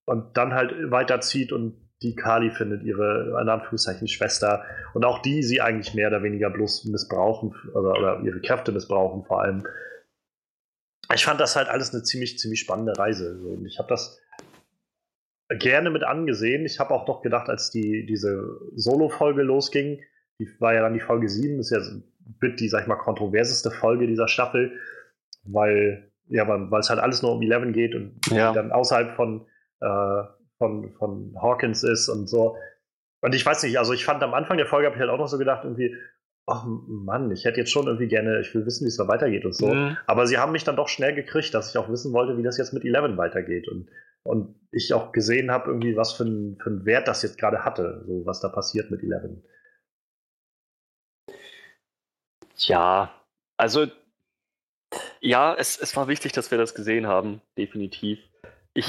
und 0.06 0.36
dann 0.36 0.55
halt 0.55 0.90
weiterzieht 0.90 1.52
und 1.52 1.77
die 2.02 2.16
Kali 2.16 2.51
findet, 2.51 2.82
ihre, 2.82 3.39
in 3.40 3.48
Anführungszeichen, 3.48 4.09
Schwester. 4.09 4.64
Und 4.93 5.05
auch 5.05 5.20
die 5.23 5.43
sie 5.43 5.60
eigentlich 5.60 5.94
mehr 5.94 6.09
oder 6.09 6.23
weniger 6.23 6.51
bloß 6.51 6.86
missbrauchen 6.86 7.55
oder, 7.74 7.93
oder 7.93 8.20
ihre 8.24 8.40
Kräfte 8.40 8.73
missbrauchen 8.73 9.24
vor 9.24 9.43
allem. 9.43 9.64
Ich 11.14 11.24
fand 11.24 11.40
das 11.40 11.55
halt 11.55 11.69
alles 11.69 11.94
eine 11.94 12.02
ziemlich, 12.02 12.39
ziemlich 12.39 12.60
spannende 12.60 12.98
Reise. 12.98 13.39
Und 13.39 13.66
ich 13.66 13.78
habe 13.78 13.89
das 13.89 14.20
gerne 15.48 15.90
mit 15.90 16.02
angesehen. 16.02 16.64
Ich 16.64 16.81
habe 16.81 16.93
auch 16.93 17.05
doch 17.05 17.23
gedacht, 17.23 17.48
als 17.48 17.70
die, 17.70 18.06
diese 18.06 18.59
Solo-Folge 18.74 19.43
losging, 19.43 20.02
die 20.40 20.48
war 20.59 20.74
ja 20.74 20.81
dann 20.81 20.94
die 20.94 21.01
Folge 21.01 21.28
7, 21.28 21.60
ist 21.60 21.70
ja 21.70 21.81
mit 22.40 22.61
die, 22.61 22.69
sag 22.69 22.82
ich 22.82 22.86
mal, 22.86 22.97
kontroverseste 22.97 23.70
Folge 23.70 24.07
dieser 24.07 24.28
Staffel, 24.28 24.78
weil 25.44 26.11
ja, 26.28 26.49
weil 26.49 26.81
es 26.81 26.89
halt 26.89 27.01
alles 27.01 27.23
nur 27.23 27.32
um 27.32 27.43
Eleven 27.43 27.73
geht 27.73 27.94
und 27.94 28.15
ja. 28.31 28.53
dann 28.53 28.73
außerhalb 28.73 29.15
von 29.16 29.47
äh, 29.81 30.23
von, 30.59 30.93
von 30.93 31.35
Hawkins 31.40 31.82
ist 31.82 32.09
und 32.09 32.28
so. 32.28 32.57
Und 33.20 33.35
ich 33.35 33.44
weiß 33.44 33.62
nicht, 33.65 33.78
also 33.78 33.93
ich 33.93 34.05
fand 34.05 34.23
am 34.23 34.35
Anfang 34.35 34.57
der 34.57 34.66
Folge 34.66 34.86
habe 34.86 34.97
ich 34.97 35.01
halt 35.01 35.11
auch 35.11 35.19
noch 35.19 35.28
so 35.28 35.39
gedacht, 35.39 35.65
irgendwie, 35.65 35.97
ach 36.47 36.65
Mann, 36.66 37.31
ich 37.31 37.44
hätte 37.44 37.59
jetzt 37.59 37.73
schon 37.73 37.86
irgendwie 37.86 38.09
gerne, 38.09 38.40
ich 38.40 38.55
will 38.55 38.65
wissen, 38.65 38.85
wie 38.85 38.89
es 38.89 38.97
da 38.97 39.09
weitergeht 39.09 39.44
und 39.44 39.55
so. 39.55 39.73
Mhm. 39.74 39.97
Aber 40.07 40.27
sie 40.27 40.39
haben 40.39 40.53
mich 40.53 40.65
dann 40.65 40.77
doch 40.77 40.89
schnell 40.89 41.15
gekriegt, 41.15 41.53
dass 41.55 41.70
ich 41.70 41.78
auch 41.78 41.89
wissen 41.89 42.12
wollte, 42.12 42.39
wie 42.39 42.43
das 42.43 42.59
jetzt 42.59 42.73
mit 42.73 42.85
Eleven 42.85 43.16
weitergeht. 43.16 43.69
Und, 43.69 43.89
und 44.23 44.55
ich 44.70 44.94
auch 44.94 45.12
gesehen 45.12 45.51
habe, 45.51 45.69
irgendwie, 45.69 45.97
was 45.97 46.12
für, 46.12 46.24
ein, 46.24 46.59
für 46.62 46.70
einen 46.70 46.85
Wert 46.85 47.09
das 47.09 47.23
jetzt 47.23 47.39
gerade 47.39 47.65
hatte, 47.65 48.05
so 48.07 48.24
was 48.24 48.40
da 48.40 48.49
passiert 48.49 48.90
mit 48.90 49.03
Eleven. 49.03 49.43
Ja, 52.66 53.12
also 53.56 53.86
ja, 55.20 55.55
es, 55.55 55.78
es 55.78 55.97
war 55.97 56.09
wichtig, 56.09 56.32
dass 56.32 56.51
wir 56.51 56.59
das 56.59 56.74
gesehen 56.74 57.06
haben, 57.06 57.40
definitiv. 57.56 58.18
Ich 58.74 58.86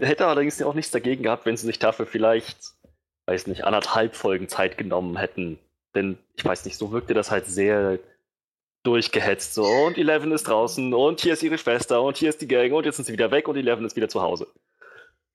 hätte 0.00 0.26
allerdings 0.26 0.60
auch 0.62 0.74
nichts 0.74 0.90
dagegen 0.90 1.22
gehabt, 1.22 1.46
wenn 1.46 1.56
sie 1.56 1.66
sich 1.66 1.78
dafür 1.78 2.06
vielleicht, 2.06 2.74
weiß 3.26 3.46
nicht, 3.46 3.64
anderthalb 3.64 4.14
Folgen 4.14 4.48
Zeit 4.48 4.76
genommen 4.76 5.16
hätten. 5.16 5.58
Denn 5.94 6.18
ich 6.36 6.44
weiß 6.44 6.64
nicht, 6.64 6.76
so 6.76 6.92
wirkte 6.92 7.14
das 7.14 7.30
halt 7.30 7.46
sehr 7.46 7.98
durchgehetzt. 8.82 9.54
So, 9.54 9.64
und 9.64 9.96
Eleven 9.96 10.32
ist 10.32 10.44
draußen 10.44 10.92
und 10.92 11.20
hier 11.20 11.34
ist 11.34 11.42
ihre 11.42 11.58
Schwester 11.58 12.02
und 12.02 12.16
hier 12.16 12.30
ist 12.30 12.40
die 12.40 12.48
Gang 12.48 12.72
und 12.72 12.84
jetzt 12.84 12.96
sind 12.96 13.04
sie 13.04 13.12
wieder 13.12 13.30
weg 13.30 13.48
und 13.48 13.56
Eleven 13.56 13.84
ist 13.84 13.96
wieder 13.96 14.08
zu 14.08 14.22
Hause. 14.22 14.48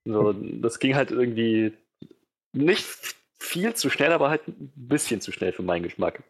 So, 0.04 0.32
das 0.32 0.78
ging 0.78 0.94
halt 0.94 1.10
irgendwie 1.10 1.72
nicht 2.52 2.84
viel 3.38 3.74
zu 3.74 3.88
schnell, 3.90 4.12
aber 4.12 4.30
halt 4.30 4.46
ein 4.48 4.72
bisschen 4.74 5.20
zu 5.20 5.32
schnell 5.32 5.52
für 5.52 5.62
meinen 5.62 5.82
Geschmack. 5.82 6.22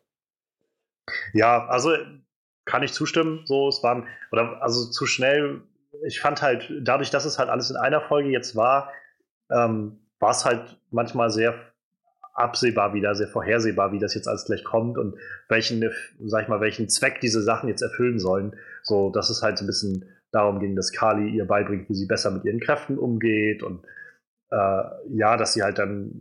Ja, 1.32 1.66
also 1.66 1.92
kann 2.64 2.82
ich 2.82 2.92
zustimmen. 2.92 3.42
So, 3.44 3.68
es 3.68 3.82
waren, 3.82 4.06
oder 4.30 4.62
also 4.62 4.90
zu 4.90 5.06
schnell 5.06 5.62
ich 6.06 6.20
fand 6.20 6.42
halt, 6.42 6.70
dadurch, 6.82 7.10
dass 7.10 7.24
es 7.24 7.38
halt 7.38 7.48
alles 7.48 7.70
in 7.70 7.76
einer 7.76 8.00
Folge 8.00 8.30
jetzt 8.30 8.56
war, 8.56 8.92
ähm, 9.50 9.98
war 10.18 10.30
es 10.30 10.44
halt 10.44 10.78
manchmal 10.90 11.30
sehr 11.30 11.54
absehbar 12.34 12.94
wieder, 12.94 13.14
sehr 13.14 13.28
vorhersehbar, 13.28 13.92
wie 13.92 13.98
das 13.98 14.14
jetzt 14.14 14.28
alles 14.28 14.44
gleich 14.44 14.62
kommt 14.62 14.96
und 14.96 15.16
welchen, 15.48 15.90
sag 16.24 16.42
ich 16.42 16.48
mal, 16.48 16.60
welchen 16.60 16.88
Zweck 16.88 17.20
diese 17.20 17.42
Sachen 17.42 17.68
jetzt 17.68 17.82
erfüllen 17.82 18.18
sollen. 18.18 18.54
So, 18.82 19.10
dass 19.10 19.28
es 19.30 19.42
halt 19.42 19.58
so 19.58 19.64
ein 19.64 19.66
bisschen 19.66 20.04
darum 20.30 20.60
ging, 20.60 20.76
dass 20.76 20.92
Kali 20.92 21.30
ihr 21.30 21.46
beibringt, 21.46 21.88
wie 21.88 21.94
sie 21.94 22.06
besser 22.06 22.30
mit 22.30 22.44
ihren 22.44 22.60
Kräften 22.60 22.98
umgeht 22.98 23.62
und 23.62 23.84
äh, 24.50 24.82
ja, 25.08 25.36
dass 25.36 25.54
sie 25.54 25.62
halt 25.62 25.78
dann 25.78 26.12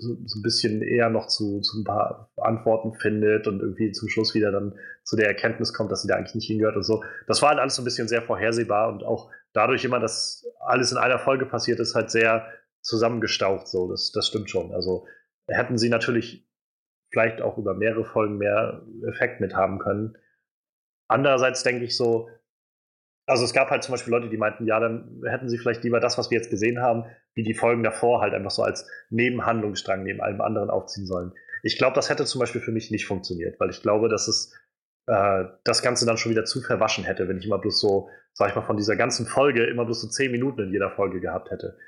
so, 0.00 0.16
so, 0.26 0.38
ein 0.38 0.42
bisschen 0.42 0.82
eher 0.82 1.10
noch 1.10 1.26
zu, 1.26 1.60
zu 1.60 1.80
ein 1.80 1.84
paar 1.84 2.32
Antworten 2.36 2.92
findet 2.94 3.46
und 3.46 3.60
irgendwie 3.60 3.92
zum 3.92 4.08
Schluss 4.08 4.34
wieder 4.34 4.50
dann 4.50 4.74
zu 5.04 5.16
der 5.16 5.28
Erkenntnis 5.28 5.72
kommt, 5.72 5.92
dass 5.92 6.02
sie 6.02 6.08
da 6.08 6.16
eigentlich 6.16 6.34
nicht 6.34 6.46
hingehört 6.46 6.76
und 6.76 6.82
so. 6.82 7.04
Das 7.26 7.42
war 7.42 7.50
halt 7.50 7.58
alles 7.58 7.76
so 7.76 7.82
ein 7.82 7.84
bisschen 7.84 8.08
sehr 8.08 8.22
vorhersehbar 8.22 8.88
und 8.92 9.04
auch 9.04 9.30
dadurch 9.52 9.84
immer, 9.84 10.00
dass 10.00 10.46
alles 10.60 10.92
in 10.92 10.98
einer 10.98 11.18
Folge 11.18 11.46
passiert 11.46 11.80
ist, 11.80 11.94
halt 11.94 12.10
sehr 12.10 12.46
zusammengestaucht. 12.80 13.68
So, 13.68 13.90
das, 13.90 14.12
das 14.12 14.28
stimmt 14.28 14.50
schon. 14.50 14.72
Also 14.72 15.06
hätten 15.48 15.78
sie 15.78 15.88
natürlich 15.88 16.48
vielleicht 17.10 17.42
auch 17.42 17.58
über 17.58 17.74
mehrere 17.74 18.04
Folgen 18.04 18.38
mehr 18.38 18.82
Effekt 19.08 19.40
mit 19.40 19.54
haben 19.54 19.78
können. 19.78 20.16
Andererseits 21.08 21.62
denke 21.62 21.84
ich 21.84 21.96
so, 21.96 22.28
also 23.26 23.44
es 23.44 23.52
gab 23.52 23.70
halt 23.70 23.84
zum 23.84 23.92
Beispiel 23.92 24.12
Leute, 24.12 24.28
die 24.28 24.36
meinten, 24.36 24.66
ja, 24.66 24.80
dann 24.80 25.22
hätten 25.24 25.48
sie 25.48 25.58
vielleicht 25.58 25.84
lieber 25.84 26.00
das, 26.00 26.18
was 26.18 26.30
wir 26.30 26.38
jetzt 26.38 26.50
gesehen 26.50 26.80
haben, 26.80 27.04
wie 27.34 27.42
die 27.42 27.54
Folgen 27.54 27.82
davor 27.82 28.20
halt 28.20 28.34
einfach 28.34 28.50
so 28.50 28.62
als 28.62 28.88
Nebenhandlungsstrang 29.10 30.02
neben 30.02 30.20
allem 30.20 30.40
anderen 30.40 30.70
aufziehen 30.70 31.06
sollen. 31.06 31.32
Ich 31.62 31.78
glaube, 31.78 31.94
das 31.94 32.08
hätte 32.08 32.24
zum 32.24 32.40
Beispiel 32.40 32.60
für 32.60 32.72
mich 32.72 32.90
nicht 32.90 33.06
funktioniert, 33.06 33.60
weil 33.60 33.70
ich 33.70 33.82
glaube, 33.82 34.08
dass 34.08 34.28
es 34.28 34.54
äh, 35.06 35.44
das 35.64 35.82
Ganze 35.82 36.06
dann 36.06 36.16
schon 36.16 36.32
wieder 36.32 36.44
zu 36.44 36.60
verwaschen 36.60 37.04
hätte, 37.04 37.28
wenn 37.28 37.38
ich 37.38 37.46
immer 37.46 37.58
bloß 37.58 37.80
so, 37.80 38.08
sag 38.32 38.50
ich 38.50 38.56
mal, 38.56 38.62
von 38.62 38.76
dieser 38.76 38.96
ganzen 38.96 39.26
Folge 39.26 39.64
immer 39.64 39.84
bloß 39.84 40.00
so 40.00 40.08
zehn 40.08 40.32
Minuten 40.32 40.62
in 40.62 40.72
jeder 40.72 40.90
Folge 40.90 41.20
gehabt 41.20 41.50
hätte. 41.50 41.78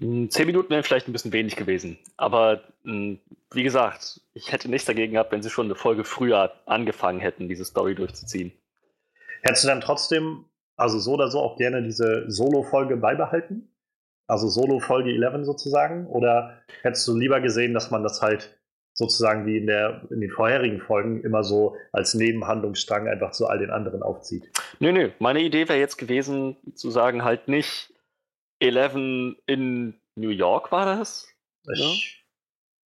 Hm, 0.00 0.30
zehn 0.30 0.46
Minuten 0.46 0.70
wären 0.70 0.84
vielleicht 0.84 1.08
ein 1.08 1.12
bisschen 1.12 1.32
wenig 1.32 1.56
gewesen. 1.56 1.98
Aber 2.16 2.62
hm, 2.84 3.18
wie 3.52 3.62
gesagt, 3.62 4.20
ich 4.34 4.52
hätte 4.52 4.70
nichts 4.70 4.86
dagegen 4.86 5.14
gehabt, 5.14 5.32
wenn 5.32 5.42
sie 5.42 5.50
schon 5.50 5.66
eine 5.66 5.74
Folge 5.74 6.04
früher 6.04 6.52
angefangen 6.66 7.20
hätten, 7.20 7.48
diese 7.48 7.64
Story 7.64 7.94
durchzuziehen. 7.94 8.52
Hättest 9.42 9.64
du 9.64 9.68
dann 9.68 9.80
trotzdem, 9.80 10.44
also 10.76 10.98
so 10.98 11.12
oder 11.12 11.28
so, 11.28 11.40
auch 11.40 11.56
gerne 11.56 11.82
diese 11.82 12.24
Solo-Folge 12.30 12.96
beibehalten? 12.96 13.72
Also 14.26 14.48
Solo-Folge 14.48 15.10
11 15.10 15.44
sozusagen? 15.44 16.06
Oder 16.06 16.60
hättest 16.82 17.06
du 17.08 17.16
lieber 17.16 17.40
gesehen, 17.40 17.74
dass 17.74 17.90
man 17.90 18.02
das 18.02 18.20
halt 18.20 18.58
sozusagen 18.92 19.46
wie 19.46 19.58
in, 19.58 19.66
der, 19.66 20.02
in 20.10 20.20
den 20.20 20.30
vorherigen 20.30 20.80
Folgen 20.80 21.22
immer 21.22 21.44
so 21.44 21.76
als 21.92 22.14
Nebenhandlungsstrang 22.14 23.08
einfach 23.08 23.30
zu 23.30 23.46
all 23.46 23.58
den 23.58 23.70
anderen 23.70 24.02
aufzieht? 24.02 24.50
Nö, 24.80 24.92
nö. 24.92 25.10
Meine 25.18 25.40
Idee 25.40 25.68
wäre 25.68 25.78
jetzt 25.78 25.96
gewesen, 25.96 26.56
zu 26.74 26.90
sagen, 26.90 27.24
halt 27.24 27.48
nicht 27.48 27.94
11 28.60 28.94
in 29.46 29.94
New 30.16 30.30
York 30.30 30.72
war 30.72 30.84
das? 30.98 31.28
Ich, 31.72 32.24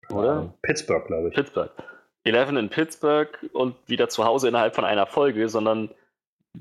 ja? 0.08 0.16
Oder? 0.16 0.54
Pittsburgh, 0.62 1.06
glaube 1.06 1.28
ich. 1.28 1.34
Pittsburgh. 1.34 1.70
Eleven 2.24 2.56
in 2.56 2.68
Pittsburgh 2.68 3.30
und 3.52 3.76
wieder 3.86 4.08
zu 4.08 4.24
Hause 4.24 4.48
innerhalb 4.48 4.74
von 4.74 4.84
einer 4.84 5.06
Folge, 5.06 5.48
sondern 5.48 5.90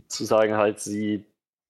zu 0.07 0.25
sagen 0.25 0.55
halt, 0.55 0.79
sie, 0.79 1.25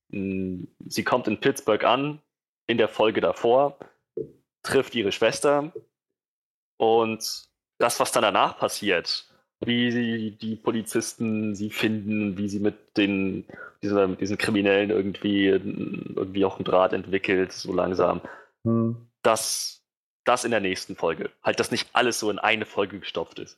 mh, 0.10 0.68
sie 0.88 1.04
kommt 1.04 1.28
in 1.28 1.40
Pittsburgh 1.40 1.84
an, 1.84 2.22
in 2.68 2.78
der 2.78 2.90
Folge 2.90 3.22
davor, 3.22 3.78
trifft 4.64 4.96
ihre 4.96 5.12
Schwester 5.12 5.72
und 6.78 7.50
das, 7.78 8.00
was 8.00 8.12
dann 8.12 8.24
danach 8.24 8.58
passiert, 8.58 9.26
wie 9.62 9.92
sie, 9.92 10.32
die 10.32 10.56
Polizisten 10.56 11.56
sie 11.56 11.70
finden, 11.70 12.38
wie 12.38 12.50
sie 12.50 12.60
mit 12.60 12.98
den 12.98 13.46
dieser, 13.82 14.08
diesen 14.08 14.38
Kriminellen 14.38 14.90
irgendwie, 14.90 15.48
irgendwie 15.48 16.46
auch 16.46 16.58
einen 16.58 16.66
Draht 16.66 16.94
entwickelt, 16.94 17.52
so 17.52 17.74
langsam. 17.74 18.22
Hm. 18.64 19.10
Das, 19.22 19.82
das 20.26 20.44
in 20.44 20.52
der 20.52 20.60
nächsten 20.60 20.96
Folge. 20.96 21.32
Halt, 21.44 21.60
dass 21.60 21.72
nicht 21.72 21.90
alles 21.94 22.20
so 22.20 22.30
in 22.30 22.40
eine 22.40 22.66
Folge 22.66 23.00
gestopft 23.00 23.40
ist. 23.40 23.58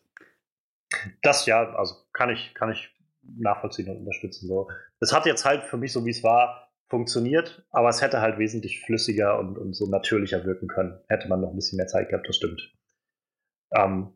Das 1.21 1.45
ja, 1.45 1.73
also 1.73 1.95
kann 2.13 2.29
ich, 2.29 2.53
kann 2.53 2.71
ich 2.71 2.89
nachvollziehen 3.23 3.89
und 3.89 3.98
unterstützen. 3.98 4.48
So. 4.48 4.69
Es 4.99 5.14
hat 5.14 5.26
jetzt 5.26 5.45
halt 5.45 5.64
für 5.64 5.77
mich, 5.77 5.93
so 5.93 6.06
wie 6.06 6.10
es 6.10 6.23
war, 6.23 6.69
funktioniert, 6.89 7.65
aber 7.72 7.89
es 7.89 8.02
hätte 8.02 8.22
halt 8.22 8.38
wesentlich 8.38 8.81
flüssiger 8.81 9.39
und, 9.39 9.57
und 9.57 9.73
so 9.73 9.88
natürlicher 9.88 10.43
wirken 10.45 10.68
können. 10.68 10.99
Hätte 11.07 11.30
man 11.30 11.41
noch 11.41 11.49
ein 11.49 11.56
bisschen 11.56 11.77
mehr 11.77 11.88
Zeit 11.88 12.10
gehabt, 12.10 12.27
das 12.27 12.35
stimmt. 12.35 12.73
Ähm, 13.73 14.14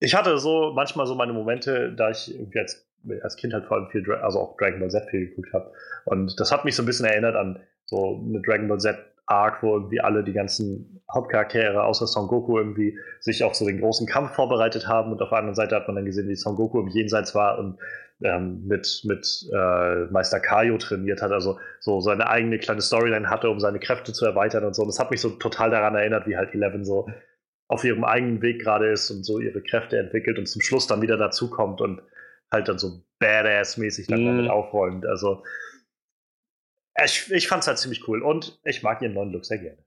ich 0.00 0.14
hatte 0.14 0.38
so 0.38 0.72
manchmal 0.74 1.06
so 1.06 1.14
meine 1.14 1.32
Momente, 1.32 1.94
da 1.94 2.10
ich 2.10 2.34
irgendwie 2.34 2.58
als, 2.58 2.88
als 3.22 3.36
Kind 3.36 3.54
halt 3.54 3.66
vor 3.66 3.76
allem 3.76 3.90
viel, 3.90 4.10
also 4.12 4.40
auch 4.40 4.56
Dragon 4.56 4.80
Ball 4.80 4.90
Z 4.90 5.08
viel 5.08 5.28
geguckt 5.28 5.52
habe. 5.52 5.72
Und 6.04 6.38
das 6.40 6.50
hat 6.50 6.64
mich 6.64 6.74
so 6.74 6.82
ein 6.82 6.86
bisschen 6.86 7.06
erinnert 7.06 7.36
an 7.36 7.60
so 7.84 8.22
eine 8.26 8.42
Dragon 8.42 8.68
Ball 8.68 8.80
Z 8.80 8.98
Arc, 9.28 9.62
wo 9.62 9.74
irgendwie 9.74 10.00
alle 10.00 10.24
die 10.24 10.32
ganzen 10.32 11.02
Hauptcharaktere 11.12 11.82
außer 11.84 12.06
Son 12.06 12.28
Goku 12.28 12.58
irgendwie 12.58 12.98
sich 13.20 13.44
auf 13.44 13.54
so 13.54 13.66
den 13.66 13.80
großen 13.80 14.06
Kampf 14.06 14.32
vorbereitet 14.32 14.88
haben 14.88 15.12
und 15.12 15.22
auf 15.22 15.30
der 15.30 15.38
anderen 15.38 15.54
Seite 15.54 15.76
hat 15.76 15.86
man 15.86 15.96
dann 15.96 16.04
gesehen, 16.04 16.28
wie 16.28 16.36
Son 16.36 16.56
Goku 16.56 16.80
im 16.80 16.88
Jenseits 16.88 17.34
war 17.34 17.58
und 17.58 17.78
ähm, 18.22 18.66
mit, 18.66 19.02
mit 19.04 19.48
äh, 19.52 20.06
Meister 20.06 20.40
Kaio 20.40 20.76
trainiert 20.78 21.22
hat, 21.22 21.30
also 21.30 21.58
so 21.80 22.00
seine 22.00 22.28
eigene 22.28 22.58
kleine 22.58 22.80
Storyline 22.80 23.30
hatte, 23.30 23.48
um 23.48 23.60
seine 23.60 23.78
Kräfte 23.78 24.12
zu 24.12 24.24
erweitern 24.24 24.64
und 24.64 24.74
so. 24.74 24.82
Und 24.82 24.88
das 24.88 24.98
hat 24.98 25.10
mich 25.10 25.20
so 25.20 25.30
total 25.30 25.70
daran 25.70 25.94
erinnert, 25.94 26.26
wie 26.26 26.36
halt 26.36 26.52
Eleven 26.54 26.84
so 26.84 27.06
auf 27.68 27.84
ihrem 27.84 28.04
eigenen 28.04 28.42
Weg 28.42 28.60
gerade 28.60 28.90
ist 28.90 29.10
und 29.10 29.24
so 29.24 29.38
ihre 29.38 29.62
Kräfte 29.62 29.98
entwickelt 29.98 30.38
und 30.38 30.46
zum 30.46 30.62
Schluss 30.62 30.86
dann 30.86 31.02
wieder 31.02 31.16
dazukommt 31.16 31.80
und 31.80 32.00
halt 32.50 32.68
dann 32.68 32.78
so 32.78 33.02
badass-mäßig 33.20 34.08
dann 34.08 34.24
mm. 34.24 34.26
damit 34.26 34.50
aufräumt. 34.50 35.06
Also 35.06 35.42
ich, 37.04 37.30
ich 37.30 37.48
fand 37.48 37.62
es 37.62 37.68
halt 37.68 37.78
ziemlich 37.78 38.06
cool 38.08 38.22
und 38.22 38.58
ich 38.64 38.82
mag 38.82 39.02
ihren 39.02 39.14
neuen 39.14 39.32
Look 39.32 39.44
sehr 39.44 39.58
gerne. 39.58 39.78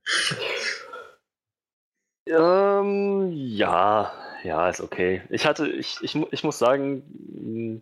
Ähm, 2.27 3.31
ja, 3.31 4.11
ja, 4.43 4.69
ist 4.69 4.81
okay. 4.81 5.21
Ich 5.29 5.45
hatte, 5.45 5.67
ich, 5.67 5.97
ich, 6.01 6.15
ich 6.15 6.43
muss 6.43 6.59
sagen, 6.59 7.81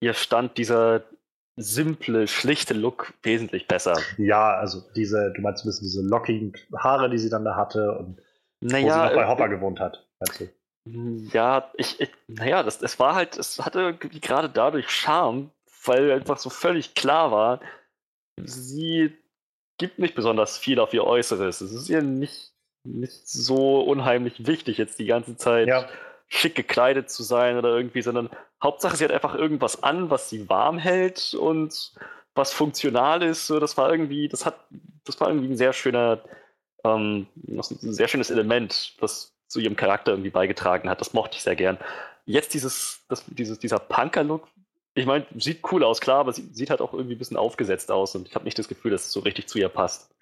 ihr 0.00 0.14
stand 0.14 0.58
dieser 0.58 1.04
simple, 1.56 2.28
schlichte 2.28 2.74
Look 2.74 3.12
wesentlich 3.22 3.66
besser. 3.66 3.98
Ja, 4.16 4.56
also 4.56 4.82
diese, 4.94 5.32
du 5.32 5.42
meinst 5.42 5.64
ein 5.64 5.68
bisschen 5.68 5.86
diese 5.86 6.02
lockigen 6.02 6.52
Haare, 6.76 7.10
die 7.10 7.18
sie 7.18 7.30
dann 7.30 7.44
da 7.44 7.56
hatte 7.56 7.98
und 7.98 8.20
naja, 8.60 8.86
wo 8.86 8.90
sie 8.90 8.98
noch 8.98 9.14
bei 9.14 9.22
äh, 9.22 9.28
Hopper 9.28 9.46
äh, 9.46 9.50
gewohnt 9.50 9.80
hat, 9.80 10.06
meinst 10.20 10.40
du? 10.40 10.48
Ja, 11.32 11.70
ich, 11.76 12.00
ich 12.00 12.10
naja, 12.28 12.62
das, 12.62 12.78
das 12.78 12.98
war 12.98 13.14
halt, 13.14 13.36
es 13.36 13.58
hatte 13.58 13.94
gerade 13.94 14.48
dadurch 14.48 14.88
Charme, 14.88 15.50
weil 15.84 16.10
einfach 16.12 16.38
so 16.38 16.48
völlig 16.48 16.94
klar 16.94 17.30
war, 17.30 17.60
sie 18.44 19.16
gibt 19.78 19.98
nicht 19.98 20.14
besonders 20.14 20.58
viel 20.58 20.80
auf 20.80 20.92
ihr 20.92 21.04
Äußeres. 21.04 21.60
Es 21.60 21.72
ist 21.72 21.88
ihr 21.88 22.02
nicht, 22.02 22.52
nicht 22.84 23.28
so 23.28 23.80
unheimlich 23.80 24.46
wichtig, 24.46 24.78
jetzt 24.78 24.98
die 24.98 25.06
ganze 25.06 25.36
Zeit 25.36 25.68
ja. 25.68 25.88
schick 26.26 26.54
gekleidet 26.54 27.10
zu 27.10 27.22
sein 27.22 27.56
oder 27.56 27.76
irgendwie, 27.76 28.02
sondern 28.02 28.28
Hauptsache, 28.62 28.96
sie 28.96 29.04
hat 29.04 29.12
einfach 29.12 29.34
irgendwas 29.34 29.82
an, 29.82 30.10
was 30.10 30.28
sie 30.28 30.48
warm 30.48 30.78
hält 30.78 31.34
und 31.34 31.92
was 32.34 32.52
funktional 32.52 33.22
ist. 33.22 33.46
So, 33.46 33.60
das 33.60 33.76
war 33.76 33.90
irgendwie, 33.90 34.28
das 34.28 34.44
hat, 34.44 34.58
das 35.04 35.20
war 35.20 35.28
irgendwie 35.28 35.48
ein 35.48 35.56
sehr 35.56 35.72
schöner, 35.72 36.20
ähm, 36.84 37.26
ein 37.46 37.62
sehr 37.92 38.08
schönes 38.08 38.30
Element, 38.30 38.94
das 39.00 39.32
zu 39.46 39.60
ihrem 39.60 39.76
Charakter 39.76 40.12
irgendwie 40.12 40.30
beigetragen 40.30 40.90
hat. 40.90 41.00
Das 41.00 41.12
mochte 41.14 41.36
ich 41.36 41.42
sehr 41.42 41.56
gern. 41.56 41.78
Jetzt 42.26 42.52
dieses, 42.52 43.04
das, 43.08 43.24
dieses, 43.26 43.58
dieser 43.58 43.78
Punker-Look 43.78 44.48
ich 44.98 45.06
meine, 45.06 45.26
sieht 45.36 45.60
cool 45.72 45.84
aus, 45.84 46.00
klar, 46.00 46.20
aber 46.20 46.32
sie 46.32 46.48
sieht 46.52 46.70
halt 46.70 46.80
auch 46.80 46.92
irgendwie 46.92 47.14
ein 47.14 47.18
bisschen 47.18 47.36
aufgesetzt 47.36 47.90
aus 47.90 48.14
und 48.14 48.28
ich 48.28 48.34
habe 48.34 48.44
nicht 48.44 48.58
das 48.58 48.68
Gefühl, 48.68 48.90
dass 48.90 49.06
es 49.06 49.12
so 49.12 49.20
richtig 49.20 49.48
zu 49.48 49.58
ihr 49.58 49.68
passt. 49.68 50.14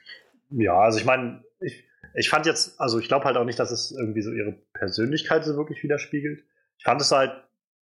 Ja, 0.51 0.79
also 0.79 0.99
ich 0.99 1.05
meine, 1.05 1.43
ich, 1.61 1.85
ich 2.15 2.29
fand 2.29 2.47
jetzt, 2.47 2.81
also 2.81 2.99
ich 2.99 3.09
glaube 3.09 3.25
halt 3.25 3.37
auch 3.37 3.45
nicht, 3.45 3.59
dass 3.59 3.71
es 3.71 3.93
irgendwie 3.93 4.23
so 4.23 4.33
ihre 4.33 4.53
Persönlichkeit 4.75 5.45
so 5.45 5.57
wirklich 5.57 5.83
widerspiegelt. 5.83 6.45
Ich 6.79 6.85
fand 6.85 7.01
es 7.01 7.11
halt, 7.11 7.33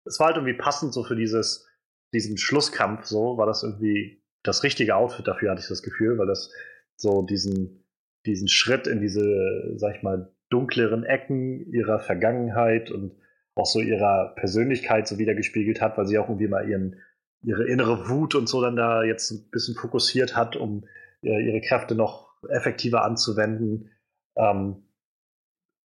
es 0.06 0.20
war 0.20 0.28
halt 0.28 0.38
irgendwie 0.38 0.58
passend 0.58 0.94
so 0.94 1.04
für 1.04 1.16
dieses, 1.16 1.68
diesen 2.14 2.38
Schlusskampf, 2.38 3.06
so 3.06 3.38
war 3.38 3.46
das 3.46 3.64
irgendwie 3.64 4.24
das 4.44 4.64
richtige 4.64 4.96
Outfit 4.96 5.28
dafür, 5.28 5.52
hatte 5.52 5.62
ich 5.62 5.68
das 5.68 5.84
Gefühl, 5.84 6.18
weil 6.18 6.28
das 6.28 6.52
so 6.96 7.24
diesen, 7.24 7.86
diesen 8.26 8.48
Schritt 8.48 8.88
in 8.88 9.02
diese, 9.02 9.78
sag 9.78 9.96
ich 9.96 10.04
mal, 10.04 10.32
dunkleren 10.50 11.04
Ecken 11.04 11.72
ihrer 11.74 12.00
Vergangenheit 12.00 12.92
und 12.92 13.16
auch 13.56 13.66
so 13.66 13.80
ihrer 13.80 14.34
Persönlichkeit 14.36 15.08
so 15.08 15.18
wiedergespiegelt 15.18 15.82
hat, 15.82 15.98
weil 15.98 16.08
sie 16.08 16.18
auch 16.18 16.28
irgendwie 16.28 16.48
mal 16.48 16.68
ihren, 16.68 17.02
ihre 17.44 17.66
innere 17.68 18.10
Wut 18.10 18.36
und 18.36 18.48
so 18.48 18.62
dann 18.62 18.76
da 18.76 19.04
jetzt 19.04 19.32
ein 19.32 19.50
bisschen 19.52 19.76
fokussiert 19.76 20.36
hat, 20.36 20.56
um 20.56 20.86
äh, 21.24 21.46
ihre 21.46 21.62
Kräfte 21.62 21.96
noch 21.96 22.34
effektiver 22.50 23.04
anzuwenden. 23.04 23.92
Ähm, 24.36 24.84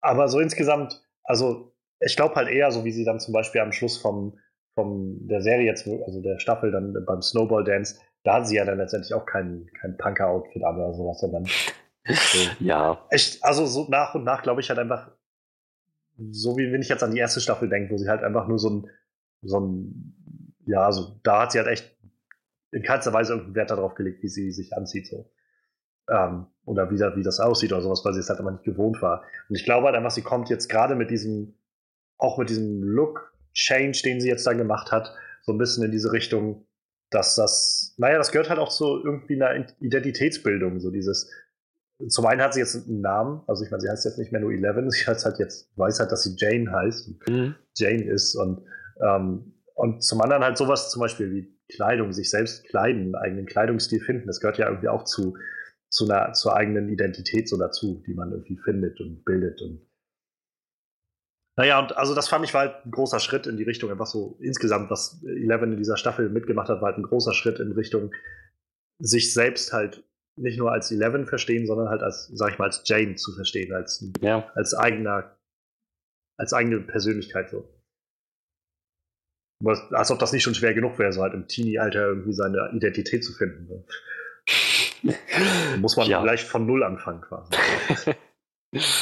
aber 0.01 0.29
so 0.29 0.41
insgesamt, 0.41 1.05
also 1.25 1.75
ich 2.01 2.17
glaube 2.17 2.37
halt 2.37 2.49
eher, 2.49 2.71
so 2.71 2.85
wie 2.85 2.93
sie 2.93 3.05
dann 3.05 3.21
zum 3.21 3.35
Beispiel 3.35 3.61
am 3.61 3.73
Schluss 3.73 3.99
vom, 3.99 4.39
vom 4.75 5.27
der 5.29 5.43
Serie 5.43 5.67
jetzt, 5.67 5.87
also 5.87 6.23
der 6.23 6.39
Staffel 6.39 6.71
dann 6.71 7.05
beim 7.05 7.23
Snowball 7.23 7.65
Dance, 7.65 8.01
da 8.25 8.35
hat 8.35 8.49
sie 8.49 8.57
ja 8.57 8.65
dann 8.65 8.79
letztendlich 8.79 9.13
auch 9.15 9.27
kein, 9.27 9.69
kein 9.81 9.97
Punker-Outfit 9.97 10.63
an 10.65 10.77
oder 10.77 10.95
sowas, 10.95 11.21
sondern 11.21 11.45
so. 11.45 12.39
ja. 12.61 13.05
Echt, 13.11 13.45
also 13.45 13.67
so 13.67 13.87
nach 13.89 14.15
und 14.15 14.25
nach 14.25 14.43
glaube 14.43 14.61
ich 14.61 14.69
halt 14.69 14.79
einfach, 14.79 15.11
so 16.31 16.57
wie 16.57 16.73
wenn 16.73 16.83
ich 16.83 16.89
jetzt 16.89 17.03
an 17.03 17.13
die 17.13 17.21
erste 17.21 17.41
Staffel 17.41 17.69
denke, 17.69 17.93
wo 17.93 17.97
sie 17.97 18.09
halt 18.09 18.23
einfach 18.23 18.49
nur 18.49 18.59
so 18.59 18.71
ein, 18.71 18.91
so 19.43 19.61
ein, 19.61 20.57
ja, 20.67 20.91
so, 20.93 21.19
da 21.23 21.43
hat 21.43 21.53
sie 21.53 21.59
halt 21.59 21.69
echt 21.69 21.97
in 22.71 22.83
keinster 22.83 23.13
Weise 23.13 23.33
irgendeinen 23.33 23.55
Wert 23.55 23.71
darauf 23.71 23.95
gelegt, 23.95 24.23
wie 24.23 24.29
sie 24.29 24.51
sich 24.51 24.77
anzieht, 24.77 25.07
so. 25.07 25.31
Ähm, 26.11 26.47
oder 26.65 26.91
wie, 26.91 26.99
wie 26.99 27.23
das 27.23 27.41
aussieht 27.41 27.73
oder 27.73 27.83
sowas, 27.83 28.05
weil 28.05 28.15
sie 28.15 28.21
es 28.21 28.29
halt 28.29 28.41
immer 28.41 28.51
nicht 28.51 28.65
gewohnt 28.65 29.01
war. 29.01 29.25
Und 29.49 29.57
ich 29.57 29.65
glaube 29.65 29.87
halt 29.87 29.97
einfach, 29.97 30.11
sie 30.11 30.23
kommt 30.23 30.49
jetzt 30.51 30.69
gerade 30.69 30.95
mit 30.95 31.11
diesem, 31.11 31.55
auch 32.19 32.39
mit 32.39 32.51
diesem 32.51 32.83
Look-Change, 32.83 34.01
den 34.05 34.21
sie 34.21 34.29
jetzt 34.29 34.47
da 34.47 34.53
gemacht 34.55 34.91
hat, 34.91 35.15
so 35.43 35.53
ein 35.53 35.59
bisschen 35.59 35.85
in 35.85 35.91
diese 35.91 36.13
Richtung, 36.13 36.67
dass 37.11 37.37
das, 37.37 37.95
naja, 37.97 38.19
das 38.19 38.33
gehört 38.33 38.51
halt 38.51 38.59
auch 38.59 38.69
zu 38.69 39.03
irgendwie 39.03 39.43
einer 39.43 39.67
Identitätsbildung, 39.81 40.81
so 40.81 40.91
dieses, 40.91 41.31
zum 42.07 42.27
einen 42.27 42.41
hat 42.41 42.55
sie 42.55 42.61
jetzt 42.61 42.87
einen 42.87 43.01
Namen, 43.01 43.43
also 43.47 43.65
ich 43.65 43.71
meine, 43.71 43.81
sie 43.81 43.89
heißt 43.89 44.05
jetzt 44.05 44.19
nicht 44.19 44.31
mehr 44.31 44.41
nur 44.41 44.53
Eleven, 44.53 44.91
sie 44.91 45.07
heißt 45.07 45.25
halt 45.25 45.39
jetzt, 45.39 45.77
weiß 45.77 46.01
halt, 46.01 46.13
dass 46.13 46.23
sie 46.23 46.37
Jane 46.37 46.71
heißt, 46.71 47.29
mhm. 47.29 47.55
Jane 47.77 48.05
ist 48.05 48.37
und, 48.37 48.63
ähm, 49.03 49.55
und 49.75 50.03
zum 50.03 50.21
anderen 50.21 50.45
halt 50.45 50.57
sowas 50.57 50.91
zum 50.91 51.01
Beispiel 51.01 51.33
wie 51.33 51.59
Kleidung, 51.75 52.13
sich 52.13 52.31
selbst 52.31 52.65
kleiden, 52.65 53.03
einen 53.03 53.15
eigenen 53.15 53.47
Kleidungsstil 53.47 54.01
finden, 54.01 54.27
das 54.27 54.41
gehört 54.41 54.59
ja 54.59 54.69
irgendwie 54.69 54.89
auch 54.89 55.05
zu, 55.05 55.37
zu 55.91 56.09
einer, 56.09 56.33
zur 56.33 56.57
eigenen 56.57 56.89
Identität 56.89 57.49
so 57.49 57.59
dazu, 57.59 58.03
die 58.07 58.15
man 58.15 58.31
irgendwie 58.31 58.59
findet 58.59 59.01
und 59.01 59.25
bildet 59.25 59.61
und 59.63 59.87
naja, 61.57 61.81
und 61.81 61.97
also 61.97 62.15
das 62.15 62.29
fand 62.29 62.45
ich 62.45 62.55
war 62.55 62.61
halt 62.61 62.87
ein 62.87 62.93
großer 62.93 63.19
Schritt 63.19 63.49
in 63.49 63.57
die 63.57 63.65
Richtung, 63.65 63.91
einfach 63.91 64.07
so 64.07 64.39
insgesamt, 64.41 64.91
was 64.91 65.21
Eleven 65.25 65.73
in 65.73 65.79
dieser 65.79 65.97
Staffel 65.97 66.31
mitgemacht 66.31 66.69
hat, 66.69 66.81
war 66.81 66.91
halt 66.91 66.99
ein 66.99 67.03
großer 67.03 67.35
Schritt 67.35 67.59
in 67.59 67.73
Richtung 67.73 68.13
sich 69.01 69.35
selbst 69.35 69.73
halt 69.73 70.05
nicht 70.39 70.59
nur 70.59 70.73
als 70.73 70.91
Eleven 70.91 71.27
verstehen, 71.27 71.67
sondern 71.67 71.89
halt 71.89 72.03
als, 72.03 72.29
sag 72.29 72.53
ich 72.53 72.59
mal, 72.59 72.67
als 72.67 72.83
Jane 72.85 73.17
zu 73.17 73.33
verstehen, 73.35 73.75
als, 73.75 74.05
ja. 74.21 74.51
als 74.55 74.75
eigener, 74.75 75.37
als 76.39 76.53
eigene 76.53 76.81
Persönlichkeit 76.81 77.51
so. 77.51 77.69
Als 79.65 80.11
ob 80.13 80.21
das 80.21 80.33
nicht 80.33 80.45
schon 80.45 80.55
schwer 80.55 80.73
genug 80.73 80.99
wäre, 80.99 81.13
so 81.13 81.23
halt 81.23 81.35
im 81.35 81.49
Teenie-Alter 81.49 82.07
irgendwie 82.07 82.33
seine 82.33 82.71
Identität 82.73 83.25
zu 83.25 83.33
finden. 83.33 83.67
Ne? 83.69 83.85
muss 85.79 85.97
man 85.97 86.09
ja. 86.09 86.23
gleich 86.23 86.45
von 86.45 86.65
Null 86.65 86.85
anfangen 86.85 87.21
quasi. 87.23 87.51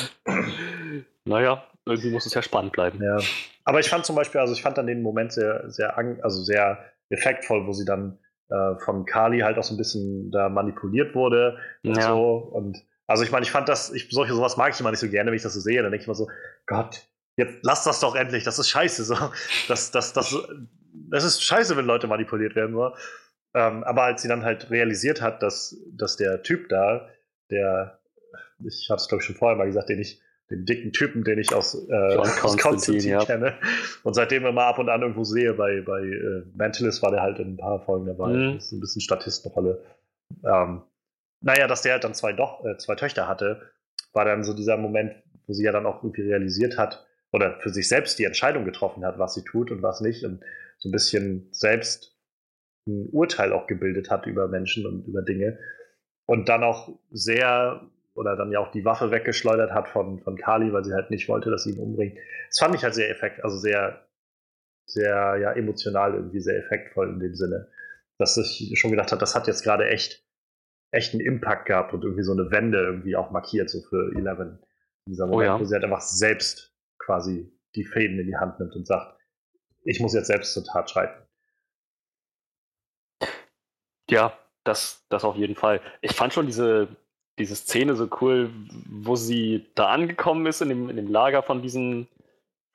naja, 1.26 1.62
irgendwie 1.84 2.10
muss 2.10 2.26
es 2.26 2.34
ja 2.34 2.42
spannend 2.42 2.72
bleiben. 2.72 3.02
Ja. 3.02 3.18
Aber 3.64 3.80
ich 3.80 3.88
fand 3.88 4.06
zum 4.06 4.16
Beispiel, 4.16 4.40
also 4.40 4.54
ich 4.54 4.62
fand 4.62 4.78
dann 4.78 4.86
den 4.86 5.02
Moment 5.02 5.32
sehr, 5.32 5.70
sehr, 5.70 5.98
also 5.98 6.42
sehr 6.42 6.92
effektvoll, 7.10 7.66
wo 7.66 7.72
sie 7.72 7.84
dann 7.84 8.18
äh, 8.48 8.78
von 8.84 9.04
Kali 9.04 9.40
halt 9.40 9.58
auch 9.58 9.64
so 9.64 9.74
ein 9.74 9.78
bisschen 9.78 10.30
da 10.30 10.48
manipuliert 10.48 11.14
wurde 11.14 11.58
und 11.84 11.96
ja. 11.96 12.08
so. 12.08 12.36
Und 12.36 12.84
also 13.06 13.22
ich 13.22 13.30
meine, 13.30 13.44
ich 13.44 13.50
fand 13.50 13.68
das, 13.68 13.92
ich, 13.92 14.08
solche 14.10 14.34
sowas 14.34 14.56
mag 14.56 14.72
ich 14.72 14.80
immer 14.80 14.90
nicht 14.90 15.00
so 15.00 15.08
gerne, 15.08 15.30
wenn 15.30 15.36
ich 15.36 15.42
das 15.42 15.54
so 15.54 15.60
sehe. 15.60 15.82
Dann 15.82 15.90
denke 15.90 16.02
ich 16.02 16.08
immer 16.08 16.14
so, 16.14 16.28
Gott, 16.66 17.08
jetzt 17.36 17.58
lass 17.62 17.84
das 17.84 18.00
doch 18.00 18.14
endlich, 18.14 18.44
das 18.44 18.58
ist 18.58 18.68
scheiße. 18.68 19.04
So. 19.04 19.16
Das, 19.68 19.90
das, 19.90 20.12
das, 20.12 20.36
das 21.10 21.24
ist 21.24 21.42
scheiße, 21.42 21.76
wenn 21.76 21.86
Leute 21.86 22.06
manipuliert 22.06 22.54
werden. 22.56 22.74
So. 22.74 22.94
Ähm, 23.54 23.84
aber 23.84 24.02
als 24.02 24.22
sie 24.22 24.28
dann 24.28 24.44
halt 24.44 24.70
realisiert 24.70 25.22
hat, 25.22 25.42
dass, 25.42 25.76
dass 25.90 26.16
der 26.16 26.42
Typ 26.42 26.68
da, 26.68 27.08
der, 27.50 28.00
ich 28.64 28.88
hatte 28.90 29.00
es 29.00 29.08
glaube 29.08 29.22
ich 29.22 29.26
schon 29.26 29.36
vorher 29.36 29.56
mal 29.56 29.66
gesagt, 29.66 29.88
den 29.88 30.00
ich 30.00 30.20
den 30.50 30.64
dicken 30.64 30.92
Typen, 30.92 31.24
den 31.24 31.38
ich 31.38 31.54
aus, 31.54 31.74
äh, 31.88 32.16
aus 32.16 32.36
Konstantin 32.38 33.00
ja. 33.00 33.24
kenne. 33.24 33.54
Und 34.04 34.14
seitdem 34.14 34.46
immer 34.46 34.64
ab 34.64 34.78
und 34.78 34.88
an 34.88 35.02
irgendwo 35.02 35.24
sehe, 35.24 35.54
bei, 35.54 35.80
bei 35.80 36.02
äh, 36.02 36.44
Mentalist 36.54 37.02
war 37.02 37.10
der 37.10 37.22
halt 37.22 37.38
in 37.38 37.54
ein 37.54 37.56
paar 37.56 37.80
Folgen 37.84 38.06
dabei. 38.06 38.28
Mhm. 38.28 38.54
Das 38.54 38.66
ist 38.66 38.72
ein 38.72 38.80
bisschen 38.80 39.00
Statistenrolle. 39.00 39.82
Ähm, 40.44 40.82
naja, 41.40 41.66
dass 41.66 41.82
der 41.82 41.92
halt 41.92 42.04
dann 42.04 42.14
zwei, 42.14 42.32
doch, 42.32 42.64
äh, 42.64 42.76
zwei 42.78 42.94
Töchter 42.94 43.26
hatte, 43.28 43.62
war 44.12 44.24
dann 44.24 44.44
so 44.44 44.54
dieser 44.54 44.76
Moment, 44.76 45.14
wo 45.46 45.52
sie 45.52 45.64
ja 45.64 45.72
dann 45.72 45.86
auch 45.86 46.02
irgendwie 46.02 46.22
realisiert 46.22 46.78
hat 46.78 47.06
oder 47.32 47.58
für 47.60 47.70
sich 47.70 47.88
selbst 47.88 48.18
die 48.18 48.24
Entscheidung 48.24 48.64
getroffen 48.64 49.04
hat, 49.04 49.18
was 49.18 49.34
sie 49.34 49.42
tut 49.42 49.70
und 49.70 49.82
was 49.82 50.00
nicht 50.00 50.24
und 50.24 50.42
so 50.78 50.88
ein 50.88 50.92
bisschen 50.92 51.48
selbst 51.52 52.16
ein 52.88 53.08
Urteil 53.10 53.52
auch 53.52 53.66
gebildet 53.66 54.10
hat 54.10 54.26
über 54.26 54.48
Menschen 54.48 54.86
und 54.86 55.06
über 55.06 55.22
Dinge 55.22 55.58
und 56.26 56.48
dann 56.48 56.62
auch 56.62 56.98
sehr 57.10 57.88
oder 58.16 58.36
dann 58.36 58.50
ja 58.50 58.60
auch 58.60 58.70
die 58.70 58.84
Waffe 58.84 59.10
weggeschleudert 59.10 59.72
hat 59.72 59.88
von, 59.88 60.20
von 60.20 60.36
Kali, 60.36 60.72
weil 60.72 60.84
sie 60.84 60.94
halt 60.94 61.10
nicht 61.10 61.28
wollte, 61.28 61.50
dass 61.50 61.64
sie 61.64 61.72
ihn 61.72 61.80
umbringt. 61.80 62.18
Das 62.48 62.58
fand 62.58 62.74
ich 62.74 62.82
halt 62.82 62.94
sehr 62.94 63.10
effekt, 63.10 63.44
also 63.44 63.56
sehr, 63.56 64.06
sehr 64.86 65.36
ja, 65.40 65.52
emotional 65.52 66.14
irgendwie 66.14 66.40
sehr 66.40 66.58
effektvoll 66.58 67.10
in 67.10 67.20
dem 67.20 67.34
Sinne, 67.34 67.68
dass 68.18 68.36
ich 68.36 68.78
schon 68.78 68.90
gedacht 68.90 69.12
habe, 69.12 69.20
das 69.20 69.34
hat 69.34 69.46
jetzt 69.46 69.62
gerade 69.62 69.88
echt, 69.88 70.24
echt 70.90 71.12
einen 71.12 71.24
Impact 71.24 71.66
gehabt 71.66 71.92
und 71.92 72.02
irgendwie 72.02 72.22
so 72.22 72.32
eine 72.32 72.50
Wende 72.50 72.78
irgendwie 72.78 73.16
auch 73.16 73.30
markiert, 73.30 73.68
so 73.68 73.80
für 73.82 74.12
Eleven. 74.16 74.58
In 75.06 75.12
dieser 75.12 75.26
Moment, 75.26 75.50
oh 75.50 75.54
ja. 75.54 75.60
wo 75.60 75.64
sie 75.64 75.74
halt 75.74 75.84
einfach 75.84 76.00
selbst 76.00 76.74
quasi 76.98 77.52
die 77.74 77.84
Fäden 77.84 78.18
in 78.18 78.26
die 78.26 78.36
Hand 78.36 78.58
nimmt 78.58 78.74
und 78.74 78.86
sagt, 78.86 79.16
ich 79.84 80.00
muss 80.00 80.14
jetzt 80.14 80.26
selbst 80.26 80.52
zur 80.52 80.64
Tat 80.64 80.90
schreiten. 80.90 81.22
Ja, 84.10 84.36
das, 84.64 85.04
das 85.08 85.24
auf 85.24 85.36
jeden 85.36 85.54
Fall. 85.54 85.80
Ich 86.00 86.12
fand 86.12 86.32
schon 86.32 86.46
diese, 86.46 86.88
diese 87.38 87.54
Szene 87.54 87.96
so 87.96 88.08
cool, 88.20 88.50
wo 88.88 89.16
sie 89.16 89.66
da 89.74 89.88
angekommen 89.88 90.46
ist 90.46 90.62
in 90.62 90.68
dem, 90.68 90.90
in 90.90 90.96
dem 90.96 91.10
Lager 91.10 91.42
von 91.42 91.62
diesen 91.62 92.08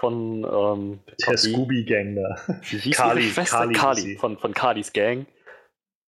von 0.01 0.43
ähm, 0.43 0.99
der 1.27 1.37
Scooby-Gang 1.37 2.15
da. 2.15 2.35
Wie 2.63 2.77
hieß 2.77 2.97
Kali, 2.97 3.29
Kali, 3.29 3.73
Kali 3.73 4.17
von, 4.17 4.37
von 4.37 4.53
Kalis 4.53 4.93
Gang. 4.93 5.27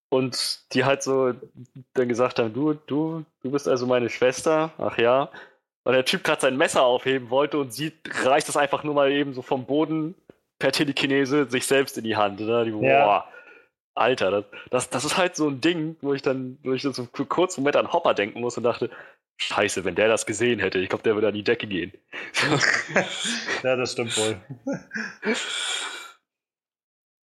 Und 0.10 0.74
die 0.74 0.84
halt 0.84 1.04
so 1.04 1.34
dann 1.94 2.10
gesagt 2.10 2.40
haben, 2.40 2.54
du, 2.54 2.74
du, 2.74 3.24
du 3.42 3.52
bist 3.52 3.68
also 3.68 3.88
meine 3.88 4.10
Schwester, 4.10 4.72
ach 4.78 4.98
ja. 4.98 5.30
Und 5.84 5.94
der 5.94 6.06
Typ 6.06 6.24
gerade 6.24 6.42
sein 6.42 6.58
Messer 6.58 6.84
aufheben 6.84 7.30
wollte 7.30 7.60
und 7.60 7.74
sie 7.74 7.94
reicht 8.24 8.48
das 8.48 8.58
einfach 8.58 8.84
nur 8.84 8.94
mal 8.94 9.12
eben 9.12 9.34
so 9.34 9.42
vom 9.42 9.66
Boden 9.66 10.16
per 10.60 10.72
Telekinese 10.72 11.50
sich 11.50 11.66
selbst 11.66 11.98
in 11.98 12.04
die 12.04 12.16
Hand. 12.16 12.40
Ne? 12.40 12.66
Die, 12.66 12.86
ja. 12.86 13.06
Boah, 13.06 13.28
Alter, 13.95 14.32
das, 14.32 14.45
das, 14.70 14.90
das 14.90 15.06
ist 15.06 15.18
halt 15.18 15.36
so 15.36 15.49
ein 15.49 15.61
Ding, 15.61 15.98
wo 16.02 16.14
ich 16.14 16.22
dann, 16.22 16.57
wo 16.64 16.74
ich 16.74 16.82
so 16.82 16.91
für 16.91 17.26
kurz 17.26 17.57
Moment 17.57 17.76
an 17.76 17.94
Hopper 17.94 18.14
denken 18.14 18.41
muss 18.41 18.57
und 18.57 18.64
dachte, 18.64 18.90
Scheiße, 19.38 19.84
wenn 19.84 19.95
der 19.95 20.07
das 20.07 20.26
gesehen 20.26 20.60
hätte, 20.60 20.80
ich 20.80 20.90
glaube, 20.90 21.03
der 21.03 21.15
würde 21.15 21.28
an 21.28 21.34
die 21.34 21.44
Decke 21.44 21.68
gehen. 21.68 21.91
ja, 23.64 23.76
das 23.76 23.94
stimmt 23.94 24.15
wohl. 24.18 24.40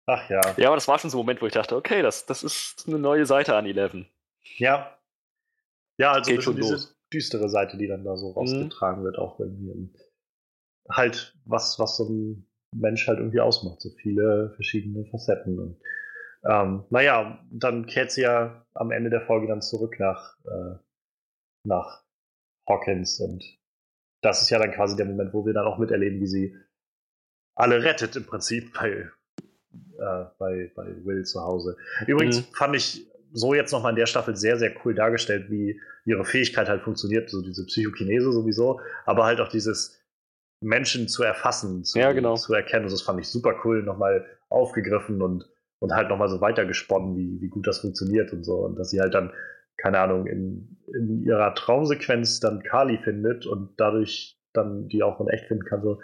Ach 0.07 0.29
ja. 0.29 0.41
Ja, 0.57 0.67
aber 0.69 0.77
das 0.77 0.89
war 0.89 0.99
schon 0.99 1.11
so 1.11 1.19
ein 1.19 1.21
Moment, 1.21 1.41
wo 1.41 1.47
ich 1.47 1.53
dachte, 1.53 1.77
okay, 1.77 2.03
das, 2.03 2.27
das 2.27 2.43
ist 2.43 2.85
eine 2.87 2.99
neue 2.99 3.25
Seite 3.25 3.57
an 3.57 3.67
Eleven. 3.67 4.09
Ja. 4.57 4.99
Ja, 5.99 6.13
also 6.13 6.31
Geht 6.31 6.43
schon 6.43 6.57
diese 6.57 6.73
los. 6.73 6.97
düstere 7.13 7.49
Seite, 7.49 7.77
die 7.77 7.87
dann 7.87 8.05
da 8.05 8.17
so 8.17 8.31
mhm. 8.31 8.35
rausgetragen 8.35 9.01
mhm. 9.01 9.05
wird, 9.05 9.19
auch 9.19 9.39
irgendwie. 9.39 9.91
Halt, 10.91 11.37
was, 11.45 11.79
was 11.79 11.97
so 11.97 12.09
ein 12.09 12.49
Mensch 12.75 13.07
halt 13.07 13.19
irgendwie 13.19 13.41
ausmacht. 13.41 13.81
So 13.81 13.91
viele 13.91 14.51
verschiedene 14.57 15.05
Facetten. 15.07 15.59
Und 15.59 15.81
ähm, 16.45 16.85
naja, 16.91 17.39
dann 17.51 17.87
kehrt 17.87 18.11
sie 18.11 18.23
ja 18.23 18.65
am 18.75 18.91
Ende 18.91 19.11
der 19.11 19.23
Folge 19.23 19.47
dann 19.47 19.63
zurück 19.63 19.99
nach, 19.99 20.37
äh, 20.45 20.77
nach 21.65 22.03
Hawkins 22.69 23.21
und 23.21 23.45
das 24.23 24.43
ist 24.43 24.51
ja 24.51 24.59
dann 24.59 24.73
quasi 24.73 24.97
der 24.97 25.07
Moment, 25.07 25.33
wo 25.33 25.45
wir 25.45 25.53
dann 25.53 25.67
auch 25.67 25.79
miterleben, 25.79 26.21
wie 26.21 26.27
sie 26.27 26.57
alle 27.55 27.83
rettet 27.83 28.17
im 28.17 28.25
Prinzip 28.25 28.73
bei, 28.73 29.09
äh, 29.71 30.25
bei, 30.39 30.73
bei 30.75 31.05
Will 31.05 31.25
zu 31.25 31.43
Hause. 31.43 31.77
Übrigens 32.07 32.41
mhm. 32.41 32.55
fand 32.55 32.77
ich 32.77 33.07
so 33.33 33.55
jetzt 33.55 33.73
nochmal 33.73 33.91
in 33.91 33.97
der 33.97 34.07
Staffel 34.07 34.37
sehr, 34.37 34.59
sehr 34.59 34.75
cool 34.85 34.95
dargestellt, 34.95 35.51
wie 35.51 35.81
ihre 36.05 36.25
Fähigkeit 36.25 36.69
halt 36.69 36.83
funktioniert, 36.83 37.31
so 37.31 37.43
diese 37.43 37.67
Psychokinese 37.67 38.33
sowieso, 38.33 38.81
aber 39.07 39.25
halt 39.25 39.41
auch 39.41 39.49
dieses 39.49 40.01
Menschen 40.61 41.09
zu 41.09 41.23
erfassen, 41.23 41.85
zu, 41.85 41.99
ja, 41.99 42.13
genau. 42.13 42.37
zu 42.37 42.53
erkennen. 42.55 42.89
das 42.89 43.03
fand 43.03 43.21
ich 43.21 43.29
super 43.29 43.61
cool, 43.65 43.83
nochmal 43.83 44.27
aufgegriffen 44.49 45.23
und 45.23 45.49
und 45.83 45.93
halt 45.93 46.09
nochmal 46.09 46.29
so 46.29 46.41
weitergesponnen, 46.41 47.17
wie, 47.17 47.41
wie 47.41 47.49
gut 47.49 47.67
das 47.67 47.81
funktioniert 47.81 48.33
und 48.33 48.45
so. 48.45 48.59
Und 48.59 48.79
dass 48.79 48.91
sie 48.91 49.01
halt 49.01 49.15
dann, 49.15 49.33
keine 49.77 49.99
Ahnung, 49.99 50.27
in, 50.27 50.79
in 50.87 51.25
ihrer 51.25 51.55
Traumsequenz 51.57 52.39
dann 52.39 52.63
Kali 52.63 52.99
findet 52.99 53.47
und 53.47 53.75
dadurch 53.79 54.39
dann 54.53 54.87
die 54.89 55.03
auch 55.03 55.21
in 55.21 55.27
echt 55.27 55.47
finden 55.47 55.65
kann. 55.65 55.83
So 55.83 56.01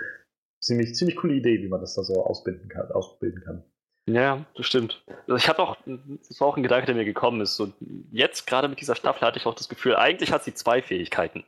ziemlich, 0.60 0.96
ziemlich 0.96 1.16
coole 1.16 1.34
Idee, 1.34 1.62
wie 1.62 1.68
man 1.68 1.80
das 1.80 1.94
da 1.94 2.02
so 2.02 2.24
ausbilden 2.24 2.68
kann. 2.68 2.90
Ausbilden 2.90 3.40
kann. 3.44 3.62
Ja, 4.09 4.44
das 4.56 4.66
stimmt. 4.66 5.05
Also 5.28 5.36
ich 5.36 5.48
hatte 5.48 5.62
auch, 5.62 5.76
das 5.84 6.40
war 6.40 6.48
auch 6.48 6.56
ein 6.56 6.62
Gedanke, 6.64 6.86
der 6.86 6.96
mir 6.96 7.05
gekommen 7.05 7.40
ist. 7.40 7.55
So 7.56 7.72
jetzt, 8.10 8.48
gerade 8.48 8.66
mit 8.66 8.80
dieser 8.80 8.96
Staffel, 8.96 9.24
hatte 9.24 9.38
ich 9.38 9.46
auch 9.46 9.55
das 9.55 9.68
Gefühl, 9.68 9.94
eigentlich 9.94 10.32
hat 10.32 10.42
sie 10.42 10.55
zwei 10.55 10.82
Fähigkeiten. 10.82 11.44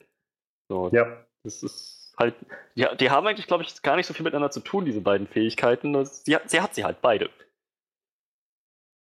So, 0.69 0.89
ja. 0.93 1.25
Das 1.43 1.63
ist 1.63 2.15
halt, 2.17 2.35
die, 2.77 2.87
die 3.01 3.11
haben 3.11 3.27
eigentlich, 3.27 3.47
glaube 3.47 3.65
ich, 3.65 3.83
gar 3.83 3.97
nicht 3.97 4.07
so 4.07 4.15
viel 4.15 4.25
miteinander 4.25 4.51
zu 4.51 4.61
tun, 4.61 4.85
diese 4.85 5.01
beiden 5.01 5.27
Fähigkeiten. 5.27 6.05
Sie, 6.05 6.37
sie 6.47 6.61
hat 6.61 6.75
sie 6.75 6.85
halt 6.85 7.01
beide. 7.01 7.31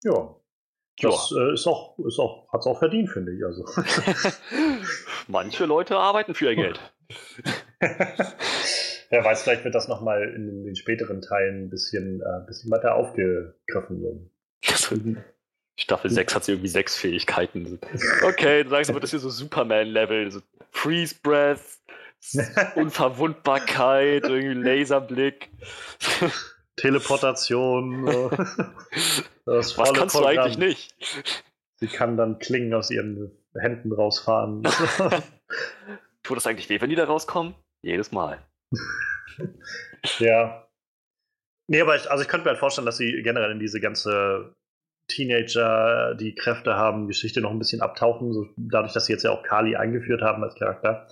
Ja. 0.03 0.35
Das 1.01 1.33
äh, 1.35 1.53
ist 1.53 1.65
auch, 1.65 1.97
ist 1.99 2.19
auch, 2.19 2.47
hat 2.53 2.61
es 2.61 2.67
auch 2.67 2.77
verdient, 2.77 3.09
finde 3.09 3.33
ich. 3.33 3.43
Also. 3.43 3.65
Manche 5.27 5.65
Leute 5.65 5.97
arbeiten 5.97 6.35
für 6.35 6.49
ihr 6.49 6.55
Geld. 6.55 6.79
Wer 9.09 9.23
weiß, 9.23 9.43
vielleicht 9.43 9.63
wird 9.63 9.75
das 9.75 9.87
nochmal 9.87 10.23
in 10.35 10.63
den 10.63 10.75
späteren 10.75 11.21
Teilen 11.21 11.65
ein 11.65 11.69
bisschen, 11.69 12.21
äh, 12.21 12.45
bisschen 12.47 12.71
weiter 12.71 12.95
aufgegriffen. 12.95 14.31
Staffel 15.75 16.11
6 16.11 16.35
hat 16.35 16.43
sie 16.43 16.51
irgendwie 16.51 16.69
sechs 16.69 16.95
Fähigkeiten. 16.95 17.79
Okay, 18.23 18.63
du 18.63 18.69
sagst 18.69 18.91
aber, 18.91 18.99
das 18.99 19.09
hier 19.09 19.19
so 19.19 19.29
Superman-Level. 19.29 20.31
So 20.31 20.41
Freeze 20.69 21.15
Breath, 21.21 21.79
Unverwundbarkeit, 22.75 24.23
irgendwie 24.23 24.53
Laserblick. 24.53 25.49
Teleportation. 26.75 28.05
Was 29.45 29.75
kannst 29.75 29.75
Programm. 29.75 30.07
du 30.09 30.25
eigentlich 30.25 30.57
nicht? 30.57 31.43
Sie 31.75 31.87
kann 31.87 32.17
dann 32.17 32.39
Klingen 32.39 32.73
aus 32.73 32.89
ihren 32.89 33.31
Händen 33.59 33.91
rausfahren. 33.91 34.63
Tut 36.23 36.37
das 36.37 36.47
eigentlich 36.47 36.69
weh, 36.69 36.79
wenn 36.81 36.89
die 36.89 36.95
da 36.95 37.05
rauskommen? 37.05 37.55
Jedes 37.83 38.11
Mal. 38.11 38.39
ja. 40.19 40.67
Nee, 41.67 41.81
aber 41.81 41.95
ich, 41.95 42.09
also 42.09 42.23
ich 42.23 42.29
könnte 42.29 42.45
mir 42.45 42.51
halt 42.51 42.59
vorstellen, 42.59 42.85
dass 42.85 42.97
sie 42.97 43.21
generell 43.23 43.51
in 43.51 43.59
diese 43.59 43.79
ganze 43.79 44.55
Teenager, 45.07 46.15
die 46.15 46.33
Kräfte 46.33 46.75
haben, 46.75 47.07
Geschichte 47.07 47.41
noch 47.41 47.51
ein 47.51 47.59
bisschen 47.59 47.81
abtauchen, 47.81 48.33
so 48.33 48.47
dadurch, 48.55 48.93
dass 48.93 49.05
sie 49.05 49.13
jetzt 49.13 49.23
ja 49.23 49.31
auch 49.31 49.43
Kali 49.43 49.75
eingeführt 49.75 50.21
haben 50.21 50.43
als 50.43 50.55
Charakter. 50.55 51.07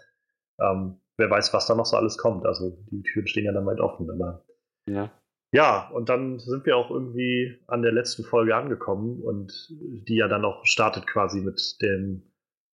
Ähm, 0.59 1.01
wer 1.17 1.29
weiß, 1.29 1.53
was 1.53 1.67
da 1.67 1.75
noch 1.75 1.85
so 1.85 1.97
alles 1.97 2.17
kommt. 2.17 2.45
Also 2.45 2.77
die 2.89 3.03
Türen 3.03 3.27
stehen 3.27 3.45
ja 3.45 3.51
dann 3.51 3.65
weit 3.65 3.79
offen, 3.79 4.09
aber. 4.09 4.45
Ja. 4.88 5.11
Ja, 5.53 5.90
und 5.90 6.07
dann 6.07 6.40
sind 6.40 6.65
wir 6.65 6.78
auch 6.78 6.90
irgendwie 6.90 7.60
an 7.68 7.82
der 7.82 7.91
letzten 7.91 8.23
Folge 8.23 8.56
angekommen 8.56 9.22
und 9.22 9.52
die 9.69 10.15
ja 10.15 10.30
dann 10.30 10.45
auch 10.45 10.65
startet 10.65 11.06
quasi 11.07 11.41
mit 11.41 11.78
dem 11.82 12.23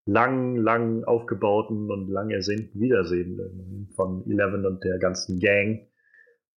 lang, 0.06 0.56
lang 0.56 1.04
aufgebauten 1.04 1.90
und 1.90 2.08
lang 2.08 2.30
ersehnten 2.30 2.80
Wiedersehen 2.80 3.90
von 3.96 4.24
Eleven 4.30 4.66
und 4.66 4.84
der 4.84 5.00
ganzen 5.00 5.40
Gang. 5.40 5.88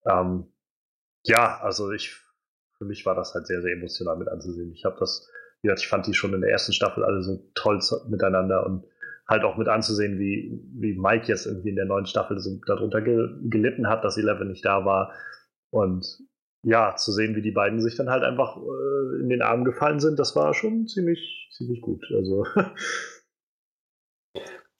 Ähm, 0.05 0.45
ja, 1.25 1.59
also 1.59 1.91
ich, 1.91 2.15
für 2.77 2.85
mich 2.85 3.03
war 3.05 3.15
das 3.15 3.33
halt 3.33 3.47
sehr, 3.47 3.61
sehr 3.63 3.73
emotional 3.73 4.17
mit 4.17 4.29
anzusehen. 4.29 4.71
Ich 4.73 4.85
habe 4.85 4.97
das, 4.99 5.27
wie 5.61 5.67
gesagt, 5.67 5.81
ich 5.81 5.89
fand 5.89 6.05
die 6.05 6.13
schon 6.13 6.33
in 6.33 6.41
der 6.41 6.51
ersten 6.51 6.71
Staffel 6.71 7.03
alle 7.03 7.23
so 7.23 7.49
toll 7.55 7.79
miteinander 8.09 8.63
und 8.67 8.85
halt 9.27 9.43
auch 9.43 9.57
mit 9.57 9.67
anzusehen, 9.67 10.19
wie, 10.19 10.61
wie 10.75 10.93
Mike 10.93 11.27
jetzt 11.27 11.47
irgendwie 11.47 11.69
in 11.69 11.75
der 11.77 11.85
neuen 11.85 12.05
Staffel 12.05 12.39
so 12.39 12.59
darunter 12.67 13.01
ge 13.01 13.27
gelitten 13.49 13.87
hat, 13.87 14.03
dass 14.03 14.17
Eleven 14.17 14.49
nicht 14.49 14.65
da 14.65 14.85
war 14.85 15.13
und 15.71 16.21
ja, 16.63 16.95
zu 16.95 17.11
sehen, 17.11 17.35
wie 17.35 17.41
die 17.41 17.51
beiden 17.51 17.81
sich 17.81 17.95
dann 17.95 18.09
halt 18.09 18.23
einfach 18.23 18.57
äh, 18.57 19.19
in 19.21 19.29
den 19.29 19.41
Arm 19.41 19.63
gefallen 19.65 19.99
sind, 19.99 20.19
das 20.19 20.35
war 20.35 20.53
schon 20.53 20.87
ziemlich, 20.87 21.49
ziemlich 21.51 21.81
gut. 21.81 22.05
Also. 22.13 22.45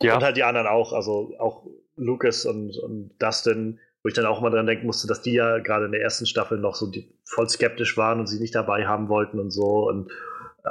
ja. 0.02 0.16
Und 0.16 0.24
halt 0.24 0.38
die 0.38 0.44
anderen 0.44 0.68
auch, 0.68 0.94
also 0.94 1.34
auch 1.40 1.66
Lucas 1.96 2.46
und, 2.46 2.78
und 2.78 3.16
Dustin, 3.18 3.80
wo 4.04 4.10
ich 4.10 4.14
dann 4.14 4.26
auch 4.26 4.42
mal 4.42 4.52
dran 4.52 4.68
denken 4.68 4.86
musste, 4.86 5.08
dass 5.08 5.22
die 5.22 5.34
ja 5.34 5.58
gerade 5.60 5.86
in 5.86 5.92
der 5.92 6.02
ersten 6.02 6.26
Staffel 6.28 6.60
noch 6.60 6.76
so 6.76 6.90
die, 6.90 7.12
voll 7.26 7.50
skeptisch 7.50 7.98
waren 7.98 8.20
und 8.20 8.28
sie 8.28 8.40
nicht 8.40 8.56
dabei 8.56 8.86
haben 8.86 9.10
wollten 9.10 9.40
und 9.40 9.52
so. 9.52 9.88
Und 9.88 10.12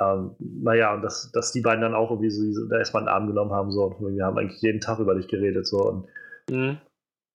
ähm, 0.00 0.36
naja, 0.38 0.94
und 0.94 1.02
dass, 1.02 1.32
dass 1.32 1.50
die 1.50 1.60
beiden 1.60 1.82
dann 1.82 1.94
auch 1.94 2.10
irgendwie 2.10 2.30
so, 2.30 2.68
da 2.68 2.78
erstmal 2.78 3.02
einen 3.02 3.08
Arm 3.08 3.26
genommen 3.26 3.52
haben, 3.52 3.72
so, 3.72 3.86
und 3.86 4.16
wir 4.16 4.24
haben 4.24 4.38
eigentlich 4.38 4.62
jeden 4.62 4.80
Tag 4.80 5.00
über 5.00 5.16
dich 5.16 5.26
geredet, 5.26 5.66
so. 5.66 5.78
Und 5.78 6.06
mhm. 6.48 6.78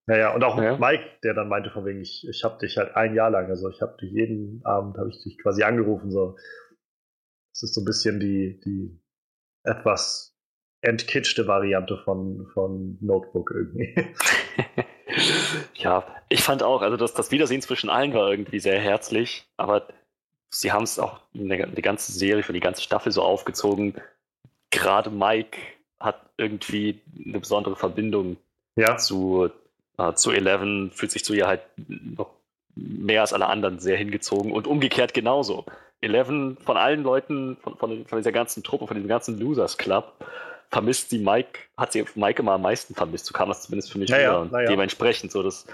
Naja, 0.08 0.36
und 0.36 0.44
auch 0.44 0.62
ja. 0.62 0.78
Mike, 0.78 1.04
der 1.24 1.34
dann 1.34 1.50
meinte 1.50 1.72
von 1.72 1.86
wegen, 1.86 2.02
ich, 2.02 2.28
ich 2.30 2.44
habe 2.44 2.60
dich 2.60 2.78
halt 2.78 2.96
ein 2.96 3.16
Jahr 3.16 3.32
lang, 3.32 3.50
also 3.50 3.70
ich 3.70 3.82
habe 3.82 3.98
dich 4.00 4.12
jeden 4.12 4.62
Abend, 4.64 4.98
habe 4.98 5.10
ich 5.10 5.24
dich 5.24 5.38
quasi 5.40 5.64
angerufen, 5.64 6.12
so. 6.12 6.38
Das 7.54 7.64
ist 7.64 7.74
so 7.74 7.82
ein 7.82 7.86
bisschen 7.86 8.20
die, 8.20 8.60
die 8.66 9.00
etwas 9.64 10.36
entkitschte 10.82 11.48
Variante 11.48 11.98
von, 11.98 12.48
von 12.54 12.98
Notebook 13.02 13.52
irgendwie. 13.52 13.96
ja, 15.76 16.06
ich 16.30 16.44
fand 16.44 16.62
auch, 16.62 16.82
also 16.82 16.98
das, 16.98 17.14
das 17.14 17.32
Wiedersehen 17.32 17.62
zwischen 17.62 17.90
allen 17.90 18.14
war 18.14 18.30
irgendwie 18.30 18.60
sehr 18.60 18.80
herzlich, 18.80 19.48
aber 19.58 19.88
sie 20.50 20.72
haben 20.72 20.84
es 20.84 21.00
auch 21.00 21.22
eine, 21.34 21.68
die 21.68 21.82
ganze 21.82 22.12
Serie 22.12 22.44
für 22.44 22.54
die 22.54 22.60
ganze 22.60 22.82
Staffel 22.82 23.12
so 23.12 23.24
aufgezogen. 23.24 23.96
Gerade 24.70 25.10
Mike 25.10 25.58
hat 26.00 26.30
irgendwie 26.38 27.02
eine 27.26 27.40
besondere 27.40 27.76
Verbindung 27.76 28.38
ja. 28.76 28.98
zu, 28.98 29.50
äh, 29.98 30.14
zu 30.14 30.32
Eleven, 30.32 30.92
fühlt 30.92 31.12
sich 31.12 31.24
zu 31.24 31.34
ihr 31.34 31.48
halt 31.48 31.62
noch 31.78 32.32
mehr 32.76 33.22
als 33.22 33.34
alle 33.34 33.48
anderen 33.48 33.80
sehr 33.80 33.98
hingezogen 33.98 34.52
und 34.52 34.68
umgekehrt 34.68 35.14
genauso. 35.14 35.66
Eleven 36.02 36.58
von 36.58 36.78
allen 36.78 37.04
Leuten, 37.04 37.58
von, 37.62 37.78
von, 37.78 38.06
von 38.06 38.18
dieser 38.18 38.32
ganzen 38.32 38.64
Truppe, 38.64 38.88
von 38.88 38.96
diesem 38.96 39.08
ganzen 39.08 39.40
Losers 39.40 39.78
Club, 39.78 40.14
vermisst 40.70 41.10
sie 41.10 41.20
Mike, 41.20 41.60
hat 41.78 41.94
sie 41.94 42.06
Mike 42.16 42.42
immer 42.42 42.54
am 42.54 42.62
meisten 42.62 42.96
vermisst. 42.96 43.26
So 43.26 43.34
kam 43.34 43.50
das 43.50 43.64
zumindest 43.64 43.92
für 43.92 43.98
mich 43.98 44.10
ja, 44.10 44.20
ja, 44.20 44.46
ja. 44.46 44.70
dementsprechend 44.70 45.32
so, 45.32 45.42
dass 45.42 45.66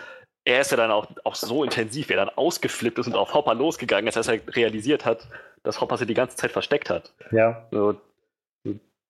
er 0.45 0.61
ist 0.61 0.72
ja 0.72 0.77
dann 0.77 0.91
auch, 0.91 1.07
auch 1.23 1.35
so 1.35 1.64
intensiv, 1.64 2.10
er 2.10 2.18
dann 2.18 2.30
ausgeflippt 2.30 2.98
ist 2.99 3.07
und 3.07 3.15
auf 3.15 3.34
Hopper 3.34 3.53
losgegangen 3.53 4.07
ist, 4.07 4.15
dass 4.15 4.27
er 4.27 4.39
realisiert 4.56 5.06
hat, 5.06 5.27
dass 5.64 5.81
Hopper 5.81 5.98
sie 5.98 6.06
die 6.06 6.14
ganze 6.14 6.35
Zeit 6.35 6.52
versteckt 6.52 6.89
hat. 6.89 7.14
Ja. 7.31 7.68
So, 7.72 7.95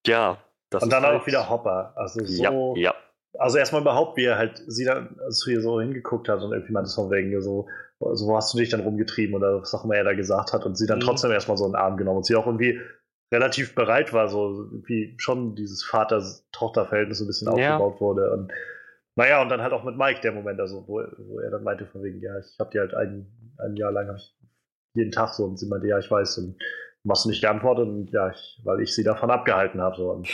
ja. 0.05 0.37
Und 0.73 0.91
dann 0.91 1.03
halt, 1.03 1.21
auch 1.21 1.27
wieder 1.27 1.49
Hopper. 1.49 1.93
Also 1.95 2.23
so. 2.25 2.75
Ja, 2.75 2.91
ja. 2.91 2.95
Also 3.37 3.57
erstmal 3.57 3.81
überhaupt, 3.81 4.17
wie 4.17 4.25
er 4.25 4.37
halt 4.37 4.61
sie 4.67 4.85
dann 4.85 5.17
zu 5.29 5.51
ihr 5.51 5.61
so 5.61 5.79
hingeguckt 5.79 6.27
hat 6.27 6.41
und 6.41 6.51
irgendwie 6.51 6.73
meinte 6.73 6.87
es 6.87 6.95
von 6.95 7.09
wegen 7.11 7.39
so, 7.41 7.67
so, 7.99 8.27
wo 8.27 8.35
hast 8.35 8.53
du 8.53 8.57
dich 8.57 8.69
dann 8.69 8.81
rumgetrieben 8.81 9.35
oder 9.35 9.61
was 9.61 9.73
auch 9.73 9.85
immer 9.85 9.95
er 9.95 10.03
da 10.03 10.13
gesagt 10.13 10.53
hat 10.53 10.65
und 10.65 10.77
sie 10.77 10.87
dann 10.87 10.99
mhm. 10.99 11.03
trotzdem 11.03 11.31
erstmal 11.31 11.57
so 11.57 11.65
in 11.65 11.71
den 11.71 11.79
Arm 11.79 11.97
genommen 11.97 12.17
und 12.17 12.25
sie 12.25 12.35
auch 12.35 12.45
irgendwie 12.45 12.79
relativ 13.33 13.75
bereit 13.75 14.11
war, 14.11 14.27
so 14.27 14.67
wie 14.85 15.15
schon 15.17 15.55
dieses 15.55 15.83
Vater-Tochter-Verhältnis 15.85 17.19
so 17.19 17.23
ein 17.23 17.27
bisschen 17.27 17.57
ja. 17.57 17.77
aufgebaut 17.77 18.01
wurde. 18.01 18.31
Und 18.31 18.51
naja, 19.15 19.41
und 19.41 19.49
dann 19.49 19.61
halt 19.61 19.73
auch 19.73 19.83
mit 19.83 19.97
Mike 19.97 20.19
der 20.21 20.33
Moment, 20.33 20.59
also 20.59 20.85
wo, 20.87 21.01
wo 21.17 21.39
er 21.39 21.51
dann 21.51 21.63
meinte 21.63 21.85
von 21.85 22.03
wegen, 22.03 22.21
ja, 22.21 22.37
ich 22.39 22.57
habe 22.59 22.71
dir 22.71 22.81
halt 22.81 22.93
ein, 22.93 23.27
ein 23.59 23.75
Jahr 23.75 23.91
lang 23.91 24.13
ich 24.15 24.35
jeden 24.93 25.11
Tag 25.11 25.33
so 25.33 25.45
und 25.45 25.57
sie 25.57 25.67
meinte, 25.67 25.87
ja, 25.87 25.99
ich 25.99 26.11
weiß, 26.11 26.37
und 26.39 26.57
machst 27.03 27.25
du 27.25 27.29
nicht 27.29 27.41
geantwortet 27.41 27.87
und 27.87 28.11
ja, 28.11 28.29
ich, 28.29 28.59
weil 28.63 28.81
ich 28.81 28.93
sie 28.93 29.03
davon 29.03 29.31
abgehalten 29.31 29.81
habe. 29.81 29.95
So. 29.95 30.11
Und 30.11 30.27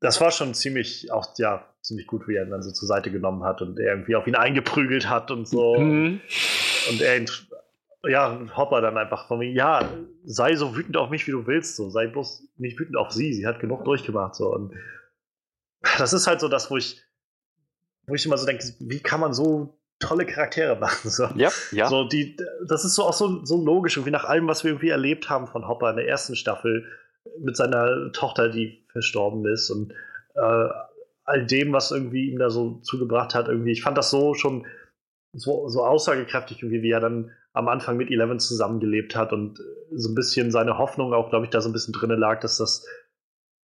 das 0.00 0.20
war 0.20 0.30
schon 0.30 0.54
ziemlich, 0.54 1.10
auch 1.12 1.26
ja, 1.38 1.66
ziemlich 1.82 2.06
gut, 2.06 2.28
wie 2.28 2.36
er 2.36 2.44
ihn 2.44 2.50
dann 2.50 2.62
so 2.62 2.70
zur 2.70 2.86
Seite 2.86 3.10
genommen 3.10 3.44
hat 3.44 3.62
und 3.62 3.78
er 3.78 3.94
irgendwie 3.94 4.16
auf 4.16 4.26
ihn 4.26 4.36
eingeprügelt 4.36 5.08
hat 5.08 5.30
und 5.30 5.48
so. 5.48 5.78
Mhm. 5.78 6.20
Und 6.90 7.00
er 7.00 7.24
ja, 8.06 8.40
Hopper 8.56 8.80
dann 8.80 8.96
einfach 8.96 9.26
von 9.26 9.40
mir, 9.40 9.50
ja, 9.50 9.88
sei 10.24 10.54
so 10.54 10.76
wütend 10.76 10.96
auf 10.96 11.10
mich, 11.10 11.26
wie 11.26 11.32
du 11.32 11.46
willst, 11.46 11.76
so, 11.76 11.90
sei 11.90 12.06
bloß 12.06 12.44
nicht 12.56 12.78
wütend 12.78 12.96
auf 12.96 13.10
sie, 13.10 13.34
sie 13.34 13.46
hat 13.46 13.58
genug 13.60 13.84
durchgemacht, 13.84 14.36
so, 14.36 14.54
und 14.54 14.74
das 15.98 16.12
ist 16.12 16.26
halt 16.26 16.40
so 16.40 16.48
das, 16.48 16.70
wo 16.70 16.76
ich, 16.76 17.02
wo 18.06 18.14
ich 18.14 18.24
immer 18.24 18.38
so 18.38 18.46
denke, 18.46 18.64
wie 18.78 19.00
kann 19.00 19.20
man 19.20 19.34
so 19.34 19.78
tolle 19.98 20.26
Charaktere 20.26 20.76
machen, 20.76 21.10
so. 21.10 21.28
Ja, 21.34 21.50
ja. 21.72 21.88
So, 21.88 22.04
die, 22.04 22.36
das 22.66 22.84
ist 22.84 22.94
so 22.94 23.02
auch 23.02 23.12
so, 23.12 23.44
so 23.44 23.62
logisch, 23.62 23.96
irgendwie 23.96 24.12
nach 24.12 24.24
allem, 24.24 24.46
was 24.46 24.62
wir 24.62 24.70
irgendwie 24.70 24.90
erlebt 24.90 25.28
haben 25.28 25.48
von 25.48 25.66
Hopper 25.66 25.90
in 25.90 25.96
der 25.96 26.06
ersten 26.06 26.36
Staffel, 26.36 26.86
mit 27.40 27.56
seiner 27.56 28.12
Tochter, 28.12 28.48
die 28.48 28.84
verstorben 28.92 29.46
ist, 29.46 29.70
und 29.70 29.92
äh, 30.34 30.68
all 31.24 31.46
dem, 31.46 31.72
was 31.72 31.90
irgendwie 31.90 32.30
ihm 32.30 32.38
da 32.38 32.50
so 32.50 32.80
zugebracht 32.82 33.34
hat, 33.34 33.48
irgendwie, 33.48 33.72
ich 33.72 33.82
fand 33.82 33.98
das 33.98 34.10
so 34.10 34.34
schon 34.34 34.66
so, 35.34 35.68
so 35.68 35.84
aussagekräftig, 35.84 36.62
irgendwie, 36.62 36.82
wie 36.82 36.90
er 36.90 37.00
dann 37.00 37.30
am 37.52 37.68
Anfang 37.68 37.96
mit 37.96 38.10
Eleven 38.10 38.38
zusammengelebt 38.38 39.14
hat 39.14 39.32
und 39.32 39.58
so 39.92 40.10
ein 40.10 40.14
bisschen 40.14 40.50
seine 40.50 40.78
Hoffnung 40.78 41.12
auch, 41.12 41.30
glaube 41.30 41.44
ich, 41.44 41.50
da 41.50 41.60
so 41.60 41.68
ein 41.68 41.72
bisschen 41.72 41.92
drin 41.92 42.10
lag, 42.10 42.40
dass 42.40 42.58
das 42.58 42.86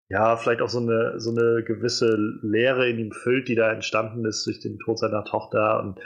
ja 0.10 0.36
vielleicht 0.36 0.62
auch 0.62 0.70
so 0.70 0.80
eine, 0.80 1.20
so 1.20 1.32
eine 1.32 1.64
gewisse 1.64 2.18
Leere 2.42 2.90
in 2.90 3.00
ihm 3.00 3.12
füllt, 3.12 3.48
die 3.48 3.56
da 3.56 3.72
entstanden 3.72 4.26
ist 4.26 4.46
durch 4.46 4.60
den 4.60 4.80
Tod 4.80 5.00
seiner 5.00 5.24
Tochter 5.24 5.82
und 5.82 6.00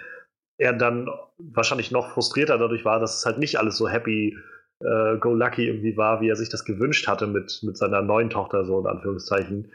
er 0.59 0.73
dann 0.73 1.07
wahrscheinlich 1.37 1.91
noch 1.91 2.09
frustrierter 2.09 2.57
dadurch 2.57 2.83
war, 2.85 2.99
dass 2.99 3.17
es 3.17 3.25
halt 3.25 3.37
nicht 3.37 3.57
alles 3.57 3.77
so 3.77 3.87
happy 3.87 4.29
äh, 4.29 4.56
go 4.79 5.33
lucky 5.33 5.67
irgendwie 5.67 5.97
war, 5.97 6.21
wie 6.21 6.29
er 6.29 6.35
sich 6.35 6.49
das 6.49 6.65
gewünscht 6.65 7.07
hatte 7.07 7.27
mit, 7.27 7.61
mit 7.63 7.77
seiner 7.77 8.01
neuen 8.01 8.29
Tochter, 8.29 8.65
so 8.65 8.79
in 8.79 8.87
Anführungszeichen. 8.87 9.71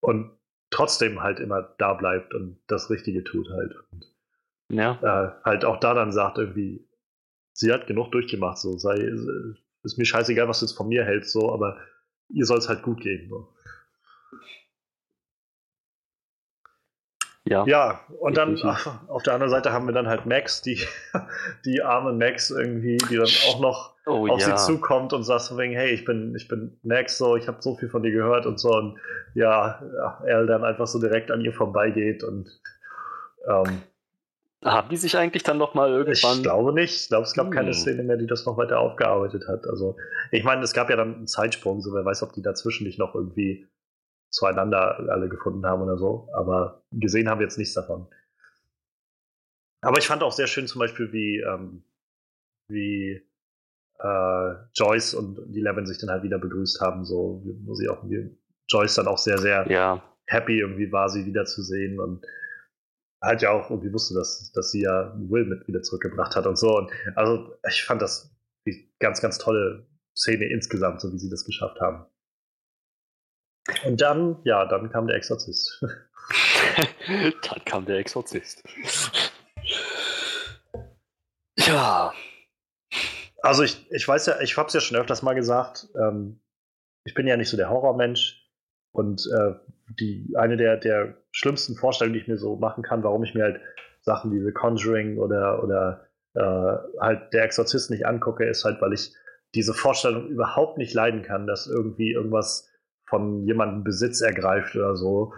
Und 0.00 0.30
trotzdem 0.70 1.22
halt 1.22 1.40
immer 1.40 1.62
da 1.78 1.94
bleibt 1.94 2.34
und 2.34 2.60
das 2.66 2.90
Richtige 2.90 3.24
tut 3.24 3.48
halt. 3.50 3.74
Und, 3.92 4.12
ja. 4.70 4.98
Äh, 5.02 5.44
halt 5.44 5.64
auch 5.64 5.78
da 5.78 5.94
dann 5.94 6.12
sagt 6.12 6.38
irgendwie, 6.38 6.86
sie 7.52 7.72
hat 7.72 7.86
genug 7.86 8.12
durchgemacht, 8.12 8.58
so 8.58 8.76
sei, 8.76 8.96
ist 9.82 9.98
mir 9.98 10.04
scheißegal, 10.04 10.48
was 10.48 10.60
du 10.60 10.66
jetzt 10.66 10.76
von 10.76 10.88
mir 10.88 11.04
hältst, 11.04 11.32
so, 11.32 11.52
aber 11.52 11.78
ihr 12.28 12.44
soll 12.44 12.58
es 12.58 12.68
halt 12.68 12.82
gut 12.82 13.00
gehen. 13.00 13.28
So. 13.28 13.48
Ja. 17.48 17.64
Ja, 17.66 18.00
und 18.18 18.36
dann 18.36 18.58
ach, 18.64 19.08
auf 19.08 19.22
der 19.22 19.34
anderen 19.34 19.50
Seite 19.50 19.72
haben 19.72 19.86
wir 19.86 19.92
dann 19.92 20.08
halt 20.08 20.26
Max, 20.26 20.62
die, 20.62 20.80
die 21.64 21.80
arme 21.80 22.12
Max 22.12 22.50
irgendwie, 22.50 22.96
die 22.96 23.16
dann 23.16 23.28
auch 23.48 23.60
noch 23.60 23.94
oh, 24.04 24.28
auf 24.28 24.40
ja. 24.40 24.56
sie 24.56 24.66
zukommt 24.66 25.12
und 25.12 25.22
sagt 25.22 25.42
so 25.42 25.56
wegen, 25.56 25.72
hey, 25.72 25.90
ich 25.90 26.04
bin, 26.04 26.34
ich 26.34 26.48
bin 26.48 26.76
Max, 26.82 27.18
so, 27.18 27.36
ich 27.36 27.46
habe 27.46 27.58
so 27.60 27.76
viel 27.76 27.88
von 27.88 28.02
dir 28.02 28.10
gehört 28.10 28.46
und 28.46 28.58
so 28.58 28.70
und 28.70 28.98
ja, 29.34 29.80
er 30.24 30.44
dann 30.46 30.64
einfach 30.64 30.88
so 30.88 31.00
direkt 31.00 31.30
an 31.30 31.40
ihr 31.40 31.52
vorbeigeht 31.52 32.24
und 32.24 32.48
ähm, 33.48 33.82
haben 34.64 34.88
die 34.88 34.96
sich 34.96 35.16
eigentlich 35.16 35.44
dann 35.44 35.58
noch 35.58 35.74
mal 35.74 35.90
irgendwann? 35.90 36.38
Ich 36.38 36.42
glaube 36.42 36.72
nicht. 36.72 37.02
Ich 37.02 37.08
glaube, 37.08 37.22
es 37.22 37.34
gab 37.34 37.46
hm. 37.46 37.52
keine 37.52 37.72
Szene 37.72 38.02
mehr, 38.02 38.16
die 38.16 38.26
das 38.26 38.46
noch 38.46 38.56
weiter 38.56 38.80
aufgearbeitet 38.80 39.46
hat. 39.46 39.64
Also, 39.68 39.96
ich 40.32 40.42
meine, 40.42 40.62
es 40.62 40.72
gab 40.72 40.90
ja 40.90 40.96
dann 40.96 41.14
einen 41.14 41.26
Zeitsprung, 41.28 41.80
so 41.80 41.94
wer 41.94 42.04
weiß, 42.04 42.24
ob 42.24 42.32
die 42.32 42.42
dazwischen 42.42 42.84
nicht 42.84 42.98
noch 42.98 43.14
irgendwie 43.14 43.68
zueinander 44.30 44.98
alle 45.08 45.28
gefunden 45.28 45.66
haben 45.66 45.82
oder 45.82 45.98
so. 45.98 46.28
Aber 46.34 46.82
gesehen 46.92 47.28
haben 47.28 47.38
wir 47.40 47.46
jetzt 47.46 47.58
nichts 47.58 47.74
davon. 47.74 48.08
Aber 49.82 49.98
ich 49.98 50.06
fand 50.06 50.22
auch 50.22 50.32
sehr 50.32 50.46
schön 50.46 50.66
zum 50.66 50.80
Beispiel, 50.80 51.12
wie, 51.12 51.40
ähm, 51.40 51.84
wie 52.68 53.22
äh, 53.98 54.54
Joyce 54.74 55.14
und 55.14 55.40
die 55.54 55.60
Levin 55.60 55.86
sich 55.86 55.98
dann 55.98 56.10
halt 56.10 56.22
wieder 56.22 56.38
begrüßt 56.38 56.80
haben, 56.80 57.04
so, 57.04 57.42
wo 57.64 57.74
sie 57.74 57.88
auch 57.88 58.02
wie 58.08 58.36
Joyce 58.68 58.96
dann 58.96 59.06
auch 59.06 59.18
sehr, 59.18 59.38
sehr 59.38 59.70
ja. 59.70 60.02
happy 60.26 60.58
irgendwie 60.58 60.90
war, 60.90 61.08
sie 61.08 61.24
wiederzusehen 61.24 62.00
und 62.00 62.24
halt 63.22 63.42
ja 63.42 63.50
auch 63.50 63.70
irgendwie 63.70 63.92
wusste, 63.92 64.14
dass, 64.14 64.52
dass 64.52 64.70
sie 64.70 64.82
ja 64.82 65.14
Will 65.16 65.44
mit 65.44 65.66
wieder 65.66 65.82
zurückgebracht 65.82 66.36
hat 66.36 66.46
und 66.46 66.56
so. 66.56 66.76
Und 66.76 66.90
also 67.14 67.54
ich 67.68 67.84
fand 67.84 68.02
das 68.02 68.34
die 68.66 68.92
ganz, 68.98 69.20
ganz 69.20 69.38
tolle 69.38 69.86
Szene 70.16 70.46
insgesamt, 70.46 71.00
so 71.00 71.12
wie 71.12 71.18
sie 71.18 71.30
das 71.30 71.44
geschafft 71.44 71.80
haben. 71.80 72.06
Und 73.84 74.00
dann, 74.00 74.38
ja, 74.44 74.64
dann 74.66 74.90
kam 74.90 75.06
der 75.06 75.16
Exorzist. 75.16 75.82
dann 77.06 77.64
kam 77.64 77.84
der 77.86 77.98
Exorzist. 77.98 78.62
ja. 81.56 82.12
Also 83.42 83.62
ich, 83.62 83.86
ich 83.90 84.06
weiß 84.06 84.26
ja, 84.26 84.40
ich 84.40 84.56
hab's 84.56 84.74
ja 84.74 84.80
schon 84.80 84.96
öfters 84.96 85.22
mal 85.22 85.34
gesagt, 85.34 85.88
ähm, 86.00 86.40
ich 87.04 87.14
bin 87.14 87.26
ja 87.26 87.36
nicht 87.36 87.48
so 87.48 87.56
der 87.56 87.70
Horrormensch 87.70 88.44
und 88.92 89.28
äh, 89.32 89.54
die 90.00 90.32
eine 90.36 90.56
der, 90.56 90.76
der 90.76 91.16
schlimmsten 91.30 91.76
Vorstellungen, 91.76 92.14
die 92.14 92.20
ich 92.20 92.28
mir 92.28 92.38
so 92.38 92.56
machen 92.56 92.82
kann, 92.82 93.04
warum 93.04 93.22
ich 93.22 93.34
mir 93.34 93.44
halt 93.44 93.60
Sachen 94.00 94.32
wie 94.32 94.42
The 94.42 94.52
Conjuring 94.52 95.18
oder, 95.18 95.62
oder 95.62 96.08
äh, 96.34 97.00
halt 97.00 97.32
der 97.32 97.44
Exorzist 97.44 97.90
nicht 97.90 98.06
angucke, 98.06 98.44
ist 98.48 98.64
halt, 98.64 98.80
weil 98.80 98.92
ich 98.92 99.12
diese 99.54 99.74
Vorstellung 99.74 100.28
überhaupt 100.28 100.78
nicht 100.78 100.94
leiden 100.94 101.22
kann, 101.22 101.46
dass 101.46 101.66
irgendwie 101.66 102.12
irgendwas 102.12 102.68
von 103.06 103.44
jemandem 103.44 103.84
Besitz 103.84 104.20
ergreift 104.20 104.74
oder 104.76 104.96
so. 104.96 105.32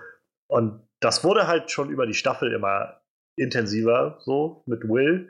Und 0.48 0.82
das 1.00 1.24
wurde 1.24 1.46
halt 1.46 1.70
schon 1.70 1.90
über 1.90 2.06
die 2.06 2.14
Staffel 2.14 2.52
immer 2.52 3.00
intensiver, 3.36 4.18
so 4.20 4.62
mit 4.66 4.88
Will, 4.88 5.28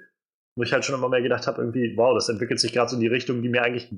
wo 0.57 0.63
ich 0.63 0.73
halt 0.73 0.85
schon 0.85 0.95
immer 0.95 1.09
mehr 1.09 1.23
gedacht 1.23 1.47
habe, 1.47 1.61
irgendwie, 1.61 1.97
wow, 1.97 2.15
das 2.15 2.29
entwickelt 2.29 2.61
sich 2.61 2.73
gerade 2.73 2.91
so 2.91 2.97
in 2.97 3.03
die 3.03 3.09
Richtung, 3.09 3.43
die 3.43 3.49
mir 3.49 3.63
eigentlich 3.63 3.93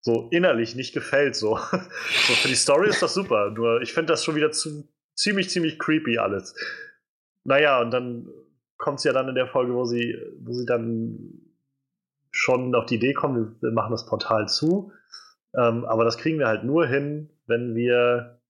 so 0.00 0.28
innerlich 0.30 0.76
nicht 0.76 0.94
gefällt. 0.94 1.34
So. 1.34 1.56
so 1.66 2.32
für 2.34 2.48
die 2.48 2.54
Story 2.54 2.88
ist 2.88 3.02
das 3.02 3.14
super, 3.14 3.50
nur 3.50 3.82
ich 3.82 3.92
finde 3.92 4.12
das 4.12 4.24
schon 4.24 4.36
wieder 4.36 4.50
zu, 4.52 4.88
ziemlich, 5.14 5.50
ziemlich 5.50 5.78
creepy 5.78 6.18
alles. 6.18 6.54
Naja, 7.44 7.80
und 7.80 7.90
dann 7.90 8.28
kommt 8.76 8.98
es 8.98 9.04
ja 9.04 9.12
dann 9.12 9.28
in 9.28 9.34
der 9.34 9.48
Folge, 9.48 9.74
wo 9.74 9.84
sie, 9.84 10.16
wo 10.40 10.52
sie 10.52 10.66
dann 10.66 11.48
schon 12.30 12.74
auf 12.74 12.86
die 12.86 12.96
Idee 12.96 13.14
kommen, 13.14 13.56
wir 13.60 13.72
machen 13.72 13.90
das 13.90 14.06
Portal 14.06 14.48
zu. 14.48 14.92
Ähm, 15.54 15.84
aber 15.84 16.04
das 16.04 16.18
kriegen 16.18 16.38
wir 16.38 16.46
halt 16.46 16.62
nur 16.62 16.86
hin, 16.86 17.30
wenn 17.48 17.74
wir, 17.74 18.40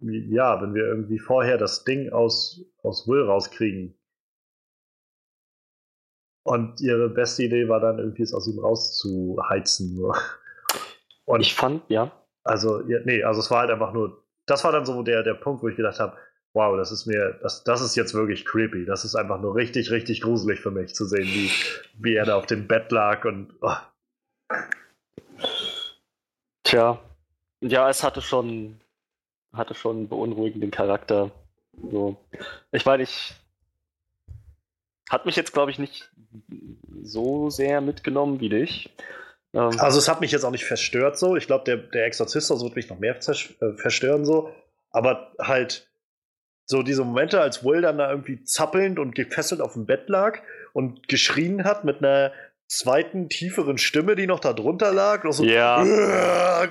ja, 0.00 0.60
wenn 0.60 0.74
wir 0.74 0.84
irgendwie 0.84 1.18
vorher 1.18 1.56
das 1.56 1.84
Ding 1.84 2.10
aus, 2.12 2.64
aus 2.82 3.08
Will 3.08 3.22
rauskriegen. 3.22 3.96
Und 6.46 6.80
ihre 6.80 7.08
beste 7.08 7.44
Idee 7.44 7.68
war 7.68 7.80
dann 7.80 7.98
irgendwie 7.98 8.22
es 8.22 8.34
aus 8.34 8.46
ihm 8.46 8.58
rauszuheizen. 8.58 10.04
Und 11.24 11.40
ich 11.40 11.54
fand, 11.54 11.88
ja. 11.88 12.12
Also, 12.42 12.82
ja, 12.86 12.98
nee, 13.04 13.22
also 13.22 13.40
es 13.40 13.50
war 13.50 13.60
halt 13.60 13.70
einfach 13.70 13.94
nur, 13.94 14.22
das 14.44 14.62
war 14.64 14.72
dann 14.72 14.84
so 14.84 15.02
der, 15.02 15.22
der 15.22 15.32
Punkt, 15.32 15.62
wo 15.62 15.68
ich 15.68 15.76
gedacht 15.76 15.98
habe, 15.98 16.18
wow, 16.52 16.76
das 16.76 16.92
ist 16.92 17.06
mir, 17.06 17.38
das, 17.40 17.64
das 17.64 17.80
ist 17.80 17.96
jetzt 17.96 18.12
wirklich 18.12 18.44
creepy. 18.44 18.84
Das 18.84 19.04
ist 19.04 19.14
einfach 19.14 19.40
nur 19.40 19.54
richtig, 19.54 19.90
richtig 19.90 20.20
gruselig 20.20 20.60
für 20.60 20.70
mich 20.70 20.94
zu 20.94 21.06
sehen, 21.06 21.24
wie, 21.24 21.50
wie 21.98 22.14
er 22.14 22.26
da 22.26 22.36
auf 22.36 22.46
dem 22.46 22.68
Bett 22.68 22.92
lag 22.92 23.24
und. 23.24 23.54
Oh. 23.62 23.72
Tja, 26.64 27.00
ja, 27.68 27.88
es 27.88 28.02
hatte 28.02 28.22
schon 28.22 28.80
hatte 29.52 29.74
schon 29.74 29.96
einen 29.96 30.08
beunruhigenden 30.08 30.70
Charakter. 30.70 31.30
So. 31.90 32.16
Ich 32.72 32.84
meine, 32.84 33.02
ich 33.02 33.34
hat 35.08 35.26
mich 35.26 35.36
jetzt, 35.36 35.52
glaube 35.52 35.70
ich, 35.70 35.78
nicht 35.78 36.10
so 37.02 37.50
sehr 37.50 37.80
mitgenommen 37.80 38.40
wie 38.40 38.48
dich. 38.48 38.90
Ähm, 39.52 39.78
also 39.78 39.98
es 39.98 40.08
hat 40.08 40.20
mich 40.20 40.32
jetzt 40.32 40.44
auch 40.44 40.50
nicht 40.50 40.64
verstört 40.64 41.18
so. 41.18 41.36
Ich 41.36 41.46
glaube, 41.46 41.64
der, 41.64 41.76
der 41.76 42.06
Exorzist 42.06 42.50
also 42.50 42.64
wird 42.64 42.76
mich 42.76 42.88
noch 42.88 42.98
mehr 42.98 43.16
äh, 43.16 43.72
verstören 43.76 44.24
so. 44.24 44.52
Aber 44.90 45.32
halt 45.38 45.88
so 46.66 46.82
diese 46.82 47.04
Momente, 47.04 47.40
als 47.40 47.64
Will 47.64 47.82
dann 47.82 47.98
da 47.98 48.10
irgendwie 48.10 48.42
zappelnd 48.42 48.98
und 48.98 49.14
gefesselt 49.14 49.60
auf 49.60 49.74
dem 49.74 49.86
Bett 49.86 50.08
lag 50.08 50.40
und 50.72 51.08
geschrien 51.08 51.64
hat 51.64 51.84
mit 51.84 51.98
einer 51.98 52.32
zweiten, 52.66 53.28
tieferen 53.28 53.78
Stimme, 53.78 54.16
die 54.16 54.26
noch 54.26 54.40
da 54.40 54.52
drunter 54.52 54.92
lag. 54.92 55.24
So, 55.30 55.44
ja. 55.44 55.84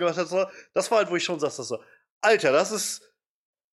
Das 0.73 0.91
war 0.91 0.97
halt, 0.97 1.09
wo 1.09 1.15
ich 1.15 1.23
schon 1.23 1.39
sagte, 1.39 1.63
so, 1.63 1.79
Alter, 2.21 2.51
das 2.51 2.71
ist, 2.71 3.13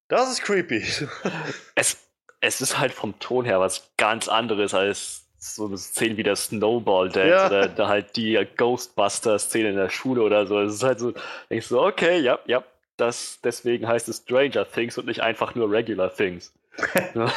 das 0.09 0.31
ist 0.31 0.43
creepy. 0.43 0.85
Es, 1.75 1.97
es 2.41 2.61
ist 2.61 2.79
halt 2.79 2.93
vom 2.93 3.19
Ton 3.19 3.45
her 3.45 3.61
was 3.61 3.91
ganz 3.97 4.29
anderes 4.29 4.75
als 4.75 5.27
so 5.39 5.67
eine 5.67 5.79
Szene 5.79 6.17
wie 6.19 6.23
der 6.23 6.37
Snowball 6.37 7.09
Dance 7.09 7.31
ja. 7.31 7.47
oder 7.47 7.69
da 7.69 7.89
halt 7.89 8.17
die 8.17 8.47
Ghostbuster-Szene 8.57 9.71
in 9.71 9.77
der 9.77 9.89
Schule 9.89 10.23
oder 10.23 10.47
so. 10.47 10.61
Es 10.61 10.75
ist 10.75 10.83
halt 10.83 11.01
so, 11.01 11.15
denkst 11.49 11.69
du, 11.69 11.81
okay, 11.81 12.21
ja, 12.21 12.39
ja, 12.47 12.63
das, 12.99 13.41
deswegen 13.43 13.89
heißt 13.89 14.09
es 14.11 14.19
Stranger 14.19 14.71
Things 14.71 14.99
und 14.99 15.07
nicht 15.07 15.23
einfach 15.23 15.55
nur 15.55 15.71
Regular 15.71 16.15
Things. 16.15 16.53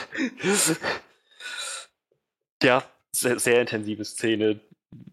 ja, 2.62 2.84
sehr, 3.12 3.40
sehr 3.40 3.62
intensive 3.62 4.04
Szene. 4.04 4.60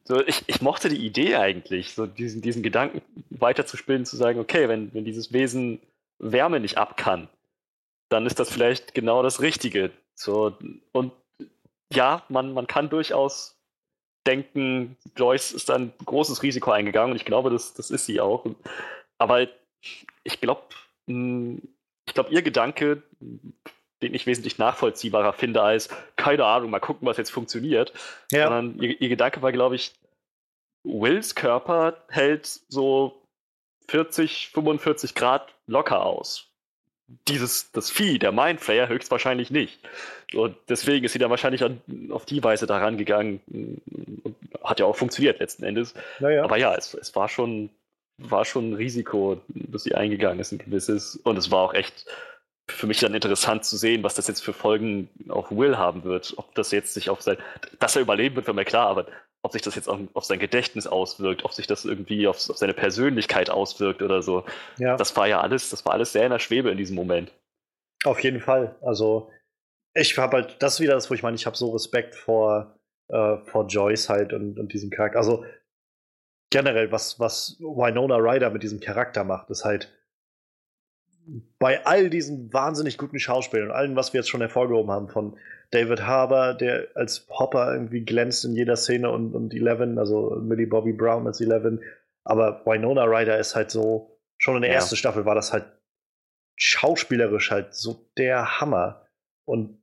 So, 0.04 0.24
ich, 0.26 0.42
ich 0.46 0.60
mochte 0.60 0.88
die 0.88 1.04
Idee 1.04 1.36
eigentlich, 1.36 1.94
so 1.94 2.06
diesen, 2.06 2.42
diesen 2.42 2.62
Gedanken 2.62 3.02
weiterzuspinnen, 3.30 4.04
zu 4.04 4.16
sagen, 4.16 4.40
okay, 4.40 4.68
wenn, 4.68 4.92
wenn 4.94 5.04
dieses 5.04 5.32
Wesen 5.32 5.80
Wärme 6.18 6.60
nicht 6.60 6.78
ab 6.78 6.96
kann, 6.96 7.28
dann 8.08 8.26
ist 8.26 8.40
das 8.40 8.50
vielleicht 8.50 8.94
genau 8.94 9.22
das 9.22 9.40
Richtige. 9.40 9.90
So, 10.14 10.56
und 10.92 11.12
ja, 11.92 12.24
man, 12.28 12.52
man 12.52 12.66
kann 12.66 12.90
durchaus 12.90 13.56
denken, 14.26 14.96
Joyce 15.16 15.52
ist 15.52 15.70
ein 15.70 15.92
großes 16.04 16.42
Risiko 16.42 16.70
eingegangen 16.70 17.12
und 17.12 17.16
ich 17.16 17.24
glaube, 17.24 17.50
das, 17.50 17.74
das 17.74 17.90
ist 17.90 18.06
sie 18.06 18.20
auch. 18.20 18.44
Aber 19.18 19.46
ich 20.24 20.40
glaube, 20.40 20.62
hm, 21.06 21.62
ich 22.06 22.14
glaube, 22.14 22.30
ihr 22.30 22.42
Gedanke, 22.42 23.02
den 24.02 24.14
ich 24.14 24.26
wesentlich 24.26 24.58
nachvollziehbarer 24.58 25.32
finde 25.32 25.62
als, 25.62 25.88
keine 26.16 26.44
Ahnung, 26.44 26.70
mal 26.70 26.80
gucken, 26.80 27.06
was 27.06 27.16
jetzt 27.16 27.30
funktioniert. 27.30 27.92
Ja. 28.32 28.44
Sondern 28.44 28.78
ihr, 28.80 29.00
ihr 29.00 29.08
Gedanke 29.08 29.42
war, 29.42 29.52
glaube 29.52 29.76
ich, 29.76 29.92
Wills 30.84 31.34
Körper 31.34 31.96
hält 32.08 32.46
so 32.68 33.20
40, 33.88 34.50
45 34.52 35.14
Grad 35.14 35.54
locker 35.66 36.04
aus. 36.04 36.46
Dieses, 37.28 37.72
das 37.72 37.90
Vieh, 37.90 38.18
der 38.18 38.32
Mindflayer, 38.32 38.88
höchstwahrscheinlich 38.88 39.50
nicht. 39.50 39.80
Und 40.32 40.56
deswegen 40.68 41.04
ist 41.04 41.12
sie 41.12 41.18
dann 41.18 41.30
wahrscheinlich 41.30 41.64
an, 41.64 41.80
auf 42.10 42.24
die 42.24 42.42
Weise 42.42 42.66
daran 42.66 42.96
gegangen. 42.96 43.40
Und 44.22 44.36
hat 44.62 44.78
ja 44.78 44.86
auch 44.86 44.96
funktioniert 44.96 45.40
letzten 45.40 45.64
Endes. 45.64 45.92
Naja. 46.20 46.44
Aber 46.44 46.56
ja, 46.56 46.74
es, 46.74 46.94
es 46.94 47.14
war 47.16 47.28
schon 47.28 47.70
war 48.22 48.44
schon 48.44 48.70
ein 48.70 48.74
Risiko, 48.74 49.40
dass 49.48 49.84
sie 49.84 49.94
eingegangen 49.94 50.40
ist, 50.40 50.52
ein 50.52 50.58
gewisses. 50.58 51.16
Und 51.16 51.36
es 51.36 51.50
war 51.50 51.60
auch 51.60 51.74
echt 51.74 52.06
für 52.70 52.86
mich 52.86 53.00
dann 53.00 53.14
interessant 53.14 53.64
zu 53.64 53.76
sehen, 53.76 54.02
was 54.02 54.14
das 54.14 54.28
jetzt 54.28 54.42
für 54.42 54.52
Folgen 54.52 55.08
auf 55.28 55.50
Will 55.50 55.78
haben 55.78 56.04
wird. 56.04 56.34
Ob 56.36 56.54
das 56.54 56.70
jetzt 56.70 56.94
sich 56.94 57.10
auf 57.10 57.22
sein, 57.22 57.36
dass 57.78 57.96
er 57.96 58.02
überleben 58.02 58.36
wird, 58.36 58.46
war 58.46 58.54
mir 58.54 58.64
klar, 58.64 58.88
aber 58.88 59.06
ob 59.42 59.52
sich 59.52 59.62
das 59.62 59.74
jetzt 59.74 59.88
auf, 59.88 59.98
auf 60.14 60.24
sein 60.24 60.38
Gedächtnis 60.38 60.86
auswirkt, 60.86 61.44
ob 61.44 61.52
sich 61.52 61.66
das 61.66 61.84
irgendwie 61.84 62.26
auf, 62.26 62.36
auf, 62.50 62.58
seine 62.58 62.74
Persönlichkeit 62.74 63.50
auswirkt 63.50 64.02
oder 64.02 64.22
so. 64.22 64.44
Ja. 64.78 64.96
Das 64.96 65.16
war 65.16 65.26
ja 65.26 65.40
alles, 65.40 65.70
das 65.70 65.84
war 65.84 65.92
alles 65.92 66.12
sehr 66.12 66.24
in 66.24 66.30
der 66.30 66.38
Schwebe 66.38 66.70
in 66.70 66.76
diesem 66.76 66.96
Moment. 66.96 67.32
Auf 68.04 68.20
jeden 68.20 68.40
Fall. 68.40 68.76
Also 68.82 69.30
ich 69.94 70.16
habe 70.18 70.36
halt, 70.36 70.56
das 70.62 70.80
wieder 70.80 70.94
das, 70.94 71.10
wo 71.10 71.14
ich 71.14 71.22
meine, 71.22 71.36
ich 71.36 71.46
habe 71.46 71.56
so 71.56 71.70
Respekt 71.70 72.14
vor, 72.14 72.78
äh, 73.08 73.38
vor 73.44 73.66
Joyce 73.66 74.08
halt 74.08 74.32
und, 74.32 74.58
und 74.58 74.72
diesem 74.72 74.90
Charakter. 74.90 75.18
Also 75.18 75.44
generell, 76.50 76.92
was, 76.92 77.18
was 77.18 77.56
Winona 77.60 78.16
Ryder 78.16 78.50
mit 78.50 78.62
diesem 78.62 78.80
Charakter 78.80 79.24
macht, 79.24 79.50
ist 79.50 79.64
halt 79.64 79.92
bei 81.58 81.84
all 81.86 82.10
diesen 82.10 82.52
wahnsinnig 82.52 82.98
guten 82.98 83.18
Schauspielern 83.18 83.68
und 83.68 83.74
allem, 83.74 83.96
was 83.96 84.12
wir 84.12 84.20
jetzt 84.20 84.30
schon 84.30 84.40
hervorgehoben 84.40 84.90
haben, 84.90 85.08
von 85.08 85.36
David 85.70 86.02
Harbour, 86.02 86.54
der 86.54 86.88
als 86.94 87.26
Hopper 87.30 87.72
irgendwie 87.72 88.04
glänzt 88.04 88.44
in 88.44 88.54
jeder 88.54 88.76
Szene 88.76 89.10
und, 89.10 89.34
und 89.34 89.54
Eleven, 89.54 89.98
also 89.98 90.36
Millie 90.40 90.66
Bobby 90.66 90.92
Brown 90.92 91.26
als 91.26 91.40
Eleven, 91.40 91.80
aber 92.24 92.62
Winona 92.66 93.04
Ryder 93.04 93.38
ist 93.38 93.54
halt 93.54 93.70
so, 93.70 94.18
schon 94.38 94.56
in 94.56 94.62
der 94.62 94.70
ja. 94.70 94.76
ersten 94.76 94.96
Staffel 94.96 95.24
war 95.24 95.34
das 95.34 95.52
halt 95.52 95.66
schauspielerisch 96.56 97.50
halt 97.50 97.74
so 97.74 98.06
der 98.18 98.60
Hammer. 98.60 99.06
Und 99.46 99.82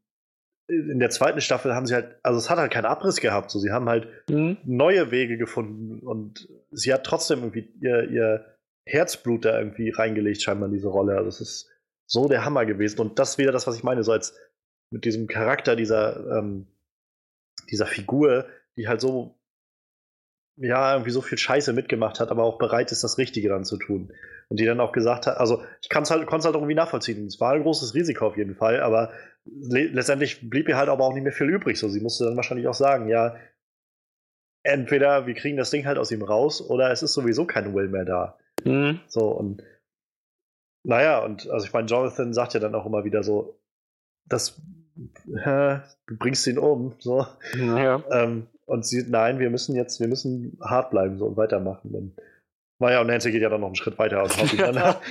in 0.68 1.00
der 1.00 1.10
zweiten 1.10 1.42
Staffel 1.42 1.74
haben 1.74 1.86
sie 1.86 1.96
halt, 1.96 2.20
also 2.24 2.38
es 2.38 2.50
hat 2.50 2.60
halt 2.60 2.72
keinen 2.72 2.86
Abriss 2.86 3.20
gehabt, 3.22 3.50
so 3.50 3.60
sie 3.60 3.72
haben 3.72 3.90
halt 3.90 4.08
mhm. 4.30 4.58
neue 4.64 5.12
Wege 5.12 5.38
gefunden 5.38 6.00
und 6.06 6.50
sie 6.72 6.94
hat 6.94 7.06
trotzdem 7.06 7.40
irgendwie 7.40 7.74
ihr, 7.80 8.10
ihr 8.10 8.57
Herzblut 8.88 9.46
da 9.46 9.60
irgendwie 9.60 9.90
reingelegt, 9.90 10.42
scheinbar 10.42 10.68
in 10.68 10.74
diese 10.74 10.88
Rolle. 10.88 11.18
Also 11.18 11.30
es 11.30 11.42
ist 11.42 11.70
so 12.06 12.28
der 12.28 12.46
Hammer 12.46 12.66
gewesen. 12.66 13.02
Und 13.02 13.20
das 13.20 13.38
wieder 13.38 13.52
das, 13.52 13.68
was 13.68 13.76
ich 13.76 13.84
meine, 13.84 14.04
so 14.04 14.12
als 14.12 14.36
mit 14.92 15.06
diesem 15.06 15.28
Charakter 15.28 15.76
dieser, 15.76 16.38
ähm, 16.38 16.68
dieser 17.70 17.86
Figur, 17.86 18.48
die 18.78 18.88
halt 18.88 19.02
so, 19.02 19.38
ja, 20.56 20.94
irgendwie 20.94 21.12
so 21.12 21.22
viel 21.22 21.38
Scheiße 21.38 21.74
mitgemacht 21.74 22.20
hat, 22.20 22.32
aber 22.32 22.44
auch 22.44 22.58
bereit 22.58 22.92
ist, 22.92 23.04
das 23.04 23.18
Richtige 23.18 23.50
dann 23.50 23.66
zu 23.66 23.78
tun. 23.78 24.12
Und 24.50 24.60
die 24.60 24.66
dann 24.66 24.80
auch 24.80 24.94
gesagt 24.94 25.28
hat, 25.28 25.38
also 25.38 25.64
ich 25.82 25.90
kann 25.90 26.04
es 26.04 26.10
halt, 26.10 26.30
halt 26.30 26.46
irgendwie 26.46 26.74
nachvollziehen. 26.74 27.28
Es 27.28 27.40
war 27.42 27.54
ein 27.54 27.64
großes 27.64 27.94
Risiko 27.94 28.28
auf 28.28 28.38
jeden 28.38 28.56
Fall, 28.56 28.80
aber 28.80 29.12
letztendlich 29.46 30.50
blieb 30.50 30.70
ihr 30.70 30.78
halt 30.78 30.90
aber 30.90 31.04
auch 31.04 31.14
nicht 31.14 31.24
mehr 31.24 31.34
viel 31.34 31.50
übrig. 31.50 31.78
So, 31.78 31.90
sie 31.90 32.00
musste 32.00 32.24
dann 32.26 32.38
wahrscheinlich 32.38 32.68
auch 32.68 32.74
sagen, 32.74 33.10
ja, 33.10 33.36
entweder 34.64 35.28
wir 35.28 35.34
kriegen 35.34 35.58
das 35.58 35.70
Ding 35.70 35.86
halt 35.86 35.98
aus 35.98 36.12
ihm 36.12 36.22
raus 36.22 36.62
oder 36.62 36.92
es 36.92 37.04
ist 37.04 37.14
sowieso 37.14 37.46
kein 37.46 37.74
Will 37.76 37.90
mehr 37.90 38.06
da. 38.06 38.38
Mhm. 38.68 39.00
So, 39.08 39.28
und 39.30 39.64
naja, 40.84 41.20
und 41.20 41.50
also 41.50 41.66
ich 41.66 41.74
meine, 41.74 41.88
Jonathan 41.88 42.34
sagt 42.34 42.54
ja 42.54 42.60
dann 42.60 42.76
auch 42.76 42.86
immer 42.86 43.04
wieder 43.04 43.24
so, 43.24 43.60
das, 44.26 44.62
äh, 45.28 45.80
du 46.08 46.18
bringst 46.18 46.48
ihn 46.48 46.58
um, 46.58 46.96
so. 47.00 47.26
Ja. 47.56 48.04
Ähm, 48.12 48.48
und 48.66 48.86
sie, 48.86 49.06
nein, 49.08 49.40
wir 49.40 49.50
müssen 49.50 49.76
jetzt, 49.76 50.00
wir 50.00 50.08
müssen 50.08 50.58
hart 50.62 50.92
bleiben 50.92 51.18
so 51.18 51.26
und 51.26 51.38
weitermachen. 51.38 51.94
Und, 51.94 52.18
naja, 52.80 53.02
und 53.02 53.08
Nancy 53.08 53.32
geht 53.32 53.42
ja 53.42 53.50
dann 53.50 53.62
noch 53.62 53.68
einen 53.68 53.76
Schritt 53.76 53.98
weiter 53.98 54.24
und 54.24 54.38
haut 54.38 54.54
ihn 54.54 54.60
dann 54.60 54.96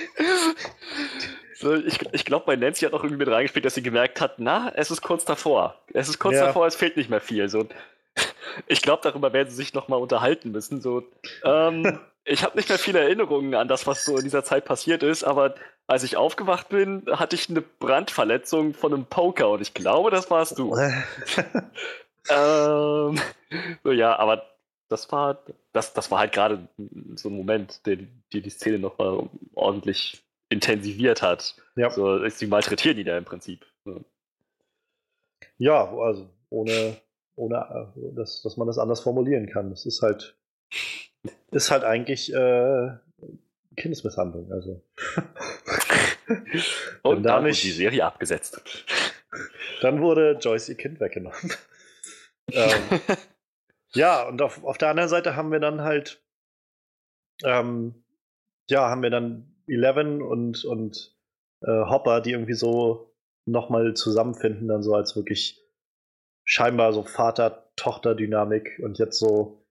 So, 1.58 1.74
ich 1.74 1.98
ich 2.12 2.26
glaube, 2.26 2.44
bei 2.44 2.56
Nancy 2.56 2.84
hat 2.84 2.92
auch 2.92 3.02
irgendwie 3.02 3.24
mit 3.24 3.28
reingespielt, 3.28 3.64
dass 3.64 3.74
sie 3.74 3.82
gemerkt 3.82 4.20
hat, 4.20 4.34
na, 4.38 4.70
es 4.74 4.90
ist 4.90 5.00
kurz 5.00 5.24
davor. 5.24 5.80
Es 5.94 6.08
ist 6.10 6.18
kurz 6.18 6.34
ja. 6.34 6.46
davor, 6.46 6.66
es 6.66 6.76
fehlt 6.76 6.98
nicht 6.98 7.08
mehr 7.08 7.20
viel. 7.20 7.48
So, 7.48 7.66
ich 8.66 8.82
glaube, 8.82 9.00
darüber 9.02 9.32
werden 9.32 9.48
sie 9.48 9.56
sich 9.56 9.72
nochmal 9.72 10.00
unterhalten 10.00 10.50
müssen. 10.50 10.82
So, 10.82 11.04
ähm, 11.44 11.98
ich 12.26 12.42
habe 12.42 12.56
nicht 12.56 12.68
mehr 12.68 12.78
viele 12.78 13.00
Erinnerungen 13.00 13.54
an 13.54 13.68
das, 13.68 13.86
was 13.86 14.04
so 14.04 14.16
in 14.16 14.24
dieser 14.24 14.44
Zeit 14.44 14.64
passiert 14.64 15.02
ist, 15.02 15.22
aber 15.22 15.54
als 15.86 16.02
ich 16.02 16.16
aufgewacht 16.16 16.68
bin, 16.68 17.04
hatte 17.12 17.36
ich 17.36 17.48
eine 17.48 17.60
Brandverletzung 17.62 18.74
von 18.74 18.92
einem 18.92 19.06
Poker 19.06 19.50
und 19.50 19.62
ich 19.62 19.74
glaube, 19.74 20.10
das 20.10 20.30
warst 20.30 20.58
du. 20.58 20.74
ähm, 22.28 23.20
so, 23.84 23.92
ja, 23.92 24.18
aber 24.18 24.44
das 24.88 25.10
war, 25.12 25.38
das, 25.72 25.94
das 25.94 26.10
war 26.10 26.18
halt 26.18 26.32
gerade 26.32 26.68
so 27.14 27.28
ein 27.28 27.36
Moment, 27.36 27.86
der 27.86 27.96
die, 28.32 28.42
die 28.42 28.50
Szene 28.50 28.80
nochmal 28.80 29.28
ordentlich 29.54 30.24
intensiviert 30.48 31.22
hat. 31.22 31.54
Ja. 31.76 31.90
So, 31.90 32.28
sie 32.28 32.46
malträtieren 32.48 32.98
ihn 32.98 33.06
ja 33.06 33.18
im 33.18 33.24
Prinzip. 33.24 33.64
Ja, 35.58 35.92
also 35.96 36.28
ohne, 36.50 36.96
ohne 37.36 37.92
äh, 37.96 38.14
dass, 38.14 38.42
dass 38.42 38.56
man 38.56 38.66
das 38.66 38.78
anders 38.78 39.00
formulieren 39.00 39.46
kann. 39.46 39.70
Das 39.70 39.86
ist 39.86 40.02
halt 40.02 40.36
ist 41.50 41.70
halt 41.70 41.84
eigentlich 41.84 42.32
äh, 42.32 42.90
Kindesmisshandlung. 43.76 44.52
Also. 44.52 44.82
Und 47.02 47.22
dann 47.22 47.44
wurde 47.44 47.52
die 47.52 47.70
Serie 47.70 48.04
abgesetzt. 48.04 48.60
Dann 49.80 50.00
wurde 50.00 50.38
Joyce 50.40 50.70
ihr 50.70 50.76
Kind 50.76 51.00
weggenommen. 51.00 51.38
ähm, 52.52 53.00
ja, 53.92 54.26
und 54.26 54.40
auf, 54.42 54.64
auf 54.64 54.78
der 54.78 54.90
anderen 54.90 55.08
Seite 55.08 55.36
haben 55.36 55.52
wir 55.52 55.60
dann 55.60 55.82
halt, 55.82 56.22
ähm, 57.44 58.04
ja, 58.68 58.88
haben 58.88 59.02
wir 59.02 59.10
dann 59.10 59.54
Eleven 59.66 60.22
und, 60.22 60.64
und 60.64 61.16
äh, 61.62 61.84
Hopper, 61.84 62.20
die 62.20 62.32
irgendwie 62.32 62.54
so 62.54 63.14
nochmal 63.46 63.94
zusammenfinden, 63.94 64.68
dann 64.68 64.82
so 64.82 64.94
als 64.94 65.16
wirklich 65.16 65.62
scheinbar 66.44 66.92
so 66.92 67.02
Vater-Tochter-Dynamik 67.02 68.80
und 68.82 68.98
jetzt 68.98 69.18
so 69.18 69.65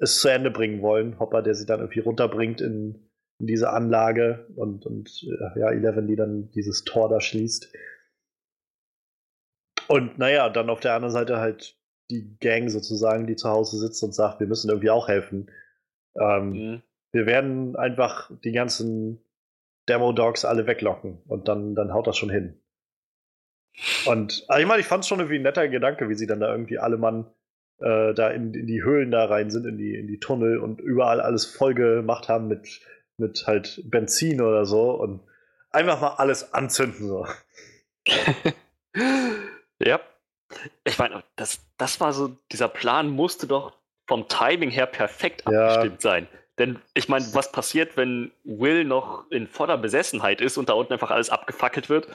es 0.00 0.20
zu 0.20 0.28
Ende 0.28 0.50
bringen 0.50 0.82
wollen. 0.82 1.18
Hopper, 1.18 1.42
der 1.42 1.54
sie 1.54 1.66
dann 1.66 1.80
irgendwie 1.80 2.00
runterbringt 2.00 2.60
in, 2.60 3.08
in 3.38 3.46
diese 3.46 3.70
Anlage 3.70 4.46
und, 4.56 4.86
und 4.86 5.24
äh, 5.24 5.60
ja, 5.60 5.70
Eleven, 5.70 6.06
die 6.06 6.16
dann 6.16 6.50
dieses 6.50 6.84
Tor 6.84 7.08
da 7.08 7.20
schließt. 7.20 7.72
Und 9.88 10.18
naja, 10.18 10.48
dann 10.50 10.70
auf 10.70 10.80
der 10.80 10.94
anderen 10.94 11.12
Seite 11.12 11.38
halt 11.38 11.76
die 12.10 12.36
Gang 12.40 12.70
sozusagen, 12.70 13.26
die 13.26 13.36
zu 13.36 13.48
Hause 13.48 13.78
sitzt 13.78 14.02
und 14.02 14.14
sagt, 14.14 14.40
wir 14.40 14.46
müssen 14.46 14.68
irgendwie 14.68 14.90
auch 14.90 15.08
helfen. 15.08 15.50
Ähm, 16.20 16.50
mhm. 16.50 16.82
Wir 17.12 17.26
werden 17.26 17.76
einfach 17.76 18.30
die 18.44 18.52
ganzen 18.52 19.22
Demo-Dogs 19.88 20.44
alle 20.44 20.66
weglocken 20.66 21.22
und 21.26 21.48
dann, 21.48 21.74
dann 21.74 21.92
haut 21.92 22.06
das 22.06 22.16
schon 22.16 22.30
hin. 22.30 22.60
Und 24.06 24.44
also 24.48 24.60
ich 24.60 24.66
meine, 24.66 24.80
ich 24.80 24.86
fand 24.86 25.04
es 25.04 25.08
schon 25.08 25.20
irgendwie 25.20 25.38
ein 25.38 25.42
netter 25.42 25.68
Gedanke, 25.68 26.08
wie 26.08 26.14
sie 26.14 26.26
dann 26.26 26.40
da 26.40 26.50
irgendwie 26.50 26.78
alle 26.78 26.98
Mann 26.98 27.26
äh, 27.80 28.14
da 28.14 28.30
in, 28.30 28.54
in, 28.54 28.66
die 28.66 28.82
Höhlen 28.82 29.10
da 29.10 29.24
rein 29.24 29.50
sind, 29.50 29.66
in 29.66 29.78
die, 29.78 29.94
in 29.94 30.06
die 30.06 30.20
Tunnel 30.20 30.58
und 30.58 30.80
überall 30.80 31.20
alles 31.20 31.46
voll 31.46 31.74
gemacht 31.74 32.28
haben 32.28 32.48
mit, 32.48 32.80
mit 33.16 33.44
halt 33.46 33.82
Benzin 33.84 34.40
oder 34.40 34.64
so 34.64 34.90
und 34.90 35.20
einfach 35.70 36.00
mal 36.00 36.14
alles 36.16 36.54
anzünden 36.54 37.06
so. 37.06 37.26
ja. 39.78 40.00
Ich 40.84 40.98
meine, 40.98 41.22
das, 41.36 41.60
das 41.76 42.00
war 42.00 42.12
so, 42.12 42.36
dieser 42.50 42.68
Plan 42.68 43.10
musste 43.10 43.46
doch 43.46 43.74
vom 44.06 44.26
Timing 44.28 44.70
her 44.70 44.86
perfekt 44.86 45.46
abgestimmt 45.46 46.02
ja. 46.02 46.10
sein. 46.10 46.28
Denn 46.58 46.80
ich 46.94 47.08
meine, 47.08 47.24
was 47.34 47.52
passiert, 47.52 47.96
wenn 47.96 48.32
Will 48.42 48.84
noch 48.84 49.30
in 49.30 49.46
voller 49.46 49.78
Besessenheit 49.78 50.40
ist 50.40 50.56
und 50.56 50.68
da 50.68 50.72
unten 50.72 50.92
einfach 50.92 51.10
alles 51.10 51.30
abgefackelt 51.30 51.88
wird? 51.88 52.08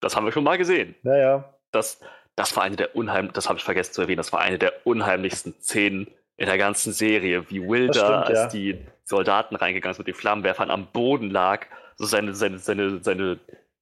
Das 0.00 0.14
haben 0.14 0.26
wir 0.26 0.32
schon 0.32 0.44
mal 0.44 0.58
gesehen. 0.58 0.94
Naja. 1.02 1.54
Das, 1.70 2.00
das 2.36 2.54
war 2.54 2.62
eine 2.62 2.76
der 2.76 2.94
unheimlichen, 2.94 3.34
das 3.34 3.48
habe 3.48 3.58
ich 3.58 3.64
vergessen 3.64 3.94
zu 3.94 4.02
erwähnen, 4.02 4.18
das 4.18 4.32
war 4.32 4.40
eine 4.40 4.58
der 4.58 4.72
unheimlichsten 4.84 5.54
Szenen 5.60 6.06
in 6.36 6.46
der 6.46 6.58
ganzen 6.58 6.92
Serie, 6.92 7.50
wie 7.50 7.66
Will 7.66 7.88
das 7.88 7.96
da, 7.96 8.20
als 8.22 8.38
ja. 8.38 8.46
die 8.48 8.86
Soldaten 9.04 9.56
reingegangen 9.56 9.94
sind 9.94 10.06
mit 10.06 10.14
den 10.14 10.18
Flammenwerfern 10.18 10.70
am 10.70 10.86
Boden 10.92 11.30
lag, 11.30 11.66
so 11.96 12.04
seine, 12.04 12.34
seine, 12.34 12.58
seine, 12.58 13.02
seine, 13.02 13.38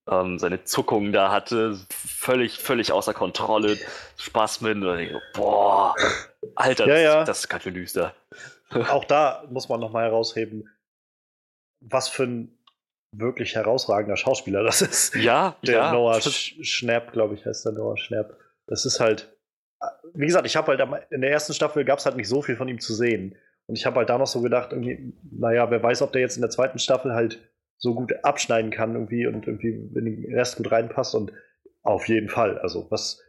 ähm, 0.09 0.39
seine 0.39 0.65
Zuckungen 0.65 1.13
da 1.13 1.33
hatte, 1.33 1.79
völlig, 1.91 2.59
völlig 2.59 2.93
außer 2.93 3.13
Kontrolle, 3.13 3.77
ich 4.17 4.33
so, 4.33 5.21
boah, 5.35 5.97
Alter, 6.55 6.87
ja, 6.87 6.99
ja. 6.99 7.25
das 7.25 7.41
ist 7.41 7.49
ganz 7.49 7.65
schön 7.65 7.75
düster. 7.75 8.15
Auch 8.91 9.05
da 9.05 9.45
muss 9.51 9.69
man 9.69 9.81
nochmal 9.81 10.05
herausheben, 10.05 10.71
was 11.81 12.09
für 12.09 12.25
ein 12.25 12.59
wirklich 13.11 13.55
herausragender 13.55 14.17
Schauspieler 14.17 14.63
das 14.63 14.83
ist. 14.83 15.15
Ja, 15.17 15.57
der 15.63 15.75
ja. 15.75 15.93
Noah 15.93 16.21
Schnapp, 16.21 17.13
glaube 17.13 17.35
ich, 17.35 17.45
heißt 17.45 17.65
der 17.65 17.73
Noah 17.73 17.97
Schnapp. 17.97 18.37
Das 18.67 18.87
ist 18.87 19.01
halt, 19.01 19.37
wie 20.15 20.27
gesagt, 20.27 20.47
ich 20.47 20.57
habe 20.57 20.77
halt 20.77 21.07
in 21.11 21.21
der 21.21 21.31
ersten 21.31 21.55
Staffel 21.55 21.85
gab 21.85 21.99
es 21.99 22.07
halt 22.07 22.17
nicht 22.17 22.29
so 22.29 22.43
viel 22.43 22.57
von 22.57 22.69
ihm 22.69 22.81
zu 22.81 22.95
sehen. 22.95 23.37
Und 23.67 23.77
ich 23.77 23.87
habe 23.87 23.97
halt 23.97 24.11
da 24.11 24.19
noch 24.19 24.27
so 24.27 24.43
gedacht, 24.43 24.73
irgendwie, 24.73 25.15
naja, 25.31 25.71
wer 25.71 25.83
weiß, 25.83 26.03
ob 26.03 26.13
der 26.13 26.21
jetzt 26.21 26.37
in 26.37 26.43
der 26.43 26.51
zweiten 26.51 26.79
Staffel 26.79 27.15
halt 27.15 27.41
so 27.79 27.95
gut 27.95 28.13
abschneiden 28.25 28.71
kann 28.71 28.95
irgendwie 28.95 29.27
und 29.27 29.47
irgendwie 29.47 29.71
in 29.71 30.05
den 30.05 30.35
Rest 30.35 30.57
gut 30.57 30.71
reinpasst. 30.71 31.15
Und 31.15 31.33
auf 31.83 32.09
jeden 32.09 32.29
Fall. 32.29 32.59
Also 32.59 32.87
was, 32.91 33.23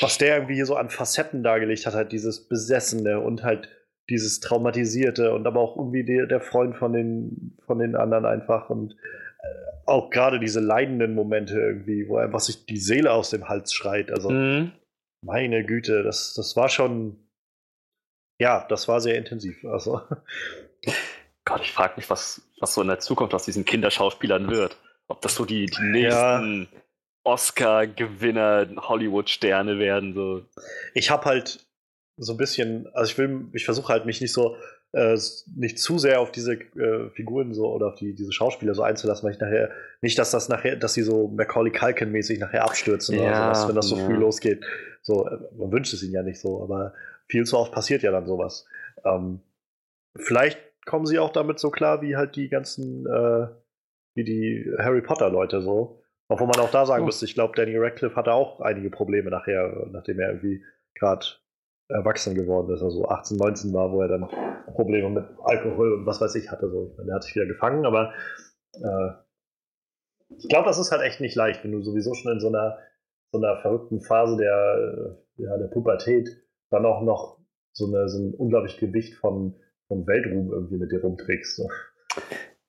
was 0.00 0.18
der 0.18 0.36
irgendwie 0.36 0.54
hier 0.54 0.66
so 0.66 0.76
an 0.76 0.90
Facetten 0.90 1.42
dargelegt 1.42 1.86
hat, 1.86 1.94
halt 1.94 2.12
dieses 2.12 2.48
Besessene 2.48 3.20
und 3.20 3.42
halt 3.42 3.68
dieses 4.08 4.40
Traumatisierte 4.40 5.32
und 5.32 5.46
aber 5.46 5.60
auch 5.60 5.76
irgendwie 5.76 6.04
der, 6.04 6.26
der 6.26 6.40
Freund 6.40 6.76
von 6.76 6.92
den, 6.92 7.56
von 7.66 7.78
den 7.78 7.94
anderen 7.94 8.26
einfach 8.26 8.68
und 8.68 8.96
auch 9.86 10.10
gerade 10.10 10.38
diese 10.38 10.60
leidenden 10.60 11.14
Momente 11.14 11.58
irgendwie, 11.58 12.08
wo 12.08 12.18
einfach 12.18 12.40
sich 12.40 12.64
die 12.66 12.78
Seele 12.78 13.12
aus 13.12 13.30
dem 13.30 13.48
Hals 13.48 13.72
schreit. 13.72 14.10
Also, 14.10 14.30
mhm. 14.30 14.72
meine 15.24 15.64
Güte, 15.64 16.02
das, 16.02 16.34
das 16.34 16.56
war 16.56 16.68
schon, 16.68 17.16
ja, 18.40 18.66
das 18.68 18.88
war 18.88 19.00
sehr 19.00 19.16
intensiv. 19.16 19.64
Also. 19.64 20.02
Gott, 21.44 21.62
ich 21.62 21.72
frage 21.72 21.94
mich, 21.96 22.08
was, 22.10 22.42
was 22.60 22.74
so 22.74 22.82
in 22.82 22.88
der 22.88 23.00
Zukunft 23.00 23.34
aus 23.34 23.44
diesen 23.44 23.64
Kinderschauspielern 23.64 24.50
wird. 24.50 24.76
Ob 25.08 25.20
das 25.22 25.34
so 25.34 25.44
die, 25.44 25.66
die 25.66 25.82
nächsten 25.82 26.68
ja. 26.72 26.80
Oscar-Gewinner, 27.24 28.68
Hollywood-Sterne 28.76 29.78
werden. 29.78 30.14
So. 30.14 30.46
Ich 30.94 31.10
habe 31.10 31.24
halt 31.24 31.66
so 32.16 32.34
ein 32.34 32.36
bisschen, 32.36 32.86
also 32.94 33.10
ich 33.10 33.18
will, 33.18 33.48
ich 33.52 33.64
versuche 33.64 33.92
halt 33.92 34.06
mich 34.06 34.20
nicht 34.20 34.32
so, 34.32 34.56
äh, 34.92 35.16
nicht 35.56 35.78
zu 35.78 35.98
sehr 35.98 36.20
auf 36.20 36.32
diese 36.32 36.54
äh, 36.54 37.10
Figuren 37.10 37.54
so 37.54 37.72
oder 37.72 37.88
auf 37.88 37.94
die, 37.94 38.14
diese 38.14 38.32
Schauspieler 38.32 38.74
so 38.74 38.82
einzulassen, 38.82 39.24
weil 39.24 39.34
ich 39.34 39.40
nachher, 39.40 39.70
nicht, 40.00 40.18
dass 40.18 40.30
das 40.30 40.48
nachher, 40.48 40.76
dass 40.76 40.94
sie 40.94 41.02
so 41.02 41.28
Macaulay 41.28 41.70
Culkin-mäßig 41.70 42.40
nachher 42.40 42.64
abstürzen 42.64 43.16
ja, 43.16 43.22
oder 43.22 43.36
sowas, 43.36 43.68
wenn 43.68 43.76
das 43.76 43.88
so 43.88 43.96
ja. 43.96 44.04
früh 44.04 44.16
losgeht. 44.16 44.64
So, 45.02 45.26
äh, 45.26 45.38
man 45.56 45.70
wünscht 45.70 45.92
es 45.92 46.02
ihnen 46.02 46.14
ja 46.14 46.22
nicht 46.22 46.40
so, 46.40 46.62
aber 46.62 46.94
viel 47.28 47.44
zu 47.44 47.56
oft 47.56 47.72
passiert 47.72 48.02
ja 48.02 48.10
dann 48.10 48.26
sowas. 48.26 48.66
Ähm, 49.04 49.40
vielleicht 50.16 50.58
kommen 50.86 51.06
sie 51.06 51.18
auch 51.18 51.30
damit 51.30 51.60
so 51.60 51.70
klar, 51.70 52.02
wie 52.02 52.16
halt 52.16 52.34
die 52.34 52.48
ganzen, 52.48 53.06
äh, 53.06 53.46
wie 54.14 54.24
die 54.24 54.72
Harry 54.78 55.02
Potter-Leute 55.02 55.62
so. 55.62 56.02
Obwohl 56.28 56.46
man 56.46 56.60
auch 56.60 56.70
da 56.70 56.86
sagen 56.86 57.02
oh. 57.02 57.06
müsste, 57.06 57.24
ich 57.24 57.34
glaube, 57.34 57.54
Danny 57.56 57.76
Radcliffe 57.76 58.16
hatte 58.16 58.32
auch 58.32 58.60
einige 58.60 58.90
Probleme 58.90 59.30
nachher, 59.30 59.86
nachdem 59.90 60.20
er 60.20 60.28
irgendwie 60.28 60.64
gerade 60.94 61.26
erwachsen 61.90 62.34
geworden 62.34 62.72
ist, 62.72 62.82
also 62.82 63.08
18, 63.08 63.36
19 63.36 63.72
war, 63.72 63.92
wo 63.92 64.00
er 64.02 64.08
dann 64.08 64.28
Probleme 64.74 65.10
mit 65.10 65.24
Alkohol 65.42 65.92
und 65.94 66.06
was 66.06 66.20
weiß 66.20 66.34
ich 66.36 66.50
hatte. 66.50 66.70
So. 66.70 66.90
Ich 66.90 66.96
meine, 66.96 67.06
der 67.06 67.14
hat 67.16 67.24
sich 67.24 67.34
wieder 67.34 67.46
gefangen, 67.46 67.84
aber 67.84 68.12
äh, 68.74 69.10
ich 70.38 70.48
glaube, 70.48 70.66
das 70.66 70.78
ist 70.78 70.92
halt 70.92 71.02
echt 71.02 71.20
nicht 71.20 71.34
leicht, 71.34 71.64
wenn 71.64 71.72
du 71.72 71.82
sowieso 71.82 72.14
schon 72.14 72.32
in 72.32 72.40
so 72.40 72.48
einer, 72.48 72.78
so 73.32 73.38
einer 73.38 73.56
verrückten 73.58 74.00
Phase 74.00 74.36
der, 74.36 75.18
ja, 75.36 75.56
der 75.58 75.68
Pubertät 75.68 76.28
dann 76.70 76.86
auch 76.86 77.02
noch 77.02 77.40
so, 77.72 77.86
eine, 77.86 78.08
so 78.08 78.18
ein 78.18 78.34
unglaubliches 78.34 78.78
Gewicht 78.78 79.14
von, 79.14 79.60
von 79.88 80.06
Weltruhm 80.06 80.52
irgendwie 80.52 80.76
mit 80.76 80.92
dir 80.92 81.00
rumträgst. 81.00 81.56
So. 81.56 81.68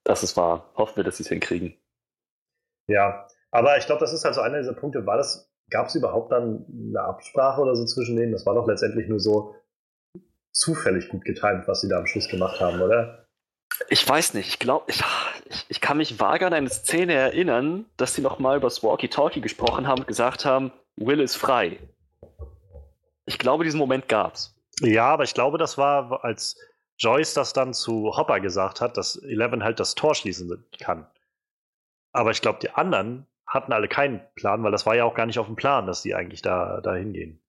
Das 0.04 0.24
ist 0.24 0.36
wahr. 0.38 0.72
Hoffen 0.76 0.98
wir, 0.98 1.04
dass 1.04 1.18
sie 1.18 1.24
es 1.24 1.30
hinkriegen. 1.30 1.76
Ja, 2.88 3.28
aber 3.52 3.78
ich 3.78 3.86
glaube, 3.86 4.00
das 4.00 4.14
ist 4.14 4.26
halt 4.26 4.36
so 4.36 4.42
einer 4.42 4.58
dieser 4.58 4.74
Punkte. 4.74 5.06
War 5.06 5.18
das 5.18 5.51
Gab 5.72 5.88
es 5.88 5.96
überhaupt 5.96 6.32
dann 6.32 6.66
eine 6.70 7.02
Absprache 7.02 7.62
oder 7.62 7.76
so 7.76 7.86
zwischen 7.86 8.18
denen? 8.18 8.34
Das 8.34 8.46
war 8.46 8.54
doch 8.54 8.68
letztendlich 8.68 9.08
nur 9.08 9.20
so 9.20 9.56
zufällig 10.52 11.10
gut 11.10 11.24
getimt, 11.24 11.68
was 11.68 11.82
sie 11.82 11.88
da 11.88 11.98
am 11.98 12.06
Schluss 12.06 12.28
gemacht 12.28 12.60
haben, 12.60 12.82
oder? 12.82 13.26
Ich 13.90 14.08
weiß 14.08 14.34
nicht. 14.34 14.50
Ich 14.50 14.60
glaube, 14.60 14.86
ich, 14.90 15.02
ich, 15.46 15.66
ich, 15.70 15.82
kann 15.82 15.98
mich 15.98 16.20
vage 16.20 16.46
an 16.46 16.54
eine 16.54 16.70
Szene 16.70 17.14
erinnern, 17.14 17.86
dass 17.98 18.14
sie 18.14 18.22
nochmal 18.22 18.58
über 18.58 18.68
das 18.68 18.84
Walkie-Talkie 18.84 19.42
gesprochen 19.42 19.88
haben 19.88 20.02
und 20.02 20.08
gesagt 20.08 20.46
haben, 20.46 20.72
Will 20.98 21.22
ist 21.22 21.36
frei. 21.36 21.80
Ich 23.26 23.40
glaube, 23.40 23.64
diesen 23.64 23.80
Moment 23.80 24.10
gab's. 24.10 24.54
Ja, 24.82 25.06
aber 25.06 25.24
ich 25.24 25.34
glaube, 25.34 25.58
das 25.58 25.78
war, 25.78 26.24
als 26.24 26.58
Joyce 26.98 27.34
das 27.34 27.54
dann 27.54 27.74
zu 27.74 28.16
Hopper 28.18 28.40
gesagt 28.42 28.82
hat, 28.82 28.98
dass 28.98 29.16
Eleven 29.16 29.64
halt 29.64 29.80
das 29.80 29.96
Tor 29.96 30.16
schließen 30.16 30.66
kann. 30.80 31.08
Aber 32.12 32.32
ich 32.32 32.42
glaube, 32.42 32.60
die 32.62 32.72
anderen 32.72 33.26
hatten 33.52 33.74
alle 33.74 33.90
keinen 33.90 34.22
Plan, 34.36 34.64
weil 34.64 34.72
das 34.72 34.86
war 34.86 34.96
ja 34.96 35.04
auch 35.04 35.14
gar 35.14 35.26
nicht 35.26 35.38
auf 35.38 35.46
dem 35.46 35.58
Plan, 35.58 35.86
dass 35.86 36.02
die 36.02 36.16
eigentlich 36.16 36.42
da, 36.42 36.80
da 36.82 36.96
hingehen. 36.96 37.44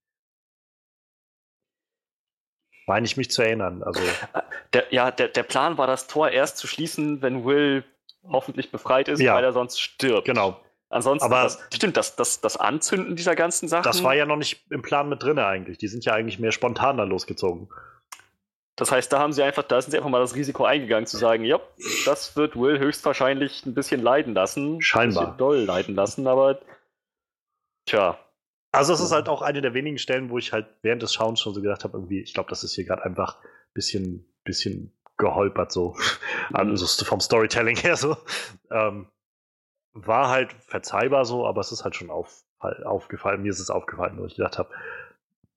Meine 2.88 3.06
ich 3.06 3.16
mich 3.16 3.30
zu 3.30 3.42
erinnern. 3.42 3.84
Also 3.84 4.00
der, 4.72 4.84
ja, 4.90 5.12
der, 5.12 5.28
der 5.28 5.44
Plan 5.44 5.78
war, 5.78 5.86
das 5.86 6.08
Tor 6.08 6.30
erst 6.30 6.58
zu 6.58 6.66
schließen, 6.66 7.22
wenn 7.22 7.44
Will 7.44 7.84
hoffentlich 8.24 8.72
befreit 8.72 9.06
ist, 9.06 9.20
ja. 9.20 9.34
weil 9.34 9.44
er 9.44 9.52
sonst 9.52 9.80
stirbt. 9.80 10.26
Genau. 10.26 10.60
Ansonsten, 10.88 11.24
Aber 11.24 11.44
das, 11.44 11.60
stimmt, 11.72 11.96
das, 11.96 12.16
das, 12.16 12.40
das 12.40 12.56
Anzünden 12.56 13.14
dieser 13.14 13.36
ganzen 13.36 13.68
Sachen. 13.68 13.84
Das 13.84 14.02
war 14.02 14.14
ja 14.14 14.26
noch 14.26 14.36
nicht 14.36 14.66
im 14.70 14.82
Plan 14.82 15.08
mit 15.08 15.22
drin 15.22 15.38
eigentlich. 15.38 15.78
Die 15.78 15.88
sind 15.88 16.04
ja 16.04 16.14
eigentlich 16.14 16.40
mehr 16.40 16.52
spontan 16.52 16.96
da 16.96 17.04
losgezogen. 17.04 17.70
Das 18.76 18.90
heißt, 18.90 19.12
da 19.12 19.18
haben 19.18 19.32
sie 19.32 19.42
einfach, 19.42 19.64
da 19.64 19.80
sind 19.80 19.90
sie 19.90 19.98
einfach 19.98 20.10
mal 20.10 20.20
das 20.20 20.34
Risiko 20.34 20.64
eingegangen 20.64 21.06
zu 21.06 21.18
sagen, 21.18 21.44
ja, 21.44 21.60
das 22.06 22.36
wird 22.36 22.56
Will 22.56 22.78
höchstwahrscheinlich 22.78 23.66
ein 23.66 23.74
bisschen 23.74 24.00
leiden 24.00 24.34
lassen. 24.34 24.80
Scheinbar. 24.80 25.22
Ein 25.22 25.26
bisschen 25.26 25.38
doll 25.38 25.58
leiden 25.58 25.94
lassen, 25.94 26.26
aber 26.26 26.60
tja. 27.86 28.18
Also 28.74 28.94
es 28.94 29.00
ist 29.00 29.12
halt 29.12 29.28
auch 29.28 29.42
eine 29.42 29.60
der 29.60 29.74
wenigen 29.74 29.98
Stellen, 29.98 30.30
wo 30.30 30.38
ich 30.38 30.54
halt 30.54 30.66
während 30.80 31.02
des 31.02 31.12
Schauens 31.12 31.40
schon 31.40 31.52
so 31.52 31.60
gedacht 31.60 31.84
habe, 31.84 31.98
irgendwie, 31.98 32.22
ich 32.22 32.32
glaube, 32.32 32.48
das 32.48 32.64
ist 32.64 32.74
hier 32.74 32.86
gerade 32.86 33.04
einfach 33.04 33.36
ein 33.42 33.74
bisschen, 33.74 34.32
bisschen 34.44 34.96
geholpert 35.18 35.70
so. 35.70 35.94
Also 36.54 37.04
vom 37.04 37.20
Storytelling 37.20 37.76
her 37.76 37.96
so. 37.96 38.16
Ähm, 38.70 39.08
war 39.92 40.30
halt 40.30 40.54
verzeihbar 40.66 41.26
so, 41.26 41.46
aber 41.46 41.60
es 41.60 41.70
ist 41.70 41.84
halt 41.84 41.94
schon 41.94 42.10
auf, 42.10 42.44
aufgefallen. 42.58 43.42
Mir 43.42 43.50
ist 43.50 43.60
es 43.60 43.68
aufgefallen, 43.68 44.18
wo 44.18 44.24
ich 44.24 44.36
gedacht 44.36 44.58
habe, 44.58 44.70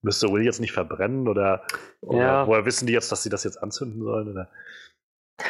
müsste 0.06 0.32
Will 0.32 0.46
jetzt 0.46 0.62
nicht 0.62 0.72
verbrennen 0.72 1.28
oder, 1.28 1.66
oder 2.02 2.20
ja. 2.20 2.48
woher 2.48 2.66
wissen 2.66 2.88
die 2.88 2.94
jetzt, 2.94 3.12
dass 3.12 3.24
sie 3.24 3.30
das 3.30 3.44
jetzt 3.44 3.62
anzünden 3.62 4.02
sollen? 4.02 4.30
Oder? 4.30 4.48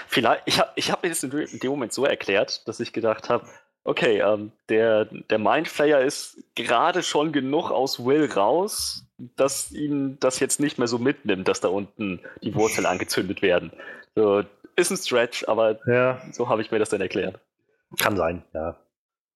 Vielleicht, 0.08 0.44
ich 0.46 0.60
habe 0.60 0.72
ich 0.76 0.92
hab 0.92 1.04
mir 1.04 1.10
das 1.10 1.22
in 1.22 1.60
dem 1.60 1.70
Moment 1.70 1.94
so 1.94 2.06
erklärt, 2.06 2.68
dass 2.68 2.80
ich 2.80 2.94
gedacht 2.94 3.30
habe, 3.30 3.46
okay, 3.84 4.20
ähm, 4.22 4.52
der, 4.70 5.06
der 5.06 5.38
Mindflayer 5.38 6.02
ist 6.02 6.44
gerade 6.56 7.04
schon 7.04 7.32
genug 7.32 7.70
aus 7.70 8.04
Will 8.04 8.32
raus, 8.32 9.06
dass 9.36 9.72
ihn 9.72 10.18
das 10.20 10.40
jetzt 10.40 10.60
nicht 10.60 10.80
mehr 10.80 10.88
so 10.88 10.98
mitnimmt, 10.98 11.48
dass 11.48 11.62
da 11.62 11.68
unten 11.68 12.22
die 12.42 12.56
Wurzeln 12.56 12.88
angezündet 12.88 13.42
werden. 13.42 13.72
So, 14.16 14.44
ist 14.76 14.92
ein 14.92 14.98
Stretch, 14.98 15.48
aber 15.48 15.80
ja. 15.88 16.22
so 16.32 16.50
habe 16.50 16.62
ich 16.62 16.72
mir 16.72 16.80
das 16.80 16.90
dann 16.90 17.02
erklärt. 17.02 17.40
Kann 18.00 18.18
sein, 18.18 18.44
ja. 18.54 18.76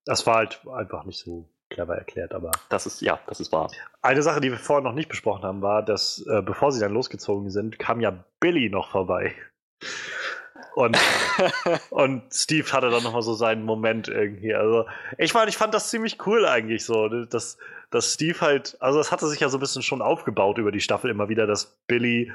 Das 0.05 0.25
war 0.25 0.37
halt 0.37 0.61
einfach 0.73 1.05
nicht 1.05 1.19
so 1.19 1.47
clever 1.69 1.95
erklärt, 1.95 2.33
aber. 2.33 2.51
Das 2.69 2.85
ist, 2.85 3.01
ja, 3.01 3.19
das 3.27 3.39
ist 3.39 3.51
wahr. 3.51 3.71
Eine 4.01 4.21
Sache, 4.21 4.41
die 4.41 4.51
wir 4.51 4.57
vorher 4.57 4.83
noch 4.83 4.93
nicht 4.93 5.09
besprochen 5.09 5.43
haben, 5.43 5.61
war, 5.61 5.83
dass 5.83 6.25
äh, 6.27 6.41
bevor 6.41 6.71
sie 6.71 6.79
dann 6.79 6.93
losgezogen 6.93 7.49
sind, 7.49 7.79
kam 7.79 8.01
ja 8.01 8.23
Billy 8.39 8.69
noch 8.69 8.91
vorbei. 8.91 9.35
Und, 10.75 10.97
und 11.89 12.23
Steve 12.33 12.71
hatte 12.71 12.89
dann 12.89 13.03
nochmal 13.03 13.21
so 13.21 13.33
seinen 13.33 13.63
Moment 13.63 14.07
irgendwie. 14.07 14.53
Also, 14.53 14.85
ich 15.17 15.33
meine, 15.33 15.49
ich 15.49 15.57
fand 15.57 15.73
das 15.73 15.89
ziemlich 15.89 16.25
cool 16.25 16.45
eigentlich 16.45 16.85
so, 16.85 17.07
dass, 17.25 17.57
dass 17.89 18.13
Steve 18.13 18.39
halt, 18.41 18.77
also 18.79 18.99
es 18.99 19.11
hatte 19.11 19.27
sich 19.27 19.39
ja 19.39 19.49
so 19.49 19.57
ein 19.57 19.61
bisschen 19.61 19.81
schon 19.81 20.01
aufgebaut 20.01 20.57
über 20.57 20.71
die 20.71 20.81
Staffel 20.81 21.09
immer 21.09 21.29
wieder, 21.29 21.47
dass 21.47 21.77
Billy 21.87 22.31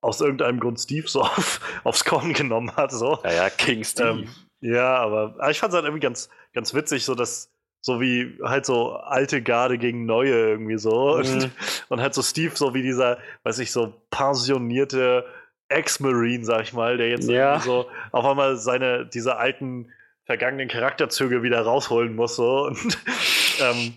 aus 0.00 0.20
irgendeinem 0.20 0.60
Grund 0.60 0.78
Steve 0.78 1.08
so 1.08 1.20
auf, 1.22 1.60
aufs 1.84 2.04
Korn 2.04 2.32
genommen 2.32 2.74
hat. 2.76 2.92
So. 2.92 3.18
Ja, 3.24 3.32
ja, 3.32 3.50
King 3.50 3.84
Steve. 3.84 4.08
Ähm, 4.08 4.28
Ja, 4.60 4.96
aber, 4.96 5.34
aber 5.38 5.50
ich 5.50 5.60
fand 5.60 5.72
es 5.72 5.74
halt 5.74 5.84
irgendwie 5.84 6.02
ganz, 6.02 6.30
ganz 6.54 6.74
witzig, 6.74 7.04
so 7.04 7.14
dass 7.14 7.52
so 7.86 8.00
wie 8.00 8.36
halt 8.42 8.66
so 8.66 8.96
alte 8.96 9.40
Garde 9.42 9.78
gegen 9.78 10.06
neue 10.06 10.32
irgendwie 10.32 10.76
so. 10.76 11.22
Mhm. 11.22 11.52
Und, 11.88 12.00
halt 12.00 12.14
so 12.14 12.22
Steve, 12.22 12.50
so 12.56 12.74
wie 12.74 12.82
dieser, 12.82 13.18
weiß 13.44 13.60
ich, 13.60 13.70
so 13.70 13.94
pensionierte 14.10 15.24
Ex-Marine, 15.68 16.44
sag 16.44 16.62
ich 16.62 16.72
mal, 16.72 16.96
der 16.96 17.10
jetzt 17.10 17.30
ja. 17.30 17.60
so 17.60 17.86
auf 18.10 18.24
einmal 18.24 18.56
seine, 18.56 19.06
diese 19.06 19.36
alten 19.36 19.92
vergangenen 20.24 20.66
Charakterzüge 20.66 21.44
wieder 21.44 21.60
rausholen 21.60 22.16
muss. 22.16 22.34
So. 22.34 22.64
Und 22.66 22.98
ähm, 23.60 23.94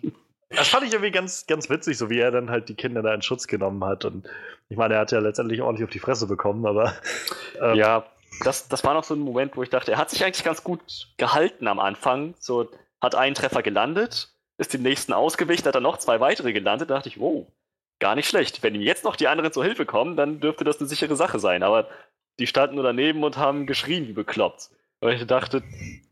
das 0.49 0.67
fand 0.67 0.85
ich 0.85 0.93
irgendwie 0.93 1.11
ganz, 1.11 1.47
ganz 1.47 1.67
witzig, 1.71 1.97
so 1.97 2.11
wie 2.11 2.19
er 2.19 2.29
dann 2.29 2.51
halt 2.51 2.69
die 2.69 2.75
Kinder 2.75 3.01
da 3.01 3.11
in 3.15 3.23
Schutz 3.23 3.47
genommen 3.47 3.83
hat. 3.83 4.05
Und 4.05 4.29
ich 4.69 4.77
meine, 4.77 4.93
er 4.93 4.99
hat 4.99 5.11
ja 5.11 5.17
letztendlich 5.17 5.63
ordentlich 5.63 5.85
auf 5.85 5.91
die 5.91 5.97
Fresse 5.97 6.27
bekommen, 6.27 6.67
aber. 6.67 6.93
Ähm, 7.59 7.73
ja, 7.73 8.05
das, 8.43 8.67
das 8.67 8.83
war 8.83 8.93
noch 8.93 9.03
so 9.03 9.15
ein 9.15 9.19
Moment, 9.19 9.57
wo 9.57 9.63
ich 9.63 9.71
dachte, 9.71 9.93
er 9.93 9.97
hat 9.97 10.11
sich 10.11 10.23
eigentlich 10.23 10.45
ganz 10.45 10.63
gut 10.63 10.79
gehalten 11.17 11.67
am 11.67 11.79
Anfang. 11.79 12.35
So 12.37 12.69
hat 13.01 13.15
einen 13.15 13.35
Treffer 13.35 13.61
gelandet, 13.61 14.33
ist 14.57 14.73
dem 14.73 14.81
nächsten 14.81 15.13
ausgewichen, 15.13 15.65
hat 15.65 15.75
dann 15.75 15.83
noch 15.83 15.97
zwei 15.97 16.19
weitere 16.19 16.53
gelandet. 16.53 16.89
Da 16.89 16.95
dachte 16.95 17.09
ich, 17.09 17.19
wow, 17.19 17.47
gar 17.99 18.15
nicht 18.15 18.27
schlecht. 18.27 18.63
Wenn 18.63 18.75
ihm 18.75 18.81
jetzt 18.81 19.03
noch 19.03 19.15
die 19.15 19.27
anderen 19.27 19.51
zur 19.51 19.63
Hilfe 19.63 19.85
kommen, 19.85 20.17
dann 20.17 20.39
dürfte 20.39 20.63
das 20.63 20.79
eine 20.79 20.87
sichere 20.87 21.15
Sache 21.15 21.39
sein. 21.39 21.63
Aber 21.63 21.87
die 22.39 22.47
standen 22.47 22.75
nur 22.75 22.83
daneben 22.83 23.23
und 23.23 23.37
haben 23.37 23.67
geschrien 23.67 24.07
wie 24.07 24.13
bekloppt. 24.13 24.69
Und 25.01 25.11
ich 25.11 25.25
dachte, 25.25 25.63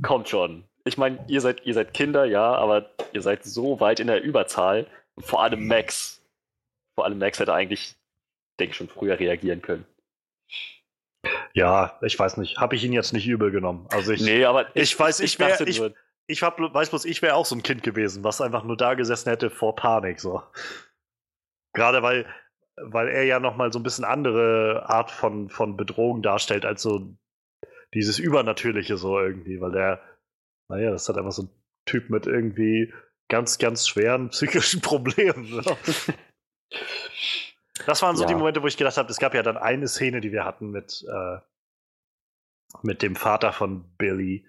kommt 0.01 0.30
schon. 0.30 0.64
Ich 0.85 0.97
meine, 0.97 1.23
ihr 1.27 1.41
seid, 1.41 1.65
ihr 1.65 1.73
seid 1.73 1.93
Kinder, 1.93 2.26
ja, 2.26 2.53
aber 2.55 2.89
ihr 3.11 3.22
seid 3.22 3.43
so 3.43 3.80
weit 3.80 3.99
in 3.99 4.07
der 4.07 4.22
Überzahl. 4.23 4.88
Vor 5.18 5.43
allem 5.43 5.68
Max. 5.68 6.22
Vor 6.95 7.05
allem 7.05 7.19
Max 7.19 7.39
hätte 7.39 7.53
eigentlich, 7.53 7.95
denke 8.59 8.72
ich, 8.72 8.77
schon 8.77 8.88
früher 8.88 9.19
reagieren 9.19 9.61
können. 9.61 9.85
Ja, 11.53 11.99
ich 12.01 12.18
weiß 12.18 12.38
nicht. 12.38 12.57
Habe 12.57 12.76
ich 12.76 12.84
ihn 12.84 12.93
jetzt 12.93 13.11
nicht 13.11 13.27
übel 13.27 13.51
genommen. 13.51 13.88
Also 13.89 14.14
ich, 14.14 14.22
nee, 14.22 14.45
aber 14.45 14.68
ich, 14.76 14.84
ich 14.84 14.99
weiß, 14.99 15.19
ich, 15.19 15.34
ich, 15.34 15.39
wär, 15.39 15.59
ich, 15.68 15.81
ich 16.27 16.43
hab, 16.43 16.59
weiß 16.59 16.89
bloß, 16.89 17.05
ich 17.05 17.21
wäre 17.21 17.35
auch 17.35 17.45
so 17.45 17.55
ein 17.55 17.63
Kind 17.63 17.83
gewesen, 17.83 18.23
was 18.23 18.41
einfach 18.41 18.63
nur 18.63 18.77
da 18.77 18.93
gesessen 18.93 19.29
hätte 19.29 19.49
vor 19.49 19.75
Panik. 19.75 20.19
So. 20.19 20.43
Gerade 21.73 22.03
weil, 22.03 22.25
weil 22.75 23.07
er 23.07 23.23
ja 23.23 23.39
nochmal 23.39 23.71
so 23.71 23.79
ein 23.79 23.83
bisschen 23.83 24.05
andere 24.05 24.85
Art 24.87 25.09
von, 25.09 25.49
von 25.49 25.77
Bedrohung 25.77 26.21
darstellt, 26.21 26.65
als 26.65 26.81
so 26.81 27.17
dieses 27.93 28.19
Übernatürliche 28.19 28.97
so 28.97 29.17
irgendwie, 29.19 29.61
weil 29.61 29.71
der, 29.71 30.01
naja, 30.69 30.91
das 30.91 31.03
ist 31.03 31.07
halt 31.07 31.17
einfach 31.17 31.31
so 31.31 31.43
ein 31.43 31.49
Typ 31.85 32.09
mit 32.09 32.27
irgendwie 32.27 32.93
ganz, 33.29 33.57
ganz 33.57 33.87
schweren 33.87 34.29
psychischen 34.29 34.81
Problemen. 34.81 35.45
So. 35.45 35.77
das 37.85 38.01
waren 38.01 38.17
so 38.17 38.23
ja. 38.23 38.27
die 38.27 38.35
Momente, 38.35 38.61
wo 38.61 38.67
ich 38.67 38.75
gedacht 38.75 38.97
habe, 38.97 39.09
es 39.09 39.19
gab 39.19 39.33
ja 39.33 39.43
dann 39.43 39.57
eine 39.57 39.87
Szene, 39.87 40.19
die 40.19 40.33
wir 40.33 40.43
hatten 40.43 40.71
mit, 40.71 41.05
äh, 41.09 41.37
mit 42.81 43.01
dem 43.01 43.15
Vater 43.15 43.53
von 43.53 43.85
Billy, 43.97 44.45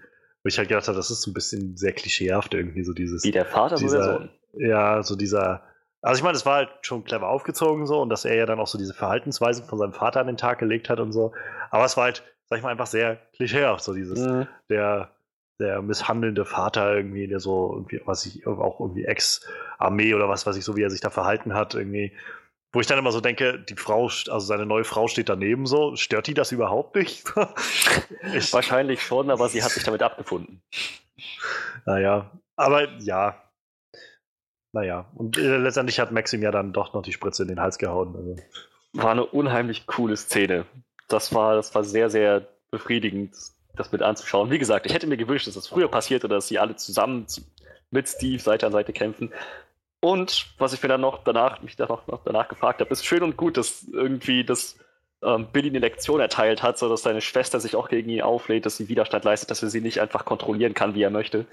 wo 0.48 0.50
ich 0.50 0.56
halt 0.56 0.68
gedacht 0.68 0.88
habe, 0.88 0.96
das 0.96 1.10
ist 1.10 1.20
so 1.20 1.30
ein 1.30 1.34
bisschen 1.34 1.76
sehr 1.76 1.92
klischeehaft 1.92 2.54
irgendwie, 2.54 2.82
so 2.82 2.94
dieses. 2.94 3.22
Wie 3.22 3.30
der 3.30 3.44
Vater 3.44 3.76
dieser, 3.76 3.98
oder 3.98 4.12
Sohn? 4.12 4.30
Ja, 4.54 5.02
so 5.02 5.14
dieser. 5.14 5.62
Also 6.00 6.20
ich 6.20 6.24
meine, 6.24 6.36
es 6.36 6.46
war 6.46 6.54
halt 6.54 6.70
schon 6.80 7.04
clever 7.04 7.28
aufgezogen 7.28 7.86
so 7.86 8.00
und 8.00 8.08
dass 8.08 8.24
er 8.24 8.34
ja 8.34 8.46
dann 8.46 8.58
auch 8.58 8.66
so 8.66 8.78
diese 8.78 8.94
Verhaltensweisen 8.94 9.66
von 9.66 9.78
seinem 9.78 9.92
Vater 9.92 10.20
an 10.20 10.26
den 10.26 10.38
Tag 10.38 10.58
gelegt 10.58 10.88
hat 10.88 11.00
und 11.00 11.12
so. 11.12 11.32
Aber 11.70 11.84
es 11.84 11.98
war 11.98 12.04
halt, 12.04 12.22
sag 12.46 12.56
ich 12.56 12.62
mal, 12.62 12.70
einfach 12.70 12.86
sehr 12.86 13.16
klischeehaft, 13.34 13.84
so 13.84 13.92
dieses, 13.92 14.20
mhm. 14.20 14.46
der, 14.70 15.10
der 15.58 15.82
misshandelnde 15.82 16.46
Vater 16.46 16.96
irgendwie, 16.96 17.26
der 17.26 17.40
so 17.40 17.74
irgendwie, 17.74 18.00
was 18.06 18.24
ich, 18.24 18.46
auch 18.46 18.80
irgendwie 18.80 19.04
Ex-Armee 19.04 20.14
oder 20.14 20.30
was 20.30 20.46
weiß 20.46 20.56
ich, 20.56 20.64
so 20.64 20.76
wie 20.76 20.82
er 20.82 20.90
sich 20.90 21.02
da 21.02 21.10
verhalten 21.10 21.52
hat, 21.52 21.74
irgendwie. 21.74 22.12
Wo 22.72 22.80
ich 22.80 22.86
dann 22.86 22.98
immer 22.98 23.12
so 23.12 23.20
denke, 23.20 23.58
die 23.58 23.76
Frau, 23.76 24.04
also 24.04 24.40
seine 24.40 24.66
neue 24.66 24.84
Frau 24.84 25.08
steht 25.08 25.30
daneben 25.30 25.66
so, 25.66 25.96
stört 25.96 26.26
die 26.26 26.34
das 26.34 26.52
überhaupt 26.52 26.96
nicht? 26.96 27.24
ich, 28.34 28.52
Wahrscheinlich 28.52 29.02
schon, 29.02 29.30
aber 29.30 29.48
sie 29.48 29.62
hat 29.62 29.70
sich 29.70 29.84
damit 29.84 30.02
abgefunden. 30.02 30.62
Naja, 31.86 32.30
aber 32.56 32.90
ja. 32.98 33.42
Naja, 34.72 35.10
und 35.14 35.38
äh, 35.38 35.56
letztendlich 35.56 35.98
hat 35.98 36.12
Maxim 36.12 36.42
ja 36.42 36.50
dann 36.50 36.74
doch 36.74 36.92
noch 36.92 37.02
die 37.02 37.12
Spritze 37.12 37.42
in 37.42 37.48
den 37.48 37.60
Hals 37.60 37.78
gehauen. 37.78 38.14
Also. 38.14 38.36
War 38.92 39.12
eine 39.12 39.24
unheimlich 39.24 39.86
coole 39.86 40.16
Szene. 40.16 40.66
Das 41.08 41.34
war, 41.34 41.54
das 41.54 41.74
war 41.74 41.84
sehr, 41.84 42.10
sehr 42.10 42.46
befriedigend, 42.70 43.34
das 43.76 43.92
mit 43.92 44.02
anzuschauen. 44.02 44.50
Wie 44.50 44.58
gesagt, 44.58 44.84
ich 44.84 44.92
hätte 44.92 45.06
mir 45.06 45.16
gewünscht, 45.16 45.46
dass 45.46 45.54
das 45.54 45.68
früher 45.68 45.88
passiert 45.88 46.24
oder 46.24 46.36
dass 46.36 46.48
sie 46.48 46.58
alle 46.58 46.76
zusammen 46.76 47.26
mit 47.90 48.08
Steve 48.08 48.42
Seite 48.42 48.66
an 48.66 48.72
Seite 48.72 48.92
kämpfen. 48.92 49.32
Und 50.00 50.54
was 50.58 50.72
ich 50.72 50.82
mir 50.82 50.88
dann 50.88 51.00
noch 51.00 51.24
danach, 51.24 51.60
mich 51.62 51.76
dann 51.76 51.88
noch, 51.88 52.06
noch 52.06 52.22
danach 52.24 52.48
gefragt 52.48 52.80
habe, 52.80 52.90
ist 52.90 53.04
schön 53.04 53.22
und 53.22 53.36
gut, 53.36 53.56
dass 53.56 53.84
irgendwie 53.92 54.44
das 54.44 54.78
ähm, 55.22 55.48
Billy 55.52 55.68
eine 55.68 55.80
Lektion 55.80 56.20
erteilt 56.20 56.62
hat, 56.62 56.78
so 56.78 56.88
dass 56.88 57.02
seine 57.02 57.20
Schwester 57.20 57.58
sich 57.58 57.74
auch 57.74 57.88
gegen 57.88 58.08
ihn 58.10 58.22
auflädt, 58.22 58.66
dass 58.66 58.76
sie 58.76 58.88
Widerstand 58.88 59.24
leistet, 59.24 59.50
dass 59.50 59.62
er 59.62 59.70
sie 59.70 59.80
nicht 59.80 60.00
einfach 60.00 60.24
kontrollieren 60.24 60.74
kann, 60.74 60.94
wie 60.94 61.02
er 61.02 61.10
möchte. 61.10 61.46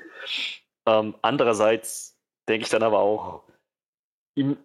Ähm, 0.86 1.16
andererseits 1.24 2.20
denke 2.48 2.66
ich 2.66 2.70
dann 2.70 2.84
aber 2.84 3.00
auch, 3.00 3.44
ihm, 4.36 4.58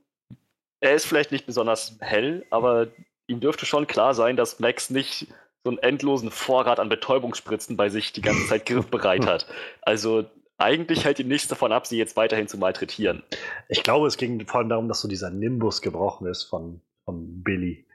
er 0.81 0.95
ist 0.95 1.07
vielleicht 1.07 1.33
nicht 1.33 1.47
besonders 1.47 1.97
hell, 2.01 2.45
aber 2.51 2.89
ihm 3.27 3.41
dürfte 3.41 3.65
schon 3.65 3.87
klar 3.87 4.13
sein, 4.13 4.37
dass 4.37 4.61
Max 4.61 4.91
nicht 4.91 5.29
so 5.65 5.71
einen 5.71 5.79
endlosen 5.79 6.31
Vorrat 6.31 6.81
an 6.81 6.89
Betäubungsspritzen 6.89 7.77
bei 7.77 7.89
sich 7.89 8.13
die 8.13 8.23
ganze 8.23 8.47
Zeit 8.47 8.67
griffbereit 8.67 9.27
hat. 9.27 9.47
Also 9.83 10.25
eigentlich 10.61 11.05
hält 11.05 11.19
ihm 11.19 11.29
nichts 11.29 11.49
davon 11.49 11.73
ab, 11.73 11.87
sie 11.87 11.99
jetzt 11.99 12.17
weiterhin 12.17 12.49
zu 12.49 12.59
malträtieren. 12.59 13.23
Ich 13.69 13.83
glaube, 13.83 14.07
es 14.07 14.17
ging 14.17 14.47
vor 14.47 14.61
allem 14.61 14.69
darum, 14.69 14.89
dass 14.89 15.01
so 15.01 15.09
dieser 15.09 15.31
Nimbus 15.31 15.83
gebrochen 15.83 16.27
ist 16.27 16.45
von, 16.45 16.81
von 17.05 17.43
Billy. 17.43 17.87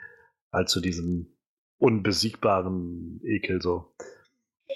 Zu 0.67 0.79
diesem 0.79 1.27
unbesiegbaren 1.79 3.19
Ekel 3.25 3.61
so. 3.61 3.93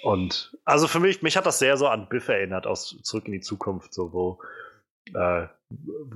Und 0.02 0.56
also 0.64 0.86
für 0.88 1.00
mich, 1.00 1.22
mich 1.22 1.36
hat 1.38 1.46
das 1.46 1.58
sehr 1.58 1.78
so 1.78 1.88
an 1.88 2.08
Biff 2.08 2.28
erinnert 2.28 2.66
aus 2.66 3.00
Zurück 3.02 3.26
in 3.26 3.32
die 3.32 3.40
Zukunft, 3.40 3.94
so 3.94 4.12
wo 4.12 4.40
äh, 5.14 5.46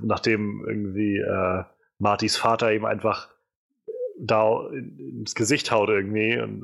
nachdem 0.01 0.63
irgendwie 0.67 1.17
äh, 1.17 1.63
Martys 1.99 2.37
Vater 2.37 2.73
ihm 2.73 2.85
einfach 2.85 3.29
da 4.17 4.67
ins 4.69 5.35
Gesicht 5.35 5.71
haut 5.71 5.89
irgendwie 5.89 6.39
und, 6.39 6.63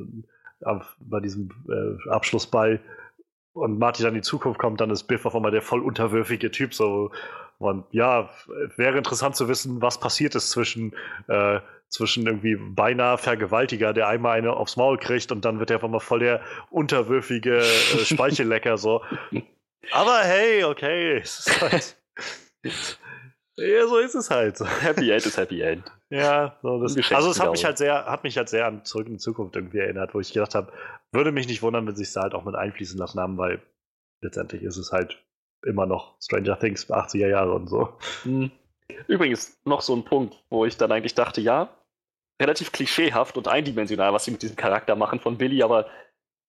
und 0.60 0.86
bei 1.00 1.20
diesem 1.20 1.50
äh, 1.70 2.10
Abschlussball 2.10 2.80
und 3.54 3.80
Marty 3.80 4.04
dann 4.04 4.14
in 4.14 4.22
die 4.22 4.28
Zukunft 4.28 4.60
kommt, 4.60 4.82
dann 4.82 4.90
ist 4.90 5.04
Biff 5.04 5.26
auf 5.26 5.36
einmal 5.36 5.52
der 5.52 5.62
voll 5.62 5.82
unterwürfige 5.82 6.52
Typ. 6.52 6.74
So. 6.74 7.12
Und 7.58 7.86
ja, 7.92 8.30
wäre 8.78 8.98
interessant 8.98 9.36
zu 9.36 9.48
wissen, 9.48 9.82
was 9.82 10.00
passiert 10.00 10.36
ist 10.36 10.50
zwischen, 10.50 10.96
äh, 11.28 11.60
zwischen 11.90 12.26
irgendwie 12.26 12.56
beinahe 12.56 13.18
Vergewaltiger, 13.18 13.94
der 13.94 14.08
einmal 14.08 14.38
eine 14.38 14.54
aufs 14.54 14.78
Maul 14.78 14.98
kriegt 14.98 15.32
und 15.32 15.46
dann 15.46 15.60
wird 15.60 15.70
er 15.70 15.78
auf 15.78 15.84
einmal 15.84 16.00
voll 16.00 16.20
der 16.20 16.42
unterwürfige 16.70 17.58
äh, 17.58 17.64
Speichellecker. 18.06 18.78
so. 18.78 19.04
Aber 19.92 20.20
hey, 20.24 20.64
okay. 20.64 21.18
Es 21.24 21.46
ist 21.46 21.62
halt, 21.62 21.98
ja, 23.62 23.88
so 23.88 23.98
ist 23.98 24.16
es 24.16 24.30
halt. 24.30 24.60
Happy 24.82 25.12
End 25.12 25.26
ist 25.26 25.38
Happy 25.38 25.62
End. 25.62 25.84
Ja, 26.10 26.58
so 26.62 26.82
das, 26.82 26.98
also 27.12 27.32
es 27.32 27.40
hat 27.40 27.52
mich 27.52 27.64
halt 27.64 27.78
sehr, 27.78 28.06
hat 28.06 28.24
mich 28.24 28.38
halt 28.38 28.50
sehr 28.50 28.66
an 28.66 28.84
Zurück 28.84 29.08
in 29.08 29.14
die 29.14 29.20
Zukunft 29.20 29.56
irgendwie 29.56 29.80
erinnert, 29.80 30.14
wo 30.14 30.20
ich 30.20 30.34
gedacht 30.34 30.56
habe, 30.56 30.72
würde 31.12 31.32
mich 31.32 31.48
nicht 31.48 31.62
wundern, 31.62 31.88
wenn 31.88 31.96
sie 31.96 32.04
es 32.04 32.14
da 32.14 32.22
halt 32.22 32.34
auch 32.34 32.44
mit 32.44 32.56
einfließen 32.56 32.98
lassen 32.98 33.20
haben, 33.20 33.38
weil 33.38 33.62
letztendlich 34.22 34.64
ist 34.64 34.78
es 34.78 34.92
halt 34.92 35.24
immer 35.66 35.86
noch 35.86 36.16
Stranger 36.22 36.60
Things 36.60 36.90
80er 36.90 37.28
Jahre 37.28 37.54
und 37.54 37.68
so. 37.68 37.94
Hm. 38.24 38.52
Übrigens, 39.08 39.60
noch 39.64 39.82
so 39.82 39.96
ein 39.96 40.04
Punkt, 40.04 40.36
wo 40.50 40.66
ich 40.66 40.78
dann 40.78 40.92
eigentlich 40.92 41.16
dachte, 41.16 41.40
ja, 41.42 41.70
relativ 42.42 42.72
klischeehaft 42.72 43.38
und 43.38 43.48
eindimensional, 43.48 44.14
was 44.14 44.26
sie 44.26 44.32
mit 44.32 44.42
diesem 44.42 44.58
Charakter 44.58 44.96
machen 44.96 45.20
von 45.20 45.38
Billy, 45.38 45.64
aber 45.64 45.88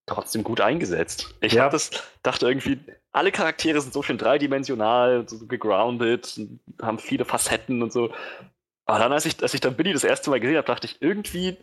trotzdem 0.07 0.45
gut 0.45 0.61
eingesetzt. 0.61 1.35
Ich 1.41 1.53
ja. 1.53 1.69
das, 1.69 1.91
dachte 2.23 2.47
irgendwie, 2.47 2.79
alle 3.12 3.33
Charaktere 3.33 3.81
sind 3.81 3.93
so 3.93 4.03
schön 4.03 4.19
dreidimensional, 4.19 5.29
so 5.29 5.47
gegroundet, 5.47 6.41
haben 6.81 6.99
viele 6.99 7.24
Facetten 7.24 7.83
und 7.83 7.93
so. 7.93 8.12
Aber 8.87 8.99
dann, 8.99 9.12
als 9.12 9.27
ich, 9.27 9.41
als 9.43 9.55
ich 9.55 9.61
dann 9.61 9.77
Billy 9.77 9.93
das 9.93 10.05
erste 10.05 10.31
Mal 10.31 10.41
gesehen 10.41 10.57
habe, 10.57 10.66
dachte 10.66 10.87
ich, 10.87 11.01
irgendwie 11.01 11.57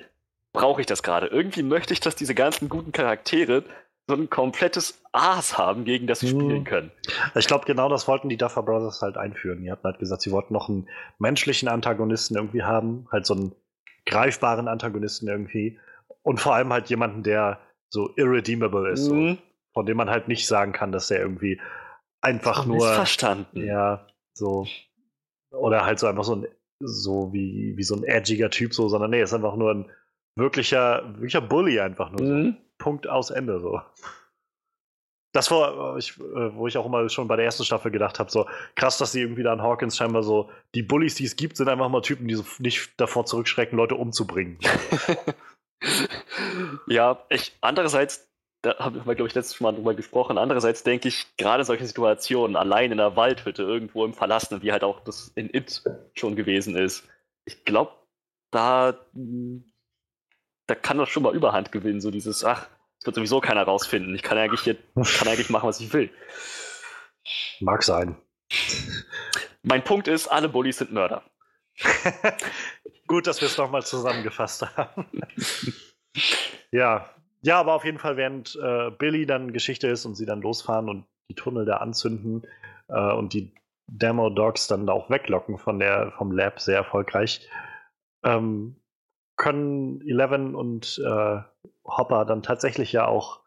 brauche 0.53 0.81
ich 0.81 0.87
das 0.87 1.03
gerade. 1.03 1.27
Irgendwie 1.27 1.63
möchte 1.63 1.93
ich, 1.93 1.99
dass 1.99 2.15
diese 2.15 2.33
ganzen 2.33 2.69
guten 2.69 2.91
Charaktere 2.91 3.63
so 4.07 4.15
ein 4.15 4.29
komplettes 4.29 5.01
Aas 5.11 5.57
haben, 5.57 5.85
gegen 5.85 6.07
das 6.07 6.21
sie 6.21 6.31
hm. 6.31 6.39
spielen 6.39 6.63
können. 6.63 6.91
Ich 7.35 7.45
glaube, 7.45 7.65
genau 7.65 7.89
das 7.89 8.07
wollten 8.07 8.29
die 8.29 8.37
Duffer 8.37 8.63
Brothers 8.63 9.01
halt 9.01 9.17
einführen. 9.17 9.63
Die 9.63 9.71
hatten 9.71 9.83
halt 9.83 9.99
gesagt, 9.99 10.23
sie 10.23 10.31
wollten 10.31 10.53
noch 10.53 10.67
einen 10.69 10.89
menschlichen 11.19 11.69
Antagonisten 11.69 12.35
irgendwie 12.35 12.63
haben, 12.63 13.07
halt 13.11 13.25
so 13.25 13.35
einen 13.35 13.55
greifbaren 14.05 14.67
Antagonisten 14.67 15.27
irgendwie. 15.27 15.79
Und 16.23 16.39
vor 16.39 16.55
allem 16.55 16.73
halt 16.73 16.89
jemanden, 16.89 17.21
der 17.21 17.59
so 17.89 18.13
irredeemable 18.15 18.91
ist. 18.91 19.09
Mhm. 19.09 19.29
So, 19.35 19.37
von 19.73 19.85
dem 19.85 19.97
man 19.97 20.09
halt 20.09 20.27
nicht 20.27 20.47
sagen 20.47 20.71
kann, 20.71 20.91
dass 20.91 21.11
er 21.11 21.19
irgendwie 21.19 21.59
einfach 22.21 22.65
nur. 22.65 22.93
Verstanden. 22.93 23.65
Ja, 23.65 24.07
so. 24.33 24.67
Oder 25.51 25.85
halt 25.85 25.99
so 25.99 26.07
einfach 26.07 26.23
so 26.23 26.35
ein, 26.35 26.47
so 26.79 27.33
wie, 27.33 27.73
wie 27.75 27.83
so 27.83 27.95
ein 27.95 28.03
edgiger 28.03 28.49
Typ, 28.49 28.73
so, 28.73 28.87
sondern 28.87 29.11
nee, 29.11 29.21
ist 29.21 29.33
einfach 29.33 29.55
nur 29.55 29.73
ein 29.73 29.91
wirklicher, 30.35 31.03
wirklicher 31.15 31.41
Bully 31.41 31.79
einfach 31.79 32.11
nur. 32.11 32.21
Mhm. 32.21 32.51
So. 32.51 32.57
Punkt 32.77 33.09
aus 33.09 33.29
Ende 33.29 33.59
so. 33.59 33.81
Das 35.33 35.51
war, 35.51 35.97
ich, 35.97 36.17
äh, 36.19 36.55
wo 36.55 36.65
ich 36.65 36.77
auch 36.77 36.85
immer 36.85 37.07
schon 37.09 37.27
bei 37.27 37.35
der 37.35 37.45
ersten 37.45 37.63
Staffel 37.63 37.91
gedacht 37.91 38.17
habe, 38.19 38.31
so 38.31 38.47
krass, 38.75 38.97
dass 38.97 39.11
sie 39.11 39.21
irgendwie 39.21 39.43
da 39.43 39.53
an 39.53 39.61
Hawkins 39.61 39.95
scheinbar 39.95 40.23
so, 40.23 40.49
die 40.73 40.81
Bullies, 40.81 41.15
die 41.15 41.25
es 41.25 41.35
gibt, 41.35 41.57
sind 41.57 41.69
einfach 41.69 41.89
mal 41.89 42.01
Typen, 42.01 42.27
die 42.27 42.33
so 42.33 42.43
nicht 42.57 42.93
davor 42.97 43.25
zurückschrecken, 43.25 43.77
Leute 43.77 43.95
umzubringen. 43.95 44.57
ja, 46.87 47.23
ich, 47.29 47.55
andererseits 47.61 48.29
da 48.61 48.77
haben 48.77 49.05
wir, 49.05 49.15
glaube 49.15 49.27
ich, 49.29 49.35
letztes 49.35 49.59
Mal 49.61 49.73
drüber 49.73 49.93
gesprochen. 49.93 50.37
Andererseits 50.37 50.83
denke 50.83 51.07
ich, 51.07 51.27
gerade 51.37 51.63
solche 51.63 51.85
Situationen, 51.85 52.55
allein 52.57 52.91
in 52.91 52.97
der 52.97 53.15
Waldhütte, 53.15 53.63
irgendwo 53.63 54.03
im 54.03 54.13
Verlassenen, 54.13 54.61
wie 54.61 54.71
halt 54.71 54.83
auch 54.83 54.99
das 55.01 55.31
in 55.35 55.53
It 55.53 55.81
schon 56.15 56.35
gewesen 56.35 56.75
ist, 56.75 57.07
ich 57.45 57.63
glaube, 57.63 57.93
da, 58.51 58.99
da 60.67 60.75
kann 60.75 60.97
das 60.97 61.09
schon 61.09 61.23
mal 61.23 61.35
Überhand 61.35 61.71
gewinnen, 61.71 62.01
so 62.01 62.11
dieses, 62.11 62.43
ach, 62.43 62.67
das 62.97 63.05
wird 63.05 63.15
sowieso 63.15 63.39
keiner 63.39 63.63
rausfinden. 63.63 64.13
Ich 64.13 64.23
kann 64.23 64.37
eigentlich, 64.37 64.61
hier, 64.61 64.75
kann 64.95 65.27
eigentlich 65.27 65.49
machen, 65.49 65.69
was 65.69 65.79
ich 65.79 65.93
will. 65.93 66.09
Mag 67.61 67.83
sein. 67.83 68.17
Mein 69.63 69.83
Punkt 69.83 70.09
ist, 70.09 70.27
alle 70.27 70.49
Bullies 70.49 70.79
sind 70.79 70.91
Mörder. 70.91 71.23
Gut, 73.07 73.27
dass 73.27 73.41
wir 73.41 73.47
es 73.47 73.57
nochmal 73.57 73.83
zusammengefasst 73.83 74.65
haben. 74.77 75.05
ja, 76.71 77.09
ja, 77.41 77.59
aber 77.59 77.73
auf 77.73 77.85
jeden 77.85 77.99
Fall, 77.99 78.17
während 78.17 78.57
äh, 78.61 78.91
Billy 78.91 79.25
dann 79.25 79.53
Geschichte 79.53 79.87
ist 79.87 80.05
und 80.05 80.15
sie 80.15 80.25
dann 80.25 80.41
losfahren 80.41 80.89
und 80.89 81.05
die 81.29 81.35
Tunnel 81.35 81.65
da 81.65 81.77
anzünden 81.77 82.45
äh, 82.89 83.13
und 83.13 83.33
die 83.33 83.53
Demo-Dogs 83.87 84.67
dann 84.67 84.89
auch 84.89 85.09
weglocken 85.09 85.57
von 85.57 85.79
der, 85.79 86.11
vom 86.17 86.31
Lab 86.31 86.59
sehr 86.59 86.77
erfolgreich, 86.77 87.47
ähm, 88.23 88.75
können 89.37 90.01
Eleven 90.01 90.53
und 90.53 91.01
äh, 91.03 91.41
Hopper 91.85 92.25
dann 92.25 92.43
tatsächlich 92.43 92.91
ja 92.91 93.07
auch 93.07 93.39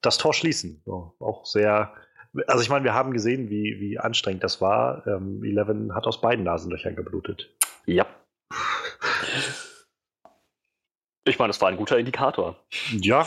das 0.00 0.18
Tor 0.18 0.32
schließen. 0.32 0.82
So, 0.86 1.14
auch 1.18 1.44
sehr, 1.44 1.92
also 2.46 2.62
ich 2.62 2.68
meine, 2.68 2.84
wir 2.84 2.94
haben 2.94 3.12
gesehen, 3.12 3.50
wie, 3.50 3.80
wie 3.80 3.98
anstrengend 3.98 4.44
das 4.44 4.60
war. 4.60 5.06
Ähm, 5.06 5.42
Eleven 5.44 5.94
hat 5.94 6.06
aus 6.06 6.20
beiden 6.20 6.44
Nasenlöchern 6.44 6.96
geblutet. 6.96 7.50
Ja. 7.86 8.06
Ich 11.24 11.38
meine, 11.38 11.48
das 11.48 11.60
war 11.60 11.68
ein 11.68 11.76
guter 11.76 11.98
Indikator. 11.98 12.56
Ja. 12.92 13.26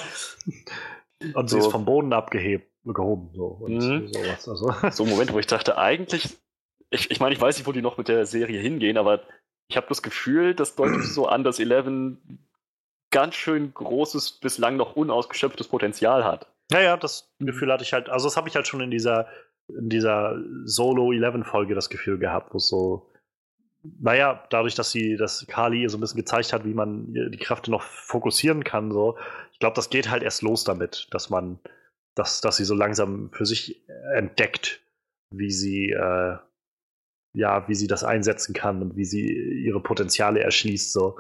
Und 1.34 1.50
so. 1.50 1.60
sie 1.60 1.66
ist 1.66 1.72
vom 1.72 1.86
Boden 1.86 2.14
abgehoben. 2.14 3.30
So, 3.34 3.46
und 3.46 3.74
mhm. 3.74 4.14
sowas. 4.14 4.48
Also. 4.48 4.74
So 4.92 5.04
ein 5.04 5.10
Moment, 5.10 5.34
wo 5.34 5.40
ich 5.40 5.48
dachte, 5.48 5.78
eigentlich, 5.78 6.38
ich, 6.90 7.12
ich 7.12 7.20
meine, 7.20 7.36
ich 7.36 7.42
weiß 7.42 7.58
nicht, 7.58 7.68
wo 7.68 7.72
die 7.72 7.82
noch 7.82 7.98
mit 7.98 8.08
der 8.08 8.26
Serie 8.26 8.60
hingehen, 8.60 8.98
aber 8.98 9.22
ich 9.70 9.78
habe 9.78 9.88
das 9.88 10.02
Gefühl, 10.02 10.56
das 10.56 10.76
deutet 10.76 11.04
so 11.04 11.28
an, 11.28 11.44
dass 11.44 11.60
Eleven 11.60 12.48
ganz 13.12 13.36
schön 13.36 13.74
großes, 13.74 14.34
bislang 14.34 14.78
noch 14.78 14.96
unausgeschöpftes 14.96 15.68
Potenzial 15.68 16.24
hat. 16.24 16.48
Naja, 16.72 16.98
das 16.98 17.32
Gefühl 17.40 17.72
hatte 17.72 17.84
ich 17.84 17.94
halt, 17.94 18.10
also 18.10 18.28
das 18.28 18.38
habe 18.38 18.50
ich 18.50 18.56
halt 18.56 18.68
schon 18.68 18.82
in 18.82 18.92
dieser, 18.92 19.28
in 19.68 19.90
dieser 19.90 20.38
Solo-11-Folge 20.66 21.76
das 21.76 21.90
Gefühl 21.90 22.20
gehabt, 22.20 22.54
wo 22.54 22.58
es 22.58 22.68
so 22.68 23.10
naja, 23.82 24.46
dadurch, 24.50 24.76
dass 24.76 24.92
sie, 24.92 25.16
dass 25.16 25.46
Kali 25.48 25.88
so 25.88 25.98
ein 25.98 26.02
bisschen 26.02 26.18
gezeigt 26.18 26.52
hat, 26.54 26.66
wie 26.66 26.74
man 26.74 27.14
die 27.14 27.38
Kräfte 27.38 27.72
noch 27.72 27.84
fokussieren 27.84 28.64
kann, 28.64 28.92
so, 28.92 29.18
ich 29.54 29.60
glaube, 29.60 29.76
das 29.76 29.90
geht 29.90 30.10
halt 30.10 30.24
erst 30.24 30.42
los 30.42 30.64
damit, 30.64 31.08
dass 31.12 31.30
man, 31.30 31.60
dass, 32.16 32.42
dass 32.42 32.58
sie 32.58 32.66
so 32.66 32.76
langsam 32.76 33.30
für 33.32 33.46
sich 33.46 33.82
entdeckt, 34.14 34.82
wie 35.32 35.52
sie, 35.52 35.92
äh, 35.92 36.38
ja, 37.34 37.68
wie 37.68 37.76
sie 37.76 37.88
das 37.88 38.04
einsetzen 38.04 38.54
kann 38.54 38.82
und 38.82 38.98
wie 38.98 39.06
sie 39.06 39.28
ihre 39.64 39.82
Potenziale 39.82 40.42
erschließt, 40.42 40.92
so. 40.92 41.18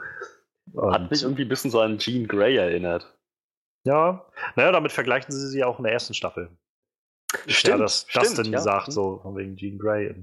Und 0.73 0.93
hat 0.93 1.11
mich 1.11 1.23
irgendwie 1.23 1.43
ein 1.43 1.49
bisschen 1.49 1.71
so 1.71 1.79
an 1.79 1.97
Jean 1.97 2.27
Grey 2.27 2.57
erinnert. 2.57 3.15
Ja, 3.83 4.25
naja, 4.55 4.71
damit 4.71 4.91
vergleichen 4.91 5.31
sie 5.31 5.47
sie 5.47 5.63
auch 5.63 5.77
in 5.79 5.83
der 5.83 5.93
ersten 5.93 6.13
Staffel. 6.13 6.49
Stimmt, 7.47 7.77
ja, 7.77 7.77
dass 7.77 8.05
stimmt, 8.07 8.25
Dustin 8.25 8.53
ja. 8.53 8.59
sagt, 8.59 8.91
so 8.91 9.19
von 9.19 9.35
wegen 9.37 9.55
Jean 9.55 9.77
Grey. 9.77 10.15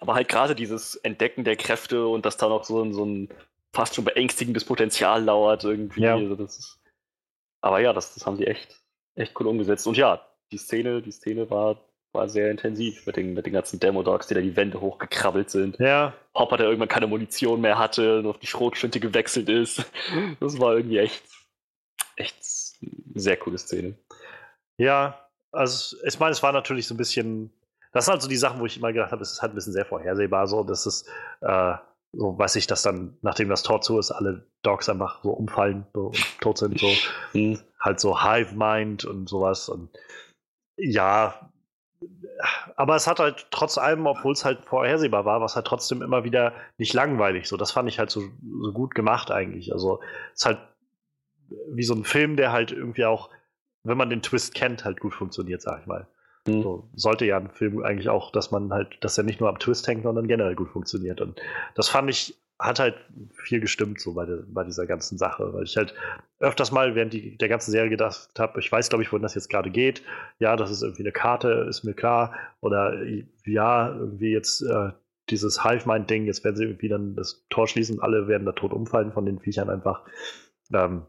Aber 0.00 0.14
halt 0.14 0.28
gerade 0.28 0.54
dieses 0.54 0.96
Entdecken 0.96 1.44
der 1.44 1.56
Kräfte 1.56 2.06
und 2.06 2.26
dass 2.26 2.36
da 2.36 2.48
noch 2.48 2.64
so 2.64 2.82
ein, 2.82 2.92
so 2.92 3.04
ein 3.04 3.28
fast 3.72 3.94
schon 3.94 4.04
beängstigendes 4.04 4.64
Potenzial 4.64 5.22
lauert 5.22 5.64
irgendwie. 5.64 6.02
Ja. 6.02 6.16
Also 6.16 6.34
das 6.34 6.58
ist, 6.58 6.80
aber 7.60 7.80
ja, 7.80 7.92
das, 7.92 8.14
das 8.14 8.26
haben 8.26 8.36
sie 8.36 8.46
echt, 8.46 8.82
echt 9.14 9.38
cool 9.38 9.46
umgesetzt. 9.46 9.86
Und 9.86 9.96
ja, 9.96 10.20
die 10.50 10.58
Szene, 10.58 11.02
die 11.02 11.12
Szene 11.12 11.48
war, 11.50 11.80
war 12.12 12.28
sehr 12.28 12.50
intensiv 12.50 13.06
mit 13.06 13.16
den, 13.16 13.34
mit 13.34 13.46
den 13.46 13.52
ganzen 13.52 13.78
Demo-Dogs, 13.78 14.26
die 14.26 14.34
da 14.34 14.40
die 14.40 14.56
Wände 14.56 14.80
hochgekrabbelt 14.80 15.50
sind. 15.50 15.78
Ja. 15.78 16.14
Hopper, 16.34 16.56
der 16.56 16.66
irgendwann 16.66 16.88
keine 16.88 17.06
Munition 17.06 17.60
mehr 17.60 17.78
hatte 17.78 18.20
und 18.20 18.26
auf 18.26 18.38
die 18.38 18.46
Schrotflinte 18.46 19.00
gewechselt 19.00 19.48
ist. 19.48 19.84
Das 20.40 20.58
war 20.58 20.76
irgendwie 20.76 20.98
echt, 20.98 21.22
echt 22.16 22.42
sehr 23.14 23.36
coole 23.36 23.58
Szene. 23.58 23.94
Ja, 24.78 25.28
also 25.52 25.96
ich 26.04 26.18
meine, 26.18 26.32
es 26.32 26.42
war 26.42 26.52
natürlich 26.52 26.86
so 26.86 26.94
ein 26.94 26.98
bisschen 26.98 27.52
das 27.92 28.04
sind 28.04 28.12
halt 28.12 28.22
so 28.22 28.28
die 28.28 28.36
Sachen, 28.36 28.60
wo 28.60 28.66
ich 28.66 28.76
immer 28.76 28.92
gedacht 28.92 29.12
habe, 29.12 29.22
es 29.22 29.32
ist 29.32 29.42
halt 29.42 29.52
ein 29.52 29.54
bisschen 29.54 29.72
sehr 29.72 29.86
vorhersehbar 29.86 30.46
so, 30.46 30.62
dass 30.62 30.86
es, 30.86 31.04
äh, 31.40 31.74
so 32.12 32.38
weiß 32.38 32.56
ich, 32.56 32.66
dass 32.66 32.82
dann, 32.82 33.16
nachdem 33.22 33.48
das 33.48 33.62
Tor 33.62 33.80
zu 33.80 33.98
ist, 33.98 34.10
alle 34.10 34.46
Dogs 34.62 34.88
einfach 34.88 35.22
so 35.22 35.30
umfallen 35.30 35.86
so, 35.94 36.06
und 36.06 36.40
tot 36.40 36.58
sind, 36.58 36.78
so 36.78 36.90
mhm. 37.32 37.60
halt 37.80 38.00
so 38.00 38.22
Hive 38.22 38.54
Mind 38.54 39.04
und 39.04 39.28
sowas 39.28 39.68
und 39.68 39.90
ja, 40.76 41.50
aber 42.76 42.94
es 42.94 43.08
hat 43.08 43.18
halt 43.18 43.48
trotz 43.50 43.78
allem, 43.78 44.06
obwohl 44.06 44.32
es 44.32 44.44
halt 44.44 44.64
vorhersehbar 44.64 45.24
war, 45.24 45.40
was 45.40 45.56
halt 45.56 45.66
trotzdem 45.66 46.00
immer 46.00 46.22
wieder 46.22 46.52
nicht 46.76 46.94
langweilig. 46.94 47.48
So, 47.48 47.56
das 47.56 47.72
fand 47.72 47.88
ich 47.88 47.98
halt 47.98 48.10
so, 48.10 48.22
so 48.62 48.72
gut 48.72 48.94
gemacht 48.94 49.32
eigentlich. 49.32 49.72
Also 49.72 50.00
es 50.32 50.42
ist 50.42 50.46
halt 50.46 50.58
wie 51.70 51.82
so 51.82 51.94
ein 51.94 52.04
Film, 52.04 52.36
der 52.36 52.52
halt 52.52 52.72
irgendwie 52.72 53.04
auch, 53.04 53.30
wenn 53.84 53.98
man 53.98 54.10
den 54.10 54.22
Twist 54.22 54.54
kennt, 54.54 54.84
halt 54.84 55.00
gut 55.00 55.14
funktioniert, 55.14 55.62
sag 55.62 55.80
ich 55.80 55.86
mal. 55.86 56.06
Mhm. 56.46 56.62
So, 56.62 56.90
sollte 56.94 57.26
ja 57.26 57.36
ein 57.38 57.50
Film 57.50 57.82
eigentlich 57.82 58.08
auch, 58.08 58.32
dass 58.32 58.50
man 58.50 58.72
halt, 58.72 58.98
dass 59.00 59.18
er 59.18 59.24
nicht 59.24 59.40
nur 59.40 59.48
am 59.48 59.58
Twist 59.58 59.86
hängt, 59.86 60.02
sondern 60.02 60.28
generell 60.28 60.54
gut 60.54 60.70
funktioniert. 60.70 61.20
Und 61.20 61.40
das 61.74 61.88
fand 61.88 62.10
ich, 62.10 62.38
hat 62.58 62.80
halt 62.80 62.96
viel 63.34 63.60
gestimmt 63.60 64.00
so 64.00 64.14
bei, 64.14 64.26
de, 64.26 64.42
bei 64.48 64.64
dieser 64.64 64.86
ganzen 64.86 65.16
Sache, 65.16 65.52
weil 65.52 65.64
ich 65.64 65.76
halt 65.76 65.94
öfters 66.40 66.72
mal 66.72 66.94
während 66.94 67.12
die, 67.12 67.36
der 67.36 67.48
ganzen 67.48 67.70
Serie 67.70 67.90
gedacht 67.90 68.30
habe, 68.38 68.58
ich 68.58 68.70
weiß, 68.70 68.88
glaube 68.88 69.02
ich, 69.04 69.12
wohin 69.12 69.22
das 69.22 69.36
jetzt 69.36 69.48
gerade 69.48 69.70
geht. 69.70 70.02
Ja, 70.38 70.56
das 70.56 70.70
ist 70.70 70.82
irgendwie 70.82 71.04
eine 71.04 71.12
Karte, 71.12 71.66
ist 71.68 71.84
mir 71.84 71.94
klar. 71.94 72.34
Oder 72.60 73.00
ja, 73.44 73.94
irgendwie 73.94 74.32
jetzt 74.32 74.62
äh, 74.62 74.90
dieses 75.30 75.62
Hive-Mind-Ding, 75.62 76.26
jetzt 76.26 76.44
werden 76.44 76.56
sie 76.56 76.64
irgendwie 76.64 76.88
dann 76.88 77.14
das 77.14 77.46
Tor 77.50 77.68
schließen, 77.68 78.00
alle 78.00 78.28
werden 78.28 78.46
da 78.46 78.52
tot 78.52 78.72
umfallen 78.72 79.12
von 79.12 79.26
den 79.26 79.38
Viechern 79.38 79.70
einfach. 79.70 80.04
Ähm, 80.72 81.06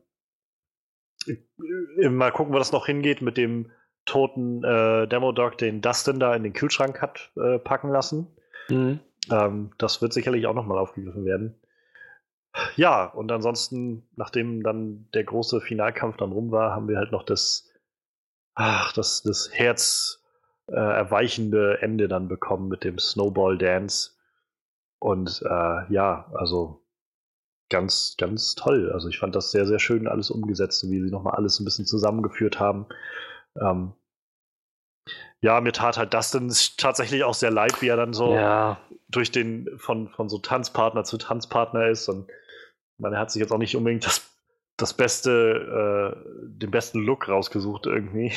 mal 2.09 2.31
gucken, 2.31 2.53
wo 2.53 2.57
das 2.57 2.71
noch 2.71 2.85
hingeht 2.85 3.21
mit 3.21 3.37
dem 3.37 3.71
toten 4.05 4.63
äh, 4.63 5.07
Demo-Dog 5.07 5.57
den 5.57 5.81
Dustin 5.81 6.19
da 6.19 6.35
in 6.35 6.43
den 6.43 6.53
Kühlschrank 6.53 7.01
hat 7.01 7.31
äh, 7.35 7.59
packen 7.59 7.89
lassen. 7.89 8.27
Mhm. 8.69 8.99
Ähm, 9.31 9.71
das 9.77 10.01
wird 10.01 10.13
sicherlich 10.13 10.47
auch 10.47 10.55
nochmal 10.55 10.77
aufgegriffen 10.77 11.25
werden. 11.25 11.55
Ja, 12.75 13.05
und 13.05 13.31
ansonsten, 13.31 14.07
nachdem 14.15 14.63
dann 14.63 15.07
der 15.13 15.23
große 15.23 15.61
Finalkampf 15.61 16.17
dann 16.17 16.31
rum 16.31 16.51
war, 16.51 16.71
haben 16.71 16.87
wir 16.87 16.97
halt 16.97 17.11
noch 17.11 17.23
das, 17.23 17.69
ach, 18.55 18.91
das, 18.93 19.21
das 19.21 19.49
Herz 19.53 20.23
äh, 20.67 20.75
erweichende 20.75 21.81
Ende 21.81 22.07
dann 22.07 22.27
bekommen 22.27 22.67
mit 22.67 22.83
dem 22.83 22.97
Snowball 22.97 23.57
Dance. 23.57 24.11
Und 24.99 25.41
äh, 25.45 25.93
ja, 25.93 26.29
also 26.33 26.83
ganz, 27.69 28.15
ganz 28.17 28.55
toll. 28.55 28.91
Also 28.91 29.07
ich 29.09 29.19
fand 29.19 29.35
das 29.35 29.51
sehr, 29.51 29.65
sehr 29.65 29.79
schön 29.79 30.07
alles 30.07 30.31
umgesetzt, 30.31 30.83
wie 30.89 31.01
sie 31.01 31.11
nochmal 31.11 31.35
alles 31.35 31.59
ein 31.59 31.65
bisschen 31.65 31.85
zusammengeführt 31.85 32.59
haben. 32.59 32.87
Ähm, 33.59 33.93
ja, 35.41 35.61
mir 35.61 35.71
tat 35.71 35.97
halt 35.97 36.13
das 36.13 36.31
dann 36.31 36.53
tatsächlich 36.77 37.23
auch 37.23 37.33
sehr 37.33 37.51
leid, 37.51 37.81
wie 37.81 37.87
er 37.87 37.95
dann 37.95 38.13
so 38.13 38.33
ja. 38.33 38.79
durch 39.07 39.31
den 39.31 39.69
von, 39.77 40.09
von 40.09 40.27
so 40.27 40.37
Tanzpartner 40.37 41.03
zu 41.05 41.17
Tanzpartner 41.17 41.87
ist. 41.87 42.09
Und 42.09 42.29
man 42.97 43.17
hat 43.17 43.31
sich 43.31 43.39
jetzt 43.39 43.51
auch 43.51 43.57
nicht 43.57 43.75
unbedingt 43.75 44.05
das, 44.05 44.29
das 44.75 44.93
beste, 44.93 46.15
äh, 46.15 46.49
den 46.49 46.71
besten 46.71 46.99
Look 46.99 47.29
rausgesucht 47.29 47.85
irgendwie. 47.85 48.33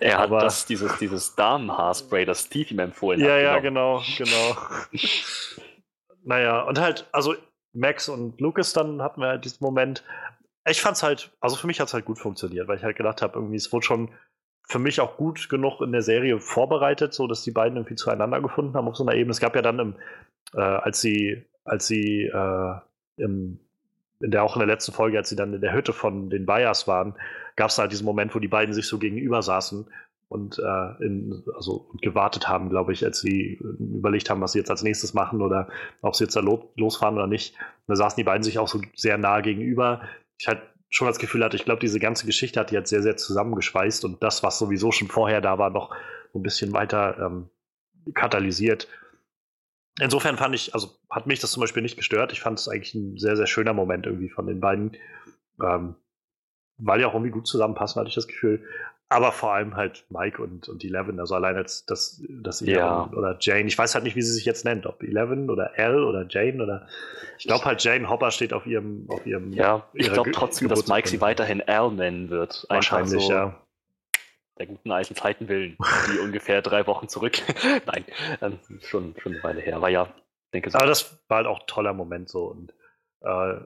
Er 0.00 0.18
hat 0.18 0.24
Aber, 0.24 0.40
das, 0.40 0.66
dieses, 0.66 0.98
dieses 0.98 1.34
Damenhaarspray, 1.34 2.24
das 2.24 2.44
Steve 2.44 2.70
ihm 2.70 2.78
empfohlen 2.78 3.20
ja, 3.20 3.26
hat. 3.26 3.32
Ja, 3.32 3.40
ja, 3.40 3.58
genau, 3.58 4.02
genau. 4.18 4.56
naja, 6.24 6.62
und 6.62 6.78
halt, 6.78 7.08
also 7.10 7.34
Max 7.74 8.08
und 8.08 8.40
Lucas, 8.40 8.72
dann 8.72 9.02
hatten 9.02 9.20
wir 9.20 9.28
halt 9.28 9.44
diesen 9.44 9.62
Moment. 9.62 10.04
Ich 10.66 10.80
fand's 10.80 11.02
halt, 11.02 11.30
also 11.40 11.56
für 11.56 11.66
mich 11.66 11.80
hat 11.80 11.88
es 11.88 11.94
halt 11.94 12.04
gut 12.04 12.18
funktioniert, 12.18 12.68
weil 12.68 12.78
ich 12.78 12.84
halt 12.84 12.96
gedacht 12.96 13.22
habe, 13.22 13.34
irgendwie, 13.34 13.56
es 13.56 13.72
wurde 13.72 13.84
schon 13.84 14.10
für 14.66 14.78
mich 14.78 15.00
auch 15.00 15.16
gut 15.16 15.48
genug 15.50 15.82
in 15.82 15.92
der 15.92 16.02
Serie 16.02 16.40
vorbereitet, 16.40 17.12
so 17.12 17.26
dass 17.26 17.42
die 17.42 17.50
beiden 17.50 17.76
irgendwie 17.76 17.96
zueinander 17.96 18.40
gefunden 18.40 18.74
haben 18.74 18.88
auf 18.88 18.96
so 18.96 19.04
einer 19.04 19.14
Ebene. 19.14 19.32
Es 19.32 19.40
gab 19.40 19.54
ja 19.54 19.62
dann, 19.62 19.78
im, 19.78 19.94
äh, 20.54 20.60
als 20.60 21.00
sie, 21.00 21.44
als 21.64 21.86
sie 21.86 22.22
äh, 22.22 22.74
im, 23.16 23.58
in 24.20 24.30
der 24.30 24.42
auch 24.42 24.56
in 24.56 24.60
der 24.60 24.68
letzten 24.68 24.92
Folge, 24.92 25.18
als 25.18 25.28
sie 25.28 25.36
dann 25.36 25.52
in 25.52 25.60
der 25.60 25.74
Hütte 25.74 25.92
von 25.92 26.30
den 26.30 26.46
Bayers 26.46 26.88
waren, 26.88 27.14
gab 27.56 27.68
es 27.68 27.78
halt 27.78 27.92
diesen 27.92 28.06
Moment, 28.06 28.34
wo 28.34 28.38
die 28.38 28.48
beiden 28.48 28.74
sich 28.74 28.86
so 28.86 28.98
gegenüber 28.98 29.42
saßen 29.42 29.86
und 30.34 30.58
äh, 30.58 31.04
in, 31.04 31.44
also 31.54 31.88
gewartet 32.00 32.48
haben, 32.48 32.68
glaube 32.68 32.92
ich, 32.92 33.04
als 33.04 33.20
sie 33.20 33.60
überlegt 33.78 34.28
haben, 34.28 34.40
was 34.40 34.52
sie 34.52 34.58
jetzt 34.58 34.70
als 34.70 34.82
nächstes 34.82 35.14
machen 35.14 35.40
oder 35.40 35.68
ob 36.02 36.16
sie 36.16 36.24
jetzt 36.24 36.34
da 36.34 36.40
lo 36.40 36.72
losfahren 36.76 37.14
oder 37.14 37.28
nicht. 37.28 37.56
da 37.86 37.94
saßen 37.94 38.16
die 38.16 38.24
beiden 38.24 38.42
sich 38.42 38.58
auch 38.58 38.66
so 38.66 38.80
sehr 38.96 39.16
nah 39.16 39.40
gegenüber. 39.40 40.02
Ich 40.38 40.48
halt 40.48 40.60
schon 40.90 41.06
das 41.06 41.20
Gefühl 41.20 41.44
hatte, 41.44 41.56
ich 41.56 41.64
glaube, 41.64 41.80
diese 41.80 42.00
ganze 42.00 42.26
Geschichte 42.26 42.58
hat 42.58 42.72
die 42.72 42.74
jetzt 42.74 42.90
sehr, 42.90 43.02
sehr 43.02 43.16
zusammengeschweißt 43.16 44.04
und 44.04 44.24
das, 44.24 44.42
was 44.42 44.58
sowieso 44.58 44.90
schon 44.90 45.06
vorher 45.06 45.40
da 45.40 45.58
war, 45.58 45.70
noch 45.70 45.94
ein 46.34 46.42
bisschen 46.42 46.72
weiter 46.72 47.16
ähm, 47.18 47.48
katalysiert. 48.12 48.88
Insofern 50.00 50.36
fand 50.36 50.56
ich, 50.56 50.74
also 50.74 50.88
hat 51.08 51.28
mich 51.28 51.38
das 51.38 51.52
zum 51.52 51.60
Beispiel 51.60 51.82
nicht 51.82 51.96
gestört. 51.96 52.32
Ich 52.32 52.40
fand 52.40 52.58
es 52.58 52.66
eigentlich 52.66 52.94
ein 52.94 53.16
sehr, 53.18 53.36
sehr 53.36 53.46
schöner 53.46 53.72
Moment 53.72 54.06
irgendwie 54.06 54.30
von 54.30 54.48
den 54.48 54.58
beiden. 54.58 54.96
Ähm, 55.62 55.94
weil 56.78 56.98
die 56.98 57.04
auch 57.04 57.14
irgendwie 57.14 57.30
gut 57.30 57.46
zusammenpassen, 57.46 58.00
hatte 58.00 58.08
ich 58.08 58.16
das 58.16 58.26
Gefühl. 58.26 58.66
Aber 59.10 59.32
vor 59.32 59.52
allem 59.52 59.76
halt 59.76 60.06
Mike 60.08 60.42
und, 60.42 60.68
und 60.68 60.82
Eleven, 60.82 61.20
also 61.20 61.34
allein 61.34 61.56
als 61.56 61.84
das, 61.86 62.22
das 62.28 62.60
Ja. 62.60 63.08
oder 63.12 63.36
Jane. 63.38 63.66
Ich 63.66 63.76
weiß 63.78 63.94
halt 63.94 64.02
nicht, 64.04 64.16
wie 64.16 64.22
sie 64.22 64.32
sich 64.32 64.44
jetzt 64.44 64.64
nennt, 64.64 64.86
ob 64.86 65.02
Eleven 65.02 65.50
oder 65.50 65.78
L 65.78 66.02
oder 66.02 66.26
Jane 66.28 66.62
oder 66.62 66.88
ich 67.38 67.46
glaube 67.46 67.64
halt 67.64 67.84
Jane 67.84 68.08
Hopper 68.08 68.30
steht 68.30 68.52
auf 68.52 68.66
ihrem, 68.66 69.04
auf 69.08 69.24
ihrem 69.26 69.52
Ja, 69.52 69.86
ich 69.92 70.10
glaube 70.10 70.30
Ge- 70.30 70.32
trotzdem, 70.38 70.68
dass 70.68 70.88
Mike 70.88 71.08
sie 71.08 71.20
weiterhin 71.20 71.62
Al 71.68 71.92
nennen 71.92 72.30
wird. 72.30 72.66
Wahrscheinlich, 72.68 73.22
so 73.22 73.30
ja. 73.30 73.60
der 74.58 74.66
guten 74.66 74.90
alten 74.90 75.14
Zeiten 75.14 75.48
willen, 75.48 75.76
die 76.12 76.18
ungefähr 76.18 76.62
drei 76.62 76.86
Wochen 76.86 77.08
zurück. 77.08 77.40
Nein, 77.86 78.04
ähm, 78.40 78.58
schon, 78.80 79.14
schon 79.18 79.34
eine 79.34 79.42
Weile 79.44 79.60
her. 79.60 79.76
Aber 79.76 79.90
ja, 79.90 80.08
denke 80.52 80.70
so. 80.70 80.78
Aber 80.78 80.86
das 80.86 81.22
war 81.28 81.36
halt 81.38 81.46
auch 81.46 81.60
ein 81.60 81.66
toller 81.66 81.92
Moment 81.92 82.28
so 82.30 82.46
und 82.46 82.72
äh, 83.20 83.60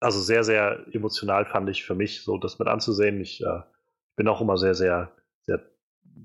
also 0.00 0.20
sehr, 0.20 0.44
sehr 0.44 0.86
emotional 0.92 1.44
fand 1.46 1.68
ich 1.70 1.84
für 1.84 1.94
mich, 1.94 2.22
so 2.22 2.38
das 2.38 2.58
mit 2.58 2.68
anzusehen. 2.68 3.20
Ich 3.20 3.42
äh, 3.42 3.60
bin 4.20 4.28
auch 4.28 4.42
immer 4.42 4.58
sehr, 4.58 4.74
sehr, 4.74 5.12
sehr, 5.46 5.60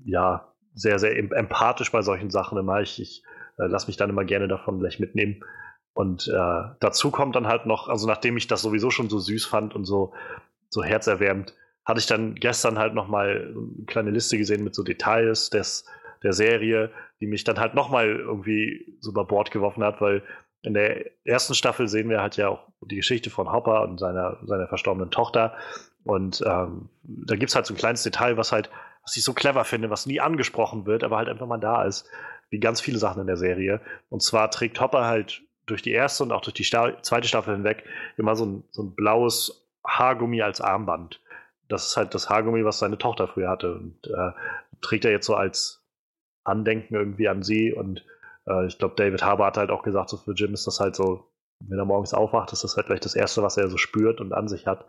ja, 0.04 0.52
sehr, 0.74 0.98
sehr 0.98 1.16
em- 1.16 1.32
empathisch 1.32 1.90
bei 1.90 2.02
solchen 2.02 2.28
Sachen 2.28 2.58
immer. 2.58 2.82
Ich, 2.82 3.00
ich 3.00 3.22
äh, 3.56 3.64
lasse 3.68 3.86
mich 3.86 3.96
dann 3.96 4.10
immer 4.10 4.26
gerne 4.26 4.48
davon 4.48 4.78
gleich 4.80 5.00
mitnehmen. 5.00 5.42
Und 5.94 6.28
äh, 6.28 6.62
dazu 6.78 7.10
kommt 7.10 7.36
dann 7.36 7.46
halt 7.46 7.64
noch, 7.64 7.88
also 7.88 8.06
nachdem 8.06 8.36
ich 8.36 8.48
das 8.48 8.60
sowieso 8.60 8.90
schon 8.90 9.08
so 9.08 9.18
süß 9.18 9.46
fand 9.46 9.74
und 9.74 9.86
so, 9.86 10.12
so 10.68 10.84
herzerwärmend, 10.84 11.54
hatte 11.86 12.00
ich 12.00 12.04
dann 12.06 12.34
gestern 12.34 12.78
halt 12.78 12.92
nochmal 12.92 13.54
eine 13.56 13.86
kleine 13.86 14.10
Liste 14.10 14.36
gesehen 14.36 14.62
mit 14.62 14.74
so 14.74 14.82
Details 14.82 15.48
des, 15.48 15.86
der 16.22 16.34
Serie, 16.34 16.90
die 17.22 17.26
mich 17.26 17.44
dann 17.44 17.58
halt 17.58 17.72
nochmal 17.72 18.08
irgendwie 18.08 18.98
so 19.00 19.10
über 19.10 19.24
Bord 19.24 19.52
geworfen 19.52 19.82
hat, 19.82 20.02
weil 20.02 20.22
in 20.60 20.74
der 20.74 21.06
ersten 21.24 21.54
Staffel 21.54 21.88
sehen 21.88 22.10
wir 22.10 22.20
halt 22.20 22.36
ja 22.36 22.48
auch 22.50 22.68
die 22.82 22.96
Geschichte 22.96 23.30
von 23.30 23.50
Hopper 23.50 23.88
und 23.88 23.98
seiner, 23.98 24.36
seiner 24.44 24.68
verstorbenen 24.68 25.10
Tochter. 25.10 25.56
Und 26.06 26.42
ähm, 26.46 26.88
da 27.02 27.34
gibt 27.34 27.50
es 27.50 27.56
halt 27.56 27.66
so 27.66 27.74
ein 27.74 27.76
kleines 27.76 28.04
Detail, 28.04 28.36
was 28.36 28.52
halt, 28.52 28.70
was 29.02 29.16
ich 29.16 29.24
so 29.24 29.34
clever 29.34 29.64
finde, 29.64 29.90
was 29.90 30.06
nie 30.06 30.20
angesprochen 30.20 30.86
wird, 30.86 31.02
aber 31.02 31.16
halt 31.16 31.28
einfach 31.28 31.46
mal 31.46 31.58
da 31.58 31.82
ist, 31.82 32.08
wie 32.48 32.60
ganz 32.60 32.80
viele 32.80 32.98
Sachen 32.98 33.20
in 33.20 33.26
der 33.26 33.36
Serie. 33.36 33.80
Und 34.08 34.22
zwar 34.22 34.50
trägt 34.50 34.80
Hopper 34.80 35.04
halt 35.04 35.42
durch 35.66 35.82
die 35.82 35.90
erste 35.90 36.22
und 36.22 36.30
auch 36.30 36.42
durch 36.42 36.54
die 36.54 36.62
Sta 36.62 37.02
zweite 37.02 37.26
Staffel 37.26 37.54
hinweg 37.54 37.82
immer 38.16 38.36
so 38.36 38.46
ein, 38.46 38.64
so 38.70 38.84
ein 38.84 38.94
blaues 38.94 39.68
Haargummi 39.84 40.42
als 40.42 40.60
Armband. 40.60 41.20
Das 41.68 41.86
ist 41.86 41.96
halt 41.96 42.14
das 42.14 42.30
Haargummi, 42.30 42.64
was 42.64 42.78
seine 42.78 42.98
Tochter 42.98 43.26
früher 43.26 43.50
hatte. 43.50 43.74
Und 43.74 44.06
äh, 44.06 44.30
trägt 44.80 45.04
er 45.04 45.10
jetzt 45.10 45.26
so 45.26 45.34
als 45.34 45.84
Andenken 46.44 46.94
irgendwie 46.94 47.28
an 47.28 47.42
sie. 47.42 47.72
Und 47.72 48.04
äh, 48.46 48.66
ich 48.66 48.78
glaube, 48.78 48.94
David 48.96 49.24
Harbour 49.24 49.46
hat 49.46 49.56
halt 49.56 49.70
auch 49.70 49.82
gesagt, 49.82 50.10
so 50.10 50.18
für 50.18 50.34
Jim 50.34 50.54
ist 50.54 50.68
das 50.68 50.78
halt 50.78 50.94
so, 50.94 51.26
wenn 51.66 51.80
er 51.80 51.84
morgens 51.84 52.14
aufwacht, 52.14 52.52
ist 52.52 52.62
das 52.62 52.76
halt 52.76 52.86
vielleicht 52.86 53.04
das 53.04 53.16
Erste, 53.16 53.42
was 53.42 53.56
er 53.56 53.68
so 53.68 53.76
spürt 53.76 54.20
und 54.20 54.32
an 54.32 54.46
sich 54.46 54.68
hat. 54.68 54.84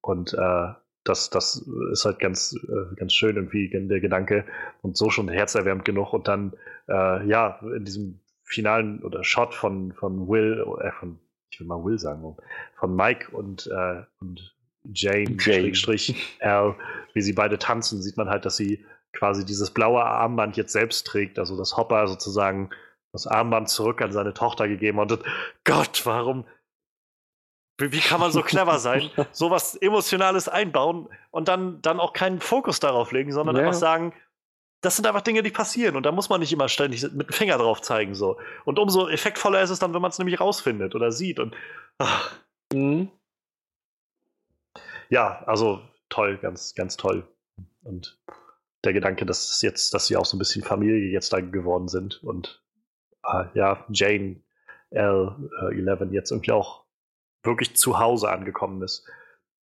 Und 0.00 0.34
äh, 0.34 0.72
das, 1.04 1.30
das 1.30 1.66
ist 1.92 2.04
halt 2.04 2.18
ganz, 2.18 2.54
äh, 2.68 2.94
ganz 2.96 3.12
schön 3.12 3.36
irgendwie 3.36 3.68
der 3.70 4.00
Gedanke 4.00 4.44
und 4.82 4.96
so 4.96 5.10
schon 5.10 5.28
herzerwärmend 5.28 5.84
genug. 5.84 6.12
Und 6.12 6.28
dann, 6.28 6.52
äh, 6.88 7.26
ja, 7.26 7.58
in 7.62 7.84
diesem 7.84 8.20
finalen 8.44 9.02
oder 9.02 9.24
Shot 9.24 9.54
von, 9.54 9.92
von 9.92 10.28
Will, 10.28 10.64
äh, 10.82 10.90
von, 10.92 11.18
ich 11.50 11.60
will 11.60 11.66
mal 11.66 11.84
Will 11.84 11.98
sagen, 11.98 12.36
von 12.78 12.94
Mike 12.94 13.30
und, 13.30 13.66
äh, 13.68 14.02
und 14.20 14.54
Jane, 14.92 15.36
Jane. 15.38 15.40
Schrägstrich 15.40 16.36
Al, 16.40 16.74
wie 17.14 17.22
sie 17.22 17.32
beide 17.32 17.58
tanzen, 17.58 18.02
sieht 18.02 18.16
man 18.16 18.28
halt, 18.28 18.44
dass 18.44 18.56
sie 18.56 18.84
quasi 19.12 19.44
dieses 19.44 19.70
blaue 19.70 20.04
Armband 20.04 20.56
jetzt 20.56 20.72
selbst 20.72 21.06
trägt, 21.06 21.38
also 21.38 21.56
das 21.56 21.76
Hopper 21.76 22.06
sozusagen 22.08 22.70
das 23.12 23.26
Armband 23.26 23.68
zurück 23.68 24.02
an 24.02 24.12
seine 24.12 24.34
Tochter 24.34 24.68
gegeben 24.68 25.00
hat. 25.00 25.10
und 25.12 25.24
Gott, 25.64 26.02
warum, 26.04 26.44
wie, 27.80 28.00
kann 28.00 28.20
man 28.20 28.32
so 28.32 28.42
clever 28.42 28.78
sein, 28.78 29.10
sowas 29.32 29.74
Emotionales 29.76 30.48
einbauen 30.48 31.08
und 31.30 31.48
dann, 31.48 31.80
dann 31.82 32.00
auch 32.00 32.12
keinen 32.12 32.40
Fokus 32.40 32.80
darauf 32.80 33.12
legen, 33.12 33.32
sondern 33.32 33.56
Ja. 33.56 33.62
einfach 33.62 33.74
sagen, 33.78 34.12
das 34.82 34.96
sind 34.96 35.06
einfach 35.06 35.20
Dinge, 35.20 35.42
die 35.42 35.50
passieren 35.50 35.96
und 35.96 36.04
da 36.04 36.12
muss 36.12 36.28
man 36.30 36.40
nicht 36.40 36.52
immer 36.52 36.68
ständig 36.68 37.02
mit 37.12 37.28
dem 37.28 37.32
Finger 37.32 37.58
drauf 37.58 37.82
zeigen. 37.82 38.14
so. 38.14 38.38
Und 38.64 38.78
umso 38.78 39.08
effektvoller 39.08 39.60
ist 39.62 39.70
es 39.70 39.78
dann, 39.78 39.92
wenn 39.94 40.00
man 40.02 40.10
es 40.10 40.18
nämlich 40.18 40.40
rausfindet 40.40 40.94
oder 40.94 41.12
sieht. 41.12 41.38
Und 41.38 41.54
Mhm. 42.72 43.10
ja, 45.08 45.42
also 45.46 45.80
toll, 46.08 46.38
ganz, 46.38 46.74
ganz 46.74 46.96
toll. 46.96 47.26
Und 47.82 48.18
der 48.84 48.92
Gedanke, 48.92 49.26
dass 49.26 49.60
jetzt, 49.62 49.92
dass 49.92 50.06
sie 50.06 50.16
auch 50.16 50.24
so 50.24 50.36
ein 50.36 50.38
bisschen 50.38 50.62
Familie 50.64 51.10
jetzt 51.10 51.32
da 51.32 51.40
geworden 51.40 51.88
sind 51.88 52.22
und 52.22 52.62
äh, 53.24 53.44
ja, 53.54 53.84
Jane 53.90 54.40
L11 54.92 56.12
jetzt 56.12 56.30
irgendwie 56.30 56.52
auch 56.52 56.84
wirklich 57.42 57.76
zu 57.76 57.98
Hause 57.98 58.30
angekommen 58.30 58.82
ist. 58.82 59.08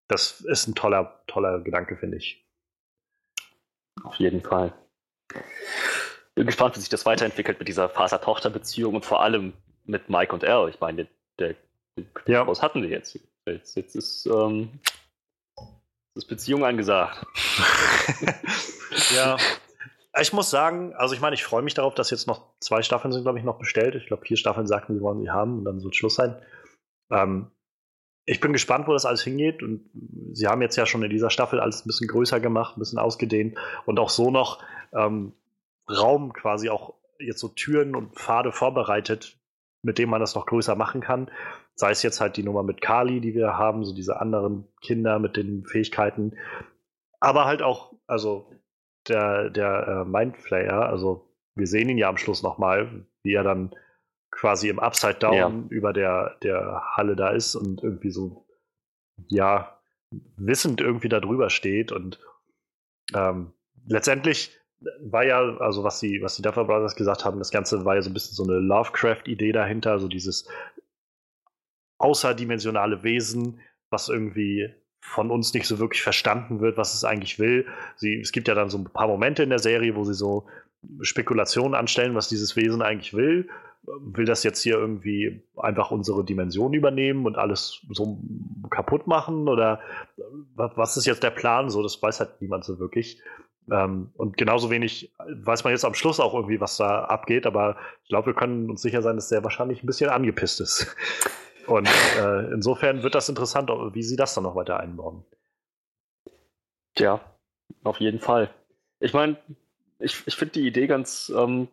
Das 0.08 0.40
ist 0.40 0.66
ein 0.68 0.74
toller, 0.74 1.22
toller 1.26 1.60
Gedanke, 1.60 1.96
finde 1.96 2.16
ich. 2.18 2.46
Auf 4.04 4.14
jeden 4.16 4.42
Fall. 4.42 4.72
Bin 6.34 6.46
gespannt, 6.46 6.76
wie 6.76 6.80
sich 6.80 6.88
das 6.88 7.06
weiterentwickelt 7.06 7.58
mit 7.58 7.68
dieser 7.68 7.88
Vater-Tochter-Beziehung 7.88 8.94
und 8.94 9.04
vor 9.04 9.22
allem 9.22 9.54
mit 9.84 10.08
Mike 10.08 10.32
und 10.32 10.44
Al. 10.44 10.68
Ich 10.68 10.80
meine, 10.80 11.08
der, 11.38 11.54
der 11.96 12.04
Ja. 12.26 12.46
was 12.46 12.62
hatten 12.62 12.82
wir 12.82 12.88
jetzt? 12.90 13.18
Jetzt, 13.46 13.76
jetzt 13.76 13.96
ist, 13.96 14.26
ähm, 14.26 14.80
ist 16.14 16.26
Beziehung 16.26 16.64
angesagt. 16.64 17.24
ja. 19.14 19.36
Ich 20.20 20.32
muss 20.32 20.50
sagen, 20.50 20.94
also 20.94 21.14
ich 21.14 21.20
meine, 21.20 21.34
ich 21.34 21.44
freue 21.44 21.62
mich 21.62 21.74
darauf, 21.74 21.94
dass 21.94 22.10
jetzt 22.10 22.26
noch 22.26 22.54
zwei 22.60 22.82
Staffeln 22.82 23.12
sind, 23.12 23.22
glaube 23.22 23.38
ich, 23.38 23.44
noch 23.44 23.58
bestellt. 23.58 23.94
Ich 23.94 24.06
glaube, 24.06 24.24
vier 24.24 24.36
Staffeln 24.36 24.66
sagten 24.66 24.94
sie, 24.94 25.00
wollen 25.02 25.20
sie 25.20 25.30
haben 25.30 25.58
und 25.58 25.64
dann 25.64 25.80
soll 25.80 25.92
Schluss 25.92 26.14
sein. 26.14 26.40
Ähm, 27.10 27.50
ich 28.26 28.40
bin 28.40 28.52
gespannt, 28.52 28.88
wo 28.88 28.92
das 28.92 29.06
alles 29.06 29.22
hingeht. 29.22 29.62
Und 29.62 29.88
sie 30.32 30.48
haben 30.48 30.60
jetzt 30.60 30.76
ja 30.76 30.84
schon 30.84 31.02
in 31.02 31.10
dieser 31.10 31.30
Staffel 31.30 31.60
alles 31.60 31.84
ein 31.84 31.88
bisschen 31.88 32.08
größer 32.08 32.40
gemacht, 32.40 32.76
ein 32.76 32.80
bisschen 32.80 32.98
ausgedehnt 32.98 33.56
und 33.86 33.98
auch 33.98 34.10
so 34.10 34.30
noch 34.30 34.62
ähm, 34.92 35.32
Raum 35.88 36.32
quasi 36.32 36.68
auch 36.68 36.94
jetzt 37.18 37.40
so 37.40 37.48
Türen 37.48 37.94
und 37.94 38.14
Pfade 38.16 38.52
vorbereitet, 38.52 39.38
mit 39.82 39.98
denen 39.98 40.10
man 40.10 40.20
das 40.20 40.34
noch 40.34 40.46
größer 40.46 40.74
machen 40.74 41.00
kann. 41.00 41.30
Sei 41.76 41.90
es 41.90 42.02
jetzt 42.02 42.20
halt 42.20 42.36
die 42.36 42.42
Nummer 42.42 42.64
mit 42.64 42.80
Kali, 42.80 43.20
die 43.20 43.34
wir 43.34 43.56
haben, 43.56 43.84
so 43.84 43.94
diese 43.94 44.20
anderen 44.20 44.66
Kinder 44.82 45.18
mit 45.18 45.36
den 45.36 45.64
Fähigkeiten. 45.64 46.36
Aber 47.20 47.44
halt 47.44 47.62
auch, 47.62 47.92
also 48.06 48.50
der, 49.08 49.50
der 49.50 49.86
äh, 49.86 50.04
Mindflayer, 50.04 50.88
also 50.88 51.30
wir 51.54 51.66
sehen 51.66 51.88
ihn 51.88 51.98
ja 51.98 52.08
am 52.08 52.16
Schluss 52.16 52.42
nochmal, 52.42 53.06
wie 53.22 53.34
er 53.34 53.44
dann 53.44 53.74
quasi 54.30 54.68
im 54.68 54.78
Upside 54.78 55.14
Down 55.14 55.34
Ja. 55.34 55.52
über 55.70 55.92
der, 55.92 56.36
der 56.42 56.82
Halle 56.94 57.16
da 57.16 57.30
ist 57.30 57.54
und 57.54 57.82
irgendwie 57.82 58.10
so, 58.10 58.46
ja, 59.28 59.78
wissend 60.36 60.80
irgendwie 60.80 61.08
da 61.08 61.20
drüber 61.20 61.50
steht 61.50 61.92
und 61.92 62.20
ähm, 63.14 63.52
letztendlich 63.86 64.58
war 65.00 65.24
ja, 65.24 65.40
also 65.58 65.84
was 65.84 66.00
die, 66.00 66.20
was 66.22 66.36
die 66.36 66.42
Duffer 66.42 66.64
Brothers 66.64 66.96
gesagt 66.96 67.24
haben, 67.24 67.38
das 67.38 67.50
Ganze 67.50 67.84
war 67.84 67.94
ja 67.94 68.02
so 68.02 68.10
ein 68.10 68.14
bisschen 68.14 68.34
so 68.34 68.44
eine 68.44 68.58
Lovecraft-Idee 68.60 69.52
dahinter, 69.52 69.92
also 69.92 70.06
dieses 70.08 70.48
außerdimensionale 71.98 73.02
Wesen, 73.02 73.60
was 73.90 74.08
irgendwie 74.08 74.74
von 75.00 75.30
uns 75.30 75.54
nicht 75.54 75.66
so 75.66 75.78
wirklich 75.78 76.02
verstanden 76.02 76.60
wird, 76.60 76.76
was 76.76 76.94
es 76.94 77.04
eigentlich 77.04 77.38
will. 77.38 77.66
Sie, 77.96 78.20
es 78.20 78.32
gibt 78.32 78.48
ja 78.48 78.54
dann 78.54 78.70
so 78.70 78.78
ein 78.78 78.84
paar 78.84 79.06
Momente 79.06 79.42
in 79.42 79.50
der 79.50 79.60
Serie, 79.60 79.94
wo 79.94 80.04
sie 80.04 80.14
so 80.14 80.46
Spekulationen 81.00 81.74
anstellen, 81.74 82.14
was 82.14 82.28
dieses 82.28 82.56
Wesen 82.56 82.82
eigentlich 82.82 83.14
will. 83.14 83.48
Will 84.00 84.24
das 84.24 84.42
jetzt 84.42 84.62
hier 84.62 84.74
irgendwie 84.74 85.42
einfach 85.56 85.90
unsere 85.90 86.24
Dimension 86.24 86.74
übernehmen 86.74 87.24
und 87.26 87.36
alles 87.36 87.80
so 87.90 88.18
kaputt 88.70 89.06
machen? 89.06 89.48
Oder 89.48 89.80
wa- 90.54 90.72
was 90.74 90.96
ist 90.96 91.06
jetzt 91.06 91.22
der 91.22 91.30
Plan? 91.30 91.70
So, 91.70 91.82
das 91.82 92.02
weiß 92.02 92.20
halt 92.20 92.40
niemand 92.40 92.64
so 92.64 92.78
wirklich. 92.78 93.22
Ähm, 93.70 94.10
und 94.14 94.36
genauso 94.36 94.70
wenig 94.70 95.12
weiß 95.18 95.64
man 95.64 95.72
jetzt 95.72 95.84
am 95.84 95.94
Schluss 95.94 96.20
auch 96.20 96.34
irgendwie, 96.34 96.60
was 96.60 96.76
da 96.76 97.04
abgeht, 97.04 97.46
aber 97.46 97.76
ich 98.02 98.08
glaube, 98.08 98.26
wir 98.26 98.34
können 98.34 98.70
uns 98.70 98.82
sicher 98.82 99.02
sein, 99.02 99.16
dass 99.16 99.28
der 99.28 99.42
wahrscheinlich 99.42 99.82
ein 99.82 99.86
bisschen 99.86 100.10
angepisst 100.10 100.60
ist. 100.60 100.94
Und 101.66 101.88
äh, 102.20 102.52
insofern 102.52 103.02
wird 103.02 103.16
das 103.16 103.28
interessant, 103.28 103.68
wie 103.68 104.02
sie 104.04 104.14
das 104.16 104.34
dann 104.34 104.44
noch 104.44 104.54
weiter 104.54 104.78
einbauen. 104.78 105.24
Ja, 106.96 107.20
auf 107.82 107.98
jeden 107.98 108.20
Fall. 108.20 108.50
Ich 109.00 109.12
meine, 109.12 109.36
ich, 109.98 110.22
ich 110.26 110.36
finde 110.36 110.52
die 110.52 110.66
Idee 110.66 110.86
ganz, 110.86 111.32
ähm, 111.36 111.68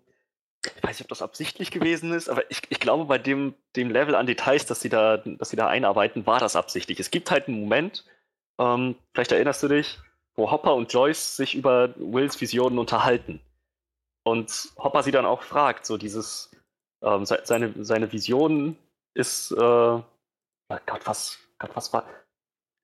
ich 0.65 0.84
weiß 0.84 0.98
nicht, 0.98 1.02
ob 1.06 1.10
das 1.10 1.22
absichtlich 1.22 1.72
gewesen 1.72 2.14
ist, 2.14 2.30
aber 2.30 2.49
ich, 2.49 2.61
ich 2.69 2.80
glaube, 2.80 3.06
bei 3.06 3.18
dem, 3.18 3.53
dem 3.76 3.91
Level 3.91 4.15
an 4.15 4.26
Details, 4.26 4.65
dass 4.65 4.80
sie 4.81 4.90
da, 4.90 5.18
dass 5.18 5.49
sie 5.49 5.57
da 5.57 5.68
einarbeiten, 5.68 6.26
war 6.26 6.40
das 6.40 6.56
absichtlich. 6.56 6.99
Es 6.99 7.11
gibt 7.11 7.31
halt 7.31 7.48
einen 7.48 7.60
Moment, 7.61 8.06
ähm, 8.60 8.95
vielleicht 9.14 9.31
erinnerst 9.31 9.64
du 9.64 9.68
dich, 9.68 9.99
wo 10.35 10.52
Hopper 10.52 10.76
und 10.76 10.91
Joyce 10.91 11.35
sich 11.35 11.56
über 11.56 11.94
Wills 11.98 12.40
Visionen 12.40 12.80
unterhalten. 12.80 13.40
Und 14.26 14.69
Hopper 14.77 15.03
sie 15.03 15.11
dann 15.11 15.26
auch 15.26 15.44
fragt, 15.44 15.85
so 15.85 15.98
dieses, 15.98 16.52
ähm, 17.03 17.26
se- 17.26 17.41
seine, 17.44 17.73
seine 17.84 18.11
Vision 18.11 18.77
ist, 19.14 19.52
äh, 19.52 19.56
oh 19.60 20.03
Gott, 20.68 21.02
was, 21.06 21.40
Gott, 21.60 21.72
was 21.76 21.91
war, 21.91 22.07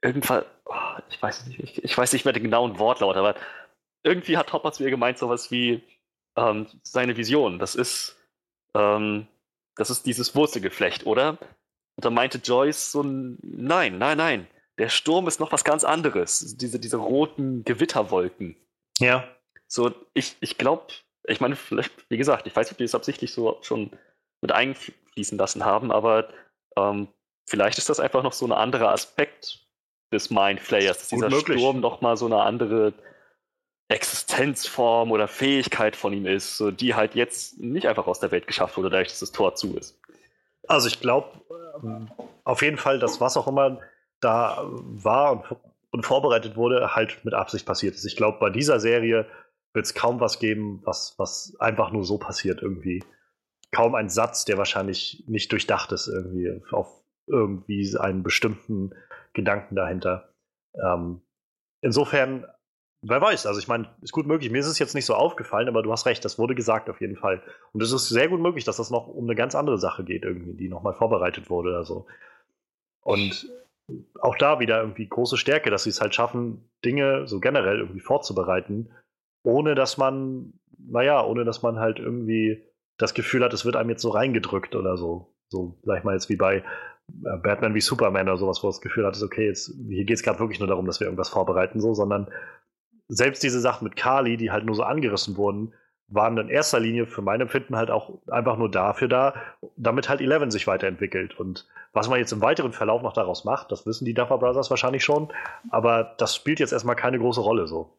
irgendwann, 0.01 0.43
oh, 0.65 0.73
ich 1.09 1.21
weiß 1.21 1.47
nicht, 1.47 1.59
ich, 1.59 1.83
ich 1.83 1.97
weiß 1.97 2.11
nicht 2.13 2.25
mehr 2.25 2.33
den 2.33 2.43
genauen 2.43 2.77
Wortlaut, 2.77 3.15
aber 3.15 3.35
irgendwie 4.03 4.37
hat 4.37 4.51
Hopper 4.53 4.71
zu 4.73 4.83
ihr 4.83 4.89
gemeint, 4.89 5.17
sowas 5.17 5.49
wie 5.49 5.81
ähm, 6.35 6.67
seine 6.83 7.17
Vision. 7.17 7.59
Das 7.59 7.75
ist, 7.75 8.17
ähm, 8.75 9.27
das 9.75 9.89
ist 9.89 10.05
dieses 10.05 10.35
Wurzelgeflecht, 10.35 11.05
oder? 11.05 11.37
Und 11.95 12.05
da 12.05 12.09
meinte 12.09 12.37
Joyce 12.37 12.91
so, 12.91 13.01
ein, 13.01 13.37
nein, 13.41 13.97
nein, 13.97 14.17
nein. 14.17 14.47
der 14.77 14.89
Sturm 14.89 15.27
ist 15.27 15.39
noch 15.39 15.51
was 15.51 15.63
ganz 15.63 15.83
anderes. 15.83 16.55
Diese, 16.57 16.79
diese 16.79 16.97
roten 16.97 17.63
Gewitterwolken. 17.65 18.55
Ja. 18.99 19.27
So, 19.67 19.93
ich, 20.13 20.35
ich 20.39 20.57
glaube, 20.57 20.87
ich 21.25 21.41
meine, 21.41 21.55
vielleicht, 21.55 21.91
wie 22.09 22.17
gesagt, 22.17 22.47
ich 22.47 22.55
weiß 22.55 22.67
nicht, 22.67 22.73
ob 22.73 22.77
die 22.77 22.85
das 22.85 22.95
absichtlich 22.95 23.33
so 23.33 23.59
schon 23.61 23.91
mit 24.41 24.51
einfließen 24.51 25.37
lassen 25.37 25.65
haben, 25.65 25.91
aber 25.91 26.29
ähm, 26.77 27.09
vielleicht 27.45 27.77
ist 27.77 27.89
das 27.89 27.99
einfach 27.99 28.23
noch 28.23 28.33
so 28.33 28.45
ein 28.45 28.51
anderer 28.51 28.91
Aspekt 28.91 29.59
des 30.11 30.29
Mindflayers, 30.29 30.97
dass 30.97 31.09
dieser 31.09 31.29
möglich. 31.29 31.59
Sturm 31.59 31.81
noch 31.81 32.01
mal 32.01 32.17
so 32.17 32.25
eine 32.25 32.41
andere 32.41 32.93
Existenzform 33.89 35.11
oder 35.11 35.27
Fähigkeit 35.27 35.95
von 35.95 36.13
ihm 36.13 36.25
ist, 36.25 36.63
die 36.79 36.95
halt 36.95 37.15
jetzt 37.15 37.59
nicht 37.59 37.87
einfach 37.87 38.07
aus 38.07 38.19
der 38.19 38.31
Welt 38.31 38.47
geschafft 38.47 38.77
wurde, 38.77 38.89
dadurch, 38.89 39.09
dass 39.09 39.19
das 39.19 39.31
Tor 39.31 39.55
zu 39.55 39.75
ist. 39.75 39.99
Also 40.67 40.87
ich 40.87 40.99
glaube 40.99 41.41
ähm, 41.83 42.09
auf 42.43 42.61
jeden 42.61 42.77
Fall, 42.77 42.99
dass 42.99 43.19
was 43.19 43.35
auch 43.35 43.47
immer 43.47 43.79
da 44.19 44.63
war 44.63 45.31
und, 45.31 45.57
und 45.91 46.05
vorbereitet 46.05 46.55
wurde, 46.55 46.95
halt 46.95 47.25
mit 47.25 47.33
Absicht 47.33 47.65
passiert 47.65 47.95
ist. 47.95 48.05
Ich 48.05 48.15
glaube, 48.15 48.37
bei 48.39 48.51
dieser 48.51 48.79
Serie 48.79 49.25
wird 49.73 49.85
es 49.85 49.93
kaum 49.93 50.19
was 50.19 50.39
geben, 50.39 50.81
was, 50.83 51.15
was 51.17 51.55
einfach 51.59 51.91
nur 51.91 52.03
so 52.05 52.17
passiert 52.17 52.61
irgendwie. 52.61 53.03
Kaum 53.71 53.95
ein 53.95 54.09
Satz, 54.09 54.45
der 54.45 54.57
wahrscheinlich 54.57 55.23
nicht 55.27 55.51
durchdacht 55.51 55.91
ist, 55.91 56.07
irgendwie 56.07 56.61
auf 56.71 57.03
irgendwie 57.27 57.95
einen 57.97 58.23
bestimmten 58.23 58.91
Gedanken 59.33 59.75
dahinter. 59.75 60.33
Ähm, 60.73 61.21
insofern, 61.81 62.45
wer 63.01 63.21
weiß, 63.21 63.45
also 63.45 63.59
ich 63.59 63.67
meine, 63.67 63.89
ist 64.01 64.11
gut 64.11 64.27
möglich. 64.27 64.51
Mir 64.51 64.59
ist 64.59 64.67
es 64.67 64.79
jetzt 64.79 64.95
nicht 64.95 65.05
so 65.05 65.13
aufgefallen, 65.13 65.67
aber 65.67 65.83
du 65.83 65.91
hast 65.91 66.05
recht, 66.05 66.23
das 66.25 66.37
wurde 66.37 66.55
gesagt 66.55 66.89
auf 66.89 67.01
jeden 67.01 67.15
Fall. 67.15 67.41
Und 67.73 67.81
es 67.81 67.91
ist 67.91 68.09
sehr 68.09 68.27
gut 68.27 68.41
möglich, 68.41 68.65
dass 68.65 68.77
das 68.77 68.91
noch 68.91 69.07
um 69.07 69.25
eine 69.25 69.35
ganz 69.35 69.55
andere 69.55 69.77
Sache 69.77 70.03
geht, 70.03 70.23
irgendwie, 70.23 70.53
die 70.53 70.69
nochmal 70.69 70.93
vorbereitet 70.93 71.49
wurde 71.49 71.69
oder 71.69 71.85
so. 71.85 72.07
Und 73.01 73.49
auch 74.19 74.35
da 74.35 74.59
wieder 74.59 74.81
irgendwie 74.81 75.07
große 75.07 75.37
Stärke, 75.37 75.69
dass 75.69 75.83
sie 75.83 75.89
es 75.89 76.01
halt 76.01 76.13
schaffen, 76.13 76.69
Dinge 76.85 77.27
so 77.27 77.39
generell 77.39 77.79
irgendwie 77.79 78.01
vorzubereiten, 78.01 78.91
ohne 79.43 79.75
dass 79.75 79.97
man, 79.97 80.53
naja, 80.77 81.25
ohne 81.25 81.45
dass 81.45 81.61
man 81.61 81.79
halt 81.79 81.99
irgendwie 81.99 82.63
das 82.97 83.13
Gefühl 83.13 83.43
hat, 83.43 83.53
es 83.53 83.65
wird 83.65 83.75
einem 83.75 83.89
jetzt 83.89 84.01
so 84.01 84.09
reingedrückt 84.09 84.75
oder 84.75 84.97
so. 84.97 85.33
So, 85.47 85.79
sag 85.83 85.99
ich 85.99 86.03
mal 86.03 86.13
jetzt 86.13 86.29
wie 86.29 86.35
bei 86.35 86.57
äh, 86.57 87.37
Batman 87.41 87.73
wie 87.73 87.81
Superman 87.81 88.27
oder 88.27 88.37
sowas, 88.37 88.61
wo 88.61 88.67
das 88.67 88.81
Gefühl 88.81 89.05
hat, 89.05 89.19
okay, 89.21 89.47
jetzt, 89.47 89.73
hier 89.87 90.05
geht 90.05 90.17
es 90.17 90.23
gerade 90.23 90.39
wirklich 90.39 90.59
nur 90.59 90.67
darum, 90.67 90.85
dass 90.85 90.99
wir 90.99 91.07
irgendwas 91.07 91.29
vorbereiten, 91.29 91.79
so, 91.79 91.93
sondern 91.93 92.27
selbst 93.09 93.43
diese 93.43 93.59
Sachen 93.59 93.83
mit 93.83 93.95
Kali, 93.95 94.37
die 94.37 94.51
halt 94.51 94.65
nur 94.65 94.75
so 94.75 94.83
angerissen 94.83 95.35
wurden, 95.35 95.73
waren 96.07 96.37
in 96.37 96.49
erster 96.49 96.79
Linie 96.79 97.05
für 97.05 97.21
mein 97.21 97.41
Empfinden 97.41 97.75
halt 97.75 97.91
auch 97.91 98.19
einfach 98.27 98.57
nur 98.57 98.69
dafür 98.71 99.07
da, 99.07 99.35
damit 99.77 100.09
halt 100.09 100.21
Eleven 100.21 100.49
sich 100.51 100.65
weiterentwickelt. 100.67 101.39
Und 101.39 101.67
was 101.93 102.09
man 102.09 102.19
jetzt 102.19 102.31
im 102.31 102.41
weiteren 102.41 102.73
Verlauf 102.73 103.01
noch 103.01 103.13
daraus 103.13 103.45
macht, 103.45 103.71
das 103.71 103.85
wissen 103.85 104.05
die 104.05 104.13
Duffer 104.13 104.37
Brothers 104.37 104.69
wahrscheinlich 104.69 105.03
schon, 105.03 105.31
aber 105.69 106.15
das 106.17 106.35
spielt 106.35 106.59
jetzt 106.59 106.71
erstmal 106.71 106.95
keine 106.95 107.19
große 107.19 107.41
Rolle 107.41 107.67
so. 107.67 107.95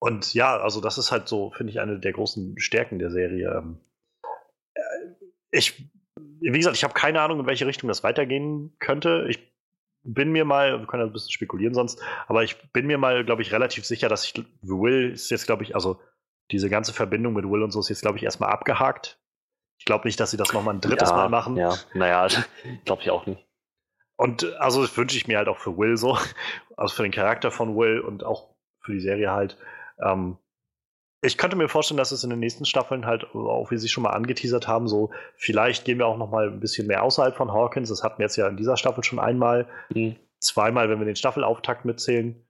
Und 0.00 0.34
ja, 0.34 0.56
also 0.56 0.80
das 0.80 0.98
ist 0.98 1.12
halt 1.12 1.28
so, 1.28 1.52
finde 1.52 1.72
ich, 1.72 1.80
eine 1.80 1.98
der 1.98 2.12
großen 2.12 2.58
Stärken 2.58 2.98
der 2.98 3.10
Serie. 3.10 3.56
Ähm, 3.56 3.78
äh, 4.74 4.80
ich, 5.52 5.88
wie 6.40 6.58
gesagt, 6.58 6.76
ich 6.76 6.82
habe 6.82 6.94
keine 6.94 7.20
Ahnung, 7.20 7.40
in 7.40 7.46
welche 7.46 7.66
Richtung 7.66 7.86
das 7.86 8.02
weitergehen 8.02 8.74
könnte. 8.80 9.26
Ich 9.28 9.51
bin 10.04 10.32
mir 10.32 10.44
mal, 10.44 10.80
wir 10.80 10.86
können 10.86 11.02
ja 11.02 11.06
ein 11.06 11.12
bisschen 11.12 11.30
spekulieren 11.30 11.74
sonst, 11.74 12.00
aber 12.26 12.42
ich 12.42 12.56
bin 12.72 12.86
mir 12.86 12.98
mal, 12.98 13.24
glaube 13.24 13.42
ich, 13.42 13.52
relativ 13.52 13.84
sicher, 13.84 14.08
dass 14.08 14.24
ich 14.24 14.34
Will 14.62 15.12
ist 15.12 15.30
jetzt, 15.30 15.46
glaube 15.46 15.62
ich, 15.62 15.74
also 15.74 16.00
diese 16.50 16.68
ganze 16.68 16.92
Verbindung 16.92 17.34
mit 17.34 17.44
Will 17.44 17.62
und 17.62 17.70
so 17.70 17.80
ist 17.80 17.88
jetzt, 17.88 18.02
glaube 18.02 18.18
ich, 18.18 18.24
erstmal 18.24 18.50
abgehakt. 18.50 19.18
Ich 19.78 19.84
glaube 19.84 20.06
nicht, 20.06 20.18
dass 20.20 20.30
sie 20.30 20.36
das 20.36 20.52
nochmal 20.52 20.74
ein 20.74 20.80
drittes 20.80 21.10
ja, 21.10 21.16
Mal 21.16 21.28
machen. 21.28 21.56
Ja, 21.56 21.74
naja, 21.94 22.28
glaube 22.84 23.02
ich 23.02 23.10
auch 23.10 23.26
nicht. 23.26 23.44
Und 24.16 24.44
also 24.60 24.82
das 24.82 24.96
wünsche 24.96 25.16
ich 25.16 25.26
mir 25.26 25.38
halt 25.38 25.48
auch 25.48 25.58
für 25.58 25.76
Will 25.76 25.96
so, 25.96 26.18
also 26.76 26.94
für 26.94 27.02
den 27.02 27.12
Charakter 27.12 27.50
von 27.50 27.76
Will 27.76 28.00
und 28.00 28.24
auch 28.24 28.54
für 28.80 28.92
die 28.92 29.00
Serie 29.00 29.30
halt, 29.30 29.56
ähm, 30.00 30.36
ich 31.24 31.38
könnte 31.38 31.56
mir 31.56 31.68
vorstellen, 31.68 31.98
dass 31.98 32.10
es 32.10 32.24
in 32.24 32.30
den 32.30 32.40
nächsten 32.40 32.64
Staffeln 32.64 33.06
halt, 33.06 33.32
auch 33.34 33.70
wie 33.70 33.78
Sie 33.78 33.88
schon 33.88 34.02
mal 34.02 34.10
angeteasert 34.10 34.66
haben, 34.66 34.88
so 34.88 35.10
vielleicht 35.36 35.84
gehen 35.84 35.98
wir 35.98 36.06
auch 36.06 36.18
noch 36.18 36.30
mal 36.30 36.48
ein 36.48 36.58
bisschen 36.58 36.88
mehr 36.88 37.04
außerhalb 37.04 37.36
von 37.36 37.52
Hawkins. 37.52 37.88
Das 37.88 38.02
hatten 38.02 38.18
wir 38.18 38.24
jetzt 38.24 38.36
ja 38.36 38.48
in 38.48 38.56
dieser 38.56 38.76
Staffel 38.76 39.04
schon 39.04 39.20
einmal, 39.20 39.68
mhm. 39.94 40.16
zweimal, 40.40 40.90
wenn 40.90 40.98
wir 40.98 41.06
den 41.06 41.16
Staffelauftakt 41.16 41.84
mitzählen. 41.84 42.44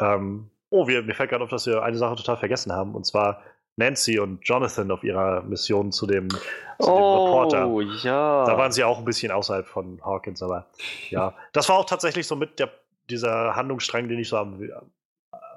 Ähm, 0.00 0.50
oh, 0.70 0.88
wir, 0.88 1.02
mir 1.02 1.14
fällt 1.14 1.30
gerade 1.30 1.44
auf, 1.44 1.50
dass 1.50 1.66
wir 1.66 1.84
eine 1.84 1.96
Sache 1.96 2.16
total 2.16 2.36
vergessen 2.36 2.72
haben, 2.72 2.96
und 2.96 3.06
zwar 3.06 3.42
Nancy 3.76 4.18
und 4.18 4.40
Jonathan 4.42 4.90
auf 4.90 5.04
ihrer 5.04 5.42
Mission 5.42 5.92
zu 5.92 6.06
dem, 6.06 6.28
zu 6.30 6.38
oh, 6.80 6.96
dem 6.96 7.24
Reporter. 7.26 8.04
ja. 8.04 8.44
Da 8.44 8.58
waren 8.58 8.72
sie 8.72 8.82
auch 8.82 8.98
ein 8.98 9.04
bisschen 9.04 9.30
außerhalb 9.30 9.66
von 9.66 10.00
Hawkins, 10.04 10.42
aber 10.42 10.66
ja. 11.10 11.32
Das 11.52 11.68
war 11.68 11.78
auch 11.78 11.86
tatsächlich 11.86 12.26
so 12.26 12.34
mit 12.34 12.58
der, 12.58 12.70
dieser 13.08 13.54
Handlungsstrang, 13.54 14.08
den 14.08 14.18
ich 14.18 14.28
so 14.28 14.36
am, 14.36 14.60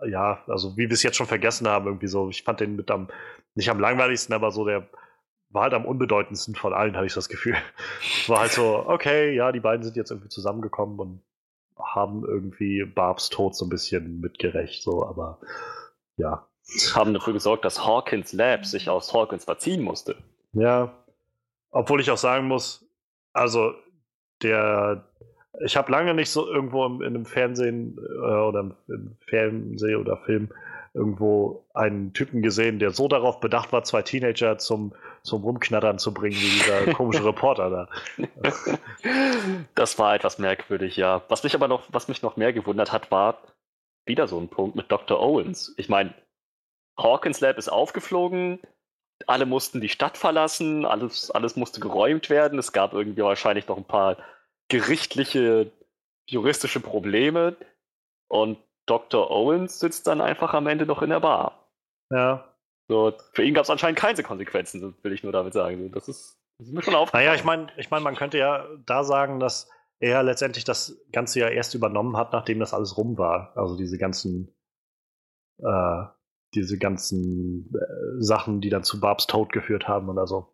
ja, 0.06 0.44
also 0.48 0.78
wie 0.78 0.90
wir 0.90 0.94
es 0.94 1.04
jetzt 1.04 1.18
schon 1.18 1.28
vergessen 1.28 1.68
haben, 1.68 1.86
irgendwie 1.86 2.08
so. 2.08 2.30
Ich 2.30 2.44
fand 2.44 2.60
den 2.60 2.76
mit 2.76 2.92
am, 2.92 3.10
nicht 3.56 3.70
am 3.70 3.80
langweiligsten, 3.80 4.34
aber 4.34 4.52
so 4.52 4.66
der 4.66 4.88
war 5.50 5.64
halt 5.64 5.74
am 5.74 5.86
unbedeutendsten 5.86 6.56
von 6.56 6.74
allen, 6.74 6.96
habe 6.96 7.06
ich 7.06 7.14
das 7.14 7.30
Gefühl. 7.30 7.56
War 8.28 8.42
halt 8.42 8.52
so, 8.52 8.86
okay, 8.86 9.34
ja, 9.34 9.52
die 9.52 9.60
beiden 9.60 9.84
sind 9.84 9.96
jetzt 9.96 10.12
irgendwie 10.12 10.30
zusammengekommen 10.30 11.00
und 11.00 11.22
haben 11.80 12.26
irgendwie 12.26 12.84
Barbs 12.86 13.30
Tod 13.30 13.56
so 13.56 13.66
ein 13.66 13.70
bisschen 13.70 14.20
mitgerecht, 14.20 14.84
so, 14.84 15.06
aber 15.06 15.40
ja. 16.18 16.48
Haben 16.94 17.14
dafür 17.14 17.34
gesorgt, 17.34 17.64
dass 17.64 17.86
Hawkins 17.86 18.34
Lab 18.34 18.66
sich 18.66 18.90
aus 18.90 19.14
Hawkins 19.14 19.46
verziehen 19.46 19.82
musste. 19.82 20.18
Ja. 20.52 20.94
Obwohl 21.72 22.02
ich 22.02 22.12
auch 22.12 22.18
sagen 22.18 22.48
muss, 22.48 22.86
also 23.32 23.74
der, 24.42 25.08
ich 25.66 25.78
habe 25.78 25.92
lange 25.92 26.14
nicht 26.14 26.30
so 26.30 26.48
irgendwo 26.48 26.86
im, 26.86 27.02
in 27.02 27.08
einem 27.08 27.26
Fernsehen 27.26 27.98
äh, 27.98 28.26
oder 28.26 28.72
im, 28.88 29.18
Fernsehen 29.28 29.98
oder 29.98 30.18
Film 30.18 30.50
irgendwo 30.94 31.66
einen 31.74 32.14
Typen 32.14 32.42
gesehen, 32.42 32.80
der 32.80 32.92
so 32.92 33.08
darauf 33.08 33.40
bedacht 33.40 33.72
war, 33.72 33.84
zwei 33.84 34.02
Teenager 34.02 34.58
zum, 34.58 34.94
zum 35.22 35.44
Rumknattern 35.44 36.00
zu 36.00 36.14
bringen, 36.14 36.36
wie 36.36 36.60
dieser 36.60 36.94
komische 36.94 37.24
Reporter 37.24 37.70
da. 37.70 37.90
Das 39.76 40.00
war 40.00 40.16
etwas 40.16 40.40
merkwürdig, 40.40 40.98
ja. 40.98 41.22
Was 41.30 41.44
mich 41.44 41.54
aber 41.54 41.68
noch, 41.68 41.84
was 41.90 42.08
mich 42.08 42.24
noch 42.24 42.36
mehr 42.36 42.52
gewundert 42.52 42.92
hat, 42.92 43.12
war 43.12 43.42
wieder 44.06 44.28
so 44.28 44.40
ein 44.40 44.48
Punkt 44.48 44.76
mit 44.76 44.92
Dr. 44.92 45.22
Owens. 45.22 45.76
Ich 45.78 45.90
meine, 45.90 46.14
Hawkins 46.98 47.42
Lab 47.42 47.58
ist 47.58 47.70
aufgeflogen, 47.70 48.60
alle 49.28 49.46
mussten 49.46 49.82
die 49.82 49.90
Stadt 49.90 50.18
verlassen, 50.18 50.86
alles, 50.86 51.30
alles 51.32 51.56
musste 51.56 51.80
geräumt 51.80 52.30
werden. 52.30 52.58
Es 52.58 52.72
gab 52.72 52.94
irgendwie 52.94 53.22
wahrscheinlich 53.22 53.68
noch 53.68 53.78
ein 53.78 53.86
paar 53.86 54.18
gerichtliche, 54.70 55.72
juristische 56.28 56.80
Probleme 56.80 57.56
und 58.28 58.58
Dr. 58.86 59.32
Owens 59.32 59.80
sitzt 59.80 60.08
dann 60.08 60.22
einfach 60.22 60.54
am 60.54 60.68
Ende 60.68 60.86
noch 60.86 61.02
in 61.02 61.10
der 61.10 61.20
Bar. 61.20 61.68
Ja. 62.10 62.54
So, 62.90 63.14
für 63.34 63.44
ihn 63.44 63.54
gab 63.54 63.64
es 63.64 63.70
anscheinend 63.70 64.00
keine 64.00 64.24
Konsequenzen, 64.24 64.96
will 65.02 65.12
ich 65.12 65.24
nur 65.24 65.34
damit 65.34 65.54
sagen. 65.54 65.92
Das 65.92 66.08
ist, 66.08 66.40
das 66.58 66.68
ist 66.68 66.74
mir 66.74 66.82
schon 66.82 66.96
aufgefallen. 66.96 67.26
Naja, 67.26 67.36
ich 67.36 67.44
meine, 67.44 67.68
ich 67.78 67.90
mein, 67.92 68.02
man 68.02 68.16
könnte 68.16 68.38
ja 68.38 68.66
da 68.86 69.04
sagen, 69.04 69.40
dass 69.40 69.70
er 70.00 70.24
letztendlich 70.24 70.64
das 70.64 70.98
Ganze 71.12 71.40
ja 71.40 71.50
erst 71.50 71.74
übernommen 71.74 72.16
hat, 72.16 72.32
nachdem 72.32 72.60
das 72.60 72.74
alles 72.74 72.98
rum 72.98 73.18
war. 73.18 73.52
Also 73.56 73.76
diese 73.76 73.98
ganzen, 73.98 74.56
äh, 75.58 76.04
diese 76.54 76.78
ganzen 76.78 77.74
äh, 77.76 78.22
Sachen, 78.24 78.62
die 78.62 78.70
dann 78.70 78.84
zu 78.84 79.02
Barbs 79.02 79.28
Tod 79.28 79.52
geführt 79.52 79.88
haben 79.88 80.08
oder 80.08 80.28
so. 80.28 80.54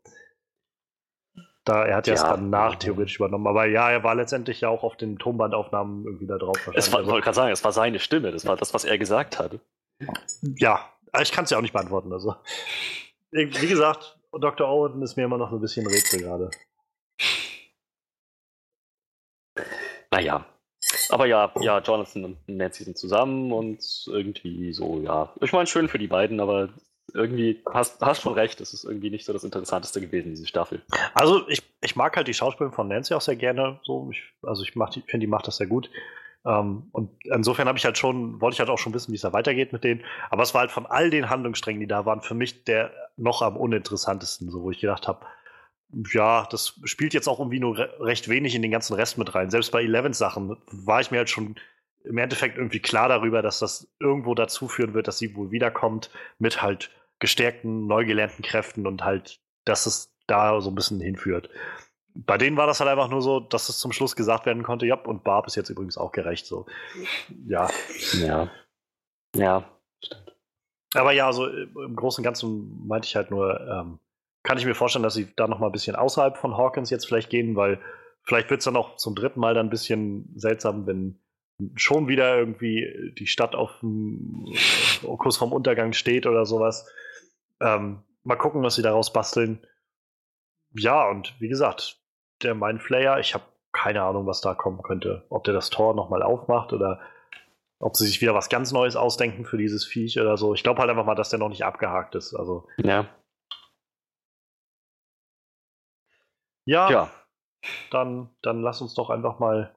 Da, 1.65 1.85
er 1.85 1.95
hat 1.95 2.07
ja, 2.07 2.15
es 2.15 2.23
danach 2.23 2.76
theoretisch 2.76 3.15
übernommen. 3.15 3.48
Aber 3.48 3.65
ja, 3.65 3.90
er 3.90 4.03
war 4.03 4.15
letztendlich 4.15 4.61
ja 4.61 4.69
auch 4.69 4.84
auf 4.84 4.98
den 4.98 5.18
Tonbandaufnahmen 5.18 6.06
irgendwie 6.06 6.27
da 6.27 6.38
drauf. 6.38 6.57
Es 6.73 6.91
war, 6.91 6.99
also, 6.99 7.11
wollte 7.11 7.23
gerade 7.23 7.35
sagen, 7.35 7.52
es 7.53 7.64
war 7.64 7.72
seine 7.72 7.99
Stimme, 7.99 8.31
das 8.31 8.45
war 8.45 8.57
das, 8.57 8.73
was 8.73 8.84
er 8.84 8.98
gesagt 8.98 9.40
hat. 9.40 9.60
Ja, 10.41 10.90
ich 11.22 11.31
kann 11.31 11.45
es 11.45 11.52
ja 11.52 11.57
auch 11.57 11.61
nicht 11.61 11.73
beantworten. 11.73 12.11
Also, 12.11 12.35
wie 13.31 13.68
gesagt, 13.68 14.19
Dr. 14.34 14.68
Owen 14.68 15.02
ist 15.02 15.15
mir 15.15 15.23
immer 15.23 15.38
noch 15.38 15.52
ein 15.52 15.61
bisschen 15.61 15.88
Rätsel 15.88 16.22
gerade. 16.22 16.52
Naja. 20.11 20.45
Aber 21.10 21.26
ja, 21.27 21.53
ja, 21.61 21.80
Jonathan 21.80 22.26
und 22.26 22.49
Nancy 22.49 22.84
sind 22.84 22.98
zusammen 22.98 23.53
und 23.53 23.80
irgendwie 24.07 24.73
so, 24.73 24.99
ja. 24.99 25.34
Ich 25.41 25.53
meine, 25.53 25.68
schön 25.68 25.88
für 25.88 25.98
die 25.98 26.07
beiden, 26.07 26.40
aber 26.40 26.69
irgendwie 27.13 27.61
hast, 27.71 28.01
hast 28.01 28.21
schon 28.21 28.34
recht, 28.34 28.61
es 28.61 28.73
ist 28.73 28.85
irgendwie 28.85 29.09
nicht 29.09 29.25
so 29.25 29.34
das 29.34 29.43
Interessanteste 29.43 30.01
gewesen, 30.01 30.30
diese 30.30 30.47
Staffel. 30.47 30.81
Also 31.13 31.47
ich, 31.47 31.61
ich 31.81 31.95
mag 31.95 32.15
halt 32.15 32.27
die 32.27 32.34
Schauspielerin 32.34 32.73
von 32.73 32.88
Nancy 32.88 33.13
auch 33.13 33.21
sehr 33.21 33.35
gerne. 33.35 33.80
So. 33.84 34.09
Ich, 34.11 34.23
also 34.41 34.63
ich 34.63 34.71
finde, 34.71 35.19
die 35.19 35.27
macht 35.27 35.47
das 35.47 35.57
sehr 35.57 35.67
gut. 35.67 35.89
Um, 36.45 36.51
ähm, 36.51 36.89
und 36.91 37.09
insofern 37.23 37.69
habe 37.69 37.77
ich 37.77 37.85
halt 37.85 37.97
schon, 37.97 38.41
wollte 38.41 38.55
ich 38.55 38.59
halt 38.59 38.69
auch 38.69 38.77
schon 38.77 38.93
wissen, 38.93 39.13
wie 39.13 39.15
es 39.15 39.21
da 39.21 39.31
weitergeht 39.31 39.71
mit 39.71 39.85
denen. 39.85 40.03
Aber 40.30 40.43
es 40.43 40.53
war 40.53 40.59
halt 40.61 40.71
von 40.71 40.85
all 40.85 41.09
den 41.09 41.30
Handlungssträngen, 41.30 41.80
die 41.80 41.88
da 41.88 42.05
waren, 42.05 42.21
für 42.21 42.34
mich 42.34 42.65
der 42.65 42.91
noch 43.15 43.41
am 43.41 43.55
uninteressantesten, 43.55 44.49
so 44.49 44.61
wo 44.61 44.71
ich 44.71 44.81
gedacht 44.81 45.07
habe, 45.07 45.25
ja, 46.11 46.45
das 46.49 46.80
spielt 46.84 47.13
jetzt 47.13 47.27
auch 47.27 47.39
irgendwie 47.39 47.59
nur 47.59 47.77
re 47.77 47.89
recht 47.99 48.27
wenig 48.27 48.55
in 48.55 48.61
den 48.61 48.71
ganzen 48.71 48.95
Rest 48.95 49.17
mit 49.17 49.34
rein. 49.35 49.51
Selbst 49.51 49.71
bei 49.71 49.84
Elevens 49.84 50.17
Sachen 50.17 50.57
war 50.67 50.99
ich 50.99 51.11
mir 51.11 51.19
halt 51.19 51.30
schon 51.30 51.55
im 52.03 52.17
Endeffekt 52.17 52.57
irgendwie 52.57 52.80
klar 52.81 53.09
darüber, 53.09 53.41
dass 53.41 53.59
das 53.59 53.88
irgendwo 53.99 54.35
dazu 54.35 54.67
führen 54.67 54.93
wird, 54.93 55.07
dass 55.07 55.17
sie 55.17 55.35
wohl 55.35 55.51
wiederkommt 55.51 56.09
mit 56.39 56.61
halt 56.61 56.91
gestärkten, 57.19 57.88
neu 57.88 58.05
gelernten 58.05 58.43
Kräften 58.43 58.85
und 58.88 59.03
halt, 59.03 59.39
dass 59.65 59.85
es 59.85 60.13
da 60.27 60.59
so 60.61 60.69
ein 60.71 60.75
bisschen 60.75 60.99
hinführt. 60.99 61.49
bei 62.15 62.38
denen 62.38 62.57
war 62.57 62.67
das 62.67 62.80
halt 62.80 62.89
einfach 62.89 63.09
nur 63.09 63.21
so, 63.21 63.39
dass 63.39 63.69
es 63.69 63.80
zum 63.80 63.91
Schluss 63.91 64.15
gesagt 64.15 64.45
werden 64.45 64.63
konnte, 64.63 64.85
ja, 64.85 64.95
und 64.95 65.23
Barb 65.23 65.47
ist 65.47 65.55
jetzt 65.55 65.69
übrigens 65.69 65.97
auch 65.97 66.11
gerecht. 66.11 66.45
So. 66.45 66.65
Ja. 67.47 67.69
Ja. 68.19 68.51
Ja, 69.35 69.65
stimmt. 70.03 70.35
Aber 70.93 71.11
ja, 71.11 71.25
also 71.25 71.47
im 71.47 71.95
Großen 71.95 72.21
und 72.21 72.25
Ganzen 72.25 72.88
meinte 72.88 73.07
ich 73.07 73.15
halt 73.15 73.31
nur, 73.31 73.59
ähm, 73.61 73.99
kann 74.43 74.57
ich 74.59 74.65
mir 74.65 74.75
vorstellen, 74.75 75.03
dass 75.03 75.15
sie 75.15 75.34
da 75.35 75.47
noch 75.47 75.57
mal 75.57 75.67
ein 75.67 75.71
bisschen 75.71 75.95
außerhalb 75.95 76.38
von 76.38 76.55
Hawkins 76.55 76.91
jetzt 76.91 77.07
vielleicht 77.07 77.31
gehen, 77.31 77.55
weil 77.55 77.80
vielleicht 78.23 78.49
wird 78.51 78.59
es 78.59 78.65
dann 78.65 78.75
auch 78.75 78.97
zum 78.97 79.15
dritten 79.15 79.39
Mal 79.39 79.55
dann 79.55 79.67
ein 79.67 79.71
bisschen 79.71 80.31
seltsam, 80.35 80.85
wenn 80.85 81.19
schon 81.76 82.07
wieder 82.07 82.38
irgendwie 82.38 83.14
die 83.18 83.27
Stadt 83.27 83.56
auf 83.56 83.80
dem 83.81 84.45
Kurs 85.18 85.38
vom 85.38 85.53
Untergang 85.53 85.94
steht 85.94 86.26
oder 86.26 86.45
sowas. 86.45 86.90
Ähm, 87.61 88.03
mal 88.23 88.35
gucken, 88.35 88.64
was 88.64 88.76
sie 88.76 88.81
daraus 88.81 89.14
basteln. 89.14 89.65
Ja, 90.76 91.07
und 91.10 91.40
wie 91.40 91.49
gesagt, 91.49 91.99
der 92.41 92.56
Mindflayer, 92.56 93.19
ich 93.19 93.34
habe 93.34 93.44
keine 93.72 94.03
Ahnung, 94.03 94.26
was 94.27 94.41
da 94.41 94.53
kommen 94.53 94.81
könnte. 94.84 95.26
Ob 95.30 95.44
der 95.44 95.53
das 95.53 95.69
Tor 95.69 95.95
nochmal 95.95 96.23
aufmacht 96.23 96.73
oder 96.73 96.99
ob 97.80 97.98
sie 97.98 98.06
sich 98.06 98.22
wieder 98.22 98.34
was 98.34 98.49
ganz 98.49 98.72
Neues 98.72 98.95
ausdenken 98.95 99.45
für 99.45 99.57
dieses 99.57 99.85
Viech 99.85 100.19
oder 100.19 100.38
so. 100.38 100.53
Ich 100.53 100.64
glaube 100.64 100.80
halt 100.80 100.90
einfach 100.90 101.06
mal, 101.06 101.15
dass 101.15 101.30
der 101.30 101.40
noch 101.40 101.49
nicht 101.49 101.65
abgehakt 101.65 102.15
ist. 102.15 102.34
Also. 102.34 102.68
Ja. 102.77 103.10
Ja. 106.65 106.90
ja. 106.90 107.11
Dann, 107.91 108.30
dann 108.41 108.61
lass 108.61 108.81
uns 108.81 108.94
doch 108.94 109.10
einfach 109.10 109.40
mal 109.40 109.76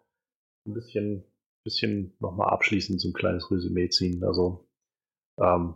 ein 0.66 0.74
bisschen, 0.74 1.24
bisschen 1.66 2.16
nochmal 2.20 2.48
abschließend 2.48 3.00
so 3.00 3.08
ein 3.08 3.12
kleines 3.12 3.50
Resümee 3.50 3.88
ziehen. 3.88 4.24
Also, 4.24 4.68
ähm, 5.38 5.74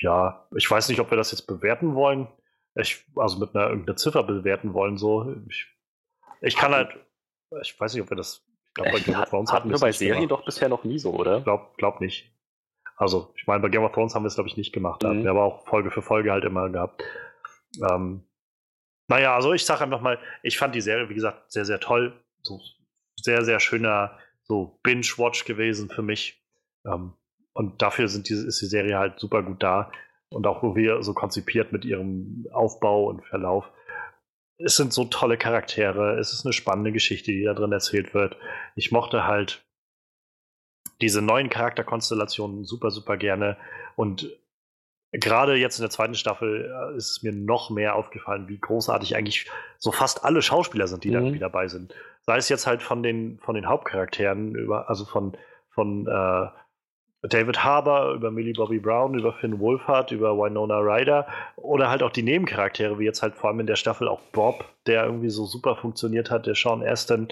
ja, 0.00 0.46
ich 0.56 0.70
weiß 0.70 0.88
nicht, 0.88 1.00
ob 1.00 1.10
wir 1.10 1.16
das 1.16 1.30
jetzt 1.30 1.46
bewerten 1.46 1.94
wollen. 1.94 2.28
Ich, 2.74 3.06
also 3.16 3.38
mit 3.38 3.54
einer 3.54 3.70
irgendeiner 3.70 3.96
Ziffer 3.96 4.22
bewerten 4.22 4.74
wollen. 4.74 4.98
So. 4.98 5.34
Ich, 5.48 5.66
ich 6.42 6.56
kann 6.56 6.72
halt, 6.72 6.90
ich 7.62 7.78
weiß 7.78 7.94
nicht, 7.94 8.02
ob 8.02 8.10
wir 8.10 8.16
das 8.16 8.44
Glaub, 8.74 8.92
bei 8.92 9.00
Game 9.00 9.20
of 9.20 9.28
Thrones 9.28 9.52
hatten 9.52 9.70
wir 9.70 9.78
bei 9.78 9.92
Serien 9.92 10.28
gemacht. 10.28 10.40
doch 10.40 10.44
bisher 10.44 10.68
noch 10.68 10.84
nie 10.84 10.98
so, 10.98 11.12
oder? 11.14 11.40
Glaub, 11.40 11.76
glaub 11.78 12.00
nicht. 12.00 12.32
Also, 12.96 13.32
ich 13.36 13.46
meine, 13.46 13.60
bei 13.60 13.68
Game 13.68 13.84
of 13.84 13.92
Thrones 13.92 14.14
haben 14.14 14.24
wir 14.24 14.28
es, 14.28 14.34
glaube 14.34 14.48
ich, 14.50 14.56
nicht 14.56 14.72
gemacht. 14.72 15.02
Mhm. 15.02 15.24
wir 15.24 15.30
aber 15.30 15.44
auch 15.44 15.66
Folge 15.66 15.90
für 15.90 16.02
Folge 16.02 16.32
halt 16.32 16.44
immer 16.44 16.68
gehabt. 16.68 17.02
Ähm, 17.90 18.24
naja, 19.08 19.34
also 19.34 19.52
ich 19.52 19.64
sage 19.64 19.82
einfach 19.82 20.00
mal, 20.00 20.18
ich 20.42 20.58
fand 20.58 20.74
die 20.74 20.80
Serie, 20.80 21.08
wie 21.08 21.14
gesagt, 21.14 21.50
sehr, 21.50 21.64
sehr 21.64 21.80
toll. 21.80 22.12
So 22.42 22.60
sehr, 23.20 23.44
sehr 23.44 23.60
schöner 23.60 24.18
so 24.48 24.78
Binge-Watch 24.82 25.44
gewesen 25.44 25.88
für 25.90 26.02
mich. 26.02 26.42
Ähm, 26.86 27.12
und 27.52 27.82
dafür 27.82 28.08
sind 28.08 28.28
die, 28.28 28.34
ist 28.34 28.60
die 28.60 28.66
Serie 28.66 28.98
halt 28.98 29.18
super 29.20 29.42
gut 29.42 29.62
da. 29.62 29.90
Und 30.30 30.46
auch 30.46 30.62
wir 30.74 31.02
so 31.02 31.14
konzipiert 31.14 31.72
mit 31.72 31.84
ihrem 31.84 32.46
Aufbau 32.52 33.06
und 33.06 33.24
Verlauf 33.26 33.70
es 34.58 34.76
sind 34.76 34.92
so 34.92 35.04
tolle 35.04 35.38
Charaktere, 35.38 36.18
es 36.18 36.32
ist 36.32 36.44
eine 36.44 36.52
spannende 36.52 36.92
Geschichte, 36.92 37.30
die 37.30 37.44
da 37.44 37.54
drin 37.54 37.72
erzählt 37.72 38.12
wird. 38.12 38.36
Ich 38.74 38.90
mochte 38.90 39.26
halt 39.26 39.64
diese 41.00 41.22
neuen 41.22 41.48
Charakterkonstellationen 41.48 42.64
super, 42.64 42.90
super 42.90 43.16
gerne. 43.16 43.56
Und 43.94 44.36
gerade 45.12 45.54
jetzt 45.56 45.78
in 45.78 45.82
der 45.82 45.90
zweiten 45.90 46.14
Staffel 46.14 46.70
äh, 46.70 46.96
ist 46.96 47.10
es 47.10 47.22
mir 47.22 47.32
noch 47.32 47.70
mehr 47.70 47.94
aufgefallen, 47.94 48.48
wie 48.48 48.58
großartig 48.58 49.16
eigentlich 49.16 49.50
so 49.78 49.92
fast 49.92 50.24
alle 50.24 50.42
Schauspieler 50.42 50.86
sind, 50.86 51.04
die 51.04 51.08
mhm. 51.08 51.12
da 51.12 51.18
irgendwie 51.20 51.38
dabei 51.38 51.68
sind. 51.68 51.94
Sei 52.22 52.36
es 52.36 52.48
jetzt 52.48 52.66
halt 52.66 52.82
von 52.82 53.02
den, 53.02 53.38
von 53.38 53.54
den 53.54 53.66
Hauptcharakteren, 53.66 54.54
über, 54.54 54.88
also 54.88 55.04
von, 55.04 55.36
von 55.70 56.06
äh, 56.06 56.48
David 57.22 57.64
Harbour, 57.64 58.12
über 58.14 58.30
Millie 58.30 58.52
Bobby 58.52 58.78
Brown, 58.78 59.18
über 59.18 59.32
Finn 59.32 59.58
Wolfhard, 59.58 60.12
über 60.12 60.36
Winona 60.36 60.78
Ryder 60.78 61.26
oder 61.56 61.90
halt 61.90 62.02
auch 62.02 62.12
die 62.12 62.22
Nebencharaktere, 62.22 62.98
wie 62.98 63.04
jetzt 63.04 63.22
halt 63.22 63.34
vor 63.34 63.50
allem 63.50 63.60
in 63.60 63.66
der 63.66 63.76
Staffel 63.76 64.06
auch 64.06 64.20
Bob, 64.32 64.64
der 64.86 65.04
irgendwie 65.04 65.30
so 65.30 65.44
super 65.44 65.74
funktioniert 65.74 66.30
hat, 66.30 66.46
der 66.46 66.54
Sean 66.54 66.82
Aston, 66.82 67.28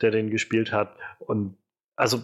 der 0.00 0.10
den 0.10 0.30
gespielt 0.30 0.72
hat. 0.72 0.96
Und 1.20 1.56
also 1.94 2.22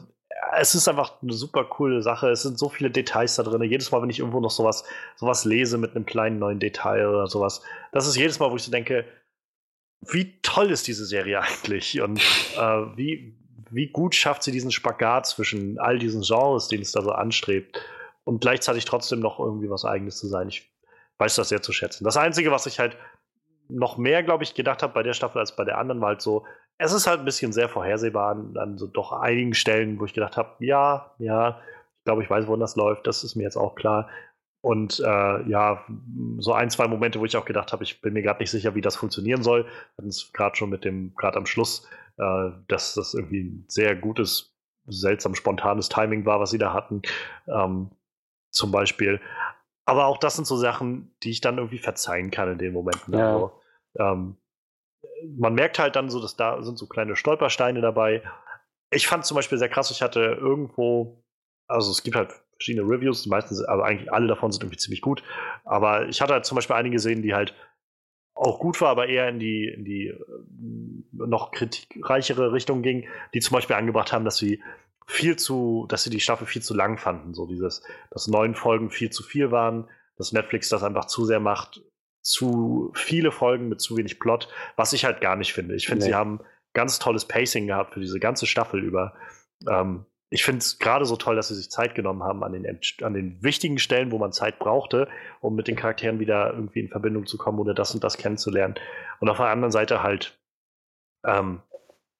es 0.56 0.74
ist 0.74 0.88
einfach 0.88 1.22
eine 1.22 1.32
super 1.32 1.64
coole 1.64 2.02
Sache. 2.02 2.30
Es 2.30 2.42
sind 2.42 2.58
so 2.58 2.68
viele 2.68 2.90
Details 2.90 3.36
da 3.36 3.42
drin. 3.42 3.62
Jedes 3.62 3.90
Mal, 3.90 4.02
wenn 4.02 4.10
ich 4.10 4.18
irgendwo 4.18 4.40
noch 4.40 4.50
sowas, 4.50 4.84
sowas 5.16 5.44
lese 5.44 5.78
mit 5.78 5.94
einem 5.94 6.06
kleinen 6.06 6.38
neuen 6.38 6.60
Detail 6.60 7.08
oder 7.08 7.26
sowas, 7.26 7.62
das 7.92 8.06
ist 8.06 8.16
jedes 8.16 8.38
Mal, 8.38 8.50
wo 8.50 8.56
ich 8.56 8.62
so 8.62 8.70
denke, 8.70 9.04
wie 10.10 10.40
toll 10.42 10.70
ist 10.70 10.86
diese 10.86 11.06
Serie 11.06 11.40
eigentlich? 11.40 12.00
Und 12.00 12.18
äh, 12.56 12.96
wie, 12.96 13.36
wie 13.70 13.88
gut 13.88 14.14
schafft 14.14 14.42
sie 14.42 14.52
diesen 14.52 14.70
Spagat 14.70 15.26
zwischen 15.26 15.78
all 15.78 15.98
diesen 15.98 16.22
Genres, 16.22 16.68
den 16.68 16.82
es 16.82 16.92
da 16.92 17.02
so 17.02 17.12
anstrebt, 17.12 17.80
und 18.24 18.40
gleichzeitig 18.40 18.84
trotzdem 18.84 19.20
noch 19.20 19.38
irgendwie 19.38 19.70
was 19.70 19.84
Eigenes 19.84 20.16
zu 20.16 20.26
sein. 20.26 20.48
Ich 20.48 20.70
weiß 21.18 21.36
das 21.36 21.50
sehr 21.50 21.62
zu 21.62 21.72
schätzen. 21.72 22.04
Das 22.04 22.16
Einzige, 22.16 22.50
was 22.50 22.66
ich 22.66 22.78
halt 22.78 22.96
noch 23.68 23.96
mehr, 23.96 24.22
glaube 24.22 24.44
ich, 24.44 24.54
gedacht 24.54 24.82
habe 24.82 24.92
bei 24.92 25.02
der 25.02 25.14
Staffel 25.14 25.38
als 25.38 25.56
bei 25.56 25.64
der 25.64 25.78
anderen, 25.78 26.00
war 26.00 26.08
halt 26.08 26.22
so, 26.22 26.44
es 26.78 26.92
ist 26.92 27.06
halt 27.06 27.20
ein 27.20 27.24
bisschen 27.24 27.52
sehr 27.52 27.68
vorhersehbar 27.68 28.30
an, 28.32 28.56
an 28.56 28.78
so 28.78 28.86
doch 28.86 29.12
einigen 29.12 29.54
Stellen, 29.54 29.98
wo 30.00 30.04
ich 30.04 30.14
gedacht 30.14 30.36
habe, 30.36 30.64
ja, 30.64 31.14
ja, 31.18 31.60
ich 31.98 32.04
glaube, 32.04 32.22
ich 32.22 32.30
weiß, 32.30 32.46
wohin 32.46 32.60
das 32.60 32.76
läuft, 32.76 33.06
das 33.06 33.24
ist 33.24 33.36
mir 33.36 33.44
jetzt 33.44 33.56
auch 33.56 33.74
klar. 33.74 34.08
Und 34.60 34.98
äh, 35.00 35.48
ja, 35.48 35.84
so 36.38 36.54
ein, 36.54 36.70
zwei 36.70 36.88
Momente, 36.88 37.20
wo 37.20 37.24
ich 37.26 37.36
auch 37.36 37.44
gedacht 37.44 37.72
habe, 37.72 37.84
ich 37.84 38.00
bin 38.00 38.14
mir 38.14 38.22
gerade 38.22 38.40
nicht 38.40 38.50
sicher, 38.50 38.74
wie 38.74 38.80
das 38.80 38.96
funktionieren 38.96 39.42
soll. 39.42 39.64
Wir 39.64 39.98
hatten 39.98 40.08
es 40.08 40.32
gerade 40.32 40.56
schon 40.56 40.70
mit 40.70 40.84
dem, 40.84 41.14
gerade 41.16 41.36
am 41.36 41.44
Schluss, 41.44 41.86
äh, 42.16 42.50
dass 42.66 42.94
das 42.94 43.12
irgendwie 43.12 43.42
ein 43.44 43.64
sehr 43.68 43.94
gutes, 43.94 44.56
seltsam 44.86 45.34
spontanes 45.34 45.90
Timing 45.90 46.24
war, 46.24 46.40
was 46.40 46.50
sie 46.50 46.58
da 46.58 46.72
hatten. 46.72 47.02
Ähm, 47.46 47.90
zum 48.50 48.70
Beispiel. 48.70 49.20
Aber 49.84 50.06
auch 50.06 50.16
das 50.16 50.36
sind 50.36 50.46
so 50.46 50.56
Sachen, 50.56 51.14
die 51.22 51.30
ich 51.30 51.42
dann 51.42 51.58
irgendwie 51.58 51.78
verzeihen 51.78 52.30
kann 52.30 52.50
in 52.52 52.58
den 52.58 52.72
Momenten. 52.72 53.12
Ja. 53.12 53.34
Also, 53.34 53.52
ähm, 53.98 54.36
man 55.36 55.54
merkt 55.54 55.78
halt 55.78 55.96
dann 55.96 56.10
so, 56.10 56.20
dass 56.20 56.36
da 56.36 56.62
sind 56.62 56.78
so 56.78 56.86
kleine 56.86 57.16
Stolpersteine 57.16 57.80
dabei. 57.80 58.22
Ich 58.90 59.06
fand 59.06 59.24
zum 59.24 59.36
Beispiel 59.36 59.58
sehr 59.58 59.68
krass, 59.68 59.90
ich 59.90 60.02
hatte 60.02 60.20
irgendwo, 60.20 61.24
also 61.66 61.90
es 61.90 62.02
gibt 62.02 62.16
halt 62.16 62.32
verschiedene 62.52 62.88
Reviews, 62.88 63.22
die 63.22 63.28
meisten, 63.28 63.54
also 63.66 63.82
eigentlich 63.82 64.12
alle 64.12 64.28
davon 64.28 64.52
sind 64.52 64.62
irgendwie 64.62 64.78
ziemlich 64.78 65.00
gut. 65.00 65.22
Aber 65.64 66.08
ich 66.08 66.20
hatte 66.20 66.32
halt 66.32 66.44
zum 66.44 66.56
Beispiel 66.56 66.76
einige 66.76 66.94
gesehen, 66.94 67.22
die 67.22 67.34
halt 67.34 67.54
auch 68.34 68.58
gut 68.58 68.80
war, 68.80 68.90
aber 68.90 69.08
eher 69.08 69.28
in 69.28 69.38
die, 69.38 69.68
in 69.68 69.84
die 69.84 70.08
äh, 70.08 70.18
noch 71.12 71.52
kritikreichere 71.52 72.52
Richtung 72.52 72.82
ging, 72.82 73.08
die 73.32 73.40
zum 73.40 73.54
Beispiel 73.54 73.76
angebracht 73.76 74.12
haben, 74.12 74.24
dass 74.24 74.36
sie 74.36 74.62
viel 75.06 75.36
zu, 75.36 75.86
dass 75.88 76.02
sie 76.02 76.10
die 76.10 76.20
Staffel 76.20 76.46
viel 76.46 76.62
zu 76.62 76.74
lang 76.74 76.98
fanden. 76.98 77.34
So 77.34 77.46
dieses, 77.46 77.82
dass 78.10 78.26
neun 78.26 78.54
Folgen 78.54 78.90
viel 78.90 79.10
zu 79.10 79.22
viel 79.22 79.50
waren, 79.50 79.88
dass 80.16 80.32
Netflix 80.32 80.68
das 80.68 80.82
einfach 80.82 81.06
zu 81.06 81.24
sehr 81.24 81.40
macht, 81.40 81.82
zu 82.24 82.90
viele 82.94 83.30
Folgen 83.30 83.68
mit 83.68 83.80
zu 83.80 83.96
wenig 83.96 84.18
Plot, 84.18 84.48
was 84.76 84.92
ich 84.92 85.04
halt 85.04 85.20
gar 85.20 85.36
nicht 85.36 85.52
finde. 85.52 85.74
Ich 85.74 85.86
finde, 85.86 86.04
nee. 86.04 86.10
sie 86.10 86.14
haben 86.14 86.40
ganz 86.72 86.98
tolles 86.98 87.26
Pacing 87.26 87.66
gehabt 87.66 87.94
für 87.94 88.00
diese 88.00 88.18
ganze 88.18 88.46
Staffel 88.46 88.82
über. 88.82 89.14
Ähm, 89.68 90.06
ich 90.30 90.42
finde 90.42 90.58
es 90.58 90.78
gerade 90.78 91.04
so 91.04 91.16
toll, 91.16 91.36
dass 91.36 91.48
sie 91.48 91.54
sich 91.54 91.70
Zeit 91.70 91.94
genommen 91.94 92.24
haben 92.24 92.42
an 92.42 92.52
den, 92.52 92.80
an 93.02 93.14
den 93.14 93.40
wichtigen 93.42 93.78
Stellen, 93.78 94.10
wo 94.10 94.18
man 94.18 94.32
Zeit 94.32 94.58
brauchte, 94.58 95.06
um 95.40 95.54
mit 95.54 95.68
den 95.68 95.76
Charakteren 95.76 96.18
wieder 96.18 96.52
irgendwie 96.52 96.80
in 96.80 96.88
Verbindung 96.88 97.26
zu 97.26 97.38
kommen 97.38 97.60
oder 97.60 97.74
das 97.74 97.94
und 97.94 98.02
das 98.02 98.16
kennenzulernen. 98.16 98.74
Und 99.20 99.28
auf 99.28 99.36
der 99.36 99.46
anderen 99.46 99.70
Seite 99.70 100.02
halt, 100.02 100.36
ähm, 101.24 101.60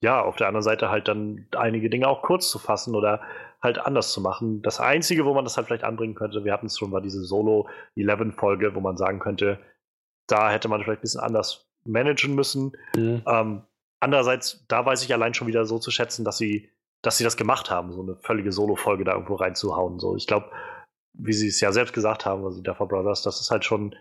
ja, 0.01 0.23
auf 0.23 0.37
der 0.37 0.49
anderen 0.49 0.63
Seite 0.63 0.91
halt 0.91 1.09
dann 1.09 1.49
einige 1.57 1.91
Dinge 1.91 2.07
auch 2.07 2.23
kurz 2.23 2.51
zu 2.51 2.59
fassen 2.59 2.95
oder 2.95 3.23
halt 3.61 3.79
anders 3.79 4.13
zu 4.13 4.21
machen. 4.21 4.61
Das 4.63 4.79
Einzige, 4.79 5.25
wo 5.25 5.33
man 5.35 5.45
das 5.45 5.57
halt 5.57 5.67
vielleicht 5.67 5.85
anbringen 5.85 6.15
könnte, 6.15 6.45
wir 6.45 6.53
hatten 6.53 6.67
es 6.67 6.79
schon, 6.79 6.93
war 6.93 7.01
diese 7.01 7.25
Solo-11-Folge, 7.25 8.75
wo 8.75 8.81
man 8.81 8.99
sagen 8.99 9.19
könnte, 9.19 9.59
da 10.27 10.51
hätte 10.51 10.69
man 10.69 10.83
vielleicht 10.83 11.01
ein 11.01 11.03
bisschen 11.03 11.21
anders 11.21 11.69
managen 11.85 12.35
müssen. 12.35 12.77
Mhm. 12.97 13.23
Ähm, 13.27 13.63
andererseits, 14.01 14.65
da 14.69 14.85
weiß 14.85 15.03
ich 15.03 15.13
allein 15.13 15.35
schon 15.35 15.47
wieder 15.47 15.65
so 15.67 15.79
zu 15.79 15.91
schätzen, 15.91 16.25
dass 16.25 16.39
sie 16.39 16.71
dass 17.05 17.19
sie 17.19 17.25
das 17.25 17.37
gemacht 17.37 17.71
haben, 17.71 17.93
so 17.93 18.03
eine 18.03 18.17
völlige 18.17 18.51
Solo-Folge 18.51 19.05
da 19.05 19.13
irgendwo 19.13 19.35
reinzuhauen. 19.35 19.99
So, 20.01 20.17
ich 20.17 20.27
glaube, 20.27 20.51
wie 21.13 21.33
sie 21.33 21.49
es 21.49 21.61
ja 21.61 21.71
selbst 21.71 21.93
gesagt 21.93 22.27
haben, 22.27 22.45
also 22.45 22.57
die 22.57 22.63
Duffer 22.63 22.87
Brothers, 22.87 23.23
das 23.23 23.41
ist 23.41 23.51
halt 23.51 23.65
schon 23.65 23.95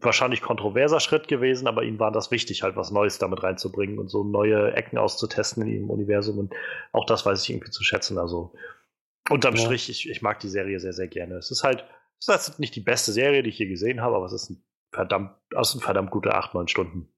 wahrscheinlich 0.00 0.42
kontroverser 0.42 1.00
Schritt 1.00 1.28
gewesen, 1.28 1.68
aber 1.68 1.82
ihnen 1.82 1.98
war 1.98 2.10
das 2.10 2.30
wichtig, 2.30 2.62
halt 2.62 2.76
was 2.76 2.90
Neues 2.90 3.18
damit 3.18 3.42
reinzubringen 3.42 3.98
und 3.98 4.08
so 4.08 4.24
neue 4.24 4.72
Ecken 4.72 4.98
auszutesten 4.98 5.62
in 5.62 5.68
ihrem 5.68 5.90
Universum. 5.90 6.38
Und 6.38 6.54
auch 6.92 7.06
das 7.06 7.24
weiß 7.26 7.42
ich 7.42 7.50
irgendwie 7.50 7.70
zu 7.70 7.84
schätzen. 7.84 8.18
Also 8.18 8.52
unterm 9.28 9.54
ja. 9.54 9.62
Strich, 9.62 9.88
ich, 9.88 10.08
ich 10.08 10.22
mag 10.22 10.40
die 10.40 10.48
Serie 10.48 10.80
sehr, 10.80 10.92
sehr 10.92 11.08
gerne. 11.08 11.34
Es 11.34 11.50
ist 11.50 11.64
halt, 11.64 11.84
es 12.18 12.48
ist 12.48 12.58
nicht 12.58 12.74
die 12.74 12.80
beste 12.80 13.12
Serie, 13.12 13.42
die 13.42 13.50
ich 13.50 13.58
je 13.58 13.66
gesehen 13.66 14.00
habe, 14.00 14.16
aber 14.16 14.26
es 14.26 14.32
ist 14.32 14.50
ein 14.50 14.62
verdammt, 14.92 15.34
es 15.58 15.72
sind 15.72 15.82
verdammt 15.82 16.10
gute 16.10 16.34
acht, 16.34 16.54
neun 16.54 16.68
Stunden. 16.68 17.08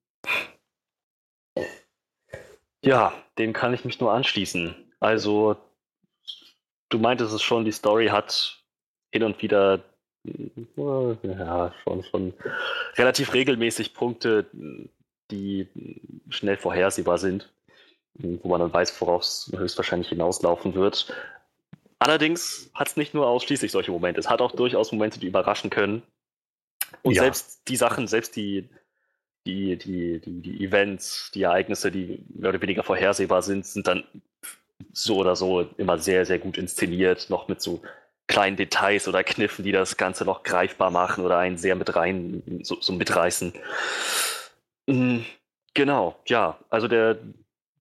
Ja, 2.83 3.13
dem 3.39 3.53
kann 3.53 3.75
ich 3.75 3.85
mich 3.85 4.01
nur 4.01 4.13
anschließen. 4.13 4.75
Also, 5.01 5.57
du 6.91 6.99
meintest 6.99 7.33
es 7.33 7.43
schon, 7.43 7.65
die 7.65 7.73
Story 7.73 8.09
hat 8.09 8.63
hin 9.11 9.23
und 9.23 9.41
wieder 9.43 9.83
ja, 11.23 11.73
schon, 11.83 12.03
schon 12.05 12.35
relativ 12.97 13.35
regelmäßig 13.35 13.95
Punkte, 13.95 14.47
die 15.31 15.69
schnell 16.31 16.57
vorhersehbar 16.57 17.19
sind, 17.19 17.53
wo 18.15 18.49
man 18.49 18.61
dann 18.61 18.73
weiß, 18.73 18.99
worauf 19.01 19.23
es 19.23 19.53
höchstwahrscheinlich 19.55 20.09
hinauslaufen 20.09 20.75
wird. 20.75 21.13
Allerdings 21.99 22.71
hat 22.75 22.89
es 22.89 22.97
nicht 22.97 23.15
nur 23.15 23.27
ausschließlich 23.27 23.73
solche 23.73 23.91
Momente. 23.91 24.21
Es 24.21 24.29
hat 24.29 24.41
auch 24.41 24.53
durchaus 24.53 24.93
Momente, 24.93 25.21
die 25.21 25.27
überraschen 25.27 25.71
können. 25.71 26.03
Und 27.03 27.15
ja. 27.15 27.23
selbst 27.23 27.63
die 27.69 27.77
Sachen, 27.77 28.07
selbst 28.09 28.37
die 28.37 28.69
die, 29.47 29.77
die, 29.77 30.21
die, 30.21 30.41
die 30.41 30.65
Events, 30.65 31.31
die 31.35 31.43
Ereignisse, 31.43 31.91
die 31.91 32.25
mehr 32.35 32.51
oder 32.51 32.63
weniger 32.63 32.83
vorhersehbar 32.83 33.43
sind, 33.43 33.67
sind 33.67 33.87
dann 33.87 34.05
so 34.93 35.17
oder 35.17 35.37
so 35.37 35.63
immer 35.77 35.99
sehr, 35.99 36.25
sehr 36.25 36.39
gut 36.39 36.57
inszeniert, 36.57 37.29
noch 37.31 37.49
mit 37.49 37.61
so 37.61 37.83
kleinen 38.27 38.57
Details 38.57 39.07
oder 39.07 39.23
Kniffen, 39.23 39.65
die 39.65 39.73
das 39.73 39.97
Ganze 39.97 40.25
noch 40.25 40.43
greifbar 40.43 40.91
machen 40.91 41.25
oder 41.25 41.39
einen 41.39 41.59
sehr 41.59 41.77
mit 41.77 41.95
rein, 41.95 42.43
so, 42.63 42.81
so 42.81 42.93
mitreißen. 42.93 43.53
Mhm, 44.87 45.27
genau, 45.75 46.17
ja, 46.27 46.59
also 46.71 46.89
der, 46.89 47.19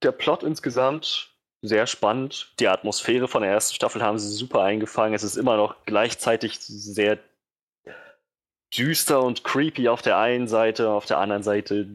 der 0.02 0.12
Plot 0.12 0.44
insgesamt 0.44 1.30
sehr 1.62 1.88
spannend. 1.88 2.52
Die 2.60 2.68
Atmosphäre 2.68 3.30
von 3.30 3.42
der 3.42 3.52
ersten 3.52 3.74
Staffel 3.74 4.02
haben 4.02 4.20
sie 4.20 4.28
super 4.28 4.64
eingefangen. 4.64 5.14
Es 5.14 5.24
ist 5.24 5.38
immer 5.38 5.56
noch 5.56 5.86
gleichzeitig 5.86 6.60
sehr 6.60 7.20
düster 8.78 9.22
und 9.22 9.44
creepy 9.44 9.88
auf 9.88 10.02
der 10.02 10.18
einen 10.18 10.48
Seite, 10.48 10.90
auf 10.90 11.06
der 11.06 11.20
anderen 11.20 11.44
Seite 11.44 11.88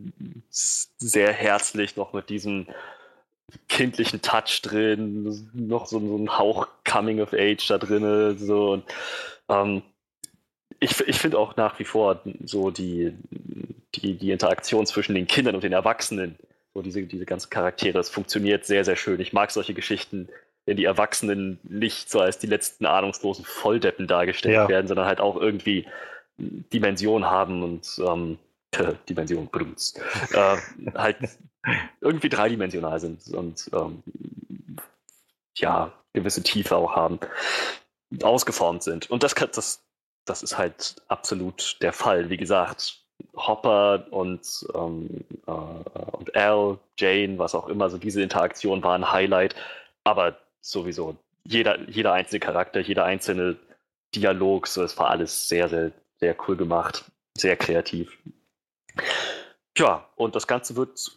sehr 0.50 1.32
herzlich 1.32 1.96
noch 1.96 2.12
mit 2.12 2.28
diesem 2.30 2.66
kindlichen 3.68 4.20
Touch 4.22 4.60
drin, 4.62 5.50
noch 5.55 5.86
so, 5.86 5.98
so 6.00 6.16
ein 6.16 6.38
Hauch 6.38 6.68
Coming 6.84 7.20
of 7.20 7.32
Age 7.32 7.66
da 7.66 7.78
drin. 7.78 8.38
So. 8.38 8.72
Und, 8.72 8.84
ähm, 9.48 9.82
ich, 10.80 11.00
ich 11.00 11.18
finde 11.18 11.38
auch 11.38 11.56
nach 11.56 11.78
wie 11.78 11.84
vor 11.84 12.20
so 12.44 12.70
die, 12.70 13.14
die, 13.94 14.14
die 14.14 14.30
Interaktion 14.30 14.86
zwischen 14.86 15.14
den 15.14 15.26
Kindern 15.26 15.55
und 15.55 15.64
den 15.64 15.72
Erwachsenen, 15.72 16.36
so 16.74 16.82
diese, 16.82 17.02
diese 17.02 17.24
ganzen 17.24 17.50
Charaktere, 17.50 17.94
das 17.94 18.10
funktioniert 18.10 18.64
sehr, 18.64 18.84
sehr 18.84 18.96
schön. 18.96 19.20
Ich 19.20 19.32
mag 19.32 19.50
solche 19.50 19.74
Geschichten, 19.74 20.28
wenn 20.66 20.76
die 20.76 20.84
Erwachsenen 20.84 21.59
nicht 21.62 22.10
so 22.10 22.20
als 22.20 22.38
die 22.38 22.46
letzten 22.46 22.86
ahnungslosen 22.86 23.44
Volldeppen 23.44 24.06
dargestellt 24.06 24.55
ja. 24.55 24.68
werden, 24.68 24.86
sondern 24.86 25.06
halt 25.06 25.20
auch 25.20 25.36
irgendwie 25.36 25.86
Dimension 26.39 27.24
haben 27.24 27.62
und 27.62 28.01
ähm, 28.06 28.39
Dimension 29.09 29.48
benutzt, 29.51 30.01
äh, 30.32 30.56
halt 30.94 31.16
irgendwie 32.01 32.28
dreidimensional 32.28 33.01
sind 33.01 33.27
und 33.28 33.70
ähm, 33.73 34.02
ja, 35.56 35.93
gewisse 36.12 36.43
Tiefe 36.43 36.77
auch 36.77 36.94
haben, 36.94 37.19
ausgeformt 38.23 38.82
sind. 38.82 39.10
Und 39.10 39.23
das, 39.23 39.35
das, 39.35 39.82
das 40.24 40.43
ist 40.43 40.56
halt 40.56 40.97
absolut 41.09 41.77
der 41.82 41.93
Fall. 41.93 42.31
Wie 42.31 42.36
gesagt, 42.36 43.01
Hopper 43.36 44.06
und, 44.10 44.66
ähm, 44.74 45.24
äh, 45.47 45.51
und 45.51 46.35
Al, 46.36 46.78
Jane, 46.98 47.39
was 47.39 47.55
auch 47.55 47.69
immer, 47.69 47.90
so 47.90 47.98
diese 47.98 48.23
Interaktion 48.23 48.82
war 48.82 48.94
ein 48.94 49.10
Highlight, 49.10 49.55
aber 50.05 50.39
sowieso 50.60 51.16
jeder, 51.44 51.89
jeder 51.89 52.12
einzelne 52.12 52.40
Charakter, 52.40 52.81
jeder 52.81 53.05
einzelne 53.05 53.56
Dialog, 54.15 54.66
so 54.66 54.82
es 54.82 54.97
war 54.98 55.10
alles 55.10 55.48
sehr, 55.48 55.69
sehr, 55.69 55.93
sehr 56.19 56.36
cool 56.47 56.57
gemacht, 56.57 57.05
sehr 57.36 57.57
kreativ. 57.57 58.19
Ja, 59.77 60.09
und 60.16 60.35
das 60.35 60.47
Ganze 60.47 60.77
wird 60.77 61.16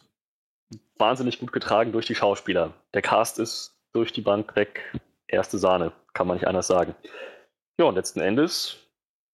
wahnsinnig 0.96 1.40
gut 1.40 1.52
getragen 1.52 1.92
durch 1.92 2.06
die 2.06 2.14
Schauspieler. 2.14 2.74
Der 2.94 3.02
Cast 3.02 3.38
ist 3.38 3.76
durch 3.92 4.12
die 4.12 4.20
Bank 4.20 4.54
weg 4.56 4.92
erste 5.26 5.58
Sahne, 5.58 5.92
kann 6.12 6.26
man 6.26 6.36
nicht 6.36 6.46
anders 6.46 6.66
sagen. 6.66 6.94
Ja, 7.78 7.86
und 7.86 7.96
letzten 7.96 8.20
Endes 8.20 8.78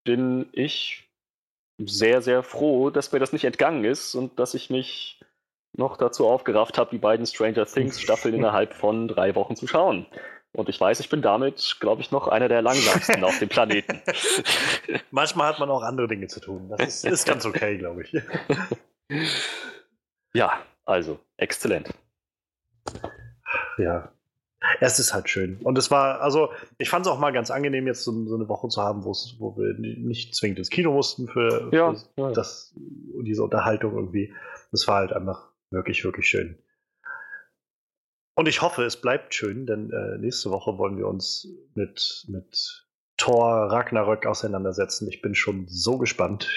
bin 0.04 0.48
ich 0.52 1.08
sehr, 1.78 2.22
sehr 2.22 2.42
froh, 2.42 2.90
dass 2.90 3.12
mir 3.12 3.18
das 3.18 3.32
nicht 3.32 3.44
entgangen 3.44 3.84
ist 3.84 4.14
und 4.14 4.38
dass 4.38 4.54
ich 4.54 4.70
mich 4.70 5.20
noch 5.76 5.96
dazu 5.96 6.26
aufgerafft 6.26 6.78
habe, 6.78 6.90
die 6.90 6.98
beiden 6.98 7.26
Stranger 7.26 7.66
Things 7.66 8.00
Staffeln 8.00 8.34
innerhalb 8.34 8.74
von 8.74 9.06
drei 9.08 9.34
Wochen 9.34 9.54
zu 9.54 9.66
schauen. 9.66 10.06
Und 10.58 10.68
ich 10.68 10.80
weiß, 10.80 10.98
ich 10.98 11.08
bin 11.08 11.22
damit, 11.22 11.76
glaube 11.78 12.02
ich, 12.02 12.10
noch 12.10 12.26
einer 12.26 12.48
der 12.48 12.62
langsamsten 12.62 13.22
auf 13.22 13.38
dem 13.38 13.48
Planeten. 13.48 14.02
Manchmal 15.12 15.50
hat 15.50 15.60
man 15.60 15.70
auch 15.70 15.82
andere 15.82 16.08
Dinge 16.08 16.26
zu 16.26 16.40
tun. 16.40 16.68
Das 16.68 16.80
ist, 16.80 17.04
ist 17.04 17.26
ganz 17.28 17.46
okay, 17.46 17.78
glaube 17.78 18.02
ich. 18.02 18.16
Ja, 20.34 20.60
also, 20.84 21.20
exzellent. 21.36 21.94
Ja. 23.78 24.10
Es 24.80 24.98
ist 24.98 25.14
halt 25.14 25.30
schön. 25.30 25.58
Und 25.62 25.78
es 25.78 25.92
war, 25.92 26.20
also, 26.22 26.50
ich 26.76 26.90
fand 26.90 27.06
es 27.06 27.12
auch 27.12 27.20
mal 27.20 27.30
ganz 27.30 27.52
angenehm, 27.52 27.86
jetzt 27.86 28.02
so, 28.02 28.10
so 28.26 28.34
eine 28.34 28.48
Woche 28.48 28.66
zu 28.66 28.82
haben, 28.82 29.04
wo 29.04 29.12
wir 29.56 29.74
nicht 29.78 30.34
zwingend 30.34 30.58
ins 30.58 30.70
Kino 30.70 30.92
mussten 30.92 31.28
für, 31.28 31.70
ja, 31.72 31.94
für 31.94 32.20
ja. 32.20 32.32
Das, 32.32 32.74
diese 32.74 33.44
Unterhaltung 33.44 33.94
irgendwie. 33.94 34.34
Es 34.72 34.88
war 34.88 34.96
halt 34.96 35.12
einfach 35.12 35.52
wirklich, 35.70 36.04
wirklich 36.04 36.26
schön. 36.26 36.58
Und 38.38 38.46
ich 38.46 38.62
hoffe, 38.62 38.84
es 38.84 39.00
bleibt 39.00 39.34
schön, 39.34 39.66
denn 39.66 39.90
äh, 39.90 40.16
nächste 40.16 40.52
Woche 40.52 40.78
wollen 40.78 40.96
wir 40.96 41.08
uns 41.08 41.48
mit, 41.74 42.24
mit 42.28 42.86
Thor 43.16 43.48
Ragnarök 43.48 44.26
auseinandersetzen. 44.26 45.08
Ich 45.08 45.20
bin 45.20 45.34
schon 45.34 45.66
so 45.66 45.98
gespannt. 45.98 46.48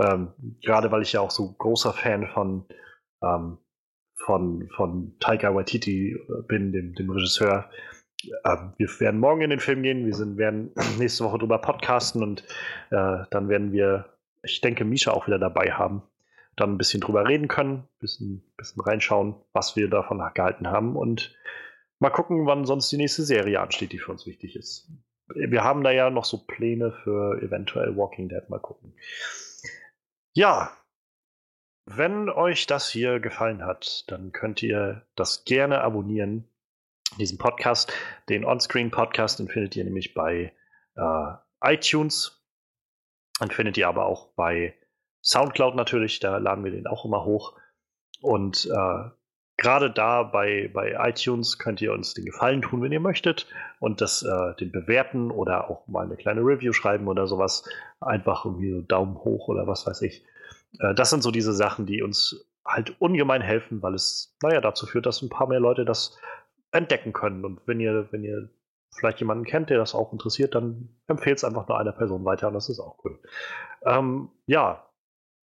Ähm, 0.00 0.32
gerade 0.62 0.90
weil 0.92 1.02
ich 1.02 1.12
ja 1.12 1.20
auch 1.20 1.30
so 1.30 1.52
großer 1.52 1.92
Fan 1.92 2.26
von, 2.28 2.64
ähm, 3.22 3.58
von, 4.14 4.66
von 4.74 5.14
Taika 5.20 5.54
Waititi 5.54 6.12
äh, 6.12 6.42
bin, 6.48 6.72
dem, 6.72 6.94
dem 6.94 7.10
Regisseur. 7.10 7.68
Ähm, 8.46 8.72
wir 8.78 8.88
werden 8.98 9.20
morgen 9.20 9.42
in 9.42 9.50
den 9.50 9.60
Film 9.60 9.82
gehen. 9.82 10.06
Wir 10.06 10.14
sind, 10.14 10.38
werden 10.38 10.72
nächste 10.98 11.24
Woche 11.24 11.36
drüber 11.36 11.58
podcasten 11.58 12.22
und 12.22 12.44
äh, 12.90 13.24
dann 13.30 13.50
werden 13.50 13.72
wir, 13.72 14.06
ich 14.42 14.62
denke, 14.62 14.86
Misha 14.86 15.10
auch 15.10 15.26
wieder 15.26 15.38
dabei 15.38 15.70
haben 15.70 16.02
dann 16.56 16.72
ein 16.72 16.78
bisschen 16.78 17.00
drüber 17.00 17.26
reden 17.26 17.48
können, 17.48 17.78
ein 17.78 17.98
bisschen, 17.98 18.52
bisschen 18.56 18.82
reinschauen, 18.82 19.36
was 19.52 19.76
wir 19.76 19.88
davon 19.88 20.22
gehalten 20.34 20.68
haben 20.68 20.96
und 20.96 21.36
mal 21.98 22.10
gucken, 22.10 22.46
wann 22.46 22.64
sonst 22.64 22.90
die 22.90 22.96
nächste 22.96 23.22
Serie 23.22 23.60
ansteht, 23.60 23.92
die 23.92 23.98
für 23.98 24.12
uns 24.12 24.26
wichtig 24.26 24.56
ist. 24.56 24.90
Wir 25.28 25.64
haben 25.64 25.82
da 25.82 25.90
ja 25.90 26.10
noch 26.10 26.24
so 26.24 26.44
Pläne 26.46 26.92
für 27.02 27.40
eventuell 27.42 27.96
Walking 27.96 28.28
Dead, 28.28 28.48
mal 28.50 28.60
gucken. 28.60 28.94
Ja, 30.34 30.76
wenn 31.86 32.28
euch 32.30 32.66
das 32.66 32.88
hier 32.88 33.20
gefallen 33.20 33.64
hat, 33.64 34.04
dann 34.08 34.32
könnt 34.32 34.62
ihr 34.62 35.06
das 35.16 35.44
gerne 35.44 35.80
abonnieren, 35.80 36.48
diesen 37.18 37.38
Podcast. 37.38 37.92
Den 38.28 38.44
Onscreen 38.44 38.90
Podcast, 38.90 39.38
den 39.38 39.48
findet 39.48 39.76
ihr 39.76 39.84
nämlich 39.84 40.14
bei 40.14 40.52
äh, 40.96 41.32
iTunes. 41.62 42.42
Dann 43.38 43.50
findet 43.50 43.76
ihr 43.76 43.88
aber 43.88 44.06
auch 44.06 44.34
bei 44.34 44.74
Soundcloud 45.24 45.74
natürlich, 45.74 46.20
da 46.20 46.36
laden 46.36 46.64
wir 46.64 46.70
den 46.70 46.86
auch 46.86 47.04
immer 47.04 47.24
hoch. 47.24 47.54
Und 48.20 48.66
äh, 48.66 49.10
gerade 49.56 49.90
da 49.90 50.22
bei, 50.22 50.70
bei 50.72 50.96
iTunes 51.08 51.58
könnt 51.58 51.80
ihr 51.80 51.92
uns 51.92 52.14
den 52.14 52.26
Gefallen 52.26 52.62
tun, 52.62 52.82
wenn 52.82 52.92
ihr 52.92 53.00
möchtet 53.00 53.46
und 53.80 54.00
das 54.00 54.22
äh, 54.22 54.54
den 54.56 54.70
bewerten 54.70 55.30
oder 55.30 55.70
auch 55.70 55.86
mal 55.86 56.04
eine 56.04 56.16
kleine 56.16 56.40
Review 56.40 56.72
schreiben 56.72 57.08
oder 57.08 57.26
sowas. 57.26 57.68
Einfach 58.00 58.44
irgendwie 58.44 58.72
so 58.72 58.82
Daumen 58.82 59.16
hoch 59.16 59.48
oder 59.48 59.66
was 59.66 59.86
weiß 59.86 60.02
ich. 60.02 60.24
Äh, 60.80 60.94
das 60.94 61.10
sind 61.10 61.22
so 61.22 61.30
diese 61.30 61.52
Sachen, 61.52 61.86
die 61.86 62.02
uns 62.02 62.46
halt 62.66 63.00
ungemein 63.00 63.42
helfen, 63.42 63.82
weil 63.82 63.94
es, 63.94 64.36
naja, 64.42 64.60
dazu 64.60 64.86
führt, 64.86 65.06
dass 65.06 65.22
ein 65.22 65.28
paar 65.28 65.48
mehr 65.48 65.60
Leute 65.60 65.84
das 65.84 66.18
entdecken 66.72 67.12
können. 67.12 67.44
Und 67.44 67.60
wenn 67.66 67.80
ihr, 67.80 68.08
wenn 68.10 68.24
ihr 68.24 68.50
vielleicht 68.94 69.20
jemanden 69.20 69.44
kennt, 69.44 69.70
der 69.70 69.78
das 69.78 69.94
auch 69.94 70.12
interessiert, 70.12 70.54
dann 70.54 70.88
empfehlt 71.06 71.38
es 71.38 71.44
einfach 71.44 71.68
nur 71.68 71.78
einer 71.78 71.92
Person 71.92 72.24
weiter 72.24 72.48
und 72.48 72.54
das 72.54 72.68
ist 72.68 72.80
auch 72.80 72.96
cool. 73.04 73.18
Ähm, 73.84 74.30
ja, 74.46 74.86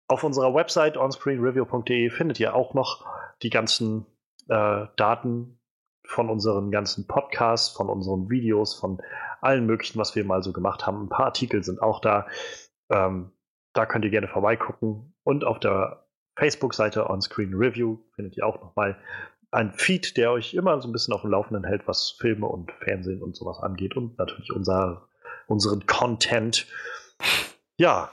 auf 0.09 0.23
unserer 0.23 0.53
Website 0.53 0.97
onscreenreview.de 0.97 2.09
findet 2.09 2.39
ihr 2.39 2.55
auch 2.55 2.73
noch 2.73 3.05
die 3.43 3.51
ganzen 3.51 4.05
äh, 4.49 4.87
Daten 4.97 5.59
von 6.05 6.29
unseren 6.29 6.71
ganzen 6.71 7.07
Podcasts, 7.07 7.69
von 7.69 7.89
unseren 7.89 8.29
Videos, 8.29 8.73
von 8.73 9.01
allen 9.39 9.67
möglichen, 9.67 9.99
was 9.99 10.15
wir 10.15 10.25
mal 10.25 10.41
so 10.41 10.51
gemacht 10.51 10.87
haben. 10.87 11.03
Ein 11.03 11.09
paar 11.09 11.27
Artikel 11.27 11.63
sind 11.63 11.81
auch 11.81 12.01
da. 12.01 12.25
Ähm, 12.89 13.31
da 13.73 13.85
könnt 13.85 14.03
ihr 14.03 14.11
gerne 14.11 14.27
vorbeigucken. 14.27 15.13
Und 15.23 15.45
auf 15.45 15.59
der 15.59 16.07
Facebook-Seite 16.37 17.07
Onscreen 17.07 17.53
Review 17.53 17.99
findet 18.15 18.35
ihr 18.35 18.47
auch 18.47 18.59
nochmal 18.59 18.97
ein 19.51 19.73
Feed, 19.73 20.17
der 20.17 20.31
euch 20.31 20.55
immer 20.55 20.81
so 20.81 20.87
ein 20.87 20.91
bisschen 20.91 21.13
auf 21.13 21.21
dem 21.21 21.31
Laufenden 21.31 21.63
hält, 21.63 21.87
was 21.87 22.15
Filme 22.19 22.47
und 22.47 22.71
Fernsehen 22.71 23.21
und 23.21 23.35
sowas 23.35 23.59
angeht 23.59 23.95
und 23.95 24.17
natürlich 24.17 24.51
unser, 24.51 25.07
unseren 25.47 25.85
Content. 25.85 26.65
Ja, 27.77 28.11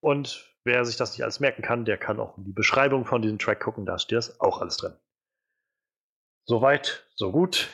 und 0.00 0.51
Wer 0.64 0.84
sich 0.84 0.96
das 0.96 1.12
nicht 1.12 1.22
alles 1.22 1.40
merken 1.40 1.62
kann, 1.62 1.84
der 1.84 1.98
kann 1.98 2.20
auch 2.20 2.38
in 2.38 2.44
die 2.44 2.52
Beschreibung 2.52 3.04
von 3.04 3.22
diesem 3.22 3.38
Track 3.38 3.60
gucken, 3.60 3.84
da 3.84 3.98
steht 3.98 4.18
das 4.18 4.40
auch 4.40 4.60
alles 4.60 4.76
drin. 4.76 4.94
Soweit, 6.44 7.06
so 7.14 7.32
gut. 7.32 7.68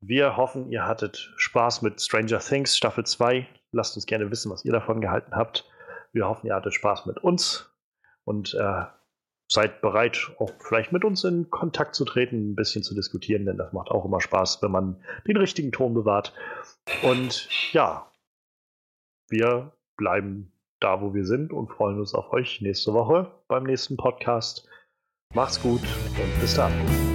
Wir 0.00 0.36
hoffen, 0.36 0.70
ihr 0.70 0.86
hattet 0.86 1.32
Spaß 1.36 1.82
mit 1.82 2.00
Stranger 2.00 2.38
Things 2.38 2.76
Staffel 2.76 3.04
2. 3.04 3.46
Lasst 3.72 3.96
uns 3.96 4.06
gerne 4.06 4.30
wissen, 4.30 4.50
was 4.50 4.64
ihr 4.64 4.72
davon 4.72 5.00
gehalten 5.00 5.34
habt. 5.34 5.68
Wir 6.12 6.28
hoffen, 6.28 6.46
ihr 6.46 6.54
hattet 6.54 6.74
Spaß 6.74 7.06
mit 7.06 7.18
uns 7.18 7.70
und 8.24 8.54
äh, 8.54 8.84
seid 9.48 9.80
bereit, 9.80 10.30
auch 10.38 10.50
vielleicht 10.60 10.92
mit 10.92 11.04
uns 11.04 11.24
in 11.24 11.50
Kontakt 11.50 11.94
zu 11.94 12.04
treten, 12.04 12.52
ein 12.52 12.54
bisschen 12.54 12.82
zu 12.82 12.94
diskutieren, 12.94 13.46
denn 13.46 13.56
das 13.56 13.72
macht 13.72 13.90
auch 13.90 14.04
immer 14.04 14.20
Spaß, 14.20 14.62
wenn 14.62 14.70
man 14.70 15.02
den 15.26 15.36
richtigen 15.36 15.72
Ton 15.72 15.94
bewahrt. 15.94 16.34
Und 17.02 17.48
ja, 17.72 18.10
wir 19.28 19.72
bleiben 19.96 20.52
da, 20.80 21.00
wo 21.00 21.14
wir 21.14 21.24
sind 21.24 21.52
und 21.52 21.68
freuen 21.68 21.98
uns 21.98 22.14
auf 22.14 22.32
euch 22.32 22.60
nächste 22.60 22.92
Woche 22.92 23.30
beim 23.48 23.64
nächsten 23.64 23.96
Podcast. 23.96 24.68
Macht's 25.34 25.60
gut 25.60 25.80
und 25.80 26.40
bis 26.40 26.54
dann. 26.54 27.13